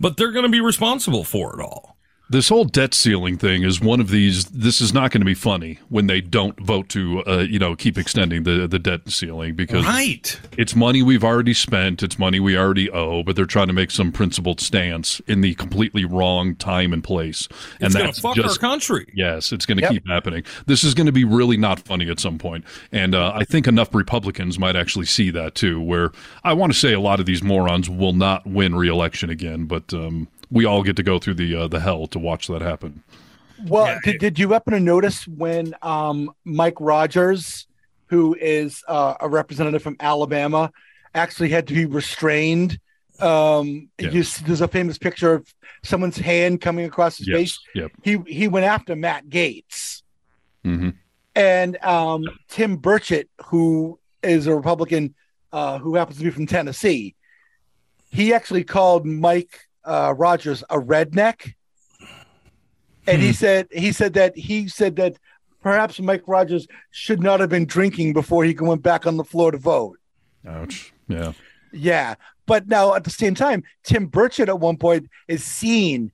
but 0.00 0.16
they're 0.16 0.32
going 0.32 0.44
to 0.44 0.48
be 0.50 0.60
responsible 0.60 1.24
for 1.24 1.58
it 1.58 1.62
all. 1.62 1.93
This 2.30 2.48
whole 2.48 2.64
debt 2.64 2.94
ceiling 2.94 3.36
thing 3.36 3.64
is 3.64 3.82
one 3.82 4.00
of 4.00 4.08
these. 4.08 4.46
This 4.46 4.80
is 4.80 4.94
not 4.94 5.10
going 5.10 5.20
to 5.20 5.26
be 5.26 5.34
funny 5.34 5.78
when 5.90 6.06
they 6.06 6.22
don't 6.22 6.58
vote 6.58 6.88
to, 6.88 7.22
uh, 7.26 7.38
you 7.40 7.58
know, 7.58 7.76
keep 7.76 7.98
extending 7.98 8.44
the 8.44 8.66
the 8.66 8.78
debt 8.78 9.02
ceiling 9.10 9.54
because 9.54 9.84
Right. 9.84 10.40
it's 10.56 10.74
money 10.74 11.02
we've 11.02 11.22
already 11.22 11.52
spent. 11.52 12.02
It's 12.02 12.18
money 12.18 12.40
we 12.40 12.56
already 12.56 12.90
owe, 12.90 13.22
but 13.22 13.36
they're 13.36 13.44
trying 13.44 13.66
to 13.66 13.74
make 13.74 13.90
some 13.90 14.10
principled 14.10 14.58
stance 14.60 15.20
in 15.26 15.42
the 15.42 15.54
completely 15.56 16.06
wrong 16.06 16.54
time 16.56 16.94
and 16.94 17.04
place. 17.04 17.46
And 17.78 17.86
It's 17.88 17.94
that's 17.94 18.20
fuck 18.20 18.36
just 18.36 18.62
our 18.62 18.70
country. 18.70 19.06
Yes, 19.14 19.52
it's 19.52 19.66
going 19.66 19.76
to 19.76 19.82
Yep. 19.82 19.92
keep 19.92 20.08
happening. 20.08 20.44
This 20.66 20.82
is 20.82 20.94
going 20.94 21.06
to 21.06 21.12
be 21.12 21.24
really 21.24 21.58
not 21.58 21.78
funny 21.80 22.08
at 22.08 22.18
some 22.20 22.38
point. 22.38 22.64
And 22.90 23.14
uh, 23.14 23.32
I 23.34 23.44
think 23.44 23.66
enough 23.68 23.94
Republicans 23.94 24.58
might 24.58 24.76
actually 24.76 25.06
see 25.06 25.28
that 25.30 25.54
too, 25.54 25.78
where 25.78 26.10
I 26.42 26.54
want 26.54 26.72
to 26.72 26.78
say 26.78 26.94
a 26.94 27.00
lot 27.00 27.20
of 27.20 27.26
these 27.26 27.42
morons 27.42 27.90
will 27.90 28.14
not 28.14 28.46
win 28.46 28.74
reelection 28.74 29.28
again, 29.28 29.66
but 29.66 29.92
um, 29.92 30.26
we 30.54 30.64
all 30.64 30.82
get 30.82 30.96
to 30.96 31.02
go 31.02 31.18
through 31.18 31.34
the 31.34 31.54
uh, 31.54 31.68
the 31.68 31.80
hell 31.80 32.06
to 32.08 32.18
watch 32.18 32.46
that 32.48 32.62
happen. 32.62 33.02
Well, 33.56 33.98
did, 34.02 34.18
did 34.18 34.38
you 34.38 34.50
happen 34.52 34.72
to 34.74 34.80
notice 34.80 35.26
when 35.28 35.74
um, 35.82 36.30
Mike 36.44 36.80
Rogers, 36.80 37.66
who 38.08 38.34
is 38.40 38.82
uh, 38.88 39.14
a 39.20 39.28
representative 39.28 39.82
from 39.82 39.96
Alabama, 40.00 40.70
actually 41.14 41.50
had 41.50 41.66
to 41.68 41.74
be 41.74 41.86
restrained 41.86 42.78
Um, 43.20 43.90
Yeah. 44.00 44.10
you 44.10 44.24
see, 44.24 44.44
there's 44.44 44.60
a 44.60 44.68
famous 44.68 44.98
picture 44.98 45.34
of 45.34 45.46
someone's 45.84 46.16
hand 46.18 46.60
coming 46.60 46.84
across 46.84 47.18
his 47.18 47.28
Yes, 47.28 47.36
face. 47.38 47.58
yep. 47.74 47.92
He 48.02 48.18
he 48.26 48.48
went 48.48 48.66
after 48.66 48.96
Matt 48.96 49.28
Gaetz 49.28 50.02
hmm 50.64 50.90
and 51.36 51.76
um, 51.84 52.24
Tim 52.48 52.78
Burchett, 52.78 53.28
who 53.46 53.98
is 54.22 54.46
a 54.46 54.54
Republican 54.54 55.14
uh, 55.52 55.78
who 55.78 55.94
happens 55.96 56.18
to 56.18 56.24
be 56.24 56.30
from 56.30 56.46
Tennessee. 56.46 57.14
He 58.10 58.32
actually 58.32 58.64
called 58.64 59.06
Mike 59.06 59.63
uh, 59.84 60.14
Rogers 60.16 60.62
a 60.70 60.78
redneck, 60.78 61.54
and 63.06 63.20
he 63.20 63.32
said 63.32 63.68
he 63.70 63.92
said 63.92 64.14
that 64.14 64.36
he 64.36 64.68
said 64.68 64.96
that 64.96 65.16
perhaps 65.62 66.00
Mike 66.00 66.22
Rogers 66.26 66.66
should 66.90 67.22
not 67.22 67.40
have 67.40 67.50
been 67.50 67.66
drinking 67.66 68.12
before 68.12 68.44
he 68.44 68.54
went 68.58 68.82
back 68.82 69.06
on 69.06 69.16
the 69.16 69.24
floor 69.24 69.50
to 69.50 69.58
vote. 69.58 69.98
Ouch. 70.46 70.92
Yeah. 71.08 71.32
Yeah. 71.72 72.14
But 72.46 72.68
now 72.68 72.94
at 72.94 73.04
the 73.04 73.10
same 73.10 73.34
time, 73.34 73.64
Tim 73.82 74.08
Burchett 74.08 74.48
at 74.48 74.60
one 74.60 74.76
point 74.76 75.08
is 75.28 75.42
seen 75.42 76.12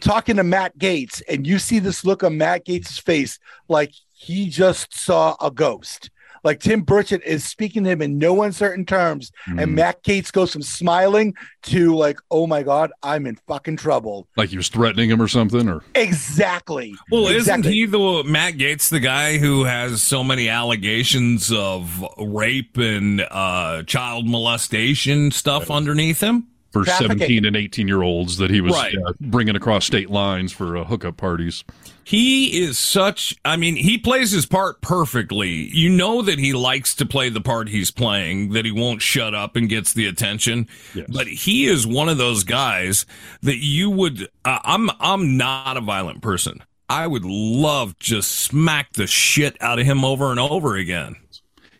talking 0.00 0.36
to 0.36 0.44
Matt 0.44 0.76
Gaetz, 0.78 1.22
and 1.28 1.46
you 1.46 1.58
see 1.58 1.78
this 1.78 2.04
look 2.04 2.22
on 2.22 2.36
Matt 2.36 2.66
Gaetz' 2.66 3.00
face 3.00 3.38
like 3.68 3.92
he 4.12 4.48
just 4.50 4.94
saw 4.94 5.34
a 5.40 5.50
ghost. 5.50 6.10
Like 6.44 6.60
Tim 6.60 6.84
Burchett 6.84 7.22
is 7.24 7.42
speaking 7.44 7.84
to 7.84 7.90
him 7.90 8.02
in 8.02 8.18
no 8.18 8.42
uncertain 8.42 8.84
terms, 8.86 9.32
Hmm. 9.46 9.58
and 9.58 9.74
Matt 9.74 10.04
Gaetz 10.04 10.30
goes 10.30 10.52
from 10.52 10.62
smiling 10.62 11.34
to 11.64 11.96
like, 11.96 12.18
"Oh 12.30 12.46
my 12.46 12.62
god, 12.62 12.92
I'm 13.02 13.26
in 13.26 13.36
fucking 13.48 13.76
trouble." 13.78 14.28
Like 14.36 14.50
he 14.50 14.56
was 14.56 14.68
threatening 14.68 15.10
him 15.10 15.20
or 15.22 15.28
something, 15.28 15.68
or 15.68 15.82
Exactly. 15.94 16.94
Well, 17.10 17.28
exactly. 17.28 17.70
isn't 17.70 17.72
he 17.72 17.86
the 17.86 18.24
Matt 18.26 18.54
Gaetz 18.54 18.88
the 18.90 19.00
guy 19.00 19.38
who 19.38 19.64
has 19.64 20.02
so 20.02 20.22
many 20.22 20.48
allegations 20.48 21.50
of 21.50 22.04
rape 22.18 22.76
and 22.76 23.20
uh, 23.30 23.82
child 23.84 24.26
molestation 24.28 25.30
stuff 25.30 25.70
underneath 25.70 26.20
him? 26.22 26.48
For 26.74 26.84
17 26.84 27.44
and 27.46 27.56
18 27.56 27.88
year 27.88 28.02
olds 28.02 28.36
that 28.36 28.50
he 28.50 28.60
was 28.60 28.72
Right. 28.74 28.94
uh, 29.06 29.12
bringing 29.20 29.56
across 29.56 29.86
state 29.86 30.10
lines 30.10 30.52
for 30.52 30.76
uh, 30.76 30.84
hookup 30.84 31.16
parties. 31.16 31.64
He 32.06 32.60
is 32.62 32.78
such, 32.78 33.34
I 33.46 33.56
mean, 33.56 33.76
he 33.76 33.96
plays 33.96 34.32
his 34.32 34.44
part 34.44 34.82
perfectly. 34.82 35.48
You 35.74 35.88
know 35.88 36.20
that 36.20 36.38
he 36.38 36.52
likes 36.52 36.94
to 36.96 37.06
play 37.06 37.30
the 37.30 37.40
part 37.40 37.70
he's 37.70 37.90
playing, 37.90 38.50
that 38.50 38.66
he 38.66 38.70
won't 38.72 39.00
shut 39.00 39.34
up 39.34 39.56
and 39.56 39.70
gets 39.70 39.94
the 39.94 40.06
attention. 40.06 40.68
But 41.08 41.28
he 41.28 41.64
is 41.66 41.86
one 41.86 42.10
of 42.10 42.18
those 42.18 42.44
guys 42.44 43.06
that 43.40 43.56
you 43.56 43.88
would, 43.88 44.28
uh, 44.44 44.58
I'm, 44.64 44.90
I'm 45.00 45.38
not 45.38 45.78
a 45.78 45.80
violent 45.80 46.20
person. 46.20 46.62
I 46.90 47.06
would 47.06 47.24
love 47.24 47.98
just 47.98 48.30
smack 48.32 48.92
the 48.92 49.06
shit 49.06 49.56
out 49.62 49.78
of 49.78 49.86
him 49.86 50.04
over 50.04 50.30
and 50.30 50.38
over 50.38 50.76
again. 50.76 51.16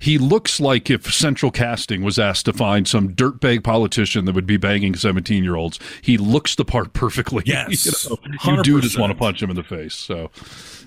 He 0.05 0.19
looks 0.19 0.61
like 0.61 0.91
if 0.91 1.11
Central 1.15 1.51
Casting 1.51 2.03
was 2.03 2.19
asked 2.19 2.45
to 2.45 2.53
find 2.53 2.87
some 2.87 3.15
dirtbag 3.15 3.65
politician 3.65 4.27
that 4.27 4.35
would 4.35 4.45
be 4.45 4.59
banging 4.59 4.95
17 4.95 5.43
year 5.43 5.57
olds. 5.57 5.81
He 6.03 6.19
looks 6.19 6.57
the 6.57 6.65
part 6.65 6.93
perfectly. 6.93 7.43
Yes, 7.55 7.87
you, 7.87 8.11
know, 8.11 8.57
you 8.57 8.63
do 8.63 8.81
just 8.81 8.99
want 8.99 9.13
to 9.13 9.19
punch 9.19 9.43
him 9.43 9.49
in 9.49 9.57
the 9.57 9.63
face. 9.63 9.95
So, 9.95 10.31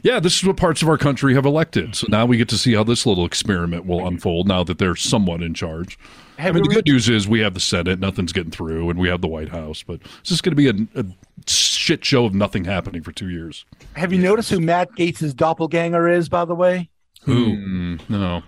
yeah, 0.04 0.20
this 0.20 0.38
is 0.38 0.44
what 0.44 0.58
parts 0.58 0.82
of 0.82 0.90
our 0.90 0.98
country 0.98 1.34
have 1.34 1.46
elected. 1.46 1.96
So 1.96 2.08
now 2.10 2.26
we 2.26 2.38
get 2.38 2.50
to 2.50 2.58
see 2.58 2.74
how 2.74 2.84
this 2.84 3.06
little 3.06 3.26
experiment 3.26 3.86
will 3.86 4.06
unfold 4.06 4.48
now 4.48 4.64
that 4.66 4.78
they're 4.78 4.96
somewhat 4.96 5.42
in 5.42 5.54
charge. 5.54 5.98
I 6.38 6.52
mean, 6.52 6.64
the 6.64 6.70
good 6.70 6.86
news 6.86 7.10
is 7.10 7.28
we 7.28 7.40
have 7.40 7.54
the 7.56 7.60
Senate, 7.60 8.00
nothing's 8.00 8.34
getting 8.34 8.52
through, 8.52 8.90
and 8.90 9.00
we 9.00 9.08
have 9.08 9.22
the 9.22 9.28
White 9.28 9.50
House, 9.50 9.82
but 9.82 10.02
it's 10.20 10.30
just 10.30 10.44
going 10.44 10.56
to 10.56 10.56
be 10.56 10.68
a, 10.68 11.02
a 11.02 11.06
shit 11.48 12.06
show 12.06 12.26
of 12.26 12.36
nothing 12.36 12.66
happening 12.66 13.02
for 13.02 13.12
two 13.12 13.30
years. 13.30 13.66
Have 13.96 14.14
you 14.14 14.22
noticed 14.22 14.52
who 14.52 14.60
Matt 14.60 14.92
Gaetz' 14.92 15.36
doppelganger 15.36 16.08
is, 16.08 16.30
by 16.30 16.46
the 16.46 16.56
way? 16.56 16.90
Who? 17.24 17.56
Hmm. 17.56 17.96
no. 18.10 18.44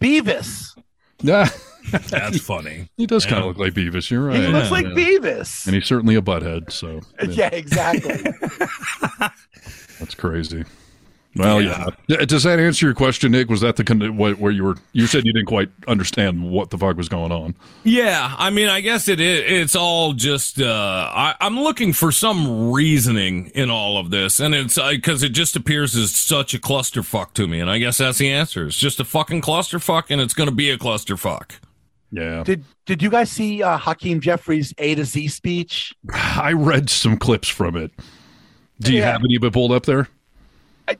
Beavis. 0.00 0.76
Yeah. 1.22 1.48
That's 1.90 2.40
funny. 2.44 2.88
He 2.96 3.06
does 3.06 3.24
kind 3.26 3.40
of 3.40 3.46
look 3.46 3.58
like 3.58 3.72
Beavis. 3.74 4.10
You're 4.10 4.24
right. 4.24 4.36
He 4.40 4.46
looks 4.48 4.66
Yeah, 4.66 4.70
like 4.72 4.86
yeah. 4.86 4.92
Beavis. 4.92 5.66
And 5.66 5.74
he's 5.74 5.86
certainly 5.86 6.14
a 6.16 6.22
butthead. 6.22 6.72
So 6.72 7.00
Yeah, 7.28 7.48
exactly. 7.52 8.22
that's 9.98 10.14
crazy. 10.14 10.64
Well, 11.36 11.60
yeah. 11.60 11.86
Yeah, 12.08 12.24
Does 12.24 12.44
that 12.44 12.58
answer 12.58 12.86
your 12.86 12.94
question, 12.94 13.32
Nick? 13.32 13.48
Was 13.50 13.60
that 13.60 13.76
the 13.76 13.84
con- 13.84 14.16
where 14.16 14.50
you 14.50 14.64
were? 14.64 14.76
You 14.92 15.06
said 15.06 15.24
you 15.26 15.32
didn't 15.32 15.46
quite 15.46 15.68
understand 15.86 16.50
what 16.50 16.70
the 16.70 16.78
fuck 16.78 16.96
was 16.96 17.08
going 17.08 17.30
on. 17.32 17.54
Yeah, 17.84 18.34
I 18.38 18.50
mean, 18.50 18.68
I 18.68 18.80
guess 18.80 19.06
it 19.08 19.20
is. 19.20 19.44
It's 19.46 19.76
all 19.76 20.12
just. 20.14 20.60
Uh, 20.60 21.10
I, 21.12 21.34
I'm 21.40 21.58
looking 21.60 21.92
for 21.92 22.10
some 22.10 22.70
reasoning 22.72 23.46
in 23.54 23.70
all 23.70 23.98
of 23.98 24.10
this, 24.10 24.40
and 24.40 24.54
it's 24.54 24.78
because 24.78 25.22
it 25.22 25.30
just 25.30 25.56
appears 25.56 25.94
as 25.96 26.14
such 26.14 26.54
a 26.54 26.58
clusterfuck 26.58 27.32
to 27.34 27.46
me, 27.46 27.60
and 27.60 27.70
I 27.70 27.78
guess 27.78 27.98
that's 27.98 28.18
the 28.18 28.30
answer. 28.30 28.66
It's 28.66 28.78
just 28.78 28.98
a 29.00 29.04
fucking 29.04 29.42
clusterfuck, 29.42 30.04
and 30.10 30.20
it's 30.20 30.34
going 30.34 30.48
to 30.48 30.54
be 30.54 30.70
a 30.70 30.78
clusterfuck. 30.78 31.52
Yeah. 32.12 32.44
Did 32.44 32.64
Did 32.86 33.02
you 33.02 33.10
guys 33.10 33.30
see 33.30 33.62
uh, 33.62 33.76
Hakeem 33.76 34.20
Jeffries' 34.20 34.72
A 34.78 34.94
to 34.94 35.04
Z 35.04 35.28
speech? 35.28 35.92
I 36.14 36.52
read 36.52 36.88
some 36.88 37.18
clips 37.18 37.48
from 37.48 37.76
it. 37.76 37.90
Do 38.80 38.92
you 38.92 39.00
Yeah. 39.00 39.12
have 39.12 39.22
any 39.24 39.36
of 39.36 39.44
it 39.44 39.52
pulled 39.52 39.72
up 39.72 39.84
there? 39.86 40.08
I, 40.88 40.96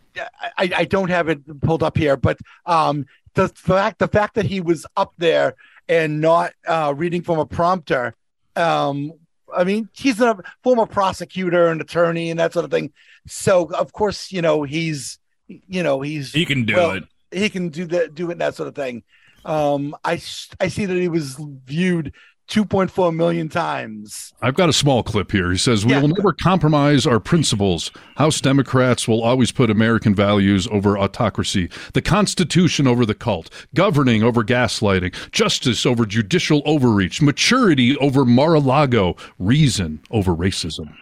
I, 0.58 0.70
I 0.76 0.84
don't 0.84 1.10
have 1.10 1.28
it 1.28 1.60
pulled 1.60 1.82
up 1.82 1.96
here, 1.96 2.16
but 2.16 2.38
um, 2.64 3.06
the 3.34 3.48
fact 3.48 3.98
the 3.98 4.08
fact 4.08 4.34
that 4.34 4.46
he 4.46 4.60
was 4.60 4.86
up 4.96 5.12
there 5.18 5.54
and 5.88 6.20
not 6.20 6.52
uh, 6.66 6.92
reading 6.96 7.22
from 7.22 7.38
a 7.38 7.46
prompter, 7.46 8.14
um, 8.56 9.12
I 9.54 9.64
mean, 9.64 9.88
he's 9.92 10.20
a 10.20 10.38
former 10.62 10.86
prosecutor 10.86 11.68
and 11.68 11.80
attorney 11.80 12.30
and 12.30 12.40
that 12.40 12.52
sort 12.52 12.64
of 12.64 12.70
thing. 12.70 12.92
So 13.26 13.70
of 13.72 13.92
course, 13.92 14.32
you 14.32 14.42
know, 14.42 14.62
he's 14.62 15.18
you 15.46 15.82
know 15.82 16.00
he's 16.00 16.32
He 16.32 16.44
can 16.44 16.64
do 16.64 16.74
well, 16.74 16.90
it. 16.92 17.04
He 17.30 17.48
can 17.48 17.68
do 17.68 17.86
that, 17.86 18.14
do 18.14 18.28
it, 18.28 18.32
and 18.32 18.40
that 18.40 18.54
sort 18.54 18.68
of 18.68 18.74
thing. 18.74 19.04
Um, 19.44 19.94
I 20.04 20.20
I 20.60 20.68
see 20.68 20.86
that 20.86 20.96
he 20.96 21.08
was 21.08 21.36
viewed 21.64 22.12
2.4 22.48 23.14
million 23.14 23.48
times. 23.48 24.32
I've 24.40 24.54
got 24.54 24.68
a 24.68 24.72
small 24.72 25.02
clip 25.02 25.32
here. 25.32 25.50
He 25.50 25.58
says, 25.58 25.84
We 25.84 25.92
Yeah. 25.92 26.00
will 26.00 26.08
never 26.08 26.32
compromise 26.32 27.06
our 27.06 27.18
principles. 27.18 27.90
House 28.16 28.40
Democrats 28.40 29.08
will 29.08 29.22
always 29.22 29.50
put 29.50 29.70
American 29.70 30.14
values 30.14 30.68
over 30.68 30.96
autocracy, 30.96 31.68
the 31.92 32.02
Constitution 32.02 32.86
over 32.86 33.04
the 33.04 33.14
cult, 33.14 33.50
governing 33.74 34.22
over 34.22 34.44
gaslighting, 34.44 35.12
justice 35.32 35.84
over 35.84 36.06
judicial 36.06 36.62
overreach, 36.64 37.20
maturity 37.20 37.96
over 37.96 38.24
Mar 38.24 38.54
a 38.54 38.60
Lago, 38.60 39.16
reason 39.38 40.00
over 40.10 40.32
racism. 40.34 40.94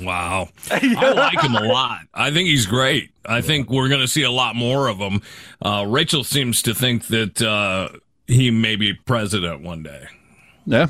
Wow, 0.00 0.48
I 0.70 1.12
like 1.12 1.40
him 1.42 1.54
a 1.56 1.64
lot. 1.64 2.02
I 2.14 2.30
think 2.30 2.48
he's 2.48 2.64
great. 2.64 3.10
I 3.26 3.40
think 3.42 3.68
we're 3.68 3.88
going 3.88 4.00
to 4.00 4.08
see 4.08 4.22
a 4.22 4.30
lot 4.30 4.56
more 4.56 4.88
of 4.88 4.96
him. 4.98 5.20
Uh, 5.60 5.84
Rachel 5.86 6.24
seems 6.24 6.62
to 6.62 6.74
think 6.74 7.08
that 7.08 7.42
uh, 7.42 7.88
he 8.26 8.50
may 8.50 8.76
be 8.76 8.94
president 8.94 9.62
one 9.62 9.82
day. 9.82 10.06
Yeah, 10.66 10.88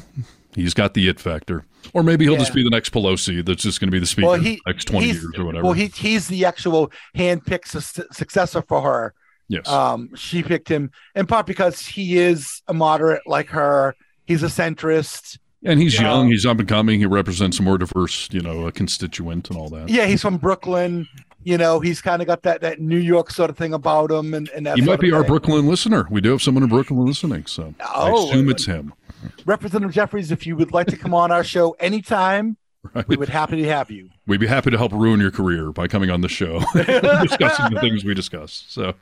he's 0.54 0.74
got 0.74 0.94
the 0.94 1.08
it 1.08 1.20
factor. 1.20 1.64
Or 1.94 2.02
maybe 2.02 2.24
he'll 2.26 2.36
just 2.36 2.52
be 2.54 2.62
the 2.62 2.70
next 2.70 2.90
Pelosi 2.92 3.44
that's 3.44 3.62
just 3.62 3.80
going 3.80 3.88
to 3.88 3.92
be 3.92 3.98
the 3.98 4.06
speaker 4.06 4.28
Well, 4.28 4.40
he 4.40 4.56
the 4.56 4.72
next 4.72 4.84
20 4.86 5.06
he's- 5.06 5.22
years 5.22 5.34
or 5.38 5.44
whatever. 5.46 5.64
Well, 5.64 5.72
he 5.72 5.86
he's 5.86 6.28
the 6.28 6.44
actual 6.44 6.92
hand-picked 7.14 7.68
su- 7.68 8.04
successor 8.12 8.62
for 8.62 8.82
her. 8.82 9.14
yes. 9.48 9.66
Um, 9.68 10.10
she 10.14 10.42
picked 10.42 10.68
him 10.68 10.90
in 11.14 11.26
part 11.26 11.46
because 11.46 11.80
he 11.86 12.18
is 12.18 12.62
a 12.68 12.74
moderate 12.74 13.22
like 13.26 13.48
her. 13.48 13.94
He's 14.26 14.42
a 14.42 14.46
centrist. 14.46 15.38
and 15.64 15.80
he's 15.80 15.94
Yeah. 15.94 16.02
young, 16.02 16.28
he's 16.28 16.46
up 16.46 16.58
and 16.58 16.68
coming, 16.68 17.00
he 17.00 17.06
represents 17.06 17.58
a 17.58 17.62
more 17.62 17.76
diverse, 17.78 18.28
you 18.32 18.40
know, 18.40 18.66
a 18.66 18.72
constituent 18.72 19.48
and 19.50 19.58
all 19.58 19.68
that. 19.70 19.88
Yeah, 19.88 20.06
he's 20.06 20.22
from 20.22 20.36
Brooklyn. 20.36 21.06
You 21.42 21.56
know, 21.58 21.80
he's 21.80 22.00
kind 22.02 22.20
of 22.22 22.28
got 22.28 22.42
that 22.42 22.60
that 22.60 22.80
New 22.80 22.98
York 22.98 23.30
sort 23.30 23.48
of 23.50 23.56
thing 23.56 23.72
about 23.72 24.10
him, 24.10 24.34
and, 24.34 24.48
and 24.50 24.66
that 24.66 24.76
He 24.78 24.84
might 24.84 25.00
be 25.00 25.10
our. 25.12 25.24
Brooklyn 25.24 25.66
listener. 25.66 26.06
We 26.10 26.20
do 26.20 26.30
have 26.32 26.42
someone 26.42 26.62
in 26.62 26.68
Brooklyn 26.68 27.04
listening, 27.06 27.46
so 27.46 27.74
I 27.80 28.10
Oh, 28.10 28.28
assume 28.28 28.50
it's 28.50 28.66
him. 28.66 28.92
Representative 29.44 29.94
Jeffries. 29.94 30.30
If 30.30 30.46
you 30.46 30.56
would 30.56 30.72
like 30.72 30.86
to 30.88 30.96
come 30.96 31.14
on 31.14 31.30
our 31.30 31.44
show 31.44 31.72
anytime, 31.72 32.56
Right. 32.94 33.06
we 33.06 33.16
would 33.18 33.28
happily 33.28 33.64
have 33.64 33.90
you. 33.90 34.08
We'd 34.26 34.40
be 34.40 34.46
happy 34.46 34.70
to 34.70 34.78
help 34.78 34.92
ruin 34.92 35.20
your 35.20 35.30
career 35.30 35.70
by 35.70 35.86
coming 35.86 36.08
on 36.08 36.22
the 36.22 36.28
show, 36.30 36.60
discussing 36.74 37.74
the 37.74 37.78
things 37.80 38.04
we 38.04 38.14
discuss. 38.14 38.64
So, 38.68 38.94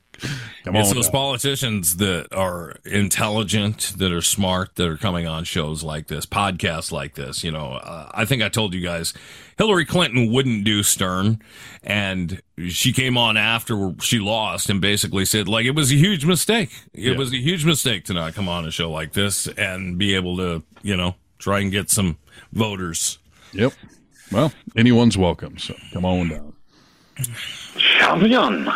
come 0.64 0.74
it's 0.74 0.88
on. 0.88 0.96
those 0.96 1.06
now. 1.06 1.12
politicians 1.12 1.96
that 1.98 2.26
are 2.32 2.74
intelligent, 2.84 3.94
that 3.98 4.10
are 4.12 4.20
smart, 4.20 4.74
that 4.76 4.88
are 4.88 4.96
coming 4.96 5.28
on 5.28 5.44
shows 5.44 5.84
like 5.84 6.08
this, 6.08 6.26
podcasts 6.26 6.90
like 6.90 7.14
this. 7.14 7.44
You 7.44 7.52
know, 7.52 7.74
uh, 7.74 8.10
I 8.12 8.24
think 8.24 8.42
I 8.42 8.48
told 8.48 8.74
you 8.74 8.80
guys 8.80 9.14
Hillary 9.56 9.84
Clinton 9.84 10.32
wouldn't 10.32 10.64
do 10.64 10.82
Stern, 10.82 11.40
and 11.84 12.42
she 12.68 12.92
came 12.92 13.16
on 13.16 13.36
after 13.36 13.94
she 14.00 14.18
lost 14.18 14.68
and 14.70 14.80
basically 14.80 15.24
said 15.24 15.46
like 15.46 15.66
it 15.66 15.74
was 15.76 15.92
a 15.92 15.96
huge 15.96 16.24
mistake. 16.24 16.70
It 16.94 17.12
Yeah. 17.12 17.16
was 17.16 17.32
a 17.32 17.36
huge 17.38 17.64
mistake 17.64 18.04
to 18.06 18.12
not 18.12 18.34
come 18.34 18.48
on 18.48 18.66
a 18.66 18.70
show 18.72 18.90
like 18.90 19.12
this 19.12 19.46
and 19.46 19.96
be 19.98 20.14
able 20.16 20.36
to, 20.38 20.64
you 20.82 20.96
know, 20.96 21.14
try 21.38 21.60
and 21.60 21.70
get 21.70 21.90
some 21.90 22.18
voters. 22.52 23.18
Yep. 23.52 23.72
Well, 24.30 24.52
anyone's 24.76 25.16
welcome. 25.16 25.58
So 25.58 25.74
come 25.92 26.04
on 26.04 26.28
down. 26.28 26.52
Champion. 27.76 28.68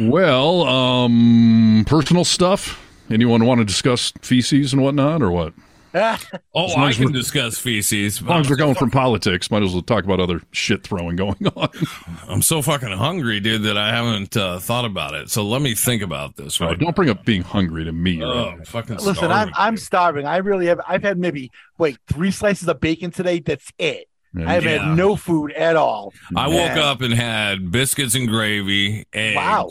Well, 0.00 0.66
um, 0.66 1.84
personal 1.86 2.24
stuff. 2.24 2.78
Anyone 3.10 3.44
want 3.44 3.58
to 3.58 3.64
discuss 3.64 4.12
feces 4.22 4.72
and 4.72 4.82
whatnot, 4.82 5.22
or 5.22 5.30
what? 5.30 5.52
Oh, 6.54 6.66
As 6.66 6.74
long 6.74 6.84
I 6.84 6.88
as 6.90 6.96
can 6.96 7.04
we're- 7.06 7.12
discuss 7.18 7.58
feces. 7.58 8.16
As 8.18 8.22
long 8.22 8.40
as 8.40 8.50
we're 8.50 8.56
going 8.56 8.74
from 8.74 8.90
politics, 9.02 9.50
might 9.50 9.62
as 9.62 9.72
well 9.72 9.82
talk 9.82 10.04
about 10.04 10.20
other 10.20 10.40
shit 10.52 10.82
throwing 10.82 11.16
going 11.16 11.46
on. 11.56 11.68
I'm 12.28 12.42
so 12.42 12.60
fucking 12.62 12.92
hungry, 12.92 13.40
dude, 13.40 13.62
that 13.64 13.76
I 13.78 13.94
haven't 13.94 14.36
uh, 14.36 14.58
thought 14.58 14.84
about 14.84 15.14
it. 15.14 15.30
So 15.30 15.42
let 15.44 15.62
me 15.62 15.74
think 15.74 16.02
about 16.02 16.36
this. 16.36 16.60
Oh, 16.60 16.74
don't 16.74 16.94
bring 16.96 17.10
up 17.10 17.24
being 17.24 17.42
hungry 17.42 17.84
to 17.84 17.92
me. 17.92 18.22
Oh, 18.22 18.50
Rob. 18.52 18.66
fucking 18.66 18.96
Listen, 18.96 19.14
starving. 19.14 19.36
I'm 19.36 19.52
I'm 19.56 19.76
starving. 19.76 20.26
I 20.26 20.38
really 20.38 20.66
have. 20.66 20.80
I've 20.86 21.02
had 21.02 21.18
maybe 21.18 21.50
wait 21.78 21.98
three 22.06 22.30
slices 22.30 22.68
of 22.68 22.80
bacon 22.80 23.10
today. 23.10 23.40
That's 23.40 23.70
it. 23.78 24.08
Yeah. 24.34 24.50
I've 24.50 24.64
Yeah. 24.64 24.86
had 24.88 24.96
no 24.96 25.14
food 25.16 25.52
at 25.52 25.76
all. 25.76 26.12
I 26.34 26.48
woke 26.48 26.70
And- 26.70 26.80
up 26.80 27.00
and 27.02 27.12
had 27.12 27.70
biscuits 27.70 28.14
and 28.14 28.26
gravy. 28.28 29.04
Eggs. 29.12 29.36
Wow. 29.36 29.68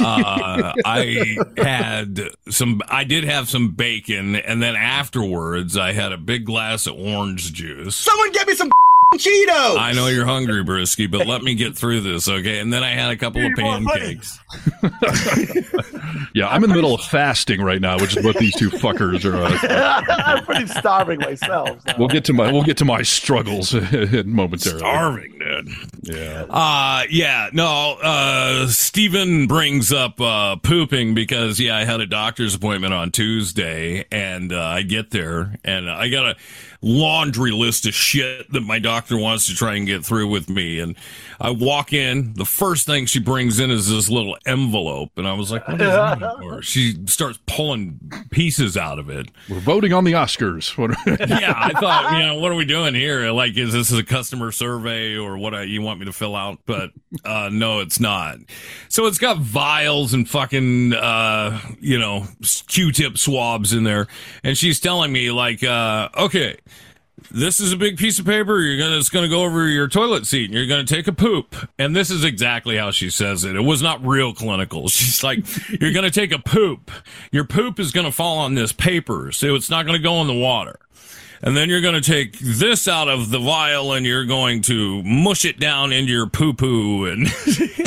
uh, 0.00 0.72
I 0.84 1.36
had 1.56 2.20
some. 2.50 2.82
I 2.88 3.04
did 3.04 3.24
have 3.24 3.48
some 3.48 3.70
bacon, 3.70 4.36
and 4.36 4.62
then 4.62 4.76
afterwards, 4.76 5.76
I 5.76 5.92
had 5.92 6.12
a 6.12 6.18
big 6.18 6.44
glass 6.44 6.86
of 6.86 6.94
orange 6.94 7.52
juice. 7.52 7.96
Someone 7.96 8.30
get 8.32 8.46
me 8.46 8.54
some 8.54 8.70
Cheetos! 9.14 9.78
I 9.78 9.92
know 9.94 10.06
you're 10.08 10.26
hungry, 10.26 10.62
Brewski, 10.64 11.10
but 11.10 11.26
let 11.26 11.42
me 11.42 11.54
get 11.54 11.76
through 11.76 12.02
this, 12.02 12.28
okay? 12.28 12.58
And 12.60 12.72
then 12.72 12.84
I 12.84 12.90
had 12.90 13.10
a 13.10 13.16
couple 13.16 13.44
of 13.44 13.52
pancakes. 13.56 14.38
Yeah, 16.34 16.48
I'm 16.48 16.62
in 16.62 16.70
the 16.70 16.76
middle 16.76 16.94
of 16.94 17.00
fasting 17.02 17.60
right 17.62 17.80
now, 17.80 17.98
which 17.98 18.16
is 18.16 18.24
what 18.24 18.36
these 18.36 18.54
two 18.54 18.70
fuckers 18.70 19.24
are. 19.24 19.42
Uh, 19.44 20.02
I'm 20.08 20.44
pretty 20.44 20.66
starving 20.66 21.18
myself. 21.20 21.80
so. 21.86 21.94
we'll 21.98 22.08
get 22.08 22.24
to 22.26 22.32
my 22.32 22.52
we'll 22.52 22.62
get 22.62 22.76
to 22.78 22.84
my 22.84 23.02
struggles 23.02 23.72
momentarily. 24.24 24.78
Starving, 24.78 25.38
dude. 25.38 25.68
Yeah. 26.02 26.46
Uh 26.48 27.02
yeah, 27.10 27.50
no, 27.52 27.98
uh 28.02 28.68
Steven 28.68 29.46
brings 29.46 29.92
up 29.92 30.20
uh 30.20 30.56
pooping 30.56 31.14
because 31.14 31.58
yeah, 31.60 31.76
I 31.76 31.84
had 31.84 32.00
a 32.00 32.06
doctor's 32.06 32.54
appointment 32.54 32.94
on 32.94 33.10
Tuesday 33.10 34.04
and 34.10 34.52
uh, 34.52 34.60
I 34.62 34.82
get 34.82 35.10
there 35.10 35.56
and 35.64 35.90
I 35.90 36.08
got 36.08 36.26
a 36.26 36.36
laundry 36.80 37.50
list 37.50 37.86
of 37.86 37.94
shit 37.94 38.50
that 38.52 38.62
my 38.62 38.78
doctor 38.78 39.16
wants 39.16 39.46
to 39.46 39.54
try 39.54 39.74
and 39.74 39.86
get 39.86 40.04
through 40.04 40.28
with 40.28 40.48
me. 40.48 40.78
And 40.78 40.96
I 41.40 41.50
walk 41.50 41.92
in, 41.92 42.34
the 42.34 42.44
first 42.44 42.84
thing 42.86 43.06
she 43.06 43.20
brings 43.20 43.60
in 43.60 43.70
is 43.70 43.88
this 43.88 44.08
little 44.08 44.36
envelope 44.46 45.12
and 45.16 45.26
I 45.28 45.34
was 45.34 45.50
like, 45.52 45.66
what 45.68 45.80
is 45.80 45.86
that 45.88 46.18
for? 46.40 46.62
She 46.62 46.94
starts 47.06 47.38
pulling 47.46 48.00
pieces 48.30 48.76
out 48.76 48.98
of 48.98 49.08
it. 49.08 49.28
We're 49.48 49.60
voting 49.60 49.92
on 49.92 50.04
the 50.04 50.12
Oscars. 50.12 50.76
What- 50.78 50.96
yeah, 51.28 51.54
I 51.56 51.72
thought, 51.78 52.12
you 52.18 52.26
know, 52.26 52.34
what 52.40 52.50
are 52.50 52.56
we 52.56 52.64
doing 52.64 52.94
here? 52.94 53.30
Like, 53.30 53.56
is 53.56 53.72
this 53.72 53.92
a 53.92 54.02
customer 54.02 54.50
survey 54.52 55.16
or 55.16 55.38
what 55.38 55.54
uh, 55.54 55.60
you 55.60 55.80
want 55.82 56.00
me 56.00 56.06
to 56.06 56.12
fill 56.12 56.34
out? 56.34 56.58
But 56.66 56.90
uh, 57.24 57.50
no, 57.52 57.80
it's 57.80 58.00
not. 58.00 58.38
So 58.88 59.06
it's 59.06 59.18
got 59.18 59.38
vials 59.38 60.14
and 60.14 60.28
fucking, 60.28 60.92
uh, 60.94 61.60
you 61.80 61.98
know, 61.98 62.26
Q-tip 62.66 63.16
swabs 63.18 63.72
in 63.72 63.84
there, 63.84 64.06
and 64.42 64.56
she's 64.58 64.80
telling 64.80 65.12
me 65.12 65.30
like, 65.30 65.62
uh, 65.62 66.08
okay. 66.16 66.56
This 67.30 67.60
is 67.60 67.72
a 67.72 67.76
big 67.76 67.98
piece 67.98 68.18
of 68.18 68.26
paper. 68.26 68.58
You're 68.58 68.78
gonna, 68.78 68.98
it's 68.98 69.10
gonna 69.10 69.28
go 69.28 69.44
over 69.44 69.68
your 69.68 69.88
toilet 69.88 70.26
seat 70.26 70.46
and 70.46 70.54
you're 70.54 70.66
gonna 70.66 70.84
take 70.84 71.06
a 71.06 71.12
poop. 71.12 71.54
And 71.78 71.94
this 71.94 72.10
is 72.10 72.24
exactly 72.24 72.76
how 72.76 72.90
she 72.90 73.10
says 73.10 73.44
it. 73.44 73.56
It 73.56 73.60
was 73.60 73.82
not 73.82 74.04
real 74.04 74.32
clinical. 74.32 74.88
She's 74.88 75.22
like, 75.22 75.40
you're 75.80 75.92
gonna 75.92 76.10
take 76.10 76.32
a 76.32 76.38
poop. 76.38 76.90
Your 77.30 77.44
poop 77.44 77.78
is 77.78 77.92
gonna 77.92 78.12
fall 78.12 78.38
on 78.38 78.54
this 78.54 78.72
paper. 78.72 79.30
So 79.32 79.54
it's 79.54 79.70
not 79.70 79.86
gonna 79.86 79.98
go 79.98 80.20
in 80.20 80.26
the 80.26 80.34
water. 80.34 80.78
And 81.42 81.56
then 81.56 81.68
you're 81.68 81.80
going 81.80 81.94
to 81.94 82.00
take 82.00 82.36
this 82.40 82.88
out 82.88 83.08
of 83.08 83.30
the 83.30 83.38
vial 83.38 83.92
and 83.92 84.04
you're 84.04 84.24
going 84.24 84.60
to 84.62 85.04
mush 85.04 85.44
it 85.44 85.60
down 85.60 85.92
into 85.92 86.10
your 86.10 86.26
poo 86.26 86.52
poo. 86.52 87.04
And 87.04 87.28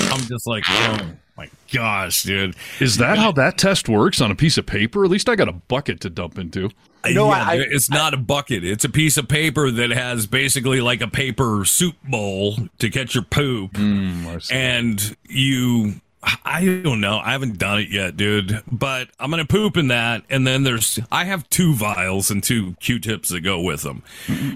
I'm 0.09 0.21
just 0.21 0.47
like, 0.47 0.63
oh 0.69 0.99
my 1.41 1.49
gosh, 1.73 2.23
dude. 2.23 2.55
Is 2.79 2.97
that 2.97 3.17
how 3.17 3.31
that 3.33 3.57
test 3.57 3.89
works 3.89 4.21
on 4.21 4.31
a 4.31 4.35
piece 4.35 4.57
of 4.57 4.65
paper? 4.65 5.03
At 5.03 5.09
least 5.11 5.27
I 5.29 5.35
got 5.35 5.47
a 5.49 5.53
bucket 5.53 5.99
to 6.01 6.09
dump 6.09 6.37
into. 6.37 6.69
No, 7.09 7.29
Yeah, 7.29 7.43
I- 7.47 7.55
it's 7.71 7.89
not 7.89 8.13
a 8.13 8.17
bucket. 8.17 8.63
It's 8.63 8.85
a 8.85 8.89
piece 8.89 9.17
of 9.17 9.27
paper 9.27 9.71
that 9.71 9.89
has 9.89 10.27
basically 10.27 10.81
like 10.81 11.01
a 11.01 11.07
paper 11.07 11.65
soup 11.65 11.95
bowl 12.03 12.57
to 12.77 12.89
catch 12.91 13.15
your 13.15 13.23
poop. 13.23 13.75
Hmm, 13.75 14.37
and 14.51 15.15
you, 15.27 15.95
I 16.23 16.81
don't 16.83 17.01
know. 17.01 17.17
I 17.17 17.31
haven't 17.31 17.57
done 17.57 17.79
it 17.79 17.89
yet, 17.89 18.15
dude. 18.15 18.61
But 18.71 19.09
I'm 19.19 19.31
gonna 19.31 19.45
poop 19.45 19.75
in 19.77 19.87
that, 19.87 20.23
and 20.29 20.45
then 20.45 20.63
there's. 20.63 20.99
I 21.11 21.25
have 21.25 21.49
two 21.49 21.73
vials 21.73 22.29
and 22.29 22.43
two 22.43 22.75
Q-tips 22.79 23.29
that 23.29 23.41
go 23.41 23.59
with 23.59 23.81
them. 23.81 24.03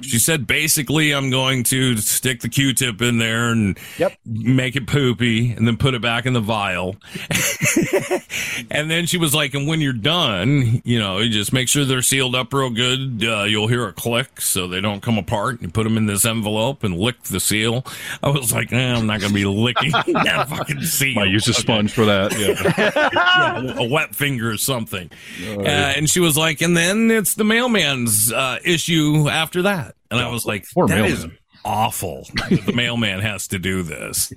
She 0.02 0.20
said 0.20 0.46
basically 0.46 1.12
I'm 1.12 1.30
going 1.32 1.64
to 1.66 1.98
stick 1.98 2.42
the 2.42 2.50
Q-tip 2.50 3.02
in 3.02 3.18
there 3.18 3.50
and 3.50 3.78
Yep. 3.98 4.18
make 4.26 4.76
it 4.76 4.86
poopy, 4.88 5.52
and 5.54 5.68
then 5.68 5.78
put 5.78 5.94
it 5.96 6.02
back 6.02 6.26
in 6.26 6.34
the 6.34 6.40
vial. 6.42 6.98
and 8.72 8.90
then 8.92 9.06
she 9.06 9.18
was 9.18 9.34
like, 9.34 9.54
and 9.54 9.68
when 9.68 9.82
you're 9.82 9.94
done, 9.94 10.82
you 10.84 11.00
know, 11.00 11.20
you 11.20 11.30
just 11.30 11.54
make 11.54 11.68
sure 11.68 11.86
they're 11.86 12.02
sealed 12.02 12.36
up 12.36 12.54
real 12.54 12.70
good. 12.70 13.24
Uh, 13.24 13.44
you'll 13.44 13.68
hear 13.68 13.88
a 13.88 13.94
click 13.94 14.40
so 14.42 14.68
they 14.68 14.82
don't 14.82 15.02
come 15.02 15.18
apart. 15.18 15.62
You 15.62 15.70
put 15.70 15.84
them 15.84 15.98
in 15.98 16.06
this 16.06 16.26
envelope 16.26 16.84
and 16.84 16.98
lick 16.98 17.22
the 17.24 17.40
seal. 17.40 17.86
I 18.22 18.30
was 18.30 18.54
like, 18.54 18.72
eh, 18.72 18.94
I'm 18.94 19.08
not 19.08 19.20
going 19.20 19.30
to 19.32 19.36
be 19.36 19.46
licking 19.46 19.92
that 20.14 20.48
fucking 20.50 20.82
seal. 20.84 21.16
Might 21.16 21.30
use 21.30 21.48
a 21.48 21.54
sponge 21.56 21.92
for 21.94 22.06
that. 22.06 22.38
Yeah. 22.38 23.10
Yeah, 23.36 23.74
a 23.78 23.88
wet 23.90 24.16
finger 24.16 24.52
or 24.52 24.58
something. 24.58 25.10
Uh, 25.46 25.62
and 25.64 26.10
she 26.10 26.20
was 26.20 26.38
like, 26.38 26.62
and 26.62 26.76
then 26.76 27.10
it's 27.12 27.36
the 27.36 27.44
mailman's 27.44 28.32
uh, 28.32 28.60
issue 28.64 29.28
after 29.30 29.64
that. 29.64 29.96
And 30.12 30.20
I 30.20 30.30
was 30.30 30.46
like, 30.46 30.66
Poor 30.74 30.88
that 30.88 31.06
is 31.06 31.20
mailman. 31.20 31.38
Awful. 31.66 32.28
that 32.50 32.62
the 32.66 32.74
mailman 32.74 33.20
has 33.20 33.48
to 33.50 33.60
do 33.60 33.84
this. 33.84 34.32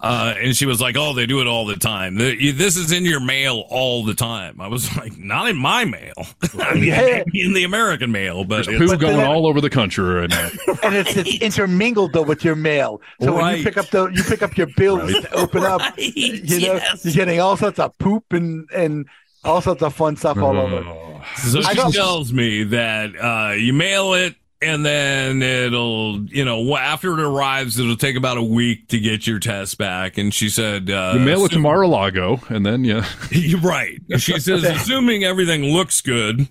Uh, 0.00 0.34
and 0.38 0.56
she 0.56 0.66
was 0.66 0.80
like, 0.80 0.96
oh, 0.98 1.12
they 1.12 1.26
do 1.26 1.40
it 1.40 1.46
all 1.46 1.66
the 1.66 1.76
time. 1.76 2.16
The- 2.16 2.42
you- 2.42 2.52
This 2.52 2.76
is 2.76 2.90
in 2.90 3.04
your 3.04 3.20
mail 3.20 3.64
all 3.68 4.02
the 4.04 4.14
time. 4.14 4.60
I 4.60 4.66
was 4.68 4.94
like, 4.96 5.16
not 5.18 5.48
in 5.48 5.56
my 5.56 5.84
mail. 5.84 6.14
I 6.58 6.74
mean, 6.74 6.84
Yeah. 6.84 7.22
in 7.32 7.52
the 7.52 7.64
American 7.64 8.10
mail, 8.10 8.44
but 8.44 8.66
There's 8.66 8.80
it's, 8.80 8.92
poo 8.92 8.98
going 8.98 9.20
all 9.20 9.46
over 9.46 9.60
the 9.60 9.70
country 9.70 10.04
right 10.04 10.30
now. 10.30 10.48
and 10.82 10.94
it's, 10.96 11.16
it's 11.16 11.38
intermingled 11.40 12.12
though 12.12 12.22
with 12.22 12.44
your 12.44 12.56
mail. 12.56 13.00
So 13.20 13.34
when 13.34 13.58
you 13.58 13.64
pick 13.64 13.76
up 13.76 13.90
the 13.90 14.08
you 14.08 14.22
pick 14.24 14.42
up 14.42 14.56
your 14.56 14.68
bills 14.76 15.12
to 15.12 15.34
open 15.34 15.62
up, 15.64 15.82
you 15.98 16.40
know, 16.42 16.74
yes. 16.74 17.04
you're 17.04 17.14
getting 17.14 17.40
all 17.40 17.56
sorts 17.56 17.78
of 17.78 17.96
poop 17.98 18.32
and 18.32 18.68
and 18.74 19.06
all 19.44 19.60
sorts 19.60 19.82
of 19.82 19.94
fun 19.94 20.16
stuff 20.16 20.38
all 20.38 20.56
over. 20.56 21.22
So 21.36 21.60
she 21.60 21.92
tells 21.92 22.32
me 22.32 22.64
that 22.64 23.10
uh, 23.16 23.52
you 23.54 23.72
mail 23.74 24.14
it, 24.14 24.34
and 24.64 24.84
then 24.84 25.42
it'll, 25.42 26.24
you 26.26 26.44
know, 26.44 26.76
after 26.76 27.12
it 27.12 27.20
arrives, 27.20 27.78
it'll 27.78 27.96
take 27.96 28.16
about 28.16 28.38
a 28.38 28.42
week 28.42 28.88
to 28.88 28.98
get 28.98 29.26
your 29.26 29.38
test 29.38 29.78
back. 29.78 30.18
And 30.18 30.32
she 30.32 30.48
said, 30.48 30.90
uh, 30.90 31.12
You 31.14 31.20
mail 31.20 31.44
it 31.44 31.52
to 31.52 31.58
Mar-a-Lago, 31.58 32.40
and 32.48 32.64
then 32.64 32.84
yeah, 32.84 33.06
You're 33.30 33.60
right. 33.62 34.00
She 34.18 34.38
says, 34.38 34.64
assuming 34.64 35.24
everything 35.24 35.64
looks 35.64 36.00
good, 36.00 36.48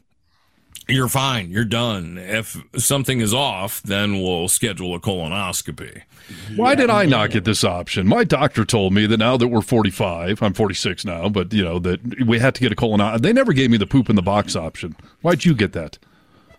you're 0.87 1.07
fine. 1.07 1.49
You're 1.49 1.65
done. 1.65 2.17
If 2.17 2.61
something 2.75 3.19
is 3.21 3.33
off, 3.33 3.81
then 3.83 4.21
we'll 4.21 4.49
schedule 4.49 4.93
a 4.95 4.99
colonoscopy. 4.99 6.03
Why 6.55 6.75
did 6.75 6.89
I 6.89 7.05
not 7.05 7.31
get 7.31 7.45
this 7.45 7.63
option? 7.63 8.07
My 8.07 8.23
doctor 8.23 8.65
told 8.65 8.93
me 8.93 9.05
that 9.07 9.17
now 9.17 9.37
that 9.37 9.47
we're 9.47 9.61
45, 9.61 10.41
I'm 10.41 10.53
46 10.53 11.05
now, 11.05 11.29
but 11.29 11.53
you 11.53 11.63
know 11.63 11.79
that 11.79 12.25
we 12.25 12.39
had 12.39 12.55
to 12.55 12.61
get 12.61 12.71
a 12.71 12.75
colonoscopy. 12.75 13.21
They 13.21 13.33
never 13.33 13.53
gave 13.53 13.69
me 13.69 13.77
the 13.77 13.87
poop 13.87 14.09
in 14.09 14.15
the 14.15 14.21
box 14.21 14.55
option. 14.55 14.95
Why'd 15.21 15.45
you 15.45 15.53
get 15.53 15.73
that? 15.73 15.97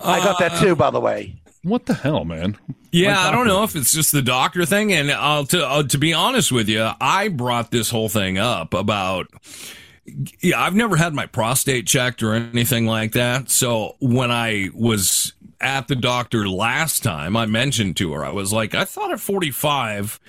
I 0.01 0.19
got 0.19 0.39
that 0.39 0.61
too, 0.61 0.77
by 0.77 0.91
the 0.91 1.01
way. 1.01 1.37
What 1.65 1.87
the 1.87 1.95
hell, 1.95 2.25
man? 2.25 2.59
Yeah, 2.93 3.19
I 3.19 3.33
don't 3.33 3.47
know 3.47 3.65
if 3.65 3.75
it's 3.75 3.93
just 3.93 4.13
the 4.13 4.23
doctor 4.23 4.65
thing. 4.67 4.93
And 4.93 5.11
uh, 5.11 5.45
to 5.47 5.67
uh, 5.67 5.83
to 5.85 5.99
be 5.99 6.13
honest 6.13 6.53
with 6.53 6.69
you, 6.69 6.91
I 7.01 7.29
brought 7.29 7.71
this 7.71 7.91
whole 7.91 8.09
thing 8.09 8.39
up 8.39 8.75
about. 8.75 9.27
Yeah, 10.41 10.61
I've 10.61 10.75
never 10.75 10.97
had 10.97 11.15
my 11.15 11.25
prostate 11.25 11.87
checked 11.87 12.23
or 12.23 12.35
anything 12.35 12.87
like 12.87 13.13
that. 13.13 13.49
So 13.51 13.97
when 14.01 14.31
I 14.31 14.69
was 14.75 15.33
at 15.63 15.89
the 15.89 15.97
doctor 15.97 16.47
last 16.47 17.03
time, 17.03 17.39
I 17.39 17.47
mentioned 17.47 17.97
to 17.97 18.13
her, 18.13 18.23
I 18.23 18.31
was 18.31 18.53
like, 18.53 18.75
I 18.75 18.85
thought 18.85 19.13
at 19.13 19.19
45, 19.21 20.21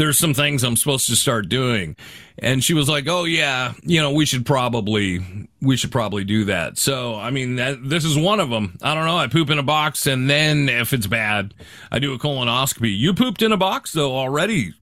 there's 0.00 0.18
some 0.18 0.32
things 0.32 0.64
I'm 0.64 0.76
supposed 0.76 1.08
to 1.10 1.14
start 1.16 1.50
doing. 1.50 1.94
And 2.38 2.64
she 2.64 2.72
was 2.72 2.88
like, 2.88 3.06
Oh 3.06 3.24
yeah, 3.24 3.74
you 3.82 4.00
know, 4.00 4.10
we 4.10 4.24
should 4.24 4.46
probably, 4.46 5.20
we 5.60 5.76
should 5.76 5.92
probably 5.92 6.24
do 6.24 6.46
that. 6.46 6.78
So, 6.78 7.16
I 7.16 7.30
mean, 7.30 7.56
that, 7.56 7.86
this 7.86 8.06
is 8.06 8.16
one 8.16 8.40
of 8.40 8.48
them. 8.48 8.78
I 8.80 8.94
don't 8.94 9.04
know. 9.04 9.18
I 9.18 9.26
poop 9.26 9.50
in 9.50 9.58
a 9.58 9.62
box 9.62 10.06
and 10.06 10.28
then 10.28 10.70
if 10.70 10.94
it's 10.94 11.06
bad, 11.06 11.52
I 11.92 11.98
do 11.98 12.14
a 12.14 12.18
colonoscopy. 12.18 12.96
You 12.96 13.12
pooped 13.12 13.42
in 13.42 13.52
a 13.52 13.58
box 13.58 13.92
though 13.92 14.16
already 14.16 14.72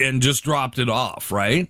and 0.00 0.22
just 0.22 0.42
dropped 0.42 0.78
it 0.78 0.88
off, 0.88 1.30
right? 1.30 1.68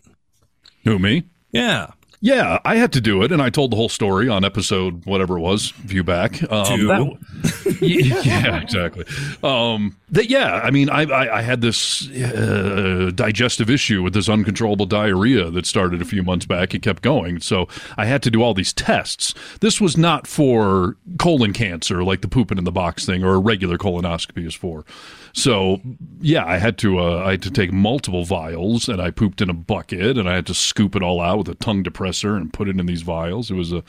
Who 0.84 1.00
me? 1.00 1.24
Yeah. 1.50 1.88
Yeah, 2.24 2.60
I 2.64 2.76
had 2.76 2.92
to 2.92 3.00
do 3.00 3.22
it, 3.22 3.32
and 3.32 3.42
I 3.42 3.50
told 3.50 3.72
the 3.72 3.76
whole 3.76 3.88
story 3.88 4.28
on 4.28 4.44
episode 4.44 5.04
whatever 5.06 5.38
it 5.38 5.40
was, 5.40 5.72
a 5.84 5.88
few 5.88 6.04
back. 6.04 6.40
Um, 6.52 7.18
yeah, 7.80 8.60
exactly. 8.60 9.04
Um, 9.42 9.96
that 10.10 10.30
yeah, 10.30 10.60
I 10.62 10.70
mean, 10.70 10.90
I 10.90 11.02
I, 11.02 11.38
I 11.38 11.42
had 11.42 11.60
this 11.60 12.08
uh, 12.10 13.10
digestive 13.14 13.70
issue 13.70 14.02
with 14.02 14.14
this 14.14 14.28
uncontrollable 14.28 14.86
diarrhea 14.86 15.50
that 15.50 15.66
started 15.66 16.02
a 16.02 16.04
few 16.04 16.22
months 16.22 16.46
back. 16.46 16.74
It 16.74 16.82
kept 16.82 17.02
going, 17.02 17.40
so 17.40 17.68
I 17.96 18.04
had 18.04 18.22
to 18.24 18.30
do 18.30 18.42
all 18.42 18.54
these 18.54 18.72
tests. 18.72 19.34
This 19.60 19.80
was 19.80 19.96
not 19.96 20.26
for 20.26 20.96
colon 21.18 21.52
cancer, 21.52 22.04
like 22.04 22.20
the 22.20 22.28
pooping 22.28 22.58
in 22.58 22.64
the 22.64 22.72
box 22.72 23.06
thing, 23.06 23.24
or 23.24 23.34
a 23.34 23.38
regular 23.38 23.78
colonoscopy 23.78 24.46
is 24.46 24.54
for. 24.54 24.84
So 25.32 25.80
yeah, 26.20 26.44
I 26.44 26.58
had 26.58 26.76
to 26.78 26.98
uh, 26.98 27.22
I 27.24 27.32
had 27.32 27.42
to 27.42 27.50
take 27.50 27.72
multiple 27.72 28.24
vials, 28.24 28.88
and 28.88 29.00
I 29.00 29.10
pooped 29.10 29.40
in 29.40 29.48
a 29.48 29.54
bucket, 29.54 30.18
and 30.18 30.28
I 30.28 30.34
had 30.34 30.46
to 30.46 30.54
scoop 30.54 30.94
it 30.94 31.02
all 31.02 31.20
out 31.20 31.38
with 31.38 31.48
a 31.48 31.54
tongue 31.54 31.82
depressor 31.82 32.36
and 32.36 32.52
put 32.52 32.68
it 32.68 32.78
in 32.78 32.86
these 32.86 33.02
vials. 33.02 33.50
It 33.50 33.54
was 33.54 33.72
a 33.72 33.82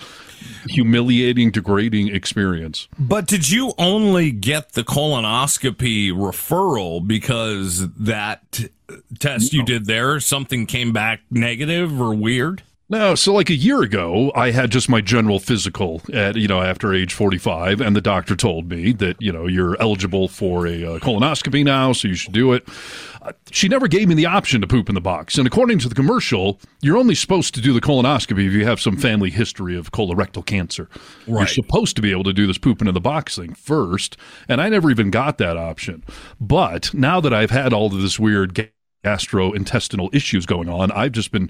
humiliating, 0.68 1.52
degrading 1.52 2.16
experience. 2.16 2.88
But 2.98 3.28
did 3.28 3.43
you 3.50 3.74
only 3.78 4.32
get 4.32 4.74
the 4.74 4.84
colonoscopy 4.84 6.12
referral 6.12 7.06
because 7.06 7.90
that 7.94 8.70
test 9.20 9.54
you 9.54 9.64
did 9.64 9.86
there, 9.86 10.20
something 10.20 10.66
came 10.66 10.94
back 10.94 11.22
negative 11.30 12.00
or 12.00 12.14
weird? 12.14 12.64
No, 12.90 13.16
so 13.16 13.34
like 13.34 13.50
a 13.50 13.56
year 13.56 13.82
ago, 13.82 14.32
I 14.36 14.52
had 14.52 14.70
just 14.70 14.88
my 14.88 15.02
general 15.02 15.40
physical 15.40 16.02
at 16.14 16.36
you 16.36 16.48
know 16.48 16.62
after 16.62 16.94
age 16.94 17.14
forty 17.14 17.38
five, 17.38 17.82
and 17.82 17.96
the 17.96 18.02
doctor 18.02 18.36
told 18.36 18.70
me 18.70 18.92
that 18.94 19.20
you 19.20 19.32
know 19.32 19.48
you're 19.48 19.82
eligible 19.82 20.28
for 20.28 20.68
a 20.68 20.84
uh, 20.84 21.00
colonoscopy 21.00 21.64
now, 21.64 21.94
so 21.94 22.08
you 22.08 22.14
should 22.14 22.34
do 22.34 22.54
it. 22.54 22.68
She 23.52 23.68
never 23.68 23.88
gave 23.88 24.08
me 24.08 24.16
the 24.16 24.26
option 24.26 24.62
to 24.62 24.68
poop 24.68 24.90
in 24.90 24.96
the 24.96 25.02
box, 25.02 25.38
and 25.38 25.48
according 25.48 25.80
to 25.80 25.90
the 25.90 25.96
commercial, 25.96 26.60
you're 26.82 26.98
only 26.98 27.16
supposed 27.16 27.54
to 27.56 27.62
do 27.62 27.72
the 27.72 27.82
colonoscopy 27.82 28.46
if 28.48 28.54
you 28.54 28.66
have 28.66 28.82
some 28.82 28.98
family 28.98 29.30
history 29.30 29.78
of 29.78 29.92
colorectal 29.92 30.46
cancer. 30.46 30.90
You're 31.26 31.48
supposed 31.48 31.96
to 31.96 32.02
be 32.02 32.12
able 32.12 32.26
to 32.26 32.34
do 32.34 32.48
this 32.48 32.58
pooping 32.58 32.88
in 32.88 32.94
the 32.94 33.02
box 33.02 33.38
thing 33.38 33.54
first, 33.54 34.18
and 34.48 34.60
I 34.60 34.70
never 34.70 34.92
even 34.92 35.12
got 35.12 35.38
that 35.38 35.58
option. 35.58 36.04
But 36.40 36.94
now 36.94 37.22
that 37.22 37.34
I've 37.34 37.52
had 37.52 37.72
all 37.72 37.88
of 37.88 38.02
this 38.02 38.20
weird 38.20 38.70
gastrointestinal 39.04 40.14
issues 40.14 40.46
going 40.46 40.70
on, 40.70 40.92
I've 40.92 41.12
just 41.12 41.32
been 41.32 41.50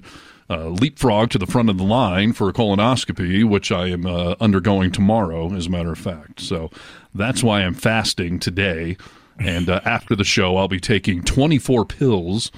uh, 0.50 0.68
leapfrog 0.68 1.30
to 1.30 1.38
the 1.38 1.46
front 1.46 1.70
of 1.70 1.78
the 1.78 1.84
line 1.84 2.32
for 2.32 2.48
a 2.48 2.52
colonoscopy, 2.52 3.44
which 3.48 3.72
I 3.72 3.88
am 3.88 4.06
uh, 4.06 4.34
undergoing 4.40 4.92
tomorrow, 4.92 5.54
as 5.54 5.66
a 5.66 5.70
matter 5.70 5.92
of 5.92 5.98
fact. 5.98 6.40
So 6.40 6.70
that's 7.14 7.42
why 7.42 7.62
I'm 7.62 7.74
fasting 7.74 8.38
today. 8.38 8.96
And 9.38 9.68
uh, 9.68 9.80
after 9.84 10.14
the 10.16 10.24
show, 10.24 10.56
I'll 10.56 10.68
be 10.68 10.80
taking 10.80 11.22
24 11.22 11.84
pills 11.86 12.50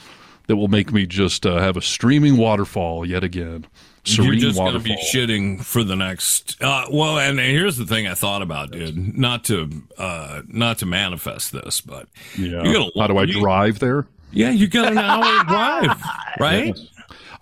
that 0.46 0.56
will 0.56 0.68
make 0.68 0.92
me 0.92 1.06
just 1.06 1.44
uh, 1.46 1.58
have 1.58 1.76
a 1.76 1.82
streaming 1.82 2.36
waterfall 2.36 3.04
yet 3.06 3.24
again. 3.24 3.66
Serene 4.04 4.32
You're 4.34 4.40
just 4.50 4.56
going 4.58 4.74
to 4.74 4.78
be 4.78 4.96
shitting 5.12 5.64
for 5.64 5.82
the 5.82 5.96
next. 5.96 6.56
Uh, 6.62 6.86
well, 6.92 7.18
and 7.18 7.40
here's 7.40 7.76
the 7.76 7.84
thing 7.86 8.06
I 8.06 8.14
thought 8.14 8.40
about, 8.42 8.70
dude. 8.70 9.18
Not 9.18 9.42
to, 9.44 9.68
uh, 9.98 10.42
not 10.46 10.78
to 10.78 10.86
manifest 10.86 11.50
this, 11.52 11.80
but 11.80 12.06
Yeah. 12.38 12.62
How 12.96 13.06
do 13.08 13.18
I 13.18 13.24
you- 13.24 13.40
drive 13.40 13.80
there? 13.80 14.06
Yeah, 14.32 14.50
you 14.50 14.66
got 14.68 14.92
an 14.92 14.98
hour 14.98 15.44
drive, 15.44 16.02
right? 16.40 16.66
Yes. 16.76 16.88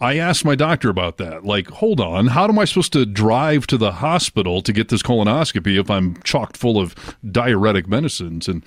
I 0.00 0.16
asked 0.18 0.44
my 0.44 0.54
doctor 0.54 0.88
about 0.90 1.16
that. 1.18 1.44
Like, 1.44 1.68
hold 1.68 2.00
on, 2.00 2.28
how 2.28 2.44
am 2.46 2.58
I 2.58 2.64
supposed 2.66 2.92
to 2.92 3.04
drive 3.06 3.66
to 3.68 3.76
the 3.78 3.92
hospital 3.92 4.60
to 4.62 4.72
get 4.72 4.88
this 4.90 5.02
colonoscopy 5.02 5.78
if 5.80 5.90
I'm 5.90 6.20
chocked 6.22 6.56
full 6.56 6.78
of 6.78 6.94
diuretic 7.30 7.88
medicines? 7.88 8.48
And 8.48 8.64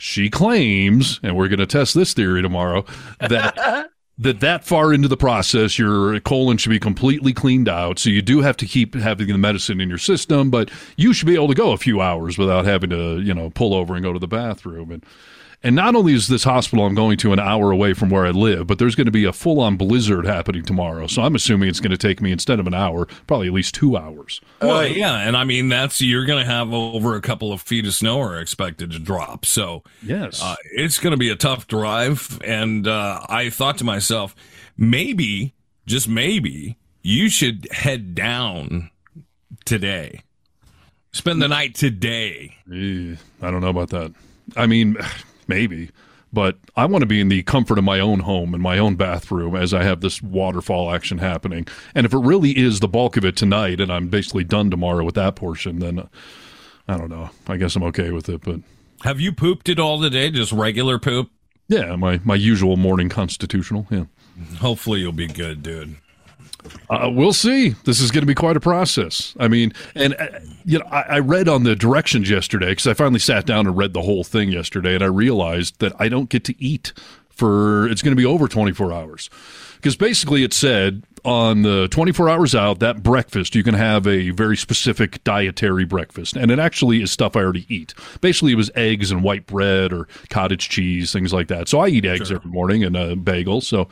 she 0.00 0.30
claims, 0.30 1.20
and 1.22 1.36
we're 1.36 1.48
going 1.48 1.58
to 1.58 1.66
test 1.66 1.94
this 1.94 2.14
theory 2.14 2.40
tomorrow, 2.40 2.86
that 3.20 3.90
that 4.18 4.40
that 4.40 4.64
far 4.64 4.94
into 4.94 5.08
the 5.08 5.16
process, 5.16 5.78
your 5.78 6.18
colon 6.20 6.56
should 6.56 6.70
be 6.70 6.80
completely 6.80 7.34
cleaned 7.34 7.68
out. 7.68 7.98
So 7.98 8.08
you 8.08 8.22
do 8.22 8.40
have 8.40 8.56
to 8.58 8.66
keep 8.66 8.94
having 8.94 9.28
the 9.28 9.38
medicine 9.38 9.80
in 9.80 9.90
your 9.90 9.98
system, 9.98 10.50
but 10.50 10.70
you 10.96 11.12
should 11.12 11.26
be 11.26 11.34
able 11.34 11.48
to 11.48 11.54
go 11.54 11.72
a 11.72 11.76
few 11.76 12.00
hours 12.00 12.38
without 12.38 12.64
having 12.64 12.90
to, 12.90 13.20
you 13.20 13.34
know, 13.34 13.50
pull 13.50 13.74
over 13.74 13.94
and 13.94 14.02
go 14.02 14.12
to 14.12 14.18
the 14.18 14.26
bathroom. 14.26 14.90
And 14.90 15.04
and 15.62 15.76
not 15.76 15.94
only 15.94 16.14
is 16.14 16.28
this 16.28 16.44
hospital 16.44 16.86
I'm 16.86 16.94
going 16.94 17.18
to 17.18 17.32
an 17.32 17.38
hour 17.38 17.70
away 17.70 17.92
from 17.92 18.10
where 18.10 18.26
I 18.26 18.30
live, 18.30 18.66
but 18.66 18.78
there's 18.78 18.94
going 18.94 19.06
to 19.06 19.10
be 19.10 19.24
a 19.24 19.32
full 19.32 19.60
on 19.60 19.76
blizzard 19.76 20.26
happening 20.26 20.62
tomorrow. 20.64 21.06
So 21.06 21.22
I'm 21.22 21.34
assuming 21.34 21.68
it's 21.68 21.80
going 21.80 21.90
to 21.90 21.98
take 21.98 22.20
me 22.20 22.32
instead 22.32 22.60
of 22.60 22.66
an 22.66 22.74
hour, 22.74 23.06
probably 23.26 23.48
at 23.48 23.52
least 23.52 23.74
two 23.74 23.96
hours. 23.96 24.40
Well, 24.60 24.86
yeah, 24.86 25.16
and 25.16 25.36
I 25.36 25.44
mean 25.44 25.68
that's 25.68 26.00
you're 26.00 26.26
going 26.26 26.44
to 26.44 26.50
have 26.50 26.72
over 26.72 27.14
a 27.14 27.20
couple 27.20 27.52
of 27.52 27.60
feet 27.60 27.86
of 27.86 27.94
snow 27.94 28.20
are 28.20 28.40
expected 28.40 28.90
to 28.92 28.98
drop. 28.98 29.44
So 29.44 29.82
yes, 30.02 30.42
uh, 30.42 30.56
it's 30.72 30.98
going 30.98 31.12
to 31.12 31.18
be 31.18 31.30
a 31.30 31.36
tough 31.36 31.66
drive. 31.66 32.40
And 32.44 32.86
uh, 32.86 33.20
I 33.28 33.50
thought 33.50 33.78
to 33.78 33.84
myself, 33.84 34.34
maybe, 34.76 35.54
just 35.86 36.08
maybe, 36.08 36.78
you 37.02 37.28
should 37.28 37.68
head 37.72 38.14
down 38.14 38.90
today. 39.64 40.22
Spend 41.12 41.42
the 41.42 41.48
night 41.48 41.74
today. 41.74 42.56
Eh, 42.72 43.16
I 43.42 43.50
don't 43.50 43.60
know 43.60 43.68
about 43.68 43.90
that. 43.90 44.12
I 44.56 44.66
mean, 44.66 44.96
maybe, 45.50 45.90
but 46.32 46.56
I 46.76 46.86
want 46.86 47.02
to 47.02 47.06
be 47.06 47.20
in 47.20 47.28
the 47.28 47.42
comfort 47.42 47.76
of 47.76 47.84
my 47.84 48.00
own 48.00 48.20
home 48.20 48.54
in 48.54 48.60
my 48.62 48.78
own 48.78 48.94
bathroom 48.94 49.54
as 49.56 49.74
I 49.74 49.82
have 49.82 50.00
this 50.00 50.22
waterfall 50.22 50.90
action 50.94 51.18
happening. 51.18 51.66
And 51.94 52.06
if 52.06 52.14
it 52.14 52.18
really 52.18 52.56
is 52.56 52.80
the 52.80 52.88
bulk 52.88 53.16
of 53.18 53.24
it 53.24 53.36
tonight, 53.36 53.80
and 53.80 53.92
I'm 53.92 54.08
basically 54.08 54.44
done 54.44 54.70
tomorrow 54.70 55.04
with 55.04 55.16
that 55.16 55.34
portion, 55.36 55.80
then 55.80 55.98
uh, 55.98 56.06
I 56.88 56.96
don't 56.96 57.10
know. 57.10 57.30
I 57.48 57.56
guess 57.56 57.76
I'm 57.76 57.82
okay 57.84 58.10
with 58.12 58.28
it. 58.28 58.40
But 58.42 58.60
Have 59.02 59.20
you 59.20 59.32
pooped 59.32 59.68
it 59.68 59.78
all 59.78 60.00
today? 60.00 60.30
Just 60.30 60.52
regular 60.52 60.98
poop? 60.98 61.30
yeah, 61.68 61.94
my 61.96 62.20
my 62.24 62.34
usual 62.36 62.76
morning 62.76 63.08
constitutional. 63.08 63.86
Yeah. 63.90 64.04
Hopefully 64.60 65.00
you'll 65.00 65.12
be 65.12 65.26
good, 65.26 65.62
dude. 65.62 65.96
Uh, 66.88 67.10
we'll 67.12 67.32
see. 67.32 67.70
This 67.84 68.00
is 68.00 68.10
going 68.10 68.22
to 68.22 68.26
be 68.26 68.34
quite 68.34 68.56
a 68.56 68.60
process. 68.60 69.34
I 69.38 69.48
mean, 69.48 69.72
and 69.94 70.14
uh, 70.18 70.26
you 70.64 70.78
know, 70.78 70.86
I, 70.90 71.02
I 71.02 71.18
read 71.20 71.48
on 71.48 71.64
the 71.64 71.76
directions 71.76 72.28
yesterday 72.28 72.70
because 72.70 72.86
I 72.86 72.94
finally 72.94 73.20
sat 73.20 73.46
down 73.46 73.66
and 73.66 73.76
read 73.76 73.92
the 73.92 74.02
whole 74.02 74.24
thing 74.24 74.50
yesterday, 74.50 74.94
and 74.94 75.02
I 75.02 75.06
realized 75.06 75.78
that 75.80 75.92
I 75.98 76.08
don't 76.08 76.28
get 76.28 76.44
to 76.44 76.62
eat 76.62 76.92
for. 77.28 77.88
It's 77.88 78.02
going 78.02 78.12
to 78.12 78.20
be 78.20 78.26
over 78.26 78.48
twenty 78.48 78.72
four 78.72 78.92
hours 78.92 79.30
because 79.76 79.96
basically 79.96 80.44
it 80.44 80.52
said 80.52 81.04
on 81.24 81.62
the 81.62 81.88
24 81.88 82.28
hours 82.28 82.54
out 82.54 82.78
that 82.80 83.02
breakfast 83.02 83.54
you 83.54 83.62
can 83.62 83.74
have 83.74 84.06
a 84.06 84.30
very 84.30 84.56
specific 84.56 85.22
dietary 85.24 85.84
breakfast. 85.84 86.36
And 86.36 86.50
it 86.50 86.58
actually 86.58 87.02
is 87.02 87.10
stuff 87.10 87.36
i 87.36 87.40
already 87.40 87.66
eat. 87.74 87.94
Basically 88.20 88.52
it 88.52 88.56
was 88.56 88.70
eggs 88.74 89.10
and 89.10 89.22
white 89.22 89.46
bread 89.46 89.92
or 89.92 90.08
cottage 90.28 90.68
cheese 90.68 91.12
things 91.12 91.32
like 91.32 91.48
that. 91.48 91.68
So 91.68 91.80
i 91.80 91.88
eat 91.88 92.04
eggs 92.04 92.30
every 92.30 92.50
morning 92.50 92.84
and 92.84 92.96
a 92.96 93.16
bagel. 93.16 93.60
So 93.60 93.88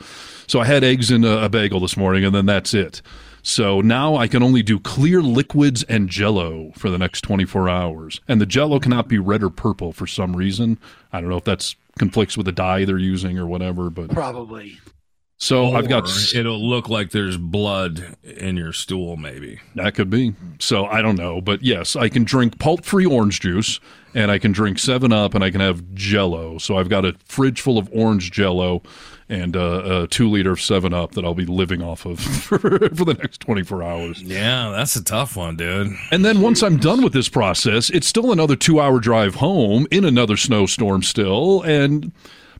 so 0.47 0.59
i 0.59 0.65
had 0.65 0.83
eggs 0.83 1.11
and 1.11 1.25
a, 1.25 1.45
a 1.45 1.49
bagel 1.49 1.79
this 1.79 1.97
morning 1.97 2.23
and 2.23 2.33
then 2.33 2.45
that's 2.45 2.73
it. 2.73 3.01
So 3.41 3.81
now 3.81 4.15
i 4.15 4.27
can 4.27 4.43
only 4.43 4.63
do 4.63 4.79
clear 4.79 5.21
liquids 5.21 5.83
and 5.83 6.09
jello 6.09 6.71
for 6.75 6.89
the 6.89 6.97
next 6.97 7.21
24 7.21 7.69
hours. 7.69 8.21
And 8.27 8.41
the 8.41 8.45
jello 8.45 8.79
cannot 8.79 9.07
be 9.07 9.19
red 9.19 9.43
or 9.43 9.49
purple 9.49 9.91
for 9.93 10.07
some 10.07 10.35
reason. 10.35 10.77
I 11.11 11.21
don't 11.21 11.29
know 11.29 11.37
if 11.37 11.43
that's 11.45 11.75
conflicts 11.97 12.37
with 12.37 12.45
the 12.45 12.51
dye 12.51 12.85
they're 12.85 12.97
using 12.97 13.37
or 13.37 13.45
whatever 13.45 13.89
but 13.89 14.09
Probably. 14.09 14.79
So 15.41 15.71
I've 15.71 15.87
got 15.87 16.03
it'll 16.35 16.61
look 16.61 16.89
like 16.89 17.11
there's 17.11 17.37
blood 17.37 18.17
in 18.23 18.57
your 18.57 18.73
stool, 18.73 19.15
maybe. 19.15 19.61
That 19.73 19.95
could 19.95 20.09
be. 20.09 20.33
So 20.59 20.85
I 20.85 21.01
don't 21.01 21.15
know, 21.15 21.39
but 21.39 21.63
yes, 21.63 21.95
I 21.95 22.09
can 22.09 22.25
drink 22.25 22.59
pulp-free 22.59 23.05
orange 23.05 23.39
juice, 23.39 23.79
and 24.13 24.31
I 24.31 24.37
can 24.37 24.51
drink 24.51 24.79
Seven 24.79 25.13
Up, 25.13 25.33
and 25.35 25.43
I 25.43 25.49
can 25.49 25.61
have 25.61 25.93
Jello. 25.93 26.57
So 26.57 26.77
I've 26.77 26.89
got 26.89 27.05
a 27.05 27.15
fridge 27.23 27.61
full 27.61 27.77
of 27.77 27.89
orange 27.93 28.31
Jello 28.31 28.83
and 29.29 29.55
uh, 29.55 30.01
a 30.03 30.07
two-liter 30.07 30.51
of 30.51 30.61
Seven 30.61 30.93
Up 30.93 31.11
that 31.13 31.23
I'll 31.23 31.35
be 31.35 31.45
living 31.45 31.81
off 31.81 32.05
of 32.05 32.19
for, 32.43 32.59
for 32.59 33.05
the 33.05 33.15
next 33.17 33.39
twenty-four 33.39 33.81
hours. 33.81 34.21
Yeah, 34.21 34.73
that's 34.75 34.97
a 34.97 35.03
tough 35.03 35.37
one, 35.37 35.55
dude. 35.55 35.93
And 36.11 36.25
then 36.25 36.41
once 36.41 36.61
I'm 36.61 36.77
done 36.77 37.01
with 37.01 37.13
this 37.13 37.29
process, 37.29 37.89
it's 37.89 38.07
still 38.07 38.33
another 38.33 38.57
two-hour 38.57 38.99
drive 38.99 39.35
home 39.35 39.87
in 39.89 40.03
another 40.03 40.35
snowstorm 40.35 41.01
still, 41.01 41.61
and 41.61 42.11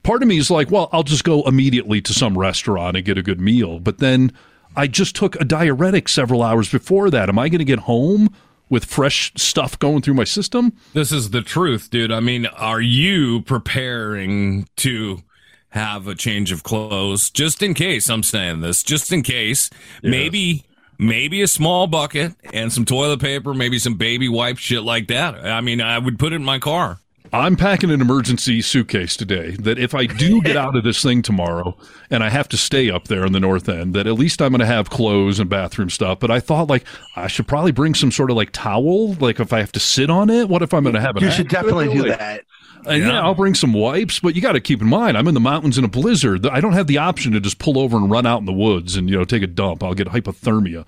part 0.03 0.21
of 0.21 0.27
me 0.27 0.37
is 0.37 0.51
like, 0.51 0.71
well, 0.71 0.89
I'll 0.91 1.03
just 1.03 1.23
go 1.23 1.43
immediately 1.43 2.01
to 2.01 2.13
some 2.13 2.37
restaurant 2.37 2.97
and 2.97 3.05
get 3.05 3.17
a 3.17 3.23
good 3.23 3.41
meal. 3.41 3.79
But 3.79 3.99
then 3.99 4.31
I 4.75 4.87
just 4.87 5.15
took 5.15 5.35
a 5.35 5.45
diuretic 5.45 6.07
several 6.07 6.43
hours 6.43 6.71
before 6.71 7.09
that. 7.09 7.29
Am 7.29 7.39
I 7.39 7.49
going 7.49 7.59
to 7.59 7.65
get 7.65 7.79
home 7.79 8.33
with 8.69 8.85
fresh 8.85 9.33
stuff 9.35 9.77
going 9.79 10.01
through 10.01 10.13
my 10.13 10.23
system? 10.23 10.73
This 10.93 11.11
is 11.11 11.31
the 11.31 11.41
truth, 11.41 11.89
dude. 11.89 12.11
I 12.11 12.19
mean, 12.19 12.45
are 12.45 12.81
you 12.81 13.41
preparing 13.41 14.67
to 14.77 15.23
have 15.69 16.07
a 16.07 16.15
change 16.15 16.51
of 16.51 16.63
clothes 16.63 17.29
just 17.29 17.61
in 17.61 17.73
case? 17.73 18.09
I'm 18.09 18.23
saying 18.23 18.61
this 18.61 18.83
just 18.83 19.11
in 19.11 19.23
case. 19.23 19.69
Maybe 20.03 20.65
maybe 20.99 21.41
a 21.41 21.47
small 21.47 21.87
bucket 21.87 22.35
and 22.53 22.71
some 22.71 22.85
toilet 22.85 23.21
paper, 23.21 23.53
maybe 23.53 23.79
some 23.79 23.95
baby 23.95 24.27
wipe 24.27 24.57
shit 24.57 24.83
like 24.83 25.07
that. 25.07 25.35
I 25.35 25.61
mean, 25.61 25.81
I 25.81 25.97
would 25.97 26.19
put 26.19 26.33
it 26.33 26.37
in 26.37 26.43
my 26.43 26.59
car. 26.59 26.99
I'm 27.31 27.55
packing 27.55 27.91
an 27.91 28.01
emergency 28.01 28.61
suitcase 28.61 29.15
today 29.15 29.51
that 29.59 29.77
if 29.77 29.93
I 29.93 30.05
do 30.05 30.41
get 30.41 30.57
out 30.57 30.75
of 30.75 30.83
this 30.83 31.01
thing 31.03 31.21
tomorrow 31.21 31.77
and 32.09 32.23
I 32.23 32.29
have 32.29 32.47
to 32.49 32.57
stay 32.57 32.89
up 32.89 33.07
there 33.07 33.25
in 33.25 33.33
the 33.33 33.39
north 33.39 33.69
end, 33.69 33.93
that 33.93 34.07
at 34.07 34.13
least 34.13 34.41
I'm 34.41 34.51
going 34.51 34.59
to 34.59 34.65
have 34.65 34.89
clothes 34.89 35.39
and 35.39 35.49
bathroom 35.49 35.89
stuff. 35.89 36.19
But 36.19 36.31
I 36.31 36.39
thought 36.39 36.69
like 36.69 36.85
I 37.15 37.27
should 37.27 37.47
probably 37.47 37.71
bring 37.71 37.93
some 37.93 38.11
sort 38.11 38.31
of 38.31 38.37
like 38.37 38.51
towel, 38.51 39.13
like 39.15 39.39
if 39.39 39.53
I 39.53 39.59
have 39.59 39.71
to 39.73 39.79
sit 39.79 40.09
on 40.09 40.29
it. 40.29 40.49
What 40.49 40.61
if 40.61 40.73
I'm 40.73 40.83
going 40.83 40.95
to 40.95 41.01
have 41.01 41.17
an 41.17 41.23
You 41.23 41.31
should 41.31 41.49
definitely 41.49 41.93
do 41.93 42.05
Like, 42.05 42.17
that. 42.17 42.45
Uh, 42.87 42.91
yeah. 42.93 43.21
I'll 43.21 43.35
bring 43.35 43.55
some 43.55 43.73
wipes, 43.73 44.19
but 44.19 44.35
you 44.35 44.41
got 44.41 44.53
to 44.53 44.59
keep 44.59 44.81
in 44.81 44.87
mind 44.87 45.17
I'm 45.17 45.27
in 45.27 45.33
the 45.33 45.39
mountains 45.39 45.77
in 45.77 45.83
a 45.83 45.87
blizzard. 45.87 46.45
I 46.47 46.61
don't 46.61 46.73
have 46.73 46.87
the 46.87 46.97
option 46.97 47.31
to 47.33 47.39
just 47.39 47.59
pull 47.59 47.79
over 47.79 47.97
and 47.97 48.09
run 48.09 48.25
out 48.25 48.39
in 48.39 48.45
the 48.45 48.53
woods 48.53 48.95
and 48.95 49.09
you 49.09 49.17
know 49.17 49.25
take 49.25 49.43
a 49.43 49.47
dump. 49.47 49.83
I'll 49.83 49.93
get 49.93 50.07
hypothermia, 50.07 50.85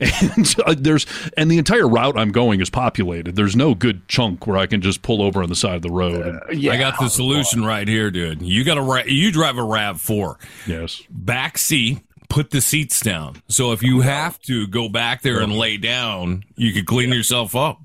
and 0.34 0.54
uh, 0.66 0.74
there's 0.76 1.06
and 1.36 1.50
the 1.50 1.58
entire 1.58 1.88
route 1.88 2.18
I'm 2.18 2.32
going 2.32 2.60
is 2.60 2.70
populated. 2.70 3.36
There's 3.36 3.56
no 3.56 3.74
good 3.74 4.06
chunk 4.08 4.46
where 4.46 4.56
I 4.56 4.66
can 4.66 4.80
just 4.80 5.02
pull 5.02 5.22
over 5.22 5.42
on 5.42 5.48
the 5.48 5.56
side 5.56 5.76
of 5.76 5.82
the 5.82 5.90
road. 5.90 6.26
and, 6.26 6.68
I 6.68 6.76
got 6.78 6.98
the 6.98 7.08
solution 7.08 7.64
right 7.64 7.86
here, 7.86 8.10
dude. 8.10 8.42
You 8.42 8.64
got 8.64 8.78
a 8.78 8.82
Ra- 8.82 9.04
you 9.06 9.30
drive 9.32 9.58
a 9.58 9.62
Rav 9.62 10.00
Four. 10.00 10.38
Yes. 10.66 11.02
Back 11.10 11.58
seat. 11.58 12.00
Put 12.30 12.50
the 12.50 12.60
seats 12.60 13.00
down. 13.00 13.42
So 13.48 13.70
if 13.72 13.82
you 13.82 14.00
have 14.00 14.40
to 14.42 14.66
go 14.66 14.88
back 14.88 15.22
there 15.22 15.40
and 15.40 15.52
lay 15.52 15.76
down, 15.76 16.42
you 16.56 16.72
could 16.72 16.86
clean 16.86 17.10
yourself 17.10 17.54
up. 17.54 17.80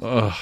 Uh, 0.00 0.32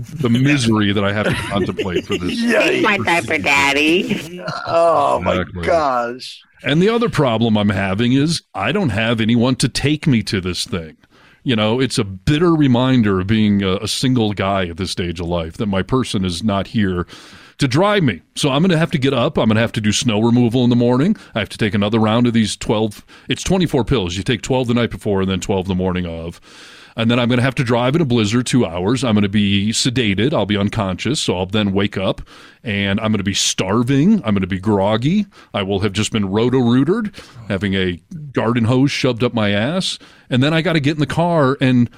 the 0.00 0.28
misery 0.28 0.92
that 0.92 1.04
I 1.04 1.12
have 1.12 1.26
to 1.26 1.34
contemplate 1.34 2.06
for 2.06 2.16
this. 2.18 2.40
Take 2.40 2.82
my 2.82 2.98
diaper, 2.98 3.38
daddy. 3.38 4.42
Oh 4.66 5.20
my 5.20 5.44
gosh. 5.62 6.42
And 6.62 6.82
the 6.82 6.88
other 6.88 7.08
problem 7.08 7.56
I'm 7.56 7.70
having 7.70 8.12
is 8.12 8.42
I 8.54 8.72
don't 8.72 8.90
have 8.90 9.20
anyone 9.20 9.56
to 9.56 9.68
take 9.68 10.06
me 10.06 10.22
to 10.24 10.40
this 10.40 10.66
thing. 10.66 10.96
You 11.42 11.56
know, 11.56 11.80
it's 11.80 11.96
a 11.96 12.04
bitter 12.04 12.54
reminder 12.54 13.20
of 13.20 13.26
being 13.26 13.62
a, 13.62 13.76
a 13.76 13.88
single 13.88 14.34
guy 14.34 14.68
at 14.68 14.76
this 14.76 14.90
stage 14.90 15.20
of 15.20 15.26
life 15.26 15.56
that 15.56 15.66
my 15.66 15.82
person 15.82 16.24
is 16.24 16.44
not 16.44 16.66
here 16.68 17.06
to 17.56 17.68
drive 17.68 18.02
me. 18.02 18.22
So 18.34 18.50
I'm 18.50 18.62
going 18.62 18.70
to 18.70 18.78
have 18.78 18.90
to 18.90 18.98
get 18.98 19.14
up. 19.14 19.38
I'm 19.38 19.46
going 19.46 19.56
to 19.56 19.60
have 19.60 19.72
to 19.72 19.80
do 19.80 19.92
snow 19.92 20.20
removal 20.20 20.64
in 20.64 20.70
the 20.70 20.76
morning. 20.76 21.16
I 21.34 21.38
have 21.38 21.48
to 21.50 21.58
take 21.58 21.74
another 21.74 21.98
round 21.98 22.26
of 22.26 22.32
these 22.32 22.56
12. 22.56 23.04
It's 23.28 23.42
24 23.42 23.84
pills. 23.84 24.16
You 24.16 24.22
take 24.22 24.42
12 24.42 24.68
the 24.68 24.74
night 24.74 24.90
before 24.90 25.22
and 25.22 25.30
then 25.30 25.40
12 25.40 25.68
the 25.68 25.74
morning 25.74 26.06
of. 26.06 26.40
And 26.96 27.10
then 27.10 27.18
I'm 27.18 27.28
going 27.28 27.38
to 27.38 27.44
have 27.44 27.54
to 27.56 27.64
drive 27.64 27.94
in 27.94 28.02
a 28.02 28.04
blizzard 28.04 28.46
two 28.46 28.66
hours. 28.66 29.04
I'm 29.04 29.14
going 29.14 29.22
to 29.22 29.28
be 29.28 29.70
sedated. 29.70 30.32
I'll 30.32 30.46
be 30.46 30.56
unconscious. 30.56 31.20
So 31.20 31.36
I'll 31.36 31.46
then 31.46 31.72
wake 31.72 31.96
up 31.96 32.22
and 32.62 33.00
I'm 33.00 33.12
going 33.12 33.18
to 33.18 33.24
be 33.24 33.34
starving. 33.34 34.14
I'm 34.24 34.34
going 34.34 34.40
to 34.40 34.46
be 34.46 34.58
groggy. 34.58 35.26
I 35.54 35.62
will 35.62 35.80
have 35.80 35.92
just 35.92 36.12
been 36.12 36.28
roto 36.28 36.58
rooted, 36.58 37.14
having 37.48 37.74
a 37.74 38.00
garden 38.32 38.64
hose 38.64 38.90
shoved 38.90 39.22
up 39.22 39.34
my 39.34 39.50
ass. 39.50 39.98
And 40.28 40.42
then 40.42 40.52
I 40.52 40.62
got 40.62 40.74
to 40.74 40.80
get 40.80 40.94
in 40.94 41.00
the 41.00 41.06
car. 41.06 41.56
And 41.60 41.88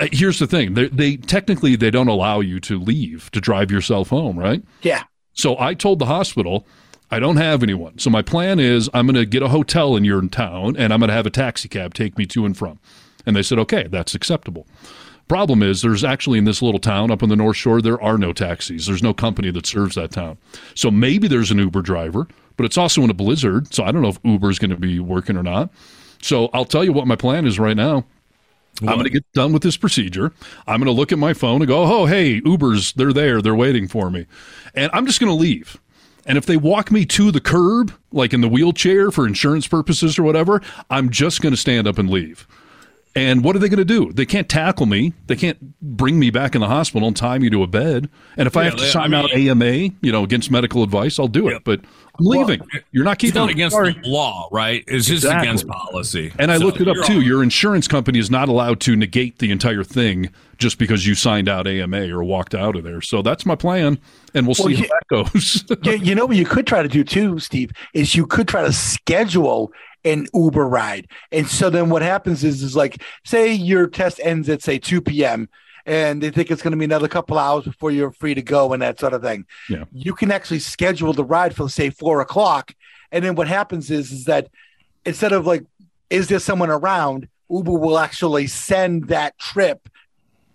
uh, 0.00 0.08
here's 0.12 0.38
the 0.38 0.46
thing 0.46 0.74
they, 0.74 0.88
they 0.88 1.16
technically 1.16 1.76
they 1.76 1.90
don't 1.90 2.08
allow 2.08 2.40
you 2.40 2.60
to 2.60 2.78
leave 2.78 3.30
to 3.32 3.40
drive 3.40 3.70
yourself 3.70 4.08
home, 4.10 4.38
right? 4.38 4.62
Yeah. 4.82 5.04
So 5.32 5.58
I 5.58 5.74
told 5.74 5.98
the 6.00 6.06
hospital, 6.06 6.66
I 7.10 7.20
don't 7.20 7.36
have 7.36 7.62
anyone. 7.62 7.98
So 7.98 8.10
my 8.10 8.22
plan 8.22 8.58
is 8.58 8.90
I'm 8.92 9.06
going 9.06 9.14
to 9.14 9.24
get 9.24 9.42
a 9.42 9.48
hotel 9.48 9.96
in 9.96 10.04
your 10.04 10.26
town 10.28 10.76
and 10.76 10.92
I'm 10.92 11.00
going 11.00 11.08
to 11.08 11.14
have 11.14 11.26
a 11.26 11.30
taxi 11.30 11.68
cab 11.68 11.94
take 11.94 12.18
me 12.18 12.26
to 12.26 12.44
and 12.44 12.56
from. 12.56 12.78
And 13.28 13.36
they 13.36 13.42
said, 13.42 13.58
okay, 13.58 13.86
that's 13.86 14.14
acceptable. 14.14 14.66
Problem 15.28 15.62
is, 15.62 15.82
there's 15.82 16.02
actually 16.02 16.38
in 16.38 16.44
this 16.44 16.62
little 16.62 16.80
town 16.80 17.10
up 17.10 17.22
on 17.22 17.28
the 17.28 17.36
North 17.36 17.58
Shore, 17.58 17.82
there 17.82 18.00
are 18.02 18.16
no 18.16 18.32
taxis. 18.32 18.86
There's 18.86 19.02
no 19.02 19.12
company 19.12 19.50
that 19.50 19.66
serves 19.66 19.96
that 19.96 20.12
town. 20.12 20.38
So 20.74 20.90
maybe 20.90 21.28
there's 21.28 21.50
an 21.50 21.58
Uber 21.58 21.82
driver, 21.82 22.26
but 22.56 22.64
it's 22.64 22.78
also 22.78 23.02
in 23.02 23.10
a 23.10 23.14
blizzard. 23.14 23.74
So 23.74 23.84
I 23.84 23.92
don't 23.92 24.00
know 24.00 24.08
if 24.08 24.18
Uber 24.24 24.48
is 24.48 24.58
going 24.58 24.70
to 24.70 24.78
be 24.78 24.98
working 24.98 25.36
or 25.36 25.42
not. 25.42 25.68
So 26.22 26.48
I'll 26.54 26.64
tell 26.64 26.82
you 26.82 26.94
what 26.94 27.06
my 27.06 27.16
plan 27.16 27.44
is 27.44 27.58
right 27.58 27.76
now. 27.76 28.06
I'm 28.80 28.94
going 28.94 29.04
to 29.04 29.10
get 29.10 29.30
done 29.34 29.52
with 29.52 29.62
this 29.62 29.76
procedure. 29.76 30.32
I'm 30.66 30.80
going 30.80 30.86
to 30.86 30.98
look 30.98 31.12
at 31.12 31.18
my 31.18 31.34
phone 31.34 31.60
and 31.60 31.68
go, 31.68 31.82
oh, 31.82 32.06
hey, 32.06 32.40
Uber's, 32.46 32.94
they're 32.94 33.12
there. 33.12 33.42
They're 33.42 33.54
waiting 33.54 33.88
for 33.88 34.08
me. 34.08 34.24
And 34.74 34.90
I'm 34.94 35.04
just 35.04 35.20
going 35.20 35.30
to 35.30 35.38
leave. 35.38 35.78
And 36.24 36.38
if 36.38 36.46
they 36.46 36.56
walk 36.56 36.90
me 36.90 37.04
to 37.06 37.30
the 37.30 37.40
curb, 37.40 37.92
like 38.10 38.32
in 38.32 38.40
the 38.40 38.48
wheelchair 38.48 39.10
for 39.10 39.26
insurance 39.26 39.66
purposes 39.66 40.18
or 40.18 40.22
whatever, 40.22 40.62
I'm 40.88 41.10
just 41.10 41.42
going 41.42 41.52
to 41.52 41.60
stand 41.60 41.86
up 41.86 41.98
and 41.98 42.08
leave. 42.08 42.46
And 43.18 43.42
what 43.44 43.56
are 43.56 43.58
they 43.58 43.68
going 43.68 43.78
to 43.78 43.84
do? 43.84 44.12
They 44.12 44.26
can't 44.26 44.48
tackle 44.48 44.86
me. 44.86 45.12
They 45.26 45.36
can't 45.36 45.58
bring 45.82 46.18
me 46.18 46.30
back 46.30 46.54
in 46.54 46.60
the 46.60 46.68
hospital 46.68 47.08
and 47.08 47.16
tie 47.16 47.38
me 47.38 47.50
to 47.50 47.62
a 47.62 47.66
bed. 47.66 48.08
And 48.36 48.46
if 48.46 48.56
I 48.56 48.64
have 48.64 48.76
to 48.76 48.82
they- 48.82 48.88
sign 48.90 49.12
I 49.14 49.20
out 49.22 49.32
AMA, 49.32 49.72
you 50.00 50.12
know, 50.12 50.22
against 50.22 50.50
medical 50.50 50.82
advice, 50.82 51.18
I'll 51.18 51.26
do 51.28 51.48
it. 51.48 51.64
But 51.64 51.80
I'm 52.18 52.24
leaving. 52.26 52.60
You're 52.92 53.04
not 53.04 53.12
It's 53.14 53.20
keeping 53.22 53.40
not 53.40 53.46
me. 53.46 53.52
against 53.52 53.74
Sorry. 53.74 53.92
the 54.02 54.08
law, 54.08 54.48
right? 54.52 54.84
It's 54.86 55.06
just 55.06 55.24
Exactly. 55.24 55.48
against 55.48 55.66
policy. 55.68 56.32
And 56.38 56.50
I 56.50 56.58
So 56.58 56.64
looked 56.66 56.80
it 56.80 56.88
up 56.88 56.96
too. 57.04 57.14
all- 57.14 57.22
Your 57.22 57.42
insurance 57.42 57.86
company 57.88 58.18
is 58.18 58.30
not 58.30 58.48
allowed 58.48 58.80
to 58.80 58.96
negate 58.96 59.38
the 59.38 59.50
entire 59.50 59.84
thing 59.84 60.30
just 60.58 60.78
because 60.78 61.06
you 61.06 61.14
signed 61.14 61.48
out 61.48 61.66
AMA 61.68 62.08
or 62.10 62.24
walked 62.24 62.54
out 62.54 62.74
of 62.76 62.82
there. 62.84 63.00
So 63.00 63.22
that's 63.22 63.46
my 63.46 63.54
plan, 63.54 63.98
and 64.34 64.46
we'll 64.46 64.56
Well, 64.58 64.68
see 64.68 64.74
you- 64.82 64.88
how 65.10 65.22
that 65.22 65.32
goes. 65.32 65.64
you, 65.84 65.92
you 66.08 66.14
know 66.14 66.26
what 66.26 66.36
you 66.36 66.44
could 66.44 66.66
try 66.66 66.82
to 66.82 66.88
do 66.88 67.04
too, 67.04 67.38
Steve, 67.38 67.70
is 67.94 68.14
you 68.16 68.26
could 68.26 68.48
try 68.48 68.62
to 68.62 68.72
schedule 68.72 69.72
an 70.04 70.26
Uber 70.34 70.66
ride. 70.66 71.08
And 71.32 71.46
so 71.46 71.70
then 71.70 71.90
what 71.90 72.02
happens 72.02 72.44
is 72.44 72.62
is 72.62 72.76
like 72.76 73.02
say 73.24 73.52
your 73.52 73.86
test 73.86 74.20
ends 74.22 74.48
at 74.48 74.62
say 74.62 74.78
2 74.78 75.00
p.m. 75.00 75.48
and 75.86 76.22
they 76.22 76.30
think 76.30 76.50
it's 76.50 76.62
going 76.62 76.72
to 76.72 76.76
be 76.76 76.84
another 76.84 77.08
couple 77.08 77.38
hours 77.38 77.64
before 77.64 77.90
you're 77.90 78.12
free 78.12 78.34
to 78.34 78.42
go 78.42 78.72
and 78.72 78.82
that 78.82 79.00
sort 79.00 79.12
of 79.12 79.22
thing. 79.22 79.44
Yeah. 79.68 79.84
You 79.92 80.14
can 80.14 80.30
actually 80.30 80.60
schedule 80.60 81.12
the 81.12 81.24
ride 81.24 81.54
for 81.54 81.68
say 81.68 81.90
four 81.90 82.20
o'clock. 82.20 82.74
And 83.10 83.24
then 83.24 83.34
what 83.34 83.48
happens 83.48 83.90
is 83.90 84.12
is 84.12 84.24
that 84.24 84.48
instead 85.04 85.32
of 85.32 85.46
like, 85.46 85.64
is 86.10 86.28
there 86.28 86.38
someone 86.38 86.70
around, 86.70 87.28
Uber 87.50 87.72
will 87.72 87.98
actually 87.98 88.46
send 88.46 89.08
that 89.08 89.38
trip 89.38 89.88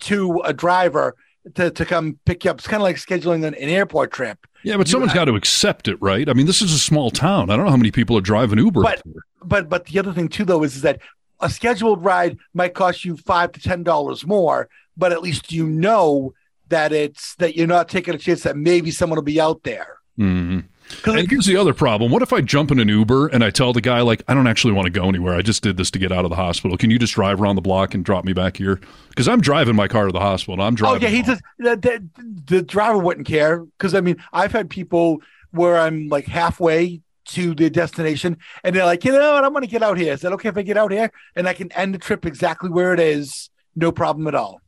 to 0.02 0.41
a 0.44 0.53
driver 0.53 1.15
to, 1.56 1.72
to 1.72 1.86
come 1.86 2.20
pick 2.26 2.45
you 2.45 2.52
up. 2.52 2.57
It's 2.60 2.68
kind 2.68 2.82
of 2.82 2.84
like 2.84 2.98
scheduling 2.98 3.45
an, 3.45 3.53
an 3.56 3.70
airport 3.70 4.11
trip. 4.11 4.45
yeah, 4.64 4.78
but 4.78 4.88
someone's 4.88 5.14
got 5.14 5.26
to 5.26 5.36
accept 5.36 5.88
it, 5.88 6.02
right? 6.02 6.30
I 6.30 6.34
mean, 6.34 6.45
this 6.45 6.61
is 6.61 6.74
a 6.74 6.80
small 6.80 7.11
town. 7.11 7.49
I 7.49 7.56
don't 7.56 7.65
know 7.65 7.72
how 7.72 7.78
many 7.78 7.91
people 7.91 8.18
are 8.18 8.22
driving 8.22 8.60
Uber. 8.60 8.82
But 8.82 9.02
but 9.48 9.70
but 9.70 9.86
the 9.86 9.99
other 9.99 10.14
thing 10.14 10.28
too 10.30 10.45
though 10.45 10.64
is, 10.64 10.76
is 10.76 10.82
that 10.82 10.99
a 11.40 11.49
scheduled 11.49 12.03
ride 12.03 12.38
might 12.53 12.74
cost 12.74 13.03
you 13.06 13.18
five 13.18 13.52
to 13.53 13.60
ten 13.60 13.84
dollars 13.84 14.26
more, 14.26 14.70
but 14.98 15.11
at 15.11 15.22
least 15.22 15.52
you 15.52 15.68
know 15.68 16.34
that 16.70 16.91
it's 16.94 17.36
that 17.36 17.56
you're 17.56 17.68
not 17.68 17.90
taking 17.90 18.15
a 18.15 18.18
chance 18.18 18.44
that 18.44 18.57
maybe 18.57 18.91
someone 18.91 19.18
will 19.18 19.24
be 19.24 19.41
out 19.41 19.64
there. 19.64 19.98
hmm 20.18 20.60
And 21.06 21.30
here's 21.30 21.45
the 21.45 21.57
other 21.57 21.74
problem. 21.74 22.11
What 22.11 22.22
if 22.22 22.34
I 22.34 22.41
jump 22.41 22.72
in 22.72 22.80
an 22.80 22.88
Uber 22.88 23.28
and 23.28 23.44
I 23.44 23.49
tell 23.49 23.74
the 23.74 23.82
guy, 23.82 24.02
like, 24.02 24.22
I 24.28 24.34
don't 24.34 24.48
actually 24.48 24.74
want 24.74 24.86
to 24.86 24.91
go 24.91 25.07
anywhere. 25.07 25.36
I 25.36 25.41
just 25.41 25.64
did 25.64 25.78
this 25.78 25.90
to 25.91 25.99
get 25.99 26.11
out 26.11 26.26
of 26.26 26.30
the 26.30 26.36
hospital. 26.36 26.78
Can 26.78 26.91
you 26.91 26.99
just 26.99 27.14
drive 27.14 27.41
around 27.41 27.56
the 27.56 27.61
block 27.61 27.94
and 27.94 28.03
drop 28.03 28.26
me 28.26 28.34
back 28.34 28.57
here? 28.57 28.80
Because 29.10 29.28
I'm 29.28 29.41
driving 29.41 29.76
my 29.76 29.88
car 29.88 30.06
to 30.07 30.11
the 30.11 30.20
hospital. 30.20 30.53
And 30.56 30.64
I'm 30.64 30.76
driving. 30.76 31.03
Oh 31.03 31.07
yeah, 31.07 31.15
he 31.15 31.24
just 31.24 31.41
the, 31.57 31.76
the, 31.76 32.10
the 32.45 32.61
driver 32.61 32.98
wouldn't 32.98 33.28
care 33.28 33.60
because 33.60 33.94
I 33.95 34.02
mean 34.02 34.18
I've 34.32 34.52
had 34.52 34.70
people 34.70 35.22
where 35.52 35.78
I'm 35.80 36.10
like 36.10 36.26
halfway 36.26 37.02
to 37.25 37.53
the 37.53 37.69
destination 37.69 38.37
and 38.63 38.75
they're 38.75 38.85
like, 38.85 39.03
you 39.05 39.11
know 39.11 39.33
what, 39.33 39.43
I'm 39.43 39.51
going 39.51 39.63
to 39.63 39.69
get 39.69 39.83
out 39.83 39.97
here. 39.97 40.13
Is 40.13 40.21
that 40.21 40.33
okay 40.33 40.49
if 40.49 40.57
I 40.57 40.61
get 40.61 40.77
out 40.77 40.91
here 40.91 41.11
and 41.35 41.47
I 41.47 41.53
can 41.53 41.71
end 41.73 41.93
the 41.93 41.99
trip 41.99 42.25
exactly 42.25 42.69
where 42.69 42.93
it 42.93 42.99
is, 42.99 43.49
no 43.75 43.91
problem 43.91 44.27
at 44.27 44.35
all. 44.35 44.61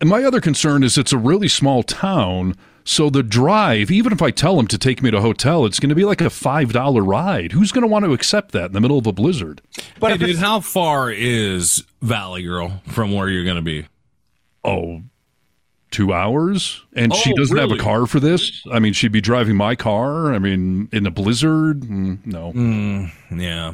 And 0.00 0.08
my 0.08 0.22
other 0.22 0.40
concern 0.40 0.82
is 0.84 0.96
it's 0.96 1.12
a 1.12 1.18
really 1.18 1.48
small 1.48 1.82
town. 1.82 2.54
So 2.84 3.10
the 3.10 3.22
drive, 3.22 3.90
even 3.90 4.12
if 4.12 4.22
I 4.22 4.30
tell 4.30 4.56
them 4.56 4.66
to 4.68 4.78
take 4.78 5.02
me 5.02 5.10
to 5.10 5.18
a 5.18 5.20
hotel, 5.20 5.66
it's 5.66 5.80
going 5.80 5.90
to 5.90 5.94
be 5.94 6.04
like 6.04 6.20
a 6.20 6.26
$5 6.26 7.06
ride. 7.06 7.52
Who's 7.52 7.72
going 7.72 7.82
to 7.82 7.88
want 7.88 8.04
to 8.04 8.12
accept 8.12 8.52
that 8.52 8.66
in 8.66 8.72
the 8.72 8.80
middle 8.80 8.96
of 8.96 9.06
a 9.06 9.12
blizzard? 9.12 9.60
But 9.98 10.12
hey, 10.12 10.18
dude, 10.18 10.36
how 10.36 10.60
far 10.60 11.10
is 11.10 11.84
Valley 12.00 12.44
Girl 12.44 12.80
from 12.86 13.12
where 13.12 13.28
you're 13.28 13.44
going 13.44 13.56
to 13.56 13.62
be? 13.62 13.86
Oh, 14.64 15.02
two 15.90 16.12
hours? 16.12 16.82
And 16.94 17.14
she 17.14 17.32
Oh, 17.32 17.36
doesn't 17.36 17.56
have 17.56 17.70
a 17.72 17.76
car 17.78 18.06
for 18.06 18.20
this? 18.20 18.62
I 18.72 18.78
mean, 18.78 18.92
she'd 18.92 19.12
be 19.12 19.20
driving 19.20 19.56
my 19.56 19.74
car. 19.76 20.32
I 20.34 20.38
mean, 20.38 20.88
in 20.92 21.06
a 21.06 21.10
blizzard? 21.10 21.80
Mm, 21.80 22.26
no. 22.26 22.52
yeah. 23.34 23.72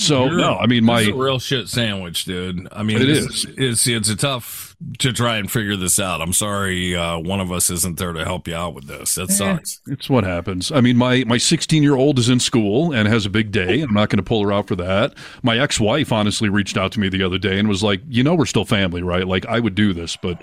So, 0.00 0.26
You're- 0.26 0.40
no, 0.40 0.54
I 0.56 0.66
mean, 0.66 0.84
my. 0.84 1.00
a 1.02 1.12
real 1.12 1.40
shit 1.40 1.68
sandwich, 1.68 2.24
dude. 2.24 2.68
I 2.72 2.84
mean, 2.84 3.02
It 3.02 3.06
this 3.06 3.18
is. 3.26 3.46
It's 3.56 3.86
it's 3.88 4.08
a 4.08 4.14
tough 4.16 4.76
to 4.98 5.12
try 5.12 5.38
and 5.38 5.50
figure 5.50 5.74
this 5.74 5.98
out. 5.98 6.20
I'm 6.20 6.32
sorry, 6.32 6.94
uh, 6.94 7.18
one 7.18 7.40
of 7.40 7.50
us 7.50 7.68
isn't 7.68 7.98
there 7.98 8.12
to 8.12 8.24
help 8.24 8.46
you 8.46 8.54
out 8.54 8.74
with 8.74 8.86
this. 8.86 9.16
That 9.16 9.30
sucks. 9.32 9.80
It's 9.88 10.08
what 10.08 10.22
happens. 10.22 10.70
I 10.70 10.80
mean, 10.80 10.96
my 10.96 11.24
my 11.26 11.36
16 11.36 11.82
year 11.82 11.96
old 11.96 12.20
is 12.20 12.28
in 12.28 12.38
school 12.38 12.92
and 12.92 13.08
has 13.08 13.26
a 13.26 13.30
big 13.30 13.50
day. 13.50 13.80
I'm 13.80 13.92
not 13.92 14.08
going 14.08 14.18
to 14.18 14.22
pull 14.22 14.40
her 14.44 14.52
out 14.52 14.68
for 14.68 14.76
that. 14.76 15.14
My 15.42 15.58
ex 15.58 15.80
wife 15.80 16.12
honestly 16.12 16.48
reached 16.48 16.76
out 16.76 16.92
to 16.92 17.00
me 17.00 17.08
the 17.08 17.24
other 17.24 17.38
day 17.38 17.58
and 17.58 17.68
was 17.68 17.82
like, 17.82 18.00
"You 18.08 18.22
know, 18.22 18.36
we're 18.36 18.46
still 18.46 18.64
family, 18.64 19.02
right? 19.02 19.26
Like, 19.26 19.46
I 19.46 19.58
would 19.58 19.74
do 19.74 19.92
this, 19.92 20.16
but 20.16 20.40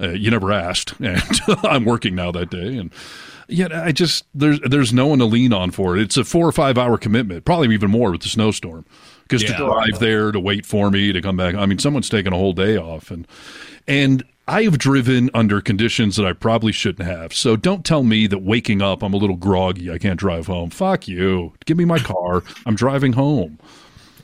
uh, 0.00 0.08
you 0.08 0.32
never 0.32 0.50
asked, 0.50 0.94
and 1.00 1.22
I'm 1.62 1.84
working 1.84 2.16
now 2.16 2.32
that 2.32 2.50
day, 2.50 2.76
and 2.76 2.90
yet 3.48 3.72
I 3.72 3.92
just 3.92 4.24
there's 4.34 4.60
there's 4.60 4.92
no 4.92 5.06
one 5.06 5.18
to 5.18 5.24
lean 5.24 5.52
on 5.52 5.70
for 5.70 5.96
it. 5.96 6.02
It's 6.02 6.16
a 6.16 6.24
four 6.24 6.46
or 6.46 6.52
five 6.52 6.78
hour 6.78 6.98
commitment, 6.98 7.44
probably 7.44 7.72
even 7.74 7.90
more 7.90 8.12
with 8.12 8.22
the 8.22 8.28
snowstorm, 8.28 8.84
because 9.22 9.42
to 9.44 9.54
drive 9.54 9.98
there 9.98 10.32
to 10.32 10.40
wait 10.40 10.66
for 10.66 10.90
me 10.90 11.12
to 11.12 11.20
come 11.20 11.36
back. 11.36 11.54
I 11.54 11.66
mean, 11.66 11.78
someone's 11.78 12.08
taking 12.08 12.32
a 12.32 12.36
whole 12.36 12.52
day 12.52 12.76
off, 12.76 13.10
and 13.10 13.26
and 13.86 14.24
I 14.48 14.62
have 14.62 14.78
driven 14.78 15.30
under 15.34 15.60
conditions 15.60 16.16
that 16.16 16.26
I 16.26 16.32
probably 16.32 16.72
shouldn't 16.72 17.08
have. 17.08 17.32
So 17.34 17.56
don't 17.56 17.84
tell 17.84 18.04
me 18.04 18.26
that 18.28 18.38
waking 18.38 18.80
up 18.80 19.02
I'm 19.02 19.14
a 19.14 19.16
little 19.16 19.36
groggy. 19.36 19.90
I 19.90 19.98
can't 19.98 20.18
drive 20.18 20.46
home. 20.46 20.70
Fuck 20.70 21.08
you. 21.08 21.52
Give 21.64 21.76
me 21.76 21.84
my 21.84 21.98
car. 21.98 22.42
I'm 22.64 22.76
driving 22.76 23.12
home. 23.12 23.58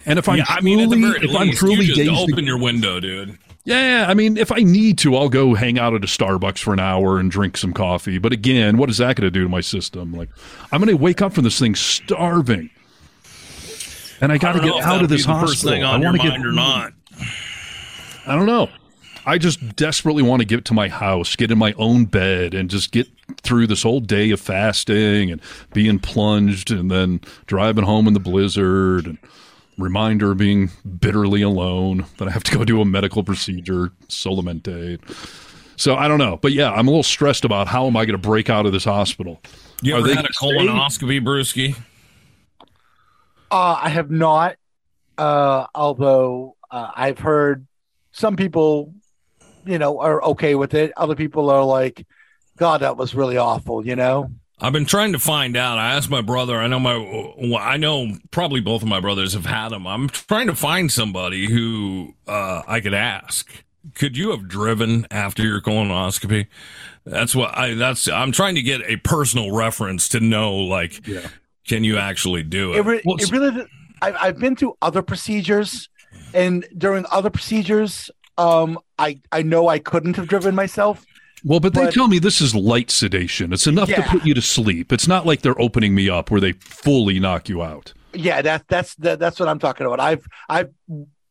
And 0.07 0.19
if 0.19 0.29
I'm 0.29 0.39
yeah, 0.39 0.45
I 0.49 0.61
mean, 0.61 0.81
at 0.81 0.91
the 0.91 0.97
truly- 0.97 1.13
very 1.19 1.29
if 1.31 1.37
I'm 1.37 1.51
truly 1.53 1.85
you 1.87 1.95
dazed 1.95 2.33
open 2.33 2.45
your 2.45 2.59
window, 2.59 2.99
dude. 3.01 3.39
yeah, 3.65 4.07
I 4.09 4.15
mean, 4.15 4.37
if 4.37 4.51
I 4.51 4.59
need 4.59 4.99
to, 4.99 5.17
I'll 5.17 5.29
go 5.29 5.55
hang 5.55 5.79
out 5.79 5.95
at 5.95 6.03
a 6.03 6.07
Starbucks 6.07 6.59
for 6.59 6.73
an 6.73 6.81
hour 6.81 7.19
and 7.19 7.31
drink 7.31 7.57
some 7.57 7.73
coffee. 7.73 8.19
But 8.19 8.33
again, 8.33 8.77
what 8.77 8.91
is 8.91 8.99
that 8.99 9.17
going 9.17 9.27
to 9.27 9.31
do 9.31 9.45
to 9.45 9.49
my 9.49 9.61
system? 9.61 10.13
Like, 10.13 10.29
I'm 10.73 10.81
going 10.81 10.89
to 10.89 11.01
wake 11.01 11.23
up 11.23 11.33
from 11.33 11.45
this 11.45 11.59
thing 11.59 11.75
starving, 11.77 12.71
and 14.21 14.33
I 14.33 14.39
got 14.39 14.53
to 14.53 14.61
get 14.61 14.83
out 14.83 15.03
of 15.03 15.09
this 15.09 15.25
hospital. 15.25 15.71
thing 15.73 15.85
I 15.85 15.99
want 15.99 16.21
to 16.21 16.29
get 16.29 16.45
or 16.45 16.53
not. 16.53 16.93
I 18.27 18.35
don't 18.35 18.47
know. 18.47 18.69
I 19.25 19.39
just 19.39 19.77
desperately 19.77 20.25
want 20.25 20.41
to 20.41 20.47
get 20.47 20.65
to 20.65 20.75
my 20.75 20.89
house, 20.89 21.37
get 21.37 21.53
in 21.53 21.59
my 21.59 21.75
own 21.75 22.07
bed, 22.07 22.55
and 22.55 22.69
just 22.69 22.91
get 22.91 23.09
through 23.43 23.69
this 23.69 23.85
whole 23.85 24.01
day 24.01 24.31
of 24.33 24.41
fasting 24.41 25.31
and 25.31 25.41
being 25.73 26.01
plunged, 26.01 26.73
and 26.73 26.91
then 26.91 27.21
driving 27.47 27.85
home 27.85 28.09
in 28.09 28.15
the 28.15 28.21
blizzard, 28.21 29.07
and 29.07 29.19
reminder 29.79 30.33
of 30.33 30.39
being 30.39 30.71
bitterly 30.99 31.43
alone 31.43 32.07
that 32.19 32.29
I 32.29 32.31
have 32.31 32.45
to 32.45 32.57
go 32.59 32.65
do 32.65 32.81
a 32.81 32.85
medical 32.85 33.25
procedure, 33.25 33.91
solamente. 34.09 35.01
So 35.77 35.97
I 35.97 36.09
don't 36.09 36.19
know, 36.19 36.37
but 36.37 36.53
yeah, 36.53 36.71
I'm 36.71 36.87
a 36.87 36.91
little 36.91 37.03
stressed 37.03 37.45
about 37.45 37.67
how 37.67 37.87
am 37.87 37.97
I 37.97 38.05
going 38.05 38.21
to 38.21 38.29
break 38.29 38.51
out 38.51 38.67
of 38.67 38.73
this 38.73 38.85
hospital. 38.85 39.41
You 39.81 39.95
Are 39.95 39.99
ever 39.99 40.09
they 40.09 40.15
had 40.15 40.27
a 40.27 40.29
gonna 40.41 40.59
colonoscopy, 40.59 41.21
Brewski? 41.21 41.77
Uh, 43.51 43.79
I 43.83 43.89
have 43.89 44.11
not, 44.11 44.57
uh, 45.19 45.67
although 45.75 46.57
uh, 46.71 46.91
I've 46.95 47.19
heard 47.19 47.67
some 48.13 48.37
people 48.37 48.95
you 49.65 49.79
know, 49.79 50.01
are 50.01 50.23
okay 50.23 50.55
with 50.55 50.75
it. 50.75 50.93
Other 50.97 51.15
people 51.15 51.51
are 51.51 51.65
like, 51.65 52.07
God, 52.57 52.81
that 52.81 52.97
was 52.97 53.15
really 53.15 53.37
awful, 53.37 53.87
you 53.87 53.97
know? 53.97 54.31
I've 54.63 54.73
been 54.73 54.87
trying 54.87 55.13
to 55.13 55.19
find 55.19 55.57
out. 55.57 55.79
I 55.79 55.95
asked 55.95 56.09
my 56.09 56.21
brother. 56.23 56.57
I 56.57 56.69
know 56.69 56.79
my, 56.79 56.97
well, 56.97 57.57
I 57.57 57.77
know 57.77 58.17
probably 58.31 58.61
both 58.61 58.83
of 58.83 58.89
my 58.89 59.01
brothers 59.01 59.33
have 59.33 59.45
had 59.45 59.71
them. 59.71 59.89
I'm 59.89 60.09
trying 60.09 60.47
to 60.47 60.55
find 60.55 60.91
somebody 60.91 61.51
who 61.51 62.15
uh, 62.29 62.63
I 62.69 62.81
could 62.81 62.95
ask. 62.95 63.51
Could 63.97 64.17
you 64.17 64.31
have 64.31 64.47
driven 64.47 65.09
after 65.11 65.43
your 65.43 65.61
colonoscopy? 65.61 66.47
That's 67.05 67.35
what 67.35 67.59
I. 67.59 67.75
That's 67.75 68.07
I'm 68.07 68.31
trying 68.31 68.55
to 68.55 68.63
get 68.63 68.81
a 68.83 68.97
personal 68.99 69.51
reference 69.51 70.09
to 70.11 70.21
know, 70.21 70.55
like, 70.55 71.05
can 71.67 71.83
you 71.83 71.99
actually 71.99 72.45
do 72.45 72.73
it? 72.73 72.77
It, 72.77 72.85
re- 72.85 73.03
Well, 73.05 73.17
it 73.17 73.33
really, 73.33 73.67
I, 74.01 74.13
I've 74.13 74.39
been 74.39 74.55
through 74.55 74.77
other 74.81 75.03
procedures, 75.03 75.89
and 76.33 76.65
during 76.79 77.05
other 77.11 77.29
procedures, 77.29 78.09
um, 78.39 78.79
I 79.01 79.21
I 79.33 79.43
know 79.43 79.67
I 79.67 79.81
couldn't 79.81 80.15
have 80.15 80.29
driven 80.29 80.55
myself. 80.55 81.05
Well, 81.45 81.61
but 81.61 81.75
they 81.75 81.91
tell 81.91 82.09
me 82.09 82.19
this 82.19 82.41
is 82.41 82.55
light 82.55 82.91
sedation. 82.91 83.53
It's 83.53 83.67
enough 83.67 83.89
to 83.89 84.03
put 84.03 84.25
you 84.25 84.35
to 84.35 84.43
sleep. 84.43 84.93
It's 84.93 85.09
not 85.09 85.27
like 85.27 85.43
they're 85.43 85.61
opening 85.61 85.95
me 85.95 86.09
up 86.09 86.31
where 86.31 86.41
they 86.41 86.53
fully 86.53 87.19
knock 87.19 87.49
you 87.49 87.63
out. 87.63 87.93
Yeah, 88.15 88.43
that 88.43 88.69
that's 88.69 88.95
that, 88.97 89.19
that's 89.19 89.41
what 89.41 89.49
I'm 89.49 89.59
talking 89.59 89.87
about. 89.87 90.01
I've 90.01 90.27
I've 90.49 90.71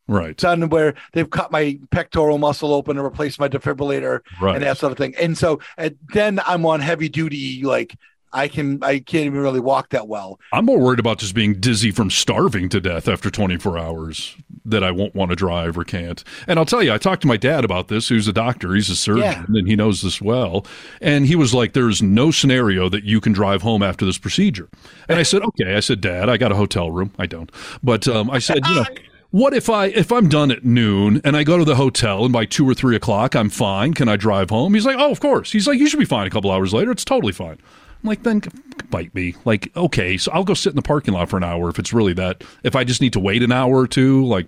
Right. 0.07 0.35
done 0.35 0.67
where 0.67 0.95
they've 1.13 1.29
cut 1.29 1.53
my 1.53 1.79
pectoral 1.89 2.37
muscle 2.37 2.73
open 2.73 2.97
and 2.97 3.03
replaced 3.05 3.39
my 3.39 3.47
defibrillator 3.47 4.19
Right. 4.41 4.55
and 4.55 4.63
that 4.65 4.77
sort 4.77 4.91
of 4.91 4.97
thing. 4.97 5.13
And 5.17 5.37
so 5.37 5.61
uh, 5.77 5.91
then 6.13 6.41
I'm 6.45 6.65
on 6.65 6.81
heavy 6.81 7.07
duty, 7.07 7.63
like 7.63 7.95
I 8.33 8.49
can 8.49 8.83
I 8.83 8.99
can't 8.99 9.25
even 9.27 9.39
really 9.39 9.61
walk 9.61 9.89
that 9.89 10.09
well. 10.09 10.37
I'm 10.51 10.65
more 10.65 10.79
worried 10.79 10.99
about 10.99 11.19
just 11.19 11.33
being 11.33 11.59
dizzy 11.61 11.91
from 11.91 12.09
starving 12.09 12.67
to 12.69 12.81
death 12.81 13.07
after 13.07 13.29
24 13.29 13.77
hours 13.77 14.35
that 14.65 14.83
I 14.83 14.91
won't 14.91 15.15
want 15.15 15.29
to 15.31 15.35
drive 15.35 15.77
or 15.77 15.83
can't. 15.83 16.23
And 16.47 16.59
I'll 16.59 16.65
tell 16.65 16.83
you, 16.83 16.93
I 16.93 16.97
talked 16.97 17.21
to 17.23 17.27
my 17.27 17.37
dad 17.37 17.65
about 17.65 17.87
this, 17.87 18.09
who's 18.09 18.27
a 18.27 18.33
doctor. 18.33 18.73
He's 18.73 18.89
a 18.89 18.95
surgeon 18.95 19.23
Yeah. 19.23 19.45
and 19.47 19.67
he 19.67 19.75
knows 19.75 20.01
this 20.01 20.21
well. 20.21 20.65
And 21.01 21.25
he 21.25 21.35
was 21.35 21.53
like, 21.53 21.73
there's 21.73 22.01
no 22.01 22.31
scenario 22.31 22.89
that 22.89 23.03
you 23.03 23.19
can 23.21 23.33
drive 23.33 23.61
home 23.61 23.81
after 23.83 24.05
this 24.05 24.17
procedure. 24.17 24.69
And 25.09 25.19
I 25.19 25.23
said, 25.23 25.41
okay. 25.43 25.75
I 25.75 25.79
said, 25.79 26.01
Dad, 26.01 26.29
I 26.29 26.37
got 26.37 26.51
a 26.51 26.55
hotel 26.55 26.91
room. 26.91 27.11
I 27.17 27.25
don't. 27.25 27.51
But 27.83 28.07
um, 28.07 28.29
I 28.29 28.39
said, 28.39 28.59
you 28.67 28.75
know, 28.75 28.85
what 29.31 29.53
if 29.53 29.69
I 29.69 29.85
if 29.87 30.11
I'm 30.11 30.27
done 30.29 30.51
at 30.51 30.63
noon 30.65 31.21
and 31.23 31.35
I 31.37 31.43
go 31.43 31.57
to 31.57 31.65
the 31.65 31.75
hotel 31.75 32.23
and 32.25 32.33
by 32.33 32.45
two 32.45 32.67
or 32.69 32.73
three 32.73 32.95
o'clock 32.95 33.35
I'm 33.35 33.49
fine? 33.49 33.93
Can 33.93 34.09
I 34.09 34.15
drive 34.15 34.49
home? 34.49 34.73
He's 34.73 34.85
like, 34.85 34.97
oh, 34.99 35.11
of 35.11 35.19
course. 35.19 35.51
He's 35.51 35.67
like, 35.67 35.79
you 35.79 35.87
should 35.87 35.99
be 35.99 36.05
fine 36.05 36.27
a 36.27 36.29
couple 36.29 36.51
hours 36.51 36.73
later. 36.73 36.91
It's 36.91 37.05
totally 37.05 37.33
fine. 37.33 37.57
Like, 38.03 38.23
then 38.23 38.41
bite 38.89 39.13
me. 39.13 39.35
Like, 39.45 39.75
okay, 39.75 40.17
so 40.17 40.31
I'll 40.31 40.43
go 40.43 40.53
sit 40.53 40.71
in 40.71 40.75
the 40.75 40.81
parking 40.81 41.13
lot 41.13 41.29
for 41.29 41.37
an 41.37 41.43
hour 41.43 41.69
if 41.69 41.79
it's 41.79 41.93
really 41.93 42.13
that. 42.13 42.43
If 42.63 42.75
I 42.75 42.83
just 42.83 43.01
need 43.01 43.13
to 43.13 43.19
wait 43.19 43.43
an 43.43 43.51
hour 43.51 43.77
or 43.77 43.87
two, 43.87 44.25
like, 44.25 44.47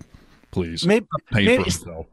please, 0.50 0.86
Maybe, 0.86 1.06
maybe 1.32 1.64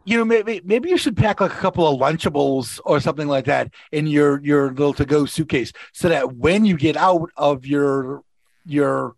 you 0.05 0.17
know 0.17 0.25
maybe 0.25 0.61
maybe 0.65 0.89
you 0.89 0.97
should 0.97 1.15
pack 1.15 1.41
like 1.41 1.51
a 1.51 1.57
couple 1.57 1.87
of 1.87 1.99
lunchables 1.99 2.79
or 2.85 2.99
something 2.99 3.27
like 3.27 3.45
that 3.45 3.71
in 3.91 4.07
your 4.07 4.41
your 4.41 4.69
little 4.69 4.95
to 4.95 5.05
go 5.05 5.25
suitcase 5.25 5.71
so 5.93 6.09
that 6.09 6.37
when 6.37 6.65
you 6.65 6.75
get 6.75 6.97
out 6.97 7.29
of 7.37 7.67
your 7.67 8.23
your 8.65 9.15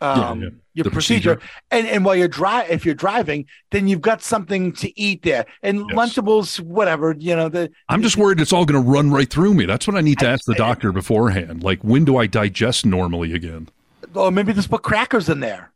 um 0.00 0.42
yeah. 0.42 0.48
your 0.74 0.90
procedure, 0.90 1.36
procedure. 1.36 1.52
and 1.70 1.86
and 1.86 2.04
while 2.04 2.14
you're 2.14 2.28
dri 2.28 2.62
if 2.68 2.84
you're 2.86 2.94
driving 2.94 3.44
then 3.70 3.86
you've 3.86 4.00
got 4.00 4.22
something 4.22 4.72
to 4.72 4.98
eat 4.98 5.22
there 5.22 5.44
and 5.62 5.80
lunchables 5.90 6.60
whatever 6.60 7.14
you 7.18 7.34
know 7.36 7.48
the 7.48 7.70
I'm 7.88 8.02
just 8.02 8.16
worried 8.16 8.40
it's 8.40 8.52
all 8.52 8.64
going 8.64 8.82
to 8.82 8.90
run 8.90 9.10
right 9.10 9.28
through 9.28 9.54
me. 9.54 9.66
That's 9.66 9.86
what 9.86 9.96
I 9.96 10.00
need 10.00 10.18
to 10.20 10.28
ask 10.28 10.44
the 10.44 10.54
doctor 10.54 10.92
beforehand. 10.92 11.62
Like, 11.62 11.82
when 11.82 12.04
do 12.04 12.16
I 12.16 12.26
digest 12.26 12.84
normally 12.84 13.32
again? 13.32 13.68
Oh, 14.14 14.30
maybe 14.30 14.52
just 14.52 14.70
put 14.70 14.82
crackers 14.82 15.28
in 15.28 15.40
there 15.40 15.72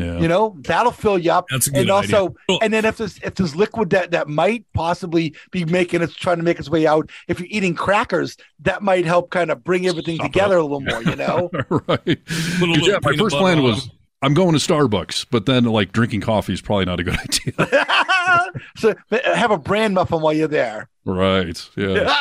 Yeah. 0.00 0.18
you 0.18 0.28
know 0.28 0.56
that'll 0.60 0.92
fill 0.92 1.18
you 1.18 1.32
up 1.32 1.46
That's 1.50 1.66
a 1.66 1.70
good 1.70 1.80
and 1.82 1.90
also 1.90 2.34
idea. 2.48 2.58
and 2.62 2.72
then 2.72 2.84
if 2.84 2.96
there's 2.98 3.18
if 3.22 3.34
there's 3.34 3.54
liquid 3.56 3.90
that 3.90 4.10
that 4.12 4.28
might 4.28 4.64
possibly 4.74 5.34
be 5.50 5.64
making 5.64 6.02
it 6.02 6.10
trying 6.14 6.36
to 6.38 6.42
make 6.42 6.58
its 6.58 6.70
way 6.70 6.86
out 6.86 7.10
if 7.28 7.40
you're 7.40 7.48
eating 7.50 7.74
crackers 7.74 8.36
that 8.60 8.82
might 8.82 9.04
help 9.04 9.30
kind 9.30 9.50
of 9.50 9.62
bring 9.64 9.86
everything 9.86 10.18
together 10.18 10.56
a 10.58 10.62
little 10.62 10.80
more 10.80 11.02
you 11.02 11.16
know 11.16 11.50
right. 11.88 12.18
'Cause, 12.26 12.86
yeah, 12.86 12.98
my 13.02 13.12
first 13.16 13.18
butter 13.18 13.30
plan 13.30 13.58
on 13.58 13.64
was 13.64 13.90
I'm 14.20 14.34
going 14.34 14.50
to 14.52 14.58
Starbucks, 14.58 15.26
but 15.30 15.46
then 15.46 15.62
like 15.62 15.92
drinking 15.92 16.22
coffee 16.22 16.52
is 16.52 16.60
probably 16.60 16.86
not 16.86 16.98
a 16.98 17.04
good 17.04 17.16
idea. 17.20 17.86
so 18.76 18.94
uh, 19.12 19.34
have 19.36 19.52
a 19.52 19.56
brand 19.58 19.94
muffin 19.94 20.20
while 20.20 20.32
you're 20.32 20.48
there 20.48 20.88
right. 21.08 21.68
Yeah. 21.76 22.14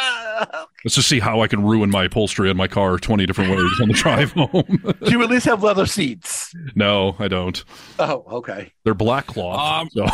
Let's 0.85 0.95
just 0.95 1.09
see 1.09 1.19
how 1.19 1.41
I 1.41 1.47
can 1.47 1.63
ruin 1.65 1.89
my 1.89 2.05
upholstery 2.05 2.49
on 2.49 2.55
my 2.55 2.67
car 2.67 2.97
20 2.97 3.25
different 3.25 3.49
ways 3.49 3.81
on 3.81 3.87
the 3.87 3.93
drive 3.95 4.31
home. 4.37 4.95
do 5.03 5.11
you 5.11 5.21
at 5.23 5.29
least 5.29 5.45
have 5.45 5.63
leather 5.63 5.85
seats 5.87 6.53
no, 6.75 7.15
I 7.19 7.27
don't. 7.27 7.61
oh 7.99 8.23
okay 8.31 8.71
They're 8.83 8.93
black 8.93 9.25
cloth. 9.27 9.81
Um, 9.81 9.89
so 9.91 10.05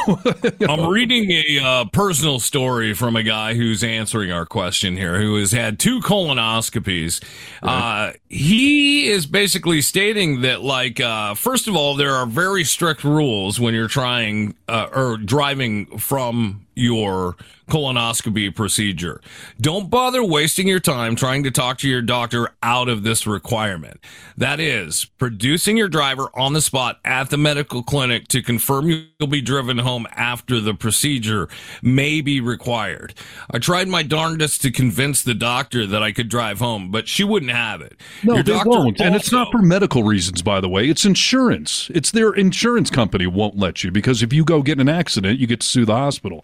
I'm 0.68 0.90
reading 0.90 1.30
a 1.30 1.60
uh, 1.64 1.86
personal 1.92 2.40
story 2.40 2.94
from 2.94 3.16
a 3.16 3.24
guy 3.24 3.54
who's 3.54 3.84
answering 3.84 4.32
our 4.32 4.46
question 4.46 4.96
here, 4.98 5.20
who 5.20 5.38
has 5.38 5.52
had 5.52 5.78
two 5.78 6.00
colonoscopies. 6.00 7.24
Uh, 7.62 8.14
he 8.30 9.08
is 9.10 9.26
basically 9.28 9.82
stating 9.82 10.42
that, 10.42 10.62
like, 10.64 11.00
uh, 11.00 11.36
first 11.36 11.68
of 11.68 11.76
all, 11.76 11.96
there 11.96 12.16
are 12.16 12.26
very 12.26 12.64
strict 12.64 13.04
rules 13.04 13.60
when 13.60 13.74
you're 13.74 13.88
trying 13.88 14.56
uh, 14.68 14.88
or 14.94 15.18
driving 15.18 15.98
from 16.00 16.63
your 16.76 17.36
colonoscopy 17.70 18.54
procedure. 18.54 19.22
Don't 19.60 19.90
bother 19.90 20.24
wasting 20.24 20.68
your 20.68 20.80
time 20.80 21.16
trying 21.16 21.44
to 21.44 21.52
talk 21.52 21.78
to 21.80 21.90
your 21.90 22.02
doctor 22.02 22.50
out 22.62 22.90
of 22.90 23.04
this 23.04 23.26
requirement. 23.26 24.00
That 24.38 24.60
is, 24.60 25.06
producing 25.06 25.78
your 25.78 25.88
driver 25.88 26.30
on 26.36 26.54
the 26.54 26.62
spot 26.62 27.00
at 27.06 27.30
the 27.30 27.38
medical 27.38 27.82
clinic 27.82 28.28
to 28.30 28.42
confirm 28.42 28.90
you'll 28.90 29.30
be 29.30 29.42
driven 29.42 29.78
home 29.78 30.08
after 30.12 30.60
the 30.60 30.74
procedure 30.74 31.48
may 31.82 32.22
be 32.22 32.42
required. 32.42 33.14
I 33.50 33.60
tried 33.60 33.88
my 33.88 34.04
darndest 34.04 34.62
to 34.64 34.72
convince 34.72 35.24
the 35.24 35.34
doctor 35.34 35.88
that 35.88 36.04
I 36.04 36.12
could 36.12 36.30
drive 36.30 36.60
home, 36.60 36.92
but 36.92 37.08
she 37.08 37.24
wouldn't 37.24 37.52
have 37.52 37.82
it. 37.82 37.96
No, 38.24 38.36
Your 38.36 38.44
they 38.44 38.54
doctor 38.54 38.70
won't. 38.70 39.02
And 39.02 39.16
it's 39.16 39.32
not 39.32 39.52
for 39.52 39.62
medical 39.62 40.04
reasons, 40.04 40.42
by 40.42 40.60
the 40.60 40.70
way. 40.70 40.90
It's 40.90 41.06
insurance. 41.06 41.90
It's 41.94 42.12
their 42.12 42.34
insurance 42.34 42.90
company 42.90 43.28
won't 43.28 43.58
let 43.58 43.84
you 43.84 43.92
because 43.92 44.22
if 44.22 44.34
you 44.34 44.44
go 44.44 44.62
get 44.62 44.80
in 44.80 44.88
an 44.88 44.94
accident, 44.94 45.40
you 45.40 45.48
get 45.48 45.62
to 45.62 45.68
sue 45.68 45.86
the 45.86 45.96
hospital. 45.96 46.44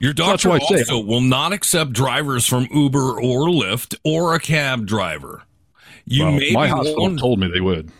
Your 0.00 0.12
doctor 0.12 0.50
I 0.50 0.58
say- 0.58 0.76
also 0.78 0.98
will 1.00 1.20
not 1.20 1.52
accept 1.52 1.92
drivers 1.92 2.46
from 2.46 2.68
Uber 2.72 3.20
or 3.20 3.48
Lyft 3.48 3.96
or 4.04 4.34
a 4.34 4.40
cab 4.40 4.86
driver. 4.86 5.42
You 6.06 6.24
Well, 6.24 6.32
may 6.32 6.50
my 6.52 6.68
hospital 6.68 7.02
one- 7.02 7.16
told 7.16 7.38
me 7.40 7.48
they 7.52 7.60
would. 7.60 7.90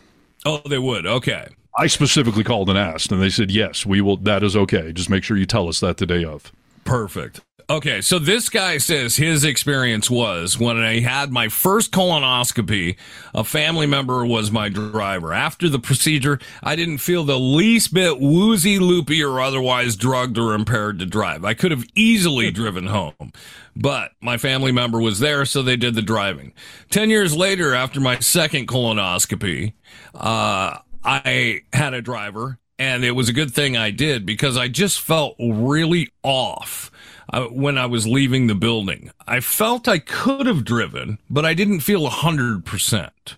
Oh, 0.46 0.62
they 0.68 0.78
would. 0.78 1.06
Okay. 1.06 1.48
I 1.76 1.86
specifically 1.88 2.42
called 2.44 2.68
and 2.70 2.78
asked, 2.78 3.12
and 3.12 3.20
they 3.22 3.30
said, 3.30 3.50
yes, 3.50 3.84
we 3.86 4.00
will. 4.00 4.16
That 4.16 4.42
is 4.42 4.56
okay. 4.56 4.92
Just 4.92 5.10
make 5.10 5.22
sure 5.24 5.36
you 5.36 5.46
tell 5.46 5.68
us 5.68 5.80
that 5.80 5.98
the 5.98 6.06
day 6.06 6.24
of. 6.24 6.50
Perfect. 6.84 7.40
Okay, 7.70 8.00
so 8.00 8.18
this 8.18 8.48
guy 8.48 8.78
says 8.78 9.16
his 9.16 9.44
experience 9.44 10.08
was 10.08 10.58
when 10.58 10.78
I 10.78 11.00
had 11.00 11.30
my 11.30 11.50
first 11.50 11.92
colonoscopy, 11.92 12.96
a 13.34 13.44
family 13.44 13.84
member 13.84 14.24
was 14.24 14.50
my 14.50 14.70
driver. 14.70 15.34
After 15.34 15.68
the 15.68 15.78
procedure, 15.78 16.38
I 16.62 16.76
didn't 16.76 16.96
feel 16.96 17.24
the 17.24 17.38
least 17.38 17.92
bit 17.92 18.20
woozy, 18.20 18.78
loopy, 18.78 19.22
or 19.22 19.38
otherwise 19.38 19.96
drugged 19.96 20.38
or 20.38 20.54
impaired 20.54 20.98
to 21.00 21.04
drive. 21.04 21.44
I 21.44 21.52
could 21.52 21.70
have 21.70 21.84
easily 21.94 22.50
driven 22.52 22.86
home, 22.86 23.32
but 23.76 24.12
my 24.22 24.38
family 24.38 24.72
member 24.72 24.98
was 24.98 25.18
there, 25.18 25.44
so 25.44 25.60
they 25.60 25.76
did 25.76 25.94
the 25.94 26.00
driving. 26.00 26.54
Ten 26.88 27.10
years 27.10 27.36
later, 27.36 27.74
after 27.74 28.00
my 28.00 28.18
second 28.20 28.66
colonoscopy, 28.66 29.74
uh, 30.14 30.78
I 31.04 31.60
had 31.74 31.92
a 31.92 32.00
driver 32.00 32.58
and 32.78 33.04
it 33.04 33.10
was 33.10 33.28
a 33.28 33.32
good 33.32 33.52
thing 33.52 33.76
I 33.76 33.90
did 33.90 34.24
because 34.24 34.56
I 34.56 34.68
just 34.68 35.00
felt 35.00 35.36
really 35.38 36.10
off 36.22 36.90
uh, 37.32 37.46
when 37.46 37.78
I 37.78 37.86
was 37.86 38.06
leaving 38.06 38.46
the 38.46 38.54
building. 38.54 39.10
I 39.26 39.40
felt 39.40 39.88
I 39.88 39.98
could 39.98 40.46
have 40.46 40.64
driven, 40.64 41.18
but 41.28 41.44
I 41.44 41.54
didn't 41.54 41.80
feel 41.80 42.06
a 42.06 42.10
hundred 42.10 42.64
percent. 42.64 43.36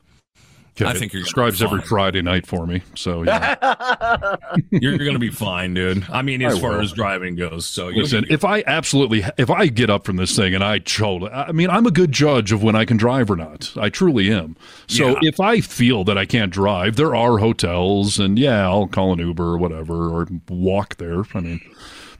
I 0.83 0.95
think 0.95 1.12
it 1.12 1.19
you're 1.19 1.25
describes 1.25 1.62
every. 1.62 1.83
Friday 1.83 2.23
night 2.23 2.47
for 2.47 2.67
me. 2.67 2.83
So 2.95 3.23
yeah. 3.23 4.37
You're 4.71 4.99
going 4.99 5.12
to 5.12 5.19
be 5.19 5.31
fine, 5.31 5.75
dude. 5.75 6.07
I 6.11 6.23
mean, 6.23 6.43
as 6.43 6.57
I 6.57 6.61
far 6.61 6.81
as 6.81 6.93
driving 6.93 7.37
goes. 7.37 7.67
So 7.67 7.89
Listen, 7.89 8.25
if 8.31 8.45
I 8.45 8.62
absolutely, 8.67 9.25
if 9.37 9.51
I 9.51 9.67
get 9.67 9.91
up 9.91 10.05
from 10.05 10.17
this 10.17 10.35
thing 10.35 10.55
and 10.55 10.65
I 10.65 10.79
choke, 10.79 11.29
I 11.33 11.53
mean, 11.53 11.71
I'm 11.71 11.87
a 11.87 11.91
good 11.91 12.12
judge 12.12 12.53
of 12.53 12.62
when 12.62 12.77
I 12.77 12.85
can 12.85 12.97
drive 12.97 13.31
or 13.31 13.37
not. 13.37 13.73
I 13.77 13.89
truly 13.91 14.33
am. 14.33 14.57
So 14.87 15.09
Yeah. 15.09 15.19
if 15.23 15.41
I 15.41 15.61
feel 15.61 16.05
that 16.05 16.17
I 16.17 16.25
can't 16.27 16.53
drive, 16.53 16.97
there 16.97 17.15
are 17.15 17.39
hotels, 17.39 18.19
and 18.19 18.39
yeah, 18.39 18.67
I'll 18.67 18.87
call 18.87 19.12
an 19.12 19.19
Uber 19.19 19.45
or 19.45 19.59
whatever, 19.59 20.09
or 20.09 20.29
walk 20.49 20.97
there. 20.97 21.25
I 21.35 21.41
mean, 21.41 21.61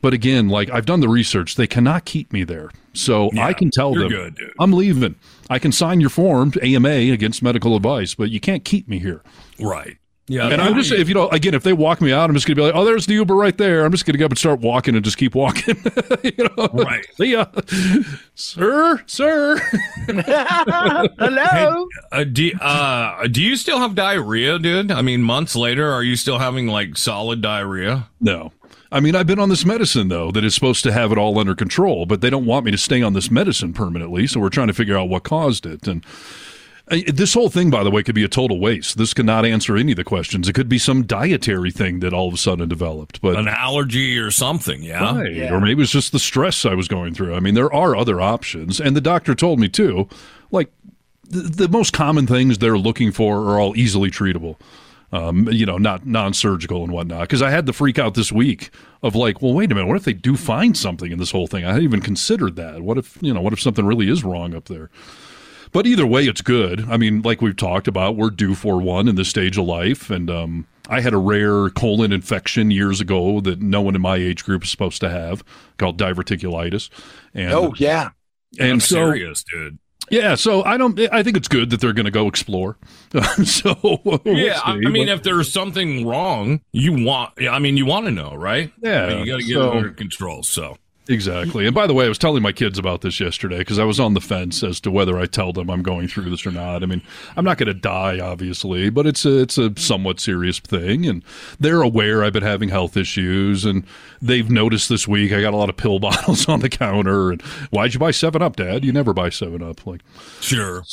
but 0.01 0.13
again, 0.13 0.49
like 0.49 0.71
I've 0.71 0.87
done 0.87 1.01
the 1.01 1.09
research, 1.09 1.57
they 1.57 1.67
cannot 1.67 2.05
keep 2.05 2.33
me 2.33 2.45
there. 2.45 2.71
So 2.93 3.31
I 3.39 3.53
can 3.53 3.71
tell 3.71 3.95
them 3.95 4.09
good. 4.09 4.53
I'm 4.59 4.73
leaving. 4.73 5.15
I 5.49 5.59
can 5.59 5.73
sign 5.73 6.01
your 6.01 6.11
form, 6.11 6.53
AMA, 6.63 6.89
against 6.89 7.43
medical 7.43 7.77
advice, 7.77 8.15
but 8.15 8.31
you 8.31 8.41
can't 8.41 8.65
keep 8.65 8.89
me 8.89 8.99
here. 8.99 9.23
right. 9.61 9.97
Yeah. 10.31 10.47
And 10.47 10.63
I'm 10.63 10.77
just, 10.77 10.93
if 10.93 11.09
you 11.09 11.15
know, 11.15 11.29
again, 11.31 11.55
if 11.55 11.65
they 11.65 11.73
walk 11.73 12.01
me 12.01 12.13
out, 12.13 12.31
I'm 12.31 12.37
just 12.37 12.47
going 12.47 12.55
to 12.55 12.61
be 12.61 12.65
like, 12.65 12.77
oh, 12.77 12.85
there's 12.85 13.05
the 13.05 13.15
Uber 13.15 13.35
right 13.35 13.59
there. 13.59 13.85
I'm 13.85 13.91
just 13.91 14.07
going 14.07 14.13
to 14.13 14.19
get 14.19 14.27
up 14.27 14.31
and 14.31 14.39
start 14.39 14.61
walking 14.61 14.95
and 14.95 15.05
just 15.05 15.17
keep 15.17 15.35
walking. 15.35 15.75
you 16.23 16.49
know? 16.57 16.69
Right. 16.73 17.05
See 17.17 17.33
ya. 17.33 17.47
Sir, 18.37 19.03
sir. 19.07 19.57
hello 20.07 21.89
Uh, 22.13 22.23
do, 22.23 22.53
uh, 22.61 23.27
do 23.27 23.43
you 23.43 23.57
still 23.57 23.81
have 23.81 23.97
diarrhea, 23.97 24.61
dude? 24.61 24.93
I 24.93 25.03
mean, 25.03 25.21
months 25.21 25.57
later, 25.57 25.91
are 25.91 26.05
you 26.05 26.15
still 26.15 26.39
having 26.39 26.69
like 26.69 26.97
solid 26.97 27.41
diarrhea? 27.41 28.09
No. 28.21 28.53
I 28.93 29.01
mean, 29.01 29.15
I've 29.15 29.27
been 29.27 29.39
on 29.39 29.49
this 29.49 29.65
medicine 29.65 30.09
though 30.09 30.31
that 30.33 30.45
is 30.45 30.55
supposed 30.55 30.83
to 30.85 30.93
have 30.93 31.13
it 31.13 31.19
all 31.19 31.39
under 31.39 31.55
control, 31.55 32.07
but 32.07 32.21
they 32.21 32.31
don't 32.31 32.47
want 32.47 32.65
me 32.65 32.71
to 32.73 32.79
stay 32.79 33.03
on 33.03 33.13
this 33.13 33.31
medicine 33.31 33.73
permanently. 33.73 34.27
So 34.27 34.41
we're 34.41 34.51
trying 34.51 34.69
to 34.69 34.75
figure 34.75 34.99
out 34.99 35.09
what 35.09 35.23
caused 35.23 35.65
it. 35.67 35.87
And 35.87 36.05
uh, 36.91 36.99
this 37.07 37.35
whole 37.35 37.49
thing, 37.49 37.71
by 37.71 37.85
the 37.85 37.91
way, 37.91 38.03
could 38.03 38.17
be 38.17 38.25
a 38.25 38.29
total 38.29 38.59
waste. 38.59 38.99
This 38.99 39.15
could 39.15 39.27
not 39.27 39.45
answer 39.45 39.77
any 39.77 39.93
of 39.93 39.97
the 39.97 40.05
questions. 40.05 40.49
It 40.49 40.55
could 40.55 40.69
be 40.69 40.79
some 40.79 41.05
dietary 41.05 41.71
thing 41.71 42.01
that 42.01 42.13
all 42.13 42.27
of 42.27 42.35
a 42.35 42.37
sudden 42.37 42.69
developed, 42.69 43.21
but 43.21 43.37
An 43.37 43.47
allergy 43.47 44.19
or 44.19 44.33
something, 44.33 44.83
yeah. 44.83 45.19
Right. 45.19 45.53
Or 45.53 45.61
maybe 45.61 45.73
it 45.73 45.79
was 45.79 45.93
just 45.93 46.11
the 46.11 46.19
stress 46.19 46.67
I 46.67 46.75
was 46.75 46.89
going 46.89 47.15
through. 47.15 47.35
I 47.35 47.41
mean, 47.41 47.55
there 47.55 47.73
are 47.73 47.95
other 47.95 48.21
options. 48.21 48.81
And 48.81 48.97
the 48.97 49.01
doctor 49.01 49.37
told 49.37 49.61
me 49.61 49.69
too, 49.69 50.09
like 50.51 50.73
the, 51.29 51.43
the 51.43 51.69
most 51.69 51.93
common 51.93 52.27
things 52.27 52.59
they're 52.59 52.77
looking 52.77 53.13
for 53.13 53.39
are 53.39 53.61
all 53.61 53.77
easily 53.77 54.11
treatable. 54.11 54.57
Um, 55.13 55.49
you 55.51 55.67
know, 55.67 55.77
not 55.77 56.07
non-surgical 56.07 56.85
and 56.85 56.93
whatnot. 56.93 57.23
Because 57.23 57.43
I 57.43 57.51
had 57.51 57.67
the 57.67 57.73
freak 57.73 57.99
out 57.99 58.15
this 58.15 58.31
week 58.31 58.71
of 59.03 59.17
like, 59.17 59.43
well, 59.43 59.53
wait 59.53 59.73
a 59.73 59.75
minute, 59.75 59.89
what 59.89 59.97
if 59.97 60.05
they 60.05 60.13
do 60.13 60.37
find 60.37 60.77
something 60.77 61.11
in 61.11 61.19
this 61.19 61.33
whole 61.33 61.49
thing? 61.49 61.65
I 61.65 61.69
hadn't 61.69 61.83
even 61.83 62.01
considered 62.01 62.55
that. 62.57 62.83
What 62.83 62.97
if 62.97 63.19
you 63.21 63.35
know, 63.35 63.41
what 63.41 63.53
if 63.53 63.61
something 63.61 63.85
really 63.85 64.09
is 64.09 64.23
wrong 64.23 64.55
up 64.55 64.67
there? 64.67 64.89
But 65.73 65.87
either 65.87 66.07
way, 66.07 66.25
it's 66.27 66.43
good. 66.43 66.89
I 66.89 66.97
mean, 66.97 67.23
like 67.23 67.41
we've 67.41 67.57
talked 67.57 67.87
about, 67.87 68.17
we're 68.17 68.31
due 68.31 68.55
for 68.55 68.81
one 68.81 69.09
in 69.09 69.15
this 69.15 69.29
stage 69.29 69.57
of 69.57 69.67
life, 69.67 70.11
and 70.11 70.29
um, 70.29 70.67
I 70.89 71.01
had 71.01 71.15
a 71.15 71.19
rare 71.19 71.71
colon 71.71 72.13
infection 72.13 72.73
years 72.73 73.01
ago 73.01 73.41
that 73.43 73.63
no 73.63 73.81
one 73.81 73.95
in 73.95 74.03
my 74.03 74.17
age 74.17 74.45
group 74.45 74.65
is 74.65 74.71
supposed 74.71 75.01
to 75.03 75.09
have, 75.09 75.45
called 75.79 75.97
diverticulitis. 75.97 76.89
And 77.35 77.53
Oh 77.53 77.73
yeah. 77.77 78.11
and 78.59 78.73
I'm 78.73 78.81
so 78.81 78.97
serious, 78.97 79.45
dude. 79.45 79.79
Yeah, 80.11 80.35
so 80.35 80.65
I 80.65 80.77
don't. 80.77 80.99
I 81.13 81.23
think 81.23 81.37
it's 81.37 81.49
good 81.49 81.71
that 81.71 81.81
they're 81.81 81.93
going 81.93 82.05
to 82.05 82.11
go 82.11 82.27
explore. 82.27 82.77
so 83.45 83.77
we'll 84.05 84.21
yeah, 84.25 84.61
I, 84.65 84.79
see, 84.79 84.87
I 84.87 84.91
mean, 84.91 85.07
but- 85.07 85.13
if 85.15 85.23
there's 85.23 85.53
something 85.53 86.07
wrong, 86.07 86.61
you 86.73 87.05
want. 87.05 87.33
I 87.41 87.59
mean, 87.59 87.77
you 87.77 87.87
want 87.87 88.07
to 88.07 88.11
know, 88.11 88.35
right? 88.35 88.73
Yeah, 88.83 89.05
I 89.05 89.09
mean, 89.09 89.27
you 89.27 89.33
got 89.33 89.41
to 89.41 89.47
get 89.47 89.55
so- 89.55 89.73
under 89.73 89.91
control. 89.91 90.43
So 90.43 90.77
Exactly. 91.09 91.67
And 91.67 91.75
by 91.75 91.89
the 91.89 91.95
way, 91.95 92.05
I 92.05 92.09
was 92.09 92.19
telling 92.19 92.43
my 92.43 92.53
kids 92.53 92.79
about 92.79 93.01
this 93.01 93.19
yesterday 93.19 93.59
because 93.59 93.81
I 93.81 93.85
was 93.85 93.99
on 93.99 94.15
the 94.15 94.21
fence 94.21 94.63
as 94.63 94.79
to 94.83 94.93
whether 94.93 95.19
I 95.19 95.27
tell 95.27 95.53
them 95.53 95.69
I'm 95.69 95.83
going 95.83 96.07
through 96.07 96.31
this 96.31 96.47
or 96.47 96.53
not. 96.53 96.85
I 96.85 96.87
mean, 96.87 97.03
I'm 97.37 97.45
not 97.45 97.59
going 97.59 97.67
to 97.67 97.75
die, 97.75 98.21
obviously, 98.21 98.91
but 98.91 99.07
it's 99.09 99.25
a, 99.25 99.41
it's 99.41 99.59
a 99.59 99.73
somewhat 99.77 100.21
serious 100.21 100.61
thing. 100.61 101.07
And 101.07 101.25
they're 101.59 101.83
aware 101.83 102.23
I've 102.23 102.33
been 102.33 102.45
having 102.45 102.69
health 102.69 102.97
issues. 102.97 103.65
And 103.65 103.85
they've 104.23 104.49
noticed 104.49 104.89
this 104.89 105.09
week 105.09 105.33
I 105.33 105.41
got 105.41 105.53
a 105.53 105.57
lot 105.57 105.69
of 105.69 105.77
pill 105.77 105.99
bottles 106.01 106.49
on 106.49 106.61
the 106.61 106.69
counter. 106.69 107.33
And 107.33 107.43
why'd 107.71 107.93
you 107.95 107.99
buy 107.99 108.13
7 108.13 108.41
Up, 108.41 108.55
Dad? 108.55 108.85
You 108.85 108.93
never 108.93 109.13
buy 109.13 109.31
7 109.31 109.63
Up. 109.63 109.85
Like, 109.87 110.03
sure. 110.41 110.85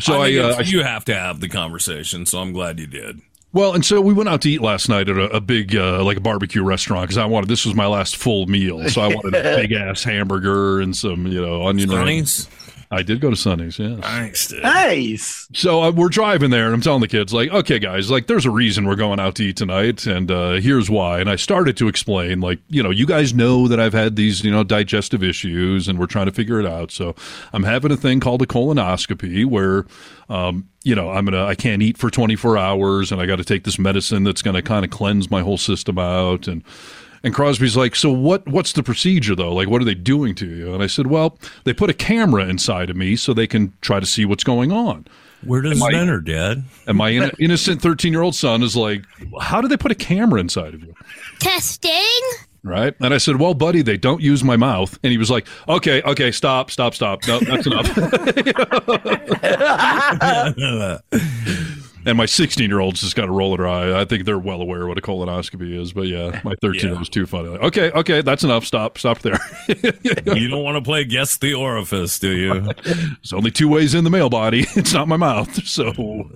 So 0.00 0.14
I, 0.22 0.28
I, 0.28 0.36
uh, 0.38 0.54
I- 0.58 0.60
you 0.62 0.82
have 0.82 1.04
to 1.06 1.14
have 1.14 1.40
the 1.40 1.48
conversation. 1.48 2.24
So 2.24 2.38
I'm 2.40 2.52
glad 2.52 2.78
you 2.78 2.86
did. 2.86 3.20
Well, 3.52 3.74
and 3.74 3.84
so 3.84 4.00
we 4.00 4.12
went 4.12 4.28
out 4.28 4.42
to 4.42 4.50
eat 4.50 4.60
last 4.60 4.88
night 4.90 5.08
at 5.08 5.16
a, 5.16 5.36
a 5.36 5.40
big, 5.40 5.74
uh, 5.74 6.04
like 6.04 6.18
a 6.18 6.20
barbecue 6.20 6.62
restaurant 6.62 7.04
because 7.04 7.16
I 7.16 7.24
wanted 7.24 7.48
this 7.48 7.64
was 7.64 7.74
my 7.74 7.86
last 7.86 8.16
full 8.16 8.46
meal, 8.46 8.88
so 8.90 9.00
I 9.00 9.08
wanted 9.08 9.34
a 9.34 9.56
big 9.56 9.72
ass 9.72 10.04
hamburger 10.04 10.80
and 10.80 10.94
some, 10.94 11.26
you 11.26 11.40
know, 11.40 11.66
onion 11.66 11.88
rings. 11.88 12.48
Sonny's? 12.88 13.00
I 13.00 13.02
did 13.02 13.20
go 13.20 13.30
to 13.30 13.36
Sonny's, 13.36 13.78
yes. 13.78 13.98
Nice, 14.00 14.48
dude. 14.48 14.62
Nice. 14.62 15.48
So 15.52 15.82
uh, 15.82 15.90
we're 15.90 16.08
driving 16.08 16.50
there, 16.50 16.66
and 16.66 16.74
I'm 16.74 16.80
telling 16.80 17.00
the 17.00 17.08
kids, 17.08 17.32
like, 17.32 17.50
okay, 17.50 17.78
guys, 17.78 18.10
like, 18.10 18.26
there's 18.26 18.46
a 18.46 18.50
reason 18.50 18.86
we're 18.86 18.96
going 18.96 19.20
out 19.20 19.34
to 19.36 19.44
eat 19.44 19.56
tonight, 19.56 20.06
and 20.06 20.30
uh, 20.30 20.52
here's 20.54 20.90
why. 20.90 21.20
And 21.20 21.28
I 21.28 21.36
started 21.36 21.76
to 21.78 21.88
explain, 21.88 22.40
like, 22.40 22.60
you 22.68 22.82
know, 22.82 22.90
you 22.90 23.06
guys 23.06 23.34
know 23.34 23.68
that 23.68 23.78
I've 23.80 23.92
had 23.92 24.16
these, 24.16 24.44
you 24.44 24.50
know, 24.50 24.64
digestive 24.64 25.22
issues, 25.22 25.88
and 25.88 25.98
we're 25.98 26.06
trying 26.06 26.26
to 26.26 26.32
figure 26.32 26.60
it 26.60 26.66
out. 26.66 26.90
So 26.90 27.14
I'm 27.52 27.64
having 27.64 27.92
a 27.92 27.96
thing 27.96 28.20
called 28.20 28.42
a 28.42 28.46
colonoscopy 28.46 29.44
where, 29.44 29.86
um, 30.28 30.68
you 30.82 30.94
know, 30.94 31.10
I'm 31.10 31.24
gonna, 31.24 31.44
I 31.44 31.54
can't 31.54 31.82
eat 31.82 31.98
for 31.98 32.10
24 32.10 32.56
hours, 32.56 33.12
and 33.12 33.20
I 33.20 33.26
got 33.26 33.36
to 33.36 33.44
take 33.44 33.64
this 33.64 33.78
medicine 33.78 34.24
that's 34.24 34.42
gonna 34.42 34.62
kind 34.62 34.84
of 34.84 34.90
cleanse 34.90 35.30
my 35.30 35.42
whole 35.42 35.58
system 35.58 35.98
out, 35.98 36.48
and. 36.48 36.62
And 37.22 37.34
Crosby's 37.34 37.76
like, 37.76 37.94
so 37.96 38.10
what? 38.10 38.46
What's 38.48 38.72
the 38.72 38.82
procedure 38.82 39.34
though? 39.34 39.52
Like, 39.52 39.68
what 39.68 39.82
are 39.82 39.84
they 39.84 39.94
doing 39.94 40.34
to 40.36 40.46
you? 40.46 40.72
And 40.74 40.82
I 40.82 40.86
said, 40.86 41.08
well, 41.08 41.38
they 41.64 41.72
put 41.74 41.90
a 41.90 41.94
camera 41.94 42.44
inside 42.46 42.88
of 42.90 42.96
me 42.96 43.16
so 43.16 43.34
they 43.34 43.46
can 43.46 43.72
try 43.80 44.00
to 44.00 44.06
see 44.06 44.24
what's 44.24 44.44
going 44.44 44.72
on. 44.72 45.06
Where 45.44 45.60
does 45.60 45.80
And 45.80 45.90
it 45.90 45.92
my- 45.96 46.00
enter, 46.00 46.20
Dad? 46.20 46.64
And 46.86 46.96
my 46.98 47.10
in- 47.10 47.30
innocent 47.38 47.80
13 47.82 48.12
year 48.12 48.22
old 48.22 48.34
son 48.34 48.62
is 48.62 48.74
like, 48.76 49.04
How 49.40 49.60
do 49.60 49.68
they 49.68 49.76
put 49.76 49.92
a 49.92 49.96
camera 49.96 50.40
inside 50.40 50.74
of 50.74 50.82
you? 50.82 50.94
Testing? 51.38 51.92
Right. 52.64 52.92
And 53.00 53.14
I 53.14 53.18
said, 53.18 53.36
Well, 53.36 53.54
buddy, 53.54 53.82
they 53.82 53.96
don't 53.96 54.20
use 54.20 54.42
my 54.42 54.56
mouth. 54.56 54.98
And 55.04 55.12
he 55.12 55.18
was 55.18 55.30
like, 55.30 55.46
Okay, 55.68 56.02
okay, 56.02 56.32
stop, 56.32 56.72
stop, 56.72 56.92
stop. 56.94 57.20
No, 57.28 57.38
that's 57.38 57.66
enough. 57.66 57.88
and 62.08 62.16
my 62.16 62.26
16 62.26 62.68
year 62.68 62.80
old's 62.80 63.00
just 63.00 63.14
got 63.14 63.26
to 63.26 63.32
roll 63.32 63.56
her 63.56 63.68
eye. 63.68 64.00
I 64.00 64.04
think 64.04 64.24
they're 64.24 64.38
well 64.38 64.62
aware 64.62 64.86
what 64.86 64.96
a 64.96 65.02
colonoscopy 65.02 65.78
is. 65.78 65.92
But 65.92 66.06
yeah, 66.06 66.40
my 66.42 66.54
13 66.62 66.80
year 66.80 66.90
old 66.90 67.00
was 67.00 67.08
too 67.08 67.26
funny. 67.26 67.48
Like, 67.48 67.60
okay, 67.60 67.90
okay, 67.92 68.22
that's 68.22 68.44
enough. 68.44 68.64
Stop, 68.64 68.98
stop 68.98 69.18
there. 69.20 69.38
you 69.68 70.48
don't 70.48 70.64
want 70.64 70.76
to 70.76 70.82
play 70.82 71.04
guess 71.04 71.36
the 71.36 71.54
orifice, 71.54 72.18
do 72.18 72.30
you? 72.30 72.60
There's 72.84 73.32
only 73.32 73.50
two 73.50 73.68
ways 73.68 73.94
in 73.94 74.04
the 74.04 74.10
male 74.10 74.30
body. 74.30 74.66
It's 74.78 74.92
not 74.92 75.08
my 75.08 75.16
mouth. 75.16 75.66
So, 75.66 76.30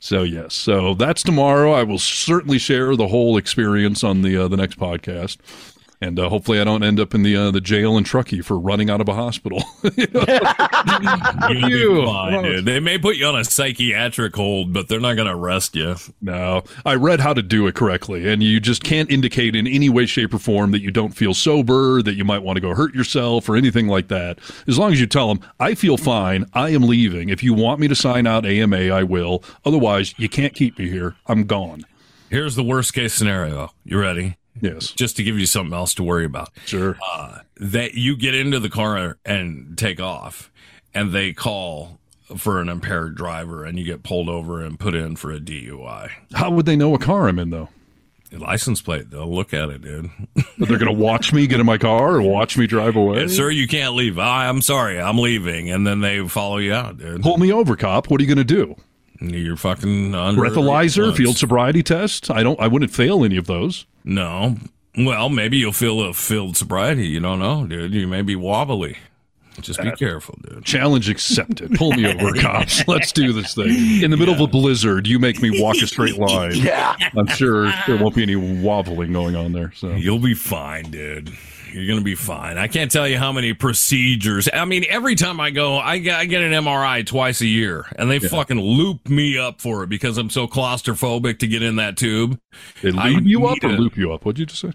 so 0.00 0.22
yes. 0.22 0.54
So 0.54 0.94
that's 0.94 1.22
tomorrow. 1.22 1.72
I 1.72 1.82
will 1.82 1.98
certainly 1.98 2.58
share 2.58 2.96
the 2.96 3.08
whole 3.08 3.36
experience 3.36 4.02
on 4.02 4.22
the 4.22 4.36
uh, 4.36 4.48
the 4.48 4.56
next 4.56 4.78
podcast, 4.78 5.36
and 6.00 6.18
uh, 6.18 6.28
hopefully 6.28 6.60
I 6.60 6.64
don't 6.64 6.82
end 6.82 7.00
up 7.00 7.14
in 7.14 7.22
the 7.22 7.36
uh, 7.36 7.50
the 7.50 7.60
jail 7.60 7.96
in 7.96 8.04
Truckee 8.04 8.40
for 8.40 8.58
running 8.58 8.90
out 8.90 9.00
of 9.00 9.08
a 9.08 9.14
hospital. 9.14 9.62
You'll 9.82 9.94
you. 11.68 12.04
fine, 12.06 12.42
dude. 12.42 12.64
They 12.64 12.80
may 12.80 12.98
put 12.98 13.16
you 13.16 13.26
on 13.26 13.36
a 13.38 13.44
psychiatric 13.44 14.34
hold, 14.34 14.72
but 14.72 14.88
they're 14.88 15.00
not 15.00 15.14
going 15.14 15.28
to 15.28 15.34
arrest 15.34 15.74
you. 15.74 15.96
No, 16.20 16.62
I 16.84 16.94
read 16.94 17.20
how 17.20 17.34
to 17.34 17.42
do 17.42 17.66
it 17.66 17.74
correctly, 17.74 18.28
and 18.30 18.42
you 18.42 18.60
just 18.60 18.82
can't 18.82 19.10
indicate 19.10 19.54
in 19.56 19.66
any 19.66 19.88
way, 19.88 20.06
shape, 20.06 20.34
or 20.34 20.38
form 20.38 20.72
that 20.72 20.82
you 20.82 20.90
don't 20.90 21.12
feel 21.12 21.34
sober, 21.34 22.02
that 22.02 22.14
you 22.14 22.24
might 22.24 22.42
want 22.42 22.56
to 22.56 22.60
go 22.60 22.74
hurt 22.74 22.94
yourself, 22.94 23.48
or 23.48 23.56
anything 23.56 23.88
like 23.88 24.08
that. 24.08 24.38
As 24.66 24.78
long 24.78 24.92
as 24.92 25.00
you 25.00 25.06
tell 25.06 25.28
them, 25.28 25.40
"I 25.60 25.74
feel 25.74 25.96
fine. 25.96 26.46
I 26.52 26.70
am 26.70 26.82
leaving. 26.82 27.28
If 27.28 27.42
you 27.42 27.54
want 27.54 27.80
me 27.80 27.88
to 27.88 27.94
sign 27.94 28.26
out 28.26 28.46
AMA, 28.46 28.90
I 28.90 29.02
will. 29.02 29.42
Otherwise, 29.64 30.14
you 30.18 30.28
can't 30.28 30.54
keep 30.54 30.78
me 30.78 30.88
here. 30.88 31.16
I'm 31.26 31.44
gone." 31.44 31.84
Here's 32.30 32.56
the 32.56 32.64
worst 32.64 32.94
case 32.94 33.14
scenario. 33.14 33.70
You 33.84 34.00
ready? 34.00 34.38
Yes. 34.60 34.90
Just 34.90 35.16
to 35.16 35.22
give 35.22 35.38
you 35.38 35.46
something 35.46 35.74
else 35.74 35.94
to 35.94 36.02
worry 36.02 36.24
about. 36.24 36.50
Sure. 36.64 36.96
Uh, 37.12 37.38
that 37.56 37.94
you 37.94 38.16
get 38.16 38.34
into 38.34 38.60
the 38.60 38.70
car 38.70 39.18
and 39.24 39.76
take 39.76 40.00
off, 40.00 40.50
and 40.94 41.12
they 41.12 41.32
call 41.32 41.98
for 42.36 42.60
an 42.60 42.68
impaired 42.68 43.14
driver, 43.16 43.64
and 43.64 43.78
you 43.78 43.84
get 43.84 44.02
pulled 44.02 44.28
over 44.28 44.62
and 44.62 44.78
put 44.78 44.94
in 44.94 45.16
for 45.16 45.30
a 45.32 45.38
DUI. 45.40 46.10
How 46.34 46.50
would 46.50 46.66
they 46.66 46.76
know 46.76 46.88
what 46.90 47.00
car 47.00 47.28
I'm 47.28 47.38
in, 47.38 47.50
though? 47.50 47.68
License 48.32 48.82
plate, 48.82 49.10
they'll 49.10 49.32
look 49.32 49.54
at 49.54 49.68
it, 49.68 49.82
dude. 49.82 50.10
They're 50.58 50.78
going 50.78 50.86
to 50.86 50.92
watch 50.92 51.32
me 51.32 51.46
get 51.46 51.60
in 51.60 51.66
my 51.66 51.78
car 51.78 52.16
or 52.16 52.22
watch 52.22 52.58
me 52.58 52.66
drive 52.66 52.96
away. 52.96 53.20
Yeah, 53.20 53.26
sir, 53.28 53.50
you 53.50 53.68
can't 53.68 53.94
leave. 53.94 54.18
I, 54.18 54.48
I'm 54.48 54.60
sorry, 54.60 55.00
I'm 55.00 55.18
leaving, 55.18 55.70
and 55.70 55.86
then 55.86 56.00
they 56.00 56.26
follow 56.26 56.56
you 56.56 56.72
out, 56.72 56.98
dude. 56.98 57.22
Pull 57.22 57.38
me 57.38 57.52
over, 57.52 57.76
cop. 57.76 58.10
What 58.10 58.20
are 58.20 58.24
you 58.24 58.34
going 58.34 58.44
to 58.44 58.54
do? 58.54 58.74
You're 59.20 59.56
fucking 59.56 60.14
under 60.14 60.40
Breathalyzer, 60.40 61.14
field 61.16 61.36
sobriety 61.36 61.82
test. 61.84 62.30
I 62.30 62.42
don't. 62.42 62.58
I 62.58 62.66
wouldn't 62.66 62.90
fail 62.90 63.24
any 63.24 63.36
of 63.36 63.46
those. 63.46 63.86
No. 64.04 64.56
Well, 64.96 65.28
maybe 65.28 65.56
you'll 65.56 65.72
feel 65.72 66.00
a 66.02 66.14
filled 66.14 66.56
sobriety. 66.56 67.06
You 67.08 67.20
don't 67.20 67.40
know, 67.40 67.66
dude. 67.66 67.94
You 67.94 68.06
may 68.06 68.22
be 68.22 68.36
wobbly. 68.36 68.98
Just 69.60 69.80
be 69.80 69.88
uh, 69.88 69.94
careful, 69.96 70.38
dude. 70.42 70.64
Challenge 70.64 71.08
accepted. 71.08 71.72
Pull 71.74 71.92
me 71.92 72.06
over, 72.06 72.32
cops. 72.40 72.86
Let's 72.88 73.12
do 73.12 73.32
this 73.32 73.54
thing. 73.54 74.02
In 74.02 74.10
the 74.10 74.16
middle 74.16 74.34
of 74.34 74.40
a 74.40 74.46
blizzard, 74.46 75.06
you 75.06 75.18
make 75.18 75.40
me 75.40 75.60
walk 75.60 75.76
a 75.76 75.86
straight 75.86 76.18
line. 76.18 76.54
Yeah. 76.54 76.96
I'm 77.16 77.26
sure 77.28 77.72
there 77.86 77.96
won't 77.96 78.16
be 78.16 78.22
any 78.22 78.36
wobbling 78.36 79.12
going 79.12 79.36
on 79.36 79.52
there. 79.52 79.72
So 79.72 79.90
You'll 79.90 80.18
be 80.18 80.34
fine, 80.34 80.90
dude. 80.90 81.32
You're 81.74 81.88
gonna 81.88 82.04
be 82.04 82.14
fine. 82.14 82.56
I 82.56 82.68
can't 82.68 82.90
tell 82.90 83.08
you 83.08 83.18
how 83.18 83.32
many 83.32 83.52
procedures. 83.52 84.48
I 84.52 84.64
mean, 84.64 84.84
every 84.88 85.16
time 85.16 85.40
I 85.40 85.50
go, 85.50 85.76
I 85.76 85.98
get, 85.98 86.18
I 86.20 86.24
get 86.24 86.40
an 86.42 86.52
MRI 86.52 87.04
twice 87.04 87.40
a 87.40 87.46
year, 87.46 87.84
and 87.98 88.08
they 88.08 88.20
fucking 88.20 88.60
loop 88.60 89.08
me 89.08 89.36
up 89.38 89.60
for 89.60 89.82
it 89.82 89.88
because 89.88 90.16
I'm 90.16 90.30
so 90.30 90.46
claustrophobic 90.46 91.40
to 91.40 91.48
get 91.48 91.62
in 91.62 91.76
that 91.76 91.96
tube. 91.96 92.38
they 92.82 92.92
I 92.96 93.08
loop 93.08 93.24
you 93.24 93.46
up 93.46 93.58
or 93.64 93.66
a- 93.68 93.72
loop 93.72 93.96
you 93.96 94.12
up? 94.12 94.24
What'd 94.24 94.38
you 94.38 94.46
just 94.46 94.60
say? 94.60 94.72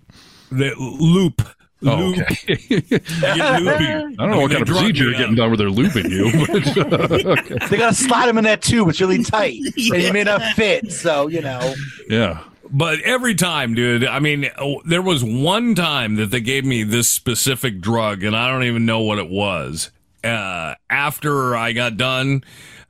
They 0.51 0.73
loop. 0.77 1.41
Oh, 1.85 1.95
loop. 1.95 2.19
okay. 2.19 2.57
Loopy. 2.69 3.05
I 3.25 4.11
don't 4.17 4.31
know 4.31 4.41
what 4.41 4.51
kind 4.51 4.61
of 4.63 4.67
procedure 4.67 5.05
me 5.05 5.09
you're 5.11 5.17
getting 5.17 5.35
up. 5.35 5.37
done 5.37 5.49
where 5.51 5.57
they're 5.57 5.69
looping 5.69 6.11
you. 6.11 6.29
But, 6.89 7.25
okay. 7.25 7.57
They 7.69 7.77
gotta 7.77 7.95
slide 7.95 8.27
him 8.27 8.37
in 8.37 8.43
that 8.43 8.61
tube. 8.61 8.89
It's 8.89 8.99
really 8.99 9.23
tight, 9.23 9.61
and 9.77 10.03
you 10.03 10.11
may 10.11 10.25
not 10.25 10.41
fit. 10.55 10.91
So 10.91 11.27
you 11.29 11.41
know. 11.41 11.73
Yeah. 12.09 12.43
But 12.71 13.01
every 13.01 13.35
time, 13.35 13.73
dude, 13.73 14.05
I 14.05 14.19
mean, 14.19 14.49
oh, 14.57 14.81
there 14.85 15.01
was 15.01 15.23
one 15.23 15.73
time 15.73 16.15
that 16.15 16.27
they 16.27 16.41
gave 16.41 16.65
me 16.65 16.83
this 16.83 17.09
specific 17.09 17.81
drug, 17.81 18.23
and 18.23 18.35
I 18.35 18.51
don't 18.51 18.63
even 18.63 18.85
know 18.85 19.01
what 19.01 19.17
it 19.17 19.29
was. 19.29 19.91
Uh, 20.23 20.75
after 20.89 21.55
I 21.55 21.71
got 21.73 21.97
done, 21.97 22.43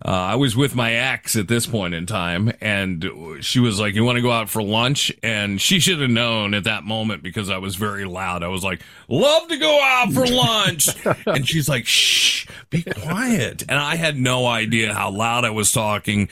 Uh, 0.03 0.11
I 0.11 0.35
was 0.35 0.55
with 0.55 0.75
my 0.75 0.93
ex 0.93 1.35
at 1.35 1.49
this 1.49 1.67
point 1.67 1.93
in 1.93 2.05
time, 2.05 2.53
and 2.61 3.05
she 3.41 3.59
was 3.59 3.81
like, 3.81 3.95
"You 3.95 4.05
want 4.05 4.15
to 4.15 4.21
go 4.21 4.31
out 4.31 4.49
for 4.49 4.63
lunch?" 4.63 5.11
And 5.21 5.59
she 5.59 5.81
should 5.81 5.99
have 5.99 6.09
known 6.09 6.53
at 6.53 6.63
that 6.63 6.85
moment 6.85 7.21
because 7.21 7.49
I 7.49 7.57
was 7.57 7.75
very 7.75 8.05
loud. 8.05 8.41
I 8.41 8.47
was 8.47 8.63
like, 8.63 8.81
"Love 9.09 9.49
to 9.49 9.57
go 9.57 9.79
out 9.81 10.13
for 10.13 10.25
lunch," 10.25 10.87
and 11.25 11.47
she's 11.47 11.67
like, 11.67 11.85
"Shh, 11.85 12.47
be 12.69 12.83
quiet." 12.83 13.63
And 13.67 13.77
I 13.77 13.97
had 13.97 14.17
no 14.17 14.45
idea 14.45 14.93
how 14.93 15.11
loud 15.11 15.43
I 15.43 15.49
was 15.49 15.71
talking. 15.71 16.29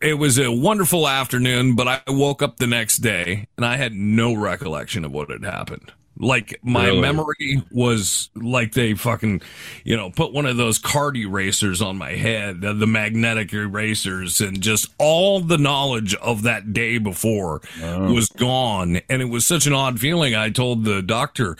It 0.00 0.18
was 0.18 0.38
a 0.38 0.52
wonderful 0.52 1.08
afternoon, 1.08 1.74
but 1.74 1.88
I 1.88 2.02
woke 2.06 2.40
up 2.40 2.58
the 2.58 2.68
next 2.68 2.98
day 2.98 3.48
and 3.56 3.66
I 3.66 3.78
had 3.78 3.94
no 3.94 4.32
recollection 4.32 5.04
of 5.04 5.10
what 5.10 5.30
had 5.30 5.44
happened. 5.44 5.92
Like 6.22 6.60
my 6.62 6.86
Really? 6.86 7.00
memory 7.00 7.62
was 7.72 8.30
like 8.36 8.72
they 8.74 8.94
fucking, 8.94 9.42
you 9.84 9.96
know, 9.96 10.08
put 10.10 10.32
one 10.32 10.46
of 10.46 10.56
those 10.56 10.78
card 10.78 11.16
erasers 11.16 11.82
on 11.82 11.98
my 11.98 12.12
head, 12.12 12.64
uh, 12.64 12.72
the 12.74 12.86
magnetic 12.86 13.52
erasers, 13.52 14.40
and 14.40 14.60
just 14.60 14.88
all 14.98 15.40
the 15.40 15.58
knowledge 15.58 16.14
of 16.14 16.42
that 16.44 16.72
day 16.72 16.98
before 16.98 17.60
was 17.80 18.28
gone. 18.28 19.00
And 19.10 19.20
it 19.20 19.26
was 19.30 19.44
such 19.46 19.66
an 19.66 19.72
odd 19.72 19.98
feeling. 19.98 20.34
I 20.36 20.50
told 20.50 20.84
the 20.84 21.02
doctor, 21.02 21.56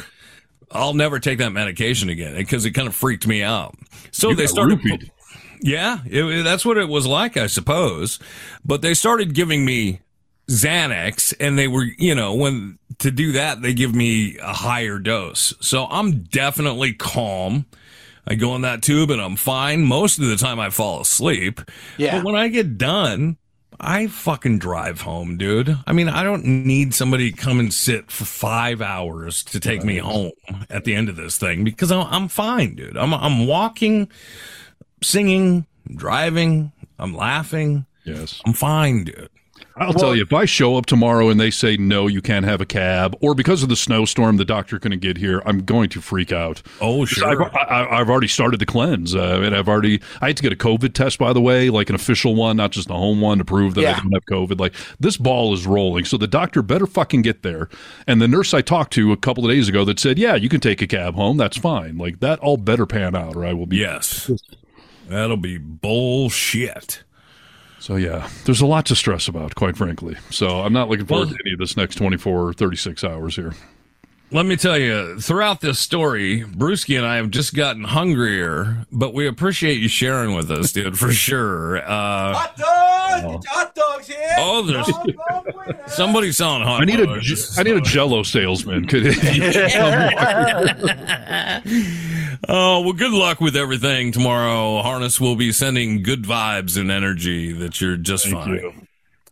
I'll 0.70 0.94
never 0.94 1.18
take 1.18 1.38
that 1.38 1.50
medication 1.50 2.08
again 2.08 2.36
because 2.36 2.64
it 2.64 2.70
kind 2.70 2.86
of 2.86 2.94
freaked 2.94 3.26
me 3.26 3.42
out. 3.42 3.74
So 4.12 4.30
You 4.30 4.36
they 4.36 4.46
started. 4.46 4.78
roofied. 4.78 5.10
Yeah, 5.60 5.98
it, 6.06 6.42
that's 6.44 6.64
what 6.64 6.78
it 6.78 6.88
was 6.88 7.06
like, 7.06 7.36
I 7.36 7.46
suppose. 7.48 8.18
But 8.64 8.80
they 8.82 8.94
started 8.94 9.34
giving 9.34 9.64
me 9.64 10.00
Xanax, 10.48 11.34
and 11.40 11.58
they 11.58 11.68
were, 11.68 11.86
you 11.98 12.14
know, 12.14 12.34
when 12.34 12.78
to 12.98 13.10
do 13.10 13.32
that, 13.32 13.62
they 13.62 13.74
give 13.74 13.94
me 13.94 14.36
a 14.38 14.52
higher 14.52 14.98
dose. 14.98 15.54
So 15.60 15.86
I'm 15.90 16.22
definitely 16.24 16.92
calm. 16.94 17.66
I 18.26 18.34
go 18.34 18.54
in 18.54 18.62
that 18.62 18.82
tube 18.82 19.10
and 19.10 19.20
I'm 19.20 19.36
fine. 19.36 19.82
Most 19.82 20.18
of 20.18 20.26
the 20.26 20.36
time, 20.36 20.60
I 20.60 20.70
fall 20.70 21.00
asleep. 21.00 21.60
Yeah. 21.96 22.16
But 22.16 22.24
when 22.24 22.36
I 22.36 22.48
get 22.48 22.78
done, 22.78 23.36
I 23.80 24.06
fucking 24.06 24.60
drive 24.60 25.00
home, 25.00 25.36
dude. 25.36 25.76
I 25.86 25.92
mean, 25.92 26.08
I 26.08 26.22
don't 26.22 26.44
need 26.44 26.94
somebody 26.94 27.32
to 27.32 27.36
come 27.36 27.58
and 27.58 27.74
sit 27.74 28.12
for 28.12 28.24
five 28.24 28.80
hours 28.80 29.42
to 29.44 29.58
take 29.58 29.82
me 29.82 29.98
home 29.98 30.32
at 30.70 30.84
the 30.84 30.94
end 30.94 31.08
of 31.08 31.16
this 31.16 31.36
thing 31.36 31.64
because 31.64 31.90
I'm, 31.90 32.06
I'm 32.06 32.28
fine, 32.28 32.76
dude. 32.76 32.96
I'm, 32.96 33.12
I'm 33.12 33.46
walking, 33.46 34.08
singing, 35.02 35.66
driving, 35.96 36.70
I'm 36.98 37.14
laughing. 37.14 37.86
Yes. 38.04 38.40
I'm 38.46 38.52
fine, 38.52 39.04
dude. 39.04 39.28
I'll 39.76 39.94
tell 39.94 40.14
you, 40.14 40.22
if 40.22 40.32
I 40.32 40.44
show 40.44 40.76
up 40.76 40.86
tomorrow 40.86 41.28
and 41.28 41.40
they 41.40 41.50
say 41.50 41.76
no, 41.76 42.06
you 42.06 42.20
can't 42.20 42.44
have 42.44 42.60
a 42.60 42.66
cab, 42.66 43.16
or 43.20 43.34
because 43.34 43.62
of 43.62 43.68
the 43.68 43.76
snowstorm, 43.76 44.36
the 44.36 44.44
doctor 44.44 44.78
couldn't 44.78 45.00
get 45.00 45.16
here, 45.16 45.42
I'm 45.46 45.64
going 45.64 45.88
to 45.90 46.00
freak 46.00 46.32
out. 46.32 46.62
Oh, 46.80 47.04
sure. 47.04 47.28
I've, 47.28 47.54
I, 47.54 48.00
I've 48.00 48.10
already 48.10 48.28
started 48.28 48.60
the 48.60 48.66
cleanse, 48.66 49.14
uh, 49.14 49.40
and 49.42 49.54
I've 49.56 49.68
already. 49.68 50.00
I 50.20 50.28
had 50.28 50.36
to 50.36 50.42
get 50.42 50.52
a 50.52 50.56
COVID 50.56 50.94
test, 50.94 51.18
by 51.18 51.32
the 51.32 51.40
way, 51.40 51.70
like 51.70 51.88
an 51.88 51.94
official 51.94 52.34
one, 52.34 52.56
not 52.56 52.72
just 52.72 52.90
a 52.90 52.94
home 52.94 53.20
one, 53.20 53.38
to 53.38 53.44
prove 53.44 53.74
that 53.74 53.84
I 53.84 54.00
don't 54.00 54.12
have 54.12 54.26
COVID. 54.26 54.60
Like 54.60 54.74
this 55.00 55.16
ball 55.16 55.54
is 55.54 55.66
rolling, 55.66 56.04
so 56.04 56.16
the 56.16 56.26
doctor 56.26 56.62
better 56.62 56.86
fucking 56.86 57.22
get 57.22 57.42
there. 57.42 57.68
And 58.06 58.20
the 58.20 58.28
nurse 58.28 58.52
I 58.54 58.60
talked 58.62 58.92
to 58.94 59.12
a 59.12 59.16
couple 59.16 59.44
of 59.44 59.50
days 59.50 59.68
ago 59.68 59.84
that 59.84 59.98
said, 59.98 60.18
"Yeah, 60.18 60.34
you 60.34 60.48
can 60.48 60.60
take 60.60 60.82
a 60.82 60.86
cab 60.86 61.14
home. 61.14 61.36
That's 61.36 61.56
fine. 61.56 61.98
Like 61.98 62.20
that 62.20 62.38
all 62.40 62.56
better 62.56 62.86
pan 62.86 63.14
out, 63.14 63.36
or 63.36 63.44
I 63.44 63.52
will 63.52 63.66
be." 63.66 63.78
Yes. 63.78 64.30
That'll 65.08 65.36
be 65.36 65.58
bullshit. 65.58 67.02
So 67.82 67.96
yeah, 67.96 68.28
there's 68.44 68.60
a 68.60 68.66
lot 68.66 68.86
to 68.86 68.94
stress 68.94 69.26
about, 69.26 69.56
quite 69.56 69.76
frankly. 69.76 70.16
So 70.30 70.60
I'm 70.60 70.72
not 70.72 70.88
looking 70.88 71.04
forward 71.04 71.26
Well- 71.30 71.34
to 71.34 71.42
any 71.44 71.54
of 71.54 71.58
this 71.58 71.76
next 71.76 71.96
24 71.96 72.46
or 72.46 72.52
36 72.52 73.02
hours 73.02 73.34
here. 73.34 73.54
Let 74.32 74.46
me 74.46 74.56
tell 74.56 74.78
you, 74.78 75.20
throughout 75.20 75.60
this 75.60 75.78
story, 75.78 76.42
Brewski 76.42 76.96
and 76.96 77.04
I 77.06 77.16
have 77.16 77.28
just 77.30 77.54
gotten 77.54 77.84
hungrier, 77.84 78.86
but 78.90 79.12
we 79.12 79.26
appreciate 79.26 79.78
you 79.78 79.88
sharing 79.88 80.34
with 80.34 80.50
us, 80.50 80.72
dude, 80.72 80.98
for 80.98 81.12
sure. 81.12 81.78
Uh, 81.78 82.32
Hot 82.32 82.56
dogs! 82.56 83.46
Hot 83.50 83.74
dogs 83.74 84.08
here! 84.08 84.34
oh, 84.38 84.62
there's 84.62 84.90
somebody 85.94 86.32
selling 86.32 86.62
hot 86.62 86.80
I 86.80 86.84
need 86.86 87.00
a 87.00 87.06
dogs. 87.06 87.58
I 87.58 87.62
need 87.62 87.76
a 87.76 87.82
Jello 87.82 88.22
salesman. 88.22 88.86
Could 88.86 89.04
Oh, 92.48 92.80
well, 92.80 92.92
good 92.94 93.12
luck 93.12 93.40
with 93.40 93.54
everything 93.54 94.12
tomorrow. 94.12 94.80
Harness 94.82 95.20
will 95.20 95.36
be 95.36 95.52
sending 95.52 96.02
good 96.02 96.22
vibes 96.24 96.80
and 96.80 96.90
energy 96.90 97.52
that 97.52 97.80
you're 97.80 97.96
just 97.98 98.28
fine. 98.28 98.88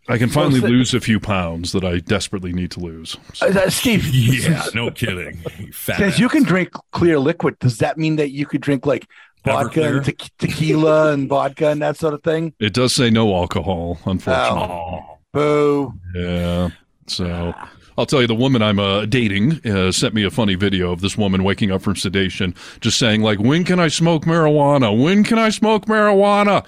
I 0.09 0.17
can 0.17 0.29
finally 0.29 0.59
Well, 0.59 0.71
lose 0.71 0.93
a 0.93 0.99
few 0.99 1.19
pounds 1.19 1.71
that 1.73 1.83
I 1.83 1.99
desperately 1.99 2.53
need 2.53 2.71
to 2.71 2.79
lose. 2.79 3.17
Uh, 3.41 3.45
uh, 3.47 3.69
Steve, 3.69 4.05
Yeah, 4.13 4.65
no 4.73 4.91
kidding. 4.91 5.43
You 5.59 5.71
fat 5.73 5.97
since 5.97 6.19
you 6.19 6.27
can 6.27 6.43
drink 6.43 6.73
clear 6.91 7.19
liquid, 7.19 7.59
does 7.59 7.77
that 7.77 7.97
mean 7.97 8.15
that 8.17 8.31
you 8.31 8.45
could 8.45 8.61
drink 8.61 8.85
like 8.85 9.07
vodka 9.45 9.97
and 9.97 10.05
te- 10.05 10.17
tequila 10.39 11.13
and 11.13 11.29
vodka 11.29 11.69
and 11.69 11.81
that 11.81 11.97
sort 11.97 12.13
of 12.13 12.23
thing? 12.23 12.53
It 12.59 12.73
does 12.73 12.93
say 12.93 13.09
no 13.09 13.35
alcohol, 13.35 13.99
unfortunately. 14.05 14.61
Oh, 14.61 15.17
boo. 15.33 15.93
Yeah. 16.15 16.69
So 17.07 17.53
I'll 17.97 18.05
tell 18.05 18.21
you, 18.21 18.27
the 18.27 18.35
woman 18.35 18.61
I'm 18.61 18.79
uh, 18.79 19.05
dating 19.05 19.59
uh, 19.67 19.91
sent 19.91 20.13
me 20.13 20.23
a 20.23 20.31
funny 20.31 20.55
video 20.55 20.91
of 20.91 21.01
this 21.01 21.17
woman 21.17 21.43
waking 21.43 21.71
up 21.71 21.81
from 21.81 21.95
sedation, 21.95 22.55
just 22.79 22.97
saying 22.97 23.21
like, 23.21 23.39
"When 23.39 23.63
can 23.63 23.79
I 23.79 23.89
smoke 23.89 24.23
marijuana? 24.25 24.97
When 24.97 25.23
can 25.23 25.37
I 25.37 25.49
smoke 25.49 25.85
marijuana?" 25.85 26.65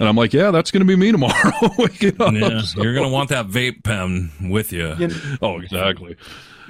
And 0.00 0.08
I'm 0.08 0.16
like, 0.16 0.32
"Yeah, 0.32 0.50
that's 0.50 0.70
going 0.70 0.80
to 0.80 0.86
be 0.86 0.96
me 0.96 1.12
tomorrow." 1.12 1.52
waking 1.78 2.20
up. 2.20 2.32
Yeah, 2.34 2.60
So- 2.62 2.82
you're 2.82 2.94
gonna 2.94 3.08
want 3.08 3.30
that 3.30 3.46
vape 3.46 3.84
pen 3.84 4.30
with 4.42 4.72
you. 4.72 4.96
Oh, 5.40 5.58
exactly. 5.60 6.16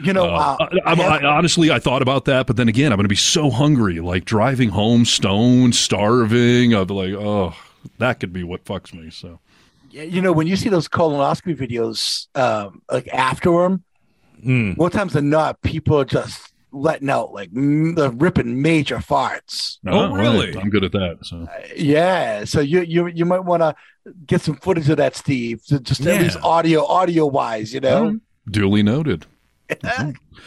You 0.03 0.13
know, 0.13 0.25
Uh, 0.27 0.57
uh, 0.59 0.69
I, 0.85 0.91
I'm, 0.91 1.01
I, 1.01 1.25
honestly, 1.25 1.71
I 1.71 1.79
thought 1.79 2.03
about 2.03 2.25
that, 2.25 2.47
but 2.49 2.57
then 2.57 2.69
again, 2.69 2.91
I'm 2.93 2.97
going 2.97 3.05
to 3.05 3.09
be 3.09 3.15
so 3.15 3.49
hungry, 3.49 4.01
like 4.01 4.25
driving 4.25 4.71
home 4.71 5.05
stoned, 5.05 5.77
starving. 5.77 6.75
I'll 6.75 6.85
be 6.85 6.95
like, 6.95 7.13
oh, 7.15 7.55
that 7.99 8.19
could 8.19 8.33
be 8.33 8.43
what 8.43 8.65
fucks 8.65 8.93
me. 8.93 9.11
So 9.11 9.39
you 9.91 10.21
know, 10.21 10.33
when 10.33 10.49
you 10.49 10.57
see 10.57 10.69
those 10.69 10.89
colonoscopy 10.89 11.57
videos, 11.57 12.27
um, 12.37 12.83
like 12.91 13.07
after 13.09 13.51
them, 13.63 13.85
Mm. 14.45 14.77
more 14.77 14.91
times 14.91 15.13
than 15.15 15.31
not, 15.31 15.61
people 15.63 15.99
are 15.99 16.05
just 16.05 16.53
letting 16.73 17.09
out 17.09 17.33
like 17.33 17.51
m- 17.55 17.95
they're 17.95 18.11
ripping 18.11 18.61
major 18.61 18.97
farts. 18.99 19.79
Oh, 19.87 20.11
right, 20.11 20.21
really? 20.21 20.57
I'm 20.59 20.71
good 20.71 20.85
at 20.85 20.93
that. 20.93 21.19
So 21.23 21.47
Yeah, 21.77 22.45
so 22.45 22.61
you 22.61 22.83
you 22.83 23.07
you 23.09 23.25
might 23.25 23.45
want 23.45 23.63
to 23.63 23.75
get 24.27 24.41
some 24.43 24.57
footage 24.57 24.89
of 24.91 24.97
that, 24.99 25.17
Steve. 25.17 25.61
so 25.65 25.79
Just 25.79 26.05
at 26.07 26.21
least 26.21 26.37
audio 26.43 26.85
audio 26.85 27.27
wise, 27.27 27.73
you 27.73 27.81
know. 27.81 28.19
duly 28.51 28.83
noted. 28.83 29.27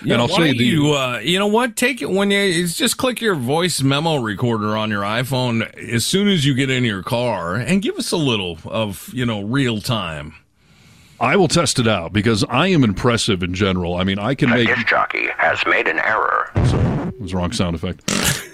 Yeah, 0.06 0.14
and 0.14 0.22
I'll 0.22 0.28
say 0.28 0.52
the 0.52 0.64
you, 0.64 0.92
uh, 0.94 1.18
you 1.24 1.40
know 1.40 1.48
what? 1.48 1.76
Take 1.76 2.04
it 2.04 2.10
when 2.12 2.30
you 2.30 2.38
it's 2.38 2.76
just 2.76 2.98
click 2.98 3.20
your 3.20 3.34
voice 3.34 3.82
memo 3.82 4.18
recorder 4.18 4.78
on 4.78 4.92
your 4.92 5.02
iPhone 5.02 5.64
as 5.92 6.06
soon 6.06 6.28
as 6.28 6.46
you 6.46 6.54
get 6.54 6.70
in 6.70 6.84
your 6.84 7.02
car 7.02 7.56
and 7.56 7.82
give 7.82 7.96
us 7.96 8.12
a 8.12 8.18
little 8.18 8.60
of 8.66 9.10
you 9.14 9.26
know 9.26 9.42
real 9.42 9.82
time. 9.82 10.36
I 11.20 11.36
will 11.36 11.48
test 11.48 11.80
it 11.80 11.88
out 11.88 12.14
because 12.14 12.44
I 12.50 12.68
am 12.68 12.84
impressive 12.84 13.42
in 13.44 13.54
general. 13.54 13.96
I 13.96 14.04
mean, 14.04 14.20
I 14.20 14.36
can 14.36 14.50
make. 14.52 14.68
Disc 14.68 14.88
jockey 14.88 15.28
has 15.38 15.60
made 15.66 15.88
an 15.88 16.00
error. 16.00 16.52
Sorry, 16.66 17.08
it 17.08 17.20
was 17.22 17.32
the 17.32 17.38
wrong 17.38 17.52
sound 17.52 17.76
effect. 17.76 18.04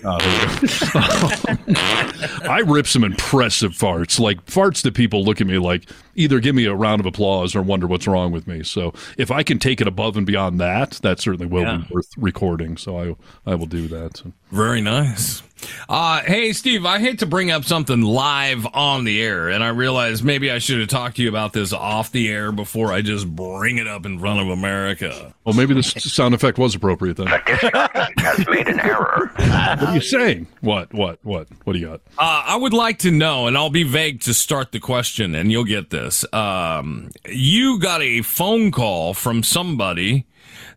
Ah, 0.05 0.17
there 0.19 1.57
we 1.67 1.73
go. 1.73 2.49
I 2.49 2.59
rip 2.65 2.87
some 2.87 3.03
impressive 3.03 3.71
farts, 3.73 4.19
like 4.19 4.45
farts 4.45 4.81
that 4.83 4.93
people 4.93 5.23
look 5.23 5.41
at 5.41 5.47
me 5.47 5.57
like 5.57 5.89
either 6.15 6.39
give 6.39 6.55
me 6.55 6.65
a 6.65 6.73
round 6.75 6.99
of 6.99 7.05
applause 7.05 7.55
or 7.55 7.61
wonder 7.61 7.87
what's 7.87 8.07
wrong 8.07 8.31
with 8.31 8.47
me. 8.47 8.63
So 8.63 8.93
if 9.17 9.31
I 9.31 9.43
can 9.43 9.59
take 9.59 9.81
it 9.81 9.87
above 9.87 10.15
and 10.17 10.25
beyond 10.25 10.59
that, 10.61 10.91
that 11.03 11.19
certainly 11.19 11.47
will 11.47 11.63
Yeah. 11.63 11.77
be 11.77 11.93
worth 11.93 12.09
recording. 12.17 12.77
So 12.77 12.97
I 12.97 13.15
I 13.51 13.55
will 13.55 13.65
do 13.65 13.87
that. 13.87 14.21
Very 14.51 14.81
nice. 14.81 15.41
Uh, 15.89 16.21
hey, 16.21 16.53
Steve, 16.53 16.85
I 16.85 16.99
hate 16.99 17.19
to 17.19 17.25
bring 17.25 17.51
up 17.51 17.65
something 17.65 18.01
live 18.01 18.65
on 18.73 19.03
the 19.03 19.21
air, 19.21 19.49
and 19.49 19.63
I 19.63 19.69
realize 19.69 20.23
maybe 20.23 20.49
I 20.49 20.59
should 20.59 20.79
have 20.79 20.89
talked 20.89 21.17
to 21.17 21.23
you 21.23 21.29
about 21.29 21.53
this 21.53 21.73
off 21.73 22.11
the 22.11 22.29
air 22.29 22.51
before 22.51 22.91
I 22.91 23.01
just 23.01 23.27
bring 23.35 23.77
it 23.77 23.87
up 23.87 24.05
in 24.05 24.19
front 24.19 24.39
of 24.39 24.49
America. 24.49 25.33
Well, 25.43 25.55
maybe 25.55 25.73
this 25.73 25.91
sound 25.91 26.33
effect 26.33 26.57
was 26.57 26.75
appropriate 26.75 27.17
then. 27.17 27.27
Disc 27.45 27.61
jockey 27.61 28.13
has 28.17 28.47
made 28.47 28.67
an 28.67 28.79
error. 28.79 29.31
What 29.35 29.83
are 29.83 29.95
you 29.95 30.01
saying? 30.01 30.47
What? 30.61 30.93
What? 30.93 31.19
What? 31.23 31.47
What 31.63 31.73
do 31.73 31.79
you 31.79 31.87
got? 31.87 32.01
Uh, 32.17 32.43
I 32.47 32.55
would 32.55 32.73
like 32.73 32.99
to 32.99 33.11
know, 33.11 33.47
and 33.47 33.57
I'll 33.57 33.69
be 33.69 33.83
vague 33.83 34.21
to 34.21 34.33
start 34.33 34.71
the 34.71 34.79
question, 34.79 35.35
and 35.35 35.51
you'll 35.51 35.63
get 35.63 35.89
this. 35.89 36.25
Um, 36.33 37.11
you 37.27 37.79
got 37.79 38.01
a 38.01 38.21
phone 38.21 38.71
call 38.71 39.13
from 39.13 39.43
somebody 39.43 40.25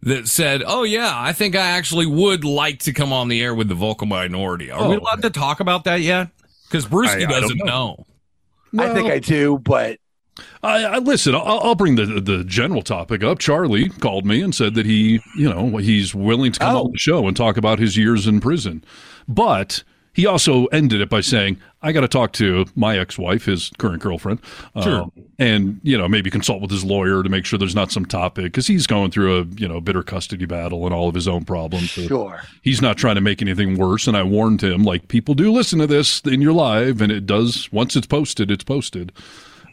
that 0.06 0.26
said, 0.28 0.62
"Oh 0.66 0.82
yeah, 0.84 1.12
I 1.14 1.32
think 1.32 1.54
I 1.54 1.66
actually 1.70 2.06
would 2.06 2.42
like 2.44 2.78
to 2.80 2.92
come 2.94 3.12
on 3.12 3.28
the 3.28 3.42
air 3.42 3.54
with 3.54 3.68
the 3.68 3.74
vocal 3.74 4.06
minority." 4.06 4.70
Are 4.70 4.88
we 4.88 4.96
Oh. 4.96 5.00
allowed 5.00 5.20
to 5.22 5.30
talk 5.30 5.60
about 5.60 5.84
that 5.84 6.00
yet? 6.00 6.28
Because 6.68 6.86
I- 6.86 6.88
Brewski 6.88 7.26
I 7.26 7.30
don't 7.30 7.40
doesn't 7.42 7.58
know. 7.64 8.04
know. 8.72 8.84
I 8.84 8.94
think 8.94 9.10
I 9.10 9.18
do, 9.18 9.58
but 9.58 9.98
I, 10.62 10.84
I 10.84 10.98
listen. 10.98 11.34
I'll, 11.34 11.60
I'll 11.60 11.74
bring 11.74 11.94
the 11.96 12.20
the 12.20 12.44
general 12.44 12.82
topic 12.82 13.22
up. 13.24 13.38
Charlie 13.38 13.88
called 13.88 14.26
me 14.26 14.42
and 14.42 14.54
said 14.54 14.74
that 14.74 14.84
he, 14.86 15.20
you 15.36 15.48
know, 15.48 15.76
he's 15.78 16.14
willing 16.14 16.52
to 16.52 16.58
come 16.60 16.76
Oh. 16.76 16.84
on 16.86 16.92
the 16.92 16.98
show 16.98 17.26
and 17.26 17.36
talk 17.36 17.56
about 17.56 17.78
his 17.78 17.96
years 17.96 18.26
in 18.26 18.40
prison, 18.40 18.84
but 19.28 19.82
he 20.16 20.24
also 20.26 20.64
ended 20.66 21.00
it 21.02 21.08
by 21.10 21.20
saying, 21.20 21.58
"I 21.82 21.92
got 21.92 22.00
to 22.00 22.08
talk 22.08 22.32
to 22.32 22.64
my 22.74 22.98
ex-wife, 22.98 23.44
his 23.44 23.70
current 23.78 24.02
girlfriend, 24.02 24.40
Sure. 24.82 25.02
um, 25.02 25.12
and 25.38 25.78
you 25.82 25.96
know 25.98 26.08
maybe 26.08 26.30
consult 26.30 26.62
with 26.62 26.70
his 26.70 26.84
lawyer 26.84 27.22
to 27.22 27.28
make 27.28 27.44
sure 27.44 27.58
there's 27.58 27.74
not 27.74 27.92
some 27.92 28.06
topic 28.06 28.44
because 28.46 28.66
he's 28.66 28.86
going 28.86 29.10
through 29.10 29.40
a 29.40 29.44
you 29.58 29.68
know 29.68 29.80
bitter 29.80 30.02
custody 30.02 30.46
battle 30.46 30.86
and 30.86 30.94
all 30.94 31.08
of 31.08 31.14
his 31.14 31.28
own 31.28 31.44
problems. 31.44 31.90
Sure. 31.90 32.40
he's 32.62 32.80
not 32.80 32.96
trying 32.96 33.16
to 33.16 33.20
make 33.20 33.42
anything 33.42 33.76
worse. 33.76 34.06
And 34.06 34.16
I 34.16 34.22
warned 34.22 34.62
him, 34.62 34.82
like 34.84 35.08
people 35.08 35.34
do 35.34 35.52
listen 35.52 35.78
to 35.80 35.86
this 35.86 36.20
in 36.22 36.40
your 36.40 36.54
live, 36.54 37.00
and 37.02 37.12
it 37.12 37.26
does 37.26 37.70
once 37.70 37.94
it's 37.94 38.06
posted, 38.06 38.50
it's 38.50 38.64
posted. 38.64 39.12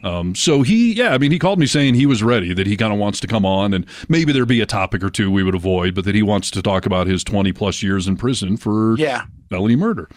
Um, 0.02 0.34
so 0.34 0.60
he, 0.60 0.92
yeah, 0.92 1.14
I 1.14 1.18
mean, 1.18 1.30
he 1.32 1.38
called 1.38 1.58
me 1.58 1.64
saying 1.64 1.94
he 1.94 2.04
was 2.04 2.22
ready, 2.22 2.52
that 2.52 2.66
he 2.66 2.76
kind 2.76 2.92
of 2.92 2.98
wants 2.98 3.20
to 3.20 3.26
come 3.26 3.46
on, 3.46 3.72
and 3.72 3.86
maybe 4.06 4.32
there'd 4.32 4.46
be 4.46 4.60
a 4.60 4.66
topic 4.66 5.02
or 5.02 5.08
two 5.08 5.30
we 5.30 5.42
would 5.42 5.54
avoid, 5.54 5.94
but 5.94 6.04
that 6.04 6.14
he 6.14 6.22
wants 6.22 6.50
to 6.50 6.60
talk 6.60 6.84
about 6.84 7.06
his 7.06 7.24
20 7.24 7.52
plus 7.52 7.82
years 7.82 8.06
in 8.06 8.18
prison 8.18 8.58
for 8.58 8.96
Yeah. 8.98 9.22
Felony 9.50 9.76
murder. 9.76 10.08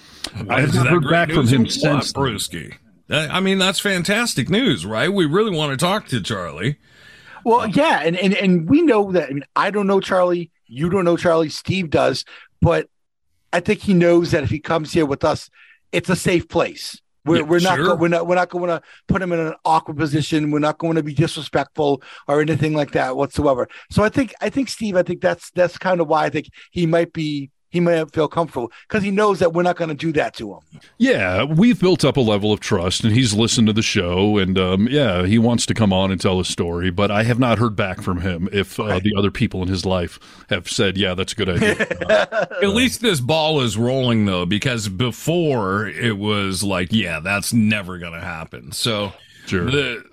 I 0.49 0.61
haven't 0.61 0.85
heard 0.85 1.09
back 1.09 1.31
from 1.31 1.47
him 1.47 1.67
since. 1.67 2.11
then. 2.13 2.21
Brewski. 2.23 2.75
I 3.09 3.39
mean, 3.39 3.57
that's 3.57 3.79
fantastic 3.79 4.49
news, 4.49 4.85
right? 4.85 5.11
We 5.11 5.25
really 5.25 5.55
want 5.55 5.71
to 5.71 5.77
talk 5.77 6.07
to 6.07 6.21
Charlie. 6.21 6.77
Well, 7.45 7.67
yeah, 7.69 8.01
and, 8.03 8.17
and 8.17 8.33
and 8.33 8.69
we 8.69 8.81
know 8.81 9.11
that. 9.13 9.29
I 9.29 9.33
mean, 9.33 9.45
I 9.55 9.71
don't 9.71 9.87
know 9.87 10.01
Charlie. 10.01 10.51
You 10.65 10.89
don't 10.89 11.05
know 11.05 11.15
Charlie. 11.15 11.47
Steve 11.49 11.89
does, 11.89 12.25
but 12.61 12.89
I 13.53 13.61
think 13.61 13.79
he 13.79 13.93
knows 13.93 14.31
that 14.31 14.43
if 14.43 14.49
he 14.49 14.59
comes 14.59 14.91
here 14.91 15.05
with 15.05 15.23
us, 15.23 15.49
it's 15.93 16.09
a 16.09 16.15
safe 16.17 16.49
place. 16.49 16.99
We're, 17.23 17.37
Yeah, 17.37 17.41
we're 17.43 17.59
not 17.61 17.75
sure. 17.77 17.85
go, 17.85 17.95
we're 17.95 18.07
not 18.09 18.27
we're 18.27 18.35
not 18.35 18.49
going 18.49 18.67
to 18.67 18.81
put 19.07 19.21
him 19.21 19.31
in 19.31 19.39
an 19.39 19.53
awkward 19.63 19.95
position. 19.97 20.51
We're 20.51 20.59
not 20.59 20.77
going 20.77 20.95
to 20.95 21.03
be 21.03 21.13
disrespectful 21.13 22.01
or 22.27 22.41
anything 22.41 22.73
like 22.73 22.91
that 22.91 23.15
whatsoever. 23.15 23.69
So 23.91 24.03
I 24.03 24.09
think 24.09 24.33
I 24.41 24.49
think 24.49 24.67
Steve. 24.67 24.97
I 24.97 25.03
think 25.03 25.21
that's 25.21 25.49
that's 25.51 25.77
kind 25.77 26.01
of 26.01 26.07
why 26.07 26.25
I 26.25 26.29
think 26.29 26.49
he 26.71 26.85
might 26.85 27.13
be 27.13 27.49
he 27.69 27.79
may 27.79 28.03
feel 28.05 28.27
comfortable 28.27 28.71
because 28.87 29.03
he 29.03 29.11
knows 29.11 29.39
that 29.39 29.53
we're 29.53 29.63
not 29.63 29.75
going 29.75 29.89
to 29.89 29.95
do 29.95 30.11
that 30.13 30.33
to 30.35 30.53
him. 30.53 30.81
Yeah, 30.97 31.43
we've 31.43 31.79
built 31.79 32.05
up 32.05 32.17
a 32.17 32.21
level 32.21 32.53
of 32.53 32.59
trust, 32.59 33.03
and 33.03 33.13
he's 33.13 33.33
listened 33.33 33.67
to 33.67 33.73
the 33.73 33.81
show, 33.81 34.37
and 34.37 34.57
um, 34.57 34.87
yeah, 34.87 35.25
he 35.25 35.37
wants 35.37 35.65
to 35.67 35.73
come 35.73 35.91
on 35.91 36.11
and 36.11 36.19
tell 36.19 36.37
his 36.37 36.47
story. 36.47 36.89
But 36.91 37.11
I 37.11 37.23
have 37.23 37.39
not 37.39 37.59
heard 37.59 37.75
back 37.75 38.01
from 38.01 38.21
him 38.21 38.47
if 38.51 38.79
uh, 38.79 38.99
the 38.99 39.13
other 39.17 39.31
people 39.31 39.61
in 39.61 39.67
his 39.67 39.85
life 39.85 40.19
have 40.49 40.69
said, 40.69 40.97
"Yeah, 40.97 41.13
that's 41.13 41.33
a 41.33 41.35
good 41.35 41.49
idea." 41.49 41.79
At 42.09 42.69
least 42.69 43.01
this 43.01 43.19
ball 43.19 43.61
is 43.61 43.77
rolling 43.77 44.25
though, 44.25 44.45
because 44.45 44.89
before 44.89 45.87
it 45.87 46.17
was 46.17 46.63
like, 46.63 46.91
yeah, 46.91 47.19
that's 47.19 47.53
never 47.53 47.97
going 47.97 48.13
to 48.13 48.21
happen. 48.21 48.71
So 48.71 49.13
the 49.49 50.03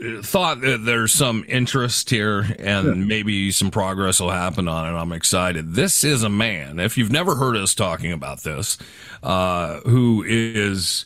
th- 0.00 0.24
thought 0.24 0.60
that 0.60 0.84
there's 0.84 1.12
some 1.12 1.44
interest 1.48 2.10
here 2.10 2.46
and 2.58 3.06
maybe 3.08 3.50
some 3.50 3.70
progress 3.70 4.20
will 4.20 4.30
happen 4.30 4.68
on 4.68 4.92
it. 4.92 4.96
I'm 4.96 5.12
excited. 5.12 5.74
This 5.74 6.04
is 6.04 6.22
a 6.22 6.28
man. 6.28 6.78
If 6.78 6.96
you've 6.98 7.10
never 7.12 7.34
heard 7.34 7.56
us 7.56 7.74
talking 7.74 8.12
about 8.12 8.42
this, 8.42 8.78
uh, 9.22 9.80
who 9.80 10.24
is. 10.26 11.04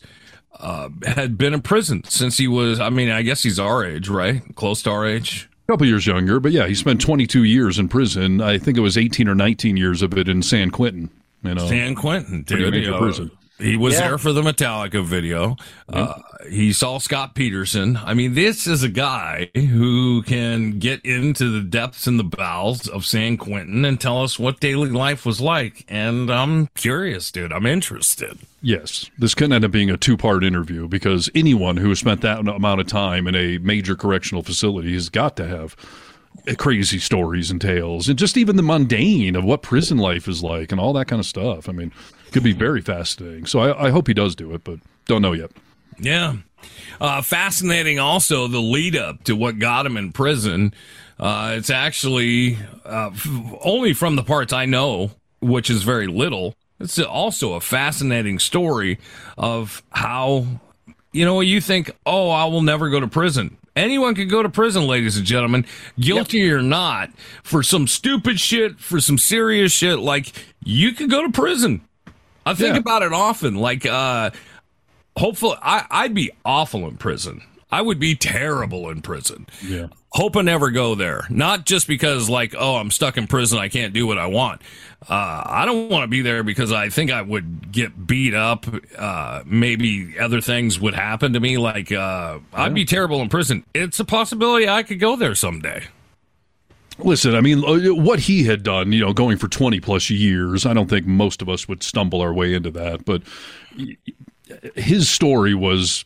Uh, 0.61 0.89
had 1.05 1.37
been 1.37 1.53
in 1.53 1.61
prison 1.61 2.03
since 2.03 2.37
he 2.37 2.45
was, 2.45 2.81
I 2.81 2.89
mean, 2.89 3.09
I 3.09 3.21
guess 3.21 3.41
he's 3.41 3.59
our 3.59 3.85
age, 3.85 4.09
right? 4.09 4.41
Close 4.55 4.83
to 4.83 4.89
our 4.91 5.05
age. 5.05 5.47
A 5.63 5.71
couple 5.71 5.87
years 5.87 6.05
younger, 6.05 6.41
but 6.41 6.51
yeah, 6.51 6.67
he 6.67 6.75
spent 6.75 6.99
22 6.99 7.45
years 7.45 7.79
in 7.79 7.87
prison. 7.87 8.41
I 8.41 8.57
think 8.57 8.77
it 8.77 8.81
was 8.81 8.97
18 8.97 9.29
or 9.29 9.35
19 9.35 9.77
years 9.77 10.01
of 10.01 10.17
it 10.17 10.27
in 10.27 10.41
San 10.43 10.69
Quentin. 10.69 11.09
You 11.43 11.55
know, 11.55 11.65
San 11.65 11.95
Quentin, 11.95 12.41
dude. 12.41 12.73
you 12.73 12.91
know, 12.91 12.97
prison. 12.97 13.31
He 13.59 13.75
was 13.77 13.95
Yeah. 13.95 14.07
there 14.09 14.17
for 14.17 14.31
the 14.31 14.41
Metallica 14.41 15.03
video. 15.03 15.57
Uh, 15.91 16.13
he 16.49 16.71
saw 16.71 16.97
Scott 16.97 17.35
Peterson. 17.35 17.99
I 18.03 18.13
mean, 18.13 18.33
this 18.33 18.65
is 18.67 18.83
a 18.83 18.89
guy 18.89 19.49
who 19.53 20.21
can 20.23 20.79
get 20.79 21.01
into 21.05 21.49
the 21.51 21.61
depths 21.61 22.07
and 22.07 22.17
the 22.17 22.23
bowels 22.23 22.87
of 22.87 23.05
San 23.05 23.35
Quentin 23.37 23.83
and 23.83 23.99
tell 23.99 24.23
us 24.23 24.39
what 24.39 24.59
daily 24.61 24.89
life 24.89 25.25
was 25.25 25.41
like. 25.41 25.83
And 25.89 26.31
I'm 26.31 26.67
curious, 26.75 27.31
dude. 27.31 27.51
I'm 27.51 27.65
interested. 27.65 28.37
Yes, 28.61 29.09
this 29.17 29.35
could 29.35 29.51
end 29.51 29.65
up 29.65 29.71
being 29.71 29.89
a 29.89 29.97
two-part 29.97 30.43
interview 30.43 30.87
because 30.87 31.29
anyone 31.35 31.77
who 31.77 31.89
has 31.89 31.99
spent 31.99 32.21
that 32.21 32.39
amount 32.39 32.81
of 32.81 32.87
time 32.87 33.27
in 33.27 33.35
a 33.35 33.57
major 33.59 33.95
correctional 33.95 34.43
facility 34.43 34.93
has 34.93 35.09
got 35.09 35.35
to 35.37 35.47
have 35.47 35.75
crazy 36.57 36.99
stories 36.99 37.51
and 37.51 37.59
tales, 37.61 38.07
and 38.09 38.17
just 38.17 38.37
even 38.37 38.55
the 38.55 38.63
mundane 38.63 39.35
of 39.35 39.43
what 39.43 39.61
prison 39.61 39.97
life 39.97 40.27
is 40.27 40.41
like 40.43 40.71
and 40.71 40.79
all 40.79 40.93
that 40.93 41.07
kind 41.07 41.19
of 41.19 41.25
stuff. 41.25 41.67
I 41.69 41.71
mean, 41.73 41.91
could 42.31 42.43
be 42.43 42.53
very 42.53 42.81
fascinating. 42.81 43.45
So 43.45 43.59
I, 43.59 43.87
I 43.87 43.89
hope 43.89 44.07
he 44.07 44.13
does 44.13 44.35
do 44.35 44.53
it, 44.53 44.63
but 44.63 44.79
don't 45.05 45.21
know 45.21 45.33
yet. 45.33 45.51
Yeah. 45.99 46.37
Uh, 46.99 47.21
fascinating 47.21 47.99
also 47.99 48.47
the 48.47 48.59
lead 48.59 48.95
up 48.95 49.23
to 49.25 49.35
what 49.35 49.59
got 49.59 49.85
him 49.85 49.97
in 49.97 50.11
prison. 50.11 50.73
Uh, 51.19 51.55
it's 51.57 51.69
actually 51.69 52.57
uh, 52.85 53.09
f- 53.13 53.27
only 53.61 53.93
from 53.93 54.15
the 54.15 54.23
parts 54.23 54.53
I 54.53 54.65
know, 54.65 55.11
which 55.41 55.69
is 55.69 55.83
very 55.83 56.07
little. 56.07 56.55
It's 56.79 56.99
also 56.99 57.53
a 57.53 57.61
fascinating 57.61 58.39
story 58.39 58.99
of 59.37 59.83
how, 59.91 60.45
you 61.11 61.25
know, 61.25 61.41
you 61.41 61.59
think, 61.59 61.91
oh, 62.05 62.29
I 62.29 62.45
will 62.45 62.61
never 62.61 62.89
go 62.89 62.99
to 62.99 63.07
prison. 63.07 63.57
Anyone 63.75 64.15
can 64.15 64.27
go 64.27 64.43
to 64.43 64.49
prison, 64.49 64.87
ladies 64.87 65.15
and 65.15 65.25
gentlemen, 65.25 65.65
guilty 65.99 66.51
or 66.51 66.61
not, 66.61 67.11
for 67.43 67.63
some 67.63 67.87
stupid 67.87 68.39
shit, 68.39 68.79
for 68.79 68.99
some 68.99 69.17
serious 69.17 69.71
shit. 69.71 69.99
Like, 69.99 70.33
you 70.63 70.91
could 70.91 71.09
go 71.09 71.23
to 71.23 71.31
prison. 71.31 71.81
I 72.49 72.53
think 72.53 72.73
Yeah. 72.73 72.79
about 72.79 73.03
it 73.03 73.13
often. 73.13 73.55
Like, 73.55 73.85
uh, 73.85 74.31
hopefully 75.17 75.55
I, 75.61 75.85
I'd 75.89 76.13
be 76.13 76.31
awful 76.45 76.87
in 76.87 76.97
prison. 76.97 77.41
I 77.71 77.81
would 77.83 77.99
be 77.99 78.15
terrible 78.15 78.89
in 78.89 79.01
prison. 79.01 79.45
Yeah. 79.63 79.87
Hope 80.13 80.35
I 80.35 80.41
never 80.41 80.71
go 80.71 80.95
there. 80.95 81.27
Not 81.29 81.67
just 81.67 81.87
because 81.87 82.27
like, 82.29 82.55
oh, 82.57 82.77
I'm 82.77 82.89
stuck 82.89 83.15
in 83.15 83.27
prison. 83.27 83.59
I 83.59 83.67
can't 83.69 83.93
do 83.93 84.07
what 84.07 84.17
I 84.17 84.25
want. 84.25 84.63
Uh, 85.07 85.43
I 85.45 85.65
don't 85.67 85.87
want 85.87 86.01
to 86.03 86.07
be 86.07 86.21
there 86.23 86.41
because 86.41 86.71
I 86.71 86.89
think 86.89 87.11
I 87.11 87.21
would 87.21 87.71
get 87.71 88.07
beat 88.07 88.33
up. 88.33 88.65
Uh, 88.97 89.43
maybe 89.45 90.17
other 90.19 90.41
things 90.41 90.79
would 90.79 90.95
happen 90.95 91.33
to 91.33 91.39
me. 91.39 91.59
Like, 91.59 91.91
uh, 91.91 92.39
I'd 92.53 92.73
be 92.73 92.85
terrible 92.85 93.21
in 93.21 93.29
prison. 93.29 93.63
It's 93.75 93.99
a 93.99 94.05
possibility 94.05 94.67
I 94.67 94.81
could 94.81 94.99
go 94.99 95.15
there 95.15 95.35
someday. 95.35 95.83
Listen, 96.99 97.35
I 97.35 97.41
mean, 97.41 97.63
uh, 97.63 97.93
what 97.93 98.19
he 98.19 98.43
had 98.43 98.63
done, 98.63 98.91
you 98.91 98.99
know, 99.01 99.13
going 99.13 99.37
for 99.37 99.47
20 99.47 99.79
plus 99.79 100.09
years, 100.09 100.65
I 100.65 100.73
don't 100.73 100.89
think 100.89 101.05
most 101.05 101.41
of 101.41 101.49
us 101.49 101.67
would 101.67 101.81
stumble 101.83 102.21
our 102.21 102.33
way 102.33 102.53
into 102.53 102.71
that. 102.71 103.05
But 103.05 103.23
his 104.75 105.09
story 105.09 105.53
was 105.53 106.05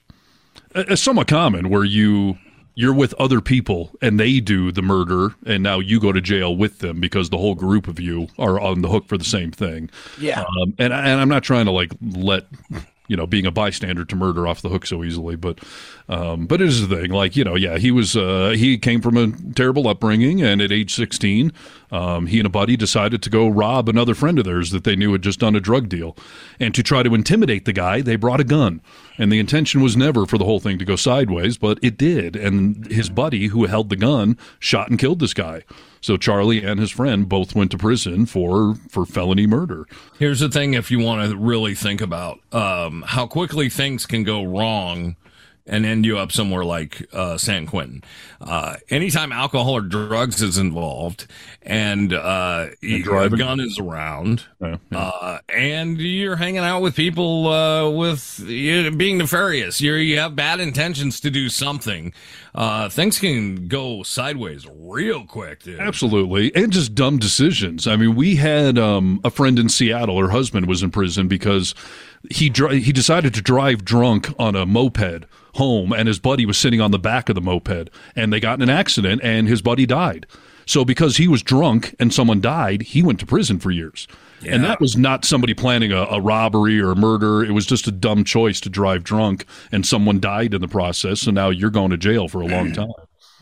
uh, 0.76 0.96
somewhat 0.96 1.28
common 1.28 1.70
where 1.70 1.84
you 1.84 2.38
you're 2.76 2.94
with 2.94 3.14
other 3.20 3.40
people 3.40 3.92
and 4.02 4.20
they 4.20 4.40
do 4.40 4.72
the 4.72 4.82
murder 4.82 5.36
and 5.46 5.62
now 5.62 5.78
you 5.80 6.00
go 6.00 6.12
to 6.12 6.20
jail 6.20 6.56
with 6.56 6.80
them 6.80 7.00
because 7.00 7.30
the 7.30 7.38
whole 7.38 7.54
group 7.54 7.88
of 7.88 8.00
you 8.00 8.28
are 8.40 8.60
on 8.60 8.82
the 8.82 8.90
hook 8.90 9.06
for 9.08 9.16
the 9.16 9.24
same 9.24 9.52
thing 9.52 9.92
Yeah. 10.20 10.42
um, 10.42 10.74
and, 10.80 10.92
and 10.92 11.22
i'm 11.22 11.30
not 11.30 11.44
trying 11.44 11.66
to 11.66 11.72
like 11.72 11.92
let 12.02 12.48
you 13.14 13.18
know 13.18 13.28
being 13.28 13.46
a 13.46 13.52
bystander 13.52 14.04
to 14.04 14.16
murder 14.16 14.48
off 14.48 14.64
the 14.64 14.70
hook 14.70 14.88
so 14.88 15.04
easily 15.04 15.36
but 15.36 15.60
um, 16.10 16.48
but 16.48 16.62
it 16.62 16.68
is 16.68 16.88
the 16.88 16.96
thing. 16.96 17.12
Like 17.12 17.36
you 17.36 17.44
know 17.44 17.54
yeah 17.54 17.78
he 17.78 17.92
was 17.92 18.18
uh, 18.18 18.56
he 18.58 18.80
came 18.80 19.02
from 19.02 19.18
a 19.18 19.32
terrible 19.54 19.88
upbringing 19.88 20.42
and 20.42 20.64
at 20.64 20.72
age 20.72 20.96
16 20.96 21.54
um, 21.92 22.26
he 22.26 22.40
and 22.40 22.48
a 22.48 22.50
buddy 22.50 22.76
decided 22.76 23.22
to 23.22 23.30
go 23.30 23.48
rob 23.48 23.88
another 23.88 24.16
friend 24.16 24.40
of 24.40 24.46
theirs 24.46 24.72
that 24.72 24.84
they 24.84 24.96
knew 24.96 25.12
had 25.12 25.22
just 25.22 25.40
done 25.40 25.56
a 25.56 25.60
drug 25.60 25.90
deal. 25.90 26.18
And 26.60 26.74
to 26.74 26.82
try 26.82 27.04
to 27.04 27.14
intimidate 27.14 27.66
the 27.66 27.72
guy 27.74 28.02
they 28.02 28.16
brought 28.16 28.40
a 28.40 28.44
gun. 28.44 28.82
And 29.20 29.32
the 29.32 29.38
intention 29.38 29.82
was 29.82 29.96
never 29.96 30.26
for 30.26 30.40
the 30.40 30.46
whole 30.46 30.60
thing 30.60 30.80
to 30.80 30.86
go 30.86 30.96
sideways 30.96 31.60
but 31.60 31.78
it 31.84 31.96
did. 31.98 32.36
And 32.36 32.92
his 32.92 33.12
buddy 33.12 33.48
who 33.48 33.66
held 33.66 33.90
the 33.90 33.96
gun 33.96 34.40
shot 34.58 34.90
and 34.90 34.98
killed 34.98 35.20
this 35.20 35.36
guy 35.36 35.62
so 36.04 36.18
charlie 36.18 36.64
and 36.64 36.80
his 36.80 36.92
friend 36.92 37.28
both 37.28 37.56
went 37.56 37.72
to 37.72 37.78
prison 37.78 38.26
for 38.26 38.76
for 38.90 39.06
felony 39.06 39.48
murder. 39.48 39.88
Here's 40.20 40.42
the 40.42 40.50
thing 40.50 40.74
if 40.74 40.92
you 40.92 41.00
want 41.00 41.30
to 41.30 41.36
really 41.38 41.74
think 41.74 42.02
about 42.02 42.40
um, 42.52 43.04
how 43.08 43.26
quickly 43.26 43.70
things 43.70 44.06
can 44.06 44.24
go 44.24 44.44
wrong 44.44 45.16
and 45.66 45.86
end 45.86 46.06
you 46.06 46.18
up 46.18 46.32
somewhere 46.32 46.66
like 46.66 47.08
uh, 47.14 47.38
San 47.38 47.66
Quentin. 47.66 48.04
Uh, 48.42 48.76
anytime 48.90 49.32
alcohol 49.32 49.78
or 49.78 49.82
drugs 49.82 50.42
is 50.42 50.58
involved 50.58 51.28
and 51.62 52.14
uh, 52.14 52.68
a 52.82 53.30
gun 53.30 53.62
is 53.62 53.80
around 53.80 54.46
Yeah, 54.62 54.78
yeah. 54.92 54.98
uh, 55.00 55.40
and 55.48 55.98
you're 55.98 56.36
hanging 56.36 56.60
out 56.60 56.82
with 56.82 56.96
people 56.96 57.48
uh, 57.48 57.90
with 57.90 58.40
you 58.46 58.92
being 58.92 59.18
nefarious, 59.18 59.80
you're, 59.80 59.98
you 59.98 60.20
have 60.20 60.36
bad 60.36 60.60
intentions 60.60 61.22
to 61.22 61.30
do 61.30 61.48
something, 61.48 62.14
uh, 62.56 62.90
things 62.90 63.18
can 63.18 63.68
go 63.70 64.04
sideways 64.04 64.68
real 64.70 65.26
quick, 65.26 65.64
dude. 65.64 65.80
Absolutely, 65.80 66.54
and 66.56 66.72
just 66.74 66.94
dumb 66.94 67.18
decisions. 67.18 67.88
I 67.88 67.96
mean, 67.96 68.16
we 68.16 68.36
had 68.36 68.78
um, 68.78 69.22
a 69.24 69.30
friend 69.30 69.58
in 69.58 69.70
Seattle. 69.70 70.20
Her 70.20 70.30
husband 70.30 70.68
was 70.68 70.84
in 70.84 70.92
prison 70.92 71.28
because 71.30 71.74
he 72.30 72.50
dri- 72.50 72.82
he 72.82 72.92
decided 72.92 73.34
to 73.34 73.42
drive 73.42 73.86
drunk 73.86 74.34
on 74.40 74.56
a 74.56 74.66
moped 74.66 75.26
home, 75.56 75.94
and 75.94 76.08
his 76.08 76.20
buddy 76.20 76.46
was 76.46 76.58
sitting 76.58 76.82
on 76.82 76.92
the 76.92 77.00
back 77.00 77.30
of 77.30 77.36
the 77.36 77.42
moped, 77.42 77.90
and 78.16 78.32
they 78.32 78.40
got 78.40 78.60
in 78.60 78.62
an 78.62 78.70
accident, 78.70 79.22
and 79.24 79.48
his 79.48 79.62
buddy 79.62 79.86
died. 79.86 80.26
So 80.66 80.86
because 80.86 81.18
he 81.18 81.28
was 81.28 81.44
drunk 81.44 81.94
and 82.00 82.14
someone 82.14 82.40
died, 82.40 82.84
he 82.84 83.04
went 83.04 83.20
to 83.20 83.26
prison 83.26 83.60
for 83.60 83.70
years. 83.70 84.08
And 84.48 84.64
that 84.64 84.82
was 84.82 84.98
not 84.98 85.24
somebody 85.24 85.54
planning 85.54 85.94
a, 85.94 86.04
a 86.04 86.20
robbery 86.20 86.80
or 86.80 86.92
a 86.92 86.96
murder. 86.96 87.44
It 87.44 87.52
was 87.52 87.66
just 87.66 87.88
a 87.88 87.92
dumb 87.92 88.26
choice 88.26 88.60
to 88.62 88.70
drive 88.70 89.04
drunk, 89.04 89.46
and 89.72 89.86
someone 89.86 90.20
died 90.20 90.54
in 90.54 90.62
the 90.62 90.68
process. 90.68 91.22
So 91.22 91.32
now 91.32 91.50
you're 91.50 91.70
going 91.70 91.92
to 91.92 91.98
jail 91.98 92.28
for 92.28 92.42
a 92.42 92.46
long 92.46 92.74
time. 92.74 92.92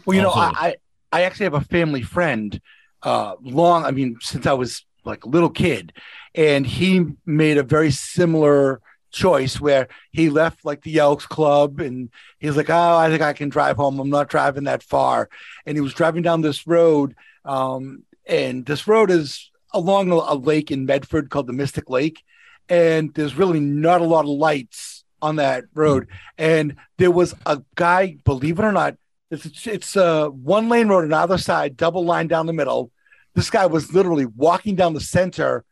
Well, 0.05 0.15
you 0.15 0.21
know, 0.21 0.29
Awful. 0.29 0.55
I, 0.57 0.67
I 0.67 0.75
I 1.11 1.21
actually 1.23 1.45
have 1.45 1.55
a 1.55 1.61
family 1.61 2.01
friend, 2.01 2.59
uh, 3.03 3.35
long. 3.41 3.83
I 3.83 3.91
mean, 3.91 4.17
since 4.21 4.45
I 4.45 4.53
was 4.53 4.85
like 5.03 5.25
a 5.25 5.29
little 5.29 5.49
kid, 5.49 5.93
and 6.35 6.65
he 6.65 7.05
made 7.25 7.57
a 7.57 7.63
very 7.63 7.91
similar 7.91 8.81
choice 9.11 9.59
where 9.59 9.87
he 10.11 10.29
left 10.29 10.65
like 10.65 10.81
the 10.81 10.97
Elks 10.97 11.25
Club 11.25 11.79
and 11.79 12.09
he's 12.39 12.55
like, 12.55 12.69
oh, 12.69 12.97
I 12.97 13.09
think 13.09 13.21
I 13.21 13.33
can 13.33 13.49
drive 13.49 13.75
home. 13.75 13.99
I'm 13.99 14.09
not 14.09 14.29
driving 14.29 14.63
that 14.63 14.83
far. 14.83 15.29
And 15.65 15.77
he 15.77 15.81
was 15.81 15.93
driving 15.93 16.23
down 16.23 16.41
this 16.41 16.65
road. 16.65 17.15
Um, 17.45 18.03
and 18.25 18.65
this 18.65 18.87
road 18.87 19.11
is 19.11 19.51
along 19.73 20.11
a, 20.11 20.33
lake 20.35 20.71
in 20.71 20.85
Medford 20.85 21.29
called 21.29 21.47
the 21.47 21.53
Mystic 21.53 21.89
Lake. 21.89 22.23
And 22.69 23.13
there's 23.13 23.35
really 23.35 23.59
not 23.59 24.01
a 24.01 24.05
lot 24.05 24.25
of 24.25 24.29
lights 24.29 25.03
on 25.21 25.35
that 25.35 25.65
road. 25.73 26.07
And 26.37 26.75
there 26.97 27.11
was 27.11 27.35
a 27.45 27.61
guy, 27.75 28.17
believe 28.23 28.59
it 28.59 28.65
or 28.65 28.71
not, 28.71 28.95
it's, 29.29 29.67
it's 29.67 29.95
a 29.95 30.29
one 30.29 30.69
lane 30.69 30.87
road 30.87 31.05
on 31.05 31.13
either 31.13 31.37
side, 31.37 31.77
double 31.77 32.05
line 32.05 32.27
down 32.27 32.47
the 32.47 32.53
middle. 32.53 32.91
This 33.33 33.49
guy 33.49 33.65
was 33.65 33.93
literally 33.93 34.25
walking 34.25 34.75
down 34.75 34.93
the 34.93 34.99
center 34.99 35.63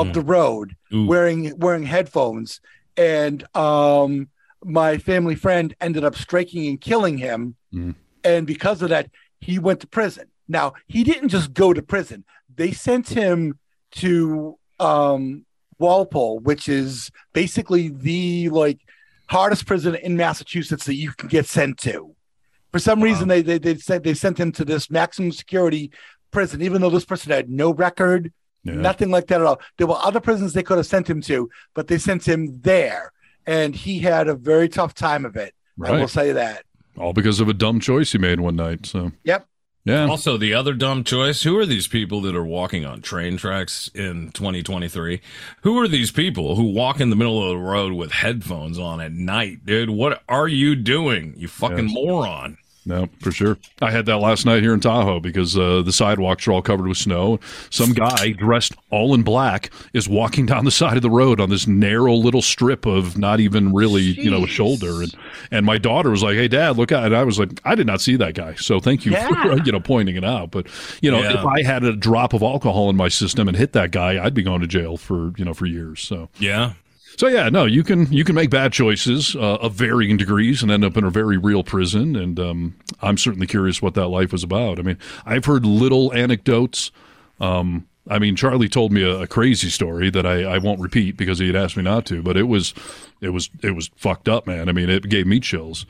of 0.00 0.12
the 0.14 0.20
road 0.22 0.74
wearing 1.06 1.58
wearing 1.58 1.84
headphones. 1.84 2.60
And 2.96 3.44
um 3.56 4.28
my 4.64 4.98
family 4.98 5.34
friend 5.34 5.74
ended 5.80 6.04
up 6.04 6.16
striking 6.16 6.66
and 6.68 6.80
killing 6.80 7.18
him. 7.18 7.56
Mm. 7.74 7.94
and 8.24 8.46
because 8.46 8.82
of 8.82 8.90
that 8.90 9.10
he 9.40 9.58
went 9.58 9.80
to 9.80 9.86
prison. 9.86 10.26
Now 10.48 10.74
he 10.86 11.04
didn't 11.04 11.30
just 11.30 11.52
go 11.52 11.72
to 11.72 11.82
prison. 11.82 12.24
They 12.54 12.72
sent 12.72 13.08
him 13.08 13.58
to 13.92 14.58
um 14.80 15.44
walpole 15.78 16.38
which 16.38 16.68
is 16.68 17.10
basically 17.32 17.88
the 17.88 18.48
like 18.50 18.78
hardest 19.28 19.66
prison 19.66 19.94
in 19.96 20.16
massachusetts 20.16 20.84
that 20.84 20.94
you 20.94 21.12
can 21.12 21.28
get 21.28 21.46
sent 21.46 21.78
to. 21.78 22.14
For 22.70 22.78
some 22.78 23.02
reason 23.02 23.28
they 23.28 23.42
they 23.42 23.58
they 23.58 23.76
said 23.76 24.02
they 24.04 24.14
sent 24.14 24.38
him 24.38 24.52
to 24.52 24.64
this 24.64 24.90
maximum 24.90 25.32
security 25.32 25.90
prison 26.30 26.62
even 26.62 26.80
though 26.80 26.90
this 26.90 27.04
person 27.04 27.32
had 27.32 27.50
no 27.50 27.72
record 27.72 28.32
nothing 28.64 29.10
like 29.10 29.26
that 29.26 29.40
at 29.40 29.46
all 29.46 29.60
there 29.78 29.86
were 29.86 29.98
other 30.02 30.20
prisons 30.20 30.52
they 30.52 30.62
could 30.62 30.76
have 30.76 30.86
sent 30.86 31.08
him 31.08 31.20
to 31.20 31.48
but 31.74 31.88
they 31.88 31.98
sent 31.98 32.26
him 32.26 32.60
there 32.62 33.12
and 33.46 33.74
he 33.74 33.98
had 33.98 34.28
a 34.28 34.34
very 34.34 34.68
tough 34.68 34.94
time 34.94 35.24
of 35.24 35.36
it 35.36 35.54
i 35.84 35.90
will 35.92 36.08
say 36.08 36.32
that 36.32 36.64
All 36.96 37.12
because 37.12 37.40
of 37.40 37.48
a 37.48 37.54
dumb 37.54 37.80
choice 37.80 38.12
he 38.12 38.18
made 38.18 38.38
one 38.40 38.56
night. 38.56 38.86
So 38.86 39.12
yep 39.24 39.46
yeah. 39.84 40.06
Also, 40.06 40.36
the 40.36 40.54
other 40.54 40.74
dumb 40.74 41.02
choice 41.02 41.42
who 41.42 41.58
are 41.58 41.66
these 41.66 41.88
people 41.88 42.20
that 42.20 42.36
are 42.36 42.44
walking 42.44 42.84
on 42.86 43.02
train 43.02 43.36
tracks 43.36 43.90
in 43.94 44.30
2023? 44.30 45.20
Who 45.62 45.76
are 45.80 45.88
these 45.88 46.12
people 46.12 46.54
who 46.54 46.70
walk 46.72 47.00
in 47.00 47.10
the 47.10 47.16
middle 47.16 47.42
of 47.42 47.48
the 47.48 47.56
road 47.56 47.92
with 47.94 48.12
headphones 48.12 48.78
on 48.78 49.00
at 49.00 49.10
night, 49.10 49.66
dude? 49.66 49.90
What 49.90 50.22
are 50.28 50.46
you 50.46 50.76
doing? 50.76 51.34
You 51.36 51.48
fucking 51.48 51.88
Yes. 51.88 51.94
moron. 51.94 52.58
No, 52.84 53.08
for 53.20 53.30
sure. 53.30 53.58
I 53.80 53.90
had 53.92 54.06
that 54.06 54.16
last 54.18 54.44
night 54.44 54.62
here 54.62 54.74
in 54.74 54.80
Tahoe 54.80 55.20
because 55.20 55.56
uh, 55.56 55.82
the 55.82 55.92
sidewalks 55.92 56.48
are 56.48 56.52
all 56.52 56.62
covered 56.62 56.88
with 56.88 56.98
snow. 56.98 57.38
Some 57.70 57.92
guy 57.92 58.32
dressed 58.32 58.74
all 58.90 59.14
in 59.14 59.22
black 59.22 59.70
is 59.92 60.08
walking 60.08 60.46
down 60.46 60.64
the 60.64 60.70
side 60.72 60.96
of 60.96 61.02
the 61.02 61.10
road 61.10 61.40
on 61.40 61.48
this 61.48 61.68
narrow 61.68 62.14
little 62.14 62.42
strip 62.42 62.84
of 62.84 63.16
not 63.16 63.38
even 63.38 63.72
really, 63.72 64.02
you 64.02 64.30
know, 64.30 64.44
a 64.44 64.48
shoulder. 64.48 65.02
And 65.02 65.14
and 65.52 65.64
my 65.64 65.78
daughter 65.78 66.10
was 66.10 66.22
like, 66.24 66.34
"Hey, 66.34 66.48
Dad, 66.48 66.76
look 66.76 66.90
out!" 66.90 67.04
And 67.04 67.16
I 67.16 67.22
was 67.22 67.38
like, 67.38 67.60
"I 67.64 67.74
did 67.76 67.86
not 67.86 68.00
see 68.00 68.16
that 68.16 68.34
guy." 68.34 68.54
So 68.56 68.80
thank 68.80 69.06
you 69.06 69.12
Yeah. 69.12 69.28
for 69.58 69.62
you 69.64 69.70
know 69.72 69.80
pointing 69.80 70.16
it 70.16 70.24
out. 70.24 70.50
But 70.50 70.66
you 71.00 71.10
know, 71.10 71.20
Yeah. 71.22 71.38
if 71.38 71.46
I 71.46 71.62
had 71.62 71.84
a 71.84 71.94
drop 71.94 72.32
of 72.32 72.42
alcohol 72.42 72.90
in 72.90 72.96
my 72.96 73.08
system 73.08 73.46
and 73.46 73.56
hit 73.56 73.72
that 73.74 73.92
guy, 73.92 74.22
I'd 74.24 74.34
be 74.34 74.42
going 74.42 74.60
to 74.60 74.66
jail 74.66 74.96
for 74.96 75.32
you 75.36 75.44
know 75.44 75.54
for 75.54 75.66
years. 75.66 76.00
So 76.00 76.30
Yeah. 76.40 76.72
So 77.16 77.28
yeah, 77.28 77.48
no, 77.48 77.64
you 77.64 77.82
can 77.82 78.10
you 78.12 78.24
can 78.24 78.34
make 78.34 78.50
bad 78.50 78.72
choices 78.72 79.36
uh, 79.36 79.56
of 79.56 79.74
varying 79.74 80.16
degrees 80.16 80.62
and 80.62 80.70
end 80.70 80.84
up 80.84 80.96
in 80.96 81.04
a 81.04 81.10
very 81.10 81.36
real 81.36 81.62
prison. 81.62 82.16
And 82.16 82.38
um, 82.38 82.76
I'm 83.00 83.18
certainly 83.18 83.46
curious 83.46 83.80
what 83.82 83.94
that 83.94 84.08
life 84.08 84.32
was 84.32 84.42
about. 84.42 84.78
I 84.78 84.82
mean, 84.82 84.98
I've 85.26 85.44
heard 85.44 85.64
little 85.64 86.12
anecdotes. 86.12 86.90
Um, 87.40 87.86
I 88.08 88.18
mean, 88.18 88.34
Charlie 88.34 88.68
told 88.68 88.92
me 88.92 89.02
a, 89.02 89.22
a 89.22 89.26
crazy 89.26 89.68
story 89.68 90.10
that 90.10 90.26
I, 90.26 90.42
I 90.42 90.58
won't 90.58 90.80
repeat 90.80 91.16
because 91.16 91.38
he 91.38 91.46
had 91.46 91.56
asked 91.56 91.76
me 91.76 91.82
not 91.82 92.04
to, 92.06 92.22
but 92.22 92.36
it 92.36 92.44
was 92.44 92.74
it 93.20 93.30
was 93.30 93.50
it 93.62 93.72
was 93.72 93.90
fucked 93.96 94.28
up, 94.28 94.46
man. 94.46 94.68
I 94.68 94.72
mean, 94.72 94.90
it 94.90 95.08
gave 95.08 95.26
me 95.26 95.40
chills 95.40 95.86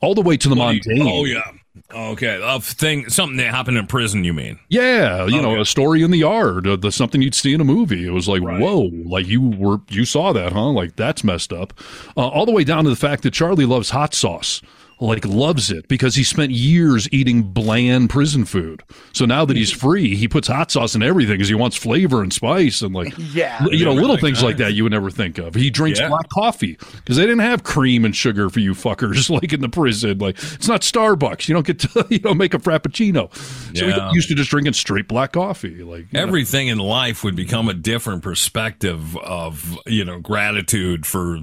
all 0.00 0.14
the 0.14 0.22
way 0.22 0.36
to 0.36 0.48
the 0.48 0.56
Montaigne. 0.56 1.02
Oh, 1.02 1.24
yeah. 1.24 1.50
Okay. 1.92 2.40
A 2.42 2.60
thing, 2.60 3.08
something 3.08 3.38
that 3.38 3.50
happened 3.54 3.78
in 3.78 3.86
prison, 3.86 4.24
you 4.24 4.34
mean? 4.34 4.58
Yeah, 4.68 5.26
you 5.26 5.40
know, 5.40 5.60
a 5.60 5.64
story 5.64 6.02
in 6.02 6.10
the 6.10 6.18
yard, 6.18 6.66
uh, 6.66 6.76
the 6.76 6.92
something 6.92 7.22
you'd 7.22 7.34
see 7.34 7.54
in 7.54 7.60
a 7.60 7.64
movie. 7.64 8.06
It 8.06 8.10
was 8.10 8.28
like, 8.28 8.42
whoa, 8.42 8.90
like 9.06 9.26
you 9.26 9.40
were 9.40 9.80
you 9.88 10.04
saw 10.04 10.32
that, 10.32 10.52
huh? 10.52 10.70
Like 10.70 10.96
that's 10.96 11.24
messed 11.24 11.52
up. 11.52 11.72
Uh, 12.16 12.28
all 12.28 12.44
the 12.44 12.52
way 12.52 12.64
down 12.64 12.84
to 12.84 12.90
the 12.90 12.96
fact 12.96 13.22
that 13.22 13.32
Charlie 13.32 13.64
loves 13.64 13.90
hot 13.90 14.14
sauce. 14.14 14.60
Like 15.02 15.24
loves 15.26 15.70
it 15.72 15.88
because 15.88 16.14
he 16.14 16.22
spent 16.22 16.52
years 16.52 17.08
eating 17.10 17.42
bland 17.42 18.08
prison 18.08 18.44
food. 18.44 18.84
So 19.12 19.24
now 19.24 19.44
that 19.44 19.56
he's 19.56 19.72
free, 19.72 20.14
he 20.14 20.28
puts 20.28 20.46
hot 20.46 20.70
sauce 20.70 20.94
in 20.94 21.02
everything 21.02 21.34
because 21.34 21.48
he 21.48 21.54
wants 21.56 21.76
flavor 21.76 22.22
and 22.22 22.32
spice 22.32 22.82
and 22.82 22.94
like 22.94 23.12
Yeah. 23.18 23.64
you 23.70 23.84
know 23.84 23.92
little 23.92 24.12
Everything, 24.12 24.34
things 24.34 24.42
like 24.44 24.58
that 24.58 24.74
you 24.74 24.84
would 24.84 24.92
never 24.92 25.10
think 25.10 25.38
of. 25.38 25.54
He 25.56 25.70
drinks 25.70 25.98
Yeah. 25.98 26.08
black 26.08 26.28
coffee 26.28 26.78
because 26.96 27.16
they 27.16 27.22
didn't 27.24 27.40
have 27.40 27.64
cream 27.64 28.04
and 28.04 28.14
sugar 28.14 28.48
for 28.48 28.60
you 28.60 28.74
fuckers 28.74 29.28
like 29.42 29.52
in 29.52 29.60
the 29.60 29.68
prison. 29.68 30.18
Like 30.18 30.38
it's 30.38 30.68
not 30.68 30.82
Starbucks. 30.82 31.48
You 31.48 31.54
don't 31.54 31.66
get 31.66 31.80
to 31.80 32.06
you 32.10 32.20
know 32.20 32.32
make 32.34 32.54
a 32.54 32.58
frappuccino. 32.58 33.34
So 33.76 33.86
Yeah. 33.86 34.08
he 34.10 34.14
used 34.14 34.28
to 34.28 34.36
just 34.36 34.50
drinking 34.50 34.74
straight 34.74 35.08
black 35.08 35.32
coffee. 35.32 35.82
Like 35.82 36.02
you 36.02 36.06
know. 36.12 36.20
Everything 36.22 36.68
in 36.68 36.78
life 36.78 37.24
would 37.24 37.34
become 37.34 37.68
a 37.68 37.74
different 37.74 38.22
perspective 38.22 39.16
of, 39.16 39.76
you 39.86 40.04
know, 40.04 40.20
gratitude 40.20 41.06
for 41.06 41.38
uh, 41.38 41.40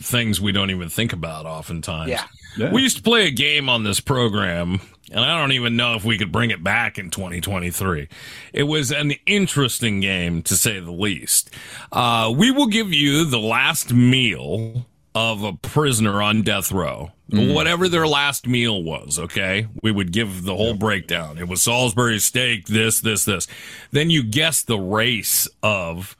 things 0.00 0.40
we 0.40 0.50
don't 0.50 0.70
even 0.70 0.88
think 0.88 1.12
about 1.12 1.46
oftentimes. 1.46 2.10
Yeah. 2.10 2.24
Yeah. 2.56 2.72
We 2.72 2.82
used 2.82 2.96
to 2.96 3.02
play 3.02 3.26
a 3.26 3.30
game 3.30 3.68
on 3.68 3.84
this 3.84 4.00
program, 4.00 4.80
and 5.10 5.20
I 5.20 5.38
don't 5.40 5.52
even 5.52 5.76
know 5.76 5.94
if 5.94 6.04
we 6.04 6.18
could 6.18 6.32
bring 6.32 6.50
it 6.50 6.62
back 6.62 6.98
in 6.98 7.10
2023. 7.10 8.08
It 8.52 8.62
was 8.64 8.90
an 8.90 9.12
interesting 9.26 10.00
game, 10.00 10.42
to 10.42 10.56
say 10.56 10.78
the 10.80 10.92
least. 10.92 11.50
Uh, 11.90 12.32
we 12.36 12.50
will 12.50 12.66
give 12.66 12.92
you 12.92 13.24
the 13.24 13.40
last 13.40 13.92
meal 13.92 14.86
of 15.14 15.42
a 15.42 15.52
prisoner 15.52 16.20
on 16.20 16.42
death 16.42 16.72
row. 16.72 17.12
Mm. 17.30 17.54
Whatever 17.54 17.88
their 17.88 18.06
last 18.06 18.46
meal 18.46 18.82
was, 18.82 19.18
okay? 19.18 19.68
We 19.82 19.92
would 19.92 20.12
give 20.12 20.42
the 20.42 20.56
whole 20.56 20.74
breakdown. 20.74 21.38
It 21.38 21.48
was 21.48 21.62
Salisbury 21.62 22.18
steak, 22.18 22.66
this, 22.66 23.00
this, 23.00 23.24
this. 23.24 23.46
Then 23.92 24.10
you 24.10 24.22
guess 24.22 24.62
the 24.62 24.78
race 24.78 25.48
of 25.62 26.16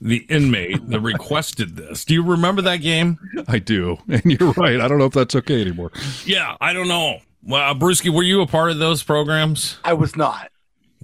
the 0.00 0.18
inmate 0.28 0.88
that 0.90 1.00
requested 1.00 1.76
this. 1.76 2.04
Do 2.04 2.14
you 2.14 2.22
remember 2.22 2.62
that 2.62 2.78
game? 2.78 3.18
I 3.48 3.58
do, 3.58 3.98
and 4.08 4.22
you're 4.24 4.52
right. 4.52 4.80
I 4.80 4.88
don't 4.88 4.98
know 4.98 5.06
if 5.06 5.12
that's 5.14 5.34
okay 5.36 5.60
anymore. 5.60 5.90
Yeah, 6.24 6.56
I 6.60 6.72
don't 6.72 6.88
know. 6.88 7.18
Well, 7.42 7.74
Brewski, 7.74 8.12
were 8.12 8.22
you 8.24 8.40
a 8.42 8.46
part 8.46 8.70
of 8.70 8.78
those 8.78 9.02
programs? 9.02 9.78
I 9.84 9.92
was 9.94 10.16
not. 10.16 10.50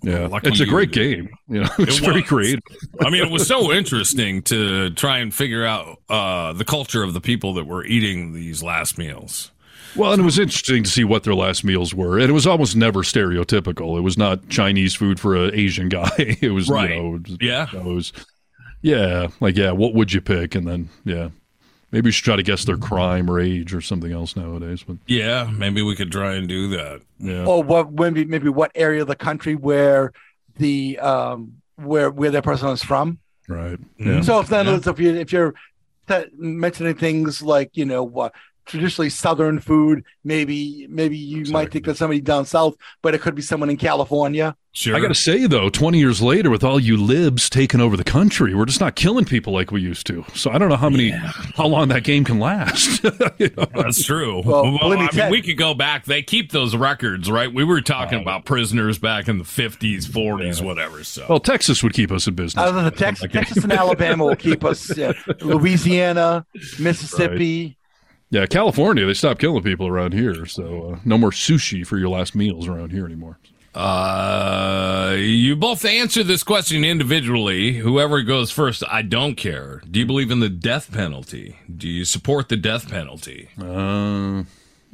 Yeah, 0.04 0.26
Lucky 0.26 0.48
it's 0.48 0.58
a 0.60 0.64
you. 0.64 0.70
great 0.70 0.90
game. 0.90 1.30
You 1.48 1.60
know, 1.60 1.68
it's 1.78 1.98
It 1.98 2.04
very 2.04 2.20
was. 2.22 2.28
creative. 2.28 2.62
I 3.00 3.08
mean, 3.10 3.22
it 3.24 3.30
was 3.30 3.46
so 3.46 3.70
interesting 3.72 4.42
to 4.42 4.90
try 4.90 5.18
and 5.18 5.32
figure 5.32 5.64
out 5.64 6.00
uh, 6.08 6.52
the 6.54 6.64
culture 6.64 7.04
of 7.04 7.14
the 7.14 7.20
people 7.20 7.54
that 7.54 7.66
were 7.68 7.84
eating 7.84 8.32
these 8.32 8.62
last 8.64 8.98
meals. 8.98 9.52
Well, 9.94 10.12
and 10.12 10.20
it 10.22 10.24
was 10.24 10.38
interesting 10.40 10.82
to 10.84 10.90
see 10.90 11.04
what 11.04 11.22
their 11.22 11.34
last 11.34 11.62
meals 11.64 11.94
were, 11.94 12.18
and 12.18 12.28
it 12.28 12.32
was 12.32 12.46
almost 12.48 12.74
never 12.74 13.00
stereotypical. 13.02 13.96
It 13.96 14.00
was 14.00 14.18
not 14.18 14.48
Chinese 14.48 14.94
food 14.94 15.20
for 15.20 15.36
an 15.36 15.54
Asian 15.54 15.88
guy. 15.88 16.10
It 16.40 16.52
was, 16.52 16.68
Right. 16.68 16.90
you 16.90 16.96
know, 17.02 17.14
it 17.16 17.28
was- 17.28 17.36
Yeah. 17.40 17.66
it 17.72 17.84
was, 17.84 18.12
yeah, 18.82 19.28
like 19.40 19.56
yeah, 19.56 19.70
what 19.70 19.94
would 19.94 20.12
you 20.12 20.20
pick? 20.20 20.54
And 20.54 20.66
then 20.66 20.88
yeah, 21.04 21.30
maybe 21.90 22.08
we 22.08 22.12
should 22.12 22.24
try 22.24 22.36
to 22.36 22.42
guess 22.42 22.64
their 22.64 22.76
crime 22.76 23.30
or 23.30 23.40
age 23.40 23.72
or 23.72 23.80
something 23.80 24.12
else 24.12 24.36
nowadays. 24.36 24.82
But 24.82 24.98
Yeah, 25.06 25.50
maybe 25.52 25.82
we 25.82 25.96
could 25.96 26.12
try 26.12 26.34
and 26.34 26.48
do 26.48 26.68
that. 26.70 27.02
Yeah. 27.18 27.46
or 27.46 27.62
what 27.62 27.92
maybe 27.92 28.24
maybe 28.24 28.48
what 28.48 28.72
area 28.74 29.02
of 29.02 29.08
the 29.08 29.16
country 29.16 29.54
where 29.54 30.12
the 30.58 30.98
um 30.98 31.54
where 31.76 32.10
where 32.10 32.30
that 32.32 32.44
person 32.44 32.68
is 32.70 32.82
from 32.82 33.18
right. 33.48 33.78
Mm-hmm. 33.98 34.22
so 34.22 34.40
if 34.40 34.48
then 34.48 34.66
if 34.68 34.98
you 34.98 35.14
if 35.14 35.32
you're 35.32 35.54
mentioning 36.36 36.94
things 36.94 37.40
like 37.42 37.76
you 37.76 37.84
know 37.84 38.02
what 38.02 38.34
traditionally 38.66 39.10
southern 39.10 39.58
food 39.60 40.04
maybe 40.24 40.86
maybe 40.88 41.16
you 41.16 41.44
might 41.52 41.72
think 41.72 41.86
of 41.86 41.96
somebody 41.96 42.20
down 42.20 42.44
south 42.44 42.74
but 43.02 43.14
it 43.14 43.20
could 43.20 43.34
be 43.34 43.42
someone 43.42 43.70
in 43.70 43.76
california 43.76 44.56
Sure. 44.74 44.96
I 44.96 45.00
got 45.00 45.08
to 45.08 45.14
say 45.14 45.46
though, 45.46 45.68
twenty 45.68 45.98
years 45.98 46.22
later, 46.22 46.48
with 46.48 46.64
all 46.64 46.80
you 46.80 46.96
libs 46.96 47.50
taking 47.50 47.82
over 47.82 47.94
the 47.94 48.04
country, 48.04 48.54
we're 48.54 48.64
just 48.64 48.80
not 48.80 48.96
killing 48.96 49.26
people 49.26 49.52
like 49.52 49.70
we 49.70 49.82
used 49.82 50.06
to. 50.06 50.24
So 50.34 50.50
I 50.50 50.56
don't 50.56 50.70
know 50.70 50.76
how 50.76 50.88
many, 50.88 51.10
how 51.10 51.66
long 51.66 51.88
that 51.88 52.04
game 52.04 52.24
can 52.24 52.38
last. 52.38 53.04
You 53.38 53.50
know? 53.54 53.66
That's 53.74 54.02
true. 54.02 54.40
Well, 54.42 54.62
Well, 54.64 54.78
believe 54.78 55.00
me, 55.00 55.08
I 55.12 55.24
mean, 55.24 55.30
we 55.30 55.42
could 55.42 55.58
go 55.58 55.74
back. 55.74 56.06
They 56.06 56.22
keep 56.22 56.52
those 56.52 56.74
records, 56.74 57.30
right? 57.30 57.52
We 57.52 57.64
were 57.64 57.82
talking 57.82 58.18
about 58.20 58.46
prisoners 58.46 58.98
back 58.98 59.28
in 59.28 59.36
the 59.36 59.44
50s, 59.44 60.06
40s, 60.06 60.64
whatever. 60.64 61.04
So, 61.04 61.26
Well, 61.28 61.40
Texas 61.40 61.82
would 61.82 61.92
keep 61.92 62.10
us 62.10 62.26
in 62.26 62.34
business. 62.34 62.62
other 62.64 62.82
than 62.82 62.94
texas, 62.94 63.30
texas 63.30 63.64
and 63.64 63.72
alabama 63.72 64.24
will 64.24 64.36
keep 64.36 64.64
us 64.64 64.96
uh, 64.98 65.12
louisiana 65.40 66.46
mississippi 66.78 67.76
Yeah, 68.32 68.46
California, 68.46 69.04
they 69.04 69.12
stopped 69.12 69.42
killing 69.42 69.62
people 69.62 69.86
around 69.86 70.14
here. 70.14 70.46
So 70.46 70.94
uh, 70.94 70.98
no 71.04 71.18
more 71.18 71.32
sushi 71.32 71.86
for 71.86 71.98
your 71.98 72.08
last 72.08 72.34
meals 72.34 72.66
around 72.66 72.90
here 72.90 73.04
anymore. 73.04 73.38
Uh, 73.74 75.14
you 75.18 75.54
both 75.54 75.84
answer 75.84 76.22
this 76.22 76.42
question 76.42 76.82
individually. 76.82 77.74
Whoever 77.74 78.22
goes 78.22 78.50
first, 78.50 78.82
I 78.90 79.02
don't 79.02 79.34
care. 79.34 79.82
Do 79.90 80.00
you 80.00 80.06
believe 80.06 80.30
in 80.30 80.40
the 80.40 80.48
death 80.48 80.90
penalty? 80.90 81.58
Do 81.74 81.86
you 81.86 82.06
support 82.06 82.48
the 82.48 82.56
death 82.56 82.88
penalty? 82.90 83.50
Uh, 83.60 84.44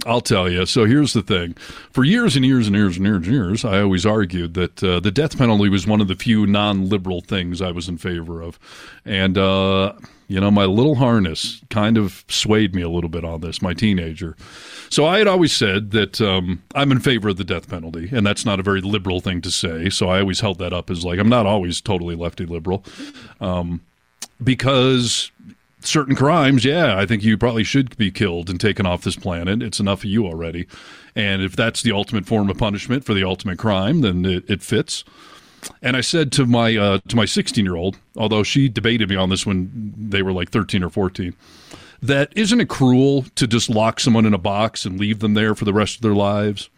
I'll 0.07 0.21
tell 0.21 0.49
you. 0.49 0.65
So 0.65 0.85
here's 0.85 1.13
the 1.13 1.23
thing. 1.23 1.55
For 1.91 2.05
years 2.05 2.37
and 2.37 2.45
years 2.45 2.69
and 2.69 2.77
years 2.77 2.97
and 2.97 3.07
years 3.07 3.27
and 3.27 3.35
years, 3.35 3.65
I 3.65 3.81
always 3.81 4.07
argued 4.07 4.55
that 4.55 4.83
uh, 4.83 5.01
the 5.01 5.11
death 5.11 5.37
penalty 5.37 5.69
was 5.69 5.87
one 5.87 6.01
of 6.01 6.07
the 6.07 6.15
few 6.15 6.47
non 6.47 6.89
liberal 6.89 7.21
things 7.21 7.61
I 7.61 7.73
was 7.73 7.89
in 7.89 7.99
favor 7.99 8.41
of. 8.41 8.61
And, 9.05 9.37
uh, 9.37 9.95
you 10.29 10.41
know, 10.41 10.53
my 10.53 10.67
little 10.67 10.95
harness 10.95 11.61
kind 11.69 11.99
of 11.99 12.25
swayed 12.29 12.77
me 12.77 12.83
a 12.83 12.89
little 12.89 13.11
bit 13.11 13.25
on 13.25 13.41
this, 13.41 13.61
my 13.61 13.75
teenager. 13.75 14.37
So 14.89 15.05
I 15.05 15.19
had 15.19 15.27
always 15.27 15.53
said 15.53 15.91
that 15.91 16.21
um, 16.21 16.63
I'm 16.77 16.93
in 16.93 17.01
favor 17.01 17.31
of 17.31 17.37
the 17.37 17.45
death 17.45 17.69
penalty, 17.69 18.09
and 18.13 18.25
that's 18.25 18.45
not 18.45 18.61
a 18.61 18.63
very 18.63 18.81
liberal 18.81 19.21
thing 19.21 19.41
to 19.43 19.51
say. 19.51 19.91
So 19.91 20.09
I 20.09 20.21
always 20.21 20.41
held 20.41 20.59
that 20.59 20.73
up 20.73 20.91
as 20.91 21.05
like, 21.05 21.19
I'm 21.19 21.29
not 21.29 21.47
always 21.47 21.81
totally 21.81 22.15
lefty 22.15 22.47
liberal. 22.47 22.85
Um, 23.41 23.81
because 24.43 25.33
certain 25.81 26.15
crimes, 26.15 26.65
yeah, 26.65 26.99
I 26.99 27.07
think 27.07 27.23
you 27.23 27.37
probably 27.37 27.65
should 27.65 27.97
be 27.97 28.11
killed 28.11 28.51
and 28.51 28.61
taken 28.61 28.87
off 28.87 29.03
this 29.03 29.17
planet. 29.17 29.63
It's 29.63 29.81
enough 29.81 30.01
of 30.01 30.11
you 30.11 30.27
already. 30.27 30.67
And 31.15 31.43
if 31.43 31.57
that's 31.57 31.83
the 31.83 31.93
ultimate 31.93 32.27
form 32.27 32.51
of 32.51 32.59
punishment 32.59 33.05
for 33.05 33.15
the 33.15 33.25
ultimate 33.25 33.59
crime, 33.59 34.01
then 34.01 34.25
it, 34.25 34.49
it 34.49 34.63
fits. 34.63 35.05
And 35.83 35.97
I 35.97 36.01
said 36.01 36.31
to 36.33 36.47
my 36.47 36.77
uh, 36.77 36.99
to 37.09 37.17
my 37.17 37.25
16 37.25 37.65
year 37.65 37.75
old, 37.75 37.99
although 38.17 38.43
she 38.43 38.69
debated 38.69 39.09
me 39.09 39.17
on 39.17 39.29
this 39.29 39.45
when 39.45 39.93
they 39.97 40.23
were 40.23 40.33
like 40.33 40.51
13 40.51 40.85
or 40.85 40.91
14, 40.91 41.35
that 42.01 42.33
isn't 42.37 42.61
it 42.61 42.69
cruel 42.69 43.25
to 43.35 43.47
just 43.47 43.69
lock 43.69 43.99
someone 43.99 44.25
in 44.25 44.35
a 44.35 44.39
box 44.39 44.85
and 44.85 45.01
leave 45.01 45.19
them 45.19 45.35
there 45.35 45.55
for 45.55 45.65
the 45.65 45.73
rest 45.73 45.97
of 45.97 46.03
their 46.03 46.15
lives? 46.15 46.71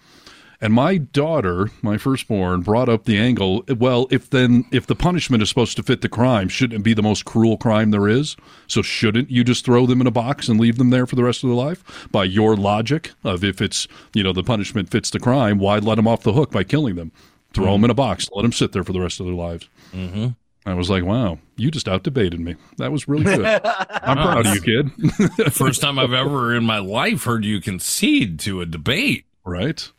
And 0.63 0.75
my 0.75 0.99
daughter, 0.99 1.71
my 1.81 1.97
firstborn, 1.97 2.61
brought 2.61 2.91
up 2.91 3.05
the 3.05 3.17
angle. 3.17 3.65
Well, 3.79 4.07
if 4.11 4.29
then 4.29 4.67
if 4.71 4.87
the 4.87 4.95
punishment 4.95 5.43
is 5.43 5.49
supposed 5.49 5.75
to 5.77 5.83
fit 5.83 6.03
the 6.03 6.09
crime, 6.09 6.49
shouldn't 6.49 6.81
it 6.81 6.85
be 6.85 6.93
the 6.93 7.03
most 7.03 7.25
cruel 7.25 7.57
crime 7.57 7.91
there 7.93 8.07
is? 8.09 8.37
So 8.67 8.83
shouldn't 8.83 9.31
you 9.31 9.43
just 9.43 9.65
throw 9.65 9.87
them 9.87 10.03
in 10.03 10.07
a 10.07 10.11
box 10.11 10.49
and 10.49 10.61
leave 10.61 10.77
them 10.77 10.91
there 10.91 11.07
for 11.07 11.17
the 11.17 11.25
rest 11.25 11.43
of 11.43 11.49
their 11.49 11.57
life? 11.57 12.09
By 12.13 12.25
your 12.25 12.57
logic 12.57 13.13
of 13.25 13.43
if 13.43 13.63
it's 13.63 13.89
you 14.13 14.23
know 14.23 14.35
the 14.35 14.43
punishment 14.43 14.91
fits 14.91 15.09
the 15.11 15.19
crime, 15.19 15.59
why 15.59 15.79
let 15.79 15.95
them 15.95 16.07
off 16.07 16.25
the 16.25 16.35
hook 16.35 16.51
by 16.51 16.63
killing 16.65 16.95
them? 16.97 17.11
Throw 17.55 17.65
Mm-hmm. 17.65 17.73
them 17.73 17.85
in 17.85 17.91
a 17.91 17.95
box, 17.95 18.29
let 18.33 18.43
them 18.43 18.53
sit 18.53 18.73
there 18.73 18.85
for 18.85 18.93
the 18.93 19.01
rest 19.01 19.19
of 19.19 19.27
their 19.27 19.35
lives. 19.35 19.69
Mm-hmm. 19.95 20.29
I 20.67 20.75
was 20.75 20.91
like, 20.91 21.05
wow, 21.05 21.39
you 21.57 21.71
just 21.71 21.89
out 21.89 22.03
debated 22.03 22.39
me. 22.39 22.55
That 22.77 22.93
was 22.93 23.09
really 23.09 23.25
good. 23.25 23.45
I'm 23.65 24.17
proud 24.19 24.47
of 24.47 24.55
you, 24.55 24.61
kid. 24.61 25.53
First 25.55 25.81
time 25.81 25.99
I've 25.99 26.13
ever 26.13 26.55
in 26.55 26.65
my 26.65 26.79
life 26.79 27.25
heard 27.25 27.47
you 27.47 27.63
concede 27.63 28.39
to 28.41 28.61
a 28.61 28.67
debate. 28.67 29.25
right? 29.45 29.91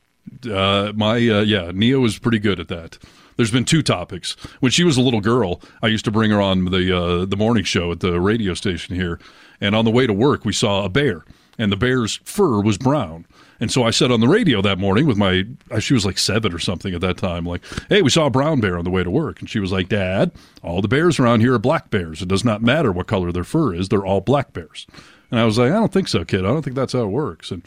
Uh, 0.50 0.92
my 0.96 1.16
uh, 1.16 1.42
yeah, 1.42 1.72
Nia 1.74 2.00
was 2.00 2.20
pretty 2.20 2.40
good 2.40 2.60
at 2.60 2.68
that. 2.70 2.98
There's 3.38 3.52
been 3.52 3.66
two 3.66 3.82
topics. 3.82 4.34
When 4.60 4.72
she 4.72 4.84
was 4.84 4.98
a 4.98 5.02
little 5.02 5.22
girl, 5.22 5.62
I 5.82 5.88
used 5.88 6.06
to 6.06 6.12
bring 6.12 6.32
her 6.32 6.42
on 6.42 6.66
the 6.66 6.96
uh, 6.96 7.26
the 7.26 7.38
morning 7.38 7.64
show 7.64 7.92
at 7.92 8.00
the 8.00 8.20
radio 8.20 8.54
station 8.54 8.96
here, 8.96 9.20
and 9.60 9.76
on 9.76 9.86
the 9.86 9.92
way 9.92 10.06
to 10.06 10.14
work, 10.14 10.46
we 10.46 10.54
saw 10.54 10.84
a 10.86 10.90
bear, 10.90 11.26
and 11.58 11.72
the 11.72 11.78
bear's 11.78 12.20
fur 12.24 12.62
was 12.62 12.78
brown. 12.78 13.26
And 13.62 13.72
so 13.72 13.84
I 13.84 13.92
said 13.92 14.12
on 14.12 14.22
the 14.22 14.28
radio 14.28 14.60
that 14.64 14.80
morning 14.80 15.06
with 15.06 15.18
my, 15.18 15.46
uh, 15.70 15.80
she 15.80 15.94
was 15.94 16.04
like 16.04 16.18
seven 16.18 16.52
or 16.52 16.58
something 16.58 16.96
at 16.96 17.02
that 17.02 17.18
time, 17.18 17.46
like, 17.46 17.62
hey, 17.90 18.02
we 18.02 18.10
saw 18.10 18.26
a 18.26 18.32
brown 18.32 18.60
bear 18.60 18.76
on 18.76 18.84
the 18.84 18.90
way 18.90 19.04
to 19.04 19.12
work. 19.12 19.40
And 19.40 19.48
she 19.48 19.60
was 19.60 19.72
like, 19.72 19.88
Dad, 19.88 20.32
all 20.64 20.82
the 20.82 20.88
bears 20.88 21.20
around 21.20 21.42
here 21.42 21.54
are 21.54 21.60
black 21.60 21.92
bears. 21.92 22.24
It 22.24 22.28
does 22.28 22.44
not 22.44 22.64
matter 22.64 22.92
what 22.92 23.06
color 23.06 23.32
their 23.32 23.44
fur 23.44 23.76
is, 23.76 23.90
they're 23.90 24.06
all 24.06 24.20
black 24.20 24.52
bears. 24.54 24.88
And 25.30 25.40
I 25.40 25.46
was 25.46 25.60
like, 25.60 25.70
I 25.72 25.76
don't 25.76 25.94
think 25.94 26.08
so, 26.08 26.26
kid. 26.26 26.40
I 26.40 26.48
don't 26.48 26.64
think 26.64 26.76
that's 26.76 26.94
how 26.94 27.04
it 27.04 27.08
works. 27.08 27.52
And 27.52 27.64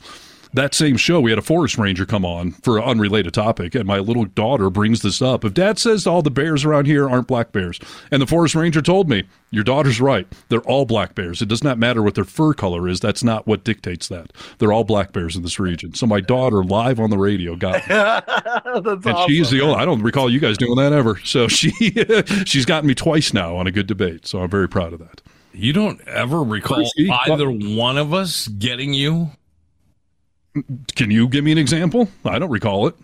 that 0.54 0.74
same 0.74 0.96
show, 0.96 1.20
we 1.20 1.30
had 1.30 1.38
a 1.38 1.42
forest 1.42 1.78
ranger 1.78 2.06
come 2.06 2.24
on 2.24 2.52
for 2.52 2.78
an 2.78 2.84
unrelated 2.84 3.34
topic, 3.34 3.74
and 3.74 3.86
my 3.86 3.98
little 3.98 4.24
daughter 4.24 4.70
brings 4.70 5.02
this 5.02 5.20
up. 5.20 5.44
If 5.44 5.54
dad 5.54 5.78
says 5.78 6.06
all 6.06 6.22
the 6.22 6.30
bears 6.30 6.64
around 6.64 6.86
here 6.86 7.08
aren't 7.08 7.26
black 7.26 7.52
bears, 7.52 7.78
and 8.10 8.22
the 8.22 8.26
forest 8.26 8.54
ranger 8.54 8.80
told 8.80 9.08
me, 9.08 9.24
your 9.50 9.64
daughter's 9.64 10.00
right. 10.00 10.26
They're 10.48 10.60
all 10.62 10.84
black 10.84 11.14
bears. 11.14 11.40
It 11.40 11.48
does 11.48 11.62
not 11.62 11.78
matter 11.78 12.02
what 12.02 12.16
their 12.16 12.24
fur 12.24 12.54
color 12.54 12.88
is. 12.88 12.98
That's 12.98 13.22
not 13.22 13.46
what 13.46 13.62
dictates 13.62 14.08
that. 14.08 14.32
They're 14.58 14.72
all 14.72 14.82
black 14.82 15.12
bears 15.12 15.36
in 15.36 15.42
this 15.42 15.60
region. 15.60 15.94
So 15.94 16.06
my 16.06 16.20
daughter, 16.20 16.64
live 16.64 16.98
on 16.98 17.10
the 17.10 17.18
radio, 17.18 17.54
got 17.54 17.74
me. 17.88 17.94
That's 18.80 19.06
and 19.06 19.18
she's 19.28 19.50
the 19.50 19.60
only. 19.60 19.76
I 19.76 19.84
don't 19.84 20.02
recall 20.02 20.28
you 20.28 20.40
guys 20.40 20.58
doing 20.58 20.76
that 20.76 20.92
ever. 20.92 21.20
So 21.24 21.46
she 21.46 21.70
she's 22.46 22.64
gotten 22.64 22.88
me 22.88 22.94
twice 22.94 23.32
now 23.32 23.56
on 23.56 23.66
a 23.66 23.70
good 23.70 23.86
debate. 23.86 24.26
So 24.26 24.40
I'm 24.40 24.50
very 24.50 24.68
proud 24.68 24.92
of 24.92 24.98
that. 24.98 25.22
You 25.52 25.72
don't 25.72 26.00
ever 26.08 26.42
recall 26.42 26.90
either 26.98 27.48
one 27.48 27.96
of 27.96 28.12
us 28.12 28.48
getting 28.48 28.92
you? 28.92 29.30
Can 30.94 31.10
you 31.10 31.28
give 31.28 31.44
me 31.44 31.52
an 31.52 31.58
example? 31.58 32.08
I 32.24 32.38
don't 32.38 32.50
recall 32.50 32.86
it. 32.86 32.94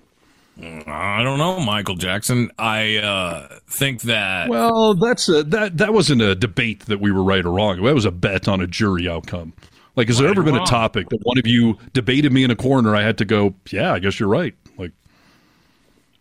I 0.62 1.22
don't 1.22 1.38
know, 1.38 1.58
Michael 1.60 1.96
Jackson. 1.96 2.50
I 2.58 2.96
uh, 2.96 3.58
think 3.66 4.02
that. 4.02 4.48
Well, 4.50 4.94
that's 4.94 5.28
a, 5.28 5.42
that 5.44 5.78
that 5.78 5.94
wasn't 5.94 6.20
a 6.20 6.34
debate 6.34 6.86
that 6.86 7.00
we 7.00 7.10
were 7.10 7.22
right 7.22 7.44
or 7.44 7.50
wrong. 7.50 7.82
That 7.82 7.94
was 7.94 8.04
a 8.04 8.10
bet 8.10 8.46
on 8.46 8.60
a 8.60 8.66
jury 8.66 9.08
outcome. 9.08 9.54
Like, 9.96 10.08
has 10.08 10.18
there 10.18 10.28
ever 10.28 10.42
been 10.42 10.56
a 10.56 10.66
topic 10.66 11.08
that 11.08 11.20
one 11.22 11.38
of 11.38 11.46
you 11.46 11.78
debated 11.92 12.32
me 12.32 12.44
in 12.44 12.50
a 12.50 12.56
corner? 12.56 12.94
I 12.94 13.02
had 13.02 13.18
to 13.18 13.24
go, 13.24 13.54
yeah, 13.70 13.92
I 13.92 13.98
guess 13.98 14.20
you're 14.20 14.28
right. 14.28 14.54
Like, 14.78 14.92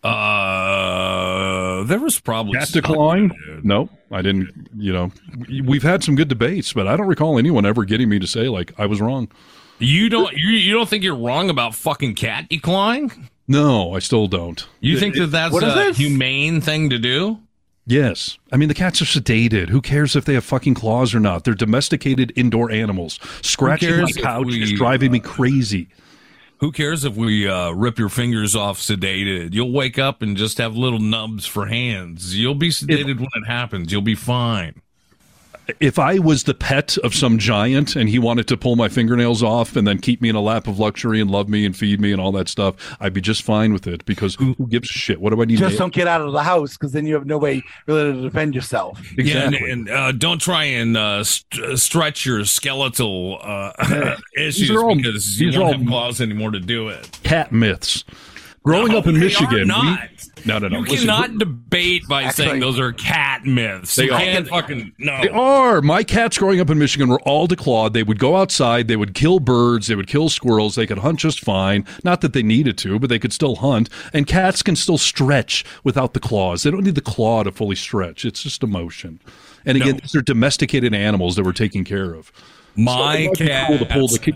Uh, 0.02 1.84
there 1.84 2.00
was 2.00 2.18
probably 2.18 2.58
cat 2.58 2.68
decline? 2.72 3.32
No, 3.62 3.88
I 4.10 4.22
didn't. 4.22 4.70
You 4.76 4.92
know, 4.92 5.12
we've 5.64 5.82
had 5.82 6.02
some 6.02 6.14
good 6.14 6.28
debates, 6.28 6.72
but 6.72 6.88
I 6.88 6.96
don't 6.96 7.06
recall 7.06 7.38
anyone 7.38 7.66
ever 7.66 7.84
getting 7.84 8.08
me 8.08 8.18
to 8.18 8.26
say 8.26 8.48
like 8.48 8.72
I 8.78 8.86
was 8.86 9.00
wrong. 9.00 9.28
You 9.80 10.08
don't. 10.08 10.32
You, 10.36 10.50
you 10.50 10.72
don't 10.74 10.88
think 10.88 11.02
you're 11.04 11.16
wrong 11.16 11.50
about 11.50 11.74
fucking 11.74 12.14
cat 12.14 12.48
decline? 12.48 13.28
No, 13.48 13.94
I 13.94 13.98
still 13.98 14.28
don't. 14.28 14.64
You 14.80 14.98
think 14.98 15.16
that 15.16 15.28
that's 15.28 15.52
What 15.52 15.62
is 15.64 15.72
a 15.72 15.76
this? 15.76 15.96
humane 15.96 16.60
thing 16.60 16.90
to 16.90 16.98
do? 16.98 17.38
Yes. 17.86 18.38
I 18.52 18.56
mean, 18.56 18.68
the 18.68 18.74
cats 18.74 19.02
are 19.02 19.06
sedated. 19.06 19.68
Who 19.70 19.80
cares 19.80 20.14
if 20.14 20.24
they 20.24 20.34
have 20.34 20.44
fucking 20.44 20.74
claws 20.74 21.12
or 21.14 21.18
not? 21.18 21.42
They're 21.42 21.54
domesticated 21.54 22.32
indoor 22.36 22.70
animals. 22.70 23.18
Scratching 23.42 23.90
my 23.90 23.96
cares 23.96 24.16
if 24.16 24.22
couch 24.22 24.46
is 24.54 24.70
we- 24.70 24.76
driving 24.76 25.10
me 25.10 25.18
crazy. 25.18 25.88
Who 26.58 26.70
cares 26.72 27.04
if 27.06 27.16
we 27.16 27.48
uh, 27.48 27.70
rip 27.70 27.98
your 27.98 28.10
fingers 28.10 28.54
off 28.54 28.78
sedated? 28.78 29.54
You'll 29.54 29.72
wake 29.72 29.98
up 29.98 30.20
and 30.20 30.36
just 30.36 30.58
have 30.58 30.76
little 30.76 30.98
nubs 30.98 31.46
for 31.46 31.66
hands. 31.66 32.38
You'll 32.38 32.54
be 32.54 32.68
sedated 32.68 33.18
when 33.18 33.28
it 33.34 33.46
happens. 33.48 33.90
You'll 33.90 34.02
be 34.02 34.14
fine. 34.14 34.82
If 35.80 35.98
I 35.98 36.18
was 36.18 36.44
the 36.44 36.54
pet 36.54 36.96
of 36.98 37.14
some 37.14 37.38
giant 37.38 37.94
and 37.96 38.08
he 38.08 38.18
wanted 38.18 38.48
to 38.48 38.56
pull 38.56 38.76
my 38.76 38.88
fingernails 38.88 39.42
off 39.42 39.76
and 39.76 39.86
then 39.86 39.98
keep 39.98 40.20
me 40.20 40.28
in 40.28 40.34
a 40.36 40.40
lap 40.40 40.66
of 40.66 40.78
luxury 40.78 41.20
and 41.20 41.30
love 41.30 41.48
me 41.48 41.64
and 41.66 41.76
feed 41.76 42.00
me 42.00 42.12
and 42.12 42.20
all 42.20 42.32
that 42.32 42.48
stuff, 42.48 42.74
I'd 43.00 43.12
be 43.12 43.20
just 43.20 43.42
fine 43.42 43.72
with 43.72 43.86
it 43.86 44.04
because 44.04 44.34
who, 44.34 44.54
who 44.54 44.66
gives 44.66 44.90
a 44.90 44.92
shit? 44.92 45.20
What 45.20 45.32
do 45.34 45.40
I 45.42 45.44
need? 45.44 45.58
Just 45.58 45.72
to 45.72 45.78
don't 45.78 45.92
get 45.92 46.06
out 46.08 46.20
of 46.20 46.32
the 46.32 46.42
house 46.42 46.76
because 46.76 46.92
then 46.92 47.06
you 47.06 47.14
have 47.14 47.26
no 47.26 47.38
way 47.38 47.62
really 47.86 48.12
to 48.12 48.22
defend 48.22 48.54
yourself. 48.54 49.00
Yeah, 49.16 49.44
and, 49.46 49.54
and 49.54 49.90
uh, 49.90 50.12
don't 50.12 50.40
try 50.40 50.64
and 50.64 50.96
uh, 50.96 51.24
st- 51.24 51.78
stretch 51.78 52.24
your 52.26 52.44
skeletal 52.44 53.38
uh, 53.42 54.16
issues 54.36 54.70
are 54.70 54.82
all- 54.84 54.94
because 54.96 55.40
you 55.40 55.48
these 55.48 55.56
are 55.56 55.60
won't 55.62 55.74
all- 55.74 55.78
have 55.80 55.88
claws 55.88 56.20
anymore 56.20 56.50
to 56.50 56.60
do 56.60 56.88
it. 56.88 57.18
cat 57.22 57.52
myths. 57.52 58.04
Growing 58.62 58.92
No, 58.92 58.98
up 58.98 59.06
in 59.06 59.14
they 59.14 59.20
are 59.20 59.24
Michigan, 59.24 59.68
not. 59.68 60.00
we 60.36 60.42
no 60.44 60.58
no 60.58 60.68
no. 60.68 60.78
You 60.80 60.84
listen, 60.84 60.98
cannot 61.06 61.38
debate 61.38 62.06
by 62.06 62.28
saying 62.28 62.60
those 62.60 62.78
are 62.78 62.92
cat 62.92 63.46
myths. 63.46 63.94
They 63.96 64.04
you 64.04 64.12
are. 64.12 64.18
can't 64.20 64.48
fucking 64.48 64.92
no. 64.98 65.18
They 65.22 65.30
are. 65.30 65.80
My 65.80 66.02
cats 66.04 66.36
growing 66.36 66.60
up 66.60 66.68
in 66.68 66.78
Michigan 66.78 67.08
were 67.08 67.20
all 67.22 67.48
declawed. 67.48 67.94
They 67.94 68.02
would 68.02 68.18
go 68.18 68.36
outside. 68.36 68.86
They 68.86 68.96
would 68.96 69.14
kill 69.14 69.40
birds. 69.40 69.86
They 69.86 69.94
would 69.94 70.06
kill 70.06 70.28
squirrels. 70.28 70.74
They 70.74 70.86
could 70.86 70.98
hunt 70.98 71.20
just 71.20 71.40
fine. 71.40 71.86
Not 72.04 72.20
that 72.20 72.34
they 72.34 72.42
needed 72.42 72.76
to, 72.78 72.98
but 72.98 73.08
they 73.08 73.18
could 73.18 73.32
still 73.32 73.56
hunt. 73.56 73.88
And 74.12 74.26
cats 74.26 74.62
can 74.62 74.76
still 74.76 74.98
stretch 74.98 75.64
without 75.82 76.12
the 76.12 76.20
claws. 76.20 76.62
They 76.62 76.70
don't 76.70 76.84
need 76.84 76.96
the 76.96 77.00
claw 77.00 77.42
to 77.42 77.52
fully 77.52 77.76
stretch. 77.76 78.26
It's 78.26 78.42
just 78.42 78.62
emotion. 78.62 79.20
And 79.64 79.76
again, 79.78 79.94
No. 79.94 80.00
these 80.00 80.14
are 80.14 80.22
domesticated 80.22 80.94
animals 80.94 81.36
that 81.36 81.44
we're 81.44 81.52
taking 81.52 81.84
care 81.84 82.12
of. 82.12 82.30
My 82.76 82.92
So 82.92 82.98
it 82.98 83.26
might 83.28 83.38
be 83.38 83.46
cat. 83.46 83.68
cool 83.68 83.78
to 83.78 83.86
pull 83.86 84.08
the 84.08 84.18
ki- 84.18 84.34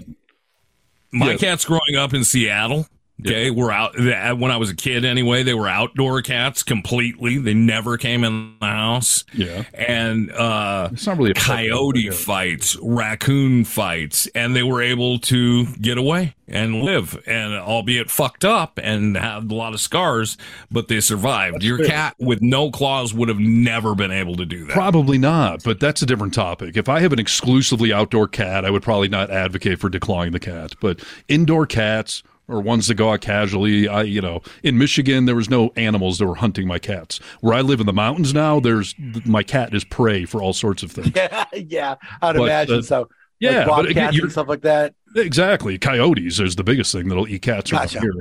My 1.13 1.31
Yes. 1.33 1.41
cats 1.41 1.65
growing 1.67 1.97
up 1.97 2.13
in 2.15 2.25
Seattle. 2.25 2.89
Okay, 3.21 3.51
we're 3.51 3.71
out 3.71 3.97
when 3.97 4.51
I 4.51 4.57
was 4.57 4.71
a 4.71 4.75
kid. 4.75 5.05
Anyway, 5.05 5.45
they 5.45 5.55
were 5.55 5.69
outdoor 5.69 6.21
cats 6.21 6.65
completely. 6.65 7.39
They 7.39 7.55
never 7.55 7.97
came 7.97 8.25
in 8.25 8.57
the 8.61 8.67
house. 8.67 9.25
Yeah, 9.33 9.65
and 9.73 10.33
uh, 10.33 10.91
it's 10.93 11.07
not 11.07 11.17
really 11.17 11.31
a 11.31 11.35
coyote 11.35 12.11
fights, 12.11 12.77
raccoon 12.83 13.65
fights, 13.65 14.27
and 14.35 14.57
they 14.57 14.65
were 14.65 14.83
able 14.83 15.21
to 15.21 15.67
get 15.77 15.97
away 15.97 16.35
and 16.49 16.83
live, 16.83 17.17
and 17.27 17.55
albeit 17.55 18.11
fucked 18.11 18.45
up 18.45 18.79
and 18.83 19.17
had 19.17 19.51
a 19.51 19.55
lot 19.55 19.75
of 19.75 19.81
scars, 19.81 20.37
but 20.71 20.89
they 20.89 21.01
survived. 21.01 21.63
Your 21.63 21.79
fair. 21.79 21.87
cat 21.87 22.17
with 22.19 22.43
no 22.43 22.71
claws 22.71 23.15
would 23.15 23.29
have 23.29 23.39
never 23.39 23.95
been 23.95 24.11
able 24.11 24.35
to 24.37 24.45
do 24.45 24.67
that. 24.67 24.73
Probably 24.73 25.19
not, 25.19 25.63
but 25.63 25.79
that's 25.79 26.03
a 26.03 26.07
different 26.07 26.35
topic. 26.35 26.77
If 26.77 26.89
I 26.89 26.99
have 27.01 27.13
an 27.13 27.21
exclusively 27.21 27.93
outdoor 27.93 28.27
cat, 28.27 28.65
I 28.65 28.71
would 28.71 28.83
probably 28.83 29.09
not 29.09 29.31
advocate 29.31 29.79
for 29.79 29.89
declawing 29.89 30.33
the 30.33 30.41
cat. 30.41 30.75
But 30.81 31.01
indoor 31.29 31.65
cats 31.65 32.23
or 32.49 32.61
ones 32.61 32.89
that 32.89 32.95
go 32.95 33.11
out 33.13 33.21
casually, 33.21 33.89
I 33.89 34.03
you 34.03 34.21
know, 34.21 34.43
in 34.63 34.79
Michigan 34.79 35.27
there 35.27 35.35
was 35.37 35.49
no 35.49 35.73
animals 35.77 36.19
that 36.19 36.27
were 36.27 36.35
hunting 36.37 36.67
my 36.67 36.79
cats. 36.79 37.19
Where 37.41 37.55
I 37.55 37.61
live 37.61 37.81
in 37.81 37.87
the 37.87 37.93
mountains 37.93 38.35
now, 38.35 38.61
there's 38.61 38.95
my 39.25 39.43
cat 39.43 39.75
is 39.75 39.85
prey 39.85 40.25
for 40.25 40.43
all 40.43 40.53
sorts 40.53 40.83
of 40.83 40.93
things. 40.93 41.13
Yeah, 41.15 41.45
yeah, 41.55 41.95
I'd 42.23 42.37
But, 42.37 42.43
imagine 42.43 42.79
uh, 42.81 42.83
so. 42.83 43.09
yeah, 43.41 43.65
like 43.65 43.87
bobcats 43.87 44.19
and 44.19 44.33
stuff 44.33 44.49
like 44.49 44.63
that. 44.63 44.95
Exactly. 45.15 45.79
Coyotes 45.79 46.41
is 46.41 46.57
the 46.57 46.65
biggest 46.65 46.93
thing 46.93 47.09
that'll 47.09 47.29
eat 47.29 47.43
cats 47.43 47.73
around 47.73 47.91
here. 47.91 48.13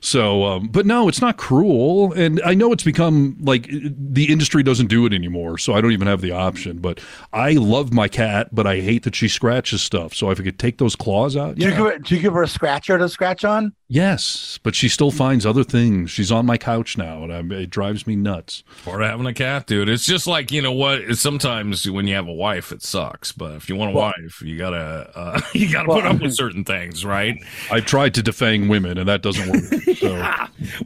So, 0.00 0.44
um, 0.44 0.68
but 0.68 0.86
no, 0.86 1.08
it's 1.08 1.20
not 1.20 1.36
cruel. 1.36 2.12
And 2.12 2.40
I 2.44 2.54
know 2.54 2.72
it's 2.72 2.84
become 2.84 3.36
like 3.40 3.68
the 3.70 4.30
industry 4.32 4.62
doesn't 4.62 4.86
do 4.86 5.04
it 5.06 5.12
anymore. 5.12 5.58
So 5.58 5.74
I 5.74 5.80
don't 5.80 5.92
even 5.92 6.06
have 6.06 6.20
the 6.20 6.30
option. 6.32 6.78
But 6.78 7.00
I 7.32 7.52
love 7.52 7.92
my 7.92 8.08
cat, 8.08 8.54
but 8.54 8.66
I 8.66 8.80
hate 8.80 9.02
that 9.02 9.14
she 9.16 9.28
scratches 9.28 9.82
stuff. 9.82 10.14
So 10.14 10.30
if 10.30 10.40
I 10.40 10.44
could 10.44 10.58
take 10.58 10.78
those 10.78 10.94
claws 10.96 11.36
out, 11.36 11.56
Do 11.56 11.64
you, 11.64 11.70
yeah. 11.72 11.76
give 11.76 11.86
her, 11.86 11.98
do 11.98 12.14
you 12.14 12.20
give 12.22 12.32
her 12.34 12.42
a 12.42 12.48
scratcher 12.48 12.96
to 12.98 13.08
scratch 13.08 13.44
on? 13.44 13.72
Yes, 13.90 14.58
but 14.62 14.74
she 14.74 14.86
still 14.88 15.10
finds 15.10 15.46
other 15.46 15.64
things. 15.64 16.10
She's 16.10 16.30
on 16.30 16.44
my 16.44 16.58
couch 16.58 16.98
now, 16.98 17.24
and 17.24 17.32
I, 17.32 17.56
it 17.56 17.70
drives 17.70 18.06
me 18.06 18.16
nuts. 18.16 18.62
Part 18.84 19.00
of 19.02 19.08
having 19.08 19.24
a 19.24 19.32
cat, 19.32 19.66
dude. 19.66 19.88
It's 19.88 20.04
just 20.04 20.26
like 20.26 20.52
you 20.52 20.60
know 20.60 20.72
what. 20.72 21.16
Sometimes 21.16 21.90
when 21.90 22.06
you 22.06 22.14
have 22.14 22.28
a 22.28 22.32
wife, 22.32 22.70
it 22.70 22.82
sucks. 22.82 23.32
But 23.32 23.52
if 23.52 23.70
you 23.70 23.76
want 23.76 23.92
a 23.92 23.94
Well- 23.94 24.12
wife, 24.22 24.42
you 24.42 24.58
gotta 24.58 25.10
uh, 25.14 25.40
you 25.54 25.72
gotta 25.72 25.88
Well, 25.88 26.02
put 26.02 26.06
up 26.06 26.20
with 26.20 26.34
certain 26.38 26.64
things, 26.64 27.04
right? 27.04 27.36
I've 27.70 27.84
tried 27.84 28.14
to 28.14 28.22
defang 28.22 28.68
women, 28.70 28.96
and 28.98 29.08
that 29.08 29.22
doesn't 29.22 29.48
work. 29.50 29.64
So, 29.98 30.14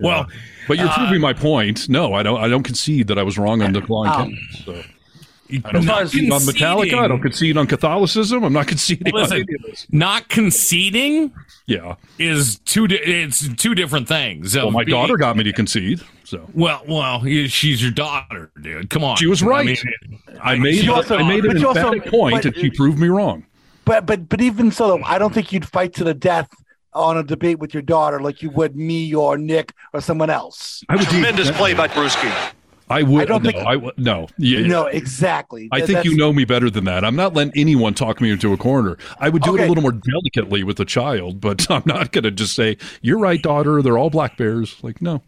Well, 0.00 0.26
but 0.68 0.78
you're 0.78 0.88
uh, 0.88 0.96
proving 0.96 1.20
my 1.20 1.32
point. 1.34 1.88
No, 1.88 2.14
I 2.14 2.22
don't. 2.22 2.40
I 2.40 2.48
don't 2.48 2.62
concede 2.62 3.08
that 3.08 3.18
I 3.18 3.22
was 3.22 3.36
wrong 3.38 3.60
on 3.62 3.72
decline 3.72 4.10
Um, 4.20 4.30
cats. 4.30 4.64
So. 4.64 4.82
I 5.66 5.72
don't 5.72 5.84
not 5.84 6.00
concede 6.02 6.32
on 6.32 6.40
Metallica. 6.42 6.94
I 6.98 7.08
don't 7.08 7.20
concede 7.20 7.58
on 7.58 7.66
Catholicism. 7.66 8.42
I'm 8.42 8.54
not 8.54 8.68
conceding 8.68 9.12
Listen, 9.12 9.36
any 9.36 9.74
not 9.90 10.30
conceding, 10.30 11.30
yeah, 11.66 11.96
is 12.18 12.58
two. 12.64 12.88
Di- 12.88 12.96
it's 12.96 13.46
two 13.56 13.74
different 13.74 14.08
things. 14.08 14.56
Well, 14.56 14.70
my 14.70 14.82
being- 14.84 14.96
daughter 14.96 15.18
got 15.18 15.36
me 15.36 15.44
to 15.44 15.52
concede. 15.52 16.00
So 16.24 16.48
Well, 16.54 16.82
well, 16.88 17.22
she's 17.48 17.82
your 17.82 17.90
daughter, 17.92 18.50
dude. 18.62 18.88
Come 18.88 19.04
on, 19.04 19.16
she 19.16 19.26
was 19.26 19.42
I 19.42 19.46
right. 19.46 19.66
mean, 19.66 19.76
I, 20.42 20.56
made. 20.56 20.78
She 20.78 20.88
also- 20.88 21.18
I 21.18 21.22
made 21.28 21.44
an 21.44 21.52
but 21.56 21.64
also- 21.64 21.80
emphatic 21.80 22.10
point, 22.10 22.34
but- 22.36 22.44
and 22.46 22.56
she 22.56 22.70
proved 22.70 22.98
me 22.98 23.08
wrong. 23.08 23.44
But 23.92 24.06
but 24.06 24.26
but 24.30 24.40
even 24.40 24.70
so, 24.70 24.88
though, 24.88 25.04
I 25.04 25.18
don't 25.18 25.34
think 25.34 25.52
you'd 25.52 25.68
fight 25.68 25.92
to 25.94 26.04
the 26.04 26.14
death 26.14 26.48
on 26.94 27.18
a 27.18 27.22
debate 27.22 27.58
with 27.58 27.74
your 27.74 27.82
daughter 27.82 28.20
like 28.20 28.40
you 28.40 28.48
would 28.48 28.74
me 28.74 29.14
or 29.14 29.36
Nick 29.36 29.74
or 29.92 30.00
someone 30.00 30.30
else. 30.30 30.82
I 30.88 30.96
would 30.96 31.04
do- 31.04 31.10
Tremendous 31.10 31.50
play 31.50 31.74
by 31.74 31.88
Brewski. 31.88 32.32
I 32.88 33.02
would. 33.02 33.20
I 33.20 33.24
don't 33.26 33.42
no, 33.42 33.50
think- 33.50 33.62
I 33.66 33.76
would. 33.76 33.98
No. 33.98 34.28
Yeah, 34.38 34.66
No, 34.66 34.86
exactly. 34.86 35.68
I 35.72 35.80
That- 35.80 35.86
think 35.88 36.04
you 36.06 36.16
know 36.16 36.32
me 36.32 36.46
better 36.46 36.70
than 36.70 36.84
that. 36.84 37.04
I'm 37.04 37.16
not 37.16 37.34
letting 37.34 37.52
anyone 37.54 37.92
talk 37.92 38.22
me 38.22 38.30
into 38.30 38.54
a 38.54 38.56
corner. 38.56 38.96
I 39.20 39.28
would 39.28 39.42
do 39.42 39.56
it 39.56 39.60
a 39.60 39.68
little 39.68 39.82
more 39.82 39.92
delicately 39.92 40.64
with 40.64 40.80
a 40.80 40.86
child, 40.86 41.38
but 41.42 41.70
I'm 41.70 41.82
not 41.84 42.12
going 42.12 42.24
to 42.24 42.30
just 42.30 42.54
say, 42.54 42.78
"You're 43.02 43.18
right, 43.18 43.42
daughter. 43.42 43.82
They're 43.82 43.98
all 43.98 44.08
black 44.10 44.38
bears." 44.38 44.76
Like, 44.82 45.02
no. 45.02 45.22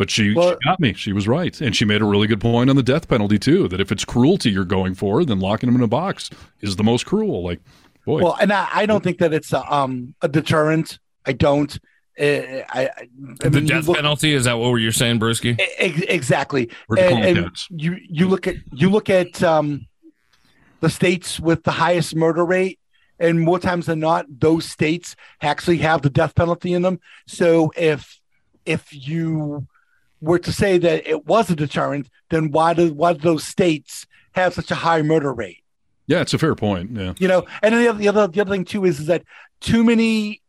But 0.00 0.10
she, 0.10 0.30
she 0.32 0.56
got 0.64 0.80
me. 0.80 0.94
She 0.94 1.12
was 1.12 1.28
right, 1.28 1.60
and 1.60 1.76
she 1.76 1.84
made 1.84 2.00
a 2.00 2.06
really 2.06 2.26
good 2.26 2.40
point 2.40 2.70
on 2.70 2.76
the 2.76 2.82
death 2.82 3.06
penalty 3.06 3.38
too. 3.38 3.68
That 3.68 3.82
if 3.82 3.92
it's 3.92 4.02
cruelty 4.06 4.48
you're 4.50 4.64
going 4.64 4.94
for, 4.94 5.26
then 5.26 5.40
locking 5.40 5.68
them 5.68 5.76
in 5.76 5.82
a 5.82 5.86
box 5.88 6.30
is 6.62 6.76
the 6.76 6.82
most 6.82 7.04
cruel. 7.04 7.44
Like, 7.44 7.60
boy, 8.06 8.22
Well, 8.22 8.34
and 8.40 8.50
I, 8.50 8.66
I 8.72 8.86
don't 8.86 9.04
think 9.04 9.18
that 9.18 9.34
it's 9.34 9.52
a, 9.52 9.60
um 9.70 10.14
a 10.22 10.28
deterrent. 10.28 10.98
I 11.26 11.32
don't. 11.34 11.78
Uh, 12.18 12.24
I, 12.24 12.64
I, 12.72 12.90
I 12.96 13.06
the 13.40 13.50
mean, 13.50 13.66
death 13.66 13.88
look- 13.88 13.96
penalty 13.98 14.32
is 14.32 14.44
that 14.44 14.54
what 14.54 14.74
you're 14.76 14.90
saying, 14.90 15.20
Brewski? 15.20 15.60
Ex- 15.76 16.00
exactly. 16.08 16.70
We're 16.88 16.96
declaring 16.96 17.24
And, 17.24 17.38
and 17.38 17.56
you 17.70 17.98
you 18.08 18.26
look 18.26 18.46
at 18.46 18.56
you 18.72 18.88
look 18.88 19.10
at 19.10 19.42
um, 19.42 19.86
the 20.80 20.88
states 20.88 21.38
with 21.38 21.62
the 21.64 21.72
highest 21.72 22.16
murder 22.16 22.46
rate, 22.46 22.78
and 23.18 23.38
more 23.38 23.58
times 23.58 23.84
than 23.84 24.00
not, 24.00 24.24
those 24.30 24.64
states 24.64 25.14
actually 25.42 25.76
have 25.78 26.00
the 26.00 26.08
death 26.08 26.34
penalty 26.34 26.72
in 26.72 26.80
them. 26.80 27.00
So 27.26 27.70
if 27.76 28.18
if 28.64 28.88
you 28.92 29.66
were 30.20 30.38
to 30.38 30.52
say 30.52 30.78
that 30.78 31.06
it 31.06 31.26
was 31.26 31.50
a 31.50 31.56
deterrent, 31.56 32.08
then 32.28 32.50
why 32.50 32.74
do 32.74 32.92
why 32.92 33.12
do 33.12 33.20
those 33.20 33.44
states 33.44 34.06
have 34.32 34.54
such 34.54 34.70
a 34.70 34.76
high 34.76 35.02
murder 35.02 35.32
rate? 35.32 35.62
yeah, 36.10 36.20
it's 36.20 36.34
a 36.34 36.38
fair 36.38 36.56
point. 36.56 36.90
Yeah, 36.90 37.14
You 37.18 37.28
know, 37.28 37.46
and 37.62 37.72
then 37.72 37.82
the 37.82 37.88
other, 37.88 37.98
the 37.98 38.08
other 38.08 38.26
the 38.26 38.40
other 38.40 38.50
thing 38.50 38.64
too 38.64 38.84
is, 38.84 38.98
is 38.98 39.06
that 39.06 39.22
too 39.60 39.84
many 39.84 40.42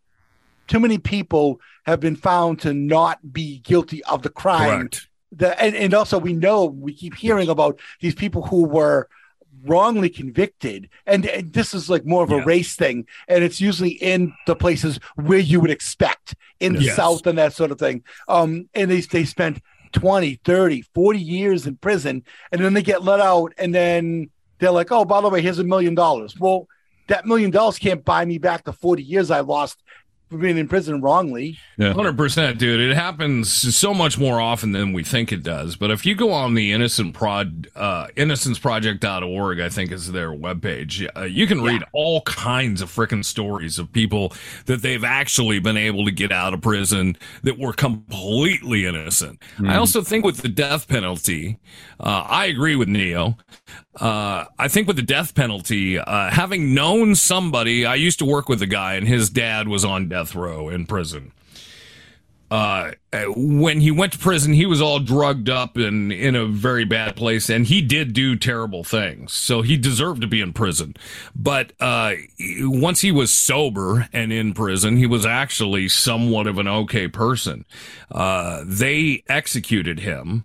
too 0.67 0.79
many 0.79 0.97
people 0.97 1.61
have 1.85 1.99
been 1.99 2.15
found 2.15 2.59
to 2.61 2.73
not 2.73 3.19
be 3.31 3.59
guilty 3.59 4.03
of 4.05 4.23
the 4.23 4.29
crime. 4.29 4.87
Correct. 4.87 5.07
The, 5.33 5.61
and, 5.61 5.75
and 5.75 5.93
also 5.93 6.17
we 6.17 6.33
know 6.33 6.65
we 6.65 6.93
keep 6.93 7.15
hearing 7.15 7.47
about 7.47 7.79
these 7.99 8.15
people 8.15 8.41
who 8.47 8.65
were 8.65 9.07
wrongly 9.65 10.09
convicted. 10.09 10.89
And, 11.05 11.25
and 11.25 11.53
this 11.53 11.73
is 11.73 11.89
like 11.89 12.05
more 12.05 12.23
of 12.23 12.31
a 12.31 12.43
race 12.43 12.75
thing. 12.75 13.05
And 13.27 13.43
it's 13.43 13.61
usually 13.61 13.91
in 13.91 14.33
the 14.47 14.55
places 14.55 14.99
where 15.15 15.39
you 15.39 15.59
would 15.59 15.71
expect 15.71 16.35
in 16.59 16.73
the 16.73 16.83
Yes. 16.83 16.95
south 16.95 17.25
and 17.27 17.37
that 17.37 17.53
sort 17.53 17.71
of 17.71 17.79
thing. 17.79 18.03
Um 18.27 18.69
and 18.73 18.89
they, 18.89 19.01
they 19.01 19.25
spent 19.25 19.61
20 19.93 20.35
30 20.43 20.83
40 20.93 21.19
years 21.19 21.67
in 21.67 21.75
prison. 21.77 22.23
And 22.51 22.63
then 22.63 22.73
they 22.73 22.81
get 22.83 23.03
let 23.03 23.19
out 23.19 23.53
and 23.57 23.73
then 23.75 24.29
they're 24.59 24.71
like 24.71 24.91
oh 24.91 25.05
by 25.05 25.21
the 25.21 25.29
way 25.29 25.41
here's 25.41 25.59
a 25.59 25.63
million 25.63 25.95
dollars. 25.95 26.37
Well 26.39 26.67
that 27.07 27.25
million 27.25 27.51
dollars 27.51 27.77
can't 27.77 28.05
buy 28.05 28.23
me 28.23 28.37
back 28.37 28.63
the 28.63 28.71
40 28.71 29.03
years 29.03 29.31
i 29.31 29.41
lost 29.41 29.83
being 30.39 30.57
in 30.57 30.67
prison 30.67 31.01
wrongly 31.01 31.59
Hundred 31.93 32.15
percent, 32.15 32.59
dude. 32.59 32.79
It 32.79 32.95
happens 32.95 33.51
so 33.51 33.93
much 33.93 34.19
more 34.19 34.39
often 34.39 34.71
than 34.71 34.93
we 34.93 35.03
think 35.03 35.31
it 35.31 35.41
does. 35.41 35.75
But 35.75 35.89
if 35.89 36.05
you 36.05 36.13
go 36.13 36.31
on 36.31 36.53
the 36.53 36.71
innocent 36.71 37.15
prod, 37.15 37.67
uh, 37.75 38.07
innocenceproject.org, 38.15 39.59
I 39.59 39.69
think 39.69 39.91
is 39.91 40.11
their 40.11 40.29
webpage, 40.29 41.07
uh, 41.17 41.23
you 41.23 41.47
can 41.47 41.61
read 41.61 41.83
all 41.91 42.21
kinds 42.21 42.81
of 42.81 42.89
freaking 42.89 43.25
stories 43.25 43.79
of 43.79 43.91
people 43.91 44.33
that 44.67 44.83
they've 44.83 45.03
actually 45.03 45.59
been 45.59 45.77
able 45.77 46.05
to 46.05 46.11
get 46.11 46.31
out 46.31 46.53
of 46.53 46.61
prison 46.61 47.17
that 47.41 47.57
were 47.57 47.73
completely 47.73 48.85
innocent. 48.85 49.41
I 49.65 49.77
also 49.77 50.01
think 50.01 50.23
with 50.23 50.37
the 50.37 50.49
death 50.49 50.87
penalty, 50.87 51.57
uh, 51.99 52.25
I 52.27 52.45
agree 52.45 52.75
with 52.75 52.87
Neo. 52.89 53.37
Uh, 53.95 54.45
I 54.57 54.67
think 54.67 54.87
with 54.87 54.95
the 54.95 55.01
death 55.01 55.35
penalty, 55.35 55.97
uh, 55.97 56.29
having 56.29 56.73
known 56.73 57.15
somebody, 57.15 57.85
I 57.85 57.95
used 57.95 58.19
to 58.19 58.25
work 58.25 58.47
with 58.47 58.61
a 58.61 58.67
guy 58.67 58.95
and 58.95 59.07
his 59.07 59.29
dad 59.29 59.67
was 59.67 59.83
on 59.83 60.07
death 60.07 60.35
row 60.35 60.69
in 60.69 60.85
prison 60.85 61.33
uh, 62.51 62.91
when 63.33 63.79
he 63.79 63.91
went 63.91 64.11
to 64.11 64.19
prison, 64.19 64.51
he 64.51 64.65
was 64.65 64.81
all 64.81 64.99
drugged 64.99 65.49
up 65.49 65.77
and 65.77 66.11
in 66.11 66.35
a 66.35 66.45
very 66.45 66.83
bad 66.83 67.15
place, 67.15 67.49
and 67.49 67.65
he 67.65 67.81
did 67.81 68.11
do 68.11 68.35
terrible 68.35 68.83
things. 68.83 69.31
So 69.31 69.61
he 69.61 69.77
deserved 69.77 70.19
to 70.19 70.27
be 70.27 70.41
in 70.41 70.51
prison. 70.51 70.95
But 71.33 71.71
uh, 71.79 72.15
once 72.59 72.99
he 72.99 73.11
was 73.11 73.31
sober 73.31 74.09
and 74.11 74.33
in 74.33 74.53
prison, 74.53 74.97
he 74.97 75.05
was 75.05 75.25
actually 75.25 75.87
somewhat 75.87 76.45
of 76.45 76.57
an 76.57 76.67
okay 76.67 77.07
person. 77.07 77.63
Uh, 78.11 78.63
they 78.65 79.23
executed 79.29 80.01
him, 80.01 80.43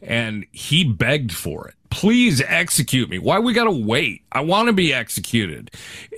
and 0.00 0.46
he 0.52 0.84
begged 0.84 1.32
for 1.32 1.66
it. 1.66 1.74
Please 1.90 2.42
execute 2.42 3.08
me. 3.08 3.18
Why 3.18 3.38
we 3.38 3.52
gotta 3.52 3.70
wait? 3.70 4.22
I 4.32 4.40
want 4.40 4.66
to 4.68 4.72
be 4.72 4.92
executed. 4.92 5.70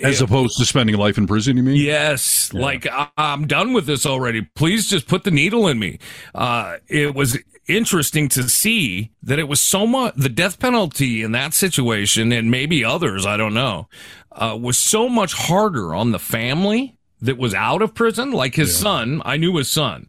as 0.03 0.21
opposed 0.21 0.57
to 0.59 0.65
spending 0.65 0.97
life 0.97 1.17
in 1.19 1.27
prison. 1.27 1.57
You 1.57 1.63
mean? 1.63 1.77
Yes, 1.77 2.53
like 2.53 2.87
I, 2.87 3.09
I'm 3.17 3.47
done 3.47 3.73
with 3.73 3.87
this 3.87 4.05
already. 4.07 4.43
Please 4.43 4.89
just 4.89 5.07
put 5.07 5.25
the 5.25 5.31
needle 5.31 5.69
in 5.69 5.79
me. 5.79 5.99
Uh, 6.35 6.77
it 6.89 7.15
was 7.15 7.39
interesting 7.69 8.29
to 8.29 8.49
see 8.49 9.13
that 9.23 9.39
it 9.39 9.49
was 9.49 9.61
so 9.61 9.87
much 9.87 10.15
the 10.17 10.29
death 10.29 10.59
penalty 10.59 11.23
in 11.23 11.33
that 11.33 11.55
situation, 11.55 12.33
and 12.33 12.51
maybe 12.51 12.85
others, 12.85 13.25
I 13.27 13.37
don't 13.37 13.55
know, 13.55 13.89
uh, 14.33 14.59
was 14.61 14.77
so 14.77 15.09
much 15.09 15.35
harder 15.35 15.95
on 15.95 16.11
the 16.11 16.19
family 16.19 16.97
that 17.21 17.39
was 17.39 17.55
out 17.55 17.83
of 17.83 17.95
prison. 17.95 18.33
Like 18.33 18.55
his 18.55 18.77
son, 18.77 19.23
I 19.25 19.37
knew 19.37 19.57
his 19.57 19.71
son. 19.71 20.09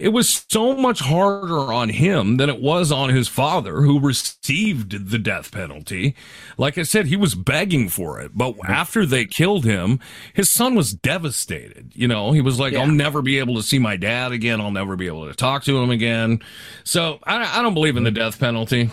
It 0.00 0.14
was 0.14 0.46
so 0.48 0.74
much 0.74 1.00
harder 1.00 1.72
on 1.72 1.90
him 1.90 2.38
than 2.38 2.48
it 2.48 2.60
was 2.60 2.90
on 2.90 3.10
his 3.10 3.28
father, 3.28 3.82
who 3.82 4.00
received 4.00 5.10
the 5.10 5.18
death 5.18 5.52
penalty. 5.52 6.16
Like 6.56 6.78
I 6.78 6.84
said, 6.84 7.06
he 7.06 7.16
was 7.16 7.34
begging 7.34 7.90
for 7.90 8.18
it. 8.18 8.32
But 8.34 8.52
mm-hmm. 8.52 8.72
after 8.72 9.04
they 9.04 9.26
killed 9.26 9.66
him, 9.66 10.00
his 10.32 10.48
son 10.48 10.74
was 10.74 10.94
devastated. 10.94 11.92
You 11.94 12.08
know, 12.08 12.32
he 12.32 12.40
was 12.40 12.58
like, 12.58 12.74
I'll 12.74 12.86
never 12.86 13.20
be 13.20 13.38
able 13.38 13.56
to 13.56 13.62
see 13.62 13.78
my 13.78 13.96
dad 13.96 14.32
again. 14.32 14.58
I'll 14.58 14.70
never 14.70 14.96
be 14.96 15.06
able 15.06 15.28
to 15.28 15.34
talk 15.34 15.64
to 15.64 15.76
him 15.78 15.90
again. 15.90 16.40
So 16.82 17.18
I, 17.24 17.58
I 17.58 17.62
don't 17.62 17.74
believe 17.74 17.98
in 17.98 18.04
the 18.04 18.10
death 18.10 18.40
penalty. 18.40 18.90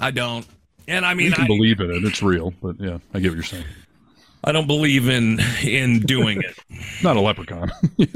I 0.00 0.12
don't. 0.12 0.46
And 0.88 1.04
I 1.04 1.12
mean, 1.12 1.26
you 1.26 1.32
can 1.32 1.44
I, 1.44 1.46
believe 1.46 1.78
in 1.80 1.90
it. 1.90 2.04
It's 2.04 2.22
real, 2.22 2.54
but 2.62 2.80
yeah, 2.80 2.98
I 3.12 3.20
get 3.20 3.28
what 3.28 3.34
you're 3.34 3.44
saying. 3.44 3.64
I 4.44 4.52
don't 4.52 4.66
believe 4.66 5.08
in 5.08 5.40
in 5.62 6.00
doing 6.00 6.42
it. 6.42 6.58
Not 7.02 7.16
a 7.16 7.20
leprechaun. 7.20 7.70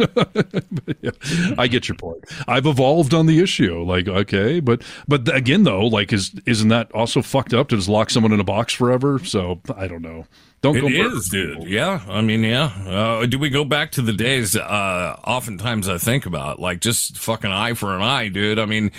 Yeah, 1.03 1.11
I 1.59 1.67
get 1.67 1.89
your 1.89 1.97
point. 1.97 2.25
I've 2.49 2.67
evolved 2.67 3.13
on 3.13 3.27
the 3.27 3.41
issue. 3.41 3.83
Like, 3.83 4.09
okay, 4.09 4.61
but 4.61 4.83
but 5.07 5.33
again, 5.35 5.65
though, 5.65 5.87
like, 5.87 6.13
is 6.13 6.33
isn't 6.47 6.69
that 6.69 6.91
also 6.93 7.23
fucked 7.23 7.53
up 7.53 7.69
to 7.69 7.77
just 7.77 7.89
lock 7.89 8.11
someone 8.11 8.33
in 8.33 8.41
a 8.41 8.45
box 8.45 8.73
forever? 8.73 9.19
So 9.25 9.61
I 9.77 9.87
don't 9.89 10.03
know. 10.03 10.27
Don't 10.63 10.77
It 10.77 10.81
go 10.81 10.89
murder 10.89 11.17
is, 11.17 11.29
dude. 11.29 11.65
Yeah, 11.65 12.03
I 12.09 12.23
mean, 12.23 12.43
yeah. 12.43 12.73
Uh, 12.87 13.27
do 13.27 13.39
we 13.39 13.51
go 13.51 13.65
back 13.65 13.93
to 13.93 14.03
the 14.03 14.13
days? 14.13 14.57
Uh, 14.57 15.17
oftentimes, 15.25 15.89
I 15.89 15.99
think 15.99 16.25
about 16.27 16.59
like 16.61 16.81
just 16.81 17.19
fucking 17.19 17.51
eye 17.51 17.75
for 17.75 17.95
an 17.95 18.03
eye, 18.03 18.29
dude. 18.29 18.59
I 18.59 18.65
mean, 18.65 18.91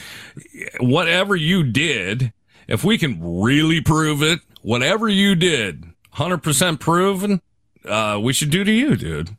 whatever 0.79 1.35
you 1.35 1.63
did, 1.63 2.31
if 2.67 2.83
we 2.83 2.97
can 2.97 3.41
really 3.41 3.81
prove 3.81 4.21
it, 4.21 4.39
whatever 4.61 5.09
you 5.09 5.35
did, 5.35 5.83
hundred 6.18 6.39
percent 6.39 6.80
proven, 6.80 7.41
uh, 7.85 8.19
we 8.22 8.34
should 8.34 8.49
do 8.49 8.64
to 8.64 8.72
you, 8.72 8.95
dude. 8.95 9.38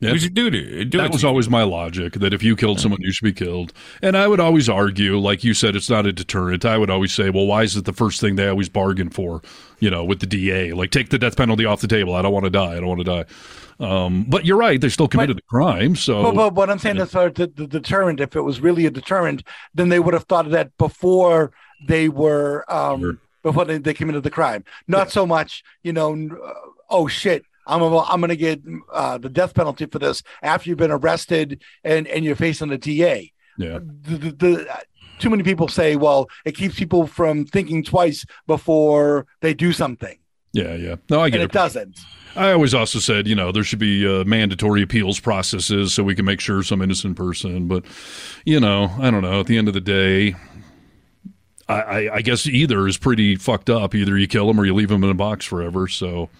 Yeah. 0.00 0.12
We 0.12 0.18
should 0.20 0.34
do 0.34 0.48
to 0.48 0.84
do 0.84 0.98
that 0.98 1.06
it. 1.06 1.12
was 1.12 1.22
to 1.22 1.26
you. 1.26 1.28
always 1.28 1.48
my 1.48 1.64
logic 1.64 2.12
that 2.14 2.32
if 2.32 2.40
you 2.40 2.54
killed 2.54 2.78
someone, 2.78 3.00
you 3.02 3.10
should 3.10 3.24
be 3.24 3.32
killed. 3.32 3.72
And 4.00 4.16
I 4.16 4.28
would 4.28 4.38
always 4.38 4.68
argue, 4.68 5.18
like 5.18 5.42
you 5.42 5.54
said, 5.54 5.74
it's 5.74 5.90
not 5.90 6.06
a 6.06 6.12
deterrent. 6.12 6.64
I 6.64 6.78
would 6.78 6.88
always 6.88 7.12
say, 7.12 7.30
well, 7.30 7.46
why 7.46 7.64
is 7.64 7.76
it 7.76 7.84
the 7.84 7.92
first 7.92 8.20
thing 8.20 8.36
they 8.36 8.46
always 8.46 8.68
bargain 8.68 9.10
for? 9.10 9.42
You 9.80 9.90
know, 9.90 10.04
with 10.04 10.20
the 10.20 10.26
DA, 10.26 10.72
like 10.72 10.92
take 10.92 11.08
the 11.08 11.18
death 11.18 11.36
penalty 11.36 11.64
off 11.64 11.80
the 11.80 11.88
table. 11.88 12.14
I 12.14 12.22
don't 12.22 12.32
want 12.32 12.44
to 12.44 12.50
die. 12.50 12.72
I 12.72 12.80
don't 12.80 12.86
want 12.86 13.00
to 13.00 13.04
die. 13.04 13.24
Um, 13.80 14.24
but 14.24 14.44
you're 14.44 14.56
right; 14.56 14.80
they 14.80 14.88
still 14.88 15.08
committed 15.08 15.36
the 15.36 15.42
crime. 15.42 15.94
So, 15.94 16.22
But, 16.22 16.34
but 16.34 16.54
what 16.54 16.68
I'm 16.68 16.78
saying 16.78 16.96
is 16.96 17.12
for 17.12 17.30
the, 17.30 17.46
the 17.46 17.66
deterrent, 17.66 18.18
if 18.20 18.34
it 18.34 18.42
was 18.42 18.60
really 18.60 18.86
a 18.86 18.90
deterrent, 18.90 19.44
then 19.74 19.88
they 19.88 20.00
would 20.00 20.14
have 20.14 20.24
thought 20.24 20.46
of 20.46 20.52
that 20.52 20.76
before 20.78 21.52
they 21.86 22.08
were 22.08 22.64
um, 22.72 23.20
before 23.48 23.64
they, 23.64 23.78
they 23.78 23.94
committed 23.94 24.22
the 24.22 24.30
crime. 24.30 24.64
Not 24.86 25.10
so 25.10 25.26
much, 25.26 25.62
you 25.82 25.92
know, 25.92 26.12
uh, 26.12 26.52
oh 26.90 27.06
shit, 27.08 27.44
I'm 27.66 27.82
a, 27.82 27.98
I'm 28.02 28.20
going 28.20 28.28
to 28.30 28.36
get 28.36 28.62
uh, 28.92 29.18
the 29.18 29.28
death 29.28 29.54
penalty 29.54 29.86
for 29.86 29.98
this 29.98 30.22
after 30.42 30.68
you've 30.68 30.78
been 30.78 30.90
arrested 30.90 31.62
and 31.84 32.06
and 32.06 32.24
you're 32.24 32.36
facing 32.36 32.70
a 32.70 32.78
DA. 32.78 33.32
yeah, 33.58 33.78
The, 34.02 34.16
the, 34.16 34.30
the, 34.32 34.78
too 35.18 35.30
many 35.30 35.42
people 35.42 35.66
say, 35.68 35.96
well, 35.96 36.28
it 36.44 36.56
keeps 36.56 36.78
people 36.78 37.06
from 37.06 37.44
thinking 37.44 37.82
twice 37.82 38.24
before 38.46 39.26
they 39.40 39.52
do 39.52 39.72
something, 39.72 40.18
yeah, 40.52 40.74
yeah. 40.74 40.96
No, 41.10 41.20
I 41.20 41.30
get 41.30 41.40
and 41.40 41.44
it. 41.44 41.50
it 41.50 41.52
doesn't. 41.52 42.00
I 42.34 42.52
always 42.52 42.74
also 42.74 42.98
said, 42.98 43.26
you 43.26 43.34
know, 43.34 43.52
there 43.52 43.64
should 43.64 43.78
be 43.78 44.06
uh, 44.06 44.24
mandatory 44.24 44.82
appeals 44.82 45.20
processes 45.20 45.92
so 45.92 46.02
we 46.02 46.14
can 46.14 46.24
make 46.24 46.40
sure 46.40 46.62
some 46.62 46.80
innocent 46.82 47.16
person. 47.16 47.68
But, 47.68 47.84
you 48.44 48.60
know, 48.60 48.90
I 48.98 49.10
don't 49.10 49.22
know. 49.22 49.40
At 49.40 49.46
the 49.46 49.58
end 49.58 49.68
of 49.68 49.74
the 49.74 49.80
day, 49.80 50.34
I, 51.68 51.74
I, 51.80 52.14
I 52.16 52.22
guess 52.22 52.46
either 52.46 52.86
is 52.86 52.96
pretty 52.96 53.36
fucked 53.36 53.68
up. 53.70 53.94
Either 53.94 54.16
you 54.16 54.26
kill 54.26 54.46
them 54.46 54.58
or 54.60 54.64
you 54.64 54.74
leave 54.74 54.88
them 54.88 55.04
in 55.04 55.10
a 55.10 55.14
box 55.14 55.44
forever. 55.44 55.86
So, 55.88 56.30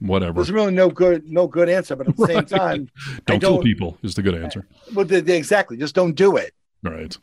whatever. 0.00 0.34
There's 0.34 0.50
really 0.50 0.72
no 0.72 0.88
good 0.88 1.30
no 1.30 1.46
good 1.46 1.68
answer, 1.68 1.96
but 1.96 2.08
at 2.08 2.16
the 2.16 2.26
same 2.26 2.44
time, 2.46 2.90
I 3.08 3.18
Don't 3.26 3.40
kill 3.40 3.62
people 3.62 3.98
is 4.02 4.14
the 4.14 4.22
good 4.22 4.34
answer. 4.34 4.66
Well, 4.94 5.04
the, 5.04 5.20
the- 5.20 5.36
exactly, 5.36 5.76
just 5.76 5.94
don't 5.94 6.14
do 6.14 6.36
it. 6.36 6.54
Right. 6.82 7.16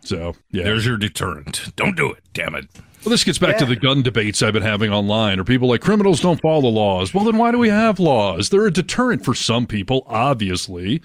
So, 0.00 0.34
yeah. 0.50 0.64
There's 0.64 0.84
your 0.84 0.96
deterrent. 0.96 1.74
Don't 1.76 1.96
do 1.96 2.10
it. 2.12 2.24
Damn 2.32 2.56
it. 2.56 2.66
Well, 3.04 3.10
this 3.10 3.22
gets 3.24 3.38
back 3.38 3.56
to 3.58 3.66
the 3.66 3.76
gun 3.76 4.02
debates 4.02 4.42
I've 4.42 4.52
been 4.52 4.62
having 4.62 4.92
online. 4.92 5.38
Are 5.40 5.44
people 5.44 5.68
like 5.68 5.80
criminals 5.80 6.20
don't 6.20 6.40
follow 6.40 6.60
the 6.60 6.66
laws? 6.68 7.12
Well, 7.14 7.24
then 7.24 7.36
why 7.36 7.50
do 7.52 7.58
we 7.58 7.68
have 7.68 7.98
laws? 7.98 8.48
They're 8.50 8.66
a 8.66 8.72
deterrent 8.72 9.24
for 9.24 9.34
some 9.34 9.66
people, 9.66 10.04
obviously. 10.06 11.02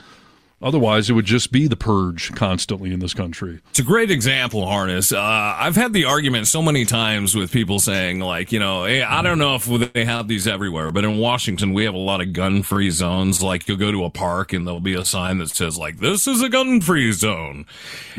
Otherwise, 0.60 1.08
it 1.08 1.14
would 1.14 1.26
just 1.26 1.52
be 1.52 1.68
the 1.68 1.76
purge 1.76 2.34
constantly 2.34 2.92
in 2.92 3.00
this 3.00 3.14
country. 3.14 3.60
It's 3.70 3.78
a 3.78 3.84
great 3.84 4.10
example, 4.10 4.66
Harness. 4.66 5.12
Uh, 5.12 5.20
I've 5.22 5.76
had 5.76 5.94
the 5.94 6.06
argument 6.06 6.48
so 6.48 6.64
many 6.64 6.84
times 6.84 7.36
with 7.36 7.52
people 7.52 7.80
saying, 7.80 8.22
like, 8.22 8.52
you 8.52 8.58
know, 8.58 8.86
hey, 8.86 9.04
I 9.04 9.22
don't 9.22 9.38
know 9.38 9.54
if 9.54 9.94
they 9.94 10.04
have 10.04 10.28
these 10.28 10.48
everywhere, 10.48 10.92
but 10.92 11.06
in 11.06 11.20
Washington, 11.20 11.74
we 11.74 11.84
have 11.84 11.94
a 11.94 12.00
lot 12.00 12.22
of 12.22 12.34
gun 12.34 12.64
free 12.64 12.90
zones. 12.90 13.44
Like, 13.44 13.68
you'll 13.68 13.78
go 13.78 13.92
to 13.92 14.04
a 14.06 14.10
park 14.10 14.52
and 14.52 14.66
there'll 14.66 14.80
be 14.80 14.96
a 14.96 15.06
sign 15.06 15.38
that 15.38 15.50
says, 15.50 15.78
like, 15.78 16.00
this 16.00 16.26
is 16.26 16.42
a 16.42 16.50
gun 16.50 16.82
free 16.82 17.12
zone. 17.12 17.68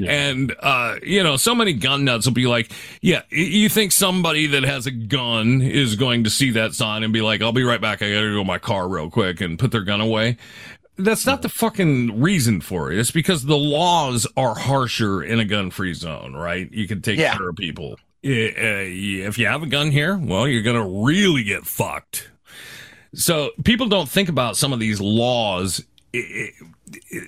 And, 0.06 0.54
uh, 0.60 0.96
you 1.02 1.24
know, 1.24 1.36
so 1.36 1.56
many 1.56 1.72
gun 1.72 2.04
nuts 2.04 2.26
will 2.26 2.34
be 2.34 2.46
like, 2.46 2.70
yeah, 3.00 3.22
you 3.30 3.68
think 3.68 3.90
somebody 3.90 4.46
that 4.46 4.62
has 4.62 4.86
a 4.86 4.92
gun 4.92 5.60
is 5.60 5.96
going 5.96 6.22
to 6.22 6.30
see 6.30 6.52
that 6.52 6.74
sign 6.74 7.02
and 7.02 7.12
be 7.12 7.20
like, 7.20 7.42
I'll 7.42 7.50
be 7.50 7.64
right 7.64 7.80
back. 7.80 8.00
I 8.00 8.12
gotta 8.12 8.30
go 8.30 8.38
to 8.38 8.44
my 8.44 8.58
car 8.58 8.88
real 8.88 9.10
quick 9.10 9.40
and 9.40 9.58
put 9.58 9.72
their 9.72 9.82
gun 9.82 10.00
away. 10.00 10.36
That's 10.98 11.24
not 11.26 11.42
the 11.42 11.48
fucking 11.48 12.20
reason 12.20 12.60
for 12.60 12.90
it. 12.92 12.98
It's 12.98 13.10
because 13.12 13.44
the 13.44 13.56
laws 13.56 14.26
are 14.36 14.54
harsher 14.56 15.22
in 15.22 15.38
a 15.38 15.44
gun 15.44 15.70
free 15.70 15.94
zone, 15.94 16.34
right? 16.34 16.70
You 16.72 16.88
can 16.88 17.00
take 17.02 17.18
Yeah. 17.18 17.36
care 17.36 17.48
of 17.50 17.56
people. 17.56 17.92
Uh, 18.24 18.28
If 18.28 19.38
you 19.38 19.46
have 19.46 19.62
a 19.62 19.66
gun 19.66 19.90
here, 19.92 20.16
well, 20.18 20.48
you're 20.48 20.62
going 20.62 20.82
to 20.82 21.04
really 21.06 21.44
get 21.44 21.64
fucked. 21.66 22.30
So 23.14 23.50
people 23.64 23.86
don't 23.86 24.08
think 24.08 24.28
about 24.28 24.56
some 24.56 24.72
of 24.72 24.80
these 24.80 25.00
laws 25.00 25.82
i- 26.14 26.18
i- 26.18 26.52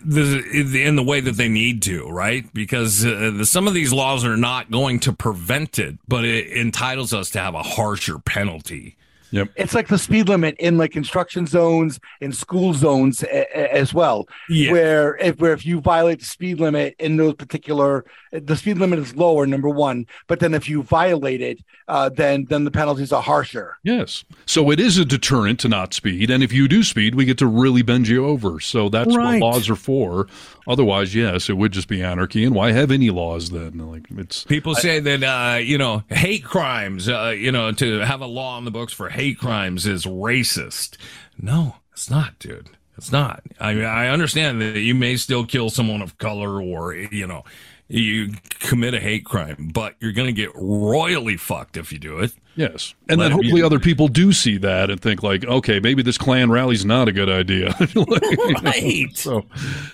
the- 0.04 0.82
in 0.82 0.96
the 0.96 1.02
way 1.02 1.20
that 1.20 1.36
they 1.36 1.48
need 1.48 1.80
to, 1.82 2.08
right? 2.08 2.52
Because 2.52 3.04
uh, 3.06 3.30
the, 3.36 3.46
some 3.46 3.68
of 3.68 3.74
these 3.74 3.92
laws 3.92 4.24
are 4.24 4.36
not 4.36 4.70
going 4.70 4.98
to 5.00 5.12
prevent 5.12 5.78
it, 5.78 5.96
but 6.08 6.24
it 6.24 6.48
entitles 6.52 7.14
us 7.14 7.30
to 7.30 7.38
have 7.40 7.54
a 7.54 7.62
harsher 7.62 8.18
penalty. 8.18 8.96
Yep. 9.32 9.50
It's 9.56 9.74
like 9.74 9.88
the 9.88 9.98
speed 9.98 10.28
limit 10.28 10.56
in 10.58 10.76
like 10.78 10.92
construction 10.92 11.46
zones 11.46 12.00
in 12.20 12.32
school 12.32 12.74
zones 12.74 13.22
a- 13.22 13.46
a- 13.56 13.74
as 13.74 13.94
well. 13.94 14.28
Yeah. 14.48 14.72
Where 14.72 15.16
if 15.16 15.38
where 15.38 15.52
if 15.52 15.64
you 15.64 15.80
violate 15.80 16.18
the 16.20 16.24
speed 16.24 16.58
limit 16.60 16.94
in 16.98 17.16
those 17.16 17.34
particular, 17.34 18.04
the 18.32 18.56
speed 18.56 18.78
limit 18.78 18.98
is 18.98 19.14
lower, 19.14 19.46
number 19.46 19.68
one. 19.68 20.06
But 20.26 20.40
then 20.40 20.54
if 20.54 20.68
you 20.68 20.82
violate 20.82 21.40
it, 21.40 21.60
uh, 21.88 22.08
then 22.08 22.46
then 22.48 22.64
the 22.64 22.70
penalties 22.70 23.12
are 23.12 23.22
harsher. 23.22 23.76
Yes. 23.84 24.24
So 24.46 24.70
it 24.70 24.80
is 24.80 24.98
a 24.98 25.04
deterrent 25.04 25.60
to 25.60 25.68
not 25.68 25.94
speed. 25.94 26.30
And 26.30 26.42
if 26.42 26.52
you 26.52 26.66
do 26.68 26.82
speed, 26.82 27.14
we 27.14 27.24
get 27.24 27.38
to 27.38 27.46
really 27.46 27.82
bend 27.82 28.08
you 28.08 28.26
over. 28.26 28.58
So 28.60 28.88
that's 28.88 29.14
Right. 29.16 29.40
what 29.40 29.54
laws 29.54 29.70
are 29.70 29.76
for. 29.76 30.26
Otherwise, 30.70 31.16
yes, 31.16 31.50
it 31.50 31.54
would 31.54 31.72
just 31.72 31.88
be 31.88 32.00
anarchy. 32.00 32.44
And 32.44 32.54
why 32.54 32.70
have 32.70 32.92
any 32.92 33.10
laws 33.10 33.50
then? 33.50 33.90
Like 33.90 34.06
it's 34.16 34.44
People 34.44 34.76
say 34.76 35.00
that 35.00 35.22
uh, 35.24 35.58
you 35.58 35.76
know 35.76 36.04
hate 36.08 36.44
crimes, 36.44 37.08
uh, 37.08 37.34
you 37.36 37.50
know, 37.50 37.72
to 37.72 37.98
have 37.98 38.20
a 38.20 38.26
law 38.26 38.56
on 38.56 38.64
the 38.64 38.70
books 38.70 38.92
for 38.92 39.08
hate 39.08 39.36
crimes 39.36 39.84
is 39.84 40.04
racist. 40.06 40.96
No, 41.42 41.74
it's 41.92 42.08
not, 42.08 42.38
dude. 42.38 42.70
It's 42.96 43.10
not. 43.10 43.42
I 43.58 43.74
mean, 43.74 43.84
I 43.84 44.08
understand 44.08 44.60
that 44.60 44.78
you 44.78 44.94
may 44.94 45.16
still 45.16 45.44
kill 45.44 45.70
someone 45.70 46.02
of 46.02 46.18
color 46.18 46.62
or 46.62 46.94
you 46.94 47.26
know 47.26 47.42
you 47.90 48.34
commit 48.60 48.94
a 48.94 49.00
hate 49.00 49.24
crime, 49.24 49.70
but 49.74 49.96
you're 50.00 50.12
going 50.12 50.26
to 50.28 50.32
get 50.32 50.50
royally 50.54 51.36
fucked 51.36 51.76
if 51.76 51.92
you 51.92 51.98
do 51.98 52.18
it. 52.20 52.32
Yes. 52.54 52.94
And 53.08 53.18
Let 53.18 53.30
then 53.30 53.32
it 53.32 53.40
be- 53.40 53.46
hopefully 53.48 53.62
other 53.62 53.78
people 53.80 54.08
do 54.08 54.32
see 54.32 54.58
that 54.58 54.90
and 54.90 55.00
think 55.00 55.22
like, 55.22 55.44
okay, 55.44 55.80
maybe 55.80 56.02
this 56.02 56.18
Klan 56.18 56.50
rally's 56.50 56.84
not 56.84 57.08
a 57.08 57.12
good 57.12 57.28
idea. 57.28 57.74
Like, 57.94 58.62
Right. 58.62 59.08
So, 59.14 59.44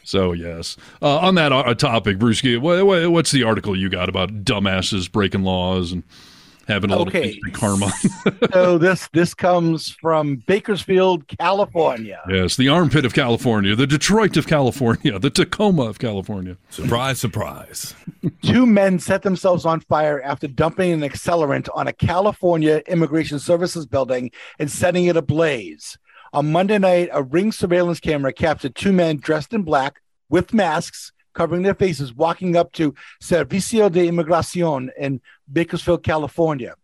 so 0.05 0.33
yes. 0.33 0.77
Uh, 1.01 1.19
on 1.19 1.37
that 1.37 1.53
uh, 1.53 1.75
topic, 1.75 2.19
Brewski, 2.19 2.61
what, 2.61 2.85
what, 2.85 3.11
what's 3.11 3.31
the 3.31 3.43
article 3.45 3.77
you 3.77 3.89
got 3.89 4.09
about 4.09 4.45
dumbasses 4.45 5.11
breaking 5.11 5.43
laws 5.45 5.93
and 5.93 6.03
having 6.67 6.91
a 6.91 6.97
little 6.97 7.09
Okay. 7.09 7.31
instant 7.33 7.55
karma? 7.55 7.91
so 8.53 8.79
this 8.79 9.09
this 9.13 9.35
comes 9.35 9.91
from 10.01 10.37
Bakersfield, 10.47 11.27
California. 11.29 12.21
yes, 12.29 12.57
the 12.57 12.69
armpit 12.69 13.05
of 13.05 13.15
California, 13.15 13.75
the 13.77 13.87
Detroit 13.87 14.37
of 14.37 14.47
California, 14.47 15.19
the 15.19 15.31
Tacoma 15.31 15.85
of 15.85 15.99
California. 15.99 16.57
Surprise, 16.71 17.19
surprise. 17.19 17.95
Two 18.43 18.67
men 18.67 18.99
set 18.99 19.23
themselves 19.23 19.65
on 19.65 19.81
fire 19.81 20.21
after 20.23 20.47
dumping 20.49 20.93
an 20.93 21.01
accelerant 21.01 21.69
on 21.75 21.87
a 21.87 21.93
California 21.93 22.83
Immigration 22.89 23.39
Services 23.39 23.87
building 23.87 24.31
and 24.59 24.71
setting 24.71 25.07
it 25.07 25.17
ablaze. 25.17 25.97
On 26.33 26.51
Monday 26.53 26.79
night, 26.79 27.09
a 27.13 27.23
ring 27.23 27.53
surveillance 27.53 28.01
camera 28.01 28.33
captured 28.33 28.75
two 28.75 28.93
men 28.93 29.17
dressed 29.19 29.53
in 29.53 29.63
black 29.63 30.01
with 30.29 30.53
masks 30.53 31.13
covering 31.35 31.63
their 31.63 31.75
faces 31.75 32.15
walking 32.15 32.57
up 32.57 32.73
to 32.73 32.95
Servicio 33.23 33.93
de 33.93 34.09
Inmigración 34.09 34.89
in 34.99 35.21
Bakersfield, 35.53 36.03
California. 36.03 36.75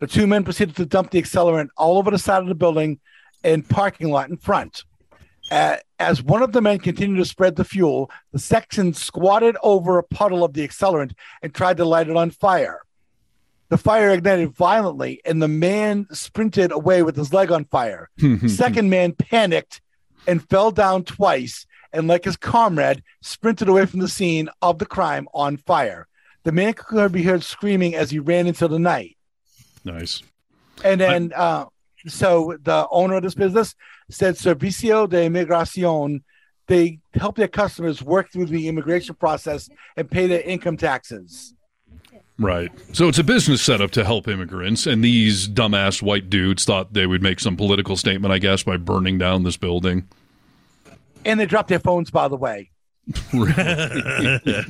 The 0.00 0.06
two 0.06 0.26
men 0.26 0.44
proceeded 0.44 0.76
to 0.76 0.86
dump 0.86 1.10
the 1.10 1.20
accelerant 1.20 1.68
all 1.76 1.98
over 1.98 2.10
the 2.10 2.18
side 2.18 2.42
of 2.42 2.48
the 2.48 2.54
building 2.54 3.00
and 3.42 3.68
parking 3.68 4.10
lot 4.10 4.30
in 4.30 4.36
front. 4.36 4.84
Uh, 5.50 5.76
as 5.98 6.22
one 6.22 6.42
of 6.42 6.52
the 6.52 6.60
men 6.60 6.78
continued 6.78 7.16
to 7.16 7.24
spread 7.24 7.56
the 7.56 7.64
fuel, 7.64 8.10
the 8.32 8.38
section 8.38 8.92
squatted 8.92 9.56
over 9.62 9.98
a 9.98 10.02
puddle 10.02 10.44
of 10.44 10.52
the 10.52 10.66
accelerant 10.66 11.12
and 11.42 11.54
tried 11.54 11.78
to 11.78 11.84
light 11.84 12.08
it 12.08 12.16
on 12.16 12.30
fire. 12.30 12.82
The 13.70 13.78
fire 13.78 14.10
ignited 14.10 14.50
violently, 14.50 15.20
and 15.24 15.42
the 15.42 15.48
man 15.48 16.06
sprinted 16.12 16.72
away 16.72 17.02
with 17.02 17.16
his 17.16 17.32
leg 17.32 17.50
on 17.50 17.64
fire. 17.66 18.08
Second 18.46 18.88
man 18.88 19.12
panicked 19.12 19.80
and 20.26 20.46
fell 20.48 20.70
down 20.70 21.04
twice, 21.04 21.66
and 21.92 22.08
like 22.08 22.24
his 22.24 22.36
comrade, 22.36 23.02
sprinted 23.20 23.68
away 23.68 23.86
from 23.86 24.00
the 24.00 24.08
scene 24.08 24.48
of 24.62 24.78
the 24.78 24.86
crime 24.86 25.28
on 25.34 25.56
fire. 25.56 26.06
The 26.44 26.52
man 26.52 26.72
could 26.74 27.12
be 27.12 27.22
heard 27.22 27.42
screaming 27.42 27.94
as 27.94 28.10
he 28.10 28.18
ran 28.18 28.46
into 28.46 28.68
the 28.68 28.78
night. 28.78 29.16
Nice. 29.84 30.22
And 30.84 31.00
then, 31.00 31.32
uh, 31.34 31.66
so 32.06 32.56
the 32.62 32.86
owner 32.90 33.16
of 33.16 33.22
this 33.22 33.34
business 33.34 33.74
said 34.10 34.36
Servicio 34.36 35.08
de 35.08 35.28
Inmigración, 35.28 36.22
they 36.66 37.00
help 37.14 37.36
their 37.36 37.48
customers 37.48 38.02
work 38.02 38.30
through 38.32 38.46
the 38.46 38.68
immigration 38.68 39.14
process 39.14 39.68
and 39.96 40.10
pay 40.10 40.26
their 40.26 40.42
income 40.42 40.76
taxes. 40.76 41.54
Right. 42.38 42.70
So 42.92 43.08
it's 43.08 43.18
a 43.18 43.24
business 43.24 43.60
setup 43.60 43.90
to 43.92 44.04
help 44.04 44.28
immigrants, 44.28 44.86
and 44.86 45.02
these 45.02 45.48
dumbass 45.48 46.00
white 46.00 46.30
dudes 46.30 46.64
thought 46.64 46.92
they 46.92 47.06
would 47.06 47.22
make 47.22 47.40
some 47.40 47.56
political 47.56 47.96
statement, 47.96 48.32
I 48.32 48.38
guess, 48.38 48.62
by 48.62 48.76
burning 48.76 49.18
down 49.18 49.42
this 49.42 49.56
building. 49.56 50.06
And 51.24 51.40
they 51.40 51.46
dropped 51.46 51.68
their 51.68 51.80
phones, 51.80 52.10
by 52.12 52.28
the 52.28 52.36
way. 52.36 52.70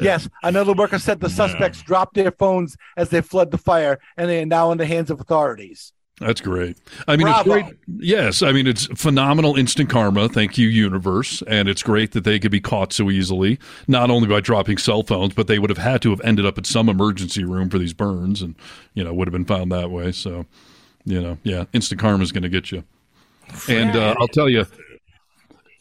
Yes, 0.01 0.29
another 0.43 0.73
worker 0.73 0.99
said 0.99 1.21
the 1.21 1.31
suspects 1.31 1.83
dropped 1.83 2.15
their 2.15 2.31
phones 2.33 2.77
as 2.97 3.09
they 3.11 3.21
fled 3.21 3.51
the 3.51 3.59
fire, 3.59 3.99
and 4.17 4.29
they 4.29 4.43
are 4.43 4.47
now 4.47 4.71
in 4.73 4.79
the 4.79 4.87
hands 4.87 5.11
of 5.11 5.21
authorities. 5.21 5.93
That's 6.21 6.41
great. 6.41 6.77
I 7.07 7.17
mean, 7.17 7.27
Bravo. 7.27 7.55
it's 7.55 7.63
great. 7.69 7.77
Yes, 8.01 8.43
I 8.43 8.51
mean 8.51 8.67
it's 8.67 8.87
phenomenal 8.87 9.57
instant 9.57 9.89
karma. 9.89 10.29
Thank 10.29 10.59
you, 10.59 10.67
universe, 10.67 11.43
and 11.47 11.69
it's 11.69 11.83
great 11.83 12.11
that 12.13 12.25
they 12.25 12.41
could 12.41 12.51
be 12.51 12.61
caught 12.61 12.93
so 12.93 13.09
easily. 13.11 13.59
Not 13.87 14.11
only 14.11 14.27
by 14.27 14.41
dropping 14.41 14.79
cell 14.79 15.05
phones, 15.05 15.35
but 15.35 15.47
they 15.47 15.61
would 15.61 15.71
have 15.71 15.79
had 15.79 16.03
to 16.03 16.11
have 16.11 16.21
ended 16.23 16.45
up 16.45 16.59
at 16.59 16.67
some 16.67 16.89
emergency 16.89 17.45
room 17.45 17.71
for 17.71 17.79
these 17.79 17.93
burns, 17.93 18.43
and 18.43 18.57
you 18.95 19.05
know 19.05 19.15
would 19.15 19.29
have 19.29 19.33
been 19.33 19.45
found 19.45 19.71
that 19.71 19.91
way. 19.93 20.11
So, 20.11 20.45
you 21.05 21.21
know, 21.21 21.39
yeah, 21.45 21.67
instant 21.73 22.01
karma 22.01 22.25
is 22.25 22.33
going 22.33 22.43
to 22.43 22.49
get 22.49 22.73
you. 22.73 22.83
And 23.69 23.97
uh, 23.97 24.15
I'll 24.19 24.29
tell 24.29 24.49
you, 24.49 24.63
it- 24.63 24.69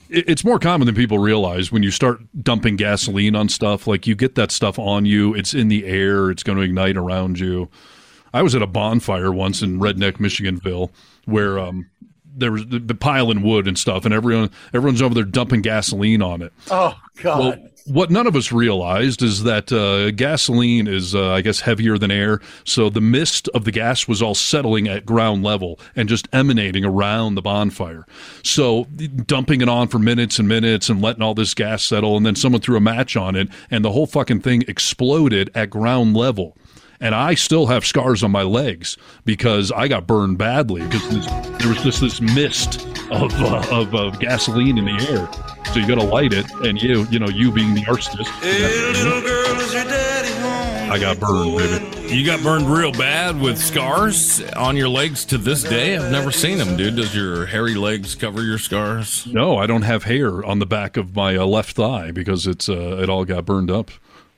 it's 0.09 0.43
more 0.43 0.59
common 0.59 0.85
than 0.85 0.95
people 0.95 1.19
realize 1.19 1.71
when 1.71 1.83
you 1.83 1.91
start 1.91 2.19
dumping 2.41 2.75
gasoline 2.75 3.35
on 3.35 3.49
stuff. 3.49 3.87
Like 3.87 4.07
you 4.07 4.15
get 4.15 4.35
that 4.35 4.51
stuff 4.51 4.79
on 4.79 5.05
you, 5.05 5.33
it's 5.33 5.53
in 5.53 5.67
the 5.67 5.85
air, 5.85 6.31
it's 6.31 6.43
going 6.43 6.57
to 6.57 6.63
ignite 6.63 6.97
around 6.97 7.39
you. 7.39 7.69
I 8.33 8.41
was 8.41 8.55
at 8.55 8.61
a 8.61 8.67
bonfire 8.67 9.31
once 9.31 9.61
in 9.61 9.79
Redneck, 9.79 10.17
Michiganville, 10.17 10.91
where 11.25 11.57
um, 11.59 11.89
there 12.25 12.51
was 12.51 12.65
the, 12.67 12.79
the 12.79 12.95
piling 12.95 13.41
wood 13.41 13.67
and 13.67 13.77
stuff, 13.77 14.05
and 14.05 14.13
everyone 14.13 14.51
everyone's 14.73 15.01
over 15.01 15.13
there 15.13 15.23
dumping 15.23 15.61
gasoline 15.61 16.21
on 16.21 16.41
it. 16.41 16.53
Oh 16.69 16.95
God. 17.21 17.39
Well, 17.39 17.69
what 17.87 18.11
none 18.11 18.27
of 18.27 18.35
us 18.35 18.51
realized 18.51 19.21
is 19.21 19.43
that 19.43 19.71
uh, 19.71 20.11
gasoline 20.11 20.87
is, 20.87 21.15
uh, 21.15 21.31
I 21.31 21.41
guess, 21.41 21.61
heavier 21.61 21.97
than 21.97 22.11
air. 22.11 22.41
So 22.65 22.89
the 22.89 23.01
mist 23.01 23.47
of 23.49 23.63
the 23.63 23.71
gas 23.71 24.07
was 24.07 24.21
all 24.21 24.35
settling 24.35 24.87
at 24.87 25.05
ground 25.05 25.43
level 25.43 25.79
and 25.95 26.09
just 26.09 26.27
emanating 26.33 26.83
around 26.83 27.35
the 27.35 27.41
bonfire. 27.41 28.05
So 28.43 28.85
dumping 28.85 29.61
it 29.61 29.69
on 29.69 29.87
for 29.87 29.99
minutes 29.99 30.37
and 30.39 30.47
minutes 30.47 30.89
and 30.89 31.01
letting 31.01 31.21
all 31.21 31.33
this 31.33 31.53
gas 31.53 31.83
settle, 31.83 32.17
and 32.17 32.25
then 32.25 32.35
someone 32.35 32.61
threw 32.61 32.77
a 32.77 32.81
match 32.81 33.15
on 33.15 33.35
it, 33.35 33.47
and 33.71 33.83
the 33.83 33.91
whole 33.91 34.07
fucking 34.07 34.41
thing 34.41 34.63
exploded 34.67 35.49
at 35.55 35.69
ground 35.69 36.15
level. 36.15 36.57
And 36.99 37.13
I 37.13 37.35
still 37.35 37.67
have 37.67 37.85
scars 37.85 38.23
on 38.23 38.31
my 38.31 38.41
legs 38.41 38.97
because 39.23 39.71
I 39.71 39.87
got 39.87 40.07
burned 40.07 40.39
badly 40.39 40.81
because 40.87 41.27
there 41.59 41.69
was 41.69 41.81
just 41.83 42.01
this 42.01 42.19
mist 42.19 42.87
of, 43.11 43.31
uh, 43.39 43.63
of, 43.71 43.93
of 43.93 44.19
gasoline 44.19 44.79
in 44.79 44.85
the 44.85 45.07
air. 45.07 45.56
So 45.73 45.79
you 45.79 45.87
got 45.87 45.95
to 45.95 46.03
light 46.05 46.33
it, 46.33 46.49
and 46.65 46.81
you, 46.81 47.05
you 47.11 47.19
know, 47.19 47.27
you 47.29 47.51
being 47.51 47.73
the 47.73 47.81
arsonist, 47.83 48.27
I 50.89 50.97
got 50.99 51.19
burned, 51.19 51.57
baby. 51.57 52.15
You 52.15 52.25
got 52.25 52.41
burned 52.41 52.69
real 52.69 52.91
bad 52.93 53.39
with 53.39 53.57
scars 53.57 54.41
on 54.53 54.77
your 54.77 54.87
legs 54.87 55.25
to 55.25 55.37
this 55.37 55.63
day. 55.63 55.97
I've 55.97 56.11
never 56.11 56.31
seen 56.31 56.57
them, 56.57 56.77
dude. 56.77 56.95
Does 56.95 57.13
your 57.13 57.45
hairy 57.45 57.75
legs 57.75 58.15
cover 58.15 58.41
your 58.43 58.57
scars? 58.57 59.27
No, 59.27 59.57
I 59.57 59.67
don't 59.67 59.81
have 59.81 60.03
hair 60.03 60.43
on 60.45 60.59
the 60.59 60.65
back 60.65 60.95
of 60.95 61.15
my 61.15 61.35
uh, 61.35 61.45
left 61.45 61.75
thigh 61.75 62.11
because 62.11 62.47
it's 62.47 62.69
uh, 62.69 62.97
it 63.01 63.09
all 63.09 63.25
got 63.25 63.45
burned 63.45 63.69
up. 63.69 63.91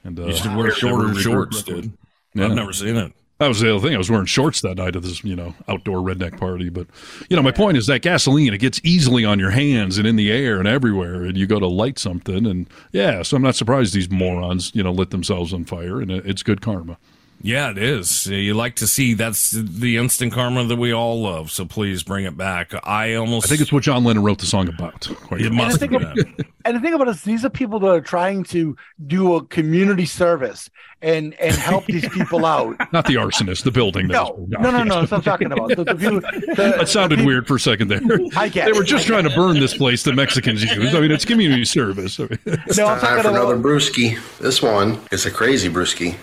And 0.04 0.20
uh, 0.20 0.26
You 0.28 0.36
should 0.36 0.56
wear 0.56 0.72
shorter 0.72 1.14
shorts, 1.14 1.62
dude. 1.62 1.92
I've 2.38 2.52
never 2.52 2.74
seen 2.74 2.96
it. 2.96 3.14
That 3.40 3.48
was 3.48 3.61
the 3.61 3.74
other 3.74 3.86
thing. 3.86 3.95
I 3.95 3.98
was 3.98 4.11
wearing 4.11 4.26
shorts 4.26 4.60
that 4.61 4.76
night 4.76 4.98
at 4.98 5.02
this, 5.02 5.24
you 5.24 5.34
know, 5.34 5.56
outdoor 5.70 5.99
redneck 5.99 6.38
party. 6.38 6.68
But, 6.68 6.88
you 7.30 7.38
know, 7.38 7.41
my 7.41 7.52
point 7.52 7.78
is 7.78 7.88
that 7.88 8.02
gasoline, 8.02 8.53
it 8.53 8.57
gets 8.57 8.82
easily 8.84 9.24
on 9.24 9.40
your 9.40 9.52
hands 9.52 9.98
and 9.98 10.06
in 10.06 10.18
the 10.18 10.30
air 10.30 10.60
and 10.60 10.68
everywhere. 10.68 11.24
And 11.24 11.38
you 11.38 11.48
go 11.48 11.57
to 11.57 11.68
light 11.68 11.98
something. 11.98 12.45
And 12.45 12.68
yeah, 12.91 13.22
so 13.22 13.38
I'm 13.38 13.44
not 13.44 13.56
surprised 13.56 13.94
these 13.94 14.11
morons, 14.11 14.72
you 14.76 14.84
know, 14.84 14.91
lit 14.91 15.11
themselves 15.11 15.53
on 15.53 15.64
fire. 15.64 16.02
And 16.02 16.11
it's 16.11 16.44
good 16.44 16.60
karma. 16.60 16.98
Yeah, 17.41 17.72
it 17.72 17.78
is. 17.78 18.28
You 18.28 18.53
like 18.53 18.76
to 18.76 18.88
see 18.88 19.14
that's 19.14 19.52
the 19.52 19.95
instant 19.95 20.34
karma 20.34 20.66
that 20.66 20.76
we 20.76 20.91
all 20.91 21.22
love. 21.22 21.52
So 21.52 21.64
please 21.66 22.03
bring 22.03 22.26
it 22.26 22.36
back. 22.36 22.74
I 22.86 23.14
almost 23.14 23.45
I 23.45 23.49
think 23.49 23.61
it's 23.61 23.72
what 23.72 23.84
John 23.84 24.03
Lennon 24.03 24.24
wrote 24.24 24.40
the 24.40 24.45
song 24.45 24.68
about. 24.68 25.07
Quite 25.22 25.41
It 25.41 25.53
must 25.53 25.80
be 25.80 25.88
that. 25.88 26.45
And 26.70 26.78
the 26.78 26.82
thing 26.82 26.94
about 26.94 27.08
it 27.08 27.12
is, 27.12 27.24
these 27.24 27.44
are 27.44 27.50
people 27.50 27.80
that 27.80 27.88
are 27.88 28.00
trying 28.02 28.44
to 28.46 28.76
do 29.08 29.36
a 29.36 29.44
community 29.46 30.06
service 30.06 30.70
and 31.02 31.34
and 31.40 31.56
help 31.56 31.86
these 31.86 32.08
people 32.18 32.46
out. 32.46 32.78
Not 32.94 33.06
the 33.08 33.16
arsonist, 33.16 33.64
the 33.64 33.72
building. 33.72 34.08
that 34.10 34.14
No, 34.14 34.46
no, 34.48 34.70
no, 34.72 34.84
no. 34.84 35.00
That's 35.00 35.12
what 35.12 35.18
I'm 35.18 35.24
talking 35.24 35.52
about. 35.52 35.70
The- 35.70 35.84
the 35.84 35.96
people- 35.96 36.20
the- 36.56 36.76
that 36.78 36.88
sounded 36.90 37.26
weird 37.26 37.48
for 37.48 37.56
a 37.56 37.60
second 37.60 37.88
there. 37.88 38.02
I 38.36 38.50
get 38.50 38.66
they 38.66 38.78
were 38.78 38.84
just 38.84 39.08
trying 39.08 39.24
to 39.24 39.30
burn 39.36 39.60
this 39.60 39.76
place 39.76 40.04
that 40.04 40.14
Mexicans 40.16 40.64
use. 40.64 40.94
I 40.94 41.00
mean, 41.00 41.12
it's 41.12 41.26
community 41.26 41.66
service. 41.66 42.20
No, 42.20 42.28
I'm 42.28 42.38
Time 42.38 43.00
talking 43.00 43.24
for 43.24 43.30
another 43.30 43.54
about. 43.56 43.66
brewski. 43.66 44.18
This 44.40 44.62
one 44.62 45.00
is 45.12 45.26
a 45.26 45.32
crazy 45.32 45.70
brewski. 45.70 46.16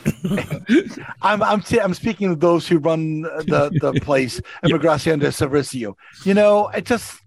I'm 1.23 1.43
I'm 1.43 1.60
t- 1.62 1.81
I'm 1.81 1.94
speaking 1.94 2.31
of 2.31 2.40
those 2.40 2.68
who 2.68 2.78
run 2.78 3.23
the 3.23 3.70
the 3.81 3.98
place, 4.01 4.40
Emigracion 4.64 5.20
de 5.20 5.28
Servicio. 5.28 5.94
You 6.24 6.35
know, 6.35 6.68
it 6.68 6.85
just. 6.86 7.20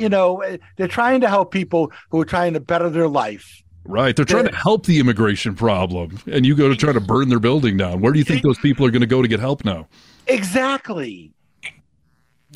You 0.00 0.08
know, 0.08 0.42
they're 0.76 0.88
trying 0.88 1.20
to 1.20 1.28
help 1.28 1.52
people 1.52 1.92
who 2.10 2.20
are 2.20 2.24
trying 2.24 2.54
to 2.54 2.60
better 2.60 2.88
their 2.88 3.08
life. 3.08 3.62
Right. 3.84 4.14
They're 4.14 4.24
trying 4.24 4.46
to 4.46 4.54
help 4.54 4.86
the 4.86 4.98
immigration 5.00 5.54
problem, 5.54 6.18
and 6.30 6.46
you 6.46 6.54
go 6.54 6.68
to 6.68 6.76
try 6.76 6.92
to 6.92 7.00
burn 7.00 7.28
their 7.28 7.38
building 7.38 7.76
down. 7.76 8.00
Where 8.00 8.12
do 8.12 8.18
you 8.18 8.24
think 8.24 8.42
those 8.42 8.58
people 8.58 8.86
are 8.86 8.90
going 8.90 9.00
to 9.00 9.06
go 9.06 9.22
to 9.22 9.28
get 9.28 9.40
help 9.40 9.64
now? 9.64 9.88
Exactly. 10.26 11.32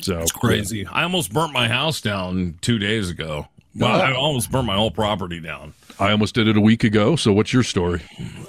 So 0.01 0.19
It's 0.19 0.31
crazy. 0.31 0.85
I 0.85 1.03
almost 1.03 1.33
burnt 1.33 1.53
my 1.53 1.67
house 1.67 2.01
down 2.01 2.57
two 2.61 2.79
days 2.79 3.09
ago. 3.09 3.47
Well, 3.75 4.01
I 4.01 4.13
almost 4.13 4.51
burnt 4.51 4.67
my 4.67 4.75
whole 4.75 4.91
property 4.91 5.39
down. 5.39 5.73
I 5.99 6.11
almost 6.11 6.35
did 6.35 6.47
it 6.47 6.57
a 6.57 6.61
week 6.61 6.83
ago. 6.83 7.15
So 7.15 7.31
what's 7.31 7.53
your 7.53 7.63
story? 7.63 8.01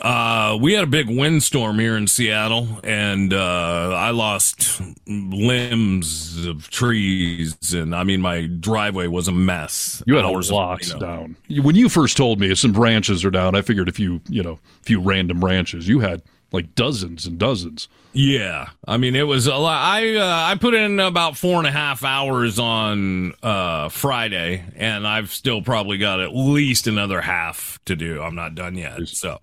Uh, 0.02 0.59
we 0.60 0.73
had 0.73 0.85
a 0.85 0.86
big 0.89 1.09
windstorm 1.09 1.78
here 1.78 1.97
in 1.97 2.06
Seattle, 2.09 2.81
and 2.82 3.32
uh, 3.32 3.93
I 3.97 4.10
lost 4.10 4.81
limbs 5.06 6.47
of 6.47 6.68
trees, 6.70 7.56
and 7.73 7.94
I 7.94 8.05
mean 8.05 8.20
my 8.20 8.47
driveway 8.47 9.06
was 9.06 9.28
a 9.28 9.32
mess. 9.32 10.02
You 10.06 10.16
had 10.16 10.24
Hours 10.24 10.51
a 10.51 10.56
of- 10.56 10.82
you 10.82 10.94
know. 10.94 11.01
down. 11.01 11.36
When 11.62 11.77
you 11.77 11.89
first 11.89 12.16
told 12.16 12.40
me 12.40 12.55
some 12.55 12.73
branches 12.73 13.24
are 13.24 13.31
down, 13.31 13.55
I 13.55 13.62
figured 13.62 13.89
a 13.89 13.93
few, 13.93 14.20
you 14.28 14.43
know, 14.43 14.59
few 14.82 15.01
random 15.01 15.40
branches. 15.40 15.86
You 15.89 16.01
had 16.01 16.23
like 16.52 16.74
dozens 16.74 17.27
and 17.27 17.39
dozens. 17.39 17.89
Yeah, 18.12 18.70
I 18.86 18.97
mean 18.97 19.14
it 19.14 19.24
was 19.27 19.47
a 19.47 19.56
lot. 19.56 19.78
I 19.82 20.16
uh, 20.16 20.51
I 20.52 20.55
put 20.55 20.73
in 20.74 21.01
about 21.01 21.36
four 21.36 21.59
and 21.59 21.66
a 21.66 21.70
half 21.70 22.02
hours 22.02 22.59
on 22.59 23.32
uh, 23.43 23.90
Friday, 23.90 24.64
and 24.74 25.06
I've 25.06 25.31
still 25.31 25.60
probably 25.60 25.98
got 25.98 26.20
at 26.20 26.35
least 26.35 26.86
another 26.86 27.20
half 27.20 27.78
to 27.85 27.94
do. 27.94 28.23
I'm 28.23 28.35
not 28.35 28.55
done 28.55 28.74
yet. 28.74 29.06
So, 29.09 29.39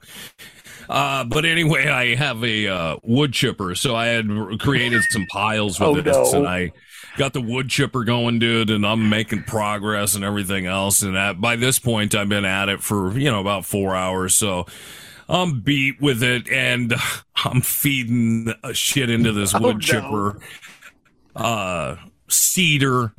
uh, 0.90 1.24
but 1.26 1.46
anyway, 1.46 1.88
I 1.88 2.16
have 2.16 2.44
a 2.44 2.68
uh, 2.68 2.98
wood 3.04 3.32
chipper, 3.34 3.76
so 3.76 3.96
I 3.96 4.08
had 4.08 4.28
created 4.60 5.04
some 5.10 5.28
piles 5.28 5.80
with 5.80 5.90
Oh, 5.90 6.02
this, 6.02 6.34
no. 6.34 6.40
and 6.40 6.48
I 6.48 6.72
got 7.16 7.34
the 7.34 7.42
wood 7.42 7.70
chipper 7.70 8.04
going, 8.04 8.40
dude, 8.40 8.72
and 8.72 8.86
I'm 8.88 9.08
making 9.08 9.44
progress 9.44 10.16
and 10.16 10.24
everything 10.24 10.66
else. 10.66 11.04
And 11.04 11.16
at, 11.16 11.40
by 11.40 11.58
this 11.58 11.78
point, 11.78 12.16
I've 12.16 12.30
been 12.30 12.44
at 12.46 12.70
it 12.70 12.82
for 12.82 13.16
you 13.16 13.30
know 13.30 13.40
about 13.40 13.66
four 13.66 13.96
hours, 13.96 14.34
so. 14.34 14.66
I'm 15.30 15.62
beat 15.62 16.02
with 16.02 16.22
it, 16.24 16.50
and 16.50 16.94
I'm 17.46 17.62
feeding 17.62 18.54
shit 18.74 19.10
into 19.10 19.32
this 19.32 19.54
Oh, 19.56 19.60
wood 19.60 19.76
no. 19.76 19.80
chipper. 19.80 20.40
Uh, 21.36 21.96
cedar, 22.30 23.14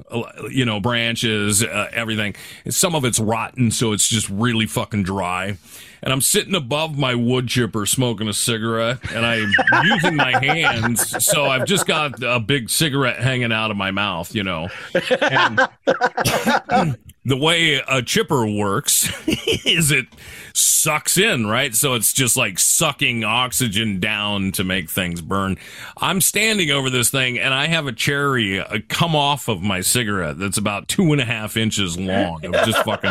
you 0.51 0.65
know, 0.65 0.81
branches, 0.81 1.63
uh, 1.63 1.89
everything. 1.93 2.35
Some 2.69 2.95
of 2.95 3.05
it's 3.05 3.21
rotten, 3.21 3.71
so 3.71 3.93
it's 3.93 4.09
just 4.09 4.29
really 4.29 4.67
fucking 4.67 5.03
dry. 5.05 5.57
And 6.03 6.13
I'm 6.13 6.21
sitting 6.21 6.55
above 6.55 6.99
my 6.99 7.15
wood 7.15 7.49
chipper 7.49 7.87
smoking 7.87 8.29
a 8.29 8.33
cigarette, 8.33 8.99
and 9.13 9.25
I'm 9.25 9.51
using 9.85 10.17
my 10.17 10.33
hands, 10.45 11.25
so 11.25 11.45
I've 11.47 11.65
just 11.67 11.87
got 11.87 12.23
a 12.23 12.41
big 12.41 12.69
cigarette 12.71 13.21
hanging 13.21 13.53
out 13.53 13.71
of 13.71 13.77
my 13.77 13.91
mouth, 13.91 14.35
you 14.35 14.43
know. 14.43 14.69
And 14.95 15.59
the 17.25 17.37
way 17.37 17.83
a 17.89 18.03
chipper 18.03 18.47
works 18.47 19.11
is 19.65 19.91
it 19.91 20.07
sucks 20.57 21.19
in, 21.19 21.47
right? 21.47 21.75
So 21.75 21.95
it's 21.95 22.13
just 22.13 22.37
like 22.37 22.59
sucking 22.59 23.25
oxygen 23.25 24.01
down 24.01 24.53
to 24.53 24.65
make 24.65 24.89
things 24.89 25.21
burn. 25.21 25.59
I'm 25.97 26.21
standing 26.21 26.71
over 26.71 26.91
this 26.91 27.11
thing 27.11 27.39
and 27.39 27.53
I 27.53 27.67
have 27.67 27.87
a 27.87 27.93
cherry 27.93 28.61
uh, 28.61 28.79
come 28.89 29.17
off 29.17 29.49
of 29.49 29.63
my 29.63 29.81
cigarette 29.81 30.39
that's 30.39 30.59
about 30.59 30.89
two 30.89 31.13
and 31.13 31.21
a 31.21 31.25
half 31.25 31.57
inches 31.57 31.99
long 31.99 32.45
of 32.45 32.53
just 32.65 32.85
fucking 32.85 33.11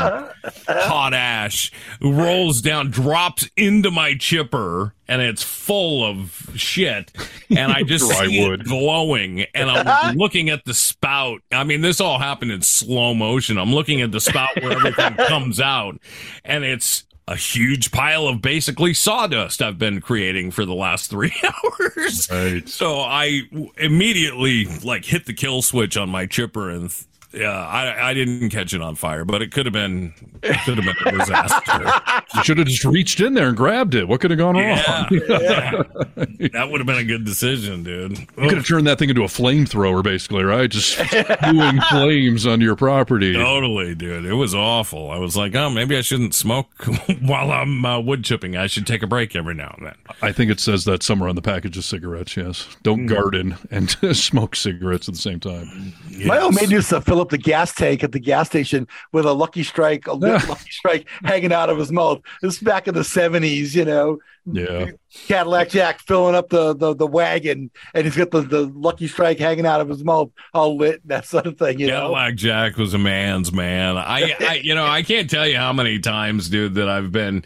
hot 0.68 1.14
ash 1.14 1.72
rolls 2.02 2.62
down, 2.62 2.92
drops 2.92 3.50
into 3.58 3.92
my 3.92 4.16
chipper, 4.16 4.94
and 5.08 5.22
it's 5.22 5.44
full 5.44 6.06
of 6.06 6.52
shit. 6.56 7.12
And 7.50 7.72
I 7.72 7.84
just 7.84 8.08
see 8.08 8.48
wood. 8.48 8.62
it 8.62 8.68
glowing, 8.68 9.42
and 9.54 9.70
I'm 9.70 10.16
looking 10.18 10.50
at 10.50 10.66
the 10.66 10.74
spout. 10.74 11.42
I 11.52 11.64
mean, 11.64 11.82
this 11.82 12.00
all 12.00 12.20
happened 12.20 12.52
in 12.52 12.62
slow 12.62 13.14
motion. 13.14 13.58
I'm 13.58 13.74
looking 13.74 14.02
at 14.02 14.12
the 14.12 14.22
spout 14.22 14.62
where 14.62 14.72
everything 14.72 15.16
comes 15.28 15.60
out, 15.60 16.00
and 16.46 16.64
it's 16.64 17.04
a 17.28 17.36
huge 17.36 17.92
pile 17.92 18.28
of 18.28 18.42
basically 18.42 18.94
sawdust 18.94 19.62
I've 19.62 19.80
been 19.80 20.02
creating 20.02 20.52
for 20.52 20.66
the 20.66 20.74
last 20.74 21.10
three 21.10 21.34
hours. 21.44 22.28
Right. 22.32 22.68
So 22.68 23.00
I 23.00 23.42
w- 23.52 23.72
immediately 23.78 24.66
like 24.84 25.06
hit 25.06 25.26
the 25.26 25.34
kill 25.34 25.62
switch 25.62 25.96
on 25.98 26.10
my 26.10 26.26
chipper 26.26 26.70
and. 26.70 26.94
Th- 27.34 27.42
yeah, 27.42 27.68
I 27.68 28.10
I 28.10 28.14
didn't 28.14 28.50
catch 28.50 28.74
it 28.74 28.82
on 28.82 28.96
fire, 28.96 29.26
but 29.26 29.42
it 29.42 29.52
could 29.52 29.66
have 29.66 29.74
been 29.74 30.14
it 30.42 30.58
could 30.66 30.78
have 30.78 30.86
been 30.86 31.14
a 31.14 31.18
disaster. 31.18 31.92
You 32.36 32.44
should 32.44 32.58
have 32.58 32.68
just 32.68 32.84
reached 32.84 33.20
in 33.20 33.36
there 33.36 33.50
and 33.50 33.56
grabbed 33.56 33.94
it. 33.94 34.08
What 34.08 34.20
could 34.20 34.32
have 34.32 34.40
gone 34.40 34.56
wrong? 34.56 34.64
Yeah. 34.66 35.04
that 35.12 36.68
would 36.72 36.80
have 36.80 36.88
been 36.88 36.98
a 36.98 37.04
good 37.04 37.26
decision, 37.26 37.84
dude. 37.84 38.18
You 38.18 38.26
could 38.50 38.58
have 38.58 38.66
turned 38.66 38.88
that 38.88 38.98
thing 38.98 39.10
into 39.10 39.22
a 39.22 39.28
flamethrower, 39.28 40.04
basically, 40.04 40.44
right? 40.44 40.68
Just 40.68 40.94
spewing 40.98 41.80
flames 41.92 42.48
on 42.48 42.60
your 42.60 42.76
property. 42.76 43.34
Totally, 43.34 43.94
dude. 43.94 44.26
It 44.26 44.34
was 44.34 44.56
awful. 44.56 45.12
I 45.12 45.18
was 45.18 45.38
like, 45.38 45.54
oh, 45.54 45.70
maybe 45.70 45.96
I 45.96 46.02
shouldn't 46.02 46.34
smoke 46.34 46.72
while 47.22 47.52
I'm 47.52 47.86
uh, 47.86 48.00
wood 48.00 48.24
chipping. 48.24 48.58
I 48.58 48.66
should 48.66 48.88
take 48.88 49.04
a 49.04 49.08
break 49.08 49.36
every 49.36 49.54
now 49.54 49.76
and 49.78 49.88
then. 49.88 49.96
I 50.24 50.32
think 50.32 50.50
it 50.50 50.60
says 50.60 50.86
that 50.86 51.04
somewhere 51.04 51.30
on 51.30 51.36
the 51.36 51.42
package 51.44 51.78
of 51.78 51.84
cigarettes. 51.86 52.36
Yes, 52.36 52.68
don't 52.82 53.06
garden 53.06 53.58
and 53.70 53.92
smoke 54.16 54.56
cigarettes 54.56 55.08
at 55.08 55.14
the 55.14 55.22
same 55.22 55.40
time. 55.40 55.94
My 56.26 56.40
old 56.40 56.56
man 56.56 56.72
used 56.72 56.90
to 56.90 57.02
fill 57.02 57.22
up 57.24 57.30
the 57.30 57.38
gas 57.38 57.74
tank 57.74 58.04
at 58.04 58.12
the 58.12 58.20
gas 58.20 58.48
station 58.48 58.88
with 59.12 59.26
a 59.26 59.34
Lucky 59.34 59.64
Strike, 59.64 60.08
a 60.08 60.14
Lucky 60.14 60.70
Strike 60.70 61.08
hanging 61.24 61.52
out 61.52 61.70
of 61.70 61.78
his 61.78 61.92
mouth. 61.92 62.22
This 62.42 62.56
is 62.56 62.62
back 62.62 62.88
in 62.88 62.94
the 62.94 63.04
seventies, 63.04 63.76
you 63.76 63.86
know. 63.86 64.20
Yeah, 64.46 64.92
Cadillac 65.28 65.70
Jack 65.70 66.02
filling 66.02 66.36
up 66.36 66.50
the, 66.50 66.76
the, 66.76 66.94
the 66.94 67.08
wagon, 67.08 67.72
and 67.94 68.04
he's 68.04 68.18
got 68.18 68.32
the, 68.32 68.42
the 68.42 68.66
Lucky 68.76 69.08
Strike 69.08 69.40
hanging 69.40 69.66
out 69.66 69.80
of 69.80 69.88
his 69.88 70.04
mouth, 70.04 70.32
all 70.54 70.76
lit, 70.76 71.08
that 71.08 71.26
sort 71.26 71.48
of 71.48 71.58
thing. 71.58 71.80
You 71.80 71.88
know, 71.88 72.14
Cadillac 72.14 72.36
Jack 72.36 72.78
was 72.78 72.94
a 72.94 72.98
man's 72.98 73.54
man. 73.54 73.98
I, 73.98 74.36
I, 74.40 74.62
you 74.62 74.76
know, 74.76 74.86
I 74.86 75.02
can't 75.02 75.30
tell 75.30 75.48
you 75.48 75.56
how 75.56 75.72
many 75.72 76.00
times, 76.00 76.50
dude, 76.50 76.76
that 76.76 76.90
I've 76.90 77.12
been 77.12 77.46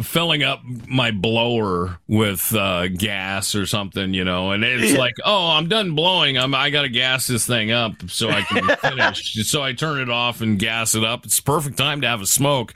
filling 0.00 0.42
up 0.42 0.62
my 0.64 1.10
blower 1.10 1.98
with 2.08 2.54
uh, 2.54 2.88
gas 2.88 3.54
or 3.54 3.66
something, 3.66 4.14
you 4.14 4.24
know, 4.24 4.52
and 4.52 4.64
it's 4.64 4.96
like, 4.96 5.14
oh, 5.24 5.50
I'm 5.50 5.68
done 5.68 5.94
blowing. 5.94 6.38
I'm 6.38 6.54
I 6.54 6.70
got 6.70 6.82
to 6.82 6.88
gas 6.88 7.26
this 7.26 7.46
thing 7.46 7.70
up 7.70 8.08
so 8.08 8.30
I 8.30 8.42
can 8.42 8.66
finish. 8.76 9.34
so 9.46 9.62
I 9.62 9.74
turn 9.74 10.00
it 10.00 10.10
off 10.10 10.40
and 10.40 10.58
gas 10.58 10.94
it 10.94 11.04
up. 11.04 11.26
It's 11.26 11.40
perfect 11.40 11.76
time 11.76 12.00
to 12.00 12.08
have 12.08 12.22
a 12.22 12.26
smoke. 12.26 12.74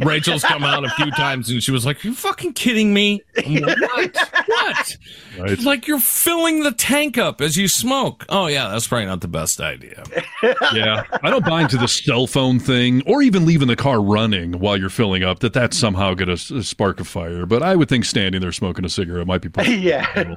Rachel's 0.00 0.42
come 0.42 0.64
out 0.64 0.84
a 0.84 0.90
few 0.90 1.10
times 1.10 1.50
and 1.50 1.62
she 1.62 1.72
was 1.72 1.84
like, 1.84 2.04
"You 2.04 2.14
fucking 2.14 2.54
kidding 2.54 2.94
me? 2.94 3.22
I'm 3.36 3.54
like, 3.56 3.80
what? 3.80 4.28
What? 4.46 4.96
Right. 5.38 5.58
Like 5.60 5.86
you're 5.86 5.98
filling 5.98 6.62
the 6.62 6.72
tank 6.72 7.18
up 7.18 7.40
as 7.40 7.56
you 7.56 7.68
smoke? 7.68 8.24
Oh 8.28 8.46
yeah, 8.46 8.68
that's 8.68 8.86
probably 8.86 9.06
not 9.06 9.20
the 9.20 9.28
best 9.28 9.60
idea. 9.60 10.02
yeah, 10.72 11.04
I 11.22 11.30
don't 11.30 11.44
buy 11.44 11.62
into 11.62 11.76
the 11.76 11.88
cell 11.88 12.26
phone 12.26 12.58
thing 12.58 13.02
or 13.06 13.22
even 13.22 13.44
leaving 13.46 13.68
the 13.68 13.76
car 13.76 14.00
running 14.02 14.58
while 14.58 14.76
you're 14.76 14.90
filling 14.90 15.22
up. 15.22 15.40
That 15.40 15.52
that's 15.52 15.76
somehow 15.78 16.14
going 16.14 16.36
to 16.36 16.62
spark 16.62 17.00
a 17.00 17.04
fire. 17.04 17.46
But 17.46 17.62
I 17.62 17.76
would 17.76 17.88
think 17.88 18.04
standing 18.04 18.40
there 18.40 18.52
smoking 18.52 18.84
a 18.84 18.88
cigarette 18.88 19.26
might 19.26 19.40
be. 19.40 19.50
yeah. 19.80 20.34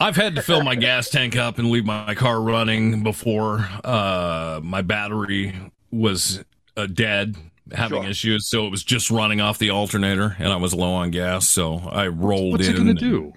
I've 0.00 0.16
had 0.16 0.34
to 0.34 0.42
fill 0.42 0.62
my 0.62 0.74
gas 0.74 1.08
tank 1.08 1.36
up 1.36 1.58
and 1.58 1.70
leave 1.70 1.84
my 1.84 2.14
car 2.14 2.40
running 2.40 3.02
before 3.04 3.66
uh, 3.84 4.60
my 4.62 4.82
battery 4.82 5.54
was 5.92 6.44
uh, 6.76 6.86
dead, 6.86 7.36
having 7.72 8.02
Sure. 8.02 8.10
issues. 8.10 8.48
So 8.48 8.66
it 8.66 8.70
was 8.70 8.82
just 8.82 9.10
running 9.10 9.40
off 9.40 9.58
the 9.58 9.70
alternator, 9.70 10.34
and 10.40 10.52
I 10.52 10.56
was 10.56 10.74
low 10.74 10.92
on 10.94 11.12
gas. 11.12 11.48
So 11.48 11.76
I 11.78 12.08
rolled 12.08 12.52
What's 12.52 12.66
in. 12.66 12.72
What's 12.72 12.80
it 12.80 12.84
going 12.84 12.96
to 12.96 13.00
do? 13.00 13.32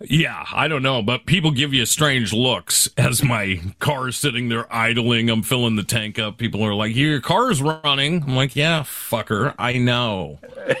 Yeah, 0.00 0.44
I 0.52 0.68
don't 0.68 0.82
know, 0.82 1.02
but 1.02 1.26
people 1.26 1.50
give 1.50 1.72
you 1.72 1.86
strange 1.86 2.32
looks 2.32 2.88
as 2.96 3.22
my 3.22 3.60
car 3.78 4.08
is 4.08 4.16
sitting 4.16 4.48
there 4.48 4.66
idling. 4.74 5.30
I'm 5.30 5.42
filling 5.42 5.76
the 5.76 5.82
tank 5.82 6.18
up. 6.18 6.36
People 6.38 6.62
are 6.62 6.74
like, 6.74 6.94
"Your 6.94 7.20
car's 7.20 7.62
running." 7.62 8.22
I'm 8.22 8.36
like, 8.36 8.56
"Yeah, 8.56 8.82
fucker, 8.82 9.54
I 9.58 9.78
know." 9.78 10.38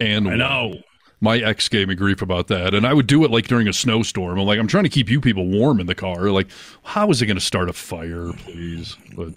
And 0.00 0.28
I 0.28 0.34
know. 0.34 0.82
My 1.20 1.38
ex 1.38 1.68
gave 1.68 1.86
me 1.86 1.94
grief 1.94 2.20
about 2.22 2.48
that, 2.48 2.74
and 2.74 2.84
I 2.84 2.92
would 2.92 3.06
do 3.06 3.24
it 3.24 3.30
like 3.30 3.46
during 3.46 3.68
a 3.68 3.72
snowstorm. 3.72 4.36
I'm 4.36 4.46
like, 4.46 4.58
I'm 4.58 4.66
trying 4.66 4.82
to 4.82 4.90
keep 4.90 5.08
you 5.08 5.20
people 5.20 5.46
warm 5.46 5.78
in 5.78 5.86
the 5.86 5.94
car. 5.94 6.30
Like, 6.30 6.48
how 6.82 7.08
is 7.10 7.22
it 7.22 7.26
going 7.26 7.36
to 7.36 7.40
start 7.40 7.68
a 7.68 7.72
fire, 7.72 8.32
please? 8.38 8.96
But 9.14 9.28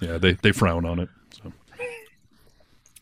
yeah, 0.00 0.16
they 0.16 0.32
they 0.32 0.52
frown 0.52 0.86
on 0.86 0.98
it. 1.00 1.10
So. 1.42 1.52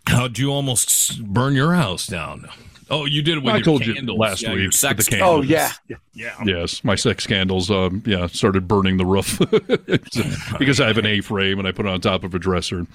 How'd 0.09 0.39
you 0.39 0.51
almost 0.51 1.23
burn 1.24 1.55
your 1.55 1.74
house 1.74 2.09
down? 2.09 2.48
Oh, 2.88 3.04
you 3.04 3.20
did 3.22 3.38
it 3.38 3.42
with 3.42 3.52
I 3.52 3.56
your 3.56 3.64
told 3.64 3.82
candles. 3.82 4.06
you 4.06 4.14
last 4.14 4.42
yeah, 4.42 4.50
week. 4.50 4.58
Your 4.58 4.68
with 4.68 4.74
sex 4.74 5.04
the 5.06 5.10
candles. 5.16 5.38
Oh 5.38 5.42
yeah. 5.42 5.72
yeah. 6.14 6.44
Yes, 6.44 6.84
my 6.84 6.94
sex 6.94 7.26
candles, 7.26 7.70
um, 7.70 8.02
yeah, 8.06 8.26
started 8.28 8.68
burning 8.68 8.96
the 8.96 9.04
roof 9.06 9.38
because 10.58 10.80
I 10.80 10.86
have 10.86 10.98
an 10.98 11.06
A-frame 11.06 11.58
and 11.58 11.66
I 11.66 11.72
put 11.72 11.86
it 11.86 11.88
on 11.88 12.00
top 12.00 12.22
of 12.22 12.34
a 12.34 12.38
dresser. 12.38 12.78
and 12.78 12.88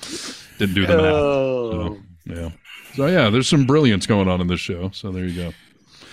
Didn't 0.58 0.76
do 0.76 0.86
the 0.86 0.96
math. 0.96 1.06
Oh. 1.06 1.98
So, 2.28 2.34
yeah. 2.34 2.50
So 2.96 3.08
yeah, 3.08 3.30
there's 3.30 3.48
some 3.50 3.66
brilliance 3.66 4.06
going 4.06 4.28
on 4.28 4.40
in 4.42 4.48
this 4.48 4.60
show. 4.60 4.92
So 4.92 5.12
there 5.12 5.26
you 5.26 5.36
go. 5.36 5.54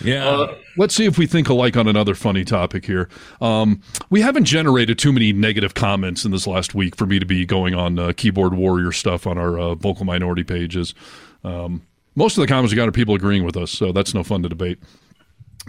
Yeah. 0.03 0.29
Uh, 0.29 0.55
let's 0.77 0.95
see 0.95 1.07
if 1.07 1.19
we 1.19 1.27
think 1.27 1.49
alike 1.49 1.77
on 1.77 1.89
another 1.89 2.15
funny 2.15 2.45
topic 2.45 2.85
here. 2.85 3.09
Um, 3.41 3.83
we 4.11 4.21
haven't 4.21 4.45
generated 4.45 4.99
too 4.99 5.13
many 5.13 5.33
negative 5.33 5.75
comments 5.75 6.25
in 6.25 6.31
this 6.31 6.47
last 6.47 6.75
week 6.75 6.97
for 6.97 7.07
me 7.07 7.19
to 7.19 7.27
be 7.27 7.45
going 7.45 7.75
on 7.75 7.99
uh, 7.99 8.13
keyboard 8.17 8.55
warrior 8.55 8.93
stuff 8.93 9.27
on 9.27 9.39
our 9.39 9.59
uh, 9.59 9.75
vocal 9.75 10.05
minority 10.05 10.45
pages. 10.45 10.95
Um, 11.43 11.83
most 12.19 12.37
of 12.37 12.43
the 12.43 12.49
comments 12.49 12.73
we 12.73 12.77
got 12.77 12.89
are 12.89 12.93
people 12.93 13.15
agreeing 13.15 13.45
with 13.45 13.57
us, 13.57 13.71
so 13.71 13.93
that's 13.93 14.13
no 14.13 14.23
fun 14.23 14.43
to 14.43 14.49
debate. 14.49 14.79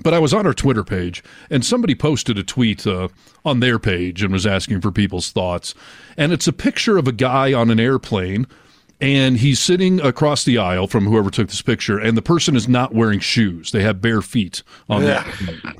But 0.01 0.13
I 0.13 0.19
was 0.19 0.33
on 0.33 0.45
our 0.45 0.53
Twitter 0.53 0.83
page, 0.83 1.23
and 1.49 1.63
somebody 1.63 1.93
posted 1.93 2.37
a 2.37 2.43
tweet 2.43 2.87
uh, 2.87 3.09
on 3.45 3.59
their 3.59 3.79
page 3.79 4.23
and 4.23 4.31
was 4.31 4.45
asking 4.47 4.81
for 4.81 4.91
people's 4.91 5.31
thoughts. 5.31 5.75
And 6.17 6.31
it's 6.31 6.47
a 6.47 6.53
picture 6.53 6.97
of 6.97 7.07
a 7.07 7.11
guy 7.11 7.53
on 7.53 7.69
an 7.69 7.79
airplane, 7.79 8.47
and 9.01 9.37
he's 9.37 9.59
sitting 9.59 9.99
across 10.01 10.43
the 10.43 10.57
aisle 10.57 10.87
from 10.87 11.05
whoever 11.05 11.29
took 11.29 11.47
this 11.49 11.61
picture, 11.61 11.99
and 11.99 12.17
the 12.17 12.21
person 12.21 12.55
is 12.55 12.67
not 12.67 12.93
wearing 12.93 13.19
shoes; 13.19 13.71
they 13.71 13.83
have 13.83 14.01
bare 14.01 14.21
feet 14.21 14.63
on 14.89 15.03
Yeah. 15.03 15.23
airplane. 15.25 15.73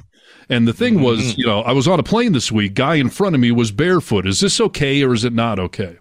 And 0.51 0.67
the 0.67 0.73
thing 0.73 1.01
was, 1.01 1.37
you 1.37 1.45
know, 1.45 1.61
I 1.61 1.71
was 1.73 1.87
on 1.87 1.99
a 1.99 2.03
plane 2.03 2.31
this 2.33 2.51
week. 2.51 2.73
Guy 2.73 2.95
in 2.95 3.09
front 3.09 3.35
of 3.35 3.41
me 3.41 3.51
was 3.51 3.71
barefoot. 3.71 4.25
Is 4.25 4.39
this 4.39 4.59
okay 4.59 5.03
or 5.03 5.13
is 5.13 5.23
it 5.23 5.31
not 5.31 5.59
okay? 5.59 5.97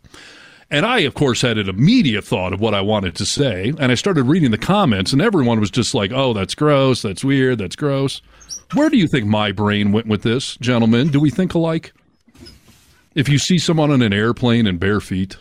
And 0.71 0.85
I, 0.85 1.01
of 1.01 1.15
course, 1.15 1.41
had 1.41 1.57
an 1.57 1.69
immediate 1.69 2.25
thought 2.25 2.53
of 2.53 2.61
what 2.61 2.75
I 2.75 2.83
wanted 2.83 3.15
to 3.17 3.27
say. 3.27 3.73
And 3.79 3.91
I 3.91 3.95
started 3.95 4.25
reading 4.25 4.51
the 4.51 4.59
comments, 4.59 5.13
and 5.15 5.23
everyone 5.23 5.61
was 5.61 5.71
just 5.71 5.95
like, 5.95 6.13
oh, 6.13 6.35
that's 6.35 6.55
gross. 6.55 7.01
That's 7.01 7.25
weird. 7.25 7.59
That's 7.59 7.77
gross. 7.77 8.21
Where 8.75 8.91
do 8.91 8.99
you 8.99 9.09
think 9.09 9.27
my 9.27 9.51
brain 9.51 9.93
went 9.93 10.09
with 10.09 10.23
this, 10.23 10.57
gentlemen? 10.59 11.09
Do 11.09 11.21
we 11.21 11.31
think 11.31 11.55
alike? 11.55 11.93
If 13.15 13.29
you 13.29 13.39
see 13.39 13.59
someone 13.59 13.91
on 13.91 14.03
an 14.03 14.13
airplane 14.13 14.67
in 14.67 14.77
bare 14.77 15.01
feet, 15.01 15.39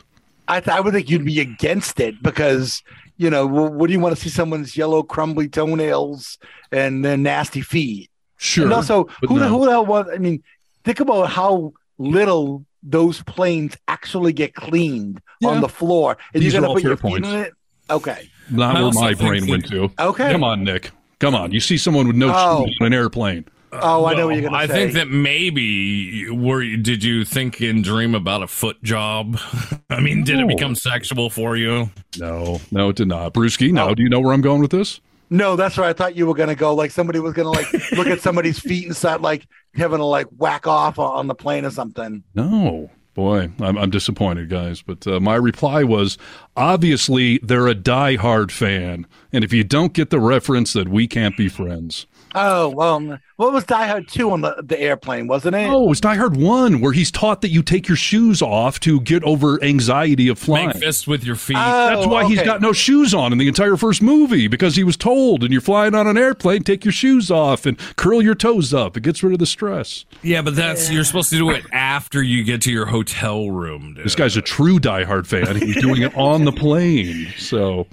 I, 0.48 0.62
th- 0.62 0.76
I 0.76 0.80
would 0.80 0.94
think 0.94 1.10
you'd 1.10 1.26
be 1.26 1.42
against 1.42 2.00
it 2.00 2.24
because 2.24 2.82
you 3.18 3.30
know 3.30 3.46
wh- 3.48 3.74
what 3.74 3.88
do 3.88 3.94
you 3.94 4.00
want 4.00 4.16
to 4.16 4.22
see 4.22 4.30
someone's 4.30 4.78
yellow 4.78 5.04
crumbly 5.04 5.50
toenails 5.50 6.38
and 6.72 7.04
their 7.04 7.18
nasty 7.18 7.62
feet? 7.62 8.10
Sure, 8.38 8.64
And 8.64 8.74
also, 8.74 9.10
who 9.28 9.40
the 9.40 9.50
who 9.50 9.66
the 9.66 9.72
hell 9.72 9.86
was? 9.86 10.08
I 10.12 10.18
mean, 10.20 10.42
think 10.86 11.02
about 11.02 11.30
how 11.30 11.74
little 11.98 12.66
those 12.84 13.22
planes 13.24 13.76
actually 13.88 14.34
get 14.34 14.54
cleaned 14.56 15.22
Yeah. 15.42 15.50
on 15.50 15.62
the 15.62 15.70
floor, 15.70 16.18
and 16.34 16.42
These 16.44 16.54
you're 16.54 16.60
are 16.60 16.62
gonna 16.62 16.70
all 16.70 16.76
put 16.76 16.84
your 16.84 16.98
fair 16.98 17.12
points. 17.12 17.28
in 17.28 17.36
it. 17.36 17.54
Okay. 17.90 18.30
not 18.50 18.76
I 18.78 18.82
where 18.84 18.92
my 18.94 19.14
brain 19.14 19.42
that- 19.46 19.50
went 19.50 19.68
to. 19.70 19.92
Okay. 20.00 20.32
Come 20.32 20.44
on, 20.44 20.64
Nick. 20.64 20.92
Come 21.20 21.36
on. 21.36 21.52
You 21.52 21.60
see 21.60 21.78
someone 21.78 22.08
with 22.08 22.16
no 22.16 22.32
Oh. 22.34 22.66
shoes 22.66 22.78
on 22.80 22.88
an 22.88 22.94
airplane. 22.94 23.46
Oh, 23.74 24.06
I 24.06 24.14
know 24.14 24.28
what 24.28 24.36
you're 24.36 24.50
gonna 24.50 24.58
say. 24.68 24.74
I 24.74 24.78
think 24.78 24.94
that 24.94 25.10
maybe 25.62 26.30
were 26.30 26.62
you, 26.62 26.78
did 26.78 27.04
you 27.04 27.26
think 27.26 27.60
and 27.60 27.84
dream 27.84 28.16
about 28.16 28.42
a 28.44 28.48
foot 28.48 28.82
job? 28.84 29.38
I 29.90 30.00
mean, 30.00 30.24
did 30.24 30.40
it 30.40 30.48
become 30.48 30.76
sexual 30.76 31.30
for 31.30 31.58
you? 31.58 31.90
No, 32.18 32.62
no, 32.72 32.90
it 32.90 32.96
did 32.96 33.08
not. 33.10 33.34
Brewski, 33.34 33.78
Oh. 33.78 33.94
Do 33.94 34.04
you 34.04 34.10
know 34.10 34.20
where 34.20 34.34
I'm 34.34 34.42
going 34.42 34.62
with 34.62 34.72
this? 34.72 35.00
No, 35.30 35.58
that's 35.58 35.76
where 35.78 35.86
I 35.86 35.92
thought 35.94 36.16
you 36.16 36.26
were 36.26 36.34
gonna 36.34 36.56
go. 36.56 36.74
Like 36.74 36.92
somebody 36.92 37.20
was 37.20 37.34
gonna 37.34 37.50
like 37.52 37.68
look 37.92 38.08
at 38.08 38.22
somebody's 38.22 38.60
feet 38.60 38.86
and 38.86 38.96
start 38.96 39.22
like 39.22 39.46
having 39.78 40.00
to 40.00 40.06
like 40.06 40.28
whack 40.38 40.68
off 40.68 41.00
on 41.00 41.28
the 41.28 41.36
plane 41.36 41.66
or 41.66 41.72
something. 41.72 42.24
No. 42.36 42.90
Boy, 43.14 43.50
I'm, 43.60 43.80
I'm 43.80 43.90
disappointed, 43.90 44.48
guys. 44.48 44.84
But 44.84 45.08
uh, 45.08 45.20
my 45.20 45.36
reply 45.36 45.84
was 45.84 46.20
obviously 46.56 47.40
they're 47.40 47.68
a 47.68 47.74
diehard 47.74 48.52
fan. 48.52 49.08
And 49.34 49.44
if 49.44 49.52
you 49.52 49.64
don't 49.64 49.94
get 49.94 50.12
the 50.12 50.20
reference, 50.20 50.74
then 50.74 50.92
we 50.92 51.08
can't 51.08 51.36
be 51.36 51.50
friends. 51.50 52.06
Oh 52.40 52.70
well, 52.70 52.96
um, 52.96 53.20
what 53.38 53.54
was 53.54 53.64
Die 53.66 53.88
Hard 53.88 54.08
two 54.08 54.32
on 54.32 54.42
the, 54.42 54.56
the 54.64 54.80
airplane, 54.80 55.28
wasn't 55.28 55.56
it? 55.56 55.70
Oh, 55.70 55.86
it 55.86 55.90
was 55.90 56.02
Die 56.02 56.16
Hard 56.16 56.38
1, 56.38 56.82
where 56.82 56.92
he's 56.92 57.12
taught 57.12 57.42
that 57.42 57.50
you 57.50 57.62
take 57.64 57.88
your 57.88 57.98
shoes 57.98 58.42
off 58.42 58.80
to 58.82 59.00
get 59.02 59.24
over 59.24 59.64
anxiety 59.64 60.28
of 60.30 60.40
flying. 60.40 60.68
Make 60.68 60.78
fists 60.78 61.08
with 61.08 61.24
your 61.24 61.36
feet. 61.36 61.58
Oh, 61.60 61.88
that's 61.88 62.08
why 62.08 62.26
he's 62.26 62.42
got 62.44 62.62
no 62.62 62.74
shoes 62.74 63.14
on 63.14 63.32
in 63.32 63.38
the 63.38 63.48
entire 63.48 63.78
first 63.78 64.02
movie 64.02 64.48
because 64.48 64.76
he 64.76 64.84
was 64.84 64.98
told, 64.98 65.44
and 65.44 65.52
you're 65.52 65.62
flying 65.62 65.96
on 65.96 66.08
an 66.08 66.18
airplane, 66.18 66.64
take 66.64 66.86
your 66.86 66.92
shoes 66.92 67.30
off 67.32 67.66
and 67.66 67.78
curl 67.96 68.22
your 68.22 68.36
toes 68.36 68.74
up. 68.74 68.98
It 68.98 69.02
gets 69.04 69.24
rid 69.24 69.34
of 69.34 69.40
the 69.40 69.46
stress. 69.46 70.06
yeah, 70.24 70.42
but 70.42 70.56
that's 70.56 70.90
you're 70.92 71.04
supposed 71.04 71.30
to 71.32 71.38
do 71.38 71.50
it 71.52 71.64
after 71.72 72.22
you 72.24 72.44
get 72.44 72.62
to 72.64 72.72
your 72.72 72.86
hotel 72.86 73.50
room. 73.50 73.94
Dude. 73.96 74.06
This 74.06 74.16
guy's 74.16 74.38
a 74.38 74.42
true 74.42 74.80
diehard 74.80 75.26
fan. 75.28 75.56
He's 75.58 75.82
doing 75.82 76.02
it 76.02 76.16
on 76.16 76.46
the 76.46 76.52
plane. 76.52 77.34
So 77.38 77.88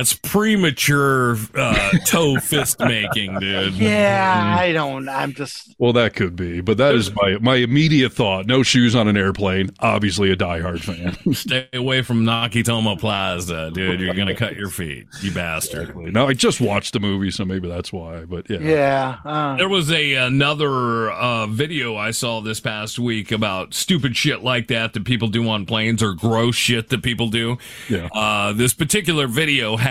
That's 0.00 0.14
premature 0.14 1.36
uh, 1.54 1.90
toe 2.06 2.36
fist 2.36 2.80
making, 2.80 3.38
dude. 3.38 3.74
Yeah, 3.74 4.56
I 4.58 4.72
don't. 4.72 5.10
I'm 5.10 5.34
just. 5.34 5.74
Well, 5.78 5.92
that 5.92 6.14
could 6.16 6.36
be, 6.36 6.62
but 6.62 6.78
that 6.78 6.94
is 6.94 7.14
my 7.14 7.36
my 7.38 7.56
immediate 7.56 8.14
thought. 8.14 8.46
No 8.46 8.62
shoes 8.62 8.94
on 8.94 9.08
an 9.08 9.18
airplane. 9.18 9.68
Obviously, 9.80 10.30
a 10.30 10.36
diehard 10.36 10.80
fan. 10.80 11.18
Stay 11.34 11.68
away 11.74 12.00
from 12.00 12.24
Nakatomi 12.24 12.98
Plaza, 12.98 13.70
dude. 13.74 14.00
You're 14.00 14.14
gonna 14.14 14.34
cut 14.34 14.56
your 14.56 14.70
feet, 14.70 15.06
you 15.20 15.32
bastard. 15.32 15.94
no, 15.94 16.28
I 16.28 16.32
just 16.32 16.62
watched 16.62 16.94
the 16.94 17.00
movie, 17.00 17.30
so 17.30 17.44
maybe 17.44 17.68
that's 17.68 17.92
why. 17.92 18.24
But 18.24 18.48
yeah, 18.48 18.58
Yeah. 18.60 19.16
Uh, 19.22 19.56
There 19.56 19.68
was 19.68 19.92
a 19.92 20.14
another 20.14 21.10
uh, 21.10 21.46
video 21.46 21.94
I 21.96 22.12
saw 22.12 22.40
this 22.40 22.58
past 22.58 22.98
week 22.98 23.32
about 23.32 23.74
stupid 23.74 24.16
shit 24.16 24.42
like 24.42 24.68
that 24.68 24.94
that 24.94 25.04
people 25.04 25.28
do 25.28 25.46
on 25.50 25.66
planes 25.66 26.02
or 26.02 26.14
gross 26.14 26.54
shit 26.56 26.88
that 26.88 27.02
people 27.02 27.28
do. 27.28 27.58
Yeah. 27.90 28.08
Uh, 28.14 28.54
this 28.54 28.72
particular 28.72 29.26
video 29.26 29.76
had 29.76 29.89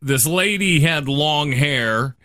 this 0.00 0.26
lady 0.26 0.80
had 0.80 1.08
long 1.08 1.52
hair 1.52 2.16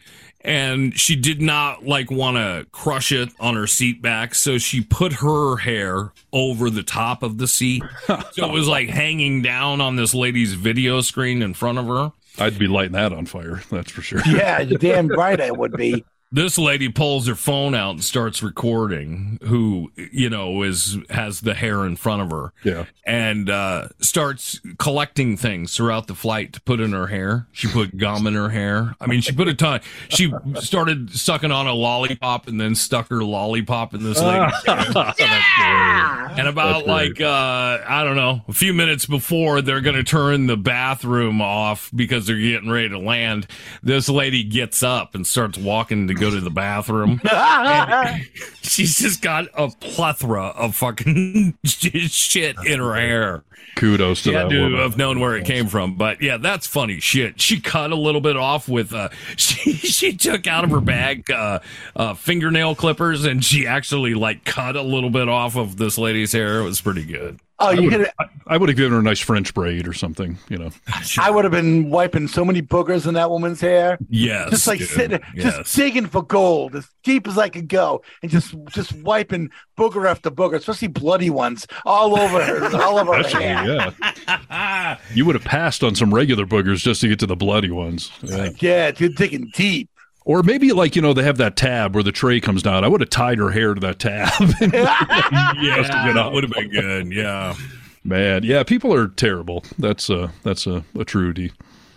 and 0.44 0.98
she 1.00 1.16
did 1.16 1.42
not 1.42 1.86
like 1.86 2.10
want 2.10 2.38
to 2.38 2.66
crush 2.72 3.12
it 3.12 3.30
on 3.40 3.56
her 3.56 3.68
seat 3.68 4.02
back, 4.02 4.34
so 4.36 4.58
she 4.58 4.82
put 4.82 5.14
her 5.14 5.58
hair 5.58 6.12
over 6.34 6.70
the 6.70 6.84
top 6.84 7.24
of 7.24 7.38
the 7.38 7.48
seat, 7.48 7.84
so 8.08 8.46
it 8.46 8.52
was 8.52 8.68
like 8.68 8.90
hanging 8.90 9.42
down 9.42 9.82
on 9.82 9.96
this 9.96 10.14
lady's 10.14 10.54
video 10.54 11.02
screen 11.02 11.42
in 11.42 11.54
front 11.54 11.78
of 11.78 11.86
her. 11.88 12.12
I'd 12.40 12.58
be 12.58 12.68
lighting 12.68 12.94
that 12.94 13.14
on 13.14 13.26
fire. 13.26 13.62
That's 13.70 13.92
for 13.92 14.02
sure. 14.02 14.22
yeah, 14.26 14.62
you're 14.62 14.80
damn 14.80 15.08
right. 15.08 15.40
I 15.40 15.52
would 15.52 15.74
be. 15.74 16.04
this 16.32 16.58
lady 16.58 16.88
pulls 16.90 17.28
her 17.28 17.36
phone 17.36 17.76
out 17.76 17.92
and 17.92 18.04
starts 18.04 18.42
recording 18.42 19.38
who 19.44 19.92
you 20.12 20.30
know 20.30 20.64
is 20.64 20.98
has 21.10 21.42
the 21.42 21.54
hair 21.54 21.86
in 21.86 21.96
front 21.96 22.22
of 22.22 22.30
her. 22.32 22.54
Yeah. 22.64 22.86
and 23.06 23.50
uh 23.50 23.90
starts 24.00 24.60
collecting 24.78 25.36
things 25.38 25.76
throughout 25.76 26.08
the 26.08 26.16
flight 26.16 26.54
to 26.54 26.62
put 26.62 26.80
in 26.80 26.94
her 26.94 27.08
hair. 27.08 27.48
She 27.52 27.68
put 27.68 27.98
gum 27.98 28.28
in 28.28 28.34
her 28.36 28.50
hair. 28.50 28.96
I 29.02 29.08
mean 29.08 29.22
she 29.22 29.32
put 29.34 29.48
a 29.48 29.54
ton. 29.54 29.82
She 30.10 30.32
started 30.60 31.12
sucking 31.12 31.52
on 31.52 31.68
a 31.68 31.74
lollipop 31.74 32.48
and 32.48 32.60
then 32.62 32.76
stuck 32.76 33.10
her 33.10 33.24
lollipop 33.24 33.94
in 33.94 34.04
this 34.04 34.22
lady's 34.22 34.54
hair. 34.66 36.32
and 36.38 36.48
about 36.48 36.86
That's 36.86 36.88
like 36.88 37.22
uh 37.22 37.80
i 37.88 38.04
don't 38.04 38.16
know 38.16 38.42
a 38.48 38.54
few 38.54 38.74
minutes 38.74 39.06
before 39.06 39.62
they're 39.62 39.82
gonna 39.82 40.04
turn 40.04 40.48
the 40.48 40.58
bathroom 40.58 41.42
off 41.42 41.90
because 41.96 42.26
they're 42.28 42.38
getting 42.38 42.70
ready 42.70 42.90
to 42.90 43.00
land. 43.00 43.48
This 43.84 44.08
lady 44.10 44.44
gets 44.44 44.84
up 44.84 45.16
and 45.16 45.26
starts 45.26 45.58
walking 45.58 46.08
to 46.08 46.14
go 46.22 46.30
to 46.30 46.40
the 46.40 46.52
bathroom. 46.52 47.20
She's 48.62 48.98
just 49.00 49.22
got 49.22 49.48
a 49.56 49.70
plethora 49.70 50.48
of 50.48 50.76
fucking 50.76 51.58
shit 51.66 52.56
in 52.66 52.80
her 52.80 52.96
hair. 52.96 53.44
Kudos 53.76 54.24
to 54.24 54.34
had 54.34 54.50
that 54.50 54.60
woman. 54.60 54.80
have 54.80 54.98
known 54.98 55.20
where 55.20 55.36
it 55.36 55.46
came 55.46 55.68
from. 55.68 55.96
But 55.96 56.22
yeah 56.22 56.38
that's 56.38 56.68
funny 56.68 57.00
shit. 57.00 57.42
She 57.42 57.60
cut 57.60 57.92
a 57.92 57.96
little 57.96 58.22
bit 58.22 58.38
off 58.38 58.70
with 58.70 58.94
uh 58.94 59.10
she 59.38 59.74
she 59.74 60.16
took 60.16 60.46
out 60.46 60.64
of 60.64 60.72
her 60.72 60.82
bag 60.82 61.30
uh, 61.32 61.60
uh 61.96 62.14
fingernail 62.14 62.76
clippers 62.76 63.26
and 63.26 63.44
she 63.44 63.66
actually 63.66 64.14
like 64.14 64.44
cut 64.46 64.76
a 64.76 64.82
little 64.82 65.10
bit 65.10 65.28
off 65.28 65.56
of 65.56 65.78
this 65.78 65.98
lady's 65.98 66.34
hair. 66.34 66.60
It 66.60 66.64
was 66.64 66.82
pretty 66.82 67.06
good 67.06 67.40
Oh, 67.62 67.68
I 67.68 67.72
you 67.74 67.84
would, 67.84 67.94
hit. 67.94 68.14
I 68.48 68.58
would 68.58 68.70
have 68.70 68.76
given 68.78 68.92
her 68.94 69.00
a 69.00 69.04
nice 69.04 69.20
French 69.20 69.54
braid 69.54 69.88
or 69.88 69.94
something, 69.94 70.38
you 70.50 70.58
know. 70.58 70.72
Ah, 70.90 71.04
I 71.28 71.32
would 71.32 71.44
have 71.46 71.52
been 71.52 71.90
wiping 71.90 72.28
so 72.28 72.44
many 72.44 72.62
boogers 72.62 73.08
in 73.08 73.14
that 73.14 73.30
woman's 73.30 73.62
hair. 73.62 73.98
Yes, 74.10 74.50
just 74.50 74.68
like 74.68 74.80
dude. 74.80 74.88
sitting, 74.90 75.20
Yes. 75.36 75.58
just 75.58 75.76
digging 75.76 76.08
for 76.08 76.24
gold 76.24 76.76
as 76.76 76.88
deep 77.04 77.28
as 77.28 77.38
I 77.38 77.50
could 77.50 77.68
go, 77.68 78.02
and 78.24 78.32
just 78.32 78.56
just 78.70 78.94
wiping 78.94 79.50
booger 79.78 80.10
after 80.10 80.32
booger, 80.32 80.56
especially 80.56 80.88
bloody 80.88 81.30
ones, 81.30 81.68
all 81.86 82.20
over 82.20 82.44
her, 82.44 82.76
all 82.84 82.98
over 82.98 83.14
her 83.14 83.20
Especially, 83.22 83.46
hair. 83.46 83.94
yeah. 84.28 84.98
You 85.14 85.26
would 85.26 85.36
have 85.36 85.44
passed 85.46 85.84
on 85.84 85.94
some 85.96 86.14
regular 86.14 86.46
boogers 86.46 86.78
just 86.78 87.02
to 87.02 87.08
get 87.08 87.20
to 87.20 87.28
the 87.28 87.36
bloody 87.36 87.70
ones. 87.72 88.12
Yeah. 88.24 88.50
Yeah, 88.60 88.92
dude, 88.92 89.16
digging 89.16 89.52
deep. 89.54 89.90
Or 90.24 90.44
maybe 90.44 90.72
like, 90.72 90.96
you 90.96 91.02
know, 91.02 91.14
they 91.14 91.24
have 91.24 91.38
that 91.38 91.56
tab 91.56 91.96
where 91.96 92.04
the 92.04 92.12
tray 92.12 92.40
comes 92.40 92.62
down. 92.62 92.84
I 92.84 92.88
would 92.88 93.02
have 93.02 93.10
tied 93.10 93.40
her 93.40 93.50
hair 93.50 93.74
to 93.74 93.80
that 93.82 94.00
tab. 94.00 94.32
yeah 94.62 96.14
that 96.14 96.30
would 96.32 96.44
have 96.44 96.52
been 96.54 96.70
good 96.70 97.12
yeah 97.12 97.56
Man, 98.04 98.44
yeah, 98.44 98.64
people 98.64 98.94
are 98.94 99.08
terrible. 99.08 99.64
That's 99.78 100.10
uh 100.10 100.30
that's 100.44 100.66
a, 100.66 100.78
a 100.96 101.06
truity. 101.06 101.52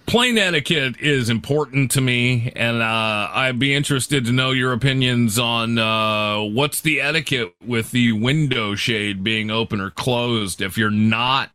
Plane 0.06 0.36
etiquette 0.36 1.00
is 1.00 1.30
important 1.30 1.90
to 1.92 2.02
me 2.02 2.52
and 2.54 2.82
uh, 2.82 3.30
i'd 3.32 3.58
be 3.58 3.74
interested 3.74 4.26
to 4.26 4.32
know 4.32 4.50
your 4.50 4.74
opinions 4.74 5.38
on 5.38 5.78
uh, 5.78 6.42
what's 6.42 6.82
the 6.82 7.00
etiquette 7.00 7.54
with 7.66 7.90
the 7.90 8.12
window 8.12 8.74
shade 8.74 9.24
being 9.24 9.50
open 9.50 9.80
or 9.80 9.90
closed 9.90 10.60
if 10.60 10.76
you're 10.76 10.90
not 10.90 11.52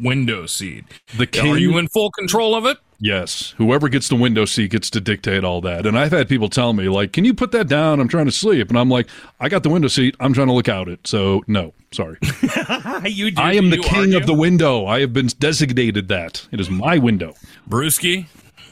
window 0.00 0.46
seat 0.46 0.86
The 1.18 1.28
are 1.42 1.58
you 1.58 1.76
in 1.76 1.86
full 1.86 2.10
control 2.10 2.54
of 2.54 2.64
it 2.64 2.78
Yes, 3.04 3.52
whoever 3.58 3.88
gets 3.88 4.08
the 4.08 4.14
window 4.14 4.44
seat 4.44 4.70
gets 4.70 4.88
to 4.90 5.00
dictate 5.00 5.42
all 5.42 5.60
that. 5.62 5.86
And 5.86 5.98
I've 5.98 6.12
had 6.12 6.28
people 6.28 6.48
tell 6.48 6.72
me, 6.72 6.88
like, 6.88 7.12
"Can 7.12 7.24
you 7.24 7.34
put 7.34 7.50
that 7.50 7.66
down? 7.66 7.98
I'm 7.98 8.06
trying 8.06 8.26
to 8.26 8.32
sleep." 8.32 8.68
And 8.68 8.78
I'm 8.78 8.88
like, 8.88 9.08
"I 9.40 9.48
got 9.48 9.64
the 9.64 9.70
window 9.70 9.88
seat. 9.88 10.14
I'm 10.20 10.32
trying 10.32 10.46
to 10.46 10.52
look 10.52 10.68
out 10.68 10.88
it." 10.88 11.04
So 11.04 11.42
no, 11.48 11.74
sorry. 11.90 12.18
you 13.04 13.32
do 13.32 13.42
I 13.42 13.54
am 13.54 13.70
the 13.70 13.78
you, 13.78 13.82
king 13.82 13.98
aren't 13.98 14.14
of 14.14 14.26
the 14.26 14.34
window. 14.34 14.86
I 14.86 15.00
have 15.00 15.12
been 15.12 15.26
designated 15.26 16.06
that. 16.08 16.46
It 16.52 16.60
is 16.60 16.70
my 16.70 16.96
window. 16.98 17.34
brewski 17.68 18.26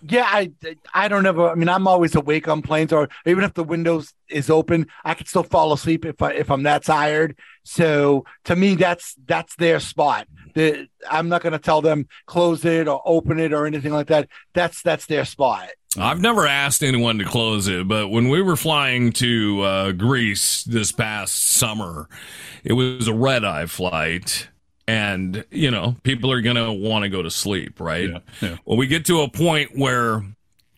Yeah, 0.08 0.28
I 0.28 0.52
I 0.94 1.08
don't 1.08 1.26
ever. 1.26 1.50
I 1.50 1.56
mean, 1.56 1.68
I'm 1.68 1.88
always 1.88 2.14
awake 2.14 2.46
on 2.46 2.62
planes, 2.62 2.92
or 2.92 3.08
even 3.26 3.42
if 3.42 3.54
the 3.54 3.64
windows 3.64 4.14
is 4.28 4.48
open, 4.48 4.86
I 5.04 5.14
can 5.14 5.26
still 5.26 5.42
fall 5.42 5.72
asleep 5.72 6.04
if 6.04 6.22
I 6.22 6.34
if 6.34 6.52
I'm 6.52 6.62
that 6.62 6.84
tired. 6.84 7.36
So 7.64 8.24
to 8.44 8.54
me, 8.54 8.76
that's 8.76 9.16
that's 9.26 9.56
their 9.56 9.80
spot. 9.80 10.28
The, 10.54 10.88
I'm 11.08 11.28
not 11.28 11.42
going 11.42 11.52
to 11.52 11.58
tell 11.58 11.82
them 11.82 12.08
close 12.26 12.64
it 12.64 12.88
or 12.88 13.02
open 13.04 13.38
it 13.38 13.52
or 13.52 13.66
anything 13.66 13.92
like 13.92 14.08
that. 14.08 14.28
That's 14.54 14.82
that's 14.82 15.06
their 15.06 15.24
spot. 15.24 15.68
I've 15.98 16.20
never 16.20 16.46
asked 16.46 16.84
anyone 16.84 17.18
to 17.18 17.24
close 17.24 17.66
it, 17.66 17.88
but 17.88 18.08
when 18.10 18.28
we 18.28 18.42
were 18.42 18.54
flying 18.54 19.12
to 19.14 19.60
uh, 19.62 19.92
Greece 19.92 20.62
this 20.62 20.92
past 20.92 21.44
summer, 21.44 22.08
it 22.62 22.74
was 22.74 23.08
a 23.08 23.14
red 23.14 23.44
eye 23.44 23.66
flight. 23.66 24.48
And, 24.86 25.44
you 25.50 25.70
know, 25.70 25.96
people 26.02 26.32
are 26.32 26.40
going 26.40 26.56
to 26.56 26.72
want 26.72 27.04
to 27.04 27.08
go 27.08 27.22
to 27.22 27.30
sleep, 27.30 27.80
right? 27.80 28.10
yeah. 28.40 28.56
Well, 28.64 28.76
we 28.76 28.86
get 28.88 29.04
to 29.06 29.22
a 29.22 29.28
point 29.28 29.76
where, 29.76 30.24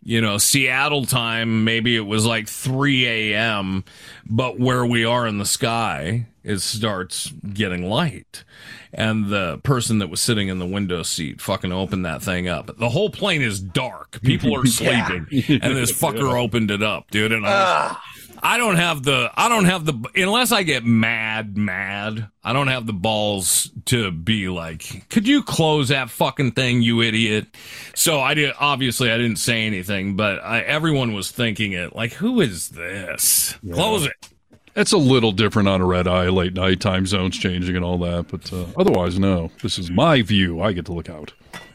you 0.02 0.20
know, 0.20 0.38
Seattle 0.38 1.04
time, 1.06 1.64
maybe 1.64 1.96
it 1.96 2.00
was 2.06 2.26
like 2.26 2.48
3 2.48 3.06
a.m., 3.06 3.84
but 4.26 4.58
where 4.58 4.84
we 4.84 5.04
are 5.04 5.26
in 5.26 5.38
the 5.38 5.46
sky, 5.46 6.26
it 6.42 6.58
starts 6.58 7.30
getting 7.30 7.88
light. 7.88 8.44
And 8.92 9.30
the 9.30 9.58
person 9.58 9.98
that 10.00 10.08
was 10.10 10.20
sitting 10.20 10.48
in 10.48 10.58
the 10.58 10.66
window 10.66 11.02
seat 11.02 11.40
fucking 11.40 11.72
opened 11.72 12.04
that 12.04 12.22
thing 12.22 12.46
up. 12.48 12.76
The 12.76 12.90
whole 12.90 13.08
plane 13.10 13.40
is 13.40 13.58
dark. 13.60 14.20
People 14.22 14.54
are 14.56 14.66
Yeah. 14.66 15.06
sleeping. 15.06 15.60
And 15.62 15.76
this 15.76 15.92
fucker 16.02 16.38
opened 16.38 16.70
it 16.70 16.82
up, 16.82 17.10
dude. 17.10 17.32
And 17.32 17.46
I, 17.46 17.48
was- 17.48 17.58
ah. 17.92 18.02
I 18.44 18.58
don't 18.58 18.74
have 18.76 19.04
the, 19.04 19.30
I 19.36 19.48
don't 19.48 19.66
have 19.66 19.84
the, 19.84 19.94
unless 20.16 20.50
I 20.50 20.64
get 20.64 20.84
mad, 20.84 21.56
mad, 21.56 22.28
I 22.42 22.52
don't 22.52 22.66
have 22.66 22.86
the 22.86 22.92
balls 22.92 23.70
to 23.86 24.10
be 24.10 24.48
like, 24.48 25.08
could 25.08 25.28
you 25.28 25.44
close 25.44 25.88
that 25.90 26.10
fucking 26.10 26.52
thing, 26.52 26.82
you 26.82 27.02
idiot? 27.02 27.46
So 27.94 28.20
I 28.20 28.34
did, 28.34 28.52
obviously 28.58 29.12
I 29.12 29.16
didn't 29.16 29.36
say 29.36 29.64
anything, 29.64 30.16
but 30.16 30.42
I, 30.42 30.60
everyone 30.60 31.12
was 31.14 31.30
thinking 31.30 31.70
it 31.72 31.94
like, 31.94 32.14
who 32.14 32.40
is 32.40 32.70
this? 32.70 33.56
Close 33.72 34.06
it. 34.06 34.28
It's 34.74 34.92
a 34.92 34.98
little 34.98 35.32
different 35.32 35.68
on 35.68 35.80
a 35.80 35.86
red 35.86 36.08
eye, 36.08 36.28
late 36.28 36.54
night, 36.54 36.80
time 36.80 37.06
zones 37.06 37.38
changing 37.38 37.76
and 37.76 37.84
all 37.84 37.98
that. 37.98 38.28
But 38.28 38.50
uh, 38.52 38.64
otherwise, 38.76 39.18
no. 39.18 39.50
This 39.62 39.78
is 39.78 39.90
my 39.90 40.22
view. 40.22 40.62
I 40.62 40.72
get 40.72 40.86
to 40.86 40.94
look 40.94 41.10
out 41.10 41.32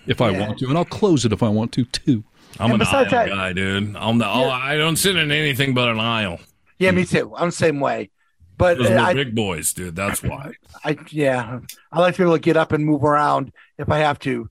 if 0.08 0.20
I 0.20 0.32
want 0.32 0.58
to, 0.60 0.68
and 0.68 0.78
I'll 0.78 0.84
close 0.84 1.24
it 1.24 1.32
if 1.32 1.44
I 1.44 1.50
want 1.50 1.72
to 1.74 1.86
too. 1.86 2.24
I'm 2.60 2.72
And 2.72 2.82
an 2.82 2.88
aisle 2.88 3.06
besides 3.06 3.12
that- 3.12 3.30
guy, 3.30 3.54
dude. 3.54 3.96
I'm 3.96 4.18
the, 4.18 4.26
I 4.26 4.78
don't 4.78 4.96
sit 4.96 5.16
in 5.16 5.32
anything 5.32 5.76
but 5.76 5.90
an 5.90 6.00
aisle. 6.00 6.40
Yeah, 6.80 6.92
me 6.92 7.06
too. 7.06 7.34
I'm 7.36 7.48
the 7.50 7.52
same 7.52 7.80
way. 7.80 8.10
But 8.58 8.78
Because 8.78 8.92
we're 8.92 8.98
uh, 8.98 9.04
I, 9.04 9.14
big 9.14 9.36
boys, 9.36 9.72
dude. 9.74 9.96
That's 9.96 10.24
why. 10.24 10.54
I 10.84 10.98
yeah, 11.12 11.60
I 11.92 12.00
like 12.00 12.16
to 12.16 12.20
be 12.20 12.24
able 12.24 12.34
to 12.38 12.40
get 12.42 12.58
up 12.58 12.72
and 12.72 12.84
move 12.86 13.04
around 13.04 13.52
if 13.78 13.90
I 13.90 14.00
have 14.00 14.18
to. 14.20 14.50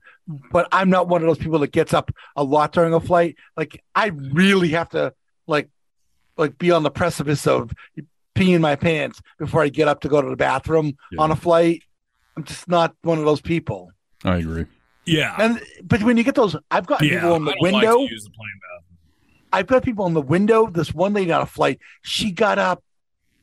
But 0.51 0.67
I'm 0.71 0.89
not 0.89 1.07
one 1.09 1.21
of 1.21 1.27
those 1.27 1.37
people 1.37 1.59
that 1.59 1.71
gets 1.73 1.93
up 1.93 2.11
a 2.35 2.43
lot 2.43 2.71
during 2.71 2.93
a 2.93 2.99
flight. 3.01 3.35
Like 3.57 3.83
I 3.95 4.07
really 4.07 4.69
have 4.69 4.89
to 4.89 5.13
like 5.45 5.69
like 6.37 6.57
be 6.57 6.71
on 6.71 6.83
the 6.83 6.91
precipice 6.91 7.45
of 7.47 7.71
peeing 8.35 8.61
my 8.61 8.75
pants 8.77 9.21
before 9.39 9.61
I 9.63 9.69
get 9.69 9.87
up 9.89 10.01
to 10.01 10.09
go 10.09 10.21
to 10.21 10.29
the 10.29 10.35
bathroom 10.37 10.95
Yeah. 11.11 11.21
on 11.23 11.31
a 11.31 11.35
flight. 11.35 11.83
I'm 12.37 12.43
just 12.43 12.67
not 12.69 12.95
one 13.01 13.17
of 13.19 13.25
those 13.25 13.41
people. 13.41 13.91
I 14.23 14.37
agree. 14.37 14.65
Yeah. 15.05 15.35
And 15.37 15.61
but 15.83 16.03
when 16.03 16.15
you 16.17 16.23
get 16.23 16.35
those, 16.35 16.55
I've 16.71 16.85
got 16.85 17.01
Yeah. 17.01 17.15
people 17.21 17.35
in 17.35 17.41
I 17.41 17.45
the 17.45 17.51
don't 17.51 17.61
like 17.73 17.73
window. 17.73 18.05
to 18.07 18.11
use 18.13 18.23
the 18.23 18.29
plane 18.29 18.59
bathroom. 18.61 18.83
I've 19.51 19.67
got 19.67 19.83
people 19.83 20.05
in 20.07 20.13
the 20.13 20.21
window. 20.21 20.67
This 20.67 20.93
one 20.93 21.13
lady 21.13 21.31
on 21.31 21.41
a 21.41 21.45
flight, 21.45 21.79
she 22.01 22.31
got 22.31 22.57
up, 22.59 22.83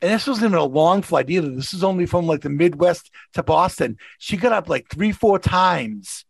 and 0.02 0.12
this 0.12 0.26
wasn't 0.26 0.46
even 0.46 0.58
a 0.58 0.64
long 0.64 1.02
flight 1.02 1.30
either. 1.30 1.50
This 1.50 1.72
is 1.72 1.82
only 1.82 2.06
from 2.06 2.26
like 2.26 2.42
the 2.42 2.50
Midwest 2.50 3.10
to 3.34 3.42
Boston. 3.42 3.98
She 4.18 4.36
got 4.36 4.52
up 4.52 4.68
like 4.68 4.88
three, 4.88 5.12
four 5.12 5.38
times 5.38 6.24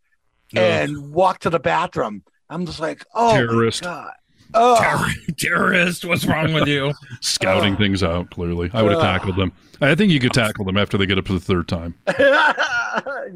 and 0.55 1.11
walked 1.11 1.43
to 1.43 1.49
the 1.49 1.59
bathroom. 1.59 2.23
I'm 2.49 2.65
just 2.65 2.79
like, 2.79 3.03
oh, 3.13 3.33
my 3.33 3.37
Terrorist. 3.37 3.83
God. 3.83 4.13
Oh, 4.53 4.77
Terror- 4.79 5.11
terrorist, 5.37 6.05
what's 6.05 6.25
wrong 6.25 6.53
with 6.53 6.67
you? 6.67 6.93
Scouting 7.21 7.73
Oh. 7.73 7.77
things 7.77 8.03
out, 8.03 8.29
clearly. 8.31 8.69
I 8.73 8.81
would 8.81 8.91
have 8.93 9.01
tackled 9.01 9.35
them. 9.35 9.51
I 9.81 9.93
think 9.95 10.11
you 10.11 10.19
could 10.21 10.31
tackle 10.33 10.63
them 10.63 10.77
after 10.77 10.97
they 10.97 11.05
get 11.05 11.17
up 11.17 11.25
to 11.25 11.33
the 11.33 11.39
third 11.39 11.67
time. 11.67 11.95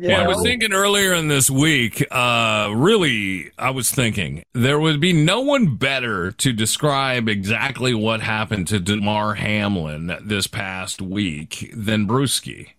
Well, 0.02 0.22
I 0.22 0.28
was 0.28 0.42
thinking 0.42 0.72
earlier 0.72 1.14
in 1.14 1.28
this 1.28 1.50
week, 1.50 2.06
uh, 2.12 2.72
really, 2.74 3.52
I 3.58 3.72
was 3.72 3.92
thinking 3.92 4.44
there 4.54 4.80
would 4.80 5.02
be 5.02 5.12
no 5.12 5.42
one 5.42 5.76
better 5.76 6.32
to 6.32 6.54
describe 6.54 7.28
exactly 7.28 7.94
what 7.94 8.22
happened 8.22 8.68
to 8.68 8.80
Damar 8.80 9.34
Hamlin 9.34 10.16
this 10.24 10.48
past 10.48 11.02
week 11.02 11.74
than 11.76 12.08
Brewski. 12.08 12.70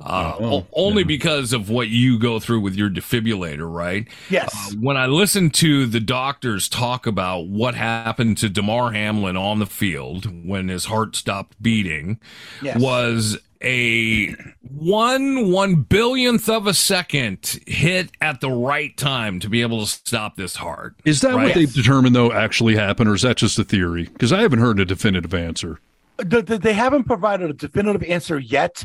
Uh, 0.00 0.34
o- 0.40 0.66
only 0.74 1.04
because 1.04 1.52
of 1.52 1.70
what 1.70 1.88
you 1.88 2.18
go 2.18 2.38
through 2.38 2.60
with 2.60 2.74
your 2.74 2.90
defibrillator, 2.90 3.72
right? 3.72 4.06
Yes. 4.30 4.52
Uh, 4.54 4.76
when 4.80 4.96
I 4.96 5.06
listened 5.06 5.54
to 5.54 5.86
the 5.86 6.00
doctors 6.00 6.68
talk 6.68 7.06
about 7.06 7.46
what 7.48 7.74
happened 7.74 8.36
to 8.38 8.48
Damar 8.50 8.92
Hamlin 8.92 9.36
on 9.36 9.58
the 9.58 9.66
field 9.66 10.26
when 10.46 10.68
his 10.68 10.84
heart 10.86 11.16
stopped 11.16 11.60
beating, 11.62 12.20
Yes. 12.62 12.78
was 12.78 13.38
a 13.62 14.34
one 14.68 15.50
one 15.50 15.76
billionth 15.76 16.46
of 16.48 16.66
a 16.66 16.74
second 16.74 17.58
hit 17.66 18.10
at 18.20 18.42
the 18.42 18.50
right 18.50 18.94
time 18.98 19.40
to 19.40 19.48
be 19.48 19.62
able 19.62 19.80
to 19.80 19.86
stop 19.90 20.36
this 20.36 20.56
heart. 20.56 20.94
Is 21.06 21.22
that 21.22 21.34
right? 21.34 21.44
what 21.46 21.54
they've 21.54 21.72
determined, 21.72 22.14
though, 22.14 22.32
actually 22.32 22.76
happened, 22.76 23.08
or 23.08 23.14
is 23.14 23.22
that 23.22 23.38
just 23.38 23.58
a 23.58 23.64
theory? 23.64 24.04
Because 24.04 24.30
I 24.32 24.42
haven't 24.42 24.58
heard 24.58 24.78
a 24.78 24.84
definitive 24.84 25.32
answer. 25.32 25.80
The- 26.18 26.42
the- 26.42 26.58
they 26.58 26.72
haven't 26.74 27.04
provided 27.04 27.50
a 27.50 27.54
definitive 27.54 28.02
answer 28.04 28.38
yet, 28.38 28.84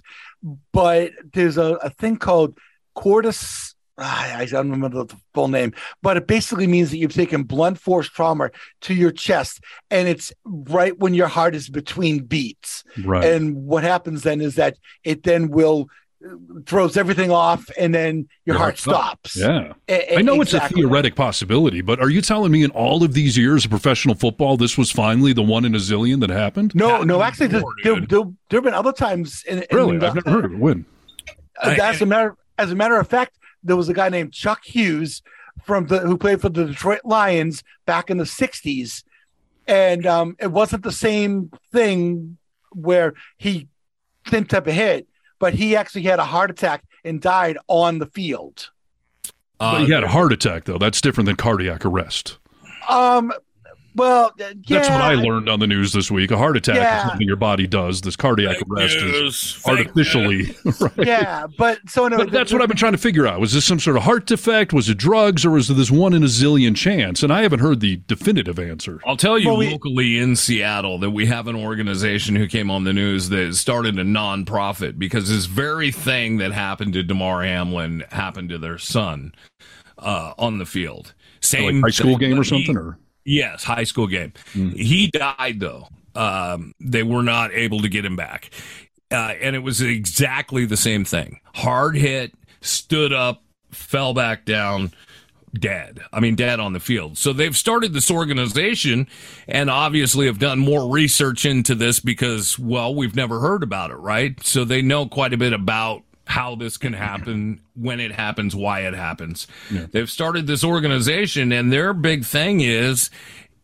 but 0.72 1.11
there's 1.34 1.58
a, 1.58 1.76
a 1.76 1.90
thing 1.90 2.18
called 2.18 2.58
cordis 2.95 3.76
ah, 4.02 4.38
I 4.38 4.45
don't 4.45 4.72
remember 4.72 5.06
the 5.06 5.16
full 5.34 5.48
name, 5.48 5.74
but 6.02 6.18
it 6.18 6.28
basically 6.28 6.68
means 6.68 6.92
that 6.92 6.98
you've 6.98 7.14
taken 7.14 7.44
blunt 7.44 7.80
force 7.80 8.10
trauma 8.10 8.52
to 8.82 8.94
your 8.94 9.11
chest, 9.11 9.64
and 9.90 10.08
it's 10.08 10.34
right 10.45 10.98
when 10.98 11.14
your 11.14 11.28
heart 11.28 11.56
is 11.56 11.70
between 11.70 12.26
beats. 12.26 12.84
Right. 13.03 13.24
And 13.24 13.66
what 13.66 13.84
happens 13.84 14.24
then 14.24 14.42
is 14.42 14.56
that 14.56 14.78
it 15.03 15.24
then 15.24 15.50
will 15.50 15.88
throws 16.66 16.98
everything 16.98 17.32
off, 17.32 17.69
and 17.77 17.93
then 17.93 18.27
your, 18.45 18.58
heart, 18.58 18.77
stops. 18.77 19.35
Yeah. 19.35 19.74
E- 19.90 20.17
I 20.17 20.22
know 20.22 20.41
exactly. 20.41 20.41
it's 20.41 20.53
a 20.53 20.75
theoretic 20.75 21.16
possibility, 21.16 21.82
but 21.82 22.00
are 22.00 22.09
you 22.09 22.22
telling 22.22 22.51
me 22.51 22.64
in 22.64 22.72
all 22.72 23.03
of 23.03 23.14
these 23.14 23.38
years 23.38 23.66
of 23.66 23.72
professional 23.72 24.16
football, 24.16 24.58
this 24.58 24.77
was 24.77 24.91
finally 24.91 25.33
the 25.33 25.41
one 25.41 25.66
in 25.66 25.74
a 25.74 25.80
zillion 25.80 26.19
that 26.19 26.30
happened? 26.30 26.75
No, 26.75 27.01
no, 27.03 27.22
actually, 27.24 27.48
there, 27.48 27.64
there, 27.83 28.00
there, 28.01 28.24
there 28.50 28.58
have 28.58 28.64
been 28.64 28.74
other 28.74 28.93
times. 28.93 29.43
In, 29.48 29.59
in 29.59 29.66
Really? 29.72 29.98
the- 29.98 30.08
I've 30.08 30.16
never 30.16 30.30
heard 30.30 30.45
of 30.45 30.53
it. 30.53 30.59
When? 30.59 30.85
Uh, 31.61 31.75
as 31.82 32.01
a 32.01 32.06
matter 32.06 32.35
as 32.58 32.72
a 32.72 32.75
matter 32.75 32.98
of 32.98 33.08
fact, 33.08 33.38
there 33.64 33.75
was 33.75 33.90
a 33.90 33.93
guy 33.93 34.09
named 34.09 34.33
Chuck 34.33 34.64
Hughes 34.64 35.22
from 35.64 35.88
the 35.88 36.00
who 36.00 36.17
played 36.17 36.41
for 36.41 36.50
the 36.50 36.66
Detroit 36.66 37.01
Lions 37.03 37.64
back 37.85 38.09
in 38.09 38.17
the 38.17 38.24
'60s, 38.24 39.03
and 39.67 40.06
um, 40.06 40.35
it 40.40 40.51
wasn't 40.51 40.83
the 40.83 40.91
same 40.91 41.51
thing 41.72 42.38
where 42.72 43.14
he 43.38 43.67
didn't 44.25 44.50
type 44.50 44.67
a 44.67 44.72
hit, 44.72 45.08
but 45.42 45.56
he 45.56 45.76
actually 45.76 46.03
had 46.03 46.20
a 46.20 46.24
heart 46.24 46.52
attack 46.52 46.84
and 47.03 47.20
died 47.20 47.58
on 47.68 47.98
the 47.98 48.06
field. 48.06 48.70
but 49.60 49.82
he 49.82 49.92
had 49.92 50.03
a 50.03 50.08
heart 50.08 50.32
attack, 50.32 50.64
though. 50.66 50.78
That's 50.78 51.02
different 51.02 51.26
than 51.26 51.36
cardiac 51.36 51.84
arrest. 51.84 52.38
Um, 52.88 53.34
well, 53.95 54.26
uh, 54.28 54.32
yeah, 54.38 54.53
That's 54.78 54.90
what 54.90 55.02
I 55.02 55.16
learned 55.16 55.50
on 55.50 55.60
the 55.60 55.68
news 55.68 55.94
this 55.94 56.10
week. 56.10 56.32
A 56.32 56.38
heart 56.38 56.56
attack 56.58 56.76
Yeah. 56.78 57.03
is 57.03 57.10
something 57.10 57.28
your 57.28 57.36
body 57.36 57.68
does. 57.68 58.02
This 58.02 58.16
cardiac 58.16 58.58
arrest 58.70 58.95
news, 58.98 59.56
is 59.58 59.64
artificially. 59.68 60.56
right. 60.80 60.92
yeah, 60.98 61.48
but 61.58 61.80
so 61.90 62.06
anyway, 62.06 62.24
But 62.26 62.32
that's 62.34 62.53
what 62.53 62.61
I've 62.61 62.68
been 62.68 62.78
trying 62.78 62.92
to 62.94 62.98
figure 62.98 63.28
out. 63.28 63.40
Was 63.40 63.53
this 63.53 63.66
some 63.66 63.80
sort 63.80 63.98
of 63.98 64.03
heart 64.03 64.26
defect? 64.28 64.74
Was 64.74 64.90
it 64.90 64.98
drugs, 64.98 65.45
or 65.45 65.52
was 65.52 65.70
it 65.70 65.74
this 65.76 65.92
one 65.92 66.14
in 66.14 66.24
a 66.24 66.28
zillion 66.28 66.76
chance? 66.76 67.24
And 67.24 67.32
I 67.34 67.42
haven't 67.42 67.60
heard 67.60 67.80
the 67.80 67.98
definitive 68.08 68.60
answer. 68.60 69.00
I'll 69.06 69.18
tell 69.18 69.38
you 69.38 69.48
Well, 69.50 69.58
we- 69.58 69.72
locally 69.72 70.18
in 70.18 70.36
Seattle 70.36 70.98
that 71.00 71.11
we 71.11 71.26
have 71.26 71.48
an 71.48 71.56
organization 71.56 72.36
who 72.36 72.48
came 72.48 72.72
on 72.72 72.84
the 72.84 72.94
news 72.94 73.30
that 73.30 73.56
started 73.56 73.98
a 74.00 74.03
nonprofit 74.03 74.98
because 75.00 75.30
this 75.30 75.45
very 75.45 75.92
thing 75.92 76.38
that 76.38 76.52
happened 76.52 76.94
to 76.94 77.03
Damar 77.03 77.44
Hamlin 77.44 78.03
happened 78.11 78.50
to 78.50 78.58
their 78.58 78.78
son 78.78 79.34
uh, 79.98 80.34
on 80.38 80.58
the 80.58 80.66
field. 80.66 81.14
Same 81.42 81.82
Like 81.82 81.92
high 81.92 81.95
school 81.95 82.11
thing, 82.18 82.30
game 82.30 82.34
or 82.34 82.38
but 82.38 82.45
he- 82.48 82.66
something, 82.66 82.78
or 82.78 82.98
Yes, 83.24 83.64
high 83.64 83.83
school 83.83 84.08
game. 84.08 84.33
He 84.53 85.08
died 85.08 85.59
though. 85.59 85.88
Um, 86.16 86.74
they 86.80 87.03
were 87.03 87.24
not 87.24 87.53
able 87.53 87.80
to 87.82 87.90
get 87.90 88.03
him 88.03 88.16
back, 88.16 88.50
uh, 89.11 89.33
and 89.41 89.56
it 89.56 89.59
was 89.59 89.82
exactly 89.82 90.66
the 90.66 90.77
same 90.77 91.06
thing. 91.06 91.40
Hard 91.56 91.95
hit, 91.95 92.33
stood 92.61 93.14
up, 93.14 93.43
fell 93.72 94.14
back 94.14 94.43
down, 94.43 94.91
dead. 95.53 96.01
I 96.11 96.19
mean, 96.19 96.35
dead 96.35 96.59
on 96.59 96.74
the 96.74 96.80
field. 96.80 97.17
So 97.17 97.33
they've 97.33 97.56
started 97.56 97.93
this 97.93 98.11
organization, 98.11 99.08
and 99.48 99.69
obviously 99.69 100.25
have 100.25 100.40
done 100.40 100.59
more 100.59 100.91
research 100.91 101.45
into 101.45 101.75
this 101.75 102.00
because, 102.00 102.58
well, 102.58 102.93
we've 102.93 103.16
never 103.16 103.40
heard 103.40 103.64
about 103.64 103.91
it, 103.91 103.95
right? 103.95 104.41
So 104.45 104.66
they 104.66 104.82
know 104.82 105.06
quite 105.06 105.33
a 105.33 105.38
bit 105.38 105.53
about 105.53 106.03
how 106.27 106.56
this 106.56 106.77
can 106.77 106.93
happen, 106.93 107.61
when 107.75 108.00
it 108.00 108.11
happens, 108.11 108.56
why 108.56 108.82
it 108.82 108.93
happens. 108.93 109.48
They've 109.91 110.09
started 110.09 110.48
this 110.48 110.64
organization 110.64 111.51
and 111.51 111.72
their 111.72 111.93
big 111.93 112.25
thing 112.25 112.61
is 112.61 113.09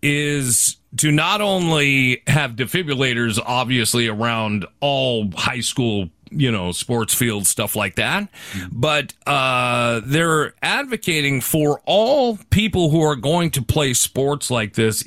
is 0.01 0.77
to 0.97 1.11
not 1.11 1.41
only 1.41 2.21
have 2.27 2.51
defibrillators 2.51 3.39
obviously 3.45 4.07
around 4.07 4.65
all 4.79 5.29
high 5.35 5.59
school 5.59 6.09
you 6.29 6.51
know 6.51 6.71
sports 6.71 7.13
fields 7.13 7.49
stuff 7.49 7.75
like 7.75 7.95
that 7.95 8.27
but 8.71 9.13
uh 9.25 10.01
they're 10.05 10.53
advocating 10.61 11.41
for 11.41 11.81
all 11.85 12.37
people 12.49 12.89
who 12.89 13.01
are 13.01 13.15
going 13.15 13.49
to 13.49 13.61
play 13.61 13.93
sports 13.93 14.51
like 14.51 14.73
this 14.73 15.03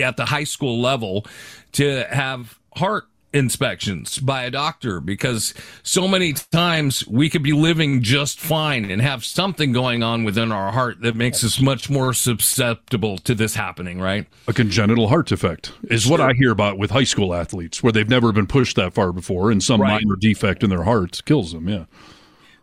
at 0.00 0.16
the 0.16 0.24
high 0.24 0.44
school 0.44 0.80
level 0.80 1.26
to 1.72 2.04
have 2.10 2.58
heart 2.76 3.04
inspections 3.32 4.18
by 4.18 4.42
a 4.44 4.50
doctor 4.50 5.00
because 5.00 5.54
so 5.82 6.06
many 6.06 6.32
times 6.32 7.06
we 7.06 7.28
could 7.30 7.42
be 7.42 7.52
living 7.52 8.02
just 8.02 8.38
fine 8.38 8.90
and 8.90 9.00
have 9.00 9.24
something 9.24 9.72
going 9.72 10.02
on 10.02 10.24
within 10.24 10.52
our 10.52 10.72
heart 10.72 11.00
that 11.02 11.16
makes 11.16 11.42
us 11.42 11.60
much 11.60 11.88
more 11.88 12.12
susceptible 12.12 13.18
to 13.18 13.34
this 13.34 13.54
happening, 13.54 14.00
right? 14.00 14.26
a 14.48 14.52
congenital 14.52 15.08
heart 15.08 15.26
defect 15.26 15.72
is 15.84 16.06
what 16.08 16.20
I 16.20 16.32
hear 16.34 16.50
about 16.50 16.78
with 16.78 16.90
high 16.90 17.04
school 17.04 17.34
athletes, 17.34 17.82
where 17.82 17.92
they've 17.92 18.08
never 18.08 18.32
been 18.32 18.46
pushed 18.46 18.76
that 18.76 18.92
far 18.92 19.12
before, 19.12 19.50
and 19.50 19.62
some 19.62 19.80
Right. 19.80 20.02
minor 20.04 20.16
defect 20.16 20.62
in 20.62 20.70
their 20.70 20.82
heart 20.84 21.22
kills 21.24 21.52
them. 21.52 21.68
Yeah. 21.68 21.84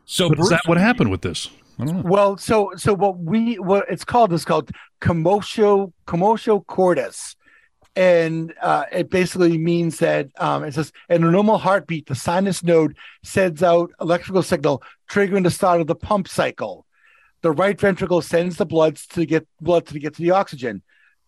So 0.06 0.30
But 0.30 0.40
is 0.40 0.50
that 0.50 0.62
what 0.66 0.78
happened 0.78 1.12
with 1.12 1.22
this? 1.22 1.50
I 1.80 1.86
don't 1.86 1.96
know. 1.98 2.02
Well, 2.06 2.38
so 2.38 2.72
so 2.76 2.94
what 2.94 3.20
we 3.20 3.56
what 3.60 3.86
it's 3.90 4.04
called 4.04 4.34
is 4.34 4.44
called 4.44 4.72
commotio 5.02 5.94
commotio 6.08 6.66
cordis, 6.68 7.36
and 7.96 8.54
uh, 8.62 8.86
it 8.92 9.10
basically 9.10 9.58
means 9.58 10.00
that 10.00 10.30
um, 10.38 10.64
it 10.64 10.74
says 10.74 10.92
in 11.10 11.24
a 11.24 11.32
normal 11.32 11.58
heartbeat, 11.58 12.08
the 12.08 12.16
sinus 12.16 12.64
node 12.64 12.96
sends 13.24 13.64
out 13.64 13.92
electrical 14.00 14.44
signal, 14.44 14.84
triggering 15.10 15.44
the 15.44 15.52
start 15.52 15.82
of 15.82 15.88
the 15.88 15.96
pump 15.96 16.28
cycle. 16.28 16.86
The 17.42 17.52
right 17.52 17.80
ventricle 17.80 18.22
sends 18.22 18.58
the 18.58 18.66
blood 18.66 18.98
to 19.12 19.26
get 19.26 19.48
blood 19.60 19.88
to 19.88 20.00
get 20.00 20.16
to 20.16 20.22
the 20.22 20.32
oxygen. 20.32 20.82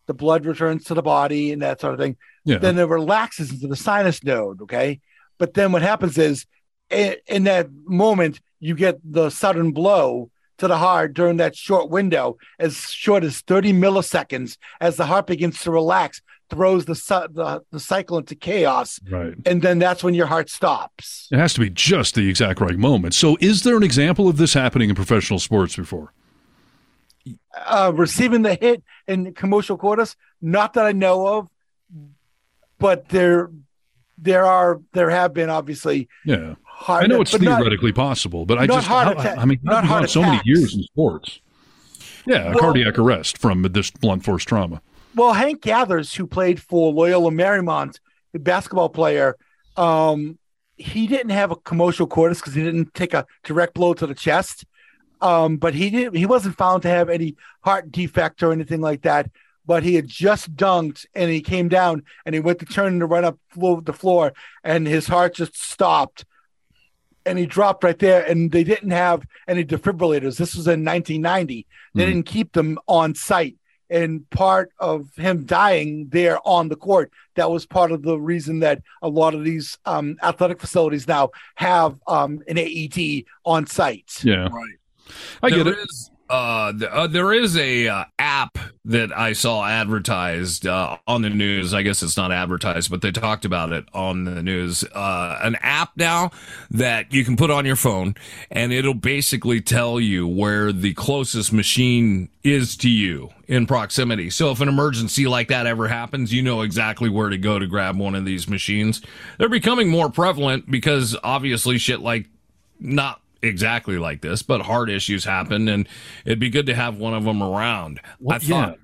The 0.07 0.13
blood 0.13 0.45
returns 0.45 0.85
to 0.85 0.93
the 0.93 1.01
body 1.01 1.51
and 1.51 1.61
that 1.61 1.81
sort 1.81 1.93
of 1.93 1.99
thing. 1.99 2.17
Yeah. 2.43 2.57
Then 2.57 2.77
it 2.77 2.83
relaxes 2.83 3.51
into 3.51 3.67
the 3.67 3.75
sinus 3.75 4.23
node. 4.23 4.61
Okay, 4.63 4.99
but 5.37 5.53
then 5.53 5.71
what 5.71 5.81
happens 5.81 6.17
is 6.17 6.45
in, 6.89 7.15
in 7.27 7.43
that 7.45 7.69
moment 7.85 8.39
you 8.59 8.75
get 8.75 8.99
the 9.03 9.29
sudden 9.29 9.71
blow 9.71 10.29
to 10.61 10.67
the 10.67 10.77
heart 10.77 11.13
during 11.13 11.37
that 11.37 11.55
short 11.55 11.89
window, 11.89 12.37
as 12.59 12.77
short 12.77 13.23
as 13.23 13.41
30 13.41 13.73
milliseconds, 13.73 14.57
as 14.79 14.95
the 14.95 15.07
heart 15.07 15.25
begins 15.25 15.59
to 15.61 15.71
relax, 15.71 16.21
throws 16.51 16.85
the 16.85 16.93
the, 17.33 17.63
the 17.71 17.79
cycle 17.79 18.17
into 18.19 18.35
chaos, 18.35 18.99
Right. 19.09 19.33
and 19.45 19.61
then 19.63 19.79
that's 19.79 20.03
when 20.03 20.13
your 20.13 20.27
heart 20.27 20.49
stops. 20.49 21.27
It 21.31 21.39
has 21.39 21.53
to 21.55 21.59
be 21.61 21.69
just 21.71 22.13
the 22.13 22.29
exact 22.29 22.61
right 22.61 22.77
moment. 22.77 23.15
So, 23.15 23.37
is 23.41 23.63
there 23.63 23.75
an 23.75 23.83
example 23.83 24.27
of 24.27 24.37
this 24.37 24.53
happening 24.53 24.89
in 24.89 24.95
professional 24.95 25.39
sports 25.39 25.75
before? 25.75 26.13
Uh, 27.65 27.91
receiving 27.95 28.41
the 28.43 28.55
hit 28.55 28.83
in 29.07 29.33
commercial 29.33 29.77
quarters, 29.77 30.15
not 30.41 30.73
that 30.73 30.85
I 30.85 30.91
know 30.91 31.27
of, 31.37 31.49
but 32.79 33.09
there 33.09 33.49
there 34.17 34.45
are 34.45 34.79
there 34.93 35.09
have 35.09 35.33
been 35.33 35.49
obviously 35.49 36.07
Yeah. 36.25 36.55
heart. 36.63 37.03
I 37.03 37.07
know 37.07 37.21
it's 37.21 37.31
but 37.31 37.41
not- 37.41 37.57
theoretically 37.57 37.91
possible, 37.91 38.45
but 38.45 38.57
I 38.59 38.67
just, 38.67 38.87
heart 38.87 39.17
attack- 39.17 39.37
I 39.37 39.45
mean, 39.45 39.59
not 39.63 39.83
heart 39.85 40.09
so 40.09 40.21
many 40.21 40.41
years 40.45 40.75
in 40.75 40.83
sports. 40.83 41.39
Yeah, 42.25 42.43
a 42.43 42.49
Well- 42.51 42.59
cardiac 42.59 42.99
arrest 42.99 43.37
from 43.37 43.63
this 43.63 43.89
blunt 43.91 44.23
force 44.23 44.43
trauma. 44.43 44.81
Well, 45.15 45.33
Hank 45.33 45.61
Gathers, 45.61 46.13
who 46.13 46.25
played 46.25 46.61
for 46.61 46.93
Loyola 46.93 47.31
Marymount, 47.31 47.99
the 48.31 48.39
basketball 48.39 48.89
player, 48.89 49.35
um, 49.75 50.37
he 50.77 51.05
didn't 51.05 51.31
have 51.31 51.51
a 51.51 51.55
commotional 51.55 52.09
cordis 52.09 52.39
because 52.39 52.53
he 52.53 52.63
didn't 52.63 52.93
take 52.93 53.13
a 53.13 53.25
direct 53.43 53.73
blow 53.73 53.93
to 53.93 54.07
the 54.07 54.15
chest. 54.15 54.65
Um, 55.21 55.57
but 55.57 55.75
he 55.75 55.89
didn't. 55.91 56.15
he 56.15 56.25
wasn't 56.25 56.57
found 56.57 56.81
to 56.83 56.89
have 56.89 57.07
any 57.09 57.35
heart 57.63 57.91
defect 57.91 58.41
or 58.41 58.51
anything 58.51 58.81
like 58.81 59.03
that. 59.03 59.29
But 59.65 59.83
he 59.83 59.93
had 59.93 60.07
just 60.07 60.55
dunked 60.55 61.05
and 61.13 61.29
he 61.29 61.41
came 61.41 61.69
down 61.69 62.03
and 62.25 62.33
he 62.33 62.41
went 62.41 62.57
to 62.59 62.65
turn 62.65 62.99
to 62.99 63.05
run 63.05 63.23
up 63.25 63.37
the 63.55 63.93
floor 63.93 64.33
and 64.63 64.87
his 64.87 65.07
heart 65.07 65.35
just 65.35 65.55
stopped 65.61 66.25
and 67.27 67.37
he 67.37 67.45
dropped 67.45 67.83
right 67.83 67.99
there 67.99 68.23
and 68.25 68.51
they 68.51 68.63
didn't 68.63 68.89
have 68.89 69.23
any 69.47 69.63
defibrillators. 69.63 70.37
This 70.37 70.55
was 70.55 70.67
in 70.67 70.83
1990. 70.83 71.67
They 71.93 72.03
Mhm. 72.03 72.07
didn't 72.07 72.25
keep 72.25 72.53
them 72.53 72.79
on 72.87 73.13
site 73.13 73.57
and 73.91 74.27
part 74.29 74.71
of 74.79 75.07
him 75.17 75.45
dying 75.45 76.07
there 76.09 76.39
on 76.45 76.69
the 76.69 76.75
court 76.75 77.11
that 77.35 77.49
was 77.51 77.65
part 77.65 77.91
of 77.91 78.01
the 78.03 78.17
reason 78.19 78.59
that 78.59 78.81
a 79.01 79.09
lot 79.09 79.33
of 79.35 79.43
these 79.43 79.77
um, 79.85 80.15
athletic 80.23 80.59
facilities 80.59 81.07
now 81.07 81.29
have 81.55 81.97
um, 82.07 82.41
an 82.47 82.57
aed 82.57 83.25
on 83.45 83.67
site 83.67 84.23
Yeah. 84.23 84.47
Right. 84.47 84.75
I 85.43 85.49
get 85.49 85.65
There 85.65 85.73
it. 85.73 85.79
is, 85.79 86.10
uh, 86.31 86.71
th- 86.71 86.89
uh, 86.89 87.07
there 87.07 87.33
is 87.33 87.57
a 87.57 87.89
uh, 87.89 88.05
app 88.17 88.57
that 88.85 89.11
I 89.15 89.33
saw 89.33 89.65
advertised 89.65 90.65
uh, 90.65 90.97
on 91.05 91.23
the 91.23 91.29
news. 91.29 91.73
I 91.73 91.81
guess 91.81 92.01
it's 92.01 92.15
not 92.15 92.31
advertised, 92.31 92.89
but 92.89 93.01
they 93.01 93.11
talked 93.11 93.43
about 93.43 93.73
it 93.73 93.83
on 93.93 94.23
the 94.23 94.41
news. 94.41 94.85
Uh, 94.95 95.37
an 95.41 95.57
app 95.59 95.91
now 95.97 96.31
that 96.69 97.13
you 97.13 97.25
can 97.25 97.35
put 97.35 97.51
on 97.51 97.65
your 97.65 97.75
phone, 97.75 98.15
and 98.49 98.71
it'll 98.71 98.93
basically 98.93 99.59
tell 99.59 99.99
you 99.99 100.25
where 100.25 100.71
the 100.71 100.93
closest 100.93 101.51
machine 101.51 102.29
is 102.43 102.77
to 102.77 102.89
you 102.89 103.29
in 103.49 103.67
proximity. 103.67 104.29
So 104.29 104.51
if 104.51 104.61
an 104.61 104.69
emergency 104.69 105.27
like 105.27 105.49
that 105.49 105.67
ever 105.67 105.89
happens, 105.89 106.31
you 106.33 106.41
know 106.41 106.61
exactly 106.61 107.09
where 107.09 107.27
to 107.27 107.37
go 107.37 107.59
to 107.59 107.67
grab 107.67 107.99
one 107.99 108.15
of 108.15 108.23
these 108.23 108.47
machines. 108.47 109.01
They're 109.37 109.49
becoming 109.49 109.89
more 109.89 110.09
prevalent 110.09 110.71
because 110.71 111.15
obviously 111.25 111.77
shit 111.77 111.99
like 111.99 112.27
not 112.79 113.20
exactly 113.41 113.97
like 113.97 114.21
this, 114.21 114.41
but 114.41 114.61
heart 114.61 114.89
issues 114.89 115.25
happen, 115.25 115.67
and 115.67 115.87
it'd 116.25 116.39
be 116.39 116.49
good 116.49 116.65
to 116.67 116.75
have 116.75 116.97
one 116.97 117.13
of 117.13 117.23
them 117.23 117.41
around. 117.41 117.99
I 118.29 118.39
thought. 118.39 118.79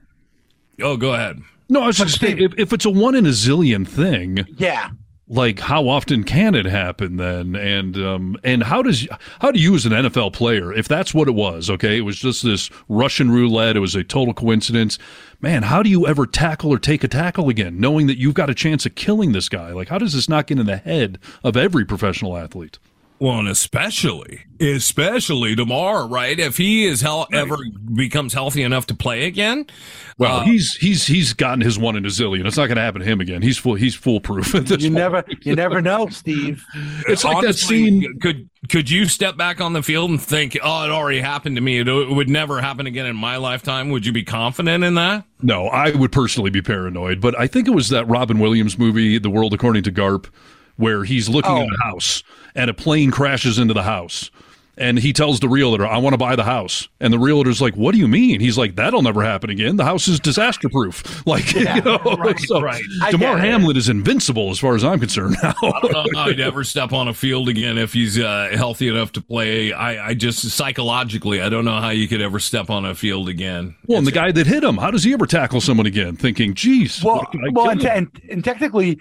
Oh, 0.81 0.97
go 0.97 1.13
ahead. 1.13 1.41
No, 1.69 1.81
I 1.81 1.87
was 1.87 1.97
just 1.97 2.19
saying, 2.19 2.39
if, 2.39 2.53
if 2.57 2.73
it's 2.73 2.85
a 2.85 2.89
one 2.89 3.15
in 3.15 3.25
a 3.25 3.29
zillion 3.29 3.87
thing, 3.87 4.45
yeah 4.57 4.89
like 5.29 5.59
how 5.59 5.87
often 5.87 6.23
can 6.23 6.55
it 6.55 6.65
happen 6.65 7.17
then 7.17 7.55
and 7.55 7.97
um 7.97 8.37
and 8.43 8.63
how 8.63 8.81
does 8.81 9.07
how 9.41 9.51
do 9.51 9.59
you 9.59 9.75
as 9.75 9.85
an 9.85 9.91
NFL 9.91 10.31
player 10.33 10.71
if 10.71 10.87
that's 10.87 11.13
what 11.13 11.27
it 11.27 11.33
was 11.33 11.69
okay 11.69 11.97
it 11.97 12.01
was 12.01 12.17
just 12.17 12.43
this 12.43 12.69
Russian 12.87 13.29
roulette 13.29 13.75
it 13.75 13.81
was 13.81 13.95
a 13.95 14.03
total 14.03 14.33
coincidence 14.33 14.97
man 15.41 15.63
how 15.63 15.83
do 15.83 15.89
you 15.89 16.07
ever 16.07 16.25
tackle 16.25 16.71
or 16.71 16.79
take 16.79 17.03
a 17.03 17.07
tackle 17.07 17.49
again 17.49 17.79
knowing 17.79 18.07
that 18.07 18.17
you've 18.17 18.35
got 18.35 18.49
a 18.49 18.55
chance 18.55 18.85
of 18.85 18.95
killing 18.95 19.33
this 19.33 19.49
guy 19.49 19.71
like 19.71 19.89
how 19.89 19.97
does 19.97 20.13
this 20.13 20.29
not 20.29 20.47
get 20.47 20.59
in 20.59 20.65
the 20.65 20.77
head 20.77 21.19
of 21.43 21.57
every 21.57 21.83
professional 21.83 22.37
athlete 22.37 22.79
Well, 23.19 23.39
and 23.39 23.47
especially, 23.47 24.41
especially 24.59 25.55
tomorrow, 25.55 26.07
right? 26.07 26.39
If 26.39 26.57
he 26.57 26.85
is 26.85 27.01
hel- 27.01 27.27
ever 27.33 27.57
becomes 27.95 28.33
healthy 28.33 28.61
enough 28.61 28.85
to 28.87 28.93
play 28.93 29.25
again, 29.25 29.65
well 30.19 30.37
uh, 30.37 30.43
he's 30.45 30.75
he's 30.75 31.07
he's 31.07 31.33
gotten 31.33 31.61
his 31.61 31.77
one 31.79 31.95
in 31.95 32.03
a 32.05 32.09
zillion 32.09 32.45
it's 32.45 32.57
not 32.57 32.65
going 32.67 32.75
to 32.77 32.81
happen 32.81 33.01
to 33.01 33.05
him 33.07 33.19
again 33.21 33.41
he's 33.43 33.55
full 33.59 33.75
he's 33.75 33.93
foolproof 33.93 34.51
You 34.53 34.61
point. 34.63 34.91
never, 34.91 35.23
you 35.43 35.55
never 35.55 35.79
know, 35.81 36.07
Steve. 36.11 36.63
It's 37.07 37.23
like 37.23 37.43
that 37.43 37.53
scene- 37.55 38.19
Could 38.19 38.49
could 38.69 38.89
you 38.89 39.05
step 39.05 39.37
back 39.37 39.61
on 39.61 39.73
the 39.73 39.81
field 39.83 40.09
and 40.09 40.21
think, 40.21 40.57
"Oh, 40.61 40.83
it 40.85 40.91
already 40.91 41.19
happened 41.21 41.55
to 41.55 41.61
me. 41.61 41.79
It, 41.79 41.87
it 41.87 42.09
would 42.09 42.29
never 42.29 42.59
happen 42.59 42.85
again 42.87 43.05
in 43.05 43.15
my 43.15 43.37
lifetime"? 43.37 43.89
Would 43.91 44.05
you 44.05 44.11
be 44.11 44.23
confident 44.23 44.83
in 44.83 44.95
that? 44.95 45.23
No, 45.41 45.67
I 45.67 45.91
would 45.91 46.11
personally 46.11 46.49
be 46.49 46.61
paranoid, 46.61 47.21
but 47.21 47.39
I 47.39 47.47
think 47.47 47.67
it 47.67 47.71
was 47.71 47.89
that 47.89 48.05
Robin 48.07 48.39
Williams 48.39 48.77
movie, 48.77 49.17
The 49.19 49.29
World 49.29 49.53
According 49.53 49.83
to 49.83 49.91
Garp, 49.91 50.25
where 50.77 51.03
he's 51.03 51.27
looking 51.29 51.51
Oh. 51.51 51.61
at 51.63 51.67
a 51.69 51.83
house 51.83 52.23
and 52.55 52.69
a 52.69 52.73
plane 52.73 53.11
crashes 53.11 53.59
into 53.59 53.73
the 53.73 53.83
house. 53.83 54.31
And 54.79 54.99
he 54.99 55.11
tells 55.11 55.39
the 55.39 55.49
realtor, 55.49 55.87
I 55.87 55.97
want 55.97 56.13
to 56.13 56.19
buy 56.19 56.35
the 56.35 56.43
house. 56.43 56.87
And 56.99 57.11
the 57.11 57.17
realtor's 57.17 57.59
like, 57.59 57.75
What 57.75 57.93
do 57.93 57.97
you 57.97 58.07
mean? 58.07 58.39
He's 58.39 58.59
like, 58.59 58.75
That'll 58.75 59.01
never 59.01 59.23
happen 59.23 59.49
again. 59.49 59.75
The 59.75 59.83
house 59.83 60.07
is 60.07 60.19
disaster 60.19 60.69
proof. 60.69 61.03
Like, 61.25 61.51
Yeah, 61.51 61.77
you 61.77 61.81
know, 61.81 61.97
right, 62.19 62.39
so 62.41 62.61
right. 62.61 62.83
I 63.01 63.09
Damar. 63.09 63.39
Hamlin 63.39 63.75
is 63.75 63.89
invincible 63.89 64.51
as 64.51 64.59
far 64.59 64.75
as 64.75 64.83
I'm 64.83 64.99
concerned 64.99 65.35
now. 65.43 65.55
I 65.63 65.79
don't 65.81 65.91
know 66.13 66.19
how 66.19 66.29
he'd 66.29 66.39
ever 66.39 66.63
step 66.63 66.93
on 66.93 67.07
a 67.07 67.13
field 67.15 67.49
again 67.49 67.79
if 67.79 67.91
he's 67.93 68.19
uh, 68.19 68.49
healthy 68.53 68.87
enough 68.87 69.11
to 69.13 69.21
play. 69.21 69.73
I, 69.73 70.09
I 70.09 70.13
just 70.13 70.47
psychologically, 70.47 71.41
I 71.41 71.49
don't 71.49 71.65
know 71.65 71.79
how 71.81 71.89
you 71.89 72.07
could 72.07 72.21
ever 72.21 72.37
step 72.39 72.69
on 72.69 72.85
a 72.85 72.93
field 72.93 73.29
again. 73.29 73.75
well, 73.87 73.97
and 73.97 74.05
the 74.05 74.11
guy 74.11 74.31
that 74.31 74.45
hit 74.45 74.63
him, 74.63 74.77
how 74.77 74.91
does 74.91 75.03
he 75.03 75.11
ever 75.11 75.25
tackle 75.25 75.59
someone 75.59 75.87
again? 75.87 76.15
Thinking, 76.17 76.53
geez, 76.53 77.03
Well, 77.03 77.15
what 77.17 77.31
can 77.31 77.41
I 77.43 77.49
well, 77.51 77.69
and, 77.71 77.81
him?" 77.81 77.89
and, 77.91 78.21
and 78.29 78.43
technically, 78.43 78.99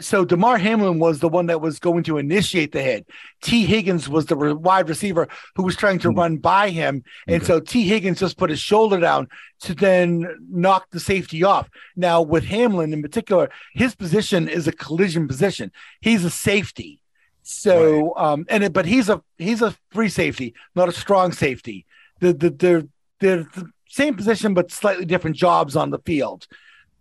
so 0.00 0.24
Damar 0.24 0.58
Hamlin 0.58 0.98
was 0.98 1.20
the 1.20 1.28
one 1.28 1.46
that 1.46 1.60
was 1.60 1.78
going 1.78 2.04
to 2.04 2.18
initiate 2.18 2.72
the 2.72 2.82
hit. 2.82 3.06
Tee 3.42 3.66
Higgins 3.66 4.08
was 4.08 4.26
the 4.26 4.36
re- 4.36 4.52
wide 4.52 4.88
receiver 4.88 5.28
who 5.56 5.62
was 5.62 5.76
trying 5.76 5.98
to 6.00 6.10
run 6.10 6.38
by 6.38 6.70
him, 6.70 7.04
and 7.28 7.44
so 7.44 7.60
Tee 7.60 7.86
Higgins 7.86 8.20
just 8.20 8.38
put 8.38 8.50
his 8.50 8.60
shoulder 8.60 8.98
down 8.98 9.28
to 9.60 9.74
then 9.74 10.26
knock 10.50 10.90
the 10.90 11.00
safety 11.00 11.44
off. 11.44 11.68
Now, 11.96 12.22
with 12.22 12.44
Hamlin 12.44 12.92
in 12.92 13.02
particular, 13.02 13.50
his 13.72 13.94
position 13.94 14.48
is 14.48 14.66
a 14.66 14.72
collision 14.72 15.28
position. 15.28 15.70
He's 16.00 16.24
a 16.24 16.30
safety. 16.30 17.00
So, 17.42 18.14
um, 18.16 18.46
and 18.48 18.64
it, 18.64 18.72
but 18.72 18.86
he's 18.86 19.10
a 19.10 19.22
he's 19.36 19.60
a 19.60 19.76
free 19.90 20.08
safety, 20.08 20.54
not 20.74 20.88
a 20.88 20.92
strong 20.92 21.30
safety. 21.32 21.84
The 22.20 22.32
the 22.32 22.50
they're 22.50 22.84
they're 23.20 23.44
the 23.54 23.70
same 23.88 24.14
position 24.14 24.54
but 24.54 24.72
slightly 24.72 25.04
different 25.04 25.36
jobs 25.36 25.76
on 25.76 25.90
the 25.90 25.98
field. 25.98 26.46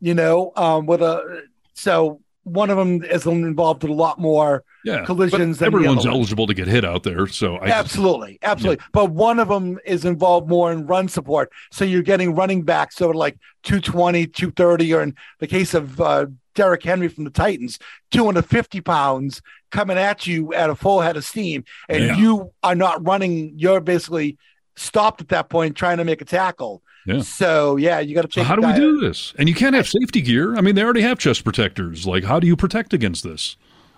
You 0.01 0.13
know, 0.13 0.51
um, 0.57 0.85
with 0.85 1.01
a 1.01 1.43
so 1.73 2.19
one 2.43 2.69
of 2.69 2.77
them 2.77 3.03
is 3.03 3.25
involved 3.25 3.83
in 3.83 3.89
a 3.89 3.93
lot 3.93 4.19
more 4.19 4.63
yeah, 4.83 5.05
collisions. 5.05 5.57
but 5.59 5.65
than 5.65 5.71
the 5.71 5.77
everyone's 5.77 6.05
eligible 6.05 6.45
to 6.47 6.53
get 6.53 6.67
hit 6.67 6.83
out 6.83 7.03
there. 7.03 7.25
So 7.27 7.55
I, 7.55 7.67
absolutely, 7.69 8.37
absolutely. 8.41 8.83
But 8.91 9.11
one 9.11 9.39
of 9.39 9.47
them 9.47 9.79
is 9.85 10.03
involved 10.05 10.49
more 10.49 10.71
in 10.71 10.85
run 10.85 11.07
support. 11.07 11.51
So 11.71 11.85
you're 11.85 12.01
getting 12.01 12.35
running 12.35 12.63
backs 12.63 12.97
sort 12.97 13.15
of 13.15 13.19
like 13.19 13.37
220, 13.63 14.27
230, 14.27 14.93
or 14.93 15.01
in 15.01 15.15
the 15.39 15.47
case 15.47 15.73
of 15.73 15.99
uh, 16.01 16.25
Derrick 16.53 16.83
Henry 16.83 17.07
from 17.07 17.23
the 17.23 17.29
Titans, 17.29 17.79
250 18.11 18.81
pounds 18.81 19.41
coming 19.71 19.97
at 19.97 20.27
you 20.27 20.53
at 20.53 20.69
a 20.69 20.75
full 20.75 21.01
head 21.01 21.17
of 21.17 21.25
steam, 21.25 21.63
and 21.89 22.03
Yeah. 22.03 22.17
you 22.17 22.53
are 22.61 22.75
not 22.75 23.05
running. 23.07 23.53
You're 23.57 23.81
basically 23.81 24.37
stopped 24.75 25.21
at 25.21 25.29
that 25.29 25.49
point 25.49 25.75
trying 25.77 25.97
to 25.97 26.03
make 26.03 26.21
a 26.21 26.25
tackle. 26.25 26.82
Yeah. 27.05 27.21
So 27.21 27.75
yeah, 27.77 27.99
you 27.99 28.15
got 28.15 28.23
to 28.23 28.31
So 28.31 28.43
how 28.43 28.55
do 28.55 28.65
we 28.65 28.73
do 28.73 28.99
this? 29.01 29.33
And 29.37 29.49
you 29.49 29.55
can't 29.55 29.75
have 29.75 29.87
safety 29.87 30.21
gear. 30.21 30.55
I 30.55 30.61
mean, 30.61 30.75
they 30.75 30.83
already 30.83 31.01
have 31.01 31.19
chest 31.19 31.43
protectors. 31.43 32.07
Like, 32.07 32.23
how 32.23 32.39
do 32.39 32.47
you 32.47 32.55
protect 32.55 32.93
against 32.93 33.23
this? 33.23 33.57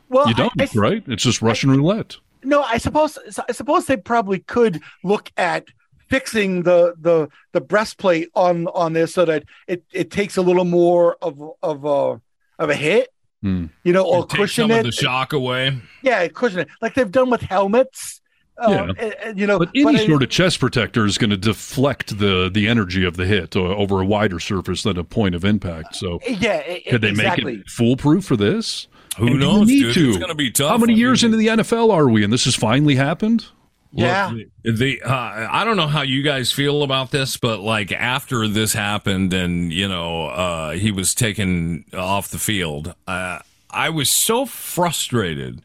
Well, 0.09 0.27
you 0.27 0.33
don't, 0.33 0.51
I- 0.59 0.67
right? 0.75 1.03
It's 1.07 1.23
just 1.23 1.41
Russian 1.41 1.69
roulette. 1.71 2.17
No, 2.43 2.61
I 2.61 2.77
suppose 2.77 3.17
I 3.47 3.51
suppose 3.53 3.85
they 3.87 3.97
probably 3.97 4.39
could 4.39 4.81
look 5.03 5.31
at 5.37 5.65
fixing 6.09 6.61
the 6.63 6.93
the 6.99 7.27
the 7.53 7.61
breastplate 7.61 8.29
on 8.35 8.67
on 8.67 8.93
this 8.93 9.13
so 9.15 9.25
that 9.25 9.43
it 9.67 9.83
it 9.91 10.11
takes 10.11 10.37
a 10.37 10.41
little 10.43 10.65
more 10.65 11.17
of 11.23 11.41
of 11.63 11.85
a 11.85 12.21
of 12.59 12.69
a 12.69 12.75
hit, 12.75 13.09
Hmm. 13.41 13.65
you 13.83 13.93
know, 13.93 14.05
or 14.05 14.27
Take 14.27 14.41
cushion 14.41 14.63
some 14.65 14.71
it. 14.71 14.77
of 14.79 14.85
the 14.85 14.91
shock 14.91 15.33
away. 15.33 15.75
Yeah, 16.03 16.27
cushion 16.27 16.59
it 16.59 16.67
like 16.81 16.93
they've 16.93 17.11
done 17.11 17.31
with 17.31 17.41
helmets. 17.41 18.21
Um, 18.57 18.71
Yeah. 18.73 18.83
and- 18.97 19.15
and, 19.23 19.39
you 19.39 19.45
know, 19.47 19.59
But 19.59 19.69
any 19.75 19.99
I- 19.99 20.05
sort 20.05 20.23
of 20.23 20.29
chest 20.29 20.59
protector 20.59 21.05
is 21.05 21.17
going 21.17 21.29
to 21.31 21.37
deflect 21.37 22.17
the 22.19 22.49
the 22.53 22.67
energy 22.67 23.03
of 23.03 23.17
the 23.17 23.25
hit 23.25 23.55
over 23.55 24.01
a 24.01 24.05
wider 24.05 24.39
surface 24.39 24.83
than 24.83 24.97
a 24.97 25.03
point 25.03 25.35
of 25.35 25.43
impact. 25.43 25.95
So, 25.95 26.19
yeah, 26.27 26.61
e- 26.69 26.81
could 26.89 27.01
they 27.01 27.09
exactly. 27.09 27.43
make 27.57 27.61
it 27.61 27.69
foolproof 27.69 28.23
for 28.25 28.37
this? 28.37 28.87
Who 29.17 29.27
And 29.27 29.39
knows, 29.39 29.67
need 29.67 29.79
dude? 29.81 29.93
to? 29.95 30.09
It's 30.09 30.17
gonna 30.17 30.35
be 30.35 30.51
tough. 30.51 30.69
How 30.71 30.77
many 30.77 30.93
I 30.93 30.97
years 30.97 31.23
mean- 31.23 31.33
into 31.33 31.37
the 31.37 31.47
NFL 31.49 31.91
are 31.91 32.07
we? 32.09 32.23
And 32.23 32.31
this 32.31 32.45
has 32.45 32.55
finally 32.55 32.95
happened. 32.95 33.45
Yeah. 33.93 34.33
The, 34.63 34.71
the 34.71 35.01
uh, 35.03 35.47
I 35.49 35.63
don't 35.63 35.77
know 35.77 35.87
how 35.87 36.01
you 36.01 36.21
guys 36.21 36.51
feel 36.51 36.83
about 36.83 37.11
this, 37.11 37.37
but 37.37 37.61
like 37.61 37.93
after 37.93 38.45
this 38.47 38.73
happened 38.73 39.33
and 39.33 39.71
you 39.71 39.87
know 39.87 40.27
uh, 40.27 40.71
he 40.71 40.91
was 40.91 41.13
taken 41.15 41.85
off 41.93 42.27
the 42.29 42.39
field, 42.39 42.93
uh, 43.07 43.39
I 43.69 43.89
was 43.89 44.09
so 44.09 44.45
frustrated 44.45 45.61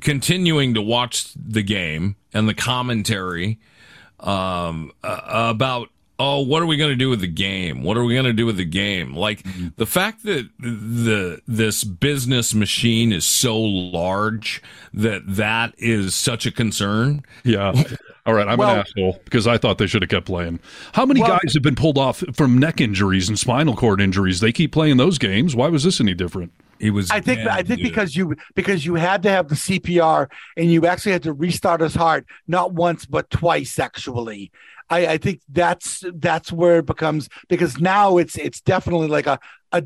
continuing 0.00 0.74
to 0.74 0.82
watch 0.82 1.28
the 1.34 1.62
game 1.62 2.16
and 2.32 2.48
the 2.48 2.54
commentary 2.54 3.58
um, 4.20 4.92
uh, 5.04 5.20
about 5.50 5.88
oh 6.18 6.40
what 6.40 6.62
are 6.62 6.66
we 6.66 6.78
going 6.78 6.90
to 6.90 6.96
do 6.96 7.10
with 7.10 7.20
the 7.20 7.26
game 7.26 7.82
what 7.82 7.96
are 7.98 8.04
we 8.04 8.14
going 8.14 8.24
to 8.24 8.32
do 8.32 8.46
with 8.46 8.56
the 8.56 8.64
game 8.64 9.14
like 9.14 9.44
the 9.76 9.84
fact 9.84 10.22
that 10.24 10.48
the 10.58 11.38
this 11.46 11.84
business 11.84 12.54
machine 12.54 13.12
is 13.12 13.26
so 13.26 13.60
large 13.60 14.62
that 14.94 15.20
that 15.26 15.74
is 15.76 16.14
such 16.14 16.46
a 16.46 16.50
concern 16.50 17.22
Yeah. 17.44 17.72
All 18.24 18.34
right, 18.34 18.48
I'm 18.48 18.58
Well- 18.58 18.70
an 18.74 18.78
asshole 18.80 19.20
because 19.24 19.46
I 19.46 19.56
thought 19.56 19.78
they 19.78 19.86
should 19.86 20.02
have 20.02 20.08
kept 20.08 20.26
playing. 20.26 20.58
How 20.94 21.06
many 21.06 21.20
Well- 21.20 21.38
guys 21.40 21.54
have 21.54 21.62
been 21.62 21.76
pulled 21.76 21.96
off 21.98 22.24
from 22.34 22.58
neck 22.58 22.80
injuries 22.80 23.28
and 23.28 23.38
spinal 23.38 23.76
cord 23.76 24.00
injuries? 24.00 24.40
They 24.40 24.50
keep 24.50 24.72
playing 24.72 24.96
those 24.96 25.16
games. 25.18 25.54
Why 25.54 25.68
was 25.68 25.84
this 25.84 26.00
any 26.00 26.12
different? 26.14 26.50
He 26.78 26.90
was 26.90 27.10
I 27.10 27.20
think 27.20 27.40
I 27.40 27.62
think 27.62 27.80
dude. 27.80 27.88
because 27.88 28.16
you 28.16 28.36
because 28.54 28.84
you 28.84 28.94
had 28.94 29.22
to 29.24 29.30
have 29.30 29.48
the 29.48 29.54
CPR 29.54 30.30
and 30.56 30.70
you 30.70 30.86
actually 30.86 31.12
had 31.12 31.22
to 31.24 31.32
restart 31.32 31.80
his 31.80 31.94
heart 31.94 32.26
not 32.46 32.72
once 32.72 33.06
but 33.06 33.30
twice 33.30 33.78
actually. 33.78 34.50
I, 34.88 35.06
I 35.06 35.18
think 35.18 35.40
that's 35.48 36.04
that's 36.14 36.52
where 36.52 36.78
it 36.78 36.86
becomes 36.86 37.28
because 37.48 37.80
now 37.80 38.18
it's 38.18 38.36
it's 38.36 38.60
definitely 38.60 39.08
like 39.08 39.26
a 39.26 39.38
a 39.72 39.84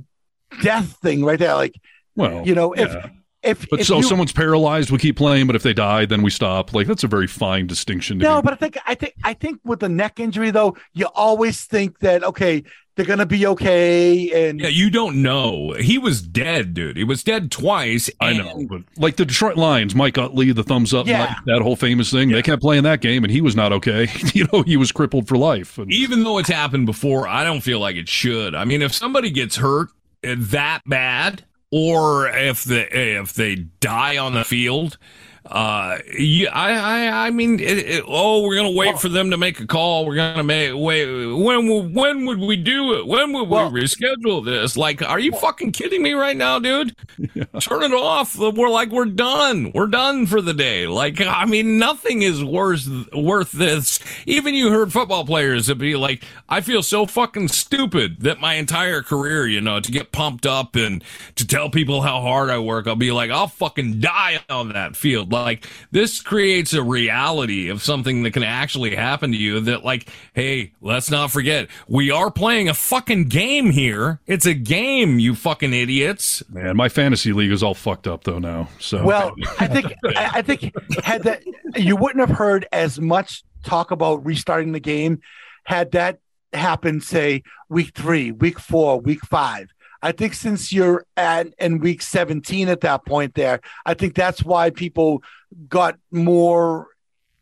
death 0.63 0.99
thing 1.03 1.25
right 1.25 1.39
there. 1.39 1.55
Like 1.55 1.81
Well, 2.17 2.47
you 2.47 2.55
know 2.55 2.75
yeah. 2.75 2.83
if 2.83 3.11
But 3.43 3.81
if 3.81 3.87
so 3.87 3.97
you, 3.99 4.03
someone's 4.03 4.33
paralyzed, 4.33 4.91
we 4.91 4.99
keep 4.99 5.17
playing, 5.17 5.47
but 5.47 5.57
if 5.57 5.63
they 5.63 5.73
die, 5.73 6.05
then 6.05 6.23
we 6.23 6.31
stop. 6.31 6.75
Like 6.75 6.87
that's 6.87 7.05
a 7.05 7.09
very 7.09 7.27
fine 7.27 7.67
distinction. 7.67 8.19
To 8.19 8.25
no, 8.25 8.43
be- 8.43 8.47
but 8.47 8.53
I 8.53 8.57
think 8.57 8.79
I 8.87 8.95
think 8.95 9.15
I 9.25 9.35
think 9.35 9.61
with 9.65 9.81
the 9.81 9.89
neck 9.89 10.21
injury 10.21 10.51
though, 10.51 10.77
you 10.93 11.07
always 11.15 11.65
think 11.65 12.01
that 12.01 12.23
okay 12.23 12.63
they're 12.97 13.07
gonna 13.07 13.25
be 13.25 13.47
okay 13.47 14.49
and 14.49 14.61
yeah 14.61 14.69
you 14.69 14.91
don't 14.91 15.23
know 15.23 15.73
he 15.79 15.97
was 15.97 16.21
dead 16.21 16.75
dude 16.75 16.97
he 16.99 17.05
was 17.05 17.25
dead 17.25 17.51
twice 17.51 18.11
I 18.21 18.35
know, 18.35 18.67
but 18.69 18.83
like 18.99 19.17
the 19.17 19.25
Detroit 19.25 19.57
Lions, 19.57 19.95
Mike 19.95 20.19
Utley, 20.19 20.53
the 20.53 20.63
thumbs 20.63 20.93
up, 20.93 21.07
Yeah. 21.07 21.21
Mike, 21.27 21.37
that 21.47 21.63
whole 21.63 21.77
famous 21.77 22.11
thing. 22.11 22.31
They 22.31 22.43
kept 22.43 22.61
playing 22.61 22.83
that 22.83 23.01
game, 23.01 23.25
and 23.25 23.33
he 23.33 23.41
was 23.41 23.57
not 23.57 23.73
okay. 23.73 24.09
you 24.35 24.47
know, 24.53 24.63
he 24.63 24.77
was 24.77 24.93
crippled 24.93 25.29
for 25.29 25.39
life. 25.39 25.79
And, 25.79 25.91
even 25.91 26.25
though 26.25 26.37
it's 26.39 26.51
happened 26.51 26.85
before, 26.87 27.27
I 27.27 27.45
don't 27.45 27.63
feel 27.63 27.81
like 27.81 27.97
it 27.97 28.09
should. 28.09 28.55
I 28.55 28.65
mean, 28.65 28.83
if 28.83 28.93
somebody 28.93 29.31
gets 29.31 29.57
hurt 29.57 29.89
uh, 30.27 30.35
that 30.39 30.83
bad, 30.85 31.45
or 31.71 32.29
if 32.29 32.65
the 32.65 33.19
if 33.19 33.33
they 33.35 33.55
die 33.55 34.17
on 34.17 34.35
the 34.35 34.45
field, 34.45 34.99
uh, 35.47 35.99
yeah, 36.17 36.51
I 36.53 36.73
I 37.09 37.27
I 37.27 37.31
mean, 37.31 37.59
it, 37.61 37.79
it, 37.79 38.05
oh, 38.07 38.43
we're 38.43 38.57
gonna 38.57 38.71
wait 38.71 38.99
for 38.99 39.09
them 39.09 39.31
to 39.31 39.37
make 39.37 39.59
a 39.61 39.67
call. 39.67 40.07
We're 40.07 40.17
gonna 40.17 40.43
make 40.45 40.73
wait. 40.75 41.07
When 41.07 41.67
will- 41.69 41.89
when 41.89 42.27
would 42.27 42.39
we 42.39 42.57
do 42.57 42.95
it? 42.95 43.07
When 43.07 43.33
would 43.33 43.49
Well- 43.49 43.71
we 43.71 43.81
reschedule 43.81 44.45
this? 44.45 44.77
Like, 44.77 45.03
are 45.03 45.19
you 45.19 45.33
fucking 45.33 45.73
kidding 45.73 46.03
me 46.03 46.13
right 46.13 46.37
now, 46.37 46.59
dude? 46.59 46.95
Turn 47.61 47.83
it 47.83 47.93
off. 47.93 48.37
We're 48.39 48.69
like 48.69 48.91
we're 48.91 49.07
done. 49.07 49.73
We're 49.75 49.87
done 49.87 50.27
for 50.27 50.41
the 50.43 50.55
day. 50.55 50.87
Like, 50.87 51.21
I 51.21 51.47
mean, 51.47 51.79
nothing 51.79 52.23
is 52.23 52.45
worth 52.45 52.89
worth 53.15 53.53
this. 53.53 53.99
Even 54.27 54.55
you 54.55 54.71
heard 54.71 54.93
football 54.93 55.25
players 55.25 55.67
that 55.69 55.77
be 55.77 55.97
like, 55.97 56.23
I 56.49 56.61
feel 56.61 56.83
so 56.83 57.07
fucking 57.07 57.49
stupid 57.49 58.21
that 58.21 58.41
my 58.41 58.55
entire 58.55 59.03
career, 59.03 59.47
you 59.47 59.61
know, 59.63 59.81
to 59.81 59.91
get 59.93 60.13
pumped 60.13 60.45
up 60.47 60.77
and 60.77 61.03
to 61.37 61.47
tell 61.47 61.71
people 61.71 62.03
how 62.03 62.21
hard 62.21 62.51
I 62.51 62.59
work, 62.59 62.87
I'll 62.87 62.95
be 62.97 63.11
like, 63.13 63.31
I'll 63.31 63.49
fucking 63.49 64.01
die 64.01 64.41
on 64.51 64.69
that 64.75 64.97
field. 64.97 65.30
Field. 65.31 65.45
Like 65.45 65.67
this 65.91 66.21
creates 66.21 66.73
a 66.73 66.83
reality 66.83 67.69
of 67.69 67.83
something 67.83 68.23
that 68.23 68.33
can 68.33 68.43
actually 68.43 68.95
happen 68.97 69.33
to 69.33 69.37
you 69.37 69.61
that 69.61 69.85
like, 69.85 70.09
hey, 70.35 70.73
let's 70.81 71.11
not 71.11 71.31
forget, 71.31 71.69
we 71.89 72.11
are 72.11 72.31
playing 72.31 72.69
a 72.69 72.75
fucking 72.75 73.29
game 73.29 73.71
here. 73.71 74.21
It's 74.27 74.47
a 74.47 74.55
game, 74.55 75.19
you 75.19 75.35
fucking 75.35 75.73
idiots. 75.73 76.43
Man, 76.49 76.77
my 76.77 76.89
fantasy 76.89 77.33
league 77.33 77.53
is 77.53 77.63
all 77.63 77.75
fucked 77.75 78.07
up 78.07 78.25
though 78.25 78.39
now. 78.39 78.69
So 78.79 79.05
Well, 79.05 79.35
I 79.59 79.67
think 79.67 79.87
I, 80.05 80.31
I 80.35 80.43
think 80.43 80.73
had 81.03 81.25
that 81.25 81.43
you 81.77 81.97
wouldn't 81.97 82.27
have 82.27 82.37
heard 82.37 82.67
as 82.73 83.01
much 83.01 83.43
talk 83.65 83.91
about 83.91 84.25
restarting 84.25 84.73
the 84.73 84.81
game 84.81 85.21
had 85.65 85.93
that 85.93 86.19
happened, 86.53 87.03
say 87.03 87.43
week 87.69 87.93
three, 87.95 88.33
week 88.33 88.59
four, 88.59 89.01
week 89.01 89.21
five. 89.21 89.69
I 90.03 90.13
think 90.13 90.35
since 90.35 90.73
you're 90.73 91.05
at 91.17 91.49
in 91.59 91.79
week 91.81 92.03
17 92.03 92.69
at 92.69 92.81
that 92.81 93.05
point 93.05 93.35
there, 93.35 93.61
I 93.85 93.95
think 93.95 94.15
that's 94.15 94.43
why 94.43 94.71
people 94.71 95.23
got 95.69 95.99
more 96.11 96.89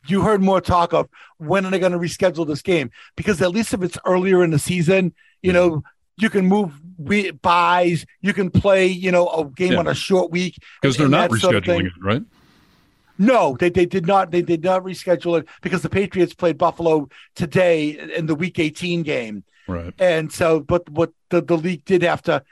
you 0.06 0.22
heard 0.22 0.42
more 0.42 0.60
talk 0.60 0.92
of 0.92 1.08
when 1.36 1.66
are 1.66 1.70
they 1.70 1.78
going 1.78 1.92
to 1.92 1.98
reschedule 1.98 2.46
this 2.46 2.62
game? 2.62 2.90
Because 3.16 3.42
at 3.42 3.50
least 3.50 3.74
if 3.74 3.82
it's 3.82 3.98
earlier 4.06 4.42
in 4.42 4.50
the 4.50 4.58
season, 4.58 5.14
you 5.42 5.52
know, 5.52 5.70
mm-hmm. 5.70 5.86
you 6.16 6.30
can 6.30 6.46
move 6.46 6.72
we- 6.96 7.30
buys, 7.30 8.04
you 8.20 8.32
can 8.32 8.50
play, 8.50 8.86
you 8.86 9.12
know, 9.12 9.28
a 9.28 9.44
game 9.44 9.72
Yeah. 9.72 9.78
on 9.78 9.86
a 9.86 9.94
short 9.94 10.30
week 10.30 10.58
because 10.82 10.96
they're 10.96 11.08
not 11.08 11.30
that 11.30 11.38
sort 11.38 11.54
of 11.54 11.64
rescheduling 11.64 11.86
it, 11.86 11.92
right? 12.00 12.22
No, 13.18 13.56
they, 13.58 13.68
they 13.68 13.86
did 13.86 14.06
not. 14.06 14.30
They 14.30 14.42
did 14.42 14.62
not 14.62 14.84
reschedule 14.84 15.40
it 15.40 15.48
because 15.60 15.82
the 15.82 15.88
Patriots 15.88 16.34
played 16.34 16.56
Buffalo 16.56 17.08
today 17.34 17.98
in 18.16 18.26
the 18.26 18.34
Week 18.36 18.58
18 18.60 19.02
game, 19.02 19.42
Right. 19.68 19.92
and 19.98 20.32
so 20.32 20.60
but 20.60 20.88
what 20.90 21.12
the, 21.28 21.40
the 21.42 21.56
league 21.56 21.84
did 21.84 22.02
have 22.02 22.22
to 22.22 22.42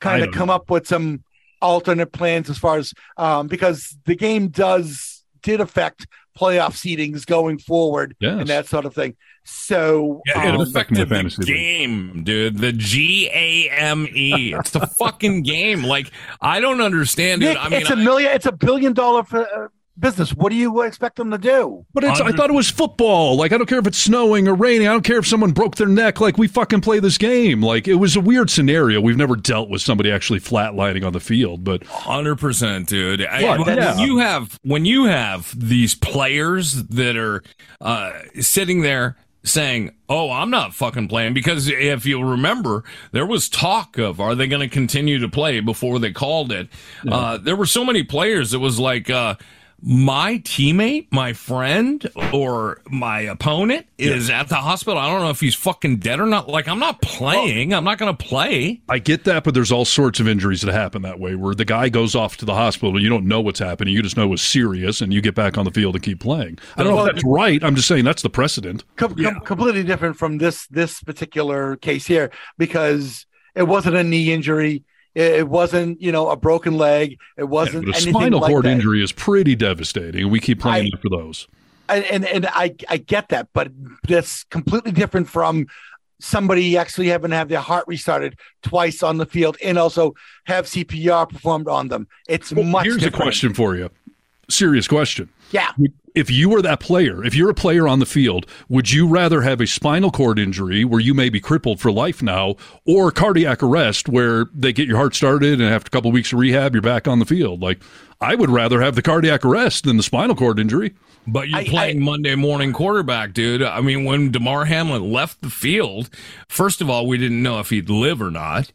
kind 0.00 0.22
of 0.22 0.30
don't 0.30 0.34
come 0.38 0.50
up 0.50 0.68
with 0.70 0.86
some 0.86 1.22
alternate 1.62 2.12
plans 2.12 2.50
as 2.50 2.58
far 2.58 2.76
as 2.78 2.92
um, 3.16 3.46
because 3.46 3.96
the 4.04 4.14
game 4.16 4.48
does 4.48 5.24
did 5.42 5.60
affect 5.60 6.06
playoff 6.38 6.72
seedings 6.72 7.24
going 7.26 7.58
forward 7.58 8.14
Yes. 8.20 8.40
and 8.40 8.48
that 8.48 8.66
sort 8.66 8.84
of 8.84 8.94
thing. 8.94 9.16
So 9.44 10.22
Yeah, 10.26 10.48
it 10.48 10.54
um, 10.54 10.60
affected 10.60 11.08
the 11.08 11.44
game, 11.44 12.22
dude. 12.24 12.58
The 12.58 12.72
G 12.72 13.28
A 13.32 13.70
M 13.70 14.06
E. 14.12 14.54
It's 14.54 14.70
the 14.70 14.86
fucking 14.86 15.42
game. 15.42 15.82
Like 15.82 16.10
I 16.40 16.60
don't 16.60 16.80
understand 16.80 17.40
Nick, 17.40 17.56
it. 17.56 17.60
I 17.64 17.68
mean, 17.68 17.80
it's 17.80 17.90
a 17.90 17.96
million. 17.96 18.32
It's 18.32 18.46
a 18.46 18.52
billion 18.52 18.92
dollar 18.92 19.24
uh, 19.32 19.68
business. 20.00 20.30
What 20.34 20.50
do 20.50 20.56
you 20.56 20.80
expect 20.82 21.16
them 21.16 21.30
to 21.30 21.38
do? 21.38 21.84
But 21.92 22.04
it's, 22.04 22.20
I 22.20 22.32
thought 22.32 22.50
it 22.50 22.54
was 22.54 22.70
football. 22.70 23.36
Like, 23.36 23.52
I 23.52 23.58
don't 23.58 23.66
care 23.66 23.78
if 23.78 23.86
it's 23.86 23.98
snowing 23.98 24.48
or 24.48 24.54
raining. 24.54 24.88
I 24.88 24.92
don't 24.92 25.04
care 25.04 25.18
if 25.18 25.26
someone 25.26 25.52
broke 25.52 25.76
their 25.76 25.86
neck. 25.86 26.20
Like, 26.20 26.38
we 26.38 26.48
fucking 26.48 26.80
play 26.80 26.98
this 27.00 27.18
game. 27.18 27.62
Like, 27.62 27.86
it 27.86 27.94
was 27.96 28.16
a 28.16 28.20
weird 28.20 28.50
scenario. 28.50 29.00
We've 29.00 29.16
never 29.16 29.36
dealt 29.36 29.68
with 29.70 29.82
somebody 29.82 30.10
actually 30.10 30.40
flatlining 30.40 31.04
on 31.06 31.12
the 31.12 31.20
field, 31.20 31.62
but. 31.64 31.84
Hundred 31.84 32.36
percent, 32.36 32.88
dude. 32.88 33.24
I- 33.24 33.42
What? 33.58 33.66
when 33.66 33.76
Yeah. 33.78 33.98
you 34.00 34.18
have 34.18 34.58
when 34.62 34.84
you 34.84 35.04
have 35.04 35.54
these 35.58 35.94
players 35.94 36.74
that 36.84 37.16
are 37.16 37.42
uh, 37.80 38.12
sitting 38.40 38.80
there 38.82 39.16
saying, 39.42 39.90
"Oh, 40.08 40.30
I'm 40.30 40.50
not 40.50 40.74
fucking 40.74 41.08
playing," 41.08 41.32
because 41.34 41.68
if 41.68 42.04
you 42.04 42.22
remember, 42.22 42.84
there 43.12 43.24
was 43.26 43.48
talk 43.48 43.96
of 43.98 44.20
are 44.20 44.34
they 44.34 44.46
going 44.46 44.60
to 44.60 44.68
continue 44.68 45.18
to 45.18 45.28
play 45.28 45.60
before 45.60 45.98
they 45.98 46.12
called 46.12 46.52
it. 46.52 46.68
Uh, 47.08 47.38
there 47.38 47.56
were 47.56 47.66
so 47.66 47.84
many 47.84 48.02
players. 48.02 48.52
It 48.54 48.58
was 48.58 48.78
like. 48.78 49.08
Uh, 49.10 49.36
my 49.82 50.38
teammate, 50.38 51.08
my 51.10 51.32
friend, 51.32 52.08
or 52.32 52.80
my 52.90 53.20
opponent 53.20 53.86
is 53.98 54.28
at 54.30 54.48
the 54.48 54.56
hospital. 54.56 54.98
I 54.98 55.08
don't 55.08 55.20
know 55.20 55.30
if 55.30 55.40
he's 55.40 55.54
fucking 55.54 55.98
dead 55.98 56.20
or 56.20 56.26
not. 56.26 56.48
Like, 56.48 56.68
I'm 56.68 56.78
not 56.78 57.00
playing. 57.00 57.72
I'm 57.72 57.84
not 57.84 57.98
going 57.98 58.14
to 58.14 58.24
play. 58.24 58.80
I 58.88 58.98
get 58.98 59.24
that, 59.24 59.44
but 59.44 59.54
there's 59.54 59.72
all 59.72 59.84
sorts 59.84 60.20
of 60.20 60.28
injuries 60.28 60.62
that 60.62 60.72
happen 60.72 61.02
that 61.02 61.18
way 61.18 61.34
where 61.34 61.54
the 61.54 61.64
guy 61.64 61.88
goes 61.88 62.14
off 62.14 62.36
to 62.38 62.44
the 62.44 62.54
hospital. 62.54 63.00
You 63.00 63.08
don't 63.08 63.26
know 63.26 63.40
what's 63.40 63.58
happening. 63.58 63.94
You 63.94 64.02
just 64.02 64.16
know 64.16 64.32
it's 64.32 64.42
serious, 64.42 65.00
and 65.00 65.12
you 65.12 65.20
get 65.20 65.34
back 65.34 65.56
on 65.56 65.64
the 65.64 65.70
field 65.70 65.94
and 65.94 66.04
keep 66.04 66.20
playing. 66.20 66.58
I 66.76 66.82
don't 66.82 66.94
know 66.94 67.06
if 67.06 67.12
that's 67.14 67.24
right. 67.24 67.62
I'm 67.62 67.76
just 67.76 67.88
saying 67.88 68.04
that's 68.04 68.22
the 68.22 68.30
precedent. 68.30 68.84
com- 68.96 69.14
com- 69.14 69.40
completely 69.40 69.82
different 69.82 70.16
from 70.16 70.38
this 70.38 70.66
this 70.68 71.02
particular 71.02 71.76
case 71.76 72.06
here 72.06 72.30
because 72.58 73.26
it 73.54 73.64
wasn't 73.64 73.96
a 73.96 74.04
knee 74.04 74.32
injury. 74.32 74.84
It, 75.14 75.32
it 75.34 75.48
wasn't 75.48 76.00
you 76.00 76.12
know 76.12 76.28
a 76.30 76.36
broken 76.36 76.76
leg. 76.76 77.18
It 77.36 77.44
wasn't 77.44 77.86
But 77.86 77.96
a 77.96 78.00
spinal 78.00 78.40
like 78.40 78.50
cord 78.50 78.64
that. 78.64 78.70
injury 78.72 79.02
is 79.02 79.12
pretty 79.12 79.54
devastating, 79.54 80.22
and 80.22 80.30
we 80.32 80.40
keep 80.40 80.60
playing 80.60 80.92
for 81.02 81.08
those. 81.08 81.48
And, 81.88 82.04
and 82.04 82.24
and 82.24 82.46
I 82.46 82.74
I 82.88 82.98
get 82.98 83.30
that, 83.30 83.48
but 83.52 83.72
that's 84.06 84.44
completely 84.44 84.92
different 84.92 85.28
from 85.28 85.66
somebody 86.20 86.76
actually 86.76 87.08
having 87.08 87.30
to 87.30 87.36
have 87.36 87.48
their 87.48 87.60
heart 87.60 87.84
restarted 87.88 88.38
twice 88.62 89.02
on 89.02 89.16
the 89.16 89.26
field 89.26 89.56
and 89.64 89.78
also 89.78 90.14
have 90.44 90.66
CPR 90.66 91.28
performed 91.28 91.66
on 91.66 91.88
them. 91.88 92.06
It's 92.28 92.52
much. 92.52 92.84
Here's 92.84 93.04
a 93.04 93.10
question 93.10 93.54
for 93.54 93.74
you. 93.74 93.90
Serious 94.50 94.86
question. 94.88 95.28
Yeah. 95.50 95.70
If 96.14 96.30
you 96.30 96.48
were 96.48 96.60
that 96.62 96.80
player, 96.80 97.24
if 97.24 97.34
you're 97.34 97.50
a 97.50 97.54
player 97.54 97.86
on 97.86 98.00
the 98.00 98.06
field, 98.06 98.46
would 98.68 98.90
you 98.90 99.06
rather 99.06 99.42
have 99.42 99.60
a 99.60 99.66
spinal 99.66 100.10
cord 100.10 100.38
injury 100.38 100.84
where 100.84 101.00
you 101.00 101.14
may 101.14 101.28
be 101.28 101.40
crippled 101.40 101.80
for 101.80 101.92
life 101.92 102.20
now, 102.20 102.56
or 102.84 103.12
cardiac 103.12 103.62
arrest 103.62 104.08
where 104.08 104.46
they 104.52 104.72
get 104.72 104.88
your 104.88 104.96
heart 104.96 105.14
started 105.14 105.60
and 105.60 105.72
after 105.72 105.88
a 105.88 105.90
couple 105.90 106.08
of 106.10 106.14
weeks 106.14 106.32
of 106.32 106.40
rehab, 106.40 106.74
you're 106.74 106.82
back 106.82 107.06
on 107.06 107.20
the 107.20 107.24
field? 107.24 107.62
Like, 107.62 107.80
I 108.20 108.34
would 108.34 108.50
rather 108.50 108.80
have 108.80 108.96
the 108.96 109.02
cardiac 109.02 109.44
arrest 109.44 109.84
than 109.84 109.96
the 109.96 110.02
spinal 110.02 110.34
cord 110.34 110.58
injury. 110.58 110.94
But 111.32 111.48
you're 111.48 111.64
playing 111.64 112.02
Monday 112.02 112.34
morning 112.34 112.72
quarterback, 112.72 113.32
dude. 113.34 113.62
I 113.62 113.80
mean, 113.80 114.04
when 114.04 114.30
Damar 114.30 114.64
Hamlin 114.64 115.12
left 115.12 115.40
the 115.42 115.50
field, 115.50 116.10
first 116.48 116.80
of 116.80 116.90
all, 116.90 117.06
we 117.06 117.18
didn't 117.18 117.42
know 117.42 117.58
if 117.60 117.70
he'd 117.70 117.88
live 117.90 118.20
or 118.20 118.30
not. 118.30 118.72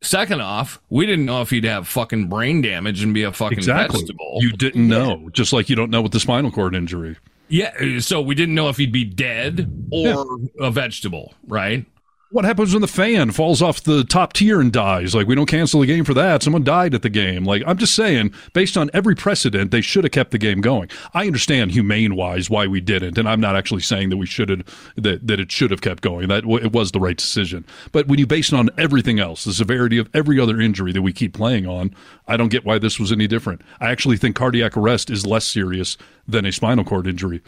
Second 0.00 0.40
off, 0.40 0.80
we 0.90 1.06
didn't 1.06 1.26
know 1.26 1.42
if 1.42 1.50
he'd 1.50 1.64
have 1.64 1.86
fucking 1.88 2.28
brain 2.28 2.62
damage 2.62 3.02
and 3.02 3.12
be 3.14 3.22
a 3.24 3.32
fucking 3.32 3.58
Exactly. 3.58 4.00
vegetable. 4.00 4.38
You 4.40 4.52
didn't 4.52 4.88
know, 4.88 5.28
just 5.32 5.52
like 5.52 5.68
you 5.68 5.76
don't 5.76 5.90
know 5.90 6.02
with 6.02 6.12
the 6.12 6.20
spinal 6.20 6.50
cord 6.50 6.74
injury. 6.74 7.16
yeah, 7.48 7.98
so 8.00 8.20
we 8.20 8.34
didn't 8.34 8.54
know 8.54 8.68
if 8.68 8.76
he'd 8.76 8.92
be 8.92 9.04
dead 9.04 9.88
or 9.90 10.38
a 10.60 10.70
vegetable, 10.70 11.34
right? 11.46 11.84
What 12.30 12.44
happens 12.44 12.74
when 12.74 12.82
the 12.82 12.88
fan 12.88 13.30
falls 13.30 13.62
off 13.62 13.82
the 13.82 14.04
top 14.04 14.34
tier 14.34 14.60
and 14.60 14.70
dies? 14.70 15.14
Like, 15.14 15.26
we 15.26 15.34
don't 15.34 15.46
cancel 15.46 15.80
the 15.80 15.86
game 15.86 16.04
for 16.04 16.12
that. 16.12 16.42
Someone 16.42 16.62
died 16.62 16.92
at 16.92 17.00
the 17.00 17.08
game. 17.08 17.44
Like, 17.44 17.62
I'm 17.66 17.78
just 17.78 17.94
saying, 17.94 18.34
based 18.52 18.76
on 18.76 18.90
every 18.92 19.14
precedent, 19.14 19.70
they 19.70 19.80
should 19.80 20.04
have 20.04 20.10
kept 20.10 20.32
the 20.32 20.36
game 20.36 20.60
going. 20.60 20.90
I 21.14 21.26
understand 21.26 21.70
humane 21.70 22.16
wise 22.16 22.50
why 22.50 22.66
we 22.66 22.82
didn't, 22.82 23.16
and 23.16 23.26
I'm 23.26 23.40
not 23.40 23.56
actually 23.56 23.80
saying 23.80 24.10
that 24.10 24.18
we 24.18 24.26
should 24.26 24.50
have 24.50 24.92
that 24.96 25.26
that 25.26 25.40
it 25.40 25.50
should 25.50 25.70
have 25.70 25.80
kept 25.80 26.02
going. 26.02 26.28
That 26.28 26.44
it 26.44 26.70
was 26.70 26.92
the 26.92 27.00
right 27.00 27.16
decision. 27.16 27.64
But 27.92 28.08
when 28.08 28.18
you 28.18 28.26
base 28.26 28.52
it 28.52 28.56
on 28.58 28.68
everything 28.76 29.18
else, 29.18 29.44
the 29.44 29.54
severity 29.54 29.96
of 29.96 30.10
every 30.12 30.38
other 30.38 30.60
injury 30.60 30.92
that 30.92 31.00
we 31.00 31.14
keep 31.14 31.32
playing 31.32 31.66
on, 31.66 31.94
I 32.26 32.36
don't 32.36 32.50
get 32.50 32.62
why 32.62 32.78
this 32.78 33.00
was 33.00 33.10
any 33.10 33.26
different. 33.26 33.62
I 33.80 33.90
actually 33.90 34.18
think 34.18 34.36
cardiac 34.36 34.76
arrest 34.76 35.08
is 35.08 35.24
less 35.24 35.46
serious 35.46 35.96
than 36.28 36.44
a 36.44 36.52
spinal 36.52 36.84
cord 36.84 37.06
injury. 37.06 37.40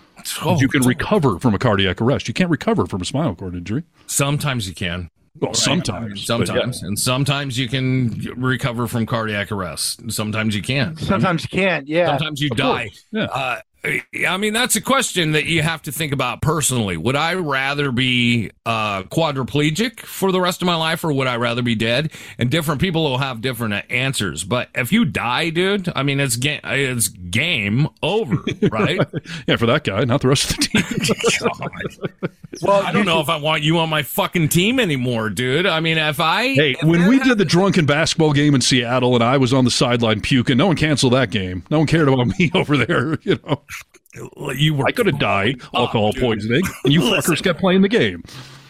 Oh, 0.42 0.59
you 0.59 0.67
can 0.68 0.83
recover 0.83 1.39
from 1.39 1.55
a 1.55 1.59
cardiac 1.59 2.00
arrest. 2.00 2.26
You 2.28 2.34
can't 2.34 2.50
recover 2.50 2.86
from 2.86 3.02
a 3.02 3.05
spinal 3.05 3.34
cord 3.36 3.55
injury. 3.55 3.84
Sometimes 4.07 4.67
you 4.67 4.75
can. 4.75 5.10
Well, 5.39 5.50
Right? 5.50 5.57
sometimes, 5.57 6.26
sometimes, 6.26 6.83
and 6.83 6.99
sometimes 6.99 7.57
you 7.57 7.68
can 7.68 8.18
recover 8.36 8.89
from 8.89 9.07
cardiac 9.07 9.52
arrest. 9.52 10.10
Sometimes 10.10 10.57
you 10.57 10.62
can't. 10.62 10.99
Sometimes 10.99 11.44
you 11.44 11.49
can't. 11.57 11.86
Yeah. 11.86 12.07
Sometimes 12.09 12.41
you 12.41 12.49
Of 12.50 12.57
die. 12.57 12.91
Yeah. 13.12 13.25
Uh, 13.26 13.60
I 13.83 14.36
mean, 14.36 14.52
that's 14.52 14.76
a 14.76 14.81
question 14.81 15.33
that 15.33 15.47
you 15.47 15.62
have 15.62 15.83
to 15.83 15.92
think 15.92 16.12
about 16.12 16.42
personally. 16.42 16.97
Would 16.99 17.17
I 17.17 17.34
rather 17.34 17.91
be 17.91 18.50
uh, 18.67 19.05
quadriplegic 19.05 20.00
for 20.00 20.33
the 20.33 20.41
rest 20.41 20.60
of 20.60 20.67
my 20.67 20.75
life, 20.75 21.02
or 21.02 21.12
would 21.12 21.26
I 21.26 21.36
rather 21.36 21.62
be 21.62 21.75
dead? 21.75 22.12
And 22.39 22.50
different 22.50 22.81
people 22.81 23.05
will 23.05 23.18
have 23.18 23.41
different 23.41 23.91
answers. 23.91 24.44
But 24.44 24.68
if 24.75 24.92
you 24.92 25.07
die, 25.07 25.50
dude, 25.50 25.91
I 25.97 26.02
mean, 26.02 26.20
it's 26.20 26.36
game, 26.36 26.60
it's 26.65 27.09
game 27.09 27.89
over, 28.02 28.36
right? 28.70 29.00
yeah, 29.47 29.57
for 29.57 29.67
that 29.67 29.84
guy, 29.84 30.05
not 30.05 30.20
the 30.20 30.28
rest 30.28 30.50
of 30.50 30.57
the 30.57 30.62
team. 30.62 32.31
well, 32.62 32.83
I 32.83 32.92
don't 32.92 33.07
know 33.07 33.20
if 33.20 33.28
I 33.28 33.36
want 33.36 33.62
you 33.62 33.78
on 33.78 33.89
my 33.89 34.02
fucking 34.02 34.50
team 34.50 34.78
anymore, 34.78 35.31
dude. 35.31 35.67
I 35.67 35.81
mean, 35.81 35.97
if 35.97 36.20
I 36.20 36.49
Hey, 36.49 36.76
when 36.83 37.09
we 37.09 37.18
did 37.18 37.39
the 37.39 37.44
drunken 37.44 37.86
basketball 37.86 38.33
game 38.33 38.55
in 38.55 38.60
Seattle 38.60 39.15
and 39.15 39.25
I 39.25 39.36
was 39.36 39.52
on 39.52 39.65
the 39.65 39.70
sideline 39.70 40.20
puking, 40.20 40.59
no 40.59 40.67
one 40.67 40.76
canceled 40.76 41.12
that 41.15 41.31
game. 41.31 41.65
No 41.70 41.78
one 41.78 41.86
cared 41.86 42.09
about 42.09 42.26
me 42.39 42.50
over 42.55 42.76
there. 42.76 43.18
You 43.23 43.39
know, 43.47 43.62
you 44.14 44.74
were. 44.74 44.86
I 44.86 44.92
could 44.92 45.06
have 45.06 45.18
died 45.18 45.60
alcohol 45.74 46.12
poisoning, 46.12 46.62
and 46.84 46.92
you 46.92 47.00
fuckers 47.00 47.42
kept 47.42 47.60
playing 47.60 47.82
the 47.82 47.89
game. 47.89 48.22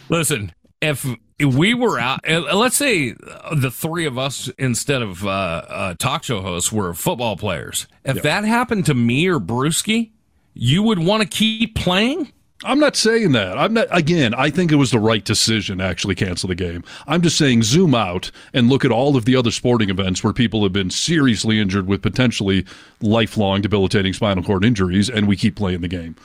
Listen, 0.09 0.53
if, 0.81 1.05
if 1.39 1.55
we 1.55 1.73
were 1.73 1.99
out, 1.99 2.19
uh, 2.29 2.55
let's 2.55 2.75
say 2.75 3.15
uh, 3.27 3.55
the 3.55 3.71
three 3.71 4.05
of 4.05 4.17
us 4.17 4.49
instead 4.57 5.01
of 5.01 5.25
uh, 5.25 5.29
uh, 5.29 5.93
talk 5.95 6.23
show 6.23 6.41
hosts 6.41 6.71
were 6.71 6.93
football 6.93 7.37
players. 7.37 7.87
If 8.03 8.23
that 8.23 8.43
happened 8.43 8.85
to 8.87 8.93
me 8.93 9.27
or 9.27 9.39
Brewski, 9.39 10.11
you 10.53 10.83
would 10.83 10.99
want 10.99 11.23
to 11.23 11.29
keep 11.29 11.75
playing. 11.75 12.31
I'm 12.63 12.79
not 12.79 12.95
saying 12.95 13.31
that. 13.31 13.57
I'm 13.57 13.73
not. 13.73 13.87
Again, 13.89 14.33
I 14.35 14.49
think 14.51 14.71
it 14.71 14.75
was 14.75 14.91
the 14.91 14.99
right 14.99 15.23
decision 15.25 15.79
to 15.79 15.83
actually 15.83 16.15
cancel 16.15 16.47
the 16.47 16.55
game. 16.55 16.83
I'm 17.07 17.21
just 17.21 17.37
saying, 17.37 17.63
zoom 17.63 17.95
out 17.95 18.29
and 18.53 18.69
look 18.69 18.85
at 18.85 18.91
all 18.91 19.17
of 19.17 19.25
the 19.25 19.35
other 19.35 19.49
sporting 19.51 19.89
events 19.89 20.23
where 20.23 20.33
people 20.33 20.61
have 20.63 20.71
been 20.73 20.89
seriously 20.91 21.59
injured 21.59 21.87
with 21.87 22.01
potentially 22.01 22.65
lifelong 23.01 23.61
debilitating 23.61 24.13
spinal 24.13 24.43
cord 24.43 24.63
injuries, 24.63 25.09
and 25.09 25.27
we 25.27 25.35
keep 25.35 25.55
playing 25.55 25.81
the 25.81 25.87
game. 25.87 26.15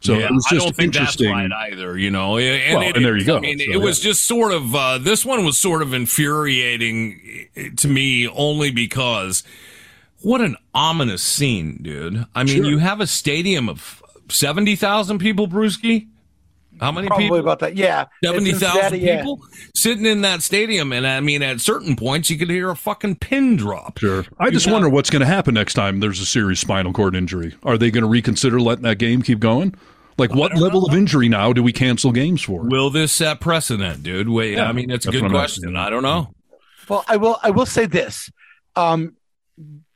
So 0.00 0.18
Yeah, 0.18 0.26
it 0.26 0.32
was 0.32 0.46
I 0.50 0.54
just 0.54 0.66
don't 0.66 0.76
think 0.76 0.92
that's 0.94 1.16
interesting. 1.20 1.30
right 1.32 1.70
either. 1.72 1.96
You 1.98 2.10
know, 2.10 2.36
and, 2.38 2.78
Well, 2.78 2.88
it- 2.88 2.96
and 2.96 3.04
there 3.04 3.16
you 3.16 3.24
go. 3.24 3.36
I 3.38 3.40
mean, 3.40 3.58
So, 3.58 3.64
it 3.72 3.80
was 3.80 4.02
yeah. 4.04 4.10
just 4.10 4.22
sort 4.24 4.52
of 4.52 4.74
uh, 4.74 4.98
this 4.98 5.24
one 5.24 5.44
was 5.44 5.56
sort 5.58 5.80
of 5.82 5.92
infuriating 5.94 7.48
to 7.76 7.88
me 7.88 8.28
only 8.28 8.70
because 8.70 9.44
What 10.20 10.40
an 10.40 10.56
ominous 10.74 11.22
scene, 11.22 11.80
dude. 11.82 12.24
I 12.34 12.44
mean, 12.44 12.56
Sure. 12.56 12.64
you 12.64 12.78
have 12.78 13.00
a 13.02 13.06
stadium 13.06 13.68
of 13.68 14.02
70,000 14.28 15.18
people, 15.18 15.46
Brewski? 15.48 16.08
How 16.80 16.90
many 16.90 17.06
Probably 17.06 17.26
people? 17.26 17.38
about 17.38 17.60
that. 17.60 17.76
Yeah. 17.76 18.06
It's 18.20 18.32
70,000 18.32 18.58
Cincinnati, 18.58 18.98
yeah. 18.98 19.18
people 19.18 19.40
sitting 19.76 20.06
in 20.06 20.22
that 20.22 20.42
stadium. 20.42 20.92
And 20.92 21.06
I 21.06 21.20
mean, 21.20 21.40
at 21.42 21.60
certain 21.60 21.94
points, 21.94 22.30
you 22.30 22.36
could 22.36 22.50
hear 22.50 22.68
a 22.70 22.74
fucking 22.76 23.16
pin 23.16 23.56
drop. 23.56 23.98
Sure. 23.98 24.24
I 24.40 24.50
just 24.50 24.66
You 24.66 24.72
wonder 24.72 24.88
what's 24.88 25.08
going 25.08 25.20
to 25.20 25.26
happen 25.26 25.54
next 25.54 25.74
time 25.74 26.00
there's 26.00 26.18
a 26.20 26.26
serious 26.26 26.58
spinal 26.58 26.92
cord 26.92 27.14
injury. 27.14 27.54
Are 27.62 27.78
they 27.78 27.92
going 27.92 28.02
to 28.02 28.08
reconsider 28.08 28.60
letting 28.60 28.82
that 28.82 28.98
game 28.98 29.22
keep 29.22 29.38
going? 29.38 29.74
Like, 30.18 30.34
what 30.34 30.56
level 30.56 30.84
of 30.84 30.94
injury 30.94 31.28
now 31.28 31.52
do 31.52 31.62
we 31.62 31.72
cancel 31.72 32.12
games 32.12 32.42
for? 32.42 32.62
Will 32.62 32.90
this 32.90 33.12
set 33.12 33.40
precedent, 33.40 34.02
dude? 34.04 34.28
Wait, 34.28 34.54
Yeah, 34.54 34.68
I 34.68 34.72
mean, 34.72 34.90
it's 34.90 35.06
a 35.06 35.10
that's 35.10 35.20
good 35.22 35.30
question. 35.30 35.76
I 35.76 35.90
don't 35.90 36.04
know. 36.04 36.32
Well, 36.88 37.04
I 37.08 37.16
will. 37.16 37.38
I 37.42 37.50
will 37.50 37.66
say 37.66 37.86
this: 37.86 38.30
um, 38.76 39.16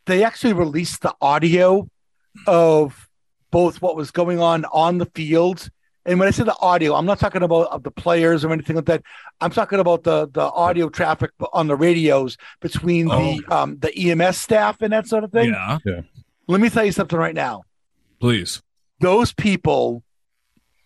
they 0.06 0.24
actually 0.24 0.54
released 0.54 1.02
the 1.02 1.14
audio 1.20 1.88
of 2.46 3.07
both 3.50 3.80
what 3.80 3.96
was 3.96 4.10
going 4.10 4.40
on 4.40 4.64
on 4.66 4.98
the 4.98 5.06
field, 5.06 5.70
and 6.08 6.18
when 6.18 6.26
I 6.26 6.30
say 6.30 6.42
the 6.44 6.56
audio, 6.60 6.94
I'm 6.94 7.04
not 7.04 7.18
talking 7.18 7.42
about 7.42 7.66
of 7.66 7.82
the 7.82 7.90
players 7.90 8.42
or 8.42 8.50
anything 8.50 8.76
like 8.76 8.86
that. 8.86 9.02
I'm 9.42 9.50
talking 9.50 9.78
about 9.78 10.04
the 10.04 10.26
the 10.28 10.40
audio 10.40 10.88
traffic 10.88 11.32
on 11.52 11.66
the 11.66 11.76
radios 11.76 12.38
between 12.60 13.08
the 13.08 13.42
um, 13.50 13.78
the 13.78 13.94
EMS 13.94 14.38
staff 14.38 14.80
and 14.80 14.94
that 14.94 15.06
sort 15.06 15.24
of 15.24 15.32
thing. 15.32 15.50
Yeah. 15.50 15.78
Yeah. 15.84 16.00
Let 16.46 16.62
me 16.62 16.70
tell 16.70 16.86
you 16.86 16.92
something 16.92 17.18
right 17.18 17.34
now. 17.34 17.64
Please. 18.20 18.62
Those 19.00 19.34
people 19.34 20.02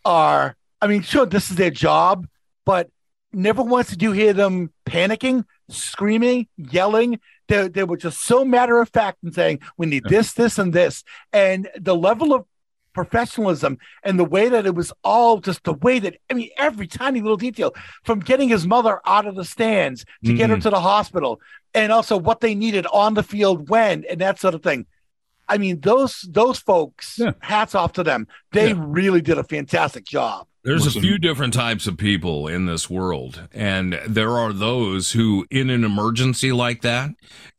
are. 0.05 0.57
I 0.81 0.89
mean, 0.89 1.03
sure, 1.03 1.25
this 1.25 1.53
is 1.53 1.57
their 1.57 1.71
job, 1.71 2.27
but 2.67 2.91
never 3.33 3.63
once 3.63 3.91
did 3.91 4.03
you 4.03 4.11
hear 4.11 4.33
them 4.33 4.73
panicking, 4.87 5.45
screaming, 5.69 6.49
yelling. 6.57 7.21
They, 7.47 7.69
they 7.69 7.85
were 7.85 7.97
just 7.97 8.23
so 8.23 8.45
matter 8.45 8.81
of 8.81 8.89
fact 8.89 9.19
and 9.23 9.33
saying, 9.33 9.61
we 9.77 9.87
need 9.87 10.03
this, 10.09 10.33
this, 10.33 10.59
and 10.59 10.73
this. 10.73 11.05
And 11.33 11.69
the 11.79 11.95
level 11.95 12.35
of 12.35 12.45
professionalism 12.93 13.79
and 14.03 14.19
the 14.19 14.25
way 14.25 14.49
that 14.49 14.67
it 14.67 14.75
was 14.75 14.93
all 15.03 15.39
just 15.39 15.65
the 15.65 15.75
way 15.75 15.99
that, 15.99 16.17
I 16.31 16.35
mean, 16.35 16.51
every 16.59 16.87
tiny 16.87 17.21
little 17.21 17.37
detail 17.37 17.75
from 18.05 18.21
getting 18.21 18.49
his 18.49 18.67
mother 18.67 19.01
out 19.07 19.27
of 19.27 19.35
the 19.35 19.45
stands 19.45 20.05
to 20.25 20.35
get 20.35 20.51
her 20.51 20.57
Mhm. 20.57 20.63
to 20.63 20.71
the 20.71 20.81
hospital 20.81 21.41
and 21.75 21.91
also 21.93 22.17
what 22.17 22.41
they 22.41 22.55
needed 22.55 22.87
on 22.93 23.15
the 23.15 23.23
field 23.23 23.69
when 23.69 24.05
and 24.11 24.21
that 24.21 24.39
sort 24.39 24.55
of 24.55 24.63
thing. 24.63 24.87
I 25.49 25.59
mean, 25.59 25.81
those 25.81 26.23
those 26.31 26.59
folks, 26.59 27.19
hats 27.41 27.75
off 27.75 27.93
to 27.95 28.03
them. 28.05 28.27
They 28.53 28.73
really 28.75 29.21
did 29.21 29.39
a 29.39 29.45
fantastic 29.45 30.05
job. 30.05 30.47
There's 30.65 30.85
Listen. 30.85 31.01
a 31.01 31.03
few 31.03 31.19
different 31.19 31.55
types 31.55 31.89
of 31.89 31.97
people 31.97 32.47
in 32.47 32.67
this 32.67 32.89
world, 32.89 33.49
and 33.53 33.99
there 34.07 34.39
are 34.39 34.53
those 34.53 35.11
who, 35.11 35.45
in 35.51 35.71
an 35.71 35.83
emergency 35.83 36.53
like 36.53 36.83
that, 36.83 37.11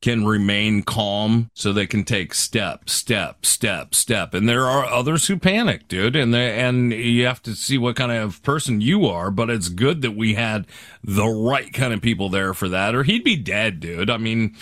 can 0.02 0.26
remain 0.26 0.84
calm 0.84 1.50
so 1.54 1.74
they 1.74 1.86
can 1.86 2.06
take 2.06 2.34
step, 2.34 2.90
step, 2.90 3.46
step, 3.46 3.94
step. 3.94 4.34
And 4.34 4.48
there 4.48 4.66
are 4.68 4.86
others 4.86 5.28
who 5.28 5.38
panic, 5.38 5.90
dude. 5.90 6.16
And 6.16 6.34
they, 6.34 6.58
and 6.58 6.94
you 6.94 7.26
have 7.26 7.42
to 7.44 7.56
see 7.56 7.78
what 7.78 7.98
kind 7.98 8.12
of 8.12 8.42
person 8.42 8.80
you 8.80 9.06
are. 9.06 9.32
But 9.32 9.50
it's 9.50 9.68
good 9.68 10.02
that 10.02 10.16
we 10.16 10.36
had 10.36 10.66
the 11.04 11.28
right 11.28 11.74
kind 11.74 11.94
of 11.94 12.02
people 12.02 12.30
there 12.30 12.54
for 12.54 12.70
that, 12.70 12.96
or 12.96 13.04
he'd 13.04 13.26
be 13.26 13.36
dead, 13.36 13.82
dude. 13.82 14.10
I 14.10 14.18
mean, 14.18 14.56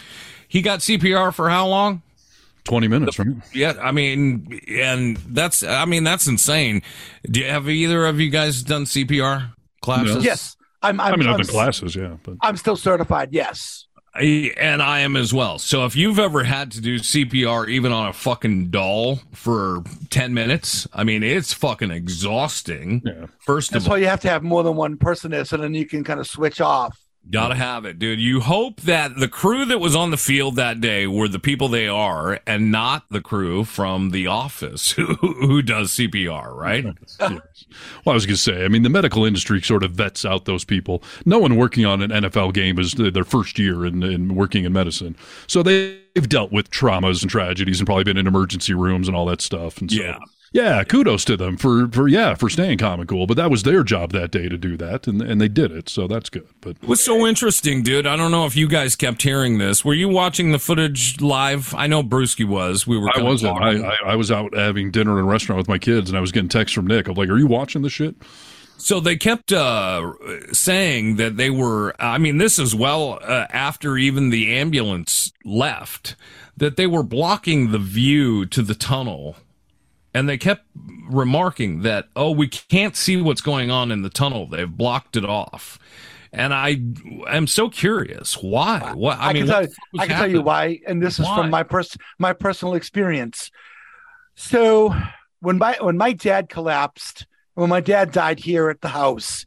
he 0.47 0.63
got 0.63 0.79
CPR 0.79 1.31
for 1.31 1.51
how 1.51 1.67
long? 1.67 2.01
20 2.63 2.87
minutes, 2.87 3.19
right? 3.19 3.27
Yeah, 3.53 3.73
I 3.81 3.91
mean, 3.91 4.59
and 4.69 5.17
that's, 5.17 5.63
I 5.63 5.85
mean, 5.85 6.03
that's 6.03 6.27
insane. 6.27 6.81
Do 7.23 7.39
you, 7.39 7.47
have 7.47 7.69
either 7.69 8.05
of 8.05 8.19
you 8.19 8.29
guys 8.29 8.63
done 8.63 8.85
CPR 8.85 9.53
classes? 9.81 10.23
Yes, 10.23 10.55
I'm. 10.81 10.99
I'm 10.99 11.13
I 11.13 11.17
mean, 11.17 11.27
I've 11.27 11.37
done 11.37 11.47
classes, 11.47 11.95
yeah. 11.95 12.17
But 12.23 12.35
I'm 12.41 12.57
still 12.57 12.75
certified. 12.75 13.29
Yes. 13.31 13.87
I, 14.13 14.51
and 14.57 14.81
I 14.81 14.99
am 14.99 15.15
as 15.15 15.33
well. 15.33 15.57
So 15.57 15.85
if 15.85 15.95
you've 15.95 16.19
ever 16.19 16.43
had 16.43 16.71
to 16.71 16.81
do 16.81 16.99
CPR 16.99 17.69
even 17.69 17.93
on 17.93 18.09
a 18.09 18.13
fucking 18.13 18.69
doll 18.69 19.21
for 19.31 19.83
10 20.09 20.33
minutes, 20.33 20.85
I 20.93 21.05
mean, 21.05 21.23
it's 21.23 21.53
fucking 21.53 21.91
exhausting. 21.91 23.01
Yeah. 23.05 23.27
First 23.39 23.71
That's 23.71 23.85
of 23.85 23.91
all, 23.91 23.97
you 23.97 24.07
have 24.07 24.19
to 24.21 24.29
have 24.29 24.43
more 24.43 24.63
than 24.63 24.75
one 24.75 24.97
person 24.97 25.31
there, 25.31 25.45
so 25.45 25.55
then 25.55 25.73
you 25.73 25.85
can 25.85 26.03
kind 26.03 26.19
of 26.19 26.27
switch 26.27 26.59
off. 26.59 27.00
Gotta 27.29 27.55
have 27.55 27.85
it, 27.85 27.99
dude. 27.99 28.19
You 28.19 28.41
hope 28.41 28.81
that 28.81 29.17
the 29.17 29.27
crew 29.27 29.63
that 29.65 29.79
was 29.79 29.95
on 29.95 30.11
the 30.11 30.17
field 30.17 30.55
that 30.55 30.81
day 30.81 31.05
were 31.07 31.27
the 31.27 31.39
people 31.39 31.67
they 31.67 31.87
are 31.87 32.39
and 32.47 32.71
not 32.71 33.05
the 33.09 33.21
crew 33.21 33.63
from 33.63 34.09
the 34.09 34.27
office 34.27 34.91
who, 34.93 35.15
who 35.15 35.61
does 35.61 35.91
CPR, 35.91 36.53
right? 36.53 36.85
Well, 38.03 38.11
I 38.11 38.15
was 38.15 38.25
going 38.25 38.35
to 38.35 38.41
say, 38.41 38.65
I 38.65 38.67
mean, 38.67 38.83
the 38.83 38.89
medical 38.89 39.23
industry 39.23 39.61
sort 39.61 39.83
of 39.83 39.91
vets 39.91 40.25
out 40.25 40.43
those 40.43 40.65
people. 40.65 41.01
No 41.25 41.39
one 41.39 41.55
working 41.55 41.85
on 41.85 42.01
an 42.01 42.09
NFL 42.09 42.53
game 42.53 42.77
is 42.77 42.91
their 42.93 43.23
first 43.23 43.57
year 43.57 43.85
in, 43.85 44.03
in 44.03 44.35
working 44.35 44.65
in 44.65 44.73
medicine. 44.73 45.15
So 45.47 45.63
they've 45.63 46.27
dealt 46.27 46.51
with 46.51 46.69
traumas 46.69 47.21
and 47.21 47.31
tragedies 47.31 47.79
and 47.79 47.85
probably 47.87 48.03
been 48.03 48.17
in 48.17 48.27
emergency 48.27 48.73
rooms 48.73 49.07
and 49.07 49.15
all 49.15 49.25
that 49.27 49.39
stuff. 49.39 49.77
And 49.79 49.89
so, 49.89 50.01
Yeah. 50.01 50.17
Yeah, 50.51 50.83
kudos 50.83 51.23
to 51.25 51.37
them 51.37 51.55
for, 51.55 51.87
for, 51.87 52.07
yeah, 52.07 52.35
for 52.35 52.49
staying 52.49 52.77
calm 52.77 52.99
and 52.99 53.07
cool. 53.07 53.25
But 53.25 53.37
that 53.37 53.49
was 53.49 53.63
their 53.63 53.83
job 53.83 54.11
that 54.11 54.31
day 54.31 54.49
to 54.49 54.57
do 54.57 54.75
that. 54.77 55.07
And, 55.07 55.21
and 55.21 55.39
they 55.39 55.47
did 55.47 55.71
it. 55.71 55.87
So 55.87 56.07
that's 56.07 56.29
good. 56.29 56.47
But 56.59 56.75
What's 56.81 57.03
so 57.03 57.25
interesting, 57.25 57.83
dude? 57.83 58.05
I 58.05 58.17
don't 58.17 58.31
know 58.31 58.45
if 58.45 58.55
you 58.55 58.67
guys 58.67 58.95
kept 58.95 59.21
hearing 59.21 59.59
this. 59.59 59.85
Were 59.85 59.93
you 59.93 60.09
watching 60.09 60.51
the 60.51 60.59
footage 60.59 61.21
live? 61.21 61.73
I 61.73 61.87
know 61.87 62.03
Brewski 62.03 62.45
was. 62.47 62.85
We 62.85 62.97
were. 62.97 63.09
I 63.15 63.21
wasn't. 63.21 63.57
I, 63.61 63.77
I, 63.77 63.95
I 64.07 64.15
was 64.15 64.31
out 64.31 64.55
having 64.55 64.91
dinner 64.91 65.17
in 65.17 65.25
a 65.25 65.27
restaurant 65.27 65.57
with 65.57 65.69
my 65.69 65.77
kids 65.77 66.09
and 66.09 66.17
I 66.17 66.21
was 66.21 66.31
getting 66.31 66.49
texts 66.49 66.75
from 66.75 66.87
Nick 66.87 67.07
of 67.07 67.17
like, 67.17 67.29
are 67.29 67.37
you 67.37 67.47
watching 67.47 67.81
this 67.81 67.93
shit? 67.93 68.15
So 68.81 68.99
they 68.99 69.15
kept 69.15 69.51
uh, 69.51 70.13
saying 70.53 71.17
that 71.17 71.37
they 71.37 71.51
were. 71.51 71.95
I 71.99 72.17
mean, 72.17 72.39
this 72.39 72.57
is 72.57 72.73
well 72.73 73.19
uh, 73.21 73.45
after 73.51 73.95
even 73.95 74.31
the 74.31 74.55
ambulance 74.57 75.31
left. 75.45 76.15
That 76.57 76.77
they 76.77 76.87
were 76.87 77.03
blocking 77.03 77.71
the 77.71 77.79
view 77.79 78.45
to 78.47 78.61
the 78.61 78.75
tunnel, 78.75 79.35
and 80.13 80.27
they 80.27 80.37
kept 80.37 80.65
remarking 81.09 81.81
that, 81.81 82.07
"Oh, 82.15 82.31
we 82.31 82.47
can't 82.47 82.95
see 82.95 83.21
what's 83.21 83.41
going 83.41 83.71
on 83.71 83.91
in 83.91 84.01
the 84.01 84.09
tunnel. 84.09 84.47
They've 84.47 84.69
blocked 84.69 85.15
it 85.15 85.25
off." 85.25 85.79
And 86.33 86.53
I 86.53 86.77
am 87.27 87.45
so 87.45 87.69
curious 87.69 88.35
why. 88.35 88.93
What 88.95 89.17
I, 89.17 89.29
I, 89.29 89.33
mean, 89.33 89.43
can 89.43 89.51
tell 89.51 89.61
what 89.61 89.61
you, 89.61 89.67
the 89.67 89.73
fuck 89.73 89.91
was 89.93 90.01
I 90.01 90.07
can 90.07 90.17
tell 90.17 90.31
you 90.31 90.41
why, 90.41 90.79
and 90.87 91.01
this 91.01 91.19
is 91.19 91.25
Why? 91.25 91.35
from 91.35 91.49
my 91.49 91.63
pers- 91.63 91.97
my 92.19 92.33
personal 92.33 92.73
experience. 92.75 93.51
So 94.35 94.95
when 95.41 95.57
my 95.57 95.77
when 95.81 95.97
my 95.97 96.13
dad 96.13 96.47
collapsed, 96.49 97.25
when 97.55 97.69
my 97.69 97.81
dad 97.81 98.11
died 98.11 98.39
here 98.39 98.69
at 98.69 98.81
the 98.81 98.87
house, 98.87 99.45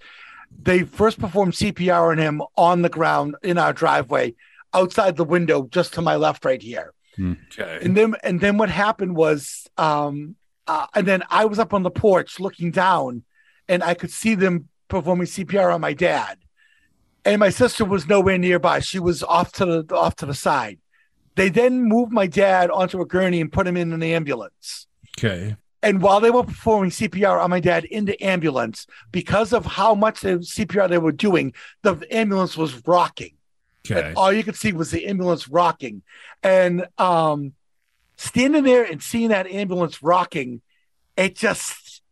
they 0.62 0.82
first 0.82 1.18
performed 1.18 1.54
CPR 1.54 2.10
on 2.10 2.18
him 2.18 2.42
on 2.56 2.82
the 2.82 2.88
ground 2.90 3.36
in 3.42 3.56
our 3.56 3.72
driveway, 3.72 4.34
outside 4.74 5.16
the 5.16 5.24
window, 5.24 5.66
just 5.70 5.94
to 5.94 6.02
my 6.02 6.16
left, 6.16 6.44
right 6.44 6.60
here. 6.60 6.92
Okay. 7.18 7.78
And 7.82 7.96
then 7.96 8.14
and 8.22 8.40
then 8.40 8.58
what 8.58 8.68
happened 8.68 9.16
was, 9.16 9.68
um, 9.78 10.36
uh, 10.66 10.86
and 10.94 11.06
then 11.06 11.22
I 11.30 11.44
was 11.44 11.58
up 11.58 11.74
on 11.74 11.82
the 11.82 11.90
porch 11.90 12.40
looking 12.40 12.70
down, 12.70 13.24
and 13.68 13.82
I 13.82 13.94
could 13.94 14.10
see 14.10 14.34
them 14.34 14.68
performing 14.88 15.26
CPR 15.26 15.74
on 15.74 15.80
my 15.80 15.92
dad. 15.92 16.38
And 17.24 17.40
my 17.40 17.50
sister 17.50 17.84
was 17.84 18.06
nowhere 18.06 18.38
nearby; 18.38 18.80
she 18.80 18.98
was 18.98 19.22
off 19.22 19.52
to 19.52 19.82
the 19.82 19.96
off 19.96 20.16
to 20.16 20.26
the 20.26 20.34
side. 20.34 20.78
They 21.36 21.48
then 21.48 21.84
moved 21.84 22.12
my 22.12 22.26
dad 22.26 22.70
onto 22.70 23.00
a 23.00 23.06
gurney 23.06 23.40
and 23.40 23.50
put 23.50 23.66
him 23.66 23.76
in 23.76 23.92
an 23.92 24.02
ambulance. 24.02 24.86
Okay. 25.18 25.56
And 25.82 26.00
while 26.00 26.20
they 26.20 26.30
were 26.30 26.44
performing 26.44 26.90
CPR 26.90 27.42
on 27.42 27.50
my 27.50 27.60
dad 27.60 27.84
in 27.84 28.06
the 28.06 28.20
ambulance, 28.22 28.86
because 29.12 29.52
of 29.52 29.66
how 29.66 29.94
much 29.94 30.20
the 30.20 30.38
CPR 30.38 30.88
they 30.88 30.98
were 30.98 31.12
doing, 31.12 31.52
the 31.82 32.06
ambulance 32.10 32.56
was 32.56 32.86
rocking. 32.86 33.34
Okay. 33.90 34.08
And 34.08 34.16
all 34.16 34.32
you 34.32 34.42
could 34.44 34.56
see 34.56 34.72
was 34.72 34.90
the 34.90 35.06
ambulance 35.06 35.46
rocking. 35.46 36.02
And 36.42 36.86
um, 36.96 37.52
standing 38.16 38.64
there 38.64 38.84
and 38.84 39.02
seeing 39.02 39.28
that 39.28 39.46
ambulance 39.46 40.02
rocking, 40.02 40.60
it 41.16 41.36
just, 41.36 42.02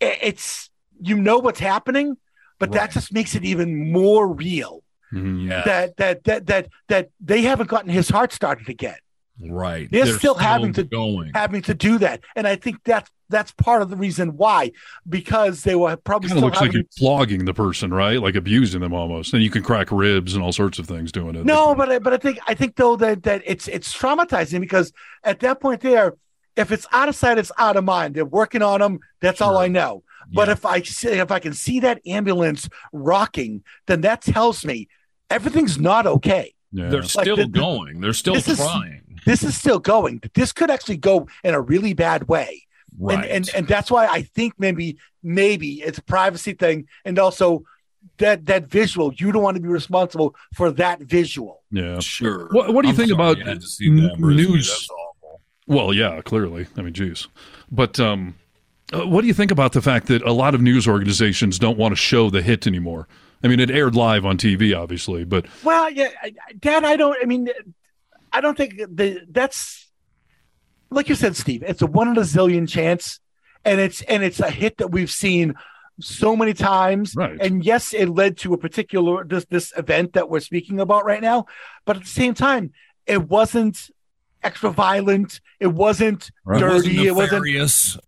it- 0.00 0.18
it's, 0.22 0.70
you 1.00 1.16
know 1.16 1.38
what's 1.38 1.60
happening, 1.60 2.16
but 2.58 2.72
that 2.72 2.90
just 2.90 3.12
makes 3.12 3.34
it 3.34 3.44
even 3.44 3.90
more 3.90 4.28
real 4.28 4.82
mm-hmm. 5.12 5.48
Yeah. 5.48 5.62
that, 5.64 5.96
that, 5.96 6.24
that, 6.24 6.46
that, 6.46 6.68
that 6.88 7.10
they 7.20 7.42
haven't 7.42 7.68
gotten 7.68 7.90
his 7.90 8.08
heart 8.10 8.32
started 8.32 8.68
again. 8.68 8.98
Right. 9.42 9.88
They're, 9.90 10.06
still, 10.06 10.34
having 10.34 10.72
to 10.74 10.84
going. 10.84 11.32
having 11.34 11.62
to 11.62 11.74
do 11.74 11.98
that, 11.98 12.22
and 12.36 12.46
I 12.46 12.56
think 12.56 12.78
that's 12.84 13.10
that's 13.30 13.52
part 13.52 13.80
of 13.80 13.90
the 13.90 13.96
reason 13.96 14.36
why, 14.36 14.72
because 15.08 15.62
they 15.62 15.76
were 15.76 15.96
probably 15.96 16.28
Kind 16.28 16.38
of 16.38 16.44
looks 16.44 16.60
like 16.60 16.72
you're 16.72 16.82
flogging 16.98 17.44
the 17.44 17.54
person, 17.54 17.94
right? 17.94 18.20
Like 18.20 18.34
abusing 18.34 18.80
them 18.80 18.92
almost. 18.92 19.32
And 19.32 19.42
you 19.42 19.50
can 19.50 19.62
crack 19.62 19.92
ribs 19.92 20.34
and 20.34 20.42
all 20.42 20.52
sorts 20.52 20.80
of 20.80 20.86
things 20.86 21.12
doing 21.12 21.36
it. 21.36 21.44
No, 21.44 21.74
but 21.76 21.90
I, 21.92 21.98
but 22.00 22.12
I 22.12 22.16
think 22.16 22.38
I 22.48 22.54
think 22.54 22.74
though 22.76 22.96
that 22.96 23.22
that 23.22 23.42
it's 23.46 23.68
it's 23.68 23.96
traumatizing 23.96 24.60
because 24.60 24.92
at 25.22 25.40
that 25.40 25.60
point 25.60 25.80
there, 25.80 26.16
if 26.56 26.72
it's 26.72 26.86
out 26.92 27.08
of 27.08 27.14
sight, 27.14 27.38
it's 27.38 27.52
out 27.56 27.76
of 27.76 27.84
mind. 27.84 28.14
They're 28.14 28.24
working 28.24 28.62
on 28.62 28.80
them. 28.80 28.98
That's 29.20 29.40
all 29.40 29.56
I 29.56 29.68
know. 29.68 30.02
But 30.32 30.48
if 30.48 30.66
I 30.66 30.82
see, 30.82 31.08
if 31.08 31.30
I 31.32 31.38
can 31.38 31.54
see 31.54 31.80
that 31.80 32.00
ambulance 32.06 32.68
rocking, 32.92 33.62
then 33.86 34.02
that 34.02 34.22
tells 34.22 34.64
me 34.64 34.88
everything's 35.28 35.78
not 35.78 36.06
okay. 36.06 36.54
They're 36.72 37.00
Like, 37.02 37.10
still 37.10 37.36
the- 37.36 37.44
the- 37.44 37.48
going. 37.48 38.00
They're 38.00 38.12
still 38.12 38.34
this 38.34 38.46
is- 38.48 38.58
trying. 38.58 39.02
This 39.26 39.42
is 39.42 39.56
still 39.56 39.78
going. 39.78 40.22
This 40.34 40.52
could 40.52 40.70
actually 40.70 40.96
go 40.98 41.28
in 41.44 41.54
a 41.54 41.60
really 41.60 41.92
bad 41.94 42.28
way. 42.28 42.66
Right. 42.98 43.18
And, 43.24 43.30
and 43.30 43.50
and 43.54 43.68
that's 43.68 43.90
why 43.90 44.06
I 44.06 44.22
think 44.22 44.54
maybe 44.58 44.98
maybe 45.22 45.80
it's 45.82 45.98
a 45.98 46.02
privacy 46.02 46.52
thing, 46.54 46.88
and 47.04 47.18
also 47.18 47.62
that 48.18 48.46
that 48.46 48.66
visual. 48.66 49.12
You 49.14 49.30
don't 49.32 49.42
want 49.42 49.56
to 49.56 49.60
be 49.62 49.68
responsible 49.68 50.34
for 50.54 50.70
that 50.72 51.00
visual. 51.00 51.62
Yeah, 51.70 52.00
sure. 52.00 52.48
What, 52.50 52.74
what 52.74 52.82
do 52.82 52.88
you 52.88 52.92
I'm 52.92 52.96
think 52.96 53.10
sorry 53.10 53.40
about 53.40 53.54
you 53.54 53.60
see 53.60 53.86
n- 53.88 54.10
news? 54.18 54.68
That's 54.68 54.88
all. 54.90 55.40
Well, 55.66 55.94
yeah, 55.94 56.20
clearly. 56.22 56.66
I 56.76 56.82
mean, 56.82 56.92
geez. 56.92 57.28
But 57.70 58.00
um, 58.00 58.34
uh, 58.92 59.06
what 59.06 59.20
do 59.20 59.28
you 59.28 59.34
think 59.34 59.52
about 59.52 59.72
the 59.72 59.80
fact 59.80 60.08
that 60.08 60.20
a 60.22 60.32
lot 60.32 60.54
of 60.56 60.60
news 60.60 60.88
organizations 60.88 61.60
don't 61.60 61.78
want 61.78 61.92
to 61.92 61.96
show 61.96 62.28
the 62.28 62.42
hit 62.42 62.66
anymore? 62.66 63.06
I 63.44 63.46
mean, 63.48 63.60
it 63.60 63.70
aired 63.70 63.94
live 63.94 64.26
on 64.26 64.36
TV, 64.36 64.76
obviously, 64.76 65.24
but 65.24 65.46
Well, 65.62 65.88
yeah, 65.88 66.08
I- 66.22 66.34
I- 66.48 66.52
Dad, 66.58 66.84
I 66.84 66.96
don't. 66.96 67.16
I 67.22 67.24
mean, 67.24 67.48
I 68.32 68.40
don't 68.40 68.56
think 68.56 68.76
the 68.76 69.20
that's 69.30 69.88
like 70.90 71.08
you 71.08 71.14
said, 71.14 71.36
Steve. 71.36 71.62
It's 71.66 71.82
a 71.82 71.86
one 71.86 72.08
in 72.08 72.16
a 72.16 72.22
zillion 72.22 72.68
chance, 72.68 73.20
and 73.64 73.80
it's 73.80 74.02
and 74.02 74.22
it's 74.22 74.40
a 74.40 74.50
hit 74.50 74.78
that 74.78 74.88
we've 74.90 75.10
seen 75.10 75.54
so 76.00 76.34
many 76.36 76.54
times. 76.54 77.14
Right. 77.14 77.38
And 77.40 77.64
yes, 77.64 77.92
it 77.92 78.08
led 78.08 78.36
to 78.38 78.54
a 78.54 78.58
particular 78.58 79.24
this 79.24 79.44
this 79.46 79.72
event 79.76 80.14
that 80.14 80.28
we're 80.30 80.40
speaking 80.40 80.80
about 80.80 81.04
right 81.04 81.20
now. 81.22 81.46
But 81.84 81.96
at 81.96 82.02
the 82.02 82.08
same 82.08 82.34
time, 82.34 82.72
it 83.06 83.28
wasn't 83.28 83.90
extra 84.42 84.70
violent. 84.70 85.40
It 85.60 85.68
wasn't 85.68 86.30
Right. 86.44 86.60
dirty. 86.60 87.06
It 87.06 87.14
wasn't. 87.14 87.44
nefarious. 87.44 87.98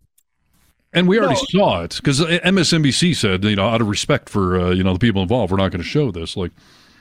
and 0.95 1.09
we 1.09 1.19
already 1.19 1.41
No. 1.55 1.61
saw 1.61 1.83
it 1.83 1.97
because 1.97 2.21
MSNBC 2.21 3.15
said, 3.15 3.45
you 3.45 3.57
know, 3.57 3.69
out 3.69 3.81
of 3.81 3.89
respect 3.89 4.29
for 4.29 4.59
uh, 4.61 4.71
you 4.71 4.83
know 4.83 4.93
the 4.95 4.99
people 4.99 5.23
involved, 5.23 5.51
we're 5.53 5.59
not 5.59 5.71
going 5.71 5.83
to 5.83 5.89
show 5.89 6.11
this. 6.11 6.37
Like, 6.37 6.53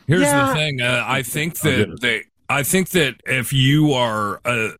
Here's 0.07 0.21
Yeah. 0.21 0.47
the 0.47 0.53
thing. 0.55 0.81
Uh, 0.81 1.03
I 1.07 1.21
think 1.23 1.59
that 1.59 1.79
it. 1.79 2.01
they. 2.01 2.23
I 2.51 2.63
think 2.63 2.89
that 2.89 3.15
if 3.25 3.53
you 3.53 3.93
are, 3.93 4.41
uh, 4.43 4.71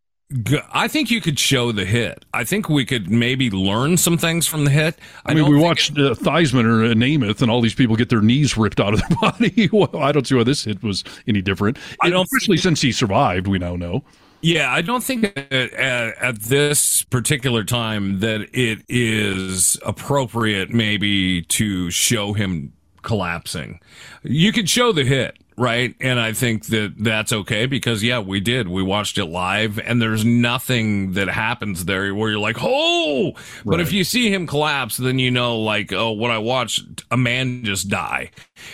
g- 0.44 0.60
I 0.74 0.90
think 0.90 1.10
you 1.10 1.22
could 1.22 1.40
show 1.40 1.72
the 1.72 1.86
hit. 1.86 2.26
I 2.34 2.44
think 2.44 2.68
we 2.68 2.86
could 2.86 3.10
maybe 3.10 3.50
learn 3.50 3.96
some 3.96 4.18
things 4.18 4.46
from 4.46 4.66
the 4.66 4.72
hit. 4.72 5.00
I, 5.26 5.34
mean, 5.34 5.46
we 5.46 5.54
think 5.54 5.64
watched 5.64 5.92
uh, 5.92 6.14
Theismann 6.16 6.66
or 6.66 6.84
uh, 6.84 6.94
Namath, 6.94 7.42
and 7.42 7.50
all 7.50 7.62
these 7.62 7.74
people 7.74 7.96
get 7.96 8.10
their 8.10 8.22
knees 8.22 8.58
ripped 8.58 8.82
out 8.82 8.94
of 8.94 9.00
their 9.00 9.18
body. 9.22 9.70
well, 9.72 9.96
I 9.98 10.12
don't 10.12 10.28
see 10.28 10.36
why 10.36 10.44
this 10.44 10.66
hit 10.66 10.84
was 10.84 11.06
any 11.28 11.42
different. 11.42 11.78
I 12.02 12.10
don't 12.10 12.26
especially 12.26 12.58
since 12.58 12.82
he 12.82 12.92
survived. 12.92 13.48
We 13.48 13.58
now 13.58 13.78
know. 13.78 14.04
Yeah, 14.42 14.74
I 14.74 14.82
don't 14.82 15.04
think 15.04 15.26
at, 15.26 15.54
at, 15.54 16.18
at 16.18 16.40
this 16.42 17.04
particular 17.04 17.64
time 17.64 18.20
that 18.20 18.50
it 18.54 18.84
is 18.90 19.78
appropriate 19.86 20.72
maybe 20.72 21.44
to 21.44 21.90
show 21.92 22.34
him 22.34 22.74
collapsing. 23.04 23.80
You 24.24 24.52
could 24.52 24.70
show 24.70 24.92
the 24.92 25.04
hit, 25.04 25.38
right? 25.62 25.96
And 26.02 26.20
I 26.20 26.34
think 26.34 26.66
that 26.68 26.96
that's 26.98 27.32
okay 27.32 27.68
because 27.68 28.04
yeah, 28.04 28.20
we 28.20 28.40
did. 28.40 28.68
We 28.68 28.82
watched 28.82 29.18
it 29.20 29.26
live 29.26 29.80
and 29.80 30.02
there's 30.02 30.26
nothing 30.26 31.14
that 31.14 31.30
happens 31.30 31.86
there 31.86 32.14
where 32.16 32.32
you're 32.32 32.40
like, 32.40 32.58
"Oh!" 32.60 33.34
But 33.64 33.80
if 33.80 33.94
you 33.94 34.04
see 34.04 34.34
him 34.34 34.48
collapse, 34.48 34.98
then 34.98 35.20
you 35.20 35.30
know 35.30 35.60
like, 35.60 35.94
"Oh, 35.94 36.12
what 36.12 36.32
I 36.32 36.40
watched 36.40 37.04
a 37.12 37.18
man 37.18 37.64
just 37.64 37.90
die." 37.90 38.32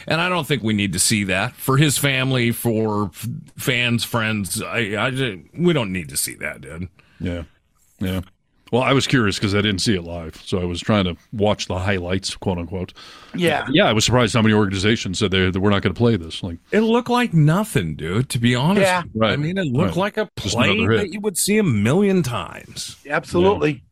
And 0.08 0.22
I 0.22 0.30
don't 0.30 0.48
think 0.48 0.64
we 0.64 0.74
need 0.74 0.94
to 0.94 1.00
see 1.00 1.26
that 1.26 1.54
for 1.54 1.78
his 1.78 1.98
family, 1.98 2.52
for 2.52 3.06
f- 3.08 3.28
fans, 3.58 4.04
friends. 4.04 4.62
I, 4.62 5.06
I 5.08 5.12
just, 5.12 5.40
we 5.58 5.74
don't 5.74 5.92
need 5.92 6.10
to 6.10 6.18
see 6.18 6.36
that, 6.36 6.62
dude. 6.62 6.88
Yeah, 7.20 7.44
yeah. 8.00 8.22
Well, 8.72 8.82
I 8.84 8.94
was 8.94 9.08
curious 9.08 9.38
because 9.38 9.56
I 9.56 9.62
didn't 9.62 9.80
see 9.80 9.96
it 9.96 10.04
live, 10.04 10.36
so 10.46 10.60
I 10.60 10.66
was 10.66 10.82
trying 10.82 11.06
to 11.06 11.16
watch 11.32 11.68
the 11.68 11.80
highlights, 11.80 12.36
quote 12.36 12.58
unquote. 12.58 12.94
Yeah. 13.36 13.66
Yeah, 13.72 13.86
I 13.86 13.94
was 13.94 14.04
surprised 14.06 14.34
how 14.34 14.42
many 14.42 14.54
organizations 14.54 15.20
said 15.20 15.32
they 15.32 15.50
that 15.50 15.60
we're 15.60 15.70
not 15.70 15.82
going 15.82 15.94
to 15.94 15.98
play 15.98 16.18
this. 16.18 16.44
Like, 16.44 16.58
It 16.72 16.82
looked 16.82 17.10
like 17.10 17.34
nothing, 17.34 17.96
dude. 17.96 18.30
To 18.30 18.40
be 18.40 18.56
honest, 18.56 18.82
Yeah. 18.86 19.04
Right. 19.16 19.34
I 19.34 19.36
mean, 19.38 19.58
it 19.58 19.68
looked 19.68 19.90
Right. 19.92 19.98
like 19.98 20.18
a 20.18 20.30
play 20.36 20.86
that 20.98 21.10
you 21.14 21.20
would 21.22 21.38
see 21.38 21.58
a 21.58 21.64
million 21.64 22.24
times. 22.24 22.98
Absolutely. 23.10 23.84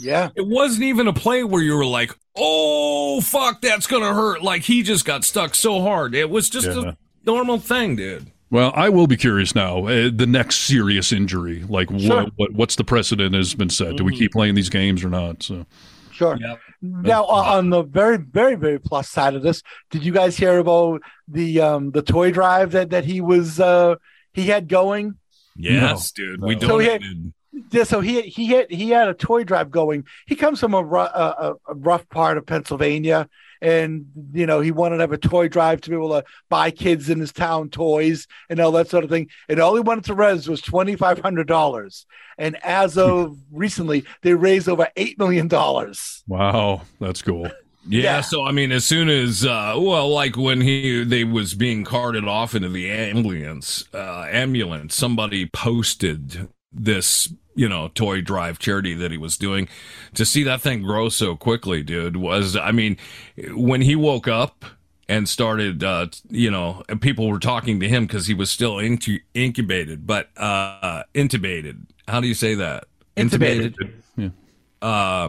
Yeah. 0.00 0.30
It 0.36 0.46
wasn't 0.46 0.84
even 0.84 1.08
a 1.08 1.12
play 1.12 1.44
where 1.44 1.62
you 1.62 1.74
were 1.76 1.84
like, 1.86 2.16
"Oh 2.36 3.20
fuck, 3.20 3.60
that's 3.60 3.86
gonna 3.86 4.14
hurt." 4.14 4.42
Like 4.42 4.62
he 4.62 4.82
just 4.82 5.04
got 5.04 5.24
stuck 5.24 5.54
so 5.54 5.80
hard. 5.82 6.14
It 6.14 6.30
was 6.30 6.48
just 6.48 6.66
Yeah. 6.66 6.90
a 6.90 6.96
normal 7.26 7.58
thing, 7.58 7.96
dude. 7.96 8.26
Well, 8.50 8.72
I 8.74 8.88
will 8.88 9.06
be 9.06 9.16
curious 9.16 9.54
now. 9.54 9.86
Uh, 9.86 10.10
the 10.14 10.26
next 10.26 10.60
serious 10.60 11.12
injury, 11.12 11.64
like 11.68 11.88
Sure. 11.98 12.24
what, 12.24 12.32
what 12.36 12.52
what's 12.52 12.76
the 12.76 12.84
precedent 12.84 13.34
has 13.34 13.54
been 13.54 13.70
set? 13.70 13.96
Do 13.96 14.04
we 14.04 14.16
keep 14.16 14.32
playing 14.32 14.54
these 14.54 14.68
games 14.70 15.04
or 15.04 15.08
not? 15.10 15.42
So 15.42 15.66
Sure. 16.12 16.38
Now, 16.82 17.24
uh, 17.24 17.56
on 17.56 17.70
the 17.70 17.82
very, 17.82 18.18
very, 18.18 18.54
very 18.54 18.78
plus 18.78 19.08
side 19.08 19.34
of 19.34 19.42
this, 19.42 19.62
did 19.90 20.04
you 20.04 20.12
guys 20.12 20.36
hear 20.36 20.58
about 20.58 21.00
the 21.28 21.60
um 21.60 21.90
the 21.92 22.02
toy 22.02 22.30
drive 22.30 22.72
that 22.72 22.90
that 22.90 23.04
he 23.04 23.20
was 23.20 23.58
uh 23.60 23.94
he 24.34 24.44
had 24.46 24.68
going? 24.68 25.14
Yes, 25.56 26.10
dude. 26.12 26.40
We 26.42 26.58
So 26.60 26.78
he 26.78 26.86
had- 26.88 27.00
donated. 27.00 27.32
Yeah, 27.72 27.82
so 27.84 28.00
he 28.00 28.22
he 28.22 28.46
had 28.48 28.70
he 28.70 28.90
had 28.90 29.08
a 29.08 29.14
toy 29.14 29.42
drive 29.44 29.70
going. 29.70 30.04
He 30.26 30.36
comes 30.36 30.60
from 30.60 30.72
a, 30.72 30.82
ru- 30.84 30.98
a, 31.00 31.34
a- 31.68 31.72
a 31.72 31.74
rough 31.74 32.08
part 32.08 32.38
of 32.38 32.46
Pennsylvania, 32.46 33.28
and 33.62 34.06
you 34.32 34.46
know 34.46 34.60
he 34.60 34.70
wanted 34.70 34.96
to 34.96 35.02
have 35.02 35.12
a 35.12 35.18
toy 35.18 35.48
drive 35.48 35.80
to 35.82 35.90
be 35.90 35.96
able 35.96 36.10
to 36.10 36.24
buy 36.48 36.70
kids 36.70 37.10
in 37.10 37.20
his 37.20 37.32
town 37.32 37.68
toys 37.70 38.26
and 38.48 38.60
all 38.60 38.72
that 38.72 38.88
sort 38.88 39.04
of 39.04 39.10
thing. 39.10 39.28
And 39.48 39.60
all 39.60 39.74
he 39.74 39.80
wanted 39.80 40.04
to 40.04 40.14
raise 40.14 40.48
was 40.48 40.60
twenty 40.60 40.96
five 40.96 41.18
hundred 41.18 41.46
dollars. 41.46 42.06
And 42.38 42.56
as 42.64 42.96
of 42.96 43.36
recently, 43.52 44.04
they 44.22 44.34
raised 44.34 44.68
over 44.68 44.88
eight 44.96 45.18
million 45.18 45.48
dollars. 45.48 46.22
wow, 46.26 46.82
that's 47.00 47.22
cool. 47.22 47.50
Yeah, 47.88 48.02
Yeah. 48.02 48.20
so 48.20 48.44
I 48.44 48.52
mean, 48.52 48.72
as 48.72 48.84
soon 48.84 49.08
as 49.08 49.44
uh, 49.44 49.74
well, 49.78 50.08
like 50.10 50.36
when 50.36 50.60
he 50.60 51.02
they 51.04 51.24
was 51.24 51.54
being 51.54 51.82
carted 51.84 52.26
off 52.28 52.54
into 52.54 52.68
the 52.68 52.90
ambulance, 52.90 53.84
uh, 53.94 54.26
ambulance, 54.30 54.94
somebody 54.94 55.46
posted 55.46 56.48
this, 56.72 57.32
you 57.60 57.68
know, 57.68 57.88
toy 57.94 58.22
drive 58.22 58.58
charity 58.58 58.94
that 58.94 59.10
he 59.10 59.18
was 59.18 59.36
doing. 59.36 59.68
To 60.14 60.24
see 60.24 60.42
that 60.44 60.62
thing 60.62 60.80
grow 60.80 61.10
so 61.10 61.36
quickly, 61.36 61.82
dude, 61.82 62.16
was 62.16 62.56
I 62.56 62.72
mean, 62.72 62.96
when 63.50 63.82
he 63.82 63.94
woke 63.94 64.26
up 64.26 64.64
and 65.10 65.28
started, 65.28 65.84
uh, 65.84 66.06
you 66.30 66.50
know, 66.50 66.82
people 67.02 67.28
were 67.28 67.38
talking 67.38 67.78
to 67.80 67.86
him 67.86 68.06
because 68.06 68.26
he 68.26 68.32
was 68.32 68.50
still 68.50 68.76
incu- 68.76 69.20
incubated, 69.34 70.06
but 70.06 70.30
uh, 70.38 71.02
intubated. 71.14 71.82
How 72.08 72.22
do 72.22 72.28
you 72.28 72.34
say 72.34 72.54
that? 72.54 72.84
Intubated. 73.14 73.74
Yeah. 74.16 74.30
uh 74.80 75.28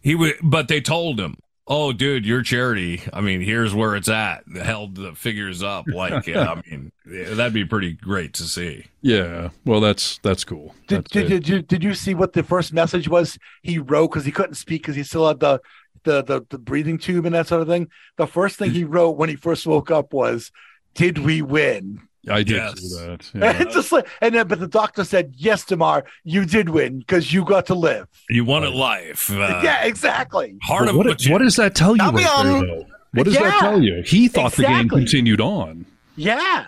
he 0.00 0.14
would 0.14 0.36
but 0.42 0.68
they 0.68 0.80
told 0.80 1.20
him 1.20 1.36
oh 1.70 1.92
dude 1.92 2.26
your 2.26 2.42
charity 2.42 3.00
i 3.12 3.20
mean 3.22 3.40
here's 3.40 3.74
where 3.74 3.96
it's 3.96 4.08
at 4.08 4.42
held 4.62 4.96
the 4.96 5.14
figures 5.14 5.62
up 5.62 5.86
like 5.88 6.28
i 6.28 6.62
mean 6.66 6.92
that'd 7.06 7.54
be 7.54 7.64
pretty 7.64 7.94
great 7.94 8.34
to 8.34 8.42
see 8.42 8.84
Yeah, 9.02 9.48
well, 9.64 9.80
that's 9.80 10.18
that's 10.18 10.44
cool. 10.44 10.74
Did, 10.86 10.98
That's 10.98 11.10
did, 11.10 11.28
did, 11.28 11.48
you, 11.48 11.62
did 11.62 11.82
you 11.82 11.94
see 11.94 12.14
what 12.14 12.34
the 12.34 12.42
first 12.42 12.72
message 12.72 13.08
was 13.08 13.38
he 13.62 13.78
wrote 13.78 14.08
because 14.08 14.26
he 14.26 14.32
couldn't 14.32 14.54
speak 14.56 14.82
because 14.82 14.96
he 14.96 15.02
still 15.02 15.26
had 15.26 15.40
the, 15.40 15.60
the 16.04 16.22
the 16.22 16.46
the 16.50 16.58
breathing 16.58 16.98
tube 16.98 17.24
and 17.24 17.34
that 17.34 17.46
sort 17.46 17.62
of 17.62 17.68
thing? 17.68 17.88
The 18.18 18.26
first 18.26 18.58
thing 18.58 18.72
he 18.72 18.84
wrote 18.84 19.16
when 19.16 19.30
he 19.30 19.36
first 19.36 19.66
woke 19.66 19.90
up 19.90 20.12
was, 20.12 20.52
"Did 20.94 21.18
we 21.18 21.40
win?" 21.40 22.02
I 22.28 22.42
did 22.42 22.56
Yes. 22.56 22.80
see 22.80 22.96
that. 22.96 23.30
Yeah. 23.34 23.62
And 23.62 23.70
just 23.70 23.92
like, 23.92 24.06
and 24.20 24.34
then, 24.34 24.46
but 24.46 24.60
the 24.60 24.68
doctor 24.68 25.04
said, 25.04 25.32
"Yes, 25.36 25.64
Damar, 25.64 26.04
you 26.24 26.44
did 26.44 26.68
win 26.68 26.98
because 26.98 27.32
you 27.32 27.44
got 27.44 27.66
to 27.66 27.74
live." 27.74 28.06
you 28.28 28.44
wanted 28.44 28.70
life 28.74 29.30
uh, 29.30 29.36
yeah, 29.64 29.84
exactly. 29.84 30.56
heart 30.62 30.84
But 30.84 30.90
of 30.90 30.96
what, 30.96 31.06
what 31.06 31.24
what 31.28 31.38
does 31.38 31.56
that 31.56 31.74
tell 31.74 31.96
you 31.96 32.02
right 32.02 32.14
there. 32.44 32.82
What 33.12 33.24
does 33.24 33.34
that 33.34 33.58
tell 33.60 33.82
you? 33.82 34.02
He 34.06 34.28
thought 34.28 34.52
the 34.52 34.62
game 34.64 34.88
continued 34.88 35.40
on. 35.40 35.86
Yeah, 36.16 36.66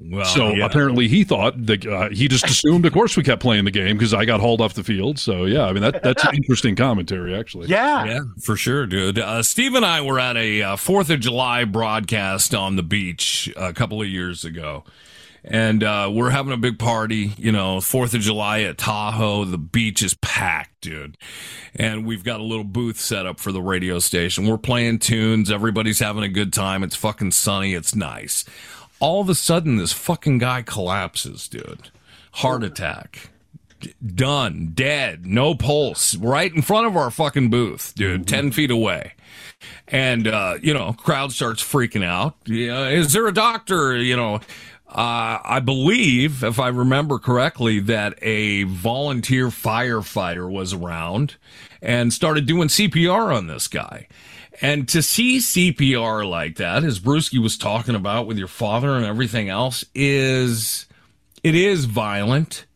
well, 0.00 0.24
so 0.24 0.50
yeah. 0.50 0.64
apparently 0.64 1.08
he 1.08 1.24
thought 1.24 1.66
that 1.66 1.84
uh, 1.84 2.08
he 2.10 2.28
just 2.28 2.44
assumed, 2.50 2.86
of 2.86 2.92
course, 2.92 3.16
we 3.16 3.24
kept 3.24 3.42
playing 3.42 3.64
the 3.64 3.72
game 3.72 3.96
because 3.96 4.14
I 4.14 4.24
got 4.24 4.40
hauled 4.40 4.60
off 4.60 4.74
the 4.74 4.84
field. 4.84 5.18
So 5.18 5.44
yeah, 5.44 5.64
I 5.64 5.72
mean 5.72 5.82
that 5.82 6.02
that's 6.02 6.24
an 6.24 6.36
interesting 6.36 6.76
commentary, 6.76 7.34
actually. 7.34 7.66
yeah, 7.66 8.04
Yeah, 8.04 8.20
for 8.40 8.56
sure, 8.56 8.86
dude. 8.86 9.18
Uh, 9.18 9.42
Steve 9.42 9.74
and 9.74 9.84
I 9.84 10.00
were 10.02 10.20
at 10.20 10.36
a 10.36 10.62
uh, 10.62 10.76
Fourth 10.76 11.10
of 11.10 11.18
July 11.18 11.64
broadcast 11.64 12.54
on 12.54 12.76
the 12.76 12.82
beach 12.84 13.52
a 13.56 13.72
couple 13.72 14.00
of 14.00 14.06
years 14.06 14.44
ago, 14.44 14.84
and 15.42 15.82
uh, 15.82 16.08
we're 16.12 16.30
having 16.30 16.52
a 16.52 16.58
big 16.58 16.78
party. 16.78 17.32
You 17.36 17.50
know, 17.50 17.80
Fourth 17.80 18.14
of 18.14 18.20
July 18.20 18.60
at 18.60 18.78
Tahoe. 18.78 19.46
The 19.46 19.58
beach 19.58 20.00
is 20.02 20.14
packed, 20.14 20.80
dude, 20.80 21.18
and 21.74 22.06
we've 22.06 22.22
got 22.22 22.38
a 22.38 22.44
little 22.44 22.62
booth 22.62 23.00
set 23.00 23.26
up 23.26 23.40
for 23.40 23.50
the 23.50 23.62
radio 23.62 23.98
station. 23.98 24.46
We're 24.46 24.58
playing 24.58 25.00
tunes. 25.00 25.50
Everybody's 25.50 25.98
having 25.98 26.22
a 26.22 26.28
good 26.28 26.52
time. 26.52 26.84
It's 26.84 26.94
fucking 26.94 27.32
sunny. 27.32 27.74
It's 27.74 27.96
nice. 27.96 28.44
All 29.00 29.20
of 29.20 29.28
a 29.28 29.34
sudden, 29.34 29.76
this 29.76 29.92
fucking 29.92 30.38
guy 30.38 30.62
collapses, 30.62 31.48
dude. 31.48 31.90
Heart 32.32 32.64
attack 32.64 33.30
done, 34.14 34.72
dead, 34.74 35.26
no 35.26 35.54
pulse, 35.54 36.16
right 36.16 36.52
in 36.52 36.62
front 36.62 36.86
of 36.86 36.96
our 36.96 37.10
fucking 37.10 37.50
booth, 37.50 37.92
dude, 37.94 38.26
10 38.26 38.50
feet 38.52 38.70
away. 38.70 39.12
And, 39.86 40.26
uh, 40.26 40.58
you 40.60 40.74
know, 40.74 40.92
crowd 40.92 41.32
starts 41.32 41.62
freaking 41.62 42.04
out. 42.04 42.36
Yeah, 42.46 42.88
is 42.88 43.12
there 43.12 43.26
a 43.26 43.32
doctor? 43.32 43.96
You 43.96 44.16
know, 44.16 44.34
uh, 44.88 45.38
I 45.44 45.60
believe, 45.60 46.42
if 46.42 46.58
I 46.58 46.68
remember 46.68 47.18
correctly, 47.18 47.80
that 47.80 48.18
a 48.22 48.64
volunteer 48.64 49.48
firefighter 49.48 50.50
was 50.50 50.72
around 50.72 51.36
and 51.82 52.12
started 52.12 52.46
doing 52.46 52.68
CPR 52.68 53.34
on 53.34 53.46
this 53.46 53.68
guy. 53.68 54.08
And 54.60 54.88
to 54.88 55.02
see 55.02 55.38
CPR 55.38 56.28
like 56.28 56.56
that, 56.56 56.84
as 56.84 57.00
Brewski 57.00 57.40
was 57.40 57.56
talking 57.56 57.94
about 57.94 58.26
with 58.26 58.38
your 58.38 58.48
father 58.48 58.96
and 58.96 59.04
everything 59.04 59.48
else, 59.48 59.84
is 59.94 60.86
it 61.44 61.54
is 61.54 61.84
violent 61.84 62.66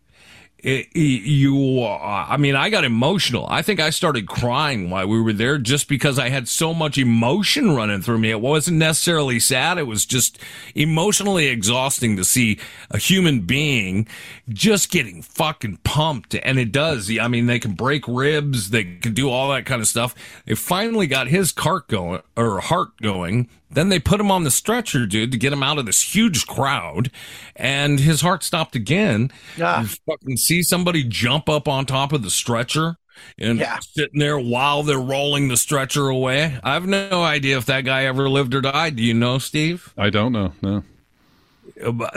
you, 0.63 1.81
uh, 1.83 2.27
I 2.29 2.37
mean, 2.37 2.55
I 2.55 2.71
got 2.71 2.85
emotional. 2.85 3.47
I 3.49 3.63
think 3.63 3.81
I 3.81 3.91
started 3.91 4.29
crying 4.29 4.91
while 4.91 5.09
we 5.09 5.21
were 5.21 5.33
there 5.33 5.59
just 5.59 5.89
because 5.89 6.19
I 6.19 6.29
had 6.29 6.47
so 6.47 6.73
much 6.73 6.99
emotion 6.99 7.75
running 7.75 8.01
through 8.01 8.19
me. 8.19 8.31
It 8.31 8.41
wasn't 8.41 8.79
necessarily 8.79 9.41
sad. 9.41 9.79
It 9.79 9.89
was 9.89 10.07
just 10.07 10.39
emotionally 10.75 11.49
exhausting 11.49 12.17
to 12.17 12.25
see 12.25 12.61
a 12.91 12.99
human 12.99 13.41
being 13.41 14.07
just 14.49 14.91
getting 14.91 15.23
fucking 15.23 15.79
pumped. 15.83 16.37
And 16.37 16.59
it 16.59 16.71
does. 16.71 17.11
I 17.19 17.27
mean, 17.27 17.47
they 17.47 17.59
can 17.59 17.73
break 17.73 18.07
ribs. 18.07 18.71
They 18.71 18.85
can 18.85 19.15
do 19.15 19.31
all 19.31 19.51
that 19.51 19.67
kind 19.67 19.81
of 19.81 19.89
stuff. 19.89 20.15
They 20.47 20.55
finally 20.55 21.09
got 21.09 21.27
his 21.27 21.51
cart 21.51 21.89
going 21.89 22.23
or 22.37 22.61
heart 22.61 23.01
going. 23.01 23.49
Then 23.73 23.89
they 23.89 23.99
put 23.99 24.21
him 24.21 24.31
on 24.31 24.45
the 24.45 24.51
stretcher, 24.51 25.07
dude, 25.07 25.33
to 25.33 25.39
get 25.39 25.53
him 25.53 25.63
out 25.63 25.79
of 25.79 25.87
this 25.87 26.15
huge 26.15 26.47
crowd. 26.47 27.11
And 27.57 27.99
his 27.99 28.21
heart 28.21 28.43
stopped 28.43 28.77
again. 28.77 29.31
Ah. 29.61 29.83
You 29.83 29.89
fucking 30.09 30.37
see 30.37 30.63
somebody 30.63 31.05
jump 31.05 31.49
up 31.49 31.69
on 31.69 31.87
top 31.87 32.13
of 32.13 32.23
the 32.23 32.31
stretcher 32.31 32.97
and 33.39 33.65
sitting 33.81 34.19
there 34.19 34.39
while 34.39 34.83
they're 34.83 34.99
rolling 34.99 35.49
the 35.49 35.57
stretcher 35.57 36.09
away. 36.09 36.59
I 36.63 36.75
have 36.75 36.87
no 36.87 37.23
idea 37.23 37.57
if 37.59 37.67
that 37.67 37.83
guy 37.83 38.05
ever 38.05 38.29
lived 38.29 38.55
or 38.55 38.61
died. 38.61 38.97
Do 38.97 39.03
you 39.03 39.15
know, 39.15 39.39
Steve? 39.39 39.93
I 39.97 40.11
don't 40.11 40.33
know. 40.33 40.53
No. 40.63 40.83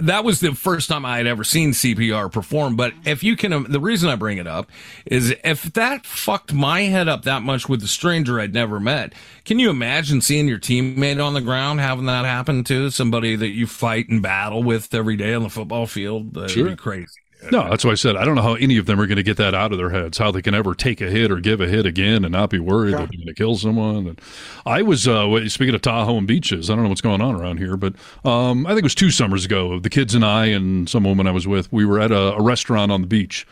That 0.01 0.23
was 0.23 0.39
the 0.39 0.53
first 0.53 0.89
time 0.89 1.05
I 1.05 1.17
had 1.17 1.27
ever 1.27 1.43
seen 1.43 1.71
CPR 1.71 2.31
perform. 2.31 2.75
But 2.75 2.93
if 3.05 3.23
you 3.23 3.35
can, 3.35 3.71
the 3.71 3.79
reason 3.79 4.09
I 4.09 4.15
bring 4.15 4.37
it 4.37 4.47
up 4.47 4.69
is 5.05 5.35
if 5.43 5.63
that 5.73 6.05
fucked 6.05 6.53
my 6.53 6.81
head 6.81 7.07
up 7.07 7.23
that 7.23 7.41
much 7.41 7.69
with 7.69 7.83
a 7.83 7.87
stranger 7.87 8.39
I'd 8.39 8.53
never 8.53 8.79
met, 8.79 9.13
can 9.43 9.59
you 9.59 9.69
imagine 9.69 10.21
seeing 10.21 10.47
your 10.47 10.59
teammate 10.59 11.23
on 11.23 11.33
the 11.33 11.41
ground 11.41 11.79
having 11.79 12.05
that 12.05 12.25
happen 12.25 12.63
to 12.65 12.89
somebody 12.89 13.35
that 13.35 13.49
you 13.49 13.67
fight 13.67 14.09
and 14.09 14.21
battle 14.21 14.63
with 14.63 14.93
every 14.93 15.15
day 15.15 15.33
on 15.33 15.43
the 15.43 15.49
football 15.49 15.87
field? 15.87 16.33
That'd 16.33 16.51
Sure. 16.51 16.69
be 16.69 16.75
crazy. 16.75 17.07
No, 17.51 17.69
that's 17.69 17.85
why 17.85 17.91
I 17.91 17.95
said 17.95 18.15
I 18.15 18.25
don't 18.25 18.35
know 18.35 18.41
how 18.41 18.55
any 18.55 18.77
of 18.77 18.85
them 18.85 18.99
are 18.99 19.07
going 19.07 19.17
to 19.17 19.23
get 19.23 19.37
that 19.37 19.53
out 19.53 19.71
of 19.71 19.77
their 19.77 19.89
heads. 19.89 20.17
How 20.17 20.31
they 20.31 20.41
can 20.41 20.53
ever 20.53 20.73
take 20.75 21.01
a 21.01 21.09
hit 21.09 21.31
or 21.31 21.39
give 21.39 21.61
a 21.61 21.67
hit 21.67 21.85
again 21.85 22.25
and 22.25 22.31
not 22.31 22.49
be 22.49 22.59
worried 22.59 22.93
that 22.93 23.09
they're 23.09 23.17
going 23.17 23.27
to 23.27 23.33
kill 23.33 23.55
someone. 23.55 24.07
And 24.07 24.21
I 24.65 24.81
was 24.81 25.07
uh, 25.07 25.47
speaking 25.49 25.75
of 25.75 25.81
Tahoe 25.81 26.17
and 26.17 26.27
beaches. 26.27 26.69
I 26.69 26.75
don't 26.75 26.83
know 26.83 26.89
what's 26.89 27.01
going 27.01 27.21
on 27.21 27.35
around 27.35 27.57
here, 27.57 27.77
but 27.77 27.95
um, 28.23 28.65
I 28.65 28.69
think 28.69 28.79
it 28.79 28.83
was 28.83 28.95
two 28.95 29.11
summers 29.11 29.45
ago. 29.45 29.79
The 29.79 29.89
kids 29.89 30.15
and 30.15 30.25
I 30.25 30.47
and 30.47 30.89
some 30.89 31.03
woman 31.03 31.27
I 31.27 31.31
was 31.31 31.47
with, 31.47 31.71
we 31.71 31.85
were 31.85 31.99
at 31.99 32.11
a, 32.11 32.35
a 32.35 32.41
restaurant 32.41 32.91
on 32.91 33.01
the 33.01 33.07
beach. 33.07 33.45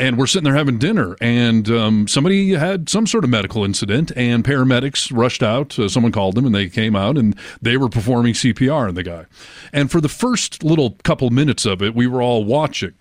And 0.00 0.16
we're 0.16 0.26
sitting 0.26 0.44
there 0.44 0.54
having 0.54 0.78
dinner, 0.78 1.14
and 1.20 1.68
um, 1.68 2.08
somebody 2.08 2.54
had 2.54 2.88
some 2.88 3.06
sort 3.06 3.22
of 3.22 3.28
medical 3.28 3.64
incident, 3.66 4.10
and 4.16 4.42
paramedics 4.42 5.14
rushed 5.14 5.42
out. 5.42 5.78
Uh, 5.78 5.90
someone 5.90 6.10
called 6.10 6.36
them, 6.36 6.46
and 6.46 6.54
they 6.54 6.70
came 6.70 6.96
out, 6.96 7.18
and 7.18 7.38
they 7.60 7.76
were 7.76 7.90
performing 7.90 8.32
CPR 8.32 8.88
on 8.88 8.94
the 8.94 9.02
guy. 9.02 9.26
And 9.74 9.90
for 9.90 10.00
the 10.00 10.08
first 10.08 10.64
little 10.64 10.96
couple 11.02 11.28
minutes 11.28 11.66
of 11.66 11.82
it, 11.82 11.94
we 11.94 12.06
were 12.06 12.22
all 12.22 12.44
watching. 12.44 12.94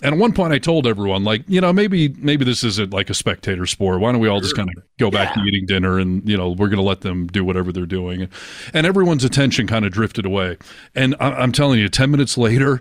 And 0.00 0.14
at 0.14 0.20
one 0.20 0.32
point, 0.32 0.52
I 0.52 0.58
told 0.58 0.86
everyone, 0.86 1.24
like, 1.24 1.42
you 1.48 1.60
know, 1.60 1.72
maybe 1.72 2.10
maybe 2.18 2.44
this 2.44 2.62
isn't 2.62 2.92
like 2.92 3.10
a 3.10 3.14
spectator 3.14 3.66
sport. 3.66 3.98
Why 4.00 4.12
don't 4.12 4.20
we 4.20 4.28
all 4.28 4.40
just 4.40 4.54
kind 4.54 4.68
of 4.76 4.82
go 4.96 5.10
back 5.10 5.34
to 5.34 5.40
eating 5.40 5.66
dinner, 5.66 5.98
and 5.98 6.28
you 6.28 6.36
know, 6.36 6.50
we're 6.50 6.68
going 6.68 6.76
to 6.76 6.82
let 6.82 7.00
them 7.00 7.26
do 7.26 7.44
whatever 7.44 7.72
they're 7.72 7.84
doing. 7.84 8.28
And 8.72 8.86
everyone's 8.86 9.24
attention 9.24 9.66
kind 9.66 9.84
of 9.84 9.90
drifted 9.90 10.24
away. 10.24 10.58
And 10.94 11.16
I- 11.18 11.32
I'm 11.32 11.50
telling 11.50 11.80
you, 11.80 11.88
ten 11.88 12.12
minutes 12.12 12.38
later, 12.38 12.80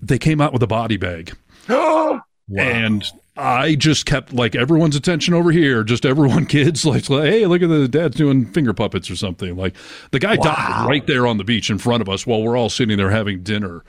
they 0.00 0.18
came 0.18 0.40
out 0.40 0.52
with 0.52 0.62
a 0.62 0.68
body 0.68 0.96
bag. 0.96 1.36
And 2.58 3.04
I 3.36 3.74
just 3.74 4.06
kept 4.06 4.32
like 4.32 4.54
everyone's 4.54 4.96
attention 4.96 5.34
over 5.34 5.50
here, 5.50 5.84
just 5.84 6.04
everyone, 6.04 6.46
kids, 6.46 6.84
like, 6.84 7.08
like, 7.08 7.24
hey, 7.24 7.46
look 7.46 7.62
at 7.62 7.68
the 7.68 7.88
dad's 7.88 8.16
doing 8.16 8.46
finger 8.46 8.72
puppets 8.72 9.10
or 9.10 9.16
something. 9.16 9.56
Like 9.56 9.76
the 10.10 10.18
guy 10.18 10.36
died 10.36 10.88
right 10.88 11.06
there 11.06 11.26
on 11.26 11.38
the 11.38 11.44
beach 11.44 11.70
in 11.70 11.78
front 11.78 12.02
of 12.02 12.08
us 12.08 12.26
while 12.26 12.42
we're 12.42 12.56
all 12.56 12.70
sitting 12.70 12.96
there 12.96 13.10
having 13.10 13.42
dinner. 13.42 13.84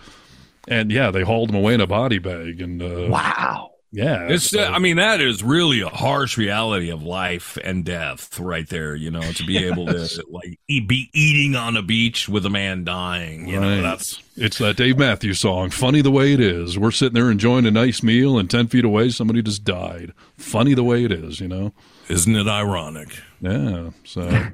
And 0.68 0.92
yeah, 0.92 1.12
they 1.12 1.24
hauled 1.24 1.50
him 1.50 1.56
away 1.56 1.74
in 1.74 1.82
a 1.82 1.88
body 1.88 2.20
bag. 2.20 2.62
And 2.62 2.82
uh, 2.82 3.08
wow, 3.10 3.71
yeah, 3.92 4.28
It's, 4.30 4.56
uh, 4.56 4.70
I 4.74 4.80
mean, 4.80 4.98
that 4.98 5.20
is 5.20 5.44
really 5.44 5.82
a 5.82 5.90
harsh 5.90 6.38
reality 6.38 6.90
of 6.90 7.04
life 7.04 7.58
and 7.64 7.84
death 7.84 8.40
right 8.40 8.68
there, 8.70 8.96
you 8.96 9.12
know, 9.12 9.22
to 9.22 9.46
be 9.46 9.58
able 9.66 9.86
to 9.88 10.26
like 10.30 10.60
eat, 10.68 10.88
be 10.88 11.10
eating 11.14 11.56
on 11.56 11.76
a 11.76 11.82
beach 11.82 12.30
with 12.30 12.46
a 12.46 12.50
man 12.50 12.84
dying, 12.84 13.48
you 13.48 13.60
know, 13.60 13.82
that's, 13.82 14.22
it's 14.38 14.58
that 14.60 14.78
Dave 14.78 14.98
Matthews 14.98 15.40
song. 15.40 15.70
Funny 15.70 16.02
the 16.02 16.10
way 16.10 16.34
it 16.34 16.40
is. 16.40 16.80
We're 16.80 16.92
sitting 16.92 17.16
there 17.16 17.30
enjoying 17.30 17.66
a 17.66 17.72
nice 17.72 18.02
meal, 18.02 18.40
and 18.40 18.50
ten 18.50 18.68
feet 18.68 18.86
away, 18.86 19.10
somebody 19.10 19.42
just 19.42 19.64
died. 19.66 20.14
Funny 20.38 20.74
the 20.74 20.86
way 20.86 21.04
it 21.04 21.12
is, 21.12 21.42
you 21.42 21.50
know. 21.50 21.74
Isn't 22.08 22.36
it 22.36 22.48
ironic? 22.48 23.10
Yeah. 23.42 23.90
So 24.06 24.48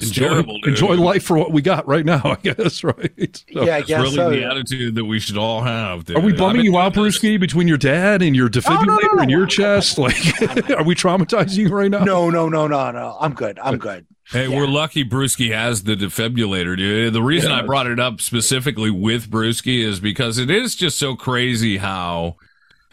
enjoy, 0.00 0.28
terrible, 0.28 0.58
enjoy 0.64 0.94
life 0.94 1.22
for 1.24 1.36
what 1.38 1.52
we 1.52 1.62
got 1.62 1.86
right 1.88 2.04
now. 2.04 2.20
I 2.24 2.36
guess. 2.42 2.82
Right. 2.90 3.44
Yeah, 3.48 3.76
I 3.76 3.82
guess 3.82 3.88
so- 3.88 4.04
It's 4.06 4.16
really 4.16 4.40
the 4.40 4.44
attitude 4.46 4.94
that 4.94 5.04
we 5.04 5.18
should 5.20 5.36
all 5.36 5.62
have. 5.62 6.04
Dude. 6.04 6.16
Are 6.16 6.20
we 6.20 6.32
I've 6.32 6.38
bumming 6.38 6.64
you 6.64 6.78
out, 6.78 6.94
Brewski, 6.94 7.38
between 7.38 7.68
your 7.68 7.76
dad 7.78 8.22
and 8.22 8.34
your 8.36 8.48
defibrillator 8.48 9.22
in 9.22 9.28
your 9.28 9.46
chest? 9.46 9.98
Like, 9.98 10.16
are 10.70 10.84
we 10.84 10.94
traumatizing 10.94 11.56
you 11.58 11.68
right 11.68 11.90
now? 11.90 12.04
No, 12.04 12.30
no, 12.30 12.48
no, 12.48 12.66
no, 12.66 12.90
no. 12.90 13.16
I'm 13.20 13.34
good. 13.34 13.58
I'm 13.58 13.78
good. 13.78 14.06
Hey, 14.30 14.46
we're 14.48 14.66
lucky 14.68 15.04
Brewski 15.04 15.52
has 15.52 15.82
the 15.82 15.96
defibrillator, 15.96 16.76
dude. 16.76 17.12
The 17.12 17.22
reason 17.22 17.50
I 17.50 17.62
brought 17.62 17.86
it 17.88 17.98
up 17.98 18.20
specifically 18.20 18.90
with 18.90 19.28
Brewski 19.28 19.84
is 19.84 19.98
because 19.98 20.38
it 20.38 20.50
is 20.50 20.76
just 20.76 20.98
so 20.98 21.16
crazy 21.16 21.78
how 21.78 22.36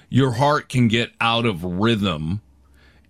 your 0.09 0.31
heart 0.33 0.67
can 0.67 0.87
get 0.87 1.11
out 1.21 1.45
of 1.45 1.63
rhythm 1.63 2.41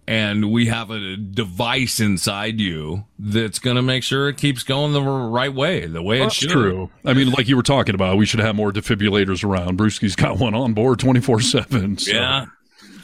and 0.08 0.52
we 0.52 0.68
have 0.68 0.90
a 0.90 1.18
device 1.18 2.00
inside 2.00 2.60
you 2.62 3.06
that's 3.20 3.60
going 3.60 3.76
to 3.76 3.82
make 3.82 4.04
sure 4.04 4.30
it 4.30 4.38
keeps 4.38 4.64
going 4.64 4.94
the 4.94 5.02
right 5.02 5.54
way, 5.54 5.86
the 5.86 6.02
way 6.02 6.18
it 6.22 6.26
That's 6.26 6.36
should. 6.36 6.50
true. 6.50 6.90
I 7.04 7.14
mean, 7.14 7.32
like 7.32 7.48
you 7.50 7.58
were 7.58 7.64
talking 7.64 7.94
about, 7.94 8.18
we 8.18 8.26
should 8.26 8.40
have 8.40 8.56
more 8.56 8.72
defibrillators 8.72 9.44
around. 9.44 9.78
Brewski's 9.78 10.16
got 10.16 10.40
one 10.40 10.56
on 10.56 10.74
board 10.74 11.00
24 11.00 11.42
7. 11.42 11.98
Yeah. 12.02 12.46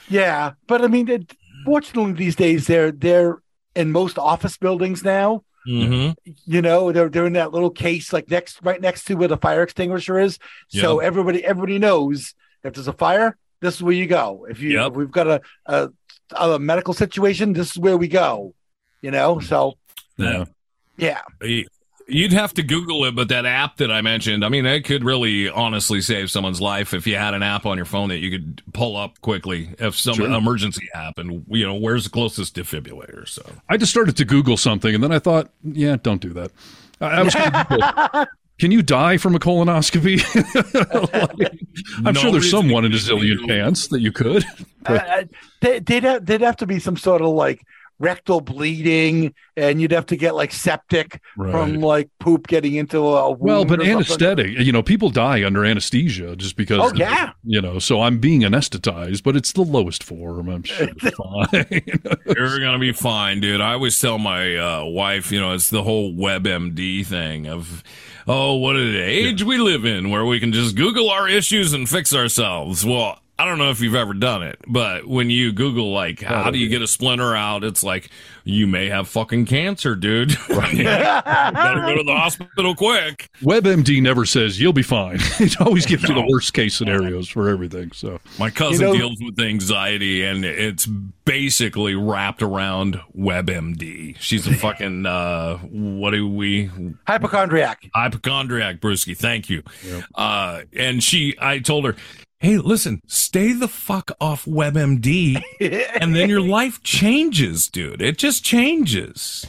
Yeah, 0.10 0.54
but 0.68 0.82
I 0.84 0.88
mean, 0.88 1.10
it, 1.10 1.36
fortunately 1.66 2.14
these 2.14 2.36
days 2.36 2.68
they're 2.68 2.92
they're 2.92 3.40
in 3.76 3.92
most 3.92 4.18
office 4.18 4.58
buildings 4.58 5.04
now. 5.04 5.44
Mm-hmm. 5.68 6.32
You 6.46 6.62
know, 6.62 6.92
they're 6.92 7.10
they're 7.10 7.26
in 7.26 7.34
that 7.34 7.54
little 7.54 7.70
case 7.70 8.12
like 8.12 8.30
next 8.30 8.62
right 8.62 8.82
next 8.82 9.06
to 9.06 9.16
where 9.16 9.30
the 9.30 9.38
fire 9.38 9.64
extinguisher 9.64 10.20
is. 10.20 10.40
So 10.68 11.00
everybody 11.00 11.44
everybody 11.44 11.80
knows 11.80 12.36
if 12.64 12.74
there's 12.74 12.88
a 12.88 12.94
fire, 12.94 13.38
this 13.64 13.76
is 13.76 13.82
where 13.84 13.94
you 13.96 14.06
go. 14.06 14.46
If 14.50 14.60
you 14.62 14.80
if 14.86 14.94
we've 14.94 15.10
got 15.10 15.28
a, 15.28 15.42
a 15.66 15.90
a 16.36 16.60
medical 16.60 16.94
situation, 16.94 17.54
this 17.54 17.72
is 17.72 17.78
where 17.78 17.98
we 17.98 18.08
go. 18.08 18.54
You 19.02 19.12
know, 19.12 19.40
so 19.40 19.74
Yeah. 20.18 20.46
yeah. 20.98 21.22
You'd 22.06 22.34
have 22.34 22.54
to 22.56 22.64
Google 22.64 23.06
it, 23.06 23.16
but 23.16 23.30
that 23.30 23.46
app 23.46 23.78
that 23.78 23.90
I 23.90 24.02
mentioned, 24.02 24.44
I 24.44 24.50
mean, 24.50 24.66
it 24.66 24.82
could 24.84 25.06
really 25.06 25.48
honestly 25.50 26.02
save 26.02 26.30
someone's 26.30 26.60
life 26.60 26.94
if 26.94 27.08
you 27.08 27.16
had 27.16 27.34
an 27.34 27.42
app 27.44 27.66
on 27.66 27.78
your 27.78 27.86
phone 27.86 28.10
that 28.10 28.18
you 28.18 28.30
could 28.30 28.62
pull 28.74 28.98
up 28.98 29.22
quickly 29.22 29.70
if 29.80 29.98
some 29.98 30.16
Sure. 30.16 30.30
emergency 30.30 30.90
happened. 30.94 31.46
You 31.50 31.66
know, 31.66 31.76
where's 31.76 32.04
the 32.04 32.10
closest 32.10 32.56
defibrillator? 32.58 33.26
So 33.28 33.42
I 33.70 33.78
just 33.78 33.90
started 33.92 34.18
to 34.18 34.26
Google 34.26 34.58
something, 34.58 34.94
and 34.94 35.02
then 35.02 35.14
I 35.14 35.20
thought, 35.20 35.50
yeah, 35.64 35.96
don't 35.96 36.20
do 36.22 36.34
that. 36.34 36.52
I, 37.00 37.06
I 37.08 37.24
was 37.24 37.34
gonna 37.34 37.66
Google, 37.70 38.26
Can 38.60 38.72
you 38.72 38.82
die 38.82 39.18
from 39.18 39.36
a 39.36 39.40
colonoscopy? 39.40 40.22
Like, 41.40 41.60
I'm 42.06 42.14
No 42.14 42.20
sure 42.20 42.32
there's 42.32 42.50
someone 42.50 42.86
in 42.86 42.94
a 42.94 42.98
zillion 42.98 43.46
chance 43.48 43.88
that 43.88 44.00
you 44.02 44.12
could. 44.12 44.46
But 44.84 45.10
Uh, 45.10 45.24
they, 45.62 45.80
they'd 45.80 46.04
have, 46.04 46.26
they'd 46.26 46.42
have 46.42 46.58
to 46.58 46.66
be 46.66 46.78
some 46.78 46.98
sort 46.98 47.22
of 47.22 47.30
like 47.30 47.66
rectal 48.00 48.42
bleeding, 48.42 49.34
and 49.56 49.80
you'd 49.82 49.92
have 49.92 50.06
to 50.08 50.18
get 50.18 50.36
like 50.36 50.52
septic 50.52 51.22
from 51.36 51.76
like 51.80 52.10
poop 52.20 52.48
getting 52.48 52.76
into 52.76 52.98
a 53.00 53.30
wound 53.30 53.40
well, 53.40 53.64
but 53.66 53.80
or 53.80 53.84
something. 53.84 53.96
anesthetic, 53.96 54.60
you 54.60 54.74
know, 54.74 54.84
people 54.84 55.10
die 55.10 55.46
under 55.46 55.64
anesthesia 55.64 56.36
just 56.36 56.58
because. 56.58 56.92
Oh, 56.92 56.96
yeah. 56.96 57.32
You 57.46 57.62
know, 57.62 57.80
so 57.80 58.02
I'm 58.02 58.20
being 58.20 58.42
anesthetized, 58.42 59.24
but 59.24 59.38
it's 59.38 59.54
the 59.54 59.62
lowest 59.62 60.04
form. 60.04 60.50
I'm 60.50 60.64
sure. 60.64 60.88
fine. 61.00 61.66
you're 62.26 62.60
gonna 62.60 62.80
be 62.80 62.92
fine, 62.92 63.40
dude. 63.40 63.62
I 63.62 63.74
always 63.74 63.98
tell 64.00 64.20
my 64.20 64.56
uh, 64.58 64.84
wife, 64.84 65.32
you 65.32 65.40
know, 65.40 65.54
it's 65.54 65.70
the 65.70 65.84
whole 65.84 66.12
WebMD 66.14 67.06
thing 67.06 67.48
of, 67.48 67.84
oh, 68.28 68.56
what 68.56 68.76
an 68.76 68.96
age 68.96 69.44
we 69.44 69.58
live 69.58 69.86
in 69.86 70.10
where 70.10 70.26
we 70.26 70.40
can 70.40 70.52
just 70.52 70.76
Google 70.76 71.10
our 71.10 71.28
issues 71.28 71.74
and 71.74 71.88
fix 71.88 72.14
ourselves. 72.14 72.86
Well. 72.86 73.23
I 73.44 73.46
don't 73.46 73.58
know 73.58 73.72
if 73.72 73.82
you've 73.82 73.94
ever 73.94 74.14
done 74.14 74.42
it, 74.42 74.58
but 74.70 75.06
when 75.06 75.30
you 75.30 75.52
Google 75.52 75.92
like 75.92 76.22
how 76.22 76.50
do 76.50 76.58
you 76.58 76.70
get 76.70 76.82
a 76.82 76.88
splinter 76.88 77.36
out, 77.36 77.66
it's 77.66 77.84
like 77.84 78.10
you 78.46 78.68
may 78.68 78.88
have 78.88 79.10
fucking 79.10 79.48
cancer, 79.48 79.96
dude. 79.98 80.30
Better 80.48 81.82
go 81.82 81.96
to 81.98 82.04
the 82.06 82.16
hospital 82.16 82.74
quick. 82.74 83.30
WebMD 83.42 84.02
never 84.02 84.26
says 84.26 84.62
you'll 84.62 84.72
be 84.72 84.82
fine. 84.82 85.20
It 85.44 85.60
always 85.60 85.86
gives 85.86 86.04
you 86.04 86.16
the 86.16 86.26
worst 86.26 86.54
case 86.54 86.74
scenarios 86.74 87.28
for 87.28 87.50
everything. 87.50 87.92
So 87.92 88.22
My 88.40 88.50
cousin 88.50 88.88
You 88.88 88.94
know- 88.94 88.98
deals 88.98 89.18
with 89.22 89.38
anxiety, 89.42 90.24
and 90.24 90.46
it's 90.46 90.86
basically 91.26 91.96
wrapped 91.96 92.42
around 92.42 93.02
WebMD. 93.18 94.16
She's 94.20 94.48
a 94.48 94.54
fucking 94.56 95.06
uh, 95.06 95.58
what 95.58 96.12
do 96.12 96.30
we 96.30 96.72
hypochondriac? 97.06 97.90
Hypochondriac, 97.94 98.80
Brewski. 98.80 99.18
Thank 99.18 99.50
you. 99.50 99.64
Uh, 100.16 100.62
and 100.72 101.04
she, 101.04 101.36
I 101.42 101.60
told 101.60 101.84
her, 101.86 101.96
hey, 102.44 102.58
listen, 102.58 103.02
stay 103.08 103.54
the 103.54 103.70
fuck 103.70 104.12
off 104.20 104.44
WebMD, 104.44 105.42
and 106.00 106.14
then 106.14 106.30
your 106.30 106.42
life 106.42 106.84
changes, 106.84 107.70
dude. 107.70 108.02
It 108.02 108.18
just 108.18 108.44
changes. 108.44 109.48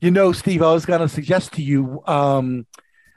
You 0.00 0.12
know, 0.12 0.30
Steve, 0.30 0.62
I 0.62 0.72
was 0.72 0.86
going 0.86 1.00
to 1.00 1.08
suggest 1.08 1.54
to 1.54 1.62
you. 1.62 2.02
Um, 2.06 2.66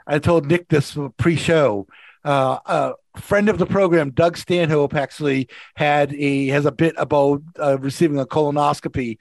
I 0.07 0.17
told 0.17 0.47
Nick 0.47 0.67
this 0.69 0.97
pre-show 1.17 1.87
uh, 2.25 2.57
a 2.65 3.19
friend 3.19 3.49
of 3.49 3.59
the 3.59 3.67
program, 3.67 4.09
Doug 4.09 4.35
Stanhope, 4.35 4.95
actually 4.95 5.47
had 5.75 6.13
a 6.15 6.47
has 6.47 6.65
a 6.65 6.71
bit 6.71 6.95
about 6.97 7.41
uh, 7.59 7.77
receiving 7.79 8.19
a 8.19 8.25
colonoscopy, 8.25 9.17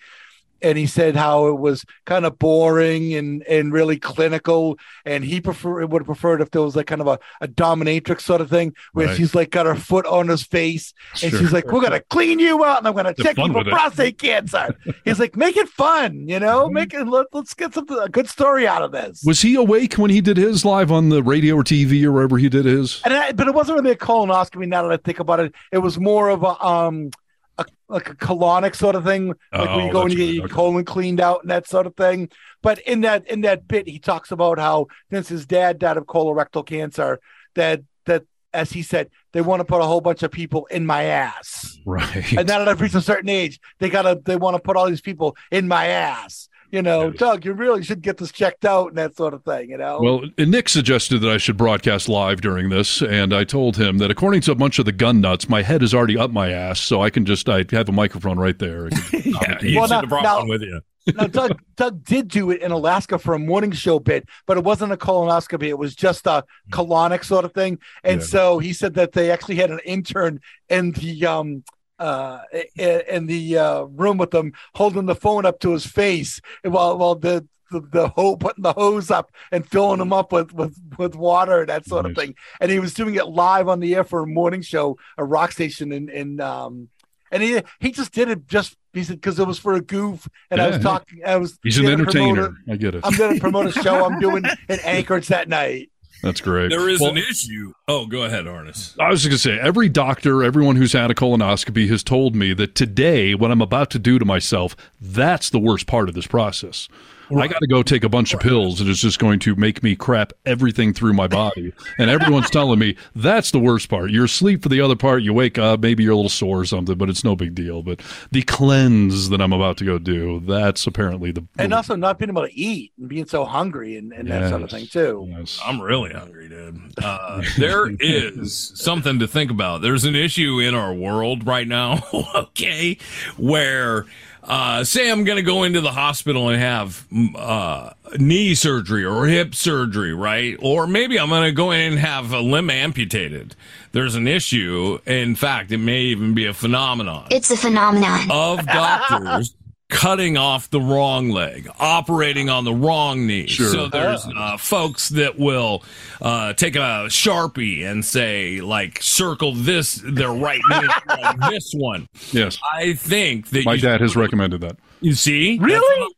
and 0.62 0.76
he 0.78 0.86
said 0.86 1.16
how 1.16 1.46
it 1.48 1.58
was 1.58 1.84
kind 2.06 2.24
of 2.26 2.38
boring 2.38 3.14
and 3.14 3.42
and 3.44 3.72
really 3.72 3.98
clinical, 3.98 4.78
and 5.04 5.24
he 5.24 5.40
prefer 5.40 5.84
would 5.86 6.02
have 6.02 6.06
preferred 6.06 6.40
if 6.40 6.50
there 6.50 6.62
was 6.62 6.76
like 6.76 6.86
kind 6.86 7.00
of 7.00 7.06
a, 7.06 7.18
a 7.40 7.48
dominatrix 7.48 8.22
sort 8.22 8.40
of 8.40 8.50
thing 8.50 8.74
where 8.92 9.06
Right. 9.08 9.16
she's 9.16 9.34
like 9.34 9.50
got 9.50 9.66
her 9.66 9.74
foot 9.74 10.06
on 10.06 10.28
his 10.28 10.42
face 10.42 10.92
and 11.22 11.30
Sure. 11.30 11.40
she's 11.40 11.52
like, 11.52 11.66
"We're 11.70 11.80
gonna 11.82 12.00
clean 12.10 12.38
you 12.38 12.64
out, 12.64 12.78
and 12.78 12.88
I'm 12.88 12.94
gonna 12.94 13.14
check 13.14 13.36
you 13.38 13.46
for 13.48 13.52
with 13.58 13.66
it. 13.66 13.70
prostate 13.72 14.18
cancer." 14.18 14.74
He's 15.04 15.18
like, 15.20 15.36
"Make 15.36 15.56
it 15.56 15.68
fun, 15.68 16.26
you 16.28 16.40
know, 16.40 16.64
Mm-hmm. 16.66 16.74
make 16.74 16.94
it 16.94 17.04
let, 17.06 17.26
let's 17.32 17.54
get 17.54 17.74
something 17.74 17.98
a 17.98 18.08
good 18.08 18.28
story 18.28 18.66
out 18.66 18.82
of 18.82 18.92
this." 18.92 19.22
Was 19.24 19.40
he 19.42 19.54
awake 19.54 19.94
when 19.94 20.10
he 20.10 20.20
did 20.20 20.36
his 20.36 20.64
live 20.64 20.90
on 20.92 21.08
the 21.08 21.22
radio 21.22 21.56
or 21.56 21.64
TV 21.64 22.02
or 22.04 22.12
wherever 22.12 22.36
he 22.38 22.48
did 22.48 22.64
his? 22.64 23.00
And 23.04 23.14
I, 23.14 23.32
but 23.32 23.46
it 23.48 23.54
wasn't 23.54 23.78
really 23.80 23.92
a 23.92 23.96
colonoscopy. 23.96 24.66
Now 24.66 24.82
that 24.82 24.92
I 24.92 24.96
think 24.96 25.18
about 25.20 25.40
it, 25.40 25.54
it 25.72 25.78
was 25.78 25.98
more 25.98 26.28
of 26.30 26.42
a 26.42 26.64
um, 26.66 27.10
a, 27.58 27.66
like 27.88 28.08
a 28.08 28.14
colonic 28.14 28.74
sort 28.74 28.94
of 28.96 29.04
thing, 29.04 29.28
like 29.28 29.36
when 29.52 29.68
Oh, 29.68 29.86
you 29.86 29.92
go 29.92 30.02
and 30.02 30.12
you 30.12 30.16
get 30.18 30.34
your 30.34 30.44
okay. 30.44 30.54
colon 30.54 30.84
cleaned 30.84 31.20
out 31.20 31.42
and 31.42 31.50
that 31.50 31.66
sort 31.68 31.86
of 31.86 31.94
thing. 31.96 32.28
But 32.62 32.78
in 32.80 33.02
that 33.02 33.26
in 33.28 33.42
that 33.42 33.68
bit, 33.68 33.88
he 33.88 33.98
talks 33.98 34.30
about 34.30 34.58
how 34.58 34.86
since 35.10 35.28
his 35.28 35.46
dad 35.46 35.78
died 35.78 35.96
of 35.96 36.06
colorectal 36.06 36.64
cancer, 36.66 37.20
that 37.54 37.82
that 38.06 38.24
as 38.54 38.72
he 38.72 38.82
said, 38.82 39.10
they 39.32 39.42
want 39.42 39.60
to 39.60 39.64
put 39.64 39.80
a 39.80 39.84
whole 39.84 40.00
bunch 40.00 40.22
of 40.22 40.30
people 40.30 40.66
in 40.70 40.86
my 40.86 41.04
ass. 41.04 41.78
Right. 41.84 42.32
And 42.32 42.48
now 42.48 42.58
that 42.60 42.68
I've 42.68 42.80
reached 42.80 42.94
a 42.94 43.00
certain 43.02 43.28
age, 43.28 43.60
they 43.78 43.90
gotta 43.90 44.20
they 44.24 44.36
want 44.36 44.56
to 44.56 44.62
put 44.62 44.76
all 44.76 44.88
these 44.88 45.00
people 45.02 45.36
in 45.50 45.68
my 45.68 45.86
ass. 45.88 46.48
You 46.70 46.82
know, 46.82 47.10
Doug, 47.10 47.44
you 47.47 47.55
really 47.55 47.82
should 47.82 48.02
get 48.02 48.18
this 48.18 48.30
checked 48.30 48.64
out 48.66 48.88
and 48.88 48.98
that 48.98 49.16
sort 49.16 49.32
of 49.34 49.42
thing. 49.44 49.70
You 49.70 49.78
know. 49.78 50.00
Well, 50.00 50.22
Nick 50.38 50.68
suggested 50.68 51.20
that 51.20 51.30
I 51.30 51.38
should 51.38 51.56
broadcast 51.56 52.08
live 52.08 52.40
during 52.42 52.68
this, 52.68 53.00
and 53.02 53.32
I 53.34 53.44
told 53.44 53.76
him 53.76 53.98
that 53.98 54.10
according 54.10 54.42
to 54.42 54.52
a 54.52 54.55
bunch 54.55 54.78
of 54.78 54.84
the 54.84 54.92
gun 54.92 55.20
nuts, 55.20 55.48
my 55.48 55.62
head 55.62 55.82
is 55.82 55.94
already 55.94 56.18
up 56.18 56.30
my 56.30 56.50
ass, 56.50 56.80
so 56.80 57.00
I 57.02 57.10
can 57.10 57.24
just 57.24 57.48
I 57.48 57.64
have 57.70 57.88
a 57.88 57.92
microphone 57.92 58.38
right 58.38 58.58
there. 58.58 58.88
yeah, 59.12 59.58
you 59.62 59.78
Well, 59.78 59.88
should 59.88 59.97
have 60.00 60.08
brought 60.08 60.22
now- 60.24 60.38
one 60.40 60.48
with 60.48 60.62
you. 60.62 60.80
now 61.16 61.26
Doug 61.26 61.58
Doug 61.76 62.05
did 62.05 62.28
do 62.28 62.50
it 62.50 62.60
in 62.60 62.70
Alaska 62.70 63.18
for 63.18 63.32
a 63.32 63.38
morning 63.38 63.72
show 63.72 63.98
bit, 63.98 64.28
but 64.47 64.58
it 64.58 64.64
wasn't 64.64 64.92
a 64.92 64.97
colonoscopy. 64.98 65.68
It 65.68 65.78
was 65.78 65.94
just 65.94 66.26
a 66.26 66.44
colonic 66.70 67.24
sort 67.24 67.47
of 67.47 67.55
thing. 67.55 67.78
And 68.05 68.20
Yeah. 68.20 68.26
so 68.26 68.58
he 68.58 68.74
said 68.74 68.92
that 68.94 69.12
they 69.12 69.30
actually 69.30 69.55
had 69.56 69.70
an 69.70 69.80
intern 69.86 70.40
in 70.68 70.90
the 70.92 71.24
um 71.24 71.64
uh 71.98 72.40
in 72.76 73.26
the 73.26 73.58
uh 73.58 73.82
room 73.82 74.18
with 74.18 74.30
them 74.30 74.52
holding 74.74 75.06
the 75.06 75.14
phone 75.14 75.44
up 75.44 75.58
to 75.60 75.72
his 75.72 75.86
face 75.86 76.40
while 76.62 76.96
while 76.96 77.14
the 77.14 77.46
the, 77.70 77.80
the 77.80 78.08
putting 78.38 78.62
the 78.62 78.72
hose 78.72 79.10
up 79.10 79.30
and 79.52 79.68
filling 79.68 80.00
him 80.00 80.12
up 80.12 80.32
with, 80.32 80.54
with, 80.54 80.78
with 80.96 81.14
water 81.14 81.60
and 81.60 81.68
that 81.68 81.84
sort 81.84 82.06
of 82.06 82.16
thing. 82.16 82.34
And 82.62 82.70
he 82.70 82.78
was 82.78 82.94
doing 82.94 83.14
it 83.14 83.26
live 83.26 83.68
on 83.68 83.80
the 83.80 83.94
air 83.94 84.04
for 84.04 84.22
a 84.22 84.26
morning 84.26 84.62
show, 84.62 84.96
a 85.18 85.24
rock 85.24 85.52
station 85.52 85.92
in, 85.92 86.08
in 86.08 86.40
um 86.40 86.88
and 87.30 87.42
he 87.42 87.60
he 87.78 87.90
just 87.90 88.12
did 88.12 88.28
it 88.30 88.46
just 88.46 88.76
he 88.94 89.04
said 89.04 89.16
because 89.16 89.38
it 89.38 89.46
was 89.46 89.58
for 89.58 89.74
a 89.74 89.82
goof 89.82 90.26
and 90.50 90.60
I 90.62 90.68
was 90.68 90.78
talking 90.78 91.20
I 91.26 91.36
was 91.36 91.58
He's 91.62 91.76
an 91.76 91.84
gonna 91.84 91.94
entertainer. 91.94 92.56
I 92.68 92.76
get 92.76 92.94
it. 92.94 93.02
I'm 93.04 93.14
going 93.16 93.34
to 93.34 93.40
promote 93.40 93.66
a 93.66 93.72
show 93.72 94.04
I'm 94.04 94.18
doing 94.18 94.44
in 94.68 94.80
Anchorage 94.80 95.28
that 95.28 95.48
night. 95.48 95.90
That's 96.22 96.40
great. 96.40 96.70
There 96.70 96.88
is 96.88 97.00
Well, 97.00 97.10
an 97.10 97.18
issue. 97.18 97.72
Oh, 97.86 98.06
go 98.06 98.24
ahead, 98.24 98.47
Arnis. 98.47 98.94
I 98.98 99.10
was 99.10 99.24
going 99.24 99.32
to 99.32 99.38
say, 99.38 99.58
every 99.58 99.88
doctor, 99.88 100.42
everyone 100.42 100.76
who's 100.76 100.92
had 100.92 101.10
a 101.10 101.14
colonoscopy 101.14 101.88
has 101.88 102.02
told 102.02 102.34
me 102.34 102.52
that 102.55 102.74
today, 102.74 103.34
what 103.34 103.50
I'm 103.50 103.62
about 103.62 103.90
to 103.90 103.98
do 103.98 104.18
to 104.18 104.24
myself, 104.24 104.74
that's 105.00 105.50
the 105.50 105.60
worst 105.60 105.86
part 105.86 106.08
of 106.08 106.14
this 106.14 106.26
process. 106.26 106.88
I 107.36 107.47
got 107.48 107.60
to 107.60 107.66
go 107.66 107.82
take 107.82 108.05
a 108.05 108.08
bunch 108.08 108.32
of 108.34 108.40
pills 108.40 108.81
and 108.81 108.89
it's 108.89 109.00
just 109.00 109.18
going 109.18 109.39
to 109.40 109.55
make 109.57 109.82
me 109.82 109.94
crap 109.97 110.32
everything 110.47 110.92
through 110.94 111.12
my 111.12 111.26
body. 111.26 111.73
and 111.98 112.10
everyone's 112.10 112.50
telling 112.50 112.78
me 112.78 112.97
that's 113.15 113.50
the 113.50 113.58
worst 113.58 113.89
part. 113.89 114.10
You're 114.10 114.24
asleep 114.24 114.62
for 114.62 114.68
the 114.68 114.81
other 114.81 114.97
part. 114.97 115.23
You 115.23 115.32
wake 115.32 115.58
up, 115.58 115.81
maybe 115.81 116.05
you're 116.05 116.12
a 116.12 116.16
little 116.16 116.28
sore 116.28 116.60
or 116.60 116.65
something, 116.65 116.97
but 116.97 117.08
it's 117.10 117.24
no 117.24 117.36
big 117.36 117.55
deal. 117.55 117.82
But 117.82 118.00
the 118.31 118.42
cleanse 118.42 119.28
that 119.28 119.40
I'm 119.40 119.52
about 119.52 119.76
to 119.78 119.84
go 119.84 119.98
do, 119.98 120.40
that's 120.40 120.86
apparently 120.86 121.32
the. 121.32 121.47
And 121.58 121.74
also 121.74 121.97
not 121.97 122.18
being 122.18 122.31
able 122.31 122.47
to 122.47 122.55
eat 122.55 122.92
and 122.98 123.08
being 123.08 123.26
so 123.26 123.44
hungry 123.44 123.97
and, 123.97 124.12
and 124.12 124.28
that 124.31 124.48
sort 124.50 124.62
of 124.62 124.70
thing 124.70 124.86
too. 124.86 125.47
I'm 125.65 125.81
really 125.81 126.12
hungry, 126.12 126.48
dude. 126.48 126.81
Uh, 127.02 127.42
there 127.58 127.89
is 128.00 128.73
something 128.74 129.18
to 129.18 129.28
think 129.28 129.50
about. 129.50 129.82
There's 129.82 130.05
an 130.05 130.16
issue 130.16 130.60
in 130.60 130.74
our 130.74 130.92
world 130.94 131.47
right 131.47 131.66
now, 131.66 132.02
okay, 132.34 132.98
where 133.36 134.07
uh, 134.42 134.84
say 134.84 135.10
I'm 135.10 135.25
going 135.25 135.36
to 135.36 135.42
go 135.42 135.62
into 135.65 135.81
the 135.81 135.92
hospital 135.92 136.49
and 136.49 136.60
have 136.60 137.07
mm, 137.12 137.34
uh, 137.36 137.92
knee 138.18 138.55
surgery 138.55 139.05
or 139.05 139.26
hip 139.26 139.55
surgery, 139.55 140.15
right? 140.15 140.57
Or 140.60 140.86
maybe 140.86 141.18
I'm 141.18 141.28
going 141.28 141.44
to 141.44 141.52
go 141.52 141.70
in 141.70 141.81
and 141.92 141.99
have 141.99 142.33
a 142.33 142.41
limb 142.41 142.70
amputated. 142.70 143.55
There's 143.92 144.15
an 144.15 144.26
issue. 144.28 144.99
In 145.07 145.34
fact, 145.34 145.73
it 145.73 145.78
may 145.78 146.00
even 146.02 146.34
be 146.34 146.47
a 146.47 146.55
phenomenon 146.55 147.26
It's 147.31 147.50
a 147.50 147.57
phenomenon. 147.57 148.31
of 148.31 148.65
doctors 148.67 149.55
cutting 149.89 150.36
off 150.36 150.68
the 150.70 150.81
wrong 150.81 151.31
leg, 151.31 151.68
operating 151.78 152.50
on 152.50 152.65
the 152.65 152.75
wrong 152.75 153.26
knee. 153.26 153.47
Sure. 153.47 153.68
So 153.73 153.89
there's 153.89 154.26
uh, 154.36 154.57
folks 154.58 155.08
that 155.10 155.39
will 155.39 155.83
uh, 156.20 156.52
take 156.52 156.76
a 156.76 157.07
sharpie 157.08 157.84
and 157.84 158.05
say, 158.05 158.60
like, 158.60 159.02
circle 159.02 159.52
this 159.52 160.02
their 160.05 160.31
right 160.31 160.60
knee 160.68 160.89
like 161.08 161.50
this 161.50 161.73
one. 161.75 162.07
Yes. 162.33 162.58
I 162.75 162.94
think 162.94 163.49
that 163.50 163.65
My 163.65 163.75
you, 163.75 163.81
dad 163.81 164.00
has 164.00 164.15
recommended 164.17 164.60
that. 164.60 164.76
you 165.00 165.15
see, 165.15 165.58
Really? 165.58 166.15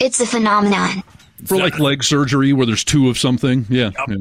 It's 0.00 0.20
a 0.20 0.26
phenomenon. 0.26 1.02
For 1.46 1.56
like 1.56 1.78
leg 1.78 2.02
surgery 2.02 2.52
where 2.52 2.66
there's 2.66 2.84
two 2.84 3.08
of 3.08 3.18
something. 3.18 3.66
Yeah. 3.68 3.90
yeah. 4.08 4.16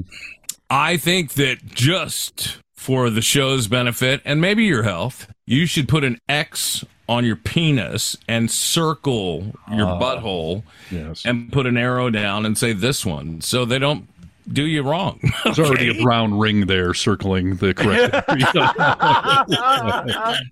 I 0.70 0.98
think 0.98 1.34
that 1.34 1.66
just 1.66 2.58
for 2.76 3.10
the 3.10 3.22
show's 3.22 3.68
benefit 3.68 4.22
and 4.26 4.40
maybe 4.42 4.66
your 4.66 4.84
health, 4.84 5.28
you 5.46 5.66
should 5.66 5.88
put 5.88 6.04
an 6.04 6.20
X 6.28 6.84
on 7.10 7.26
your 7.26 7.36
penis 7.36 8.16
and 8.28 8.50
circle 8.50 9.54
your 9.72 9.88
Ah. 9.88 10.00
butthole 10.00 10.64
Yes. 10.90 11.24
and 11.26 11.52
put 11.52 11.66
an 11.66 11.76
arrow 11.78 12.10
down 12.10 12.46
and 12.46 12.58
say 12.58 12.72
this 12.74 13.06
one 13.06 13.42
so 13.42 13.66
they 13.66 13.80
don't 13.80 14.08
do 14.52 14.64
you 14.66 14.84
wrong. 14.84 15.22
There's 15.46 15.58
already 15.60 15.88
a 15.98 16.04
brown 16.04 16.38
ring 16.38 16.66
there 16.66 16.94
circling 16.94 17.56
the 17.58 17.74
correct. 17.74 18.14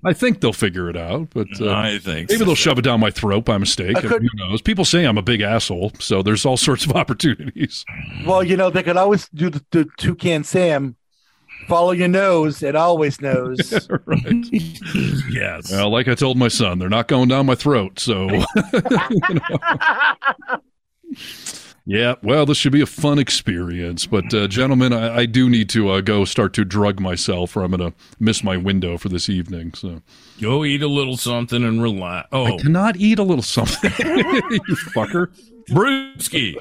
I 0.05 0.13
think 0.13 0.39
they'll 0.39 0.53
figure 0.53 0.89
it 0.89 0.95
out, 0.97 1.29
but 1.33 1.47
uh, 1.59 1.71
I 1.73 1.99
think 1.99 2.29
maybe 2.29 2.39
so. 2.39 2.45
they'll 2.45 2.55
shove 2.55 2.79
it 2.79 2.83
down 2.83 2.99
my 3.01 3.11
throat 3.11 3.45
by 3.45 3.57
mistake. 3.57 3.97
Could- 3.97 4.21
Who 4.21 4.27
knows? 4.35 4.61
People 4.61 4.85
say 4.85 5.05
I'm 5.05 5.17
a 5.17 5.21
big 5.21 5.41
asshole, 5.41 5.91
so 5.99 6.21
there's 6.23 6.45
all 6.45 6.57
sorts 6.57 6.85
of 6.85 6.93
opportunities. 6.93 7.85
Well, 8.25 8.43
you 8.43 8.55
know, 8.55 8.69
they 8.69 8.83
could 8.83 8.97
always 8.97 9.27
do 9.29 9.49
the, 9.49 9.63
the 9.71 9.85
toucan 9.97 10.43
Sam. 10.43 10.95
Follow 11.71 11.91
your 11.93 12.09
nose, 12.09 12.61
it 12.63 12.75
always 12.75 13.21
knows. 13.21 13.71
right. 14.05 14.45
yes. 15.31 15.71
Well, 15.71 15.89
like 15.89 16.09
I 16.09 16.15
told 16.15 16.35
my 16.37 16.49
son, 16.49 16.79
they're 16.79 16.89
not 16.89 17.07
going 17.07 17.29
down 17.29 17.45
my 17.45 17.55
throat. 17.55 17.97
So, 17.97 18.27
you 18.73 18.81
know. 19.35 20.59
yeah. 21.85 22.15
Well, 22.23 22.45
this 22.45 22.57
should 22.57 22.73
be 22.73 22.81
a 22.81 22.85
fun 22.85 23.19
experience. 23.19 24.05
But, 24.05 24.33
uh, 24.33 24.47
gentlemen, 24.49 24.91
I, 24.91 25.19
I 25.19 25.25
do 25.25 25.49
need 25.49 25.69
to 25.69 25.89
uh, 25.91 26.01
go 26.01 26.25
start 26.25 26.53
to 26.55 26.65
drug 26.65 26.99
myself, 26.99 27.55
or 27.55 27.63
I'm 27.63 27.71
going 27.71 27.91
to 27.91 27.97
miss 28.19 28.43
my 28.43 28.57
window 28.57 28.97
for 28.97 29.07
this 29.07 29.29
evening. 29.29 29.73
So, 29.73 30.01
Go 30.41 30.65
eat 30.65 30.81
a 30.81 30.87
little 30.87 31.15
something 31.15 31.63
and 31.63 31.81
relax. 31.81 32.27
I 32.33 32.37
Oh, 32.37 32.57
cannot 32.57 32.97
eat 32.97 33.17
a 33.17 33.23
little 33.23 33.43
something. 33.43 33.91
you 33.99 34.75
fucker. 34.93 35.27
Brewski. 35.69 36.55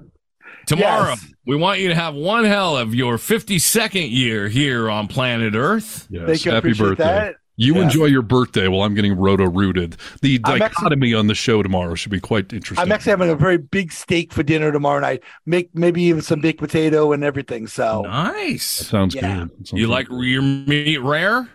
Tomorrow, 0.70 1.10
Yes. 1.10 1.26
we 1.46 1.56
want 1.56 1.80
you 1.80 1.88
to 1.88 1.94
have 1.94 2.14
one 2.14 2.44
hell 2.44 2.76
of 2.76 2.94
your 2.94 3.18
52nd 3.18 4.10
year 4.10 4.48
here 4.48 4.88
on 4.88 5.08
planet 5.08 5.54
Earth. 5.54 6.06
Yes. 6.10 6.26
Thank 6.26 6.44
you, 6.44 6.52
Happy 6.52 6.72
birthday. 6.72 7.04
that. 7.04 7.34
You 7.56 7.74
Yeah. 7.76 7.82
enjoy 7.82 8.06
your 8.06 8.22
birthday 8.22 8.68
while 8.68 8.82
I'm 8.86 8.94
getting 8.94 9.12
roto 9.14 9.44
rooted. 9.44 9.96
The 10.22 10.40
I'm 10.44 10.52
actually- 10.62 10.68
dichotomy 10.68 11.12
on 11.14 11.26
the 11.26 11.34
show 11.34 11.62
tomorrow 11.62 11.94
should 11.94 12.12
be 12.12 12.20
quite 12.20 12.50
interesting. 12.54 12.78
I'm 12.82 12.90
actually 12.90 13.10
having 13.10 13.28
a 13.30 13.34
very 13.34 13.58
big 13.58 13.92
steak 13.92 14.32
for 14.32 14.42
dinner 14.42 14.72
tomorrow 14.72 15.00
night. 15.00 15.22
Make 15.44 15.68
maybe 15.74 16.02
even 16.04 16.22
some 16.22 16.40
baked 16.40 16.58
potato 16.60 17.12
and 17.12 17.22
everything. 17.22 17.66
So 17.66 18.02
Nice. 18.02 18.78
That 18.78 18.84
sounds 18.84 19.14
Yeah. 19.14 19.20
good. 19.40 19.50
Sounds 19.66 19.72
You 19.72 19.86
good. 19.86 19.92
like 19.92 20.06
your 20.08 20.40
meat 20.42 20.98
rare? 21.02 21.48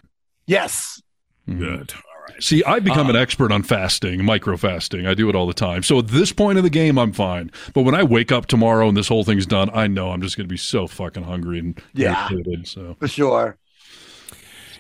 yes, 0.46 1.02
mm-hmm. 1.50 1.60
Good. 1.60 1.94
All 2.28 2.34
right. 2.34 2.44
See, 2.44 2.64
I've 2.64 2.84
become 2.84 3.08
Uh, 3.08 3.12
an 3.12 3.16
expert 3.16 3.52
on 3.52 3.64
fasting, 3.64 4.24
micro 4.26 4.58
fasting. 4.58 5.06
I 5.06 5.14
do 5.14 5.30
it 5.30 5.36
all 5.36 5.46
the 5.48 5.54
time. 5.54 5.84
So 5.84 6.00
at 6.00 6.08
this 6.08 6.32
point 6.32 6.58
of 6.58 6.64
the 6.64 6.70
game, 6.70 6.98
I'm 6.98 7.12
fine. 7.14 7.52
But 7.74 7.84
when 7.84 7.94
I 7.96 8.04
wake 8.04 8.32
up 8.32 8.46
tomorrow 8.48 8.88
and 8.88 8.98
this 8.98 9.08
whole 9.08 9.24
thing's 9.24 9.46
done, 9.46 9.70
I 9.74 9.88
know 9.88 10.12
I'm 10.12 10.22
just 10.22 10.36
going 10.38 10.48
to 10.48 10.52
be 10.52 10.58
so 10.58 10.88
fucking 10.88 11.24
hungry 11.24 11.60
and 11.60 11.80
Yeah. 11.94 12.28
irritated. 12.32 12.68
So 12.68 12.96
for 13.00 13.08
sure. 13.08 13.58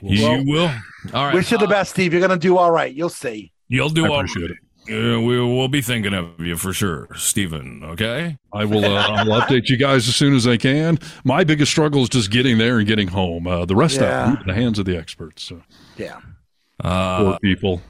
You 0.01 0.43
will. 0.45 0.72
All 1.14 1.25
right. 1.25 1.33
Wish 1.33 1.51
you 1.51 1.57
the 1.57 1.67
best, 1.67 1.91
Steve. 1.91 2.11
You're 2.14 2.22
gonna 2.22 2.38
do 2.38 2.57
all 2.57 2.69
right. 2.69 2.93
You'll 2.93 3.09
see. 3.09 3.51
You'll 3.69 3.90
do 3.90 4.06
I 4.06 4.09
all 4.09 4.15
appreciate 4.19 4.51
it. 4.51 4.57
Uh, 4.88 5.19
we 5.22 5.40
will 5.40 5.67
be 5.69 5.82
thinking 5.82 6.14
of 6.14 6.40
you 6.40 6.56
for 6.57 6.74
sure, 6.74 7.07
Stephen. 7.15 7.82
Okay. 7.83 8.38
I 8.53 8.65
will. 8.65 8.85
Uh, 8.85 8.99
I'll 9.07 9.41
update 9.41 9.67
you 9.69 9.77
guys 9.77 10.07
as 10.07 10.15
soon 10.15 10.35
as 10.35 10.45
I 10.45 10.57
can. 10.57 10.99
My 11.24 11.43
biggest 11.43 11.72
struggle 11.72 12.03
is 12.03 12.09
just 12.09 12.30
getting 12.30 12.57
there 12.59 12.77
and 12.77 12.85
getting 12.85 13.07
home. 13.07 13.48
Uh, 13.48 13.65
the 13.65 13.75
rest 13.75 13.99
Yeah. 13.99 14.27
of 14.27 14.33
it 14.35 14.41
in 14.41 14.48
the 14.48 14.53
hands 14.53 14.77
of 14.77 14.85
the 14.85 14.95
experts. 14.95 15.41
So 15.43 15.61
Yeah. 15.98 16.17
Uh, 16.83 17.17
poor 17.23 17.39
people. 17.39 17.81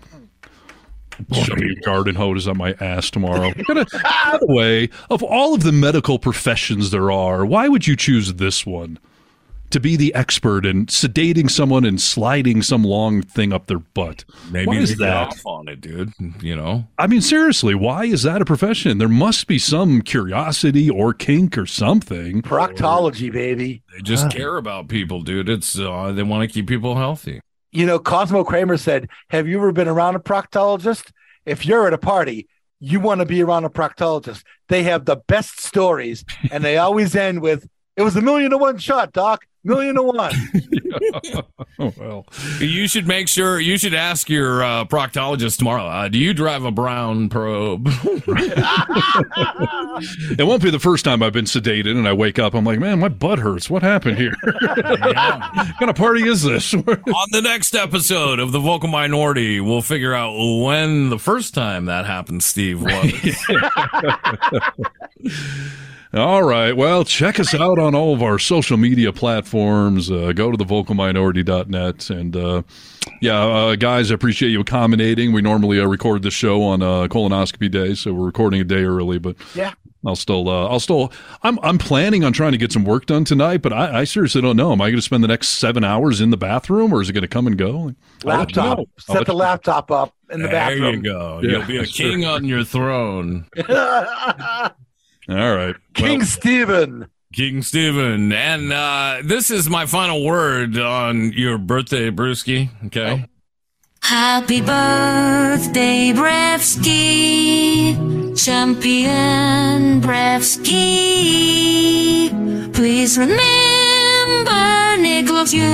Shoving 1.32 1.70
a 1.78 1.82
garden 1.86 2.16
hose 2.16 2.46
on 2.48 2.58
my 2.58 2.74
ass 2.82 3.10
tomorrow. 3.10 3.54
Gotta- 3.68 3.86
By 4.04 4.38
the 4.40 4.48
way, 4.54 4.90
of 5.10 5.24
all 5.24 5.54
of 5.54 5.64
the 5.64 5.72
medical 5.72 6.20
professions 6.20 6.92
there 6.92 7.10
are, 7.10 7.46
why 7.46 7.70
would 7.70 7.88
you 7.88 7.96
choose 7.96 8.34
this 8.34 8.66
one? 8.66 9.00
to 9.72 9.80
be 9.80 9.96
the 9.98 10.14
expert 10.14 10.64
in 10.66 10.86
sedating 10.86 11.50
someone 11.50 11.84
and 11.84 12.00
sliding 12.00 12.62
some 12.62 12.84
long 12.84 13.22
thing 13.24 13.52
up 13.52 13.66
their 13.66 13.80
butt. 13.80 14.24
Maybe 14.52 14.68
Why 14.68 14.76
is 14.78 14.96
that? 14.98 15.28
off 15.30 15.42
on 15.46 15.68
it, 15.68 15.82
dude. 15.82 16.14
You 16.40 16.56
know, 16.56 16.88
I 17.00 17.08
mean, 17.08 17.20
seriously, 17.20 17.74
why 17.76 18.06
is 18.06 18.24
that 18.24 18.42
a 18.42 18.46
profession? 18.46 19.00
There 19.00 19.10
must 19.10 19.48
be 19.48 19.58
some 19.58 20.02
curiosity 20.02 20.90
or 20.90 21.14
kink 21.14 21.58
or 21.58 21.66
something. 21.66 22.42
Proctology, 22.44 23.30
baby. 23.34 23.82
they 23.94 24.02
just 24.02 24.28
Ah. 24.28 24.30
care 24.30 24.56
about 24.58 24.88
people, 24.88 25.22
dude. 25.24 25.50
It's 25.50 25.78
uh, 25.78 26.14
they 26.14 26.24
want 26.24 26.48
to 26.48 26.54
keep 26.54 26.68
people 26.68 26.96
healthy. 26.96 27.42
You 27.76 27.86
know, 27.86 28.00
Cosmo 28.00 28.46
Kramer 28.46 28.78
said, 28.78 29.10
Have 29.32 29.50
you 29.50 29.58
ever 29.58 29.74
been 29.74 29.90
around 29.90 30.16
a 30.16 30.20
proctologist? 30.20 31.12
If 31.46 31.66
you're 31.66 31.88
at 31.88 31.92
a 31.92 31.98
party, 31.98 32.48
you 32.80 33.02
want 33.02 33.20
to 33.20 33.26
be 33.26 33.44
around 33.44 33.66
a 33.66 33.70
proctologist. 33.70 34.44
They 34.70 34.84
have 34.84 35.04
the 35.04 35.18
best 35.28 35.60
stories, 35.60 36.24
and 36.52 36.64
they 36.64 36.78
always 36.78 37.18
end 37.18 37.42
with, 37.42 37.68
It 37.98 38.02
was 38.02 38.16
a 38.16 38.22
million 38.22 38.52
to 38.52 38.58
one 38.58 38.78
shot, 38.78 39.14
Doc. 39.14 39.46
Million 39.64 39.96
to 39.96 40.04
one. 40.04 40.32
oh, 41.80 41.94
well. 41.98 42.26
You 42.60 42.88
should 42.88 43.08
make 43.08 43.28
sure 43.28 43.60
you 43.60 43.80
should 43.80 43.96
ask 43.96 44.30
your 44.30 44.64
uh, 44.64 44.86
proctologist 44.86 45.58
tomorrow. 45.58 45.88
Uh, 45.88 46.08
do 46.08 46.20
you 46.20 46.34
drive 46.36 46.64
a 46.66 46.72
brown 46.72 47.30
probe? 47.30 47.90
It 50.38 50.46
won't 50.46 50.62
be 50.62 50.70
the 50.70 50.80
first 50.80 51.06
time 51.06 51.24
I've 51.24 51.32
been 51.32 51.46
sedated 51.46 51.92
and 51.92 52.06
I 52.06 52.12
wake 52.12 52.38
up. 52.38 52.54
I'm 52.54 52.66
like, 52.66 52.80
man, 52.80 53.00
my 53.00 53.08
butt 53.08 53.40
hurts. 53.40 53.70
What 53.70 53.82
happened 53.82 54.18
here? 54.18 54.34
what 54.44 55.16
kind 55.80 55.90
of 55.90 55.96
party 55.96 56.28
is 56.28 56.44
this? 56.44 56.74
On 56.74 56.84
the 56.84 57.42
next 57.42 57.76
episode 57.76 58.40
of 58.40 58.52
the 58.52 58.60
Vocal 58.60 58.90
Minority, 58.90 59.62
we'll 59.62 59.82
figure 59.82 60.14
out 60.14 60.34
when 60.36 61.10
the 61.10 61.18
first 61.20 61.54
time 61.54 61.86
that 61.86 62.06
happened, 62.06 62.44
Steve 62.44 62.82
was. 62.82 63.46
All 66.16 66.44
right. 66.44 66.72
Well, 66.72 67.04
check 67.04 67.42
us 67.42 67.54
out 67.54 67.78
on 67.78 67.94
all 67.94 68.14
of 68.14 68.24
our 68.24 68.40
social 68.40 68.78
media 68.78 69.12
platforms. 69.12 70.10
Uh, 70.10 70.32
go 70.34 70.50
to 70.50 70.58
thevocalminority.net. 70.58 72.10
And 72.10 72.36
uh, 72.38 72.62
yeah, 73.22 73.44
uh, 73.44 73.76
guys, 73.76 74.12
I 74.12 74.14
appreciate 74.16 74.52
you 74.52 74.62
accommodating. 74.62 75.34
We 75.34 75.42
normally 75.42 75.78
uh, 75.80 75.86
record 75.88 76.24
the 76.24 76.32
show 76.32 76.64
on 76.64 76.82
uh, 76.82 77.08
colonoscopy 77.10 77.70
day, 77.70 77.96
so 77.96 78.14
we're 78.14 78.26
recording 78.28 78.62
a 78.62 78.64
day 78.64 78.84
early. 78.86 79.20
But 79.20 79.36
Yeah. 79.54 79.74
I'll 80.08 80.16
still, 80.16 80.48
uh, 80.48 80.68
I'll 80.70 80.80
still, 80.80 81.12
I'm, 81.42 81.58
I'm 81.64 81.80
planning 81.80 82.24
on 82.24 82.32
trying 82.32 82.52
to 82.52 82.60
get 82.60 82.72
some 82.72 82.86
work 82.86 83.08
done 83.08 83.26
tonight. 83.26 83.62
But 83.64 83.74
I, 83.74 84.02
I 84.02 84.04
seriously 84.06 84.40
don't 84.40 84.56
know. 84.56 84.72
Am 84.72 84.80
I 84.80 84.86
going 84.92 84.98
to 84.98 85.02
spend 85.02 85.22
the 85.24 85.28
next 85.28 85.50
seven 85.50 85.84
hours 85.84 86.22
in 86.22 86.30
the 86.30 86.38
bathroom, 86.38 86.94
or 86.94 87.02
is 87.02 87.10
it 87.10 87.14
going 87.14 87.24
to 87.24 87.28
come 87.28 87.48
and 87.48 87.58
go? 87.58 87.68
I'll 87.78 87.86
let 87.86 88.56
you 88.56 88.62
laptop. 88.62 88.78
know. 88.78 88.86
Set 89.00 89.26
the 89.26 89.34
you- 89.34 89.38
laptop 89.40 89.92
up 89.92 90.14
in 90.30 90.40
the 90.42 90.48
there 90.48 90.52
bathroom. 90.54 90.82
There 90.82 90.94
you 90.94 91.02
go. 91.02 91.40
Yeah, 91.44 91.50
You'll 91.58 91.66
be 91.66 91.76
a 91.78 91.80
that's 91.80 91.92
true. 91.94 92.10
king 92.12 92.24
on 92.26 92.46
your 92.46 92.64
throne. 92.64 93.48
All 95.30 95.56
right. 95.56 95.76
King 95.94 96.24
Stephen. 96.24 97.08
King 97.34 97.62
Stephen. 97.62 98.32
And 98.32 98.72
uh, 98.72 99.18
this 99.24 99.52
is 99.52 99.70
my 99.70 99.86
final 99.86 100.24
word 100.24 100.78
on 100.78 101.34
your 101.34 101.58
birthday, 101.58 102.10
Brewski. 102.12 102.70
Okay. 102.86 103.26
Happy 104.02 104.62
birthday, 104.62 106.14
Brevsky, 106.14 107.96
champion 108.38 110.00
Brevsky. 110.00 110.76
Please 112.72 113.18
remember 113.18 114.98
Nick 115.02 115.28
loves 115.32 115.56
you 115.56 115.66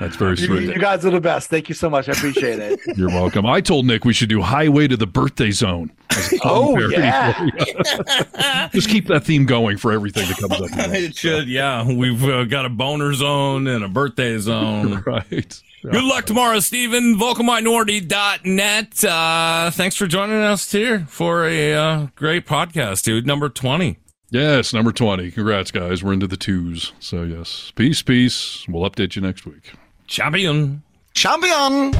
That's 0.00 0.16
very 0.16 0.36
sweet. 0.36 0.64
you 0.64 0.78
guys 0.78 1.06
are 1.06 1.10
the 1.10 1.20
best. 1.20 1.50
Thank 1.50 1.68
you 1.68 1.74
so 1.74 1.88
much. 1.88 2.08
I 2.08 2.12
appreciate 2.12 2.58
it. 2.58 2.80
You're 2.96 3.08
welcome. 3.08 3.46
I 3.46 3.60
told 3.60 3.86
Nick 3.86 4.04
we 4.04 4.12
should 4.12 4.28
do 4.28 4.42
Highway 4.42 4.88
to 4.88 4.96
the 4.96 5.06
Birthday 5.06 5.50
Zone. 5.50 5.92
Oh, 6.44 6.78
yeah. 6.90 7.48
Just 8.72 8.88
keep 8.88 9.08
that 9.08 9.24
theme 9.24 9.46
going 9.46 9.78
for 9.78 9.90
everything 9.90 10.28
that 10.28 10.36
comes 10.38 10.52
up. 10.52 10.68
it 10.94 11.16
should, 11.16 11.48
yeah. 11.48 11.84
We've 11.90 12.22
uh, 12.22 12.44
got 12.44 12.66
a 12.66 12.68
boner 12.68 13.14
zone 13.14 13.66
and 13.66 13.84
a 13.84 13.88
birthday 13.88 14.38
zone. 14.38 15.02
right. 15.06 15.62
Good 15.82 16.04
luck 16.04 16.24
tomorrow, 16.24 16.60
Stephen. 16.60 17.16
VocalMinority.net. 17.18 19.04
Uh, 19.04 19.70
thanks 19.72 19.96
for 19.96 20.06
joining 20.06 20.36
us 20.40 20.70
here 20.70 21.04
for 21.08 21.46
a 21.46 21.74
uh, 21.74 22.06
great 22.14 22.46
podcast, 22.46 23.02
dude. 23.02 23.26
Number 23.26 23.48
20. 23.48 23.98
Yes, 24.30 24.72
number 24.72 24.92
20. 24.92 25.30
Congrats, 25.32 25.70
guys. 25.72 26.02
We're 26.04 26.12
into 26.12 26.26
the 26.28 26.36
twos. 26.36 26.92
So, 27.00 27.24
yes. 27.24 27.72
Peace, 27.74 28.02
peace. 28.02 28.66
We'll 28.68 28.88
update 28.88 29.16
you 29.16 29.22
next 29.22 29.46
week. 29.46 29.72
Champion. 30.06 30.82
Champion! 31.14 31.92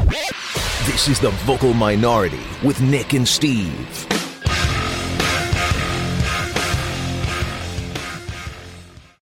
This 0.85 1.09
is 1.09 1.21
the 1.21 1.31
Vocal 1.47 1.73
Minority 1.73 2.43
with 2.63 2.81
Nick 2.83 3.15
and 3.15 3.27
Steve. 3.27 4.34